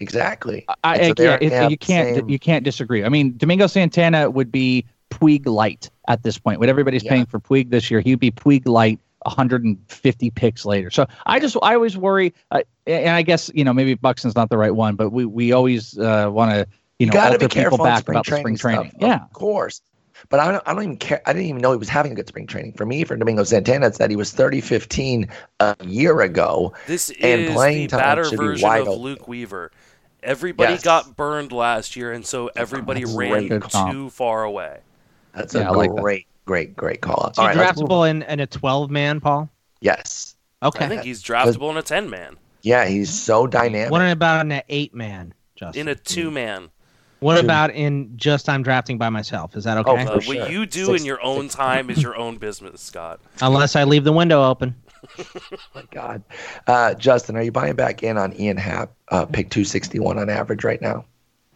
Exactly. 0.00 0.64
I, 0.84 0.96
And 0.96 1.18
so 1.18 1.24
I, 1.24 1.38
yeah, 1.40 1.64
it- 1.64 1.70
you 1.72 1.76
can't 1.78 2.16
same- 2.16 2.28
you 2.28 2.38
can't 2.38 2.64
disagree. 2.64 3.04
I 3.04 3.08
mean, 3.08 3.36
Domingo 3.36 3.66
Santana 3.66 4.30
would 4.30 4.52
be 4.52 4.84
Puig 5.10 5.46
light 5.46 5.90
at 6.06 6.22
this 6.22 6.38
point. 6.38 6.60
What 6.60 6.68
everybody's 6.68 7.02
Yeah. 7.02 7.10
paying 7.12 7.26
for 7.26 7.40
Puig 7.40 7.70
this 7.70 7.90
year, 7.90 8.00
he'd 8.00 8.20
be 8.20 8.30
Puig 8.30 8.66
light 8.68 9.00
150 9.22 10.30
picks 10.30 10.64
later. 10.64 10.90
So 10.90 11.06
I 11.26 11.40
just 11.40 11.56
I 11.62 11.74
always 11.74 11.96
worry, 11.96 12.34
uh, 12.50 12.62
and 12.86 13.10
I 13.10 13.22
guess 13.22 13.50
you 13.54 13.64
know 13.64 13.72
maybe 13.72 13.94
Buxton's 13.94 14.36
not 14.36 14.50
the 14.50 14.58
right 14.58 14.74
one, 14.74 14.96
but 14.96 15.10
we 15.10 15.24
we 15.24 15.52
always 15.52 15.98
uh, 15.98 16.28
want 16.32 16.52
to 16.52 16.66
you 16.98 17.06
know 17.06 17.16
gotta 17.16 17.38
alter 17.38 17.38
be 17.38 17.48
careful 17.48 17.78
people 17.78 17.78
back 17.78 17.96
spring 17.96 18.08
about 18.08 18.26
the 18.26 18.32
spring 18.32 18.56
training 18.56 18.58
training. 18.58 18.92
stuff, 18.94 18.94
Yeah, 18.98 19.24
Of 19.24 19.32
course. 19.32 19.80
But 20.30 20.40
I 20.40 20.50
don't, 20.50 20.62
I 20.66 20.74
don't 20.74 20.82
even 20.82 20.96
care. 20.96 21.22
I 21.26 21.32
didn't 21.32 21.46
even 21.48 21.62
know 21.62 21.70
he 21.70 21.78
was 21.78 21.88
having 21.88 22.10
a 22.10 22.14
good 22.14 22.26
spring 22.26 22.46
training. 22.46 22.72
For 22.72 22.84
me, 22.84 23.04
for 23.04 23.16
Domingo 23.16 23.44
Santana, 23.44 23.86
it's 23.86 23.98
that 23.98 24.10
he 24.10 24.16
was 24.16 24.32
30 24.32 24.60
15 24.60 25.28
a 25.60 25.76
year 25.84 26.20
ago. 26.22 26.74
This 26.86 27.10
And 27.22 27.46
is 27.46 27.46
playing 27.46 27.86
the 27.86 27.88
time 27.88 28.00
batter 28.00 28.22
should 28.22 28.40
be 28.40 28.48
version 28.48 28.50
wide 28.50 28.86
of 28.86 28.88
open. 28.88 28.96
Luke 28.96 29.28
Weaver. 29.28 29.70
Everybody 30.22 30.78
Yes. 30.78 30.82
got 30.82 31.16
burned 31.16 31.52
last 31.52 31.94
year, 31.96 32.12
and 32.12 32.26
so 32.26 32.50
everybody 32.56 33.04
That's 33.04 33.14
ran 33.14 33.48
great. 33.48 33.48
Good 33.48 33.68
comp. 33.70 33.98
too 33.98 34.10
far 34.10 34.42
away. 34.42 34.80
That's 35.32 35.54
Yeah, 35.54 35.70
great 35.70 35.70
like 35.70 35.94
that. 35.94 36.08
Great, 36.48 36.74
great, 36.74 36.76
great 36.76 37.00
call 37.02 37.22
out. 37.26 37.32
Is 37.32 37.36
he 37.36 37.42
All 37.42 37.48
right, 37.48 37.56
draftable 37.56 38.10
in, 38.10 38.22
in 38.22 38.40
a 38.40 38.46
12 38.46 38.90
man, 38.90 39.20
Paul? 39.20 39.48
Yes. 39.80 40.34
Okay. 40.62 40.84
I 40.84 40.88
think 40.88 41.02
he's 41.02 41.22
draftable 41.22 41.70
in 41.70 41.76
a 41.76 41.82
ten 41.82 42.10
man, 42.10 42.36
Yeah, 42.62 42.86
he's 42.86 43.08
so 43.12 43.46
dynamic. 43.46 43.92
What 43.92 44.00
about 44.10 44.44
in 44.46 44.50
an 44.52 44.62
eight 44.68 44.92
man, 44.94 45.32
Justin? 45.54 45.82
in 45.82 45.88
a 45.88 45.94
two 45.94 46.30
man. 46.32 46.70
what 47.20 47.34
Two. 47.34 47.44
about 47.44 47.70
in 47.70 48.12
just 48.16 48.48
I'm 48.48 48.62
drafting 48.64 48.98
by 48.98 49.08
myself? 49.08 49.56
Is 49.56 49.62
that 49.64 49.78
okay? 49.78 49.90
Oh, 49.90 49.96
Uh, 49.96 50.20
For 50.20 50.26
what 50.34 50.50
you 50.50 50.66
do 50.66 50.86
Six- 50.86 51.00
in 51.00 51.06
your 51.06 51.22
own 51.22 51.48
time 51.48 51.90
is 51.90 52.02
your 52.02 52.16
own 52.16 52.38
business, 52.38 52.80
Scott. 52.80 53.20
Unless 53.40 53.76
I 53.76 53.84
leave 53.84 54.02
the 54.04 54.12
window 54.12 54.42
open. 54.42 54.74
my 55.76 55.84
God. 55.92 56.22
Uh, 56.66 56.94
Justin, 56.94 57.36
are 57.36 57.42
you 57.42 57.52
buying 57.52 57.76
back 57.76 58.02
in 58.02 58.18
on 58.18 58.32
Ian 58.40 58.56
Happ, 58.56 58.90
uh, 59.08 59.26
pick 59.26 59.50
261 59.50 60.18
on 60.18 60.28
average 60.28 60.64
right 60.64 60.82
now? 60.82 61.04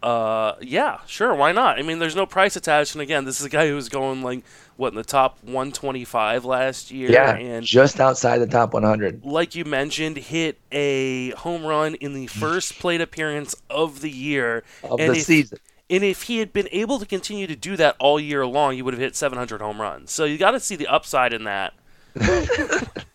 Uh, 0.02 0.56
yeah, 0.60 0.98
sure, 1.06 1.32
why 1.34 1.52
not? 1.52 1.78
I 1.78 1.82
mean, 1.82 1.98
there's 2.00 2.16
no 2.16 2.26
price 2.26 2.56
attached, 2.56 2.94
and 2.94 3.02
again, 3.02 3.24
this 3.24 3.38
is 3.38 3.46
a 3.46 3.48
guy 3.48 3.68
who 3.68 3.76
was 3.76 3.88
going 3.88 4.22
like 4.22 4.44
what 4.76 4.88
in 4.88 4.96
the 4.96 5.04
top 5.04 5.38
125 5.44 6.44
last 6.44 6.90
year, 6.90 7.10
Yeah, 7.10 7.36
and 7.36 7.64
just 7.64 8.00
outside 8.00 8.38
the 8.38 8.46
top 8.48 8.74
100. 8.74 9.24
like 9.24 9.54
you 9.54 9.64
mentioned, 9.64 10.16
hit 10.16 10.58
a 10.72 11.30
home 11.30 11.64
run 11.64 11.94
in 11.96 12.14
the 12.14 12.26
first 12.26 12.78
plate 12.80 13.00
appearance 13.00 13.54
of 13.70 14.00
the 14.00 14.10
year 14.10 14.64
Of 14.82 15.06
the 15.06 15.16
if, 15.16 15.22
season. 15.22 15.58
And 15.88 16.02
if 16.02 16.22
he 16.24 16.38
had 16.38 16.52
been 16.52 16.68
able 16.72 16.98
to 16.98 17.06
continue 17.06 17.46
to 17.46 17.54
do 17.56 17.76
that 17.76 17.96
all 18.00 18.18
year 18.18 18.46
long, 18.46 18.74
he 18.74 18.82
would 18.82 18.94
have 18.94 19.00
hit 19.00 19.14
700 19.14 19.60
home 19.60 19.80
runs. 19.80 20.10
So 20.10 20.24
you 20.24 20.38
got 20.38 20.52
to 20.52 20.60
see 20.60 20.74
the 20.74 20.86
upside 20.88 21.32
in 21.32 21.44
that. 21.44 21.74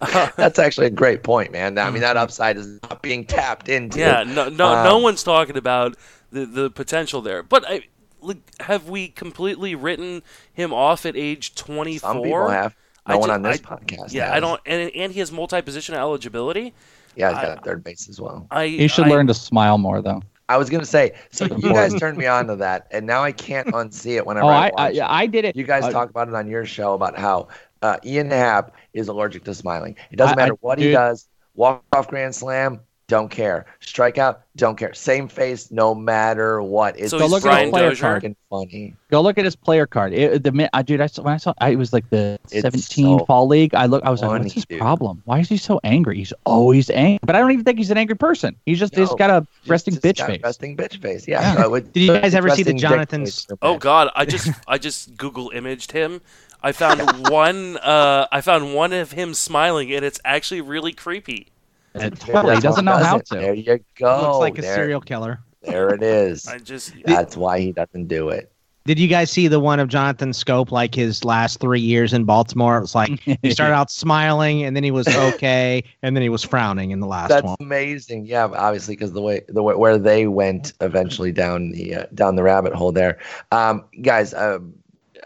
That's 0.36 0.58
actually 0.58 0.86
a 0.86 0.90
great 0.90 1.22
point, 1.22 1.52
man. 1.52 1.78
I 1.78 1.90
mean, 1.90 2.00
that 2.02 2.16
upside 2.16 2.56
is 2.56 2.78
not 2.82 3.02
being 3.02 3.24
tapped 3.24 3.68
into. 3.68 3.98
Yeah, 3.98 4.22
no, 4.24 4.48
no, 4.48 4.82
no 4.84 4.96
Um, 4.96 5.02
one's 5.02 5.22
talking 5.22 5.56
about 5.56 5.96
the 6.32 6.44
the 6.46 6.70
potential 6.70 7.20
there. 7.22 7.42
But 7.42 7.64
I, 7.68 7.82
like, 8.20 8.38
have 8.60 8.88
we 8.88 9.08
completely 9.08 9.74
written 9.74 10.22
him 10.52 10.72
off 10.72 11.06
at 11.06 11.16
age 11.16 11.54
24? 11.54 12.08
Some 12.08 12.22
people 12.22 12.48
have. 12.48 12.74
No 13.06 13.14
I 13.14 13.16
one 13.16 13.28
ju- 13.28 13.32
on 13.34 13.42
this 13.42 13.60
I- 13.64 13.76
podcast. 13.76 14.12
Yeah, 14.12 14.26
has. 14.26 14.34
I 14.36 14.40
don't, 14.40 14.60
and 14.66 14.90
and 14.94 15.12
he 15.12 15.20
has 15.20 15.32
multi-position 15.32 15.94
eligibility. 15.94 16.74
Yeah, 17.16 17.30
he's 17.30 17.38
I- 17.38 17.42
got 17.42 17.58
a 17.58 17.60
third 17.62 17.82
base 17.82 18.08
as 18.08 18.20
well. 18.20 18.46
I 18.50 18.64
you 18.64 18.88
should 18.88 19.06
I- 19.06 19.10
learn 19.10 19.26
to 19.28 19.34
smile 19.34 19.78
more 19.78 20.02
though. 20.02 20.22
I 20.50 20.56
was 20.56 20.70
gonna 20.70 20.86
say, 20.86 21.12
so 21.30 21.44
you 21.44 21.74
guys 21.74 21.92
turned 21.94 22.16
me 22.16 22.26
on 22.26 22.46
to 22.46 22.56
that, 22.56 22.86
and 22.90 23.06
now 23.06 23.22
I 23.22 23.32
can't 23.32 23.66
unsee 23.68 24.16
it 24.16 24.26
whenever 24.26 24.46
Oh, 24.46 24.48
I, 24.48 24.68
I 24.68 24.70
watch 24.72 24.94
it. 24.94 25.00
I, 25.00 25.20
I 25.22 25.26
did 25.26 25.44
it. 25.44 25.54
You 25.56 25.64
guys 25.64 25.84
Uh, 25.84 25.90
talk 25.90 26.08
about 26.08 26.28
it 26.28 26.34
on 26.34 26.48
your 26.48 26.64
show 26.64 26.94
about 26.94 27.18
how 27.18 27.48
uh, 27.82 27.98
Ian 28.02 28.30
Happ 28.30 28.72
is 28.94 29.08
allergic 29.08 29.44
to 29.44 29.54
smiling. 29.54 29.96
It 30.10 30.16
doesn't 30.16 30.38
I- 30.38 30.42
I- 30.42 30.44
matter 30.46 30.56
what 30.60 30.78
he 30.78 30.90
does. 30.90 31.28
Walk 31.54 31.82
off 31.92 32.06
grand 32.08 32.34
slam, 32.36 32.80
don't 33.08 33.30
care. 33.30 33.66
Strikeout, 33.80 34.36
don't 34.54 34.76
care. 34.76 34.92
Same 34.94 35.26
face, 35.28 35.70
no 35.72 35.94
matter 35.94 36.62
what. 36.62 36.96
It's 37.00 37.10
So 37.10 37.18
Go 37.18 37.24
he's 37.24 37.32
look 37.32 37.40
at 37.42 37.46
Brian 37.46 37.64
his 37.64 37.70
player 37.72 37.88
Dozier. 37.88 38.00
card. 38.20 38.36
funny. 38.50 38.94
Go 39.10 39.20
look 39.22 39.38
at 39.38 39.44
his 39.44 39.56
player 39.56 39.86
card. 39.86 40.12
It, 40.12 40.42
the 40.44 40.52
mi- 40.52 40.68
uh, 40.72 40.82
dude, 40.82 41.00
I 41.00 41.06
saw 41.06 41.22
when 41.22 41.32
I 41.34 41.38
saw 41.38 41.52
I, 41.58 41.70
it 41.70 41.76
was 41.76 41.92
like 41.92 42.08
the 42.10 42.38
It's 42.52 42.60
17 42.62 43.18
so 43.18 43.24
fall 43.24 43.46
league. 43.48 43.74
I 43.74 43.86
look, 43.86 44.04
I 44.04 44.10
was 44.10 44.20
like, 44.20 44.30
funny, 44.30 44.42
what's 44.44 44.54
his 44.54 44.66
dude. 44.66 44.78
problem? 44.78 45.22
Why 45.24 45.40
is 45.40 45.48
he 45.48 45.56
so 45.56 45.80
angry? 45.84 46.18
He's 46.18 46.32
always 46.44 46.90
angry, 46.90 47.18
but 47.24 47.34
I 47.34 47.40
don't 47.40 47.50
even 47.50 47.64
think 47.64 47.78
he's 47.78 47.90
an 47.90 47.96
angry 47.98 48.16
person. 48.16 48.54
He's 48.66 48.78
just 48.78 48.94
he's 48.94 49.12
got 49.14 49.30
a 49.30 49.46
resting 49.66 49.94
just 49.94 50.04
bitch 50.04 50.18
got 50.18 50.26
face. 50.28 50.40
Resting 50.44 50.76
bitch 50.76 51.00
face. 51.02 51.26
Yeah. 51.26 51.40
Yeah. 51.40 51.54
so 51.56 51.62
it 51.62 51.70
would- 51.70 51.92
Did 51.94 52.00
you 52.02 52.12
guys 52.12 52.34
ever 52.34 52.50
see 52.50 52.62
the 52.62 52.72
resting 52.72 52.78
Jonathan's- 52.90 53.46
Oh. 53.62 53.78
God, 53.78 54.10
I 54.14 54.26
just 54.26 54.50
I 54.68 54.78
just 54.78 55.16
Google 55.16 55.50
imaged 55.50 55.90
him. 55.92 56.20
I 56.62 56.72
found 56.72 57.28
one. 57.28 57.76
Uh, 57.78 58.26
I 58.32 58.40
found 58.40 58.74
one 58.74 58.92
of 58.92 59.12
him 59.12 59.34
smiling, 59.34 59.92
and 59.92 60.04
it's 60.04 60.20
actually 60.24 60.60
really 60.60 60.92
creepy. 60.92 61.48
Totally, 61.94 62.56
he 62.56 62.60
doesn't 62.60 62.84
know 62.84 62.96
how 62.96 63.16
it. 63.18 63.26
to. 63.26 63.34
There 63.34 63.54
you 63.54 63.80
go. 63.96 64.22
Looks 64.22 64.38
like 64.38 64.58
a 64.58 64.62
there, 64.62 64.74
serial 64.74 65.00
killer. 65.00 65.40
There 65.62 65.92
it 65.94 66.02
is. 66.02 66.46
I 66.48 66.58
just 66.58 66.94
That's 67.04 67.36
why 67.36 67.60
he 67.60 67.72
doesn't 67.72 68.06
do 68.06 68.28
it. 68.28 68.52
Did 68.84 68.98
you 68.98 69.08
guys 69.08 69.30
see 69.30 69.48
the 69.48 69.60
one 69.60 69.80
of 69.80 69.88
Jonathan 69.88 70.30
Schoop, 70.30 70.70
like 70.70 70.94
his 70.94 71.22
last 71.22 71.60
three 71.60 71.80
years 71.80 72.14
in 72.14 72.24
Baltimore? 72.24 72.78
It 72.78 72.80
was 72.80 72.94
like 72.94 73.20
he 73.20 73.50
started 73.50 73.74
out 73.74 73.90
smiling, 73.90 74.62
and 74.62 74.74
then 74.74 74.82
he 74.82 74.90
was 74.90 75.06
okay, 75.08 75.84
and 76.02 76.16
then 76.16 76.22
he 76.22 76.30
was 76.30 76.42
frowning 76.42 76.90
in 76.90 77.00
the 77.00 77.06
last 77.06 77.28
That's 77.28 77.44
one. 77.44 77.56
amazing. 77.60 78.24
Yeah, 78.24 78.44
obviously 78.44 78.94
because 78.96 79.12
the 79.12 79.20
way 79.20 79.42
the 79.48 79.62
way 79.62 79.74
where 79.74 79.98
they 79.98 80.26
went 80.26 80.72
eventually 80.80 81.32
down 81.32 81.70
the 81.72 81.96
uh, 81.96 82.06
down 82.14 82.36
the 82.36 82.42
rabbit 82.42 82.72
hole 82.72 82.92
there. 82.92 83.18
Um, 83.52 83.84
guys, 84.00 84.32
um, 84.32 84.72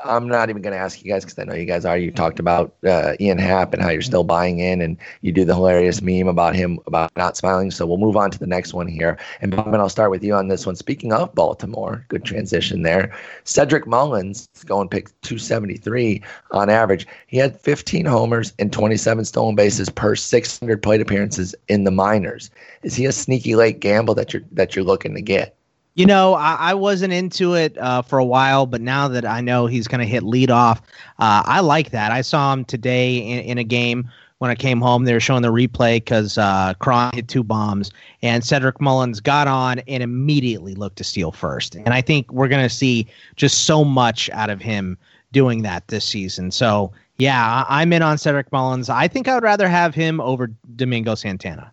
I'm 0.04 0.28
not 0.28 0.50
even 0.50 0.62
going 0.62 0.72
to 0.72 0.78
ask 0.78 1.02
you 1.04 1.10
guys 1.10 1.24
because 1.24 1.38
I 1.38 1.44
know 1.44 1.54
you 1.54 1.64
guys 1.64 1.84
are. 1.84 1.96
You 1.96 2.10
talked 2.10 2.38
about 2.38 2.74
uh, 2.84 3.14
Ian 3.20 3.38
Happ 3.38 3.72
and 3.72 3.82
how 3.82 3.90
you're 3.90 4.02
still 4.02 4.24
buying 4.24 4.58
in, 4.58 4.80
and 4.80 4.96
you 5.20 5.32
do 5.32 5.44
the 5.44 5.54
hilarious 5.54 6.02
meme 6.02 6.28
about 6.28 6.54
him 6.54 6.78
about 6.86 7.10
not 7.16 7.36
smiling. 7.36 7.70
So 7.70 7.86
we'll 7.86 7.98
move 7.98 8.16
on 8.16 8.30
to 8.30 8.38
the 8.38 8.46
next 8.46 8.74
one 8.74 8.88
here. 8.88 9.18
And 9.40 9.52
Bogman, 9.52 9.78
I'll 9.78 9.88
start 9.88 10.10
with 10.10 10.22
you 10.22 10.34
on 10.34 10.48
this 10.48 10.66
one. 10.66 10.76
Speaking 10.76 11.12
of 11.12 11.34
Baltimore, 11.34 12.04
good 12.08 12.24
transition 12.24 12.82
there. 12.82 13.14
Cedric 13.44 13.86
Mullins 13.86 14.48
is 14.54 14.64
going 14.64 14.88
pick 14.88 15.08
273 15.22 16.22
on 16.50 16.70
average. 16.70 17.06
He 17.26 17.36
had 17.38 17.60
15 17.60 18.04
homers 18.06 18.52
and 18.58 18.72
27 18.72 19.24
stolen 19.24 19.54
bases 19.54 19.88
per 19.88 20.16
600 20.16 20.82
plate 20.82 21.00
appearances 21.00 21.54
in 21.68 21.84
the 21.84 21.90
minors. 21.90 22.50
Is 22.82 22.94
he 22.94 23.06
a 23.06 23.12
sneaky 23.12 23.54
late 23.54 23.80
gamble 23.80 24.14
that 24.14 24.32
you're 24.32 24.42
that 24.52 24.74
you're 24.74 24.84
looking 24.84 25.14
to 25.14 25.22
get? 25.22 25.56
You 25.94 26.06
know, 26.06 26.34
I, 26.34 26.54
I 26.54 26.74
wasn't 26.74 27.12
into 27.12 27.54
it 27.54 27.76
uh, 27.76 28.00
for 28.02 28.18
a 28.18 28.24
while, 28.24 28.64
but 28.64 28.80
now 28.80 29.08
that 29.08 29.26
I 29.26 29.42
know 29.42 29.66
he's 29.66 29.86
going 29.86 30.00
to 30.00 30.06
hit 30.06 30.22
lead 30.22 30.50
off, 30.50 30.80
uh, 31.18 31.42
I 31.44 31.60
like 31.60 31.90
that. 31.90 32.10
I 32.12 32.22
saw 32.22 32.52
him 32.52 32.64
today 32.64 33.18
in, 33.18 33.40
in 33.40 33.58
a 33.58 33.64
game 33.64 34.10
when 34.38 34.50
I 34.50 34.54
came 34.54 34.80
home. 34.80 35.04
They 35.04 35.12
were 35.12 35.20
showing 35.20 35.42
the 35.42 35.52
replay 35.52 35.96
because 35.96 36.38
uh, 36.38 36.74
hit 37.12 37.28
two 37.28 37.44
bombs, 37.44 37.90
and 38.22 38.42
Cedric 38.42 38.80
Mullins 38.80 39.20
got 39.20 39.48
on 39.48 39.80
and 39.80 40.02
immediately 40.02 40.74
looked 40.74 40.96
to 40.96 41.04
steal 41.04 41.30
first. 41.30 41.74
And 41.74 41.90
I 41.90 42.00
think 42.00 42.32
we're 42.32 42.48
going 42.48 42.68
to 42.68 42.74
see 42.74 43.06
just 43.36 43.66
so 43.66 43.84
much 43.84 44.30
out 44.30 44.48
of 44.50 44.62
him 44.62 44.96
doing 45.30 45.62
that 45.62 45.88
this 45.88 46.04
season. 46.04 46.50
So, 46.50 46.90
yeah, 47.18 47.64
I, 47.68 47.82
I'm 47.82 47.92
in 47.92 48.02
on 48.02 48.16
Cedric 48.16 48.50
Mullins. 48.50 48.88
I 48.88 49.08
think 49.08 49.28
I 49.28 49.34
would 49.34 49.44
rather 49.44 49.68
have 49.68 49.94
him 49.94 50.20
over 50.20 50.50
Domingo 50.74 51.14
Santana. 51.14 51.70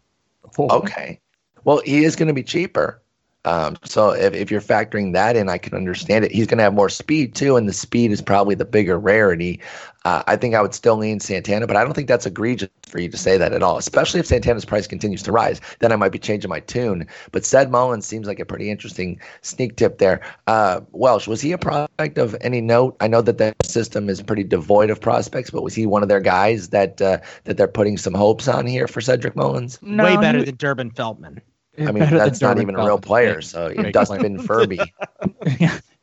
Okay. 0.60 1.20
Well, 1.64 1.82
he 1.86 2.04
is 2.04 2.16
going 2.16 2.28
to 2.28 2.34
be 2.34 2.44
cheaper. 2.44 3.02
Um, 3.50 3.78
so 3.84 4.12
if, 4.12 4.36
if 4.36 4.52
you're 4.52 4.62
factoring 4.62 5.14
that 5.14 5.36
in, 5.36 5.50
I 5.50 5.58
can 5.58 5.74
understand 5.74 6.24
it. 6.24 6.32
He's 6.32 6.46
going 6.46 6.60
to 6.60 6.64
have 6.64 6.76
more 6.76 6.88
speed 6.88 7.34
too, 7.34 7.56
and 7.58 7.68
the 7.68 7.74
speed 7.74 8.12
is 8.12 8.22
probably 8.22 8.54
the 8.54 8.64
bigger 8.64 9.00
rarity. 9.00 9.60
Uh, 10.06 10.22
I 10.28 10.36
think 10.36 10.54
I 10.54 10.62
would 10.62 10.76
still 10.76 10.98
lean 10.98 11.20
Santana, 11.20 11.66
but 11.66 11.76
I 11.76 11.84
don't 11.84 11.94
think 11.94 12.08
that's 12.08 12.28
egregious 12.28 12.70
for 12.86 13.00
you 13.00 13.10
to 13.10 13.18
say 13.18 13.38
that 13.38 13.52
at 13.52 13.64
all, 13.64 13.78
especially 13.78 14.20
if 14.20 14.28
Santana's 14.28 14.66
price 14.66 14.86
continues 14.86 15.24
to 15.24 15.32
rise. 15.32 15.62
Then 15.80 15.92
I 15.92 15.96
might 15.96 16.12
be 16.12 16.20
changing 16.20 16.48
my 16.48 16.60
tune. 16.60 17.08
But 17.32 17.44
Ced 17.44 17.72
Mullins 17.72 18.06
seems 18.06 18.28
like 18.28 18.40
a 18.40 18.46
pretty 18.46 18.70
interesting 18.70 19.20
sneak 19.42 19.78
tip 19.78 19.98
there. 19.98 20.22
Uh, 20.46 20.82
Welsh, 20.92 21.28
was 21.28 21.42
he 21.42 21.52
a 21.52 21.58
prospect 21.58 22.20
of 22.20 22.36
any 22.42 22.62
note? 22.62 22.98
I 23.00 23.08
know 23.08 23.24
that 23.24 23.40
the 23.40 23.56
system 23.64 24.10
is 24.10 24.22
pretty 24.22 24.44
devoid 24.44 24.92
of 24.92 25.02
prospects, 25.02 25.50
but 25.50 25.64
was 25.64 25.74
he 25.74 25.88
one 25.88 26.04
of 26.04 26.08
their 26.08 26.22
guys 26.22 26.70
that 26.70 27.02
uh, 27.02 27.18
that 27.46 27.58
they're 27.58 27.68
putting 27.68 27.98
some 27.98 28.14
hopes 28.14 28.48
on 28.48 28.68
here 28.68 28.88
for 28.88 29.02
Cedric 29.02 29.36
Mullins? 29.36 29.80
No, 29.82 30.04
Way 30.04 30.18
better 30.18 30.40
he, 30.40 30.46
than 30.46 30.56
Durbin 30.56 30.92
Feltman. 30.92 31.42
I 31.80 31.92
mean, 31.92 32.10
that's 32.10 32.42
not 32.42 32.60
even 32.60 32.76
a 32.76 32.86
real 32.86 33.00
player. 33.00 33.42
So 33.42 33.70
you 33.70 33.92
Dustin 33.92 34.40
Furby. 34.46 34.80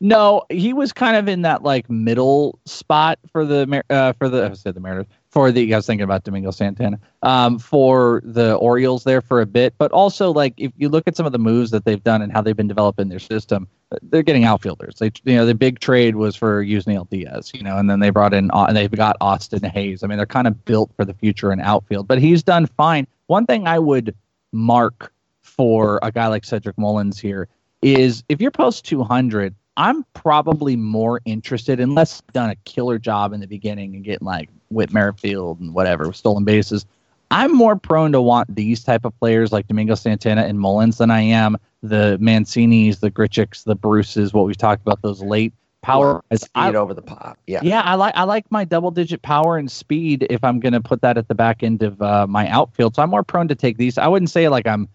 no, 0.00 0.42
he 0.50 0.72
was 0.72 0.92
kind 0.92 1.16
of 1.16 1.28
in 1.28 1.42
that 1.42 1.62
like 1.62 1.88
middle 1.90 2.58
spot 2.64 3.18
for 3.30 3.44
the 3.44 3.82
uh, 3.90 4.12
for 4.14 4.28
the 4.28 4.50
I 4.50 4.52
said 4.54 4.74
the 4.74 4.80
Mariners 4.80 5.06
for 5.30 5.52
the 5.52 5.74
I 5.74 5.76
was 5.76 5.86
thinking 5.86 6.04
about 6.04 6.24
Domingo 6.24 6.50
Santana 6.50 6.98
um, 7.22 7.58
for 7.58 8.22
the 8.24 8.54
Orioles 8.54 9.04
there 9.04 9.20
for 9.20 9.42
a 9.42 9.46
bit, 9.46 9.74
but 9.76 9.92
also 9.92 10.32
like 10.32 10.54
if 10.56 10.72
you 10.78 10.88
look 10.88 11.04
at 11.06 11.14
some 11.14 11.26
of 11.26 11.32
the 11.32 11.38
moves 11.38 11.70
that 11.72 11.84
they've 11.84 12.02
done 12.02 12.22
and 12.22 12.32
how 12.32 12.40
they've 12.40 12.56
been 12.56 12.68
developing 12.68 13.10
their 13.10 13.18
system, 13.18 13.68
they're 14.02 14.22
getting 14.22 14.44
outfielders. 14.44 14.94
They 14.98 15.12
you 15.24 15.36
know 15.36 15.44
the 15.44 15.54
big 15.54 15.78
trade 15.78 16.16
was 16.16 16.36
for 16.36 16.64
Yusniel 16.64 17.08
Diaz, 17.10 17.52
you 17.54 17.62
know, 17.62 17.76
and 17.76 17.90
then 17.90 18.00
they 18.00 18.10
brought 18.10 18.32
in 18.32 18.50
uh, 18.52 18.64
and 18.68 18.76
they've 18.76 18.90
got 18.90 19.16
Austin 19.20 19.62
Hays. 19.62 20.02
I 20.02 20.06
mean, 20.06 20.16
they're 20.16 20.26
kind 20.26 20.46
of 20.46 20.64
built 20.64 20.90
for 20.96 21.04
the 21.04 21.14
future 21.14 21.52
in 21.52 21.60
outfield, 21.60 22.08
but 22.08 22.18
he's 22.18 22.42
done 22.42 22.66
fine. 22.66 23.06
One 23.26 23.44
thing 23.44 23.66
I 23.66 23.78
would 23.78 24.14
mark 24.52 25.12
for 25.56 25.98
a 26.02 26.12
guy 26.12 26.26
like 26.28 26.44
Cedric 26.44 26.76
Mullins 26.78 27.18
here 27.18 27.48
is 27.82 28.24
if 28.28 28.40
you're 28.40 28.50
post 28.50 28.84
200, 28.86 29.54
I'm 29.76 30.04
probably 30.14 30.76
more 30.76 31.20
interested, 31.24 31.80
unless 31.80 32.22
done 32.32 32.50
a 32.50 32.56
killer 32.64 32.98
job 32.98 33.32
in 33.32 33.40
the 33.40 33.46
beginning 33.46 33.94
and 33.94 34.04
getting 34.04 34.26
like 34.26 34.48
Whit 34.70 34.92
Merrifield 34.92 35.60
and 35.60 35.74
whatever, 35.74 36.12
stolen 36.12 36.44
bases. 36.44 36.86
I'm 37.30 37.52
more 37.52 37.76
prone 37.76 38.12
to 38.12 38.22
want 38.22 38.54
these 38.54 38.84
type 38.84 39.04
of 39.04 39.18
players 39.18 39.52
like 39.52 39.66
Domingo 39.66 39.94
Santana 39.96 40.44
and 40.44 40.60
Mullins 40.60 40.98
than 40.98 41.10
I 41.10 41.20
am 41.20 41.56
the 41.82 42.18
Mancinis, 42.20 43.00
the 43.00 43.10
Grichuks, 43.10 43.64
the 43.64 43.74
Bruces, 43.74 44.32
what 44.32 44.46
we've 44.46 44.56
talked 44.56 44.82
about, 44.82 45.02
those 45.02 45.22
late 45.22 45.52
power 45.82 46.24
speed 46.34 46.50
I, 46.54 46.74
over 46.74 46.94
the 46.94 47.02
pop. 47.02 47.38
Yeah, 47.46 47.60
yeah. 47.62 47.82
I 47.82 47.94
like 47.94 48.14
I 48.16 48.24
like 48.24 48.50
my 48.50 48.64
double 48.64 48.90
digit 48.90 49.22
power 49.22 49.56
and 49.56 49.70
speed 49.70 50.26
if 50.30 50.42
I'm 50.42 50.58
going 50.60 50.72
to 50.72 50.80
put 50.80 51.00
that 51.02 51.16
at 51.18 51.28
the 51.28 51.34
back 51.34 51.62
end 51.62 51.82
of 51.82 52.00
uh, 52.00 52.26
my 52.26 52.48
outfield. 52.48 52.96
So 52.96 53.02
I'm 53.02 53.10
more 53.10 53.22
prone 53.22 53.48
to 53.48 53.54
take 53.54 53.76
these. 53.76 53.98
I 53.98 54.08
wouldn't 54.08 54.30
say 54.30 54.48
like 54.48 54.66
I'm 54.66 54.88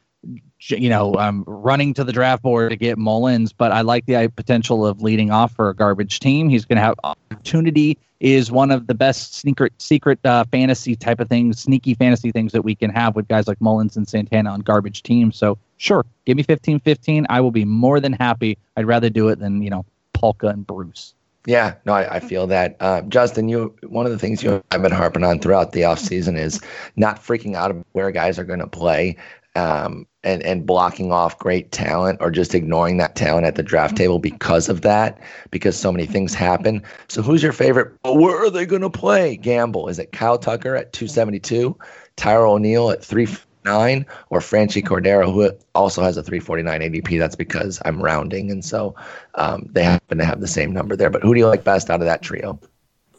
you 0.70 0.90
know, 0.90 1.16
I'm 1.16 1.44
running 1.46 1.94
to 1.96 2.04
the 2.04 2.12
draft 2.12 2.44
board 2.44 2.70
to 2.70 2.76
get 2.76 2.98
Mullins, 2.98 3.52
but 3.52 3.72
I 3.72 3.82
like 3.82 4.06
the 4.06 4.16
uh, 4.16 4.28
potential 4.36 4.86
of 4.86 5.02
leading 5.02 5.32
off 5.32 5.54
for 5.54 5.70
a 5.70 5.76
garbage 5.76 6.20
team. 6.20 6.50
He's 6.50 6.66
going 6.66 6.78
to 6.78 6.84
have 6.84 6.96
opportunity. 7.04 7.98
Is 8.20 8.52
one 8.52 8.70
of 8.70 8.86
the 8.86 8.94
best 8.94 9.34
secret 9.34 9.74
secret 9.80 10.20
uh, 10.24 10.44
fantasy 10.52 10.96
type 10.96 11.20
of 11.20 11.28
things, 11.28 11.60
sneaky 11.60 11.96
fantasy 11.96 12.32
things 12.32 12.52
that 12.52 12.62
we 12.62 12.76
can 12.76 12.92
have 12.92 13.16
with 13.16 13.28
guys 13.28 13.48
like 13.48 13.60
Mullins 13.60 13.98
and 13.98 14.08
Santana 14.08 14.52
on 14.52 14.60
garbage 14.60 15.02
teams. 15.02 15.36
So 15.36 15.58
sure, 15.78 16.06
give 16.26 16.38
me 16.38 16.44
15-15. 16.44 17.26
I 17.30 17.42
will 17.42 17.50
be 17.50 17.66
more 17.66 18.00
than 18.00 18.14
happy. 18.14 18.60
I'd 18.78 18.86
rather 18.86 19.10
do 19.10 19.30
it 19.30 19.40
than 19.40 19.64
you 19.64 19.72
know 19.72 19.86
Palka 20.14 20.50
and 20.50 20.68
Bruce. 20.68 21.16
Yeah, 21.48 21.74
no, 21.86 21.94
I, 21.94 22.18
I 22.18 22.20
feel 22.20 22.46
that. 22.46 22.78
Uh, 22.80 23.02
Justin, 23.02 23.50
you 23.50 23.74
one 23.88 24.06
of 24.06 24.12
the 24.12 24.20
things 24.20 24.44
you 24.44 24.62
I've 24.70 24.84
been 24.84 24.92
harping 24.92 25.24
on 25.24 25.40
throughout 25.40 25.72
the 25.72 25.82
offseason 25.82 26.38
is 26.38 26.62
not 26.96 27.18
freaking 27.18 27.56
out 27.56 27.72
of 27.72 27.84
where 27.94 28.12
guys 28.12 28.38
are 28.38 28.44
going 28.44 28.60
to 28.60 28.68
play 28.68 29.18
um, 29.56 30.06
and 30.24 30.44
and 30.44 30.66
blocking 30.66 31.12
off 31.12 31.38
great 31.40 31.72
talent 31.72 32.20
or 32.22 32.32
just 32.32 32.54
ignoring 32.54 32.98
that 32.98 33.16
talent 33.16 33.46
at 33.46 33.56
the 33.56 33.64
draft 33.64 33.96
table 33.96 34.20
because 34.20 34.70
of 34.70 34.82
that, 34.82 35.20
because 35.50 35.78
so 35.78 35.92
many 35.92 36.06
things 36.06 36.34
happen. 36.34 36.84
So 37.08 37.22
who's 37.22 37.42
your 37.42 37.54
favorite? 37.54 37.94
Where 38.04 38.38
are 38.38 38.50
they 38.50 38.66
going 38.66 38.84
to 38.84 38.90
play? 38.90 39.38
Gamble. 39.38 39.88
Is 39.88 40.00
it 40.00 40.12
Kyle 40.12 40.38
Tucker 40.38 40.76
at 40.76 40.94
272, 40.94 41.78
Tyler 42.16 42.46
O'Neill 42.46 42.92
at 42.92 43.04
309, 43.04 44.06
or 44.30 44.40
Franchy 44.40 44.84
Cordero, 44.84 45.34
who 45.34 45.52
also 45.74 46.04
has 46.04 46.18
a 46.18 46.24
349 46.24 46.82
ADP? 46.82 47.18
That's 47.18 47.36
because 47.36 47.82
I'm 47.86 48.02
rounding, 48.02 48.52
and 48.52 48.64
so 48.64 48.96
um, 49.36 49.68
they 49.72 49.84
happen 49.84 50.18
to 50.20 50.26
have 50.26 50.42
the 50.42 50.48
same 50.48 50.72
number 50.72 50.96
there. 50.96 51.10
But 51.10 51.24
who 51.24 51.34
do 51.34 51.40
you 51.40 51.48
like 51.48 51.64
best 51.64 51.90
out 51.90 52.02
of 52.02 52.06
that 52.06 52.22
trio? 52.22 52.60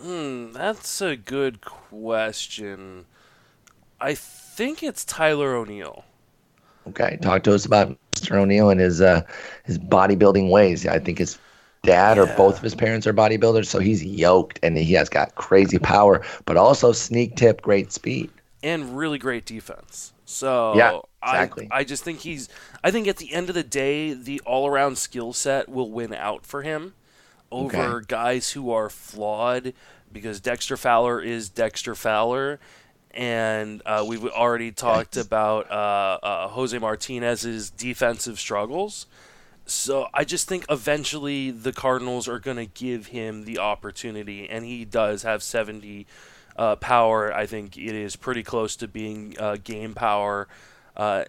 Hmm, 0.01 0.53
that's 0.53 1.01
a 1.01 1.17
good 1.17 1.61
question. 1.61 3.07
I 4.01 4.15
think 4.15 4.83
it's 4.83 5.05
Tyler 5.05 5.55
O'Neill. 5.55 6.05
Okay, 6.89 7.19
talk 7.23 7.43
to 7.45 7.55
us 7.55 7.65
about 7.65 7.97
Mr. 8.13 8.37
O'Neill 8.37 8.71
and 8.71 8.81
his 8.81 9.01
uh, 9.01 9.23
his 9.65 9.79
bodybuilding 9.79 10.51
ways. 10.51 10.87
I 10.87 10.99
think 10.99 11.19
his 11.19 11.39
dad 11.83 12.17
yeah. 12.17 12.25
or 12.25 12.37
both 12.37 12.57
of 12.57 12.63
his 12.63 12.75
parents 12.75 13.07
are 13.07 13.15
bodybuilders, 13.15 13.67
so 13.67 13.79
he's 13.79 14.05
yoked 14.05 14.59
and 14.63 14.77
he 14.77 14.93
has 14.95 15.09
got 15.09 15.35
crazy 15.35 15.79
power, 15.79 16.25
but 16.45 16.57
also 16.57 16.93
sneak 16.93 17.37
tip, 17.37 17.63
great 17.63 17.93
speed, 17.93 18.31
and 18.63 18.97
really 18.97 19.19
great 19.19 19.47
defense. 19.47 20.13
So 20.25 20.75
yeah, 20.77 21.01
exactly. 21.23 21.69
I, 21.71 21.81
I 21.81 21.85
just 21.85 22.05
think 22.05 22.21
he's. 22.21 22.49
I 22.83 22.91
think 22.91 23.07
at 23.07 23.19
the 23.19 23.33
end 23.33 23.49
of 23.49 23.55
the 23.55 23.63
day, 23.63 24.15
the 24.15 24.41
all 24.41 24.67
around 24.67 24.99
skill 24.99 25.33
set 25.33 25.69
will 25.69 25.91
win 25.91 26.13
out 26.15 26.45
for 26.47 26.63
him 26.63 26.95
over 27.51 27.99
okay. 27.99 28.07
guys 28.09 28.53
who 28.53 28.71
are 28.71 28.89
flawed 28.89 29.75
because 30.11 30.41
Dexter 30.41 30.77
Fowler 30.77 31.21
is 31.21 31.49
Dexter 31.49 31.95
Fowler 31.95 32.59
and 33.15 33.83
uh, 33.85 34.05
we've 34.07 34.25
already 34.25 34.73
talked 34.73 35.17
about 35.17 35.71
uh, 35.71 36.19
uh, 36.23 36.49
Jose 36.49 36.77
Martinez's 36.79 37.71
defensive 37.71 38.39
struggles. 38.39 39.07
So 39.67 40.09
I 40.13 40.25
just 40.25 40.49
think 40.49 40.65
eventually 40.69 41.51
the 41.51 41.73
Cardinals 41.73 42.27
are 42.29 42.39
going 42.39 42.57
to 42.57 42.67
give 42.67 43.09
him 43.09 43.45
the 43.45 43.59
opportunity, 43.59 44.49
and 44.49 44.65
he 44.65 44.85
does 44.85 45.23
have 45.23 45.43
70 45.43 46.07
uh, 46.57 46.77
power. 46.77 47.33
I 47.33 47.47
think 47.47 47.77
it 47.77 47.95
is 47.95 48.17
pretty 48.17 48.43
close 48.43 48.77
to 48.77 48.89
being 48.89 49.37
uh, 49.39 49.57
game 49.63 49.95
power. 49.95 50.49
Uh, 50.97 51.25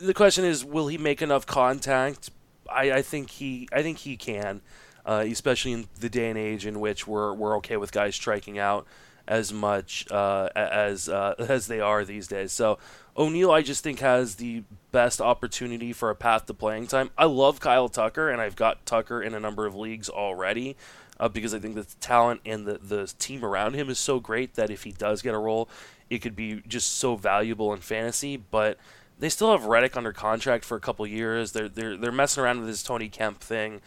the 0.00 0.14
question 0.14 0.44
is, 0.44 0.64
will 0.64 0.88
he 0.88 0.98
make 0.98 1.22
enough 1.22 1.46
contact? 1.46 2.30
I, 2.70 2.92
I 2.92 3.02
think 3.02 3.30
he, 3.30 3.68
I 3.72 3.82
think 3.82 3.98
he 3.98 4.16
can, 4.16 4.60
especially 5.06 5.72
in 5.72 5.88
the 6.00 6.08
day 6.08 6.28
and 6.28 6.38
age 6.38 6.66
in 6.66 6.80
which 6.80 7.06
we're 7.06 7.32
we're 7.32 7.56
okay 7.58 7.76
with 7.76 7.92
guys 7.92 8.14
striking 8.14 8.58
out 8.58 8.86
as 9.28 9.52
much 9.52 10.10
uh, 10.10 10.48
as 10.56 11.08
uh, 11.08 11.34
as 11.38 11.68
they 11.68 11.78
are 11.78 12.04
these 12.04 12.26
days. 12.26 12.50
So 12.50 12.78
O'Neill, 13.16 13.52
I 13.52 13.62
just 13.62 13.84
think 13.84 14.00
has 14.00 14.36
the 14.36 14.64
best 14.90 15.20
opportunity 15.20 15.92
for 15.92 16.10
a 16.10 16.16
path 16.16 16.46
to 16.46 16.54
playing 16.54 16.88
time. 16.88 17.10
I 17.16 17.26
love 17.26 17.60
Kyle 17.60 17.88
Tucker, 17.88 18.30
and 18.30 18.40
I've 18.40 18.56
got 18.56 18.84
Tucker 18.86 19.22
in 19.22 19.34
a 19.34 19.40
number 19.40 19.66
of 19.66 19.76
leagues 19.76 20.08
already. 20.08 20.76
Uh, 21.20 21.28
because 21.28 21.52
I 21.52 21.58
think 21.58 21.74
the 21.74 21.82
talent 21.98 22.42
and 22.46 22.64
the, 22.64 22.78
the 22.78 23.12
team 23.18 23.44
around 23.44 23.74
him 23.74 23.90
is 23.90 23.98
so 23.98 24.20
great 24.20 24.54
that 24.54 24.70
if 24.70 24.84
he 24.84 24.92
does 24.92 25.20
get 25.20 25.34
a 25.34 25.38
role, 25.38 25.68
it 26.08 26.18
could 26.18 26.36
be 26.36 26.62
just 26.68 26.96
so 26.96 27.16
valuable 27.16 27.72
in 27.72 27.80
fantasy. 27.80 28.36
But 28.36 28.78
they 29.18 29.28
still 29.28 29.50
have 29.50 29.64
Reddick 29.64 29.96
under 29.96 30.12
contract 30.12 30.64
for 30.64 30.76
a 30.76 30.80
couple 30.80 31.04
years. 31.08 31.50
They're 31.52 31.68
they're 31.68 31.96
they're 31.96 32.12
messing 32.12 32.44
around 32.44 32.60
with 32.60 32.68
this 32.68 32.84
Tony 32.84 33.08
Kemp 33.08 33.40
thing. 33.40 33.80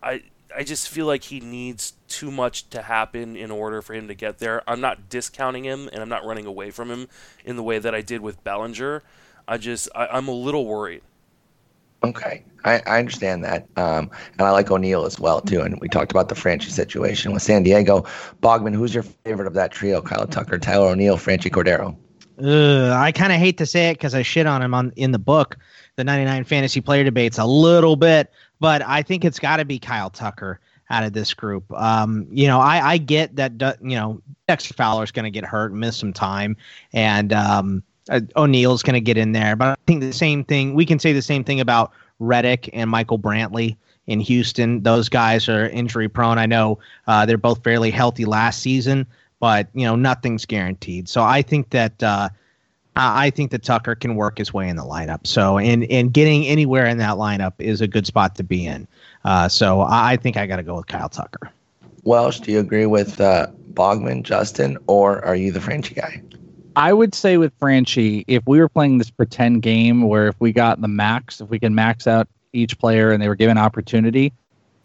I 0.00 0.22
I 0.54 0.62
just 0.62 0.88
feel 0.88 1.06
like 1.06 1.24
he 1.24 1.40
needs 1.40 1.94
too 2.08 2.30
much 2.30 2.68
to 2.70 2.82
happen 2.82 3.36
in 3.36 3.50
order 3.50 3.82
for 3.82 3.94
him 3.94 4.08
to 4.08 4.14
get 4.14 4.38
there. 4.38 4.62
I'm 4.68 4.80
not 4.80 5.08
discounting 5.08 5.64
him 5.64 5.88
and 5.92 6.00
I'm 6.00 6.08
not 6.08 6.24
running 6.24 6.46
away 6.46 6.70
from 6.70 6.90
him 6.90 7.08
in 7.44 7.56
the 7.56 7.62
way 7.62 7.78
that 7.78 7.94
I 7.94 8.00
did 8.00 8.20
with 8.20 8.42
Bellinger. 8.44 9.02
I 9.48 9.58
just 9.58 9.88
I, 9.94 10.16
am 10.16 10.28
a 10.28 10.32
little 10.32 10.66
worried. 10.66 11.02
Okay, 12.04 12.44
I, 12.64 12.82
I 12.86 12.98
understand 12.98 13.42
that, 13.44 13.66
um, 13.76 14.10
and 14.38 14.42
I 14.42 14.50
like 14.50 14.70
O'Neill 14.70 15.06
as 15.06 15.18
well 15.18 15.40
too. 15.40 15.62
And 15.62 15.80
we 15.80 15.88
talked 15.88 16.10
about 16.10 16.28
the 16.28 16.34
Franchy 16.34 16.70
situation 16.70 17.32
with 17.32 17.42
San 17.42 17.62
Diego. 17.62 18.04
Bogman, 18.42 18.74
who's 18.74 18.94
your 18.94 19.02
favorite 19.02 19.46
of 19.46 19.54
that 19.54 19.72
trio? 19.72 20.02
Kyle 20.02 20.26
Tucker, 20.26 20.58
Tyler 20.58 20.88
O'Neill, 20.88 21.16
Franchy 21.16 21.50
Cordero. 21.50 21.96
Uh, 22.42 22.92
I 22.94 23.12
kind 23.12 23.32
of 23.32 23.38
hate 23.38 23.56
to 23.58 23.66
say 23.66 23.90
it 23.90 23.94
because 23.94 24.14
I 24.14 24.22
shit 24.22 24.46
on 24.46 24.60
him 24.60 24.74
on 24.74 24.92
in 24.96 25.12
the 25.12 25.18
book, 25.18 25.56
the 25.96 26.04
99 26.04 26.44
fantasy 26.44 26.82
player 26.82 27.02
debates 27.02 27.38
a 27.38 27.46
little 27.46 27.96
bit 27.96 28.30
but 28.60 28.82
I 28.82 29.02
think 29.02 29.24
it's 29.24 29.38
got 29.38 29.56
to 29.58 29.64
be 29.64 29.78
Kyle 29.78 30.10
Tucker 30.10 30.60
out 30.90 31.04
of 31.04 31.12
this 31.12 31.34
group. 31.34 31.64
Um, 31.72 32.26
you 32.30 32.46
know, 32.46 32.60
I, 32.60 32.92
I 32.92 32.98
get 32.98 33.36
that, 33.36 33.52
you 33.82 33.96
know, 33.96 34.22
Dexter 34.46 34.74
Fowler's 34.74 35.10
going 35.10 35.24
to 35.24 35.30
get 35.30 35.44
hurt 35.44 35.72
and 35.72 35.80
miss 35.80 35.96
some 35.96 36.12
time, 36.12 36.56
and 36.92 37.32
um, 37.32 37.82
uh, 38.08 38.20
O'Neill's 38.36 38.82
going 38.82 38.94
to 38.94 39.00
get 39.00 39.16
in 39.16 39.32
there. 39.32 39.56
But 39.56 39.68
I 39.68 39.76
think 39.86 40.00
the 40.00 40.12
same 40.12 40.44
thing, 40.44 40.74
we 40.74 40.86
can 40.86 40.98
say 40.98 41.12
the 41.12 41.22
same 41.22 41.42
thing 41.44 41.60
about 41.60 41.92
Reddick 42.18 42.70
and 42.72 42.88
Michael 42.88 43.18
Brantley 43.18 43.76
in 44.06 44.20
Houston. 44.20 44.82
Those 44.82 45.08
guys 45.08 45.48
are 45.48 45.68
injury 45.68 46.08
prone. 46.08 46.38
I 46.38 46.46
know 46.46 46.78
uh, 47.08 47.26
they're 47.26 47.38
both 47.38 47.64
fairly 47.64 47.90
healthy 47.90 48.24
last 48.24 48.62
season, 48.62 49.06
but, 49.40 49.68
you 49.74 49.84
know, 49.84 49.96
nothing's 49.96 50.46
guaranteed. 50.46 51.08
So 51.08 51.22
I 51.22 51.42
think 51.42 51.70
that. 51.70 52.02
Uh, 52.02 52.28
I 52.96 53.30
think 53.30 53.50
that 53.50 53.62
Tucker 53.62 53.94
can 53.94 54.16
work 54.16 54.38
his 54.38 54.54
way 54.54 54.68
in 54.68 54.76
the 54.76 54.82
lineup. 54.82 55.26
So, 55.26 55.58
and 55.58 55.84
and 55.84 56.12
getting 56.12 56.46
anywhere 56.46 56.86
in 56.86 56.98
that 56.98 57.16
lineup 57.16 57.52
is 57.58 57.80
a 57.80 57.86
good 57.86 58.06
spot 58.06 58.34
to 58.36 58.44
be 58.44 58.66
in. 58.66 58.88
Uh, 59.24 59.48
so, 59.48 59.82
I 59.82 60.16
think 60.16 60.36
I 60.36 60.46
got 60.46 60.56
to 60.56 60.62
go 60.62 60.76
with 60.76 60.86
Kyle 60.86 61.08
Tucker. 61.08 61.50
Welsh, 62.04 62.40
do 62.40 62.52
you 62.52 62.60
agree 62.60 62.86
with 62.86 63.20
uh, 63.20 63.48
Bogman, 63.74 64.22
Justin, 64.22 64.78
or 64.86 65.24
are 65.24 65.36
you 65.36 65.52
the 65.52 65.58
Franchy 65.58 65.94
guy? 65.94 66.22
I 66.76 66.92
would 66.92 67.14
say 67.14 67.36
with 67.36 67.58
Franchy, 67.58 68.24
if 68.28 68.46
we 68.46 68.60
were 68.60 68.68
playing 68.68 68.98
this 68.98 69.10
pretend 69.10 69.62
game 69.62 70.02
where 70.02 70.28
if 70.28 70.36
we 70.38 70.52
got 70.52 70.80
the 70.80 70.88
max, 70.88 71.40
if 71.40 71.48
we 71.48 71.58
can 71.58 71.74
max 71.74 72.06
out 72.06 72.28
each 72.52 72.78
player 72.78 73.10
and 73.10 73.22
they 73.22 73.28
were 73.28 73.34
given 73.34 73.58
opportunity, 73.58 74.32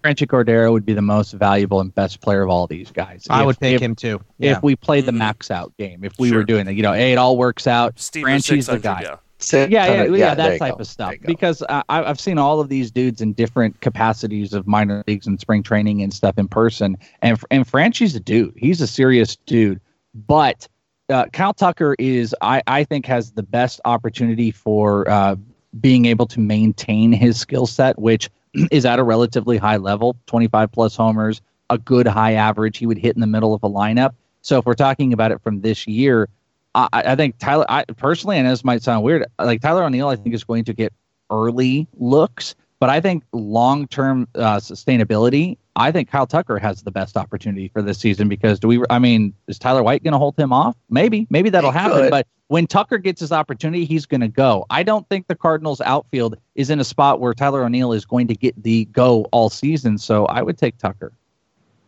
Franchy 0.04 0.26
Cordero 0.28 0.72
would 0.72 0.86
be 0.86 0.94
the 0.94 1.02
most 1.02 1.34
valuable 1.34 1.80
and 1.80 1.94
best 1.94 2.22
player 2.22 2.42
of 2.44 2.50
all 2.50 2.68
these 2.68 2.92
guys. 2.92 3.26
I 3.30 3.42
If- 3.42 3.46
would 3.46 3.60
pick 3.60 3.76
if, 3.76 3.82
him 3.82 3.96
too. 3.96 4.20
If 4.40 4.62
we 4.64 4.76
played 4.76 5.06
the 5.06 5.12
Mhm. 5.12 5.18
max 5.18 5.52
out 5.52 5.74
game, 5.78 6.04
if 6.04 6.14
we 6.18 6.30
Sure. 6.30 6.40
were 6.40 6.44
doing 6.44 6.68
it, 6.68 6.74
you 6.74 6.82
know, 6.84 6.94
hey, 6.94 7.14
it 7.14 7.18
all 7.18 7.38
works 7.38 7.68
out. 7.68 8.00
Steve 8.00 8.24
Franchy's 8.26 8.68
the 8.68 8.80
guy. 8.80 9.02
yeah. 9.04 9.16
Six 9.40 9.72
Yeah, 9.72 10.04
yeah, 10.04 10.16
yeah, 10.16 10.36
that 10.36 10.60
type 10.60 10.76
go. 10.76 10.82
of 10.82 10.88
stuff. 10.88 11.10
There 11.10 11.14
you 11.16 11.20
go. 11.22 11.28
Because 11.28 11.64
uh, 11.64 11.82
I, 11.90 12.04
I've 12.04 12.20
seen 12.20 12.38
all 12.38 12.60
of 12.60 12.70
these 12.70 12.92
dudes 12.92 13.22
in 13.22 13.34
different 13.34 13.82
capacities 13.82 14.54
of 14.54 14.68
minor 14.68 15.04
leagues 15.08 15.26
and 15.26 15.40
spring 15.40 15.64
training 15.64 16.04
and 16.04 16.14
stuff 16.14 16.38
in 16.38 16.48
person. 16.48 16.96
And 17.24 17.40
and 17.50 17.66
Franchy's 17.68 18.16
a 18.16 18.20
dude. 18.20 18.54
He's 18.56 18.82
a 18.82 18.88
serious 18.88 19.36
dude. 19.48 19.80
But 20.28 20.68
uh, 21.10 21.26
Kyle 21.34 21.54
Tucker 21.56 21.96
is, 21.98 22.36
I, 22.42 22.62
I 22.68 22.84
think, 22.84 23.06
has 23.08 23.32
the 23.32 23.42
best 23.44 23.82
opportunity 23.84 24.52
for 24.52 25.10
uh, 25.10 25.36
being 25.80 26.06
able 26.06 26.28
to 26.28 26.40
maintain 26.40 27.12
his 27.12 27.40
skill 27.40 27.66
set, 27.66 27.98
which 27.98 28.30
is 28.72 28.86
at 28.86 29.00
a 29.00 29.04
relatively 29.04 29.58
high 29.58 29.78
level 29.78 30.16
25 30.28 30.72
plus 30.72 30.96
homers, 30.96 31.42
a 31.70 31.78
good 31.78 32.08
high 32.08 32.34
average. 32.34 32.78
He 32.78 32.86
would 32.86 32.98
hit 32.98 33.16
in 33.16 33.22
the 33.22 33.28
middle 33.28 33.54
of 33.54 33.64
a 33.64 33.70
lineup. 33.70 34.14
So 34.42 34.58
if 34.58 34.66
we're 34.66 34.74
talking 34.74 35.14
about 35.14 35.32
it 35.32 35.42
from 35.42 35.62
this 35.62 35.88
year, 35.88 36.28
I, 36.76 36.88
I 36.94 37.16
think 37.16 37.38
Tyler, 37.38 37.66
I 37.70 37.84
personally, 37.86 38.38
and 38.38 38.48
this 38.48 38.64
might 38.64 38.82
sound 38.82 39.04
weird, 39.04 39.26
like 39.40 39.62
Tyler 39.62 39.84
O'Neill, 39.84 40.08
I 40.08 40.16
think 40.16 40.34
is 40.34 40.44
going 40.44 40.66
to 40.66 40.74
get 40.74 40.94
early 41.30 41.88
looks, 41.98 42.56
but 42.80 42.90
I 42.90 43.00
think 43.02 43.24
long 43.32 43.88
term 43.88 44.28
uh, 44.36 44.58
sustainability, 44.58 45.58
I 45.76 45.92
think 45.92 46.10
Kyle 46.10 46.28
Tucker 46.28 46.58
has 46.60 46.84
the 46.84 46.92
best 46.92 47.16
opportunity 47.16 47.70
for 47.70 47.82
this 47.82 47.98
season 47.98 48.28
because 48.28 48.60
do 48.60 48.68
we, 48.68 48.84
I 48.90 49.00
mean, 49.00 49.34
is 49.48 49.58
Tyler 49.58 49.84
White 49.84 50.04
going 50.04 50.12
to 50.12 50.18
hold 50.18 50.38
him 50.38 50.52
off? 50.52 50.76
Maybe, 50.90 51.28
maybe 51.30 51.50
that'll 51.50 51.72
happen, 51.72 52.10
but 52.10 52.28
when 52.48 52.68
Tucker 52.68 52.98
gets 52.98 53.22
his 53.22 53.32
opportunity, 53.32 53.86
he's 53.86 54.06
going 54.06 54.20
to 54.20 54.28
go. 54.28 54.66
I 54.70 54.84
don't 54.84 55.08
think 55.08 55.28
the 55.28 55.36
Cardinals 55.36 55.80
outfield 55.80 56.36
is 56.56 56.70
in 56.70 56.82
a 56.82 56.84
spot 56.84 57.22
where 57.22 57.34
Tyler 57.34 57.64
O'Neill 57.64 57.94
is 57.94 58.04
going 58.04 58.28
to 58.28 58.36
get 58.36 58.62
the 58.62 58.86
go 58.86 59.24
all 59.32 59.50
season, 59.50 59.98
so 59.98 60.26
I 60.26 60.42
would 60.42 60.58
take 60.58 60.78
Tucker. 60.78 61.14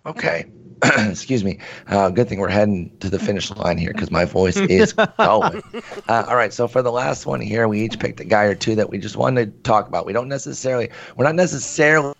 Okay. 0.05 0.45
Excuse 0.83 1.43
me. 1.43 1.59
Uh, 1.87 2.09
good 2.09 2.29
thing 2.29 2.39
we're 2.39 2.47
heading 2.47 2.95
to 2.99 3.09
the 3.09 3.19
finish 3.19 3.51
line 3.51 3.77
here 3.77 3.91
because 3.91 4.11
my 4.11 4.23
voice 4.23 4.55
is 4.55 4.93
going. 5.17 5.61
Uh, 6.07 6.25
all 6.27 6.35
right. 6.37 6.53
So 6.53 6.69
for 6.69 6.81
the 6.81 6.91
last 6.91 7.25
one 7.25 7.41
here, 7.41 7.67
we 7.67 7.81
each 7.81 7.99
picked 7.99 8.21
a 8.21 8.25
guy 8.25 8.43
or 8.43 8.55
two 8.55 8.75
that 8.75 8.89
we 8.89 8.97
just 8.97 9.17
wanted 9.17 9.53
to 9.53 9.63
talk 9.63 9.87
about. 9.89 10.05
We 10.05 10.13
don't 10.13 10.29
necessarily, 10.29 10.89
we're 11.17 11.25
not 11.25 11.35
necessarily 11.35 12.13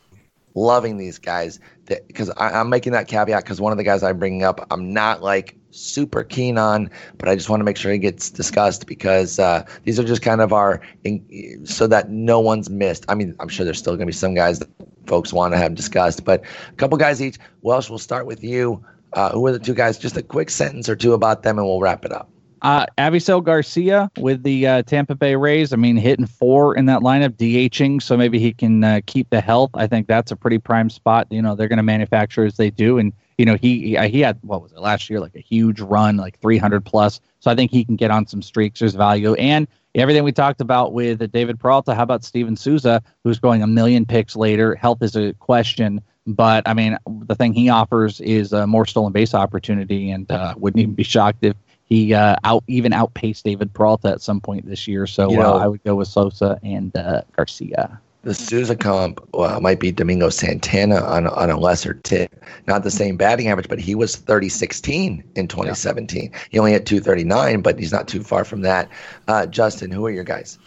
loving 0.55 0.97
these 0.97 1.17
guys 1.17 1.59
because 1.85 2.31
I'm 2.37 2.69
making 2.69 2.93
that 2.93 3.07
caveat 3.07 3.43
because 3.43 3.59
one 3.59 3.71
of 3.71 3.77
the 3.77 3.83
guys 3.83 4.03
I'm 4.03 4.17
bringing 4.19 4.43
up, 4.43 4.65
I'm 4.71 4.93
not 4.93 5.21
like 5.21 5.57
super 5.71 6.23
keen 6.23 6.57
on, 6.57 6.89
but 7.17 7.27
I 7.27 7.35
just 7.35 7.49
want 7.49 7.59
to 7.59 7.63
make 7.63 7.77
sure 7.77 7.91
he 7.91 7.97
gets 7.97 8.29
discussed 8.29 8.87
because 8.87 9.39
uh, 9.39 9.65
these 9.83 9.99
are 9.99 10.03
just 10.03 10.21
kind 10.21 10.41
of 10.41 10.53
our, 10.53 10.81
in, 11.03 11.65
so 11.65 11.87
that 11.87 12.09
no 12.09 12.39
one's 12.39 12.69
missed. 12.69 13.05
I 13.09 13.15
mean, 13.15 13.35
I'm 13.39 13.49
sure 13.49 13.65
there's 13.65 13.79
still 13.79 13.93
going 13.93 14.05
to 14.07 14.11
be 14.11 14.13
some 14.13 14.33
guys 14.33 14.59
that 14.59 14.69
folks 15.07 15.33
want 15.33 15.53
to 15.53 15.57
have 15.57 15.75
discussed, 15.75 16.23
but 16.23 16.43
a 16.69 16.75
couple 16.75 16.97
guys 16.97 17.21
each. 17.21 17.37
Welsh, 17.61 17.89
we'll 17.89 17.99
start 17.99 18.25
with 18.25 18.43
you. 18.43 18.83
Uh, 19.13 19.31
who 19.31 19.45
are 19.45 19.51
the 19.51 19.59
two 19.59 19.73
guys? 19.73 19.97
Just 19.97 20.17
a 20.17 20.23
quick 20.23 20.49
sentence 20.49 20.89
or 20.89 20.95
two 20.95 21.13
about 21.13 21.43
them, 21.43 21.57
and 21.57 21.67
we'll 21.67 21.79
wrap 21.79 22.05
it 22.05 22.11
up. 22.11 22.29
Uh, 22.63 22.85
Avisail 22.97 23.43
Garcia 23.43 24.09
with 24.17 24.43
the 24.43 24.65
uh, 24.65 24.83
Tampa 24.83 25.15
Bay 25.15 25.35
Rays. 25.35 25.73
I 25.73 25.75
mean, 25.75 25.97
hitting 25.97 26.25
four 26.25 26.77
in 26.77 26.85
that 26.85 27.01
lineup, 27.01 27.31
DHing, 27.31 28.01
so 28.01 28.15
maybe 28.15 28.39
he 28.39 28.53
can 28.53 28.83
uh, 28.85 29.01
keep 29.05 29.29
the 29.31 29.41
health. 29.41 29.71
I 29.73 29.85
think 29.85 30.07
that's 30.07 30.31
a 30.31 30.35
pretty 30.37 30.59
prime 30.59 30.89
spot. 30.89 31.27
You 31.29 31.41
know, 31.41 31.55
they're 31.55 31.67
going 31.67 31.77
to 31.77 31.83
manufacture 31.83 32.45
as 32.45 32.55
they 32.55 32.69
do, 32.69 32.97
and 32.97 33.11
you 33.37 33.43
know, 33.43 33.57
he 33.57 33.97
he, 33.97 34.07
he 34.07 34.21
had 34.21 34.39
what 34.43 34.61
was 34.61 34.71
it 34.71 34.79
last 34.79 35.09
year, 35.09 35.19
like 35.19 35.35
a 35.35 35.41
huge 35.41 35.81
run, 35.81 36.15
like 36.15 36.39
300 36.39 36.85
plus. 36.85 37.19
So 37.41 37.51
I 37.51 37.55
think 37.55 37.69
he 37.69 37.83
can 37.83 37.97
get 37.97 38.11
on 38.11 38.27
some 38.27 38.41
streaks. 38.41 38.79
There's 38.79 38.95
value, 38.95 39.33
and 39.33 39.67
everything 39.93 40.23
we 40.23 40.31
talked 40.31 40.61
about 40.61 40.93
with 40.93 41.29
David 41.33 41.59
Peralta. 41.59 41.93
How 41.93 42.03
about 42.03 42.23
Steven 42.23 42.55
Souza, 42.55 43.03
who's 43.25 43.39
going 43.39 43.61
a 43.61 43.67
million 43.67 44.05
picks 44.05 44.37
later? 44.37 44.75
Health 44.75 45.01
is 45.01 45.17
a 45.17 45.33
question. 45.33 46.01
But 46.25 46.65
I 46.65 46.73
mean, 46.73 46.97
the 47.05 47.35
thing 47.35 47.51
he 47.51 47.67
offers 47.67 48.21
is 48.21 48.53
a 48.53 48.65
more 48.65 48.85
stolen 48.85 49.11
base 49.11 49.33
opportunity, 49.33 50.09
and 50.09 50.31
uh, 50.31 50.53
wouldn't 50.57 50.81
even 50.81 50.95
be 50.95 51.03
shocked 51.03 51.43
if 51.43 51.57
he 51.85 52.13
uh, 52.13 52.35
out 52.43 52.63
even 52.67 52.93
outpaced 52.93 53.43
David 53.45 53.73
Peralta 53.73 54.09
at 54.09 54.21
some 54.21 54.39
point 54.41 54.65
this 54.67 54.87
year. 54.87 55.05
So 55.07 55.29
You 55.29 55.37
know- 55.37 55.55
uh, 55.55 55.59
I 55.59 55.67
would 55.67 55.83
go 55.83 55.95
with 55.95 56.07
Souza 56.07 56.59
and 56.63 56.95
uh, 56.95 57.21
Garcia. 57.35 57.99
The 58.23 58.33
Souza 58.33 58.73
comp 58.77 59.19
well, 59.33 59.59
might 59.59 59.81
be 59.81 59.91
Domingo 59.91 60.29
Santana 60.29 61.01
on, 61.03 61.27
on 61.27 61.49
a 61.49 61.59
lesser 61.59 61.95
tip. 61.95 62.41
Not 62.67 62.83
the 62.83 62.89
same 62.91 63.17
batting 63.17 63.49
average, 63.49 63.67
but 63.67 63.79
he 63.79 63.95
was 63.95 64.15
30 64.15 64.47
16 64.47 65.23
in 65.35 65.47
2017. 65.49 66.31
He 66.49 66.57
only 66.57 66.71
had 66.71 66.85
239, 66.85 67.61
but 67.61 67.77
he's 67.77 67.91
not 67.91 68.07
too 68.07 68.23
far 68.23 68.45
from 68.45 68.61
that. 68.61 68.87
Uh, 69.27 69.45
Justin, 69.45 69.91
who 69.91 70.05
are 70.05 70.09
your 70.09 70.23
guys? 70.23 70.57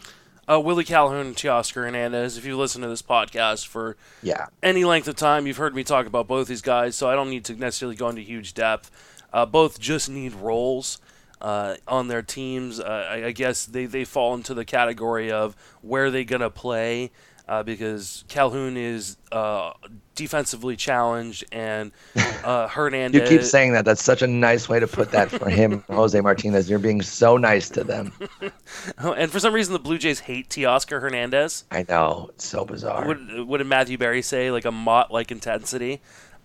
Uh, 0.47 0.61
Willie 0.61 0.85
Calhoun 0.85 1.29
and 1.29 1.35
Teoscar 1.35 1.87
Hernandez. 1.87 2.37
If 2.37 2.45
you 2.45 2.59
listen 2.59 2.83
to 2.83 2.89
this 2.89 3.01
podcast 3.03 3.67
for 3.67 3.97
Yeah. 4.23 4.47
any 4.63 4.85
length 4.85 5.09
of 5.09 5.17
time, 5.17 5.47
you've 5.47 5.57
heard 5.57 5.75
me 5.75 5.83
talk 5.83 6.07
about 6.07 6.29
both 6.29 6.49
these 6.49 6.61
guys, 6.63 6.95
so 6.95 7.09
I 7.09 7.15
don't 7.15 7.31
need 7.31 7.47
to 7.47 7.55
necessarily 7.55 7.97
go 7.97 8.11
into 8.11 8.21
huge 8.21 8.53
depth. 8.53 8.91
Uh, 9.33 9.47
both 9.47 9.81
just 9.81 10.11
need 10.11 10.35
roles 10.35 10.99
uh, 11.41 11.77
on 11.87 12.09
their 12.09 12.23
teams. 12.23 12.81
Uh, 12.81 13.07
I, 13.11 13.27
I 13.27 13.33
guess 13.33 13.67
they, 13.67 13.87
they 13.87 14.05
fall 14.05 14.35
into 14.35 14.55
the 14.55 14.65
category 14.65 15.31
of 15.31 15.57
where 15.83 16.11
they 16.11 16.25
going 16.25 16.43
to 16.43 16.51
play 16.51 17.11
uh, 17.49 17.63
because 17.63 18.25
Calhoun 18.29 18.77
is 18.77 19.17
uh, 19.31 19.73
defensively 20.15 20.77
challenged 20.77 21.45
and 21.53 21.93
uh, 22.17 22.63
You 22.63 22.69
Hernandez. 22.69 23.29
keep 23.29 23.43
saying 23.43 23.73
that. 23.73 23.85
That's 23.85 24.03
such 24.03 24.23
a 24.23 24.27
nice 24.27 24.69
way 24.69 24.81
to 24.81 24.87
put 24.87 25.13
that 25.13 25.31
for 25.31 25.49
him, 25.49 25.85
Jose 25.91 26.21
Martinez. 26.21 26.69
You're 26.69 26.79
being 26.79 27.03
so 27.03 27.37
nice 27.37 27.69
to 27.71 27.85
them. 27.85 28.13
and 28.99 29.31
for 29.31 29.39
some 29.39 29.55
reason, 29.55 29.73
the 29.73 29.79
Blue 29.79 29.99
Jays 29.99 30.21
hate 30.21 30.49
Teoscar 30.49 31.01
Hernandez. 31.01 31.65
I 31.71 31.85
know. 31.89 32.31
It's 32.35 32.47
so 32.47 32.65
bizarre. 32.65 33.07
What, 33.07 33.47
what 33.47 33.59
did 33.59 33.69
Matthew 33.69 33.99
Berry 33.99 34.23
say? 34.23 34.51
Like 34.51 34.65
a 34.65 34.73
mott 34.73 35.13
like 35.13 35.31
intensity? 35.31 36.01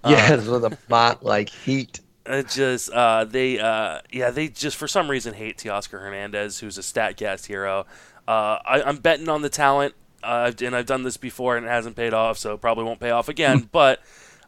yes, 0.06 0.46
with 0.48 0.66
a 0.66 0.78
bot 0.88 1.24
like 1.24 1.50
heat. 1.50 2.00
It 2.26 2.50
just 2.50 2.92
uh, 2.92 3.26
they 3.26 3.60
uh, 3.60 4.00
yeah 4.12 4.30
they 4.30 4.48
just 4.48 4.78
for 4.78 4.88
some 4.88 5.10
reason 5.10 5.34
hate 5.34 5.58
Teoscar 5.58 6.00
Hernandez, 6.00 6.60
who's 6.60 6.78
a 6.78 6.82
Statcast 6.82 7.48
hero. 7.48 7.86
Uh, 8.28 8.60
I, 8.64 8.84
I'm 8.86 8.98
betting 8.98 9.28
on 9.28 9.42
the 9.42 9.50
talent, 9.50 9.96
uh, 10.24 10.52
and 10.62 10.76
I've 10.76 10.86
done 10.86 11.04
this 11.04 11.18
before 11.18 11.58
and 11.58 11.66
it 11.66 11.70
hasn't 11.70 11.96
paid 11.96 12.14
off, 12.14 12.38
so 12.38 12.54
it 12.54 12.62
probably 12.62 12.84
won't 12.84 13.00
pay 13.00 13.10
off 13.10 13.28
again. 13.28 13.68
but 13.72 14.02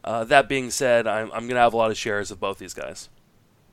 uh, 0.04 0.24
that 0.26 0.48
being 0.48 0.70
said, 0.70 1.08
I'm, 1.08 1.32
I'm 1.32 1.48
gonna 1.48 1.62
have 1.62 1.74
a 1.74 1.78
lot 1.78 1.90
of 1.90 1.98
shares 1.98 2.30
of 2.30 2.40
both 2.40 2.60
these 2.60 2.74
guys. 2.76 3.10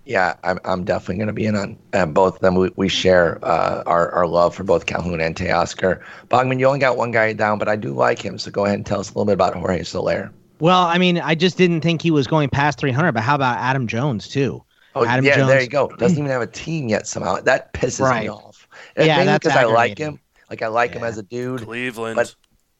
Yeah, 0.06 0.34
I'm, 0.42 0.58
I'm 0.64 0.84
definitely 0.84 1.16
going 1.16 1.26
to 1.28 1.32
be 1.34 1.46
in 1.46 1.54
on 1.54 1.78
uh, 1.92 2.06
both 2.06 2.36
of 2.36 2.40
them. 2.40 2.54
We, 2.54 2.70
we 2.74 2.88
share 2.88 3.38
uh, 3.44 3.82
our, 3.86 4.10
our 4.12 4.26
love 4.26 4.54
for 4.54 4.64
both 4.64 4.86
Calhoun 4.86 5.20
and 5.20 5.36
Teoscar. 5.36 6.02
Bogman, 6.28 6.58
you 6.58 6.66
only 6.66 6.78
got 6.78 6.96
one 6.96 7.10
guy 7.10 7.32
down, 7.34 7.58
but 7.58 7.68
I 7.68 7.76
do 7.76 7.92
like 7.92 8.20
him. 8.20 8.38
So 8.38 8.50
go 8.50 8.64
ahead 8.64 8.76
and 8.76 8.86
tell 8.86 8.98
us 8.98 9.10
a 9.10 9.12
little 9.12 9.26
bit 9.26 9.34
about 9.34 9.54
Jorge 9.54 9.82
Soler. 9.82 10.32
Well, 10.60 10.82
I 10.82 10.98
mean, 10.98 11.18
I 11.18 11.34
just 11.34 11.56
didn't 11.56 11.80
think 11.80 12.02
he 12.02 12.10
was 12.10 12.26
going 12.26 12.48
past 12.50 12.78
300, 12.78 13.12
but 13.12 13.22
how 13.22 13.34
about 13.34 13.58
Adam 13.58 13.86
Jones 13.86 14.28
too? 14.28 14.62
Oh, 14.94 15.04
Adam 15.04 15.24
yeah, 15.24 15.46
there 15.46 15.60
you 15.60 15.68
go. 15.68 15.88
Doesn't 15.88 16.16
hmm. 16.16 16.24
even 16.24 16.32
have 16.32 16.42
a 16.42 16.46
team 16.46 16.88
yet 16.88 17.06
somehow. 17.06 17.40
That 17.40 17.72
pisses 17.72 18.00
Right. 18.00 18.24
me 18.24 18.28
off. 18.28 18.68
And 18.96 19.06
Yeah, 19.06 19.24
that's 19.24 19.44
because 19.44 19.56
I 19.56 19.64
like 19.64 19.98
him. 19.98 20.20
Like, 20.48 20.62
I 20.62 20.66
like 20.66 20.92
him 20.92 21.04
as 21.04 21.16
a 21.16 21.22
dude. 21.22 21.62
Cleveland. 21.62 22.16
But 22.16 22.34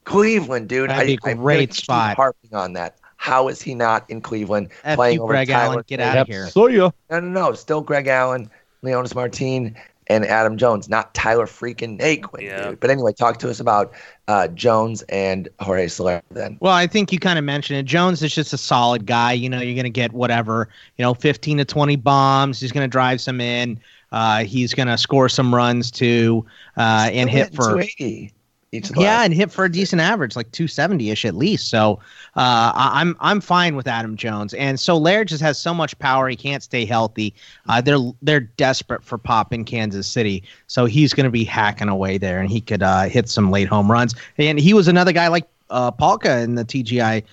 Cleveland, 0.04 0.68
dude. 0.68 0.90
That'd 0.90 1.06
be 1.06 1.12
I, 1.12 1.28
a 1.28 1.30
I'm 1.30 1.36
gonna 1.36 1.44
great 1.44 1.70
keep 1.70 1.84
spot. 1.84 2.16
harping 2.16 2.52
on 2.52 2.72
that. 2.72 2.96
How 3.16 3.48
is 3.48 3.60
he 3.60 3.74
not 3.74 4.08
in 4.08 4.20
Cleveland 4.20 4.70
F 4.82 4.96
playing 4.96 5.16
you, 5.16 5.22
over 5.22 5.32
Greg 5.34 5.48
Tyler 5.48 5.74
Allen. 5.74 5.84
Get 5.86 5.98
Tate? 5.98 6.06
out 6.06 6.16
of 6.16 6.26
here. 6.26 6.48
So 6.48 6.68
ya. 6.68 6.90
No, 7.10 7.20
no, 7.20 7.28
no. 7.28 7.52
Still 7.52 7.82
Greg 7.82 8.06
Allen, 8.06 8.50
Leonys 8.82 9.14
Martin, 9.14 9.76
and 10.10 10.26
Adam 10.26 10.56
Jones, 10.56 10.88
not 10.88 11.14
Tyler 11.14 11.46
freaking 11.46 11.98
Naquin, 12.00 12.42
Yeah. 12.42 12.70
dude. 12.70 12.80
But 12.80 12.90
anyway, 12.90 13.12
talk 13.12 13.38
to 13.38 13.48
us 13.48 13.60
about 13.60 13.92
uh, 14.26 14.48
Jones 14.48 15.02
and 15.02 15.48
Jorge 15.60 15.86
Soler 15.86 16.20
then. 16.32 16.58
Well, 16.60 16.72
I 16.72 16.88
think 16.88 17.12
you 17.12 17.20
kind 17.20 17.38
of 17.38 17.44
mentioned 17.44 17.78
it. 17.78 17.84
Jones 17.84 18.20
is 18.22 18.34
just 18.34 18.52
a 18.52 18.58
solid 18.58 19.06
guy. 19.06 19.32
You 19.32 19.48
know, 19.48 19.60
you're 19.60 19.74
going 19.76 19.84
to 19.84 19.90
get 19.90 20.12
whatever, 20.12 20.68
you 20.98 21.04
know, 21.04 21.14
15 21.14 21.58
to 21.58 21.64
20 21.64 21.94
bombs. 21.96 22.60
He's 22.60 22.72
going 22.72 22.84
to 22.84 22.90
drive 22.90 23.20
some 23.20 23.40
in. 23.40 23.78
Uh, 24.10 24.42
he's 24.42 24.74
going 24.74 24.88
to 24.88 24.98
score 24.98 25.28
some 25.28 25.54
runs 25.54 25.92
too, 25.92 26.44
uh, 26.76 27.08
and 27.12 27.30
hit 27.30 27.54
for 27.54 27.62
280 27.62 28.32
each 28.72 28.90
yeah, 28.96 29.24
and 29.24 29.34
hit 29.34 29.50
for 29.50 29.64
a 29.64 29.68
decent 29.70 30.00
average, 30.00 30.36
like 30.36 30.50
270 30.52 31.10
ish 31.10 31.24
at 31.24 31.34
least. 31.34 31.68
So 31.70 31.94
uh, 32.36 32.70
I- 32.74 32.90
I'm 33.00 33.16
I'm 33.18 33.40
fine 33.40 33.74
with 33.74 33.88
Adam 33.88 34.16
Jones. 34.16 34.54
And 34.54 34.78
Soler 34.78 35.24
just 35.24 35.42
has 35.42 35.58
so 35.58 35.74
much 35.74 35.98
power; 35.98 36.28
he 36.28 36.36
can't 36.36 36.62
stay 36.62 36.84
healthy. 36.84 37.34
Uh, 37.68 37.80
they're 37.80 37.98
they're 38.22 38.40
desperate 38.40 39.02
for 39.02 39.18
pop 39.18 39.52
in 39.52 39.64
Kansas 39.64 40.06
City, 40.06 40.44
so 40.68 40.84
he's 40.84 41.12
going 41.12 41.24
to 41.24 41.30
be 41.30 41.42
hacking 41.42 41.88
away 41.88 42.16
there, 42.16 42.40
and 42.40 42.48
he 42.48 42.60
could 42.60 42.82
uh, 42.82 43.02
hit 43.04 43.28
some 43.28 43.50
late 43.50 43.66
home 43.68 43.90
runs. 43.90 44.14
And 44.38 44.60
he 44.60 44.72
was 44.72 44.86
another 44.86 45.12
guy 45.12 45.26
like 45.26 45.48
uh, 45.70 45.90
Palka 45.90 46.42
in 46.44 46.54
the 46.54 46.64
TGI 46.64 47.24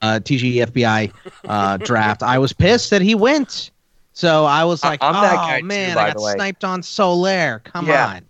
uh, 0.00 0.20
TGFBI 0.22 1.12
uh, 1.46 1.76
draft. 1.78 2.22
I 2.22 2.38
was 2.38 2.54
pissed 2.54 2.88
that 2.90 3.02
he 3.02 3.14
went. 3.14 3.70
So 4.14 4.46
I 4.46 4.64
was 4.64 4.82
like, 4.82 5.02
I'm 5.02 5.14
oh 5.14 5.20
that 5.20 5.34
guy 5.36 5.60
too, 5.60 5.66
man, 5.66 5.94
by 5.94 6.04
I 6.04 6.12
got 6.14 6.22
way." 6.22 6.32
sniped 6.36 6.64
on 6.64 6.82
Soler. 6.82 7.60
Come 7.64 7.86
Yeah. 7.86 8.06
on. 8.06 8.24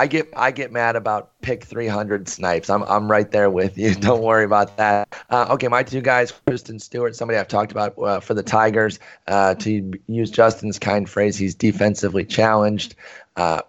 I 0.00 0.06
get 0.06 0.32
I 0.34 0.50
get 0.50 0.72
mad 0.72 0.96
about 0.96 1.30
pick 1.42 1.62
300 1.62 2.26
snipes. 2.26 2.70
I'm 2.70 2.84
I'm 2.84 3.10
right 3.10 3.30
there 3.30 3.50
with 3.50 3.76
you. 3.76 3.94
Don't 4.06 4.22
worry 4.22 4.44
about 4.44 4.78
that. 4.78 5.06
Uh, 5.28 5.48
okay, 5.50 5.68
my 5.68 5.82
two 5.82 6.00
guys, 6.00 6.32
Christin 6.46 6.80
Stewart, 6.80 7.14
somebody 7.14 7.38
I've 7.38 7.48
talked 7.48 7.70
about 7.70 7.98
uh, 7.98 8.18
for 8.18 8.32
the 8.32 8.42
Tigers. 8.42 8.98
Uh, 9.26 9.54
to 9.56 9.92
use 10.06 10.30
Justin's 10.30 10.78
kind 10.78 11.06
phrase, 11.06 11.36
he's 11.36 11.54
defensively 11.54 12.24
challenged. 12.24 12.94
Uh, 13.36 13.60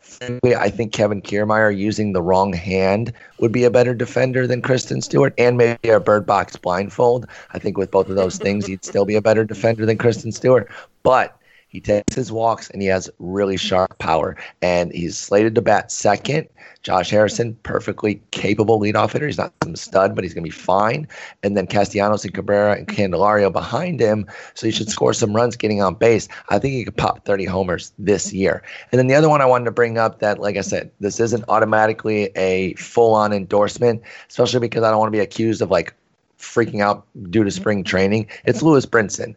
I 0.58 0.70
think 0.70 0.94
Kevin 0.94 1.22
Kiermaier 1.22 1.78
using 1.78 2.14
the 2.14 2.22
wrong 2.22 2.54
hand 2.54 3.12
would 3.40 3.52
be 3.52 3.66
a 3.66 3.70
better 3.70 3.94
defender 3.94 4.48
than 4.48 4.62
Christin 4.62 5.04
Stewart, 5.04 5.34
and 5.38 5.58
maybe 5.58 5.90
a 5.90 6.00
bird 6.00 6.26
box 6.26 6.56
blindfold. 6.56 7.28
I 7.52 7.60
think 7.60 7.78
with 7.78 7.92
both 7.92 8.08
of 8.08 8.16
those 8.16 8.38
things, 8.38 8.66
he'd 8.66 8.86
still 8.86 9.04
be 9.04 9.16
a 9.16 9.22
better 9.22 9.44
defender 9.44 9.86
than 9.86 9.98
Christin 9.98 10.34
Stewart. 10.34 10.72
But 11.04 11.38
he 11.72 11.80
takes 11.80 12.14
his 12.14 12.34
walks 12.34 12.70
and 12.70 12.82
he 12.82 12.88
has 12.90 13.10
really 13.20 13.56
sharp 13.56 13.98
power. 13.98 14.36
And 14.62 14.92
he's 14.92 15.18
slated 15.18 15.56
to 15.56 15.62
bat 15.62 15.90
second. 15.90 16.50
Josh 16.84 17.10
Harrison, 17.10 17.56
perfectly 17.64 18.22
capable 18.32 18.80
leadoff 18.80 19.14
hitter. 19.14 19.28
He's 19.28 19.38
not 19.38 19.54
some 19.64 19.78
stud, 19.78 20.14
but 20.14 20.26
he's 20.26 20.34
going 20.34 20.44
to 20.44 20.50
be 20.50 20.56
fine. 20.56 21.08
And 21.44 21.56
then 21.56 21.68
Castellanos 21.68 22.26
and 22.26 22.34
Cabrera 22.34 22.76
and 22.76 22.88
Candelario 22.88 23.52
behind 23.54 24.02
him. 24.02 24.28
So 24.54 24.68
he 24.68 24.72
should 24.72 24.90
score 24.90 25.14
some 25.14 25.34
runs 25.34 25.56
getting 25.56 25.82
on 25.82 25.96
base. 25.96 26.28
I 26.50 26.60
think 26.60 26.74
he 26.74 26.84
could 26.84 26.98
pop 26.98 27.24
30 27.24 27.46
homers 27.46 27.94
this 27.98 28.34
year. 28.34 28.62
And 28.92 29.00
then 29.00 29.08
the 29.08 29.16
other 29.16 29.30
one 29.30 29.42
I 29.42 29.46
wanted 29.46 29.66
to 29.66 29.72
bring 29.72 29.98
up 29.98 30.20
that, 30.20 30.40
like 30.40 30.58
I 30.58 30.62
said, 30.62 30.92
this 31.00 31.22
isn't 31.22 31.46
automatically 31.48 32.32
a 32.36 32.74
full 32.74 33.14
on 33.14 33.32
endorsement, 33.32 34.02
especially 34.30 34.60
because 34.60 34.84
I 34.84 34.90
don't 34.90 35.00
want 35.00 35.08
to 35.08 35.18
be 35.18 35.24
accused 35.24 35.62
of 35.62 35.72
like 35.72 35.94
freaking 36.38 36.82
out 36.82 37.06
due 37.30 37.46
to 37.46 37.52
spring 37.52 37.86
training. 37.86 38.28
It's 38.44 38.62
Lewis 38.62 38.86
Brinson. 38.86 39.36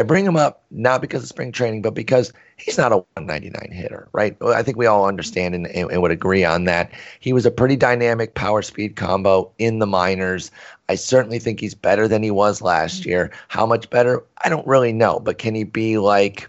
I 0.00 0.02
bring 0.02 0.24
him 0.24 0.36
up 0.36 0.64
not 0.70 1.02
because 1.02 1.22
of 1.22 1.28
spring 1.28 1.52
training, 1.52 1.82
but 1.82 1.92
because 1.92 2.32
he's 2.56 2.78
not 2.78 2.90
a 2.90 3.04
199 3.16 3.70
hitter, 3.70 4.08
right? 4.12 4.34
I 4.42 4.62
think 4.62 4.78
we 4.78 4.86
all 4.86 5.04
understand 5.04 5.54
and, 5.54 5.66
and, 5.66 6.00
would 6.00 6.10
agree 6.10 6.42
on 6.42 6.64
that. 6.64 6.90
He 7.20 7.34
was 7.34 7.44
a 7.44 7.50
pretty 7.50 7.76
dynamic 7.76 8.32
power 8.32 8.62
speed 8.62 8.96
combo 8.96 9.52
in 9.58 9.78
the 9.78 9.86
minors. 9.86 10.50
I 10.88 10.94
certainly 10.94 11.38
think 11.38 11.60
he's 11.60 11.74
better 11.74 12.08
than 12.08 12.22
he 12.22 12.30
was 12.30 12.62
last 12.62 13.02
mm-hmm. 13.02 13.10
year. 13.10 13.32
How 13.48 13.66
much 13.66 13.90
better? 13.90 14.24
I 14.42 14.48
don't 14.48 14.66
really 14.66 14.94
know, 14.94 15.20
but 15.20 15.36
can 15.36 15.54
he 15.54 15.64
be 15.64 15.98
like, 15.98 16.48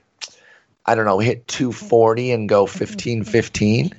I 0.85 0.95
don't 0.95 1.03
know, 1.03 1.19
hit 1.19 1.45
240 1.49 2.31
and 2.31 2.47
go 2.47 2.65
mm-hmm. 2.65 2.77
15 2.77 3.23
15? 3.25 3.91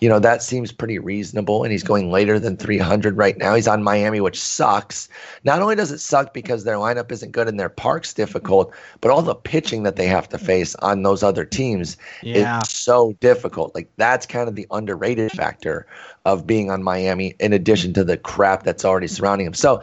You 0.00 0.08
know, 0.08 0.18
that 0.18 0.42
seems 0.42 0.72
pretty 0.72 0.98
reasonable. 0.98 1.62
And 1.62 1.72
he's 1.72 1.82
going 1.82 2.10
later 2.10 2.38
than 2.38 2.56
300 2.56 3.16
right 3.16 3.36
now. 3.36 3.54
He's 3.54 3.68
on 3.68 3.82
Miami, 3.82 4.20
which 4.20 4.40
sucks. 4.40 5.08
Not 5.44 5.60
only 5.60 5.76
does 5.76 5.92
it 5.92 5.98
suck 5.98 6.32
because 6.32 6.64
their 6.64 6.76
lineup 6.76 7.12
isn't 7.12 7.32
good 7.32 7.48
and 7.48 7.60
their 7.60 7.68
park's 7.68 8.14
difficult, 8.14 8.72
but 9.00 9.10
all 9.10 9.22
the 9.22 9.34
pitching 9.34 9.82
that 9.82 9.96
they 9.96 10.06
have 10.06 10.28
to 10.30 10.38
face 10.38 10.74
on 10.76 11.02
those 11.02 11.22
other 11.22 11.44
teams 11.44 11.96
yeah. 12.22 12.60
is 12.60 12.70
so 12.70 13.12
difficult. 13.20 13.74
Like, 13.74 13.90
that's 13.96 14.26
kind 14.26 14.48
of 14.48 14.54
the 14.54 14.66
underrated 14.70 15.32
factor 15.32 15.86
of 16.24 16.46
being 16.46 16.70
on 16.70 16.82
Miami, 16.82 17.34
in 17.38 17.52
addition 17.52 17.92
to 17.94 18.04
the 18.04 18.16
crap 18.16 18.62
that's 18.62 18.84
already 18.84 19.06
surrounding 19.06 19.46
him. 19.46 19.54
So, 19.54 19.82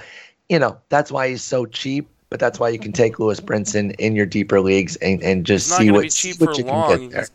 you 0.50 0.60
know, 0.60 0.78
that's 0.90 1.12
why 1.12 1.30
he's 1.30 1.44
so 1.44 1.66
cheap 1.66 2.10
but 2.30 2.40
that's 2.40 2.60
why 2.60 2.70
you 2.70 2.80
can 2.80 2.92
take 2.92 3.20
Lewis 3.20 3.40
Brinson 3.40 3.96
in 4.00 4.16
your 4.16 4.26
deeper 4.26 4.60
leagues 4.60 4.98
and, 4.98 5.24
and 5.24 5.46
just 5.46 5.70
see 5.70 5.92
what, 5.92 6.04
what 6.40 6.58
you 6.58 6.66
long. 6.66 6.90
can 6.90 7.00
get 7.08 7.12
there. 7.12 7.28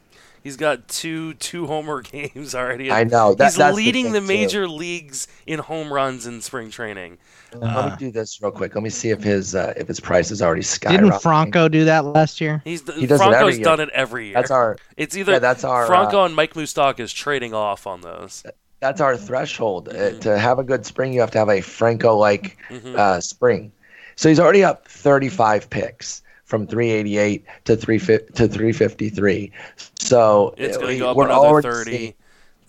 He's 0.43 0.57
got 0.57 0.89
two 0.89 1.35
two 1.35 1.67
homer 1.67 2.03
games 2.03 2.55
already. 2.55 2.91
I 2.91 3.05
know. 3.05 3.35
That, 3.35 3.55
He's 3.55 3.59
leading 3.59 4.12
the, 4.12 4.21
the 4.21 4.27
major 4.27 4.67
too. 4.67 4.73
leagues 4.73 5.29
in 5.47 5.61
home 5.61 5.93
runs 5.93 6.27
in 6.27 6.41
spring 6.41 6.71
training. 6.71 7.19
Uh, 7.55 7.59
Let 7.59 8.01
me 8.01 8.07
do 8.07 8.12
this 8.12 8.41
real 8.43 8.51
quick. 8.51 8.75
Let 8.75 8.83
me 8.83 8.91
see 8.91 9.11
if 9.11 9.23
his 9.23 9.55
uh, 9.55 9.75
if 9.77 9.87
his 9.87 10.01
price 10.01 10.31
is 10.31 10.43
already 10.43 10.62
skyrocketing. 10.62 10.91
Didn't 10.91 11.23
Franco 11.23 11.69
do 11.69 11.85
that 11.85 12.05
last 12.05 12.41
year? 12.41 12.61
He's 12.65 12.83
he 12.95 13.07
does 13.07 13.21
Franco's 13.21 13.59
it 13.59 13.65
done 13.65 13.81
it 13.81 13.91
every 13.91 14.27
year. 14.27 14.35
That's 14.35 14.51
our. 14.51 14.77
It's 14.97 15.17
either 15.17 15.33
yeah, 15.33 15.39
that's 15.39 15.65
our 15.65 15.87
Franco 15.87 16.23
uh, 16.23 16.27
and 16.27 16.35
Mike 16.35 16.55
Moustakas 16.55 17.15
trading 17.15 17.55
off 17.55 17.87
on 17.87 18.01
those. 18.01 18.45
That's 18.81 19.01
our 19.01 19.17
threshold. 19.17 19.89
Uh, 19.89 19.93
mm-hmm. 19.93 20.19
to 20.21 20.39
have 20.39 20.59
a 20.59 20.65
good 20.65 20.85
spring, 20.85 21.12
you 21.12 21.21
have 21.21 21.31
to 21.33 21.39
have 21.39 21.49
a 21.49 21.61
Franco 21.61 22.17
like 22.17 22.59
mm-hmm. 22.69 22.97
Uh, 22.97 23.21
spring. 23.21 23.71
So 24.17 24.29
he's 24.29 24.41
already 24.41 24.65
up 24.65 24.89
35 24.89 25.71
picks 25.71 26.22
from 26.53 26.67
388 26.67 27.47
to 27.65 27.77
3 27.79 27.99
to 27.99 28.47
353. 28.47 29.51
So 29.99 30.55
it's 30.59 30.77
going 30.77 30.99
to 30.99 30.99
go 30.99 31.11
up 31.13 31.17
we're 31.17 31.25
another 31.25 31.63
30. 31.63 31.91
Seeing, 31.91 32.15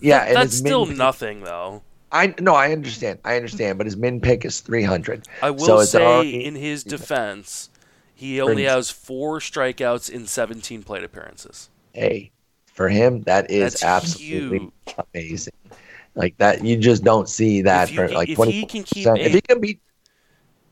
yeah, 0.00 0.24
that, 0.24 0.34
that's 0.34 0.56
still 0.56 0.86
nothing 0.86 1.42
though. 1.42 1.82
I 2.10 2.34
no, 2.40 2.54
I 2.54 2.72
understand. 2.72 3.18
I 3.26 3.36
understand, 3.36 3.76
but 3.76 3.86
his 3.86 3.98
min 3.98 4.22
pick 4.22 4.46
is 4.46 4.60
300. 4.60 5.28
I 5.42 5.50
will 5.50 5.66
so 5.66 5.84
say 5.84 6.02
already, 6.02 6.46
in 6.46 6.54
his 6.54 6.82
defense, 6.82 7.68
he 8.14 8.40
only 8.40 8.62
has 8.62 8.88
4 8.88 9.38
strikeouts 9.40 10.08
in 10.08 10.26
17 10.26 10.82
plate 10.82 11.04
appearances. 11.04 11.68
Hey, 11.92 12.30
for 12.64 12.88
him 12.88 13.20
that 13.24 13.50
is 13.50 13.80
that's 13.80 13.84
absolutely 13.84 14.60
huge. 14.60 14.96
amazing. 15.12 15.52
Like 16.14 16.38
that 16.38 16.64
you 16.64 16.78
just 16.78 17.04
don't 17.04 17.28
see 17.28 17.60
that 17.60 17.90
for 17.90 18.08
like 18.08 18.34
20 18.34 18.50
If 18.50 18.56
he 18.56 18.64
can 18.64 18.82
keep 18.84 19.06
if 19.08 19.32
he 19.32 19.42
can 19.42 19.60
beat 19.60 19.78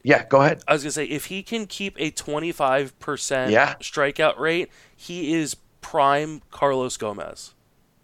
yeah, 0.02 0.24
go 0.26 0.40
ahead. 0.40 0.62
I 0.66 0.72
was 0.72 0.82
gonna 0.82 0.92
say 0.92 1.04
if 1.04 1.26
he 1.26 1.42
can 1.42 1.66
keep 1.66 1.94
a 1.98 2.10
twenty 2.10 2.52
five 2.52 2.98
percent 2.98 3.52
strikeout 3.80 4.38
rate, 4.38 4.70
he 4.96 5.34
is 5.34 5.56
prime 5.80 6.42
Carlos 6.50 6.96
Gomez. 6.96 7.54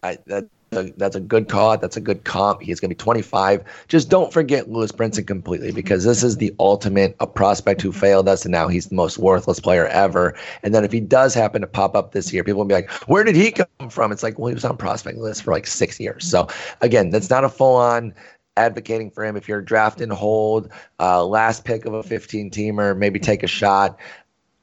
I 0.02 0.18
that 0.27 0.49
that's 0.70 1.17
a 1.17 1.20
good 1.20 1.49
call. 1.49 1.78
That's 1.78 1.97
a 1.97 2.01
good 2.01 2.25
comp. 2.25 2.60
He's 2.60 2.81
going 2.81 2.91
to 2.91 2.94
be 2.94 2.99
25. 2.99 3.65
Just 3.89 4.10
don't 4.10 4.33
forget 4.33 4.70
Lewis 4.70 4.93
Brinson 4.93 5.27
completely 5.27 5.73
because 5.73 6.05
this 6.05 6.23
is 6.23 6.36
the 6.36 6.55
ultimate 6.59 7.17
a 7.20 7.27
prospect 7.27 7.81
who 7.81 7.93
failed 7.93 8.28
us, 8.28 8.44
and 8.44 8.52
now 8.52 8.68
he's 8.68 8.86
the 8.89 8.94
most 8.94 9.18
worthless 9.18 9.60
player 9.60 9.86
ever. 9.86 10.36
And 10.62 10.75
then 10.75 10.85
if 10.85 10.93
he 10.93 11.01
does 11.01 11.35
happen 11.35 11.62
to 11.62 11.67
pop 11.67 11.97
up 11.97 12.12
this 12.12 12.33
year, 12.33 12.44
people 12.44 12.59
will 12.59 12.67
be 12.67 12.75
like, 12.75 12.91
"Where 13.09 13.25
did 13.25 13.36
he 13.36 13.51
come 13.51 13.89
from?" 13.89 14.12
It's 14.12 14.23
like, 14.23 14.39
well, 14.39 14.49
he 14.49 14.55
was 14.55 14.65
on 14.65 14.77
prospect 14.77 15.18
list 15.18 15.43
for 15.43 15.52
like 15.52 15.67
six 15.67 15.99
years. 15.99 16.28
So 16.28 16.49
again, 16.81 17.10
that's 17.10 17.31
not 17.31 17.44
a 17.44 17.49
full 17.49 17.77
on 17.77 18.15
advocating 18.59 19.11
for 19.11 19.25
him. 19.25 19.37
If 19.37 19.49
you're 19.49 19.62
draft 19.62 20.01
and 20.01 20.12
hold, 20.12 20.70
uh, 20.99 21.25
last 21.25 21.65
pick 21.65 21.85
of 21.87 21.95
a 21.95 22.03
15 22.03 22.51
teamer, 22.51 22.97
maybe 22.97 23.19
take 23.19 23.43
a 23.43 23.47
shot. 23.47 23.99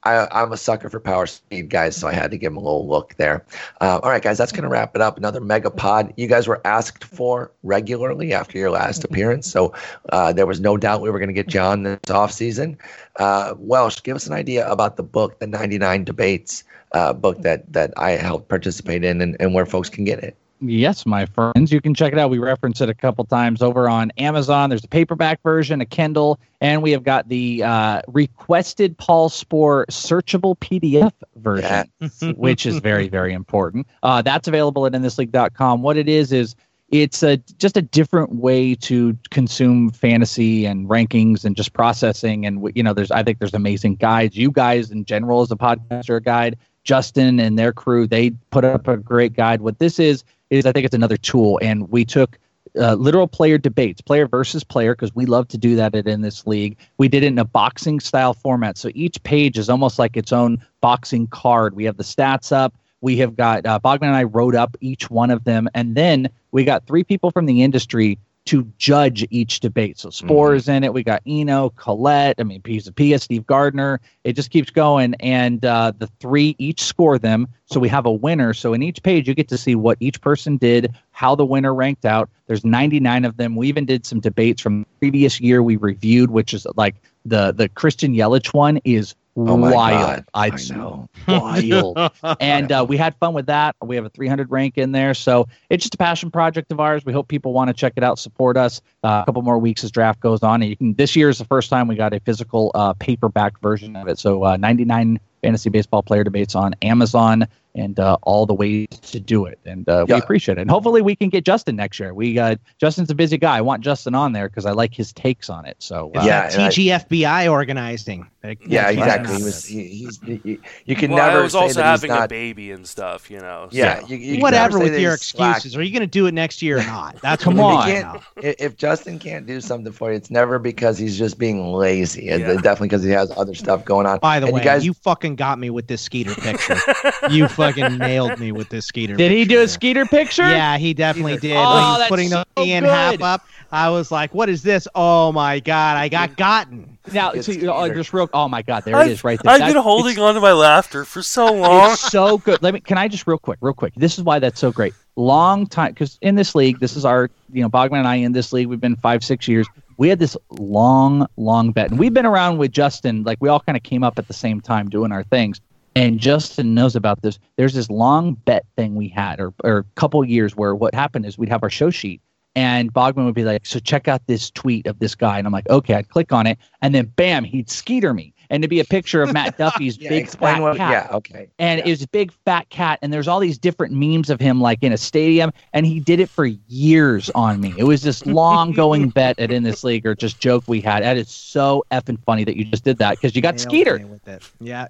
I, 0.05 0.43
am 0.43 0.51
a 0.51 0.57
sucker 0.57 0.87
for 0.87 0.99
power 0.99 1.25
speed 1.25 1.69
guys, 1.69 1.97
so 1.97 2.07
I 2.07 2.13
had 2.13 2.29
to 2.29 2.37
give 2.37 2.51
him 2.51 2.57
a 2.57 2.61
little 2.61 2.87
look 2.87 3.15
there. 3.15 3.43
Uh, 3.81 3.99
all 4.03 4.11
right, 4.11 4.21
guys, 4.21 4.37
that's 4.37 4.51
going 4.51 4.63
to 4.63 4.69
wrap 4.69 4.95
it 4.95 5.01
up. 5.01 5.17
Another 5.17 5.41
mega 5.41 5.71
pod. 5.71 6.13
You 6.15 6.27
guys 6.27 6.47
were 6.47 6.61
asked 6.63 7.03
for 7.03 7.51
regularly 7.63 8.31
after 8.31 8.59
your 8.59 8.69
last 8.69 9.03
appearance, 9.03 9.49
so 9.49 9.73
uh, 10.09 10.31
there 10.31 10.45
was 10.45 10.59
no 10.59 10.77
doubt 10.77 11.01
we 11.01 11.09
were 11.09 11.17
going 11.17 11.29
to 11.29 11.33
get 11.33 11.53
you 11.53 11.59
on 11.59 11.83
this 11.83 11.99
offseason. 12.05 12.77
Uh, 13.17 13.55
Welsh, 13.57 14.03
give 14.03 14.15
us 14.15 14.27
an 14.27 14.33
idea 14.33 14.69
about 14.69 14.95
the 14.95 15.03
book, 15.03 15.39
the 15.39 15.47
99 15.47 16.03
Debates 16.03 16.63
uh, 16.91 17.11
book 17.11 17.41
that, 17.41 17.73
that 17.73 17.91
I 17.97 18.11
helped 18.11 18.47
participate 18.47 19.03
in, 19.03 19.21
and, 19.21 19.35
and 19.39 19.55
where 19.55 19.65
folks 19.65 19.89
can 19.89 20.03
get 20.03 20.19
it. 20.19 20.37
Yes, 20.69 21.05
my 21.05 21.25
friends. 21.25 21.71
You 21.71 21.81
can 21.81 21.93
check 21.93 22.13
it 22.13 22.19
out. 22.19 22.29
We 22.29 22.39
reference 22.39 22.81
it 22.81 22.89
a 22.89 22.93
couple 22.93 23.25
times 23.25 23.61
over 23.61 23.89
on 23.89 24.11
Amazon. 24.17 24.69
There's 24.69 24.83
a 24.83 24.87
paperback 24.87 25.41
version, 25.43 25.81
a 25.81 25.85
Kindle, 25.85 26.39
and 26.61 26.81
we 26.81 26.91
have 26.91 27.03
got 27.03 27.29
the 27.29 27.63
uh, 27.63 28.01
requested 28.07 28.97
Paul 28.97 29.29
Sporer 29.29 29.85
searchable 29.87 30.57
PDF 30.57 31.11
version, 31.35 32.35
which 32.37 32.65
is 32.65 32.79
very, 32.79 33.07
very 33.07 33.33
important. 33.33 33.87
Uh, 34.03 34.21
that's 34.21 34.47
available 34.47 34.85
at 34.85 34.93
inthisleague.com. 34.93 35.81
What 35.81 35.97
it 35.97 36.09
is 36.09 36.31
is 36.31 36.55
it's 36.89 37.23
a 37.23 37.37
just 37.57 37.77
a 37.77 37.81
different 37.81 38.35
way 38.35 38.75
to 38.75 39.17
consume 39.31 39.91
fantasy 39.91 40.65
and 40.65 40.87
rankings 40.87 41.43
and 41.43 41.55
just 41.55 41.73
processing. 41.73 42.45
And 42.45 42.71
you 42.75 42.83
know, 42.83 42.93
there's 42.93 43.11
I 43.11 43.23
think 43.23 43.39
there's 43.39 43.53
amazing 43.53 43.95
guides. 43.95 44.37
You 44.37 44.51
guys 44.51 44.91
in 44.91 45.05
general 45.05 45.41
as 45.41 45.51
a 45.51 45.55
podcaster 45.55 46.23
guide. 46.23 46.57
Justin 46.83 47.39
and 47.39 47.57
their 47.57 47.73
crew, 47.73 48.05
they 48.05 48.29
put 48.51 48.63
up 48.63 48.87
a 48.87 48.95
great 48.95 49.33
guide. 49.33 49.61
What 49.61 49.79
this 49.79 49.99
is 49.99 50.23
is 50.49 50.65
I 50.65 50.71
think 50.71 50.85
it's 50.85 50.95
another 50.95 51.17
tool. 51.17 51.59
And 51.61 51.89
we 51.89 52.05
took 52.05 52.37
uh, 52.77 52.95
literal 52.95 53.27
player 53.27 53.57
debates, 53.57 54.01
player 54.01 54.27
versus 54.27 54.63
player, 54.63 54.93
because 54.93 55.15
we 55.15 55.25
love 55.25 55.47
to 55.49 55.57
do 55.57 55.75
that 55.75 55.95
in 55.95 56.21
this 56.21 56.45
league. 56.45 56.77
We 56.97 57.07
did 57.07 57.23
it 57.23 57.27
in 57.27 57.39
a 57.39 57.45
boxing 57.45 57.99
style 57.99 58.33
format. 58.33 58.77
So 58.77 58.89
each 58.93 59.21
page 59.23 59.57
is 59.57 59.69
almost 59.69 59.97
like 59.99 60.17
its 60.17 60.33
own 60.33 60.63
boxing 60.81 61.27
card. 61.27 61.75
We 61.75 61.85
have 61.85 61.97
the 61.97 62.03
stats 62.03 62.51
up. 62.51 62.75
We 63.01 63.17
have 63.17 63.35
got 63.35 63.65
uh, 63.65 63.79
Bogman 63.83 64.07
and 64.07 64.15
I 64.15 64.23
wrote 64.23 64.55
up 64.55 64.75
each 64.81 65.09
one 65.09 65.29
of 65.31 65.43
them. 65.43 65.69
And 65.73 65.95
then 65.95 66.29
we 66.51 66.63
got 66.63 66.87
three 66.87 67.03
people 67.03 67.31
from 67.31 67.45
the 67.45 67.61
industry 67.61 68.17
to 68.45 68.63
judge 68.77 69.25
each 69.31 69.59
debate. 69.59 69.97
So 69.97 70.09
Sporer's 70.09 70.63
mm-hmm. 70.63 70.71
in 70.71 70.83
it. 70.83 70.93
We 70.93 71.03
got 71.03 71.23
Eno, 71.25 71.71
Colette. 71.71 72.35
I 72.39 72.43
mean, 72.43 72.61
Pia, 72.61 73.19
Steve 73.19 73.45
Gardner. 73.47 73.99
It 74.23 74.33
just 74.33 74.51
keeps 74.51 74.69
going, 74.69 75.15
and 75.19 75.65
uh, 75.65 75.93
the 75.97 76.07
three 76.19 76.55
each 76.59 76.83
score 76.83 77.17
them. 77.17 77.47
So 77.65 77.79
we 77.79 77.89
have 77.89 78.05
a 78.05 78.11
winner. 78.11 78.53
So 78.53 78.73
in 78.73 78.83
each 78.83 79.01
page, 79.01 79.27
you 79.27 79.33
get 79.33 79.47
to 79.49 79.57
see 79.57 79.73
what 79.73 79.97
each 79.99 80.21
person 80.21 80.57
did, 80.57 80.93
how 81.11 81.33
the 81.33 81.45
winner 81.45 81.73
ranked 81.73 82.05
out. 82.05 82.29
There's 82.45 82.63
99 82.63 83.25
of 83.25 83.37
them. 83.37 83.55
We 83.55 83.67
even 83.67 83.85
did 83.85 84.05
some 84.05 84.19
debates 84.19 84.61
from 84.61 84.81
the 84.81 84.87
previous 84.99 85.41
year 85.41 85.63
we 85.63 85.77
reviewed, 85.77 86.29
which 86.29 86.53
is 86.53 86.67
like 86.75 86.95
the 87.25 87.51
the 87.51 87.67
Christian 87.69 88.13
Yelich 88.13 88.53
one 88.53 88.77
is 88.83 89.15
Oh 89.37 89.55
wild. 89.55 90.23
I'd 90.33 90.53
I 90.53 90.75
know. 90.75 91.09
Wild. 91.27 92.11
and 92.39 92.71
uh, 92.71 92.85
we 92.87 92.95
had 92.95 93.15
fun 93.17 93.33
with 93.33 93.47
that. 93.47 93.75
We 93.81 93.95
have 93.97 94.05
a 94.05 94.09
300 94.09 94.49
rank 94.49 94.77
in 94.77 94.91
there. 94.93 95.13
So 95.13 95.47
it's 95.69 95.83
just 95.83 95.93
a 95.95 95.97
passion 95.97 96.31
project 96.31 96.71
of 96.71 96.79
ours. 96.79 97.03
We 97.05 97.11
hope 97.11 97.27
people 97.27 97.51
want 97.51 97.67
to 97.67 97.73
check 97.73 97.93
it 97.97 98.03
out, 98.03 98.17
support 98.17 98.55
us. 98.55 98.81
Uh, 99.03 99.19
a 99.21 99.25
couple 99.25 99.41
more 99.41 99.59
weeks 99.59 99.83
as 99.83 99.91
draft 99.91 100.19
goes 100.21 100.41
on. 100.41 100.61
And 100.61 100.69
you 100.69 100.77
can, 100.77 100.93
this 100.93 101.15
year 101.15 101.29
is 101.29 101.37
the 101.37 101.45
first 101.45 101.69
time 101.69 101.87
we 101.87 101.95
got 101.95 102.13
a 102.13 102.19
physical 102.21 102.71
uh, 102.75 102.93
paperback 102.93 103.59
version 103.59 103.95
of 103.97 104.07
it. 104.07 104.19
So 104.19 104.43
uh, 104.45 104.55
99 104.57 105.19
fantasy 105.41 105.69
baseball 105.69 106.01
player 106.01 106.23
debates 106.23 106.55
on 106.55 106.73
Amazon. 106.81 107.45
and 107.75 107.99
uh, 107.99 108.15
all 108.23 108.45
the 108.45 108.53
ways 108.53 108.87
to 109.01 109.19
do 109.19 109.45
it. 109.45 109.59
And 109.65 109.87
uh, 109.89 110.05
Yeah. 110.07 110.15
we 110.15 110.21
appreciate 110.21 110.57
it. 110.57 110.61
And 110.61 110.71
hopefully 110.71 111.01
we 111.01 111.13
can 111.13 111.27
get 111.27 111.43
Justin 111.43 111.75
next 111.75 111.99
year. 111.99 112.13
We 112.13 112.39
uh, 112.39 112.55
Justin's 112.79 113.11
a 113.11 113.15
busy 113.15 113.37
guy. 113.37 113.57
I 113.57 113.61
want 113.61 113.83
Justin 113.83 114.15
on 114.15 114.31
there 114.31 114.47
because 114.47 114.65
I 114.65 114.71
like 114.71 114.93
his 114.93 115.11
takes 115.11 115.49
on 115.49 115.65
it. 115.65 115.75
So 115.79 116.09
uh, 116.15 116.21
Yeah, 116.23 116.43
that 116.47 116.53
and 116.53 116.63
I- 116.63 116.69
TGFBI 116.69 117.51
organizing. 117.51 118.27
Yeah, 118.65 118.91
That's 118.91 118.97
exactly. 118.97 119.31
what 119.31 119.37
He 119.39 119.43
was. 119.43 119.65
He, 119.65 119.83
he's. 119.87 120.19
He, 120.21 120.59
you 120.85 120.95
can 120.95 121.11
well, 121.11 121.25
never 121.25 121.39
I 121.39 121.43
was 121.43 121.51
say 121.53 121.57
also 121.59 121.73
that 121.81 121.85
having 121.85 122.11
he's 122.11 122.19
a 122.23 122.27
baby 122.27 122.71
and 122.71 122.87
stuff, 122.87 123.29
you 123.31 123.39
know. 123.39 123.67
so- 123.71 123.77
Yeah, 123.77 124.05
you, 124.07 124.17
you 124.17 124.41
Whatever 124.41 124.79
with 124.79 124.99
your 124.99 125.11
he's 125.11 125.21
slack. 125.21 125.55
excuses. 125.57 125.77
Are 125.77 125.81
you 125.83 125.91
going 125.91 126.01
to 126.01 126.07
do 126.07 126.25
it 126.27 126.33
next 126.33 126.61
year 126.61 126.77
or 126.79 126.83
not? 126.85 127.19
That's 127.21 127.43
Come 127.43 127.59
on. 127.59 127.87
need 127.87 128.01
to 128.41 128.63
If 128.63 128.77
Justin 128.77 129.19
can't 129.19 129.45
do 129.45 129.59
something 129.61 129.91
for 129.91 130.11
you, 130.11 130.17
it's 130.17 130.29
never 130.29 130.59
because 130.59 130.97
he's 130.97 131.17
just 131.17 131.37
being 131.37 131.73
lazy. 131.73 132.29
It's 132.29 132.39
Yeah. 132.41 132.53
definitely 132.55 132.89
because 132.89 133.03
he 133.03 133.11
has 133.11 133.31
other 133.37 133.53
stuff 133.55 133.85
going 133.85 134.05
on. 134.05 134.19
By 134.19 134.39
the 134.39 134.47
And 134.47 134.53
way, 134.55 134.61
you 134.61 134.65
guys, 134.65 134.85
you 134.85 134.93
fucking 134.93 135.35
got 135.35 135.59
me 135.59 135.69
with 135.69 135.87
this 135.87 136.01
Skeeter 136.01 136.35
picture. 136.35 136.77
you 137.29 137.47
fucking 137.47 137.97
nailed 137.97 138.39
me 138.39 138.51
with 138.51 138.69
this 138.69 138.85
Skeeter. 138.85 139.15
did 139.15 139.31
he 139.31 139.45
do 139.45 139.61
a 139.61 139.67
Skeeter 139.67 140.05
picture? 140.05 140.43
Yeah, 140.43 140.77
he 140.77 140.93
definitely 140.93 141.37
did. 141.37 141.55
Oh, 141.57 141.73
when 141.91 141.99
that's 141.99 142.09
putting 142.09 142.29
the 142.29 142.45
so 142.57 142.63
Ian 142.63 142.83
good. 142.83 142.89
Happ 142.89 143.21
up, 143.21 143.47
I 143.71 143.89
was 143.89 144.11
like, 144.11 144.33
"What 144.33 144.47
is 144.49 144.61
this? 144.63 144.87
Oh 144.95 145.31
my 145.31 145.59
god, 145.59 145.97
I 145.97 146.07
got 146.09 146.37
gotten." 146.37 146.94
Now, 147.13 147.31
It's 147.31 147.45
see, 147.47 147.67
oh, 147.67 147.93
just 147.93 148.13
real. 148.13 148.29
Oh 148.33 148.47
my 148.47 148.61
God, 148.61 148.83
there 148.83 148.95
I've, 148.95 149.07
it 149.07 149.11
is, 149.11 149.23
right 149.23 149.39
there. 149.41 149.53
I've 149.53 149.59
That- 149.59 149.73
been 149.73 149.81
holding 149.81 150.17
on 150.19 150.35
to 150.35 150.41
my 150.41 150.53
laughter 150.53 151.05
for 151.05 151.21
so 151.21 151.53
long. 151.53 151.91
It's 151.91 151.99
so 152.11 152.37
good. 152.39 152.61
Let 152.63 152.73
me. 152.73 152.79
Can 152.79 152.97
I 152.97 153.07
just 153.07 153.27
real 153.27 153.37
quick, 153.37 153.59
real 153.61 153.73
quick? 153.73 153.93
This 153.95 154.17
is 154.17 154.23
why 154.23 154.39
that's 154.39 154.59
so 154.59 154.71
great. 154.71 154.93
Long 155.15 155.65
time 155.67 155.91
because 155.93 156.17
in 156.21 156.35
this 156.35 156.55
league, 156.55 156.79
this 156.79 156.95
is 156.95 157.05
our 157.05 157.29
you 157.53 157.61
know 157.61 157.69
Bogman 157.69 157.99
and 157.99 158.07
I 158.07 158.15
in 158.15 158.31
this 158.33 158.51
league. 158.51 158.67
We've 158.67 158.81
been 158.81 158.95
five 158.97 159.23
six 159.23 159.47
years. 159.47 159.67
We 159.97 160.09
had 160.09 160.19
this 160.19 160.35
long 160.49 161.25
long 161.37 161.71
bet, 161.71 161.89
and 161.91 161.99
we've 161.99 162.13
been 162.13 162.25
around 162.25 162.57
with 162.57 162.71
Justin. 162.71 163.23
Like 163.23 163.37
we 163.39 163.47
all 163.49 163.59
kind 163.61 163.77
of 163.77 163.83
came 163.83 164.03
up 164.03 164.19
at 164.19 164.27
the 164.27 164.33
same 164.33 164.59
time 164.59 164.89
doing 164.89 165.11
our 165.11 165.23
things. 165.23 165.61
And 165.97 166.19
Justin 166.19 166.73
knows 166.75 166.97
about 166.97 167.21
this. 167.21 167.39
There's 167.55 167.73
this 167.73 167.89
long 167.89 168.33
bet 168.33 168.65
thing 168.75 168.95
we 168.95 169.07
had, 169.07 169.39
or 169.39 169.53
or 169.63 169.77
a 169.77 169.83
couple 169.95 170.23
years 170.25 170.55
where 170.55 170.75
what 170.75 170.93
happened 170.93 171.25
is 171.25 171.37
we'd 171.37 171.47
have 171.47 171.63
our 171.63 171.69
show 171.69 171.89
sheet, 171.89 172.19
and 172.55 172.93
Bogman 172.93 173.25
would 173.25 173.35
be 173.35 173.43
like, 173.43 173.65
"So 173.65 173.79
check 173.79 174.07
out 174.07 174.25
this 174.27 174.49
tweet 174.51 174.87
of 174.87 174.99
this 174.99 175.15
guy," 175.15 175.37
and 175.37 175.45
I'm 175.47 175.53
like, 175.53 175.69
"Okay." 175.69 175.93
I'd 175.95 176.09
click 176.09 176.31
on 176.31 176.47
it, 176.47 176.57
and 176.81 176.93
then 176.95 177.05
bam, 177.15 177.43
he'd 177.43 177.69
skeeter 177.69 178.13
me, 178.13 178.33
and 178.49 178.63
it'd 178.63 178.69
be 178.69 178.79
a 178.79 178.85
picture 178.85 179.21
of 179.23 179.33
Matt 179.33 179.57
Duffy's 179.59 179.97
yeah, 179.97 180.09
big 180.09 180.27
fat 180.29 180.61
what. 180.61 180.77
cat 180.77 181.07
Yeah, 181.09 181.15
okay. 181.17 181.47
and 181.59 181.79
Yeah. 181.79 181.85
it 181.87 181.89
was 181.91 182.01
a 182.03 182.07
big 182.09 182.31
fat 182.45 182.69
cat 182.69 182.99
and 183.01 183.11
there's 183.11 183.27
all 183.27 183.39
these 183.39 183.57
different 183.57 183.93
memes 183.93 184.29
of 184.29 184.39
him 184.39 184.61
like 184.61 184.83
in 184.83 184.93
a 184.93 184.97
stadium 184.97 185.51
and 185.73 185.85
he 185.85 185.99
did 185.99 186.19
it 186.19 186.29
for 186.29 186.45
years 186.67 187.29
on 187.35 187.59
me 187.59 187.73
it 187.77 187.83
was 187.85 188.01
this 188.03 188.25
long 188.25 188.71
going 188.71 189.09
bet 189.15 189.39
at 189.39 189.51
in 189.51 189.63
this 189.63 189.83
league 189.83 190.05
or 190.05 190.13
just 190.15 190.39
joke 190.39 190.63
we 190.67 190.79
had 190.81 191.03
that 191.03 191.17
is 191.17 191.29
so 191.29 191.83
effing 191.91 192.17
funny 192.25 192.43
that 192.43 192.55
you 192.55 192.65
just 192.65 192.83
did 192.83 192.97
that 192.99 193.11
because 193.11 193.35
you 193.35 193.41
got 193.41 193.55
Nailed 193.55 193.61
skeeter 193.61 193.97
with 194.07 194.27
it. 194.27 194.43
Yeah, 194.59 194.87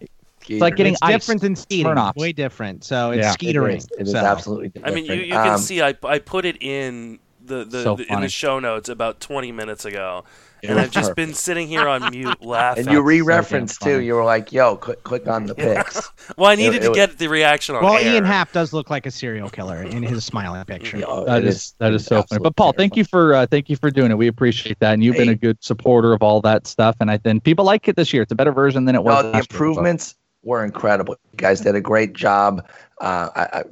it's 0.47 0.61
like 0.61 0.75
getting 0.75 0.93
it's 0.93 1.01
ice. 1.01 1.13
different 1.13 1.41
than 1.41 1.55
skeeting. 1.55 1.95
Way 2.17 2.31
different. 2.33 2.83
So 2.83 3.11
it's 3.11 3.23
Yeah. 3.25 3.31
Skeetering. 3.31 3.77
is, 3.77 3.87
it 3.97 4.01
is 4.03 4.11
so. 4.11 4.17
absolutely 4.19 4.69
different. 4.69 4.91
I 4.91 4.95
mean, 4.95 5.05
you, 5.05 5.13
you 5.15 5.33
can 5.33 5.53
Um, 5.53 5.57
see 5.59 5.81
I, 5.81 5.95
I 6.03 6.19
put 6.19 6.45
it 6.45 6.57
in 6.61 7.19
the, 7.45 7.65
the, 7.65 7.83
So 7.83 7.95
the- 7.95 8.11
in 8.11 8.21
the 8.21 8.29
show 8.29 8.59
notes 8.59 8.89
about 8.89 9.19
20 9.19 9.51
minutes 9.51 9.85
ago, 9.85 10.23
it 10.63 10.69
and 10.69 10.79
I've 10.79 10.89
just 10.89 11.09
perfect. 11.09 11.15
been 11.27 11.33
sitting 11.33 11.67
here 11.67 11.87
on 11.87 12.09
mute 12.11 12.43
laughing. 12.43 12.85
And 12.87 12.93
you 12.93 13.01
re-referenced 13.01 13.81
damn 13.81 13.99
too. 13.99 14.01
You 14.03 14.15
were 14.15 14.23
like, 14.23 14.51
"Yo, 14.51 14.75
click, 14.77 15.03
click 15.03 15.27
on 15.27 15.45
the 15.45 15.53
pics." 15.53 16.09
well, 16.37 16.49
I 16.49 16.55
needed 16.55 16.75
it 16.77 16.81
to 16.83 16.89
was- 16.89 16.95
get 16.95 17.17
the 17.19 17.27
reaction 17.27 17.75
on 17.75 17.83
Well, 17.83 17.97
air. 17.97 18.13
Ian 18.13 18.25
Happ 18.25 18.51
does 18.51 18.73
look 18.73 18.89
like 18.89 19.05
a 19.05 19.11
serial 19.11 19.49
killer 19.49 19.83
in 19.83 20.01
his 20.01 20.25
smiling 20.25 20.63
picture. 20.65 20.97
Yeah, 20.97 21.23
that 21.27 21.43
it 21.43 21.47
is 21.47 21.75
that 21.79 21.99
so 21.99 22.23
funny 22.23 22.39
but 22.41 22.55
paul 22.55 22.71
thank 22.73 22.95
you 22.95 23.03
for 23.03 23.33
uh, 23.35 23.45
thank 23.45 23.69
you 23.69 23.75
for 23.75 23.91
doing 23.91 24.09
it 24.11 24.17
we 24.17 24.27
appreciate 24.27 24.79
that 24.79 24.93
and 24.93 25.03
you've 25.03 25.15
been 25.17 25.29
a 25.29 25.35
good 25.35 25.63
supporter 25.63 26.13
of 26.13 26.23
all 26.23 26.41
that 26.41 26.65
stuff 26.67 26.95
and 26.99 27.11
i 27.11 27.17
think 27.17 27.43
people 27.43 27.63
like 27.65 27.87
it 27.87 27.95
this 27.95 28.11
year 28.13 28.23
it's 28.23 28.31
a 28.31 28.35
better 28.35 28.51
version 28.51 28.85
than 28.85 28.95
it 28.95 29.03
was 29.03 29.15
No, 29.15 29.21
the 29.23 29.29
last 29.29 29.51
year, 29.51 29.57
so- 29.59 29.65
improvements 29.65 30.15
were 30.45 30.63
incredible. 30.63 31.17
You 31.33 31.37
guys 31.37 31.61
did 31.61 31.75
a 31.75 31.81
great 31.81 32.13
job. 32.13 32.65
Uh, 33.01 33.29
I, 33.35 33.41
I, 33.41 33.63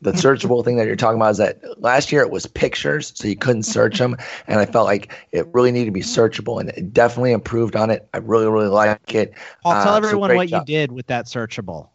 the 0.00 0.12
searchable 0.12 0.64
thing 0.64 0.76
that 0.76 0.86
you're 0.86 0.96
talking 0.96 1.18
about 1.18 1.32
is 1.32 1.36
that 1.38 1.60
last 1.82 2.10
year 2.10 2.22
it 2.22 2.30
was 2.30 2.46
pictures, 2.46 3.12
so 3.14 3.28
you 3.28 3.36
couldn't 3.36 3.64
search 3.64 3.98
them, 3.98 4.16
and 4.46 4.60
I 4.60 4.64
felt 4.66 4.86
like 4.86 5.12
it 5.32 5.46
really 5.52 5.70
needed 5.70 5.86
to 5.86 5.92
be 5.92 6.00
searchable, 6.00 6.60
and 6.60 6.70
it 6.70 6.92
definitely 6.94 7.32
improved 7.32 7.76
on 7.76 7.90
it. 7.90 8.08
I 8.14 8.18
really, 8.18 8.46
really 8.48 8.68
like 8.68 9.14
it. 9.14 9.34
Uh, 9.64 9.84
tell 9.84 9.92
so 9.92 9.96
everyone 9.96 10.30
great 10.30 10.36
what 10.36 10.48
job. 10.48 10.68
you 10.68 10.74
did 10.74 10.92
with 10.92 11.06
that 11.08 11.26
searchable. 11.26 11.90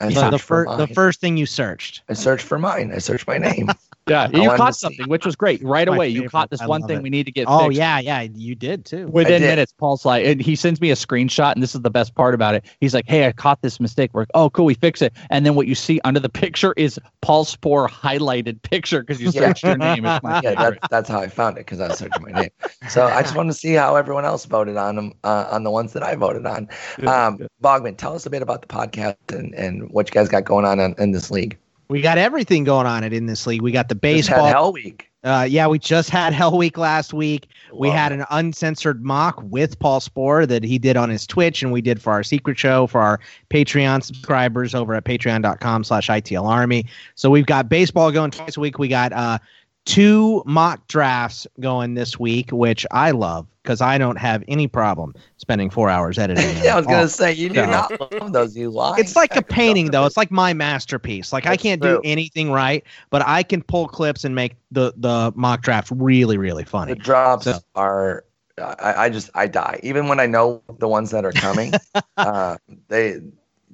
I 0.00 0.08
The, 0.08 0.14
searched 0.14 0.30
the, 0.32 0.38
for 0.38 0.64
fir- 0.64 0.76
the 0.76 0.86
first 0.88 1.20
thing 1.20 1.36
you 1.36 1.46
searched. 1.46 2.02
I 2.08 2.14
searched 2.14 2.44
for 2.44 2.58
mine. 2.58 2.90
I 2.92 2.98
searched 2.98 3.28
my 3.28 3.38
name. 3.38 3.70
yeah 4.08 4.24
I 4.24 4.42
you 4.42 4.50
caught 4.50 4.74
something 4.76 5.08
which 5.08 5.24
was 5.24 5.34
great 5.36 5.62
right 5.64 5.88
My 5.88 5.96
away 5.96 6.08
you 6.08 6.28
caught 6.28 6.50
this 6.50 6.60
I 6.60 6.66
one 6.66 6.82
thing 6.82 6.98
it. 6.98 7.02
we 7.02 7.10
need 7.10 7.24
to 7.26 7.32
get 7.32 7.48
Oh 7.48 7.66
fixed. 7.66 7.78
yeah, 7.78 7.98
yeah, 8.00 8.20
you 8.22 8.54
did 8.54 8.84
too. 8.84 9.08
Within 9.08 9.40
did. 9.42 9.48
minutes, 9.48 9.72
Paul's 9.72 10.04
like, 10.04 10.24
and 10.26 10.40
he 10.40 10.56
sends 10.56 10.80
me 10.80 10.90
a 10.90 10.94
screenshot, 10.94 11.52
and 11.54 11.62
this 11.62 11.74
is 11.74 11.80
the 11.82 11.90
best 11.90 12.14
part 12.14 12.34
about 12.34 12.54
it. 12.54 12.64
He's 12.80 12.94
like, 12.94 13.06
"Hey, 13.06 13.26
I 13.26 13.32
caught 13.32 13.62
this 13.62 13.80
mistake." 13.80 14.10
We're 14.12 14.22
like, 14.22 14.30
"Oh, 14.34 14.50
cool, 14.50 14.64
we 14.66 14.74
fix 14.74 15.02
it." 15.02 15.12
And 15.30 15.44
then 15.46 15.54
what 15.54 15.66
you 15.66 15.74
see 15.74 16.00
under 16.04 16.20
the 16.20 16.28
picture 16.44 16.72
is 16.76 16.98
Paul 17.22 17.44
Sporer 17.44 17.88
highlighted 17.88 18.60
picture 18.62 19.00
because 19.00 19.20
you 19.20 19.30
Yeah. 19.30 19.40
searched 19.42 19.64
your 19.64 19.78
name. 19.78 20.04
My 20.22 20.34
yeah, 20.42 20.50
favorite. 20.50 20.56
that's 20.56 20.88
that's 20.88 21.08
how 21.08 21.20
I 21.20 21.28
found 21.28 21.56
it 21.56 21.60
because 21.60 21.80
I 21.80 21.88
was 21.88 21.96
searching 21.98 22.22
my 22.22 22.32
name. 22.32 22.50
So 22.88 23.08
I 23.08 23.22
just 23.22 23.34
wanted 23.34 23.52
to 23.52 23.58
see 23.58 23.74
how 23.74 23.96
everyone 23.96 24.24
else 24.24 24.44
voted 24.44 24.76
on 24.76 24.96
them 24.96 25.12
uh, 25.24 25.48
on 25.50 25.62
the 25.64 25.70
ones 25.70 25.92
that 25.94 26.02
I 26.02 26.14
voted 26.14 26.46
on. 26.46 26.68
Um, 27.06 27.40
Bogman, 27.62 27.96
tell 27.96 28.14
us 28.14 28.26
a 28.26 28.30
bit 28.30 28.42
about 28.42 28.62
the 28.62 28.68
podcast 28.68 29.16
and, 29.30 29.54
and 29.54 29.88
what 29.90 30.08
you 30.08 30.12
guys 30.12 30.28
got 30.28 30.44
going 30.44 30.64
on 30.64 30.78
in, 30.80 30.94
in 30.98 31.12
this 31.12 31.30
league. 31.30 31.56
We 31.88 32.00
got 32.00 32.18
everything 32.18 32.64
going 32.64 32.86
on 32.86 33.04
it 33.04 33.12
in 33.12 33.26
this 33.26 33.46
league. 33.46 33.62
We 33.62 33.72
got 33.72 33.88
the 33.88 33.94
Just 33.94 34.28
had 34.28 34.36
baseball. 34.36 34.46
Hell 34.46 34.72
Week. 34.72 35.10
Uh, 35.24 35.46
yeah, 35.48 35.66
we 35.66 35.78
just 35.78 36.10
had 36.10 36.32
Hell 36.34 36.56
Week 36.56 36.76
last 36.76 37.14
week. 37.14 37.46
We 37.72 37.88
had 37.88 38.12
an 38.12 38.24
uncensored 38.30 39.02
mock 39.02 39.42
with 39.42 39.78
Paul 39.78 40.00
Sporer 40.00 40.46
that 40.46 40.62
he 40.62 40.78
did 40.78 40.96
on 40.96 41.08
his 41.08 41.26
Twitch, 41.26 41.62
and 41.62 41.72
we 41.72 41.80
did 41.80 42.00
for 42.00 42.12
our 42.12 42.22
secret 42.22 42.58
show 42.58 42.86
for 42.86 43.00
our 43.00 43.20
Patreon 43.50 44.02
subscribers 44.02 44.74
over 44.74 44.94
at 44.94 45.04
patreon.com 45.04 45.84
slash 45.84 46.08
ITL 46.08 46.44
Army. 46.44 46.86
So 47.14 47.30
we've 47.30 47.46
got 47.46 47.68
baseball 47.68 48.12
going 48.12 48.30
twice 48.30 48.56
a 48.56 48.60
week. 48.60 48.78
We 48.78 48.88
got 48.88 49.12
uh, 49.12 49.38
two 49.84 50.42
mock 50.46 50.86
drafts 50.88 51.46
going 51.60 51.94
this 51.94 52.18
week, 52.18 52.50
which 52.50 52.86
I 52.90 53.10
love 53.10 53.46
because 53.62 53.80
I 53.80 53.96
don't 53.98 54.16
have 54.16 54.44
any 54.46 54.68
problem 54.68 55.14
spending 55.38 55.70
four 55.70 55.88
hours 55.88 56.18
editing. 56.18 56.56
yeah, 56.62 56.74
I 56.74 56.76
was 56.76 56.86
gonna 56.86 57.08
say 57.08 57.32
you 57.32 57.48
do 57.48 57.56
no. 57.56 57.66
not 57.66 58.20
love 58.20 58.32
those. 58.32 58.56
You 58.56 58.70
lie. 58.70 58.96
it's 58.98 59.16
like 59.16 59.36
a 59.36 59.42
painting 59.54 59.90
though 59.90 60.04
it's 60.04 60.16
like 60.16 60.30
my 60.30 60.52
masterpiece 60.52 61.32
like 61.32 61.46
i 61.46 61.56
can't 61.56 61.80
true. 61.80 61.96
do 61.96 62.00
anything 62.04 62.50
right 62.50 62.84
but 63.10 63.22
i 63.26 63.42
can 63.42 63.62
pull 63.62 63.88
clips 63.88 64.24
and 64.24 64.34
make 64.34 64.56
the 64.70 64.92
the 64.96 65.32
mock 65.34 65.62
draft 65.62 65.90
really 65.94 66.36
really 66.36 66.64
funny. 66.64 66.94
the 66.94 66.98
drops 66.98 67.44
So- 67.44 67.58
are. 67.74 68.24
I, 68.56 69.06
I 69.06 69.08
just 69.08 69.30
I 69.34 69.48
die 69.48 69.80
even 69.82 70.06
when 70.06 70.20
I 70.20 70.26
know 70.26 70.62
the 70.78 70.86
ones 70.86 71.10
that 71.10 71.24
are 71.24 71.32
coming. 71.32 71.72
uh, 72.16 72.56
they 72.86 73.20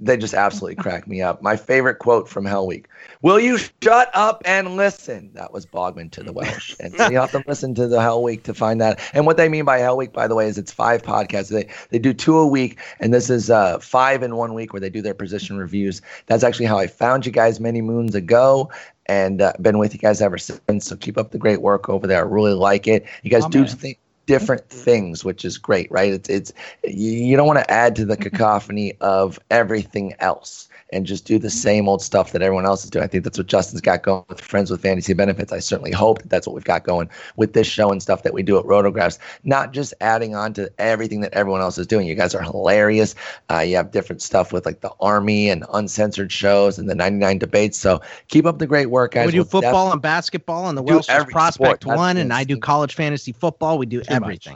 they 0.02 0.16
just 0.16 0.32
absolutely 0.34 0.76
crack 0.76 1.06
me 1.06 1.20
up. 1.20 1.42
My 1.42 1.56
favorite 1.56 1.96
quote 1.98 2.28
from 2.28 2.44
Hell 2.46 2.66
Week: 2.66 2.88
"Will 3.22 3.38
you 3.38 3.58
shut 3.58 4.10
up 4.14 4.42
and 4.46 4.76
listen?" 4.76 5.30
That 5.34 5.52
was 5.52 5.66
Bogman 5.66 6.10
to 6.12 6.22
the 6.22 6.32
Welsh, 6.32 6.74
and 6.80 6.94
so 6.96 7.10
you 7.10 7.18
have 7.18 7.30
to 7.32 7.44
listen 7.46 7.74
to 7.74 7.86
the 7.86 8.00
Hell 8.00 8.22
Week 8.22 8.42
to 8.44 8.54
find 8.54 8.80
that. 8.80 8.98
And 9.12 9.26
what 9.26 9.36
they 9.36 9.48
mean 9.48 9.64
by 9.64 9.78
Hell 9.78 9.96
Week, 9.96 10.12
by 10.12 10.26
the 10.26 10.34
way, 10.34 10.46
is 10.46 10.56
it's 10.58 10.72
five 10.72 11.02
podcasts. 11.02 11.50
They 11.50 11.68
they 11.90 11.98
do 11.98 12.12
two 12.14 12.38
a 12.38 12.46
week, 12.46 12.78
and 12.98 13.12
this 13.12 13.28
is 13.30 13.50
uh, 13.50 13.78
five 13.78 14.22
in 14.22 14.36
one 14.36 14.54
week 14.54 14.72
where 14.72 14.80
they 14.80 14.90
do 14.90 15.02
their 15.02 15.14
position 15.14 15.58
reviews. 15.58 16.00
That's 16.26 16.42
actually 16.44 16.66
how 16.66 16.78
I 16.78 16.86
found 16.86 17.26
you 17.26 17.32
guys 17.32 17.60
many 17.60 17.82
moons 17.82 18.14
ago. 18.14 18.70
And 19.06 19.42
uh, 19.42 19.54
been 19.60 19.78
with 19.78 19.92
you 19.92 19.98
guys 19.98 20.22
ever 20.22 20.38
since. 20.38 20.86
So 20.86 20.94
keep 20.94 21.18
up 21.18 21.32
the 21.32 21.38
great 21.38 21.60
work 21.62 21.88
over 21.88 22.06
there. 22.06 22.18
I 22.18 22.28
really 22.28 22.54
like 22.54 22.86
it. 22.86 23.04
You 23.24 23.30
guys 23.30 23.42
Oh, 23.44 23.48
do 23.48 23.58
man. 23.58 23.68
Different 24.26 24.68
mm-hmm. 24.68 24.80
things, 24.80 25.24
which 25.24 25.44
is 25.44 25.58
great, 25.58 25.90
right? 25.90 26.12
It's 26.12 26.28
it's 26.28 26.52
you, 26.84 27.10
you 27.10 27.36
don't 27.36 27.46
want 27.46 27.58
to 27.58 27.70
add 27.70 27.96
to 27.96 28.04
the 28.04 28.14
mm-hmm. 28.14 28.22
cacophony 28.22 28.94
of 29.00 29.38
everything 29.50 30.14
else 30.20 30.68
and 30.92 31.06
just 31.06 31.24
do 31.24 31.38
the 31.38 31.50
same 31.50 31.88
old 31.88 32.02
stuff 32.02 32.32
that 32.32 32.42
everyone 32.42 32.66
else 32.66 32.84
is 32.84 32.90
doing. 32.90 33.04
I 33.04 33.06
think 33.06 33.24
that's 33.24 33.38
what 33.38 33.46
Justin's 33.46 33.80
got 33.80 34.02
going 34.02 34.24
with 34.28 34.40
Friends 34.40 34.70
with 34.70 34.82
Fantasy 34.82 35.12
Benefits. 35.12 35.52
I 35.52 35.58
certainly 35.58 35.92
hope 35.92 36.22
that 36.22 36.30
that's 36.30 36.46
what 36.46 36.54
we've 36.54 36.64
got 36.64 36.84
going 36.84 37.08
with 37.36 37.52
this 37.52 37.66
show 37.66 37.90
and 37.90 38.02
stuff 38.02 38.22
that 38.22 38.34
we 38.34 38.42
do 38.42 38.58
at 38.58 38.64
Rotographs. 38.64 39.18
Not 39.44 39.72
just 39.72 39.94
adding 40.00 40.34
on 40.34 40.52
to 40.54 40.70
everything 40.78 41.20
that 41.20 41.32
everyone 41.32 41.60
else 41.60 41.78
is 41.78 41.86
doing. 41.86 42.06
You 42.06 42.14
guys 42.14 42.34
are 42.34 42.42
hilarious. 42.42 43.14
Uh, 43.50 43.60
you 43.60 43.76
have 43.76 43.90
different 43.90 44.22
stuff 44.22 44.52
with 44.52 44.66
like 44.66 44.80
the 44.80 44.90
Army 45.00 45.48
and 45.48 45.64
uncensored 45.72 46.32
shows 46.32 46.78
and 46.78 46.88
the 46.88 46.94
99 46.94 47.38
debates. 47.38 47.78
So 47.78 48.00
keep 48.28 48.46
up 48.46 48.58
the 48.58 48.66
great 48.66 48.86
work, 48.86 49.12
guys. 49.12 49.26
we 49.26 49.32
do 49.32 49.38
We'll 49.38 49.44
def- 49.44 49.50
football 49.50 49.92
and 49.92 50.02
basketball 50.02 50.68
and 50.68 50.76
the 50.76 50.82
welsh 50.82 51.06
prospect 51.06 51.54
sport. 51.54 51.80
That's 51.80 51.96
one 51.96 52.16
and 52.16 52.32
i 52.32 52.44
do 52.44 52.56
college 52.56 52.94
fantasy 52.94 53.32
football 53.32 53.78
we 53.78 53.86
do 53.86 54.02
Too 54.02 54.20
much. 54.20 54.48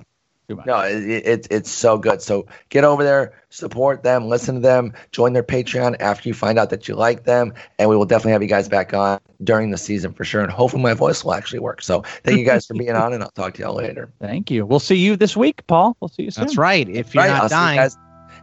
Everything 0.49 0.57
Too 0.57 0.57
much. 0.57 0.67
No, 0.67 0.81
it, 0.81 1.27
it, 1.27 1.47
it's 1.51 1.71
so 1.71 1.99
good. 1.99 2.23
So 2.23 2.47
get 2.69 2.85
over 2.85 3.05
there, 3.05 3.33
support 3.51 4.03
them, 4.03 4.29
listen 4.29 4.57
to 4.57 4.61
them, 4.61 4.93
join 5.13 5.33
their 5.33 5.43
Patreon 5.43 5.97
after 6.01 6.29
you 6.29 6.35
find 6.35 6.59
out 6.59 6.71
that 6.71 6.89
you 6.89 6.95
like 6.95 7.25
them, 7.25 7.55
and 7.79 7.89
we 7.89 7.97
will 7.97 8.07
definitely 8.07 8.33
have 8.33 8.43
you 8.43 8.49
guys 8.49 8.69
back 8.69 8.93
on 8.95 9.21
during 9.43 9.71
the 9.71 9.79
season 9.79 10.13
for 10.13 10.25
sure. 10.25 10.43
And 10.43 10.51
hopefully 10.51 10.83
my 10.83 10.95
voice 10.95 11.25
will 11.25 11.35
actually 11.35 11.61
work. 11.61 11.83
So 11.83 12.03
thank 12.23 12.39
you 12.39 12.45
guys 12.45 12.67
for 12.67 12.75
being 12.75 12.93
on, 12.93 13.13
and 13.13 13.23
I'll 13.23 13.31
talk 13.31 13.55
to 13.55 13.63
y'all 13.63 13.75
later. 13.75 14.11
Thank 14.21 14.51
you. 14.51 14.65
We'll 14.65 14.81
see 14.81 14.97
you 14.97 15.17
this 15.17 15.37
week, 15.37 15.67
Paul. 15.67 15.97
We'll 16.01 16.09
see 16.09 16.25
you 16.25 16.31
soon. 16.31 16.45
that's 16.45 16.57
right 16.57 16.89
if 16.89 17.15
you're 17.15 17.25
right, 17.25 17.31
not 17.31 17.43
I'll 17.43 17.49
dying 17.49 17.91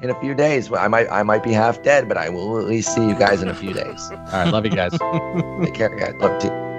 in 0.02 0.10
a 0.10 0.20
few 0.20 0.34
days. 0.34 0.72
I 0.72 0.88
might 0.88 1.08
I 1.10 1.24
might 1.24 1.44
be 1.44 1.52
half 1.52 1.82
dead, 1.84 2.08
but 2.08 2.18
I 2.18 2.30
will 2.30 2.60
at 2.60 2.66
least 2.66 2.94
see 2.94 3.08
you 3.08 3.16
guys 3.16 3.42
in 3.42 3.48
a 3.48 3.56
few 3.56 3.74
days. 3.74 4.10
All 4.12 4.18
right. 4.18 4.52
Love 4.52 4.66
you 4.66 4.72
guys. 4.72 4.92
Take 5.64 5.74
care, 5.74 5.96
guys. 5.96 6.14
Love 6.20 6.44
you. 6.44 6.71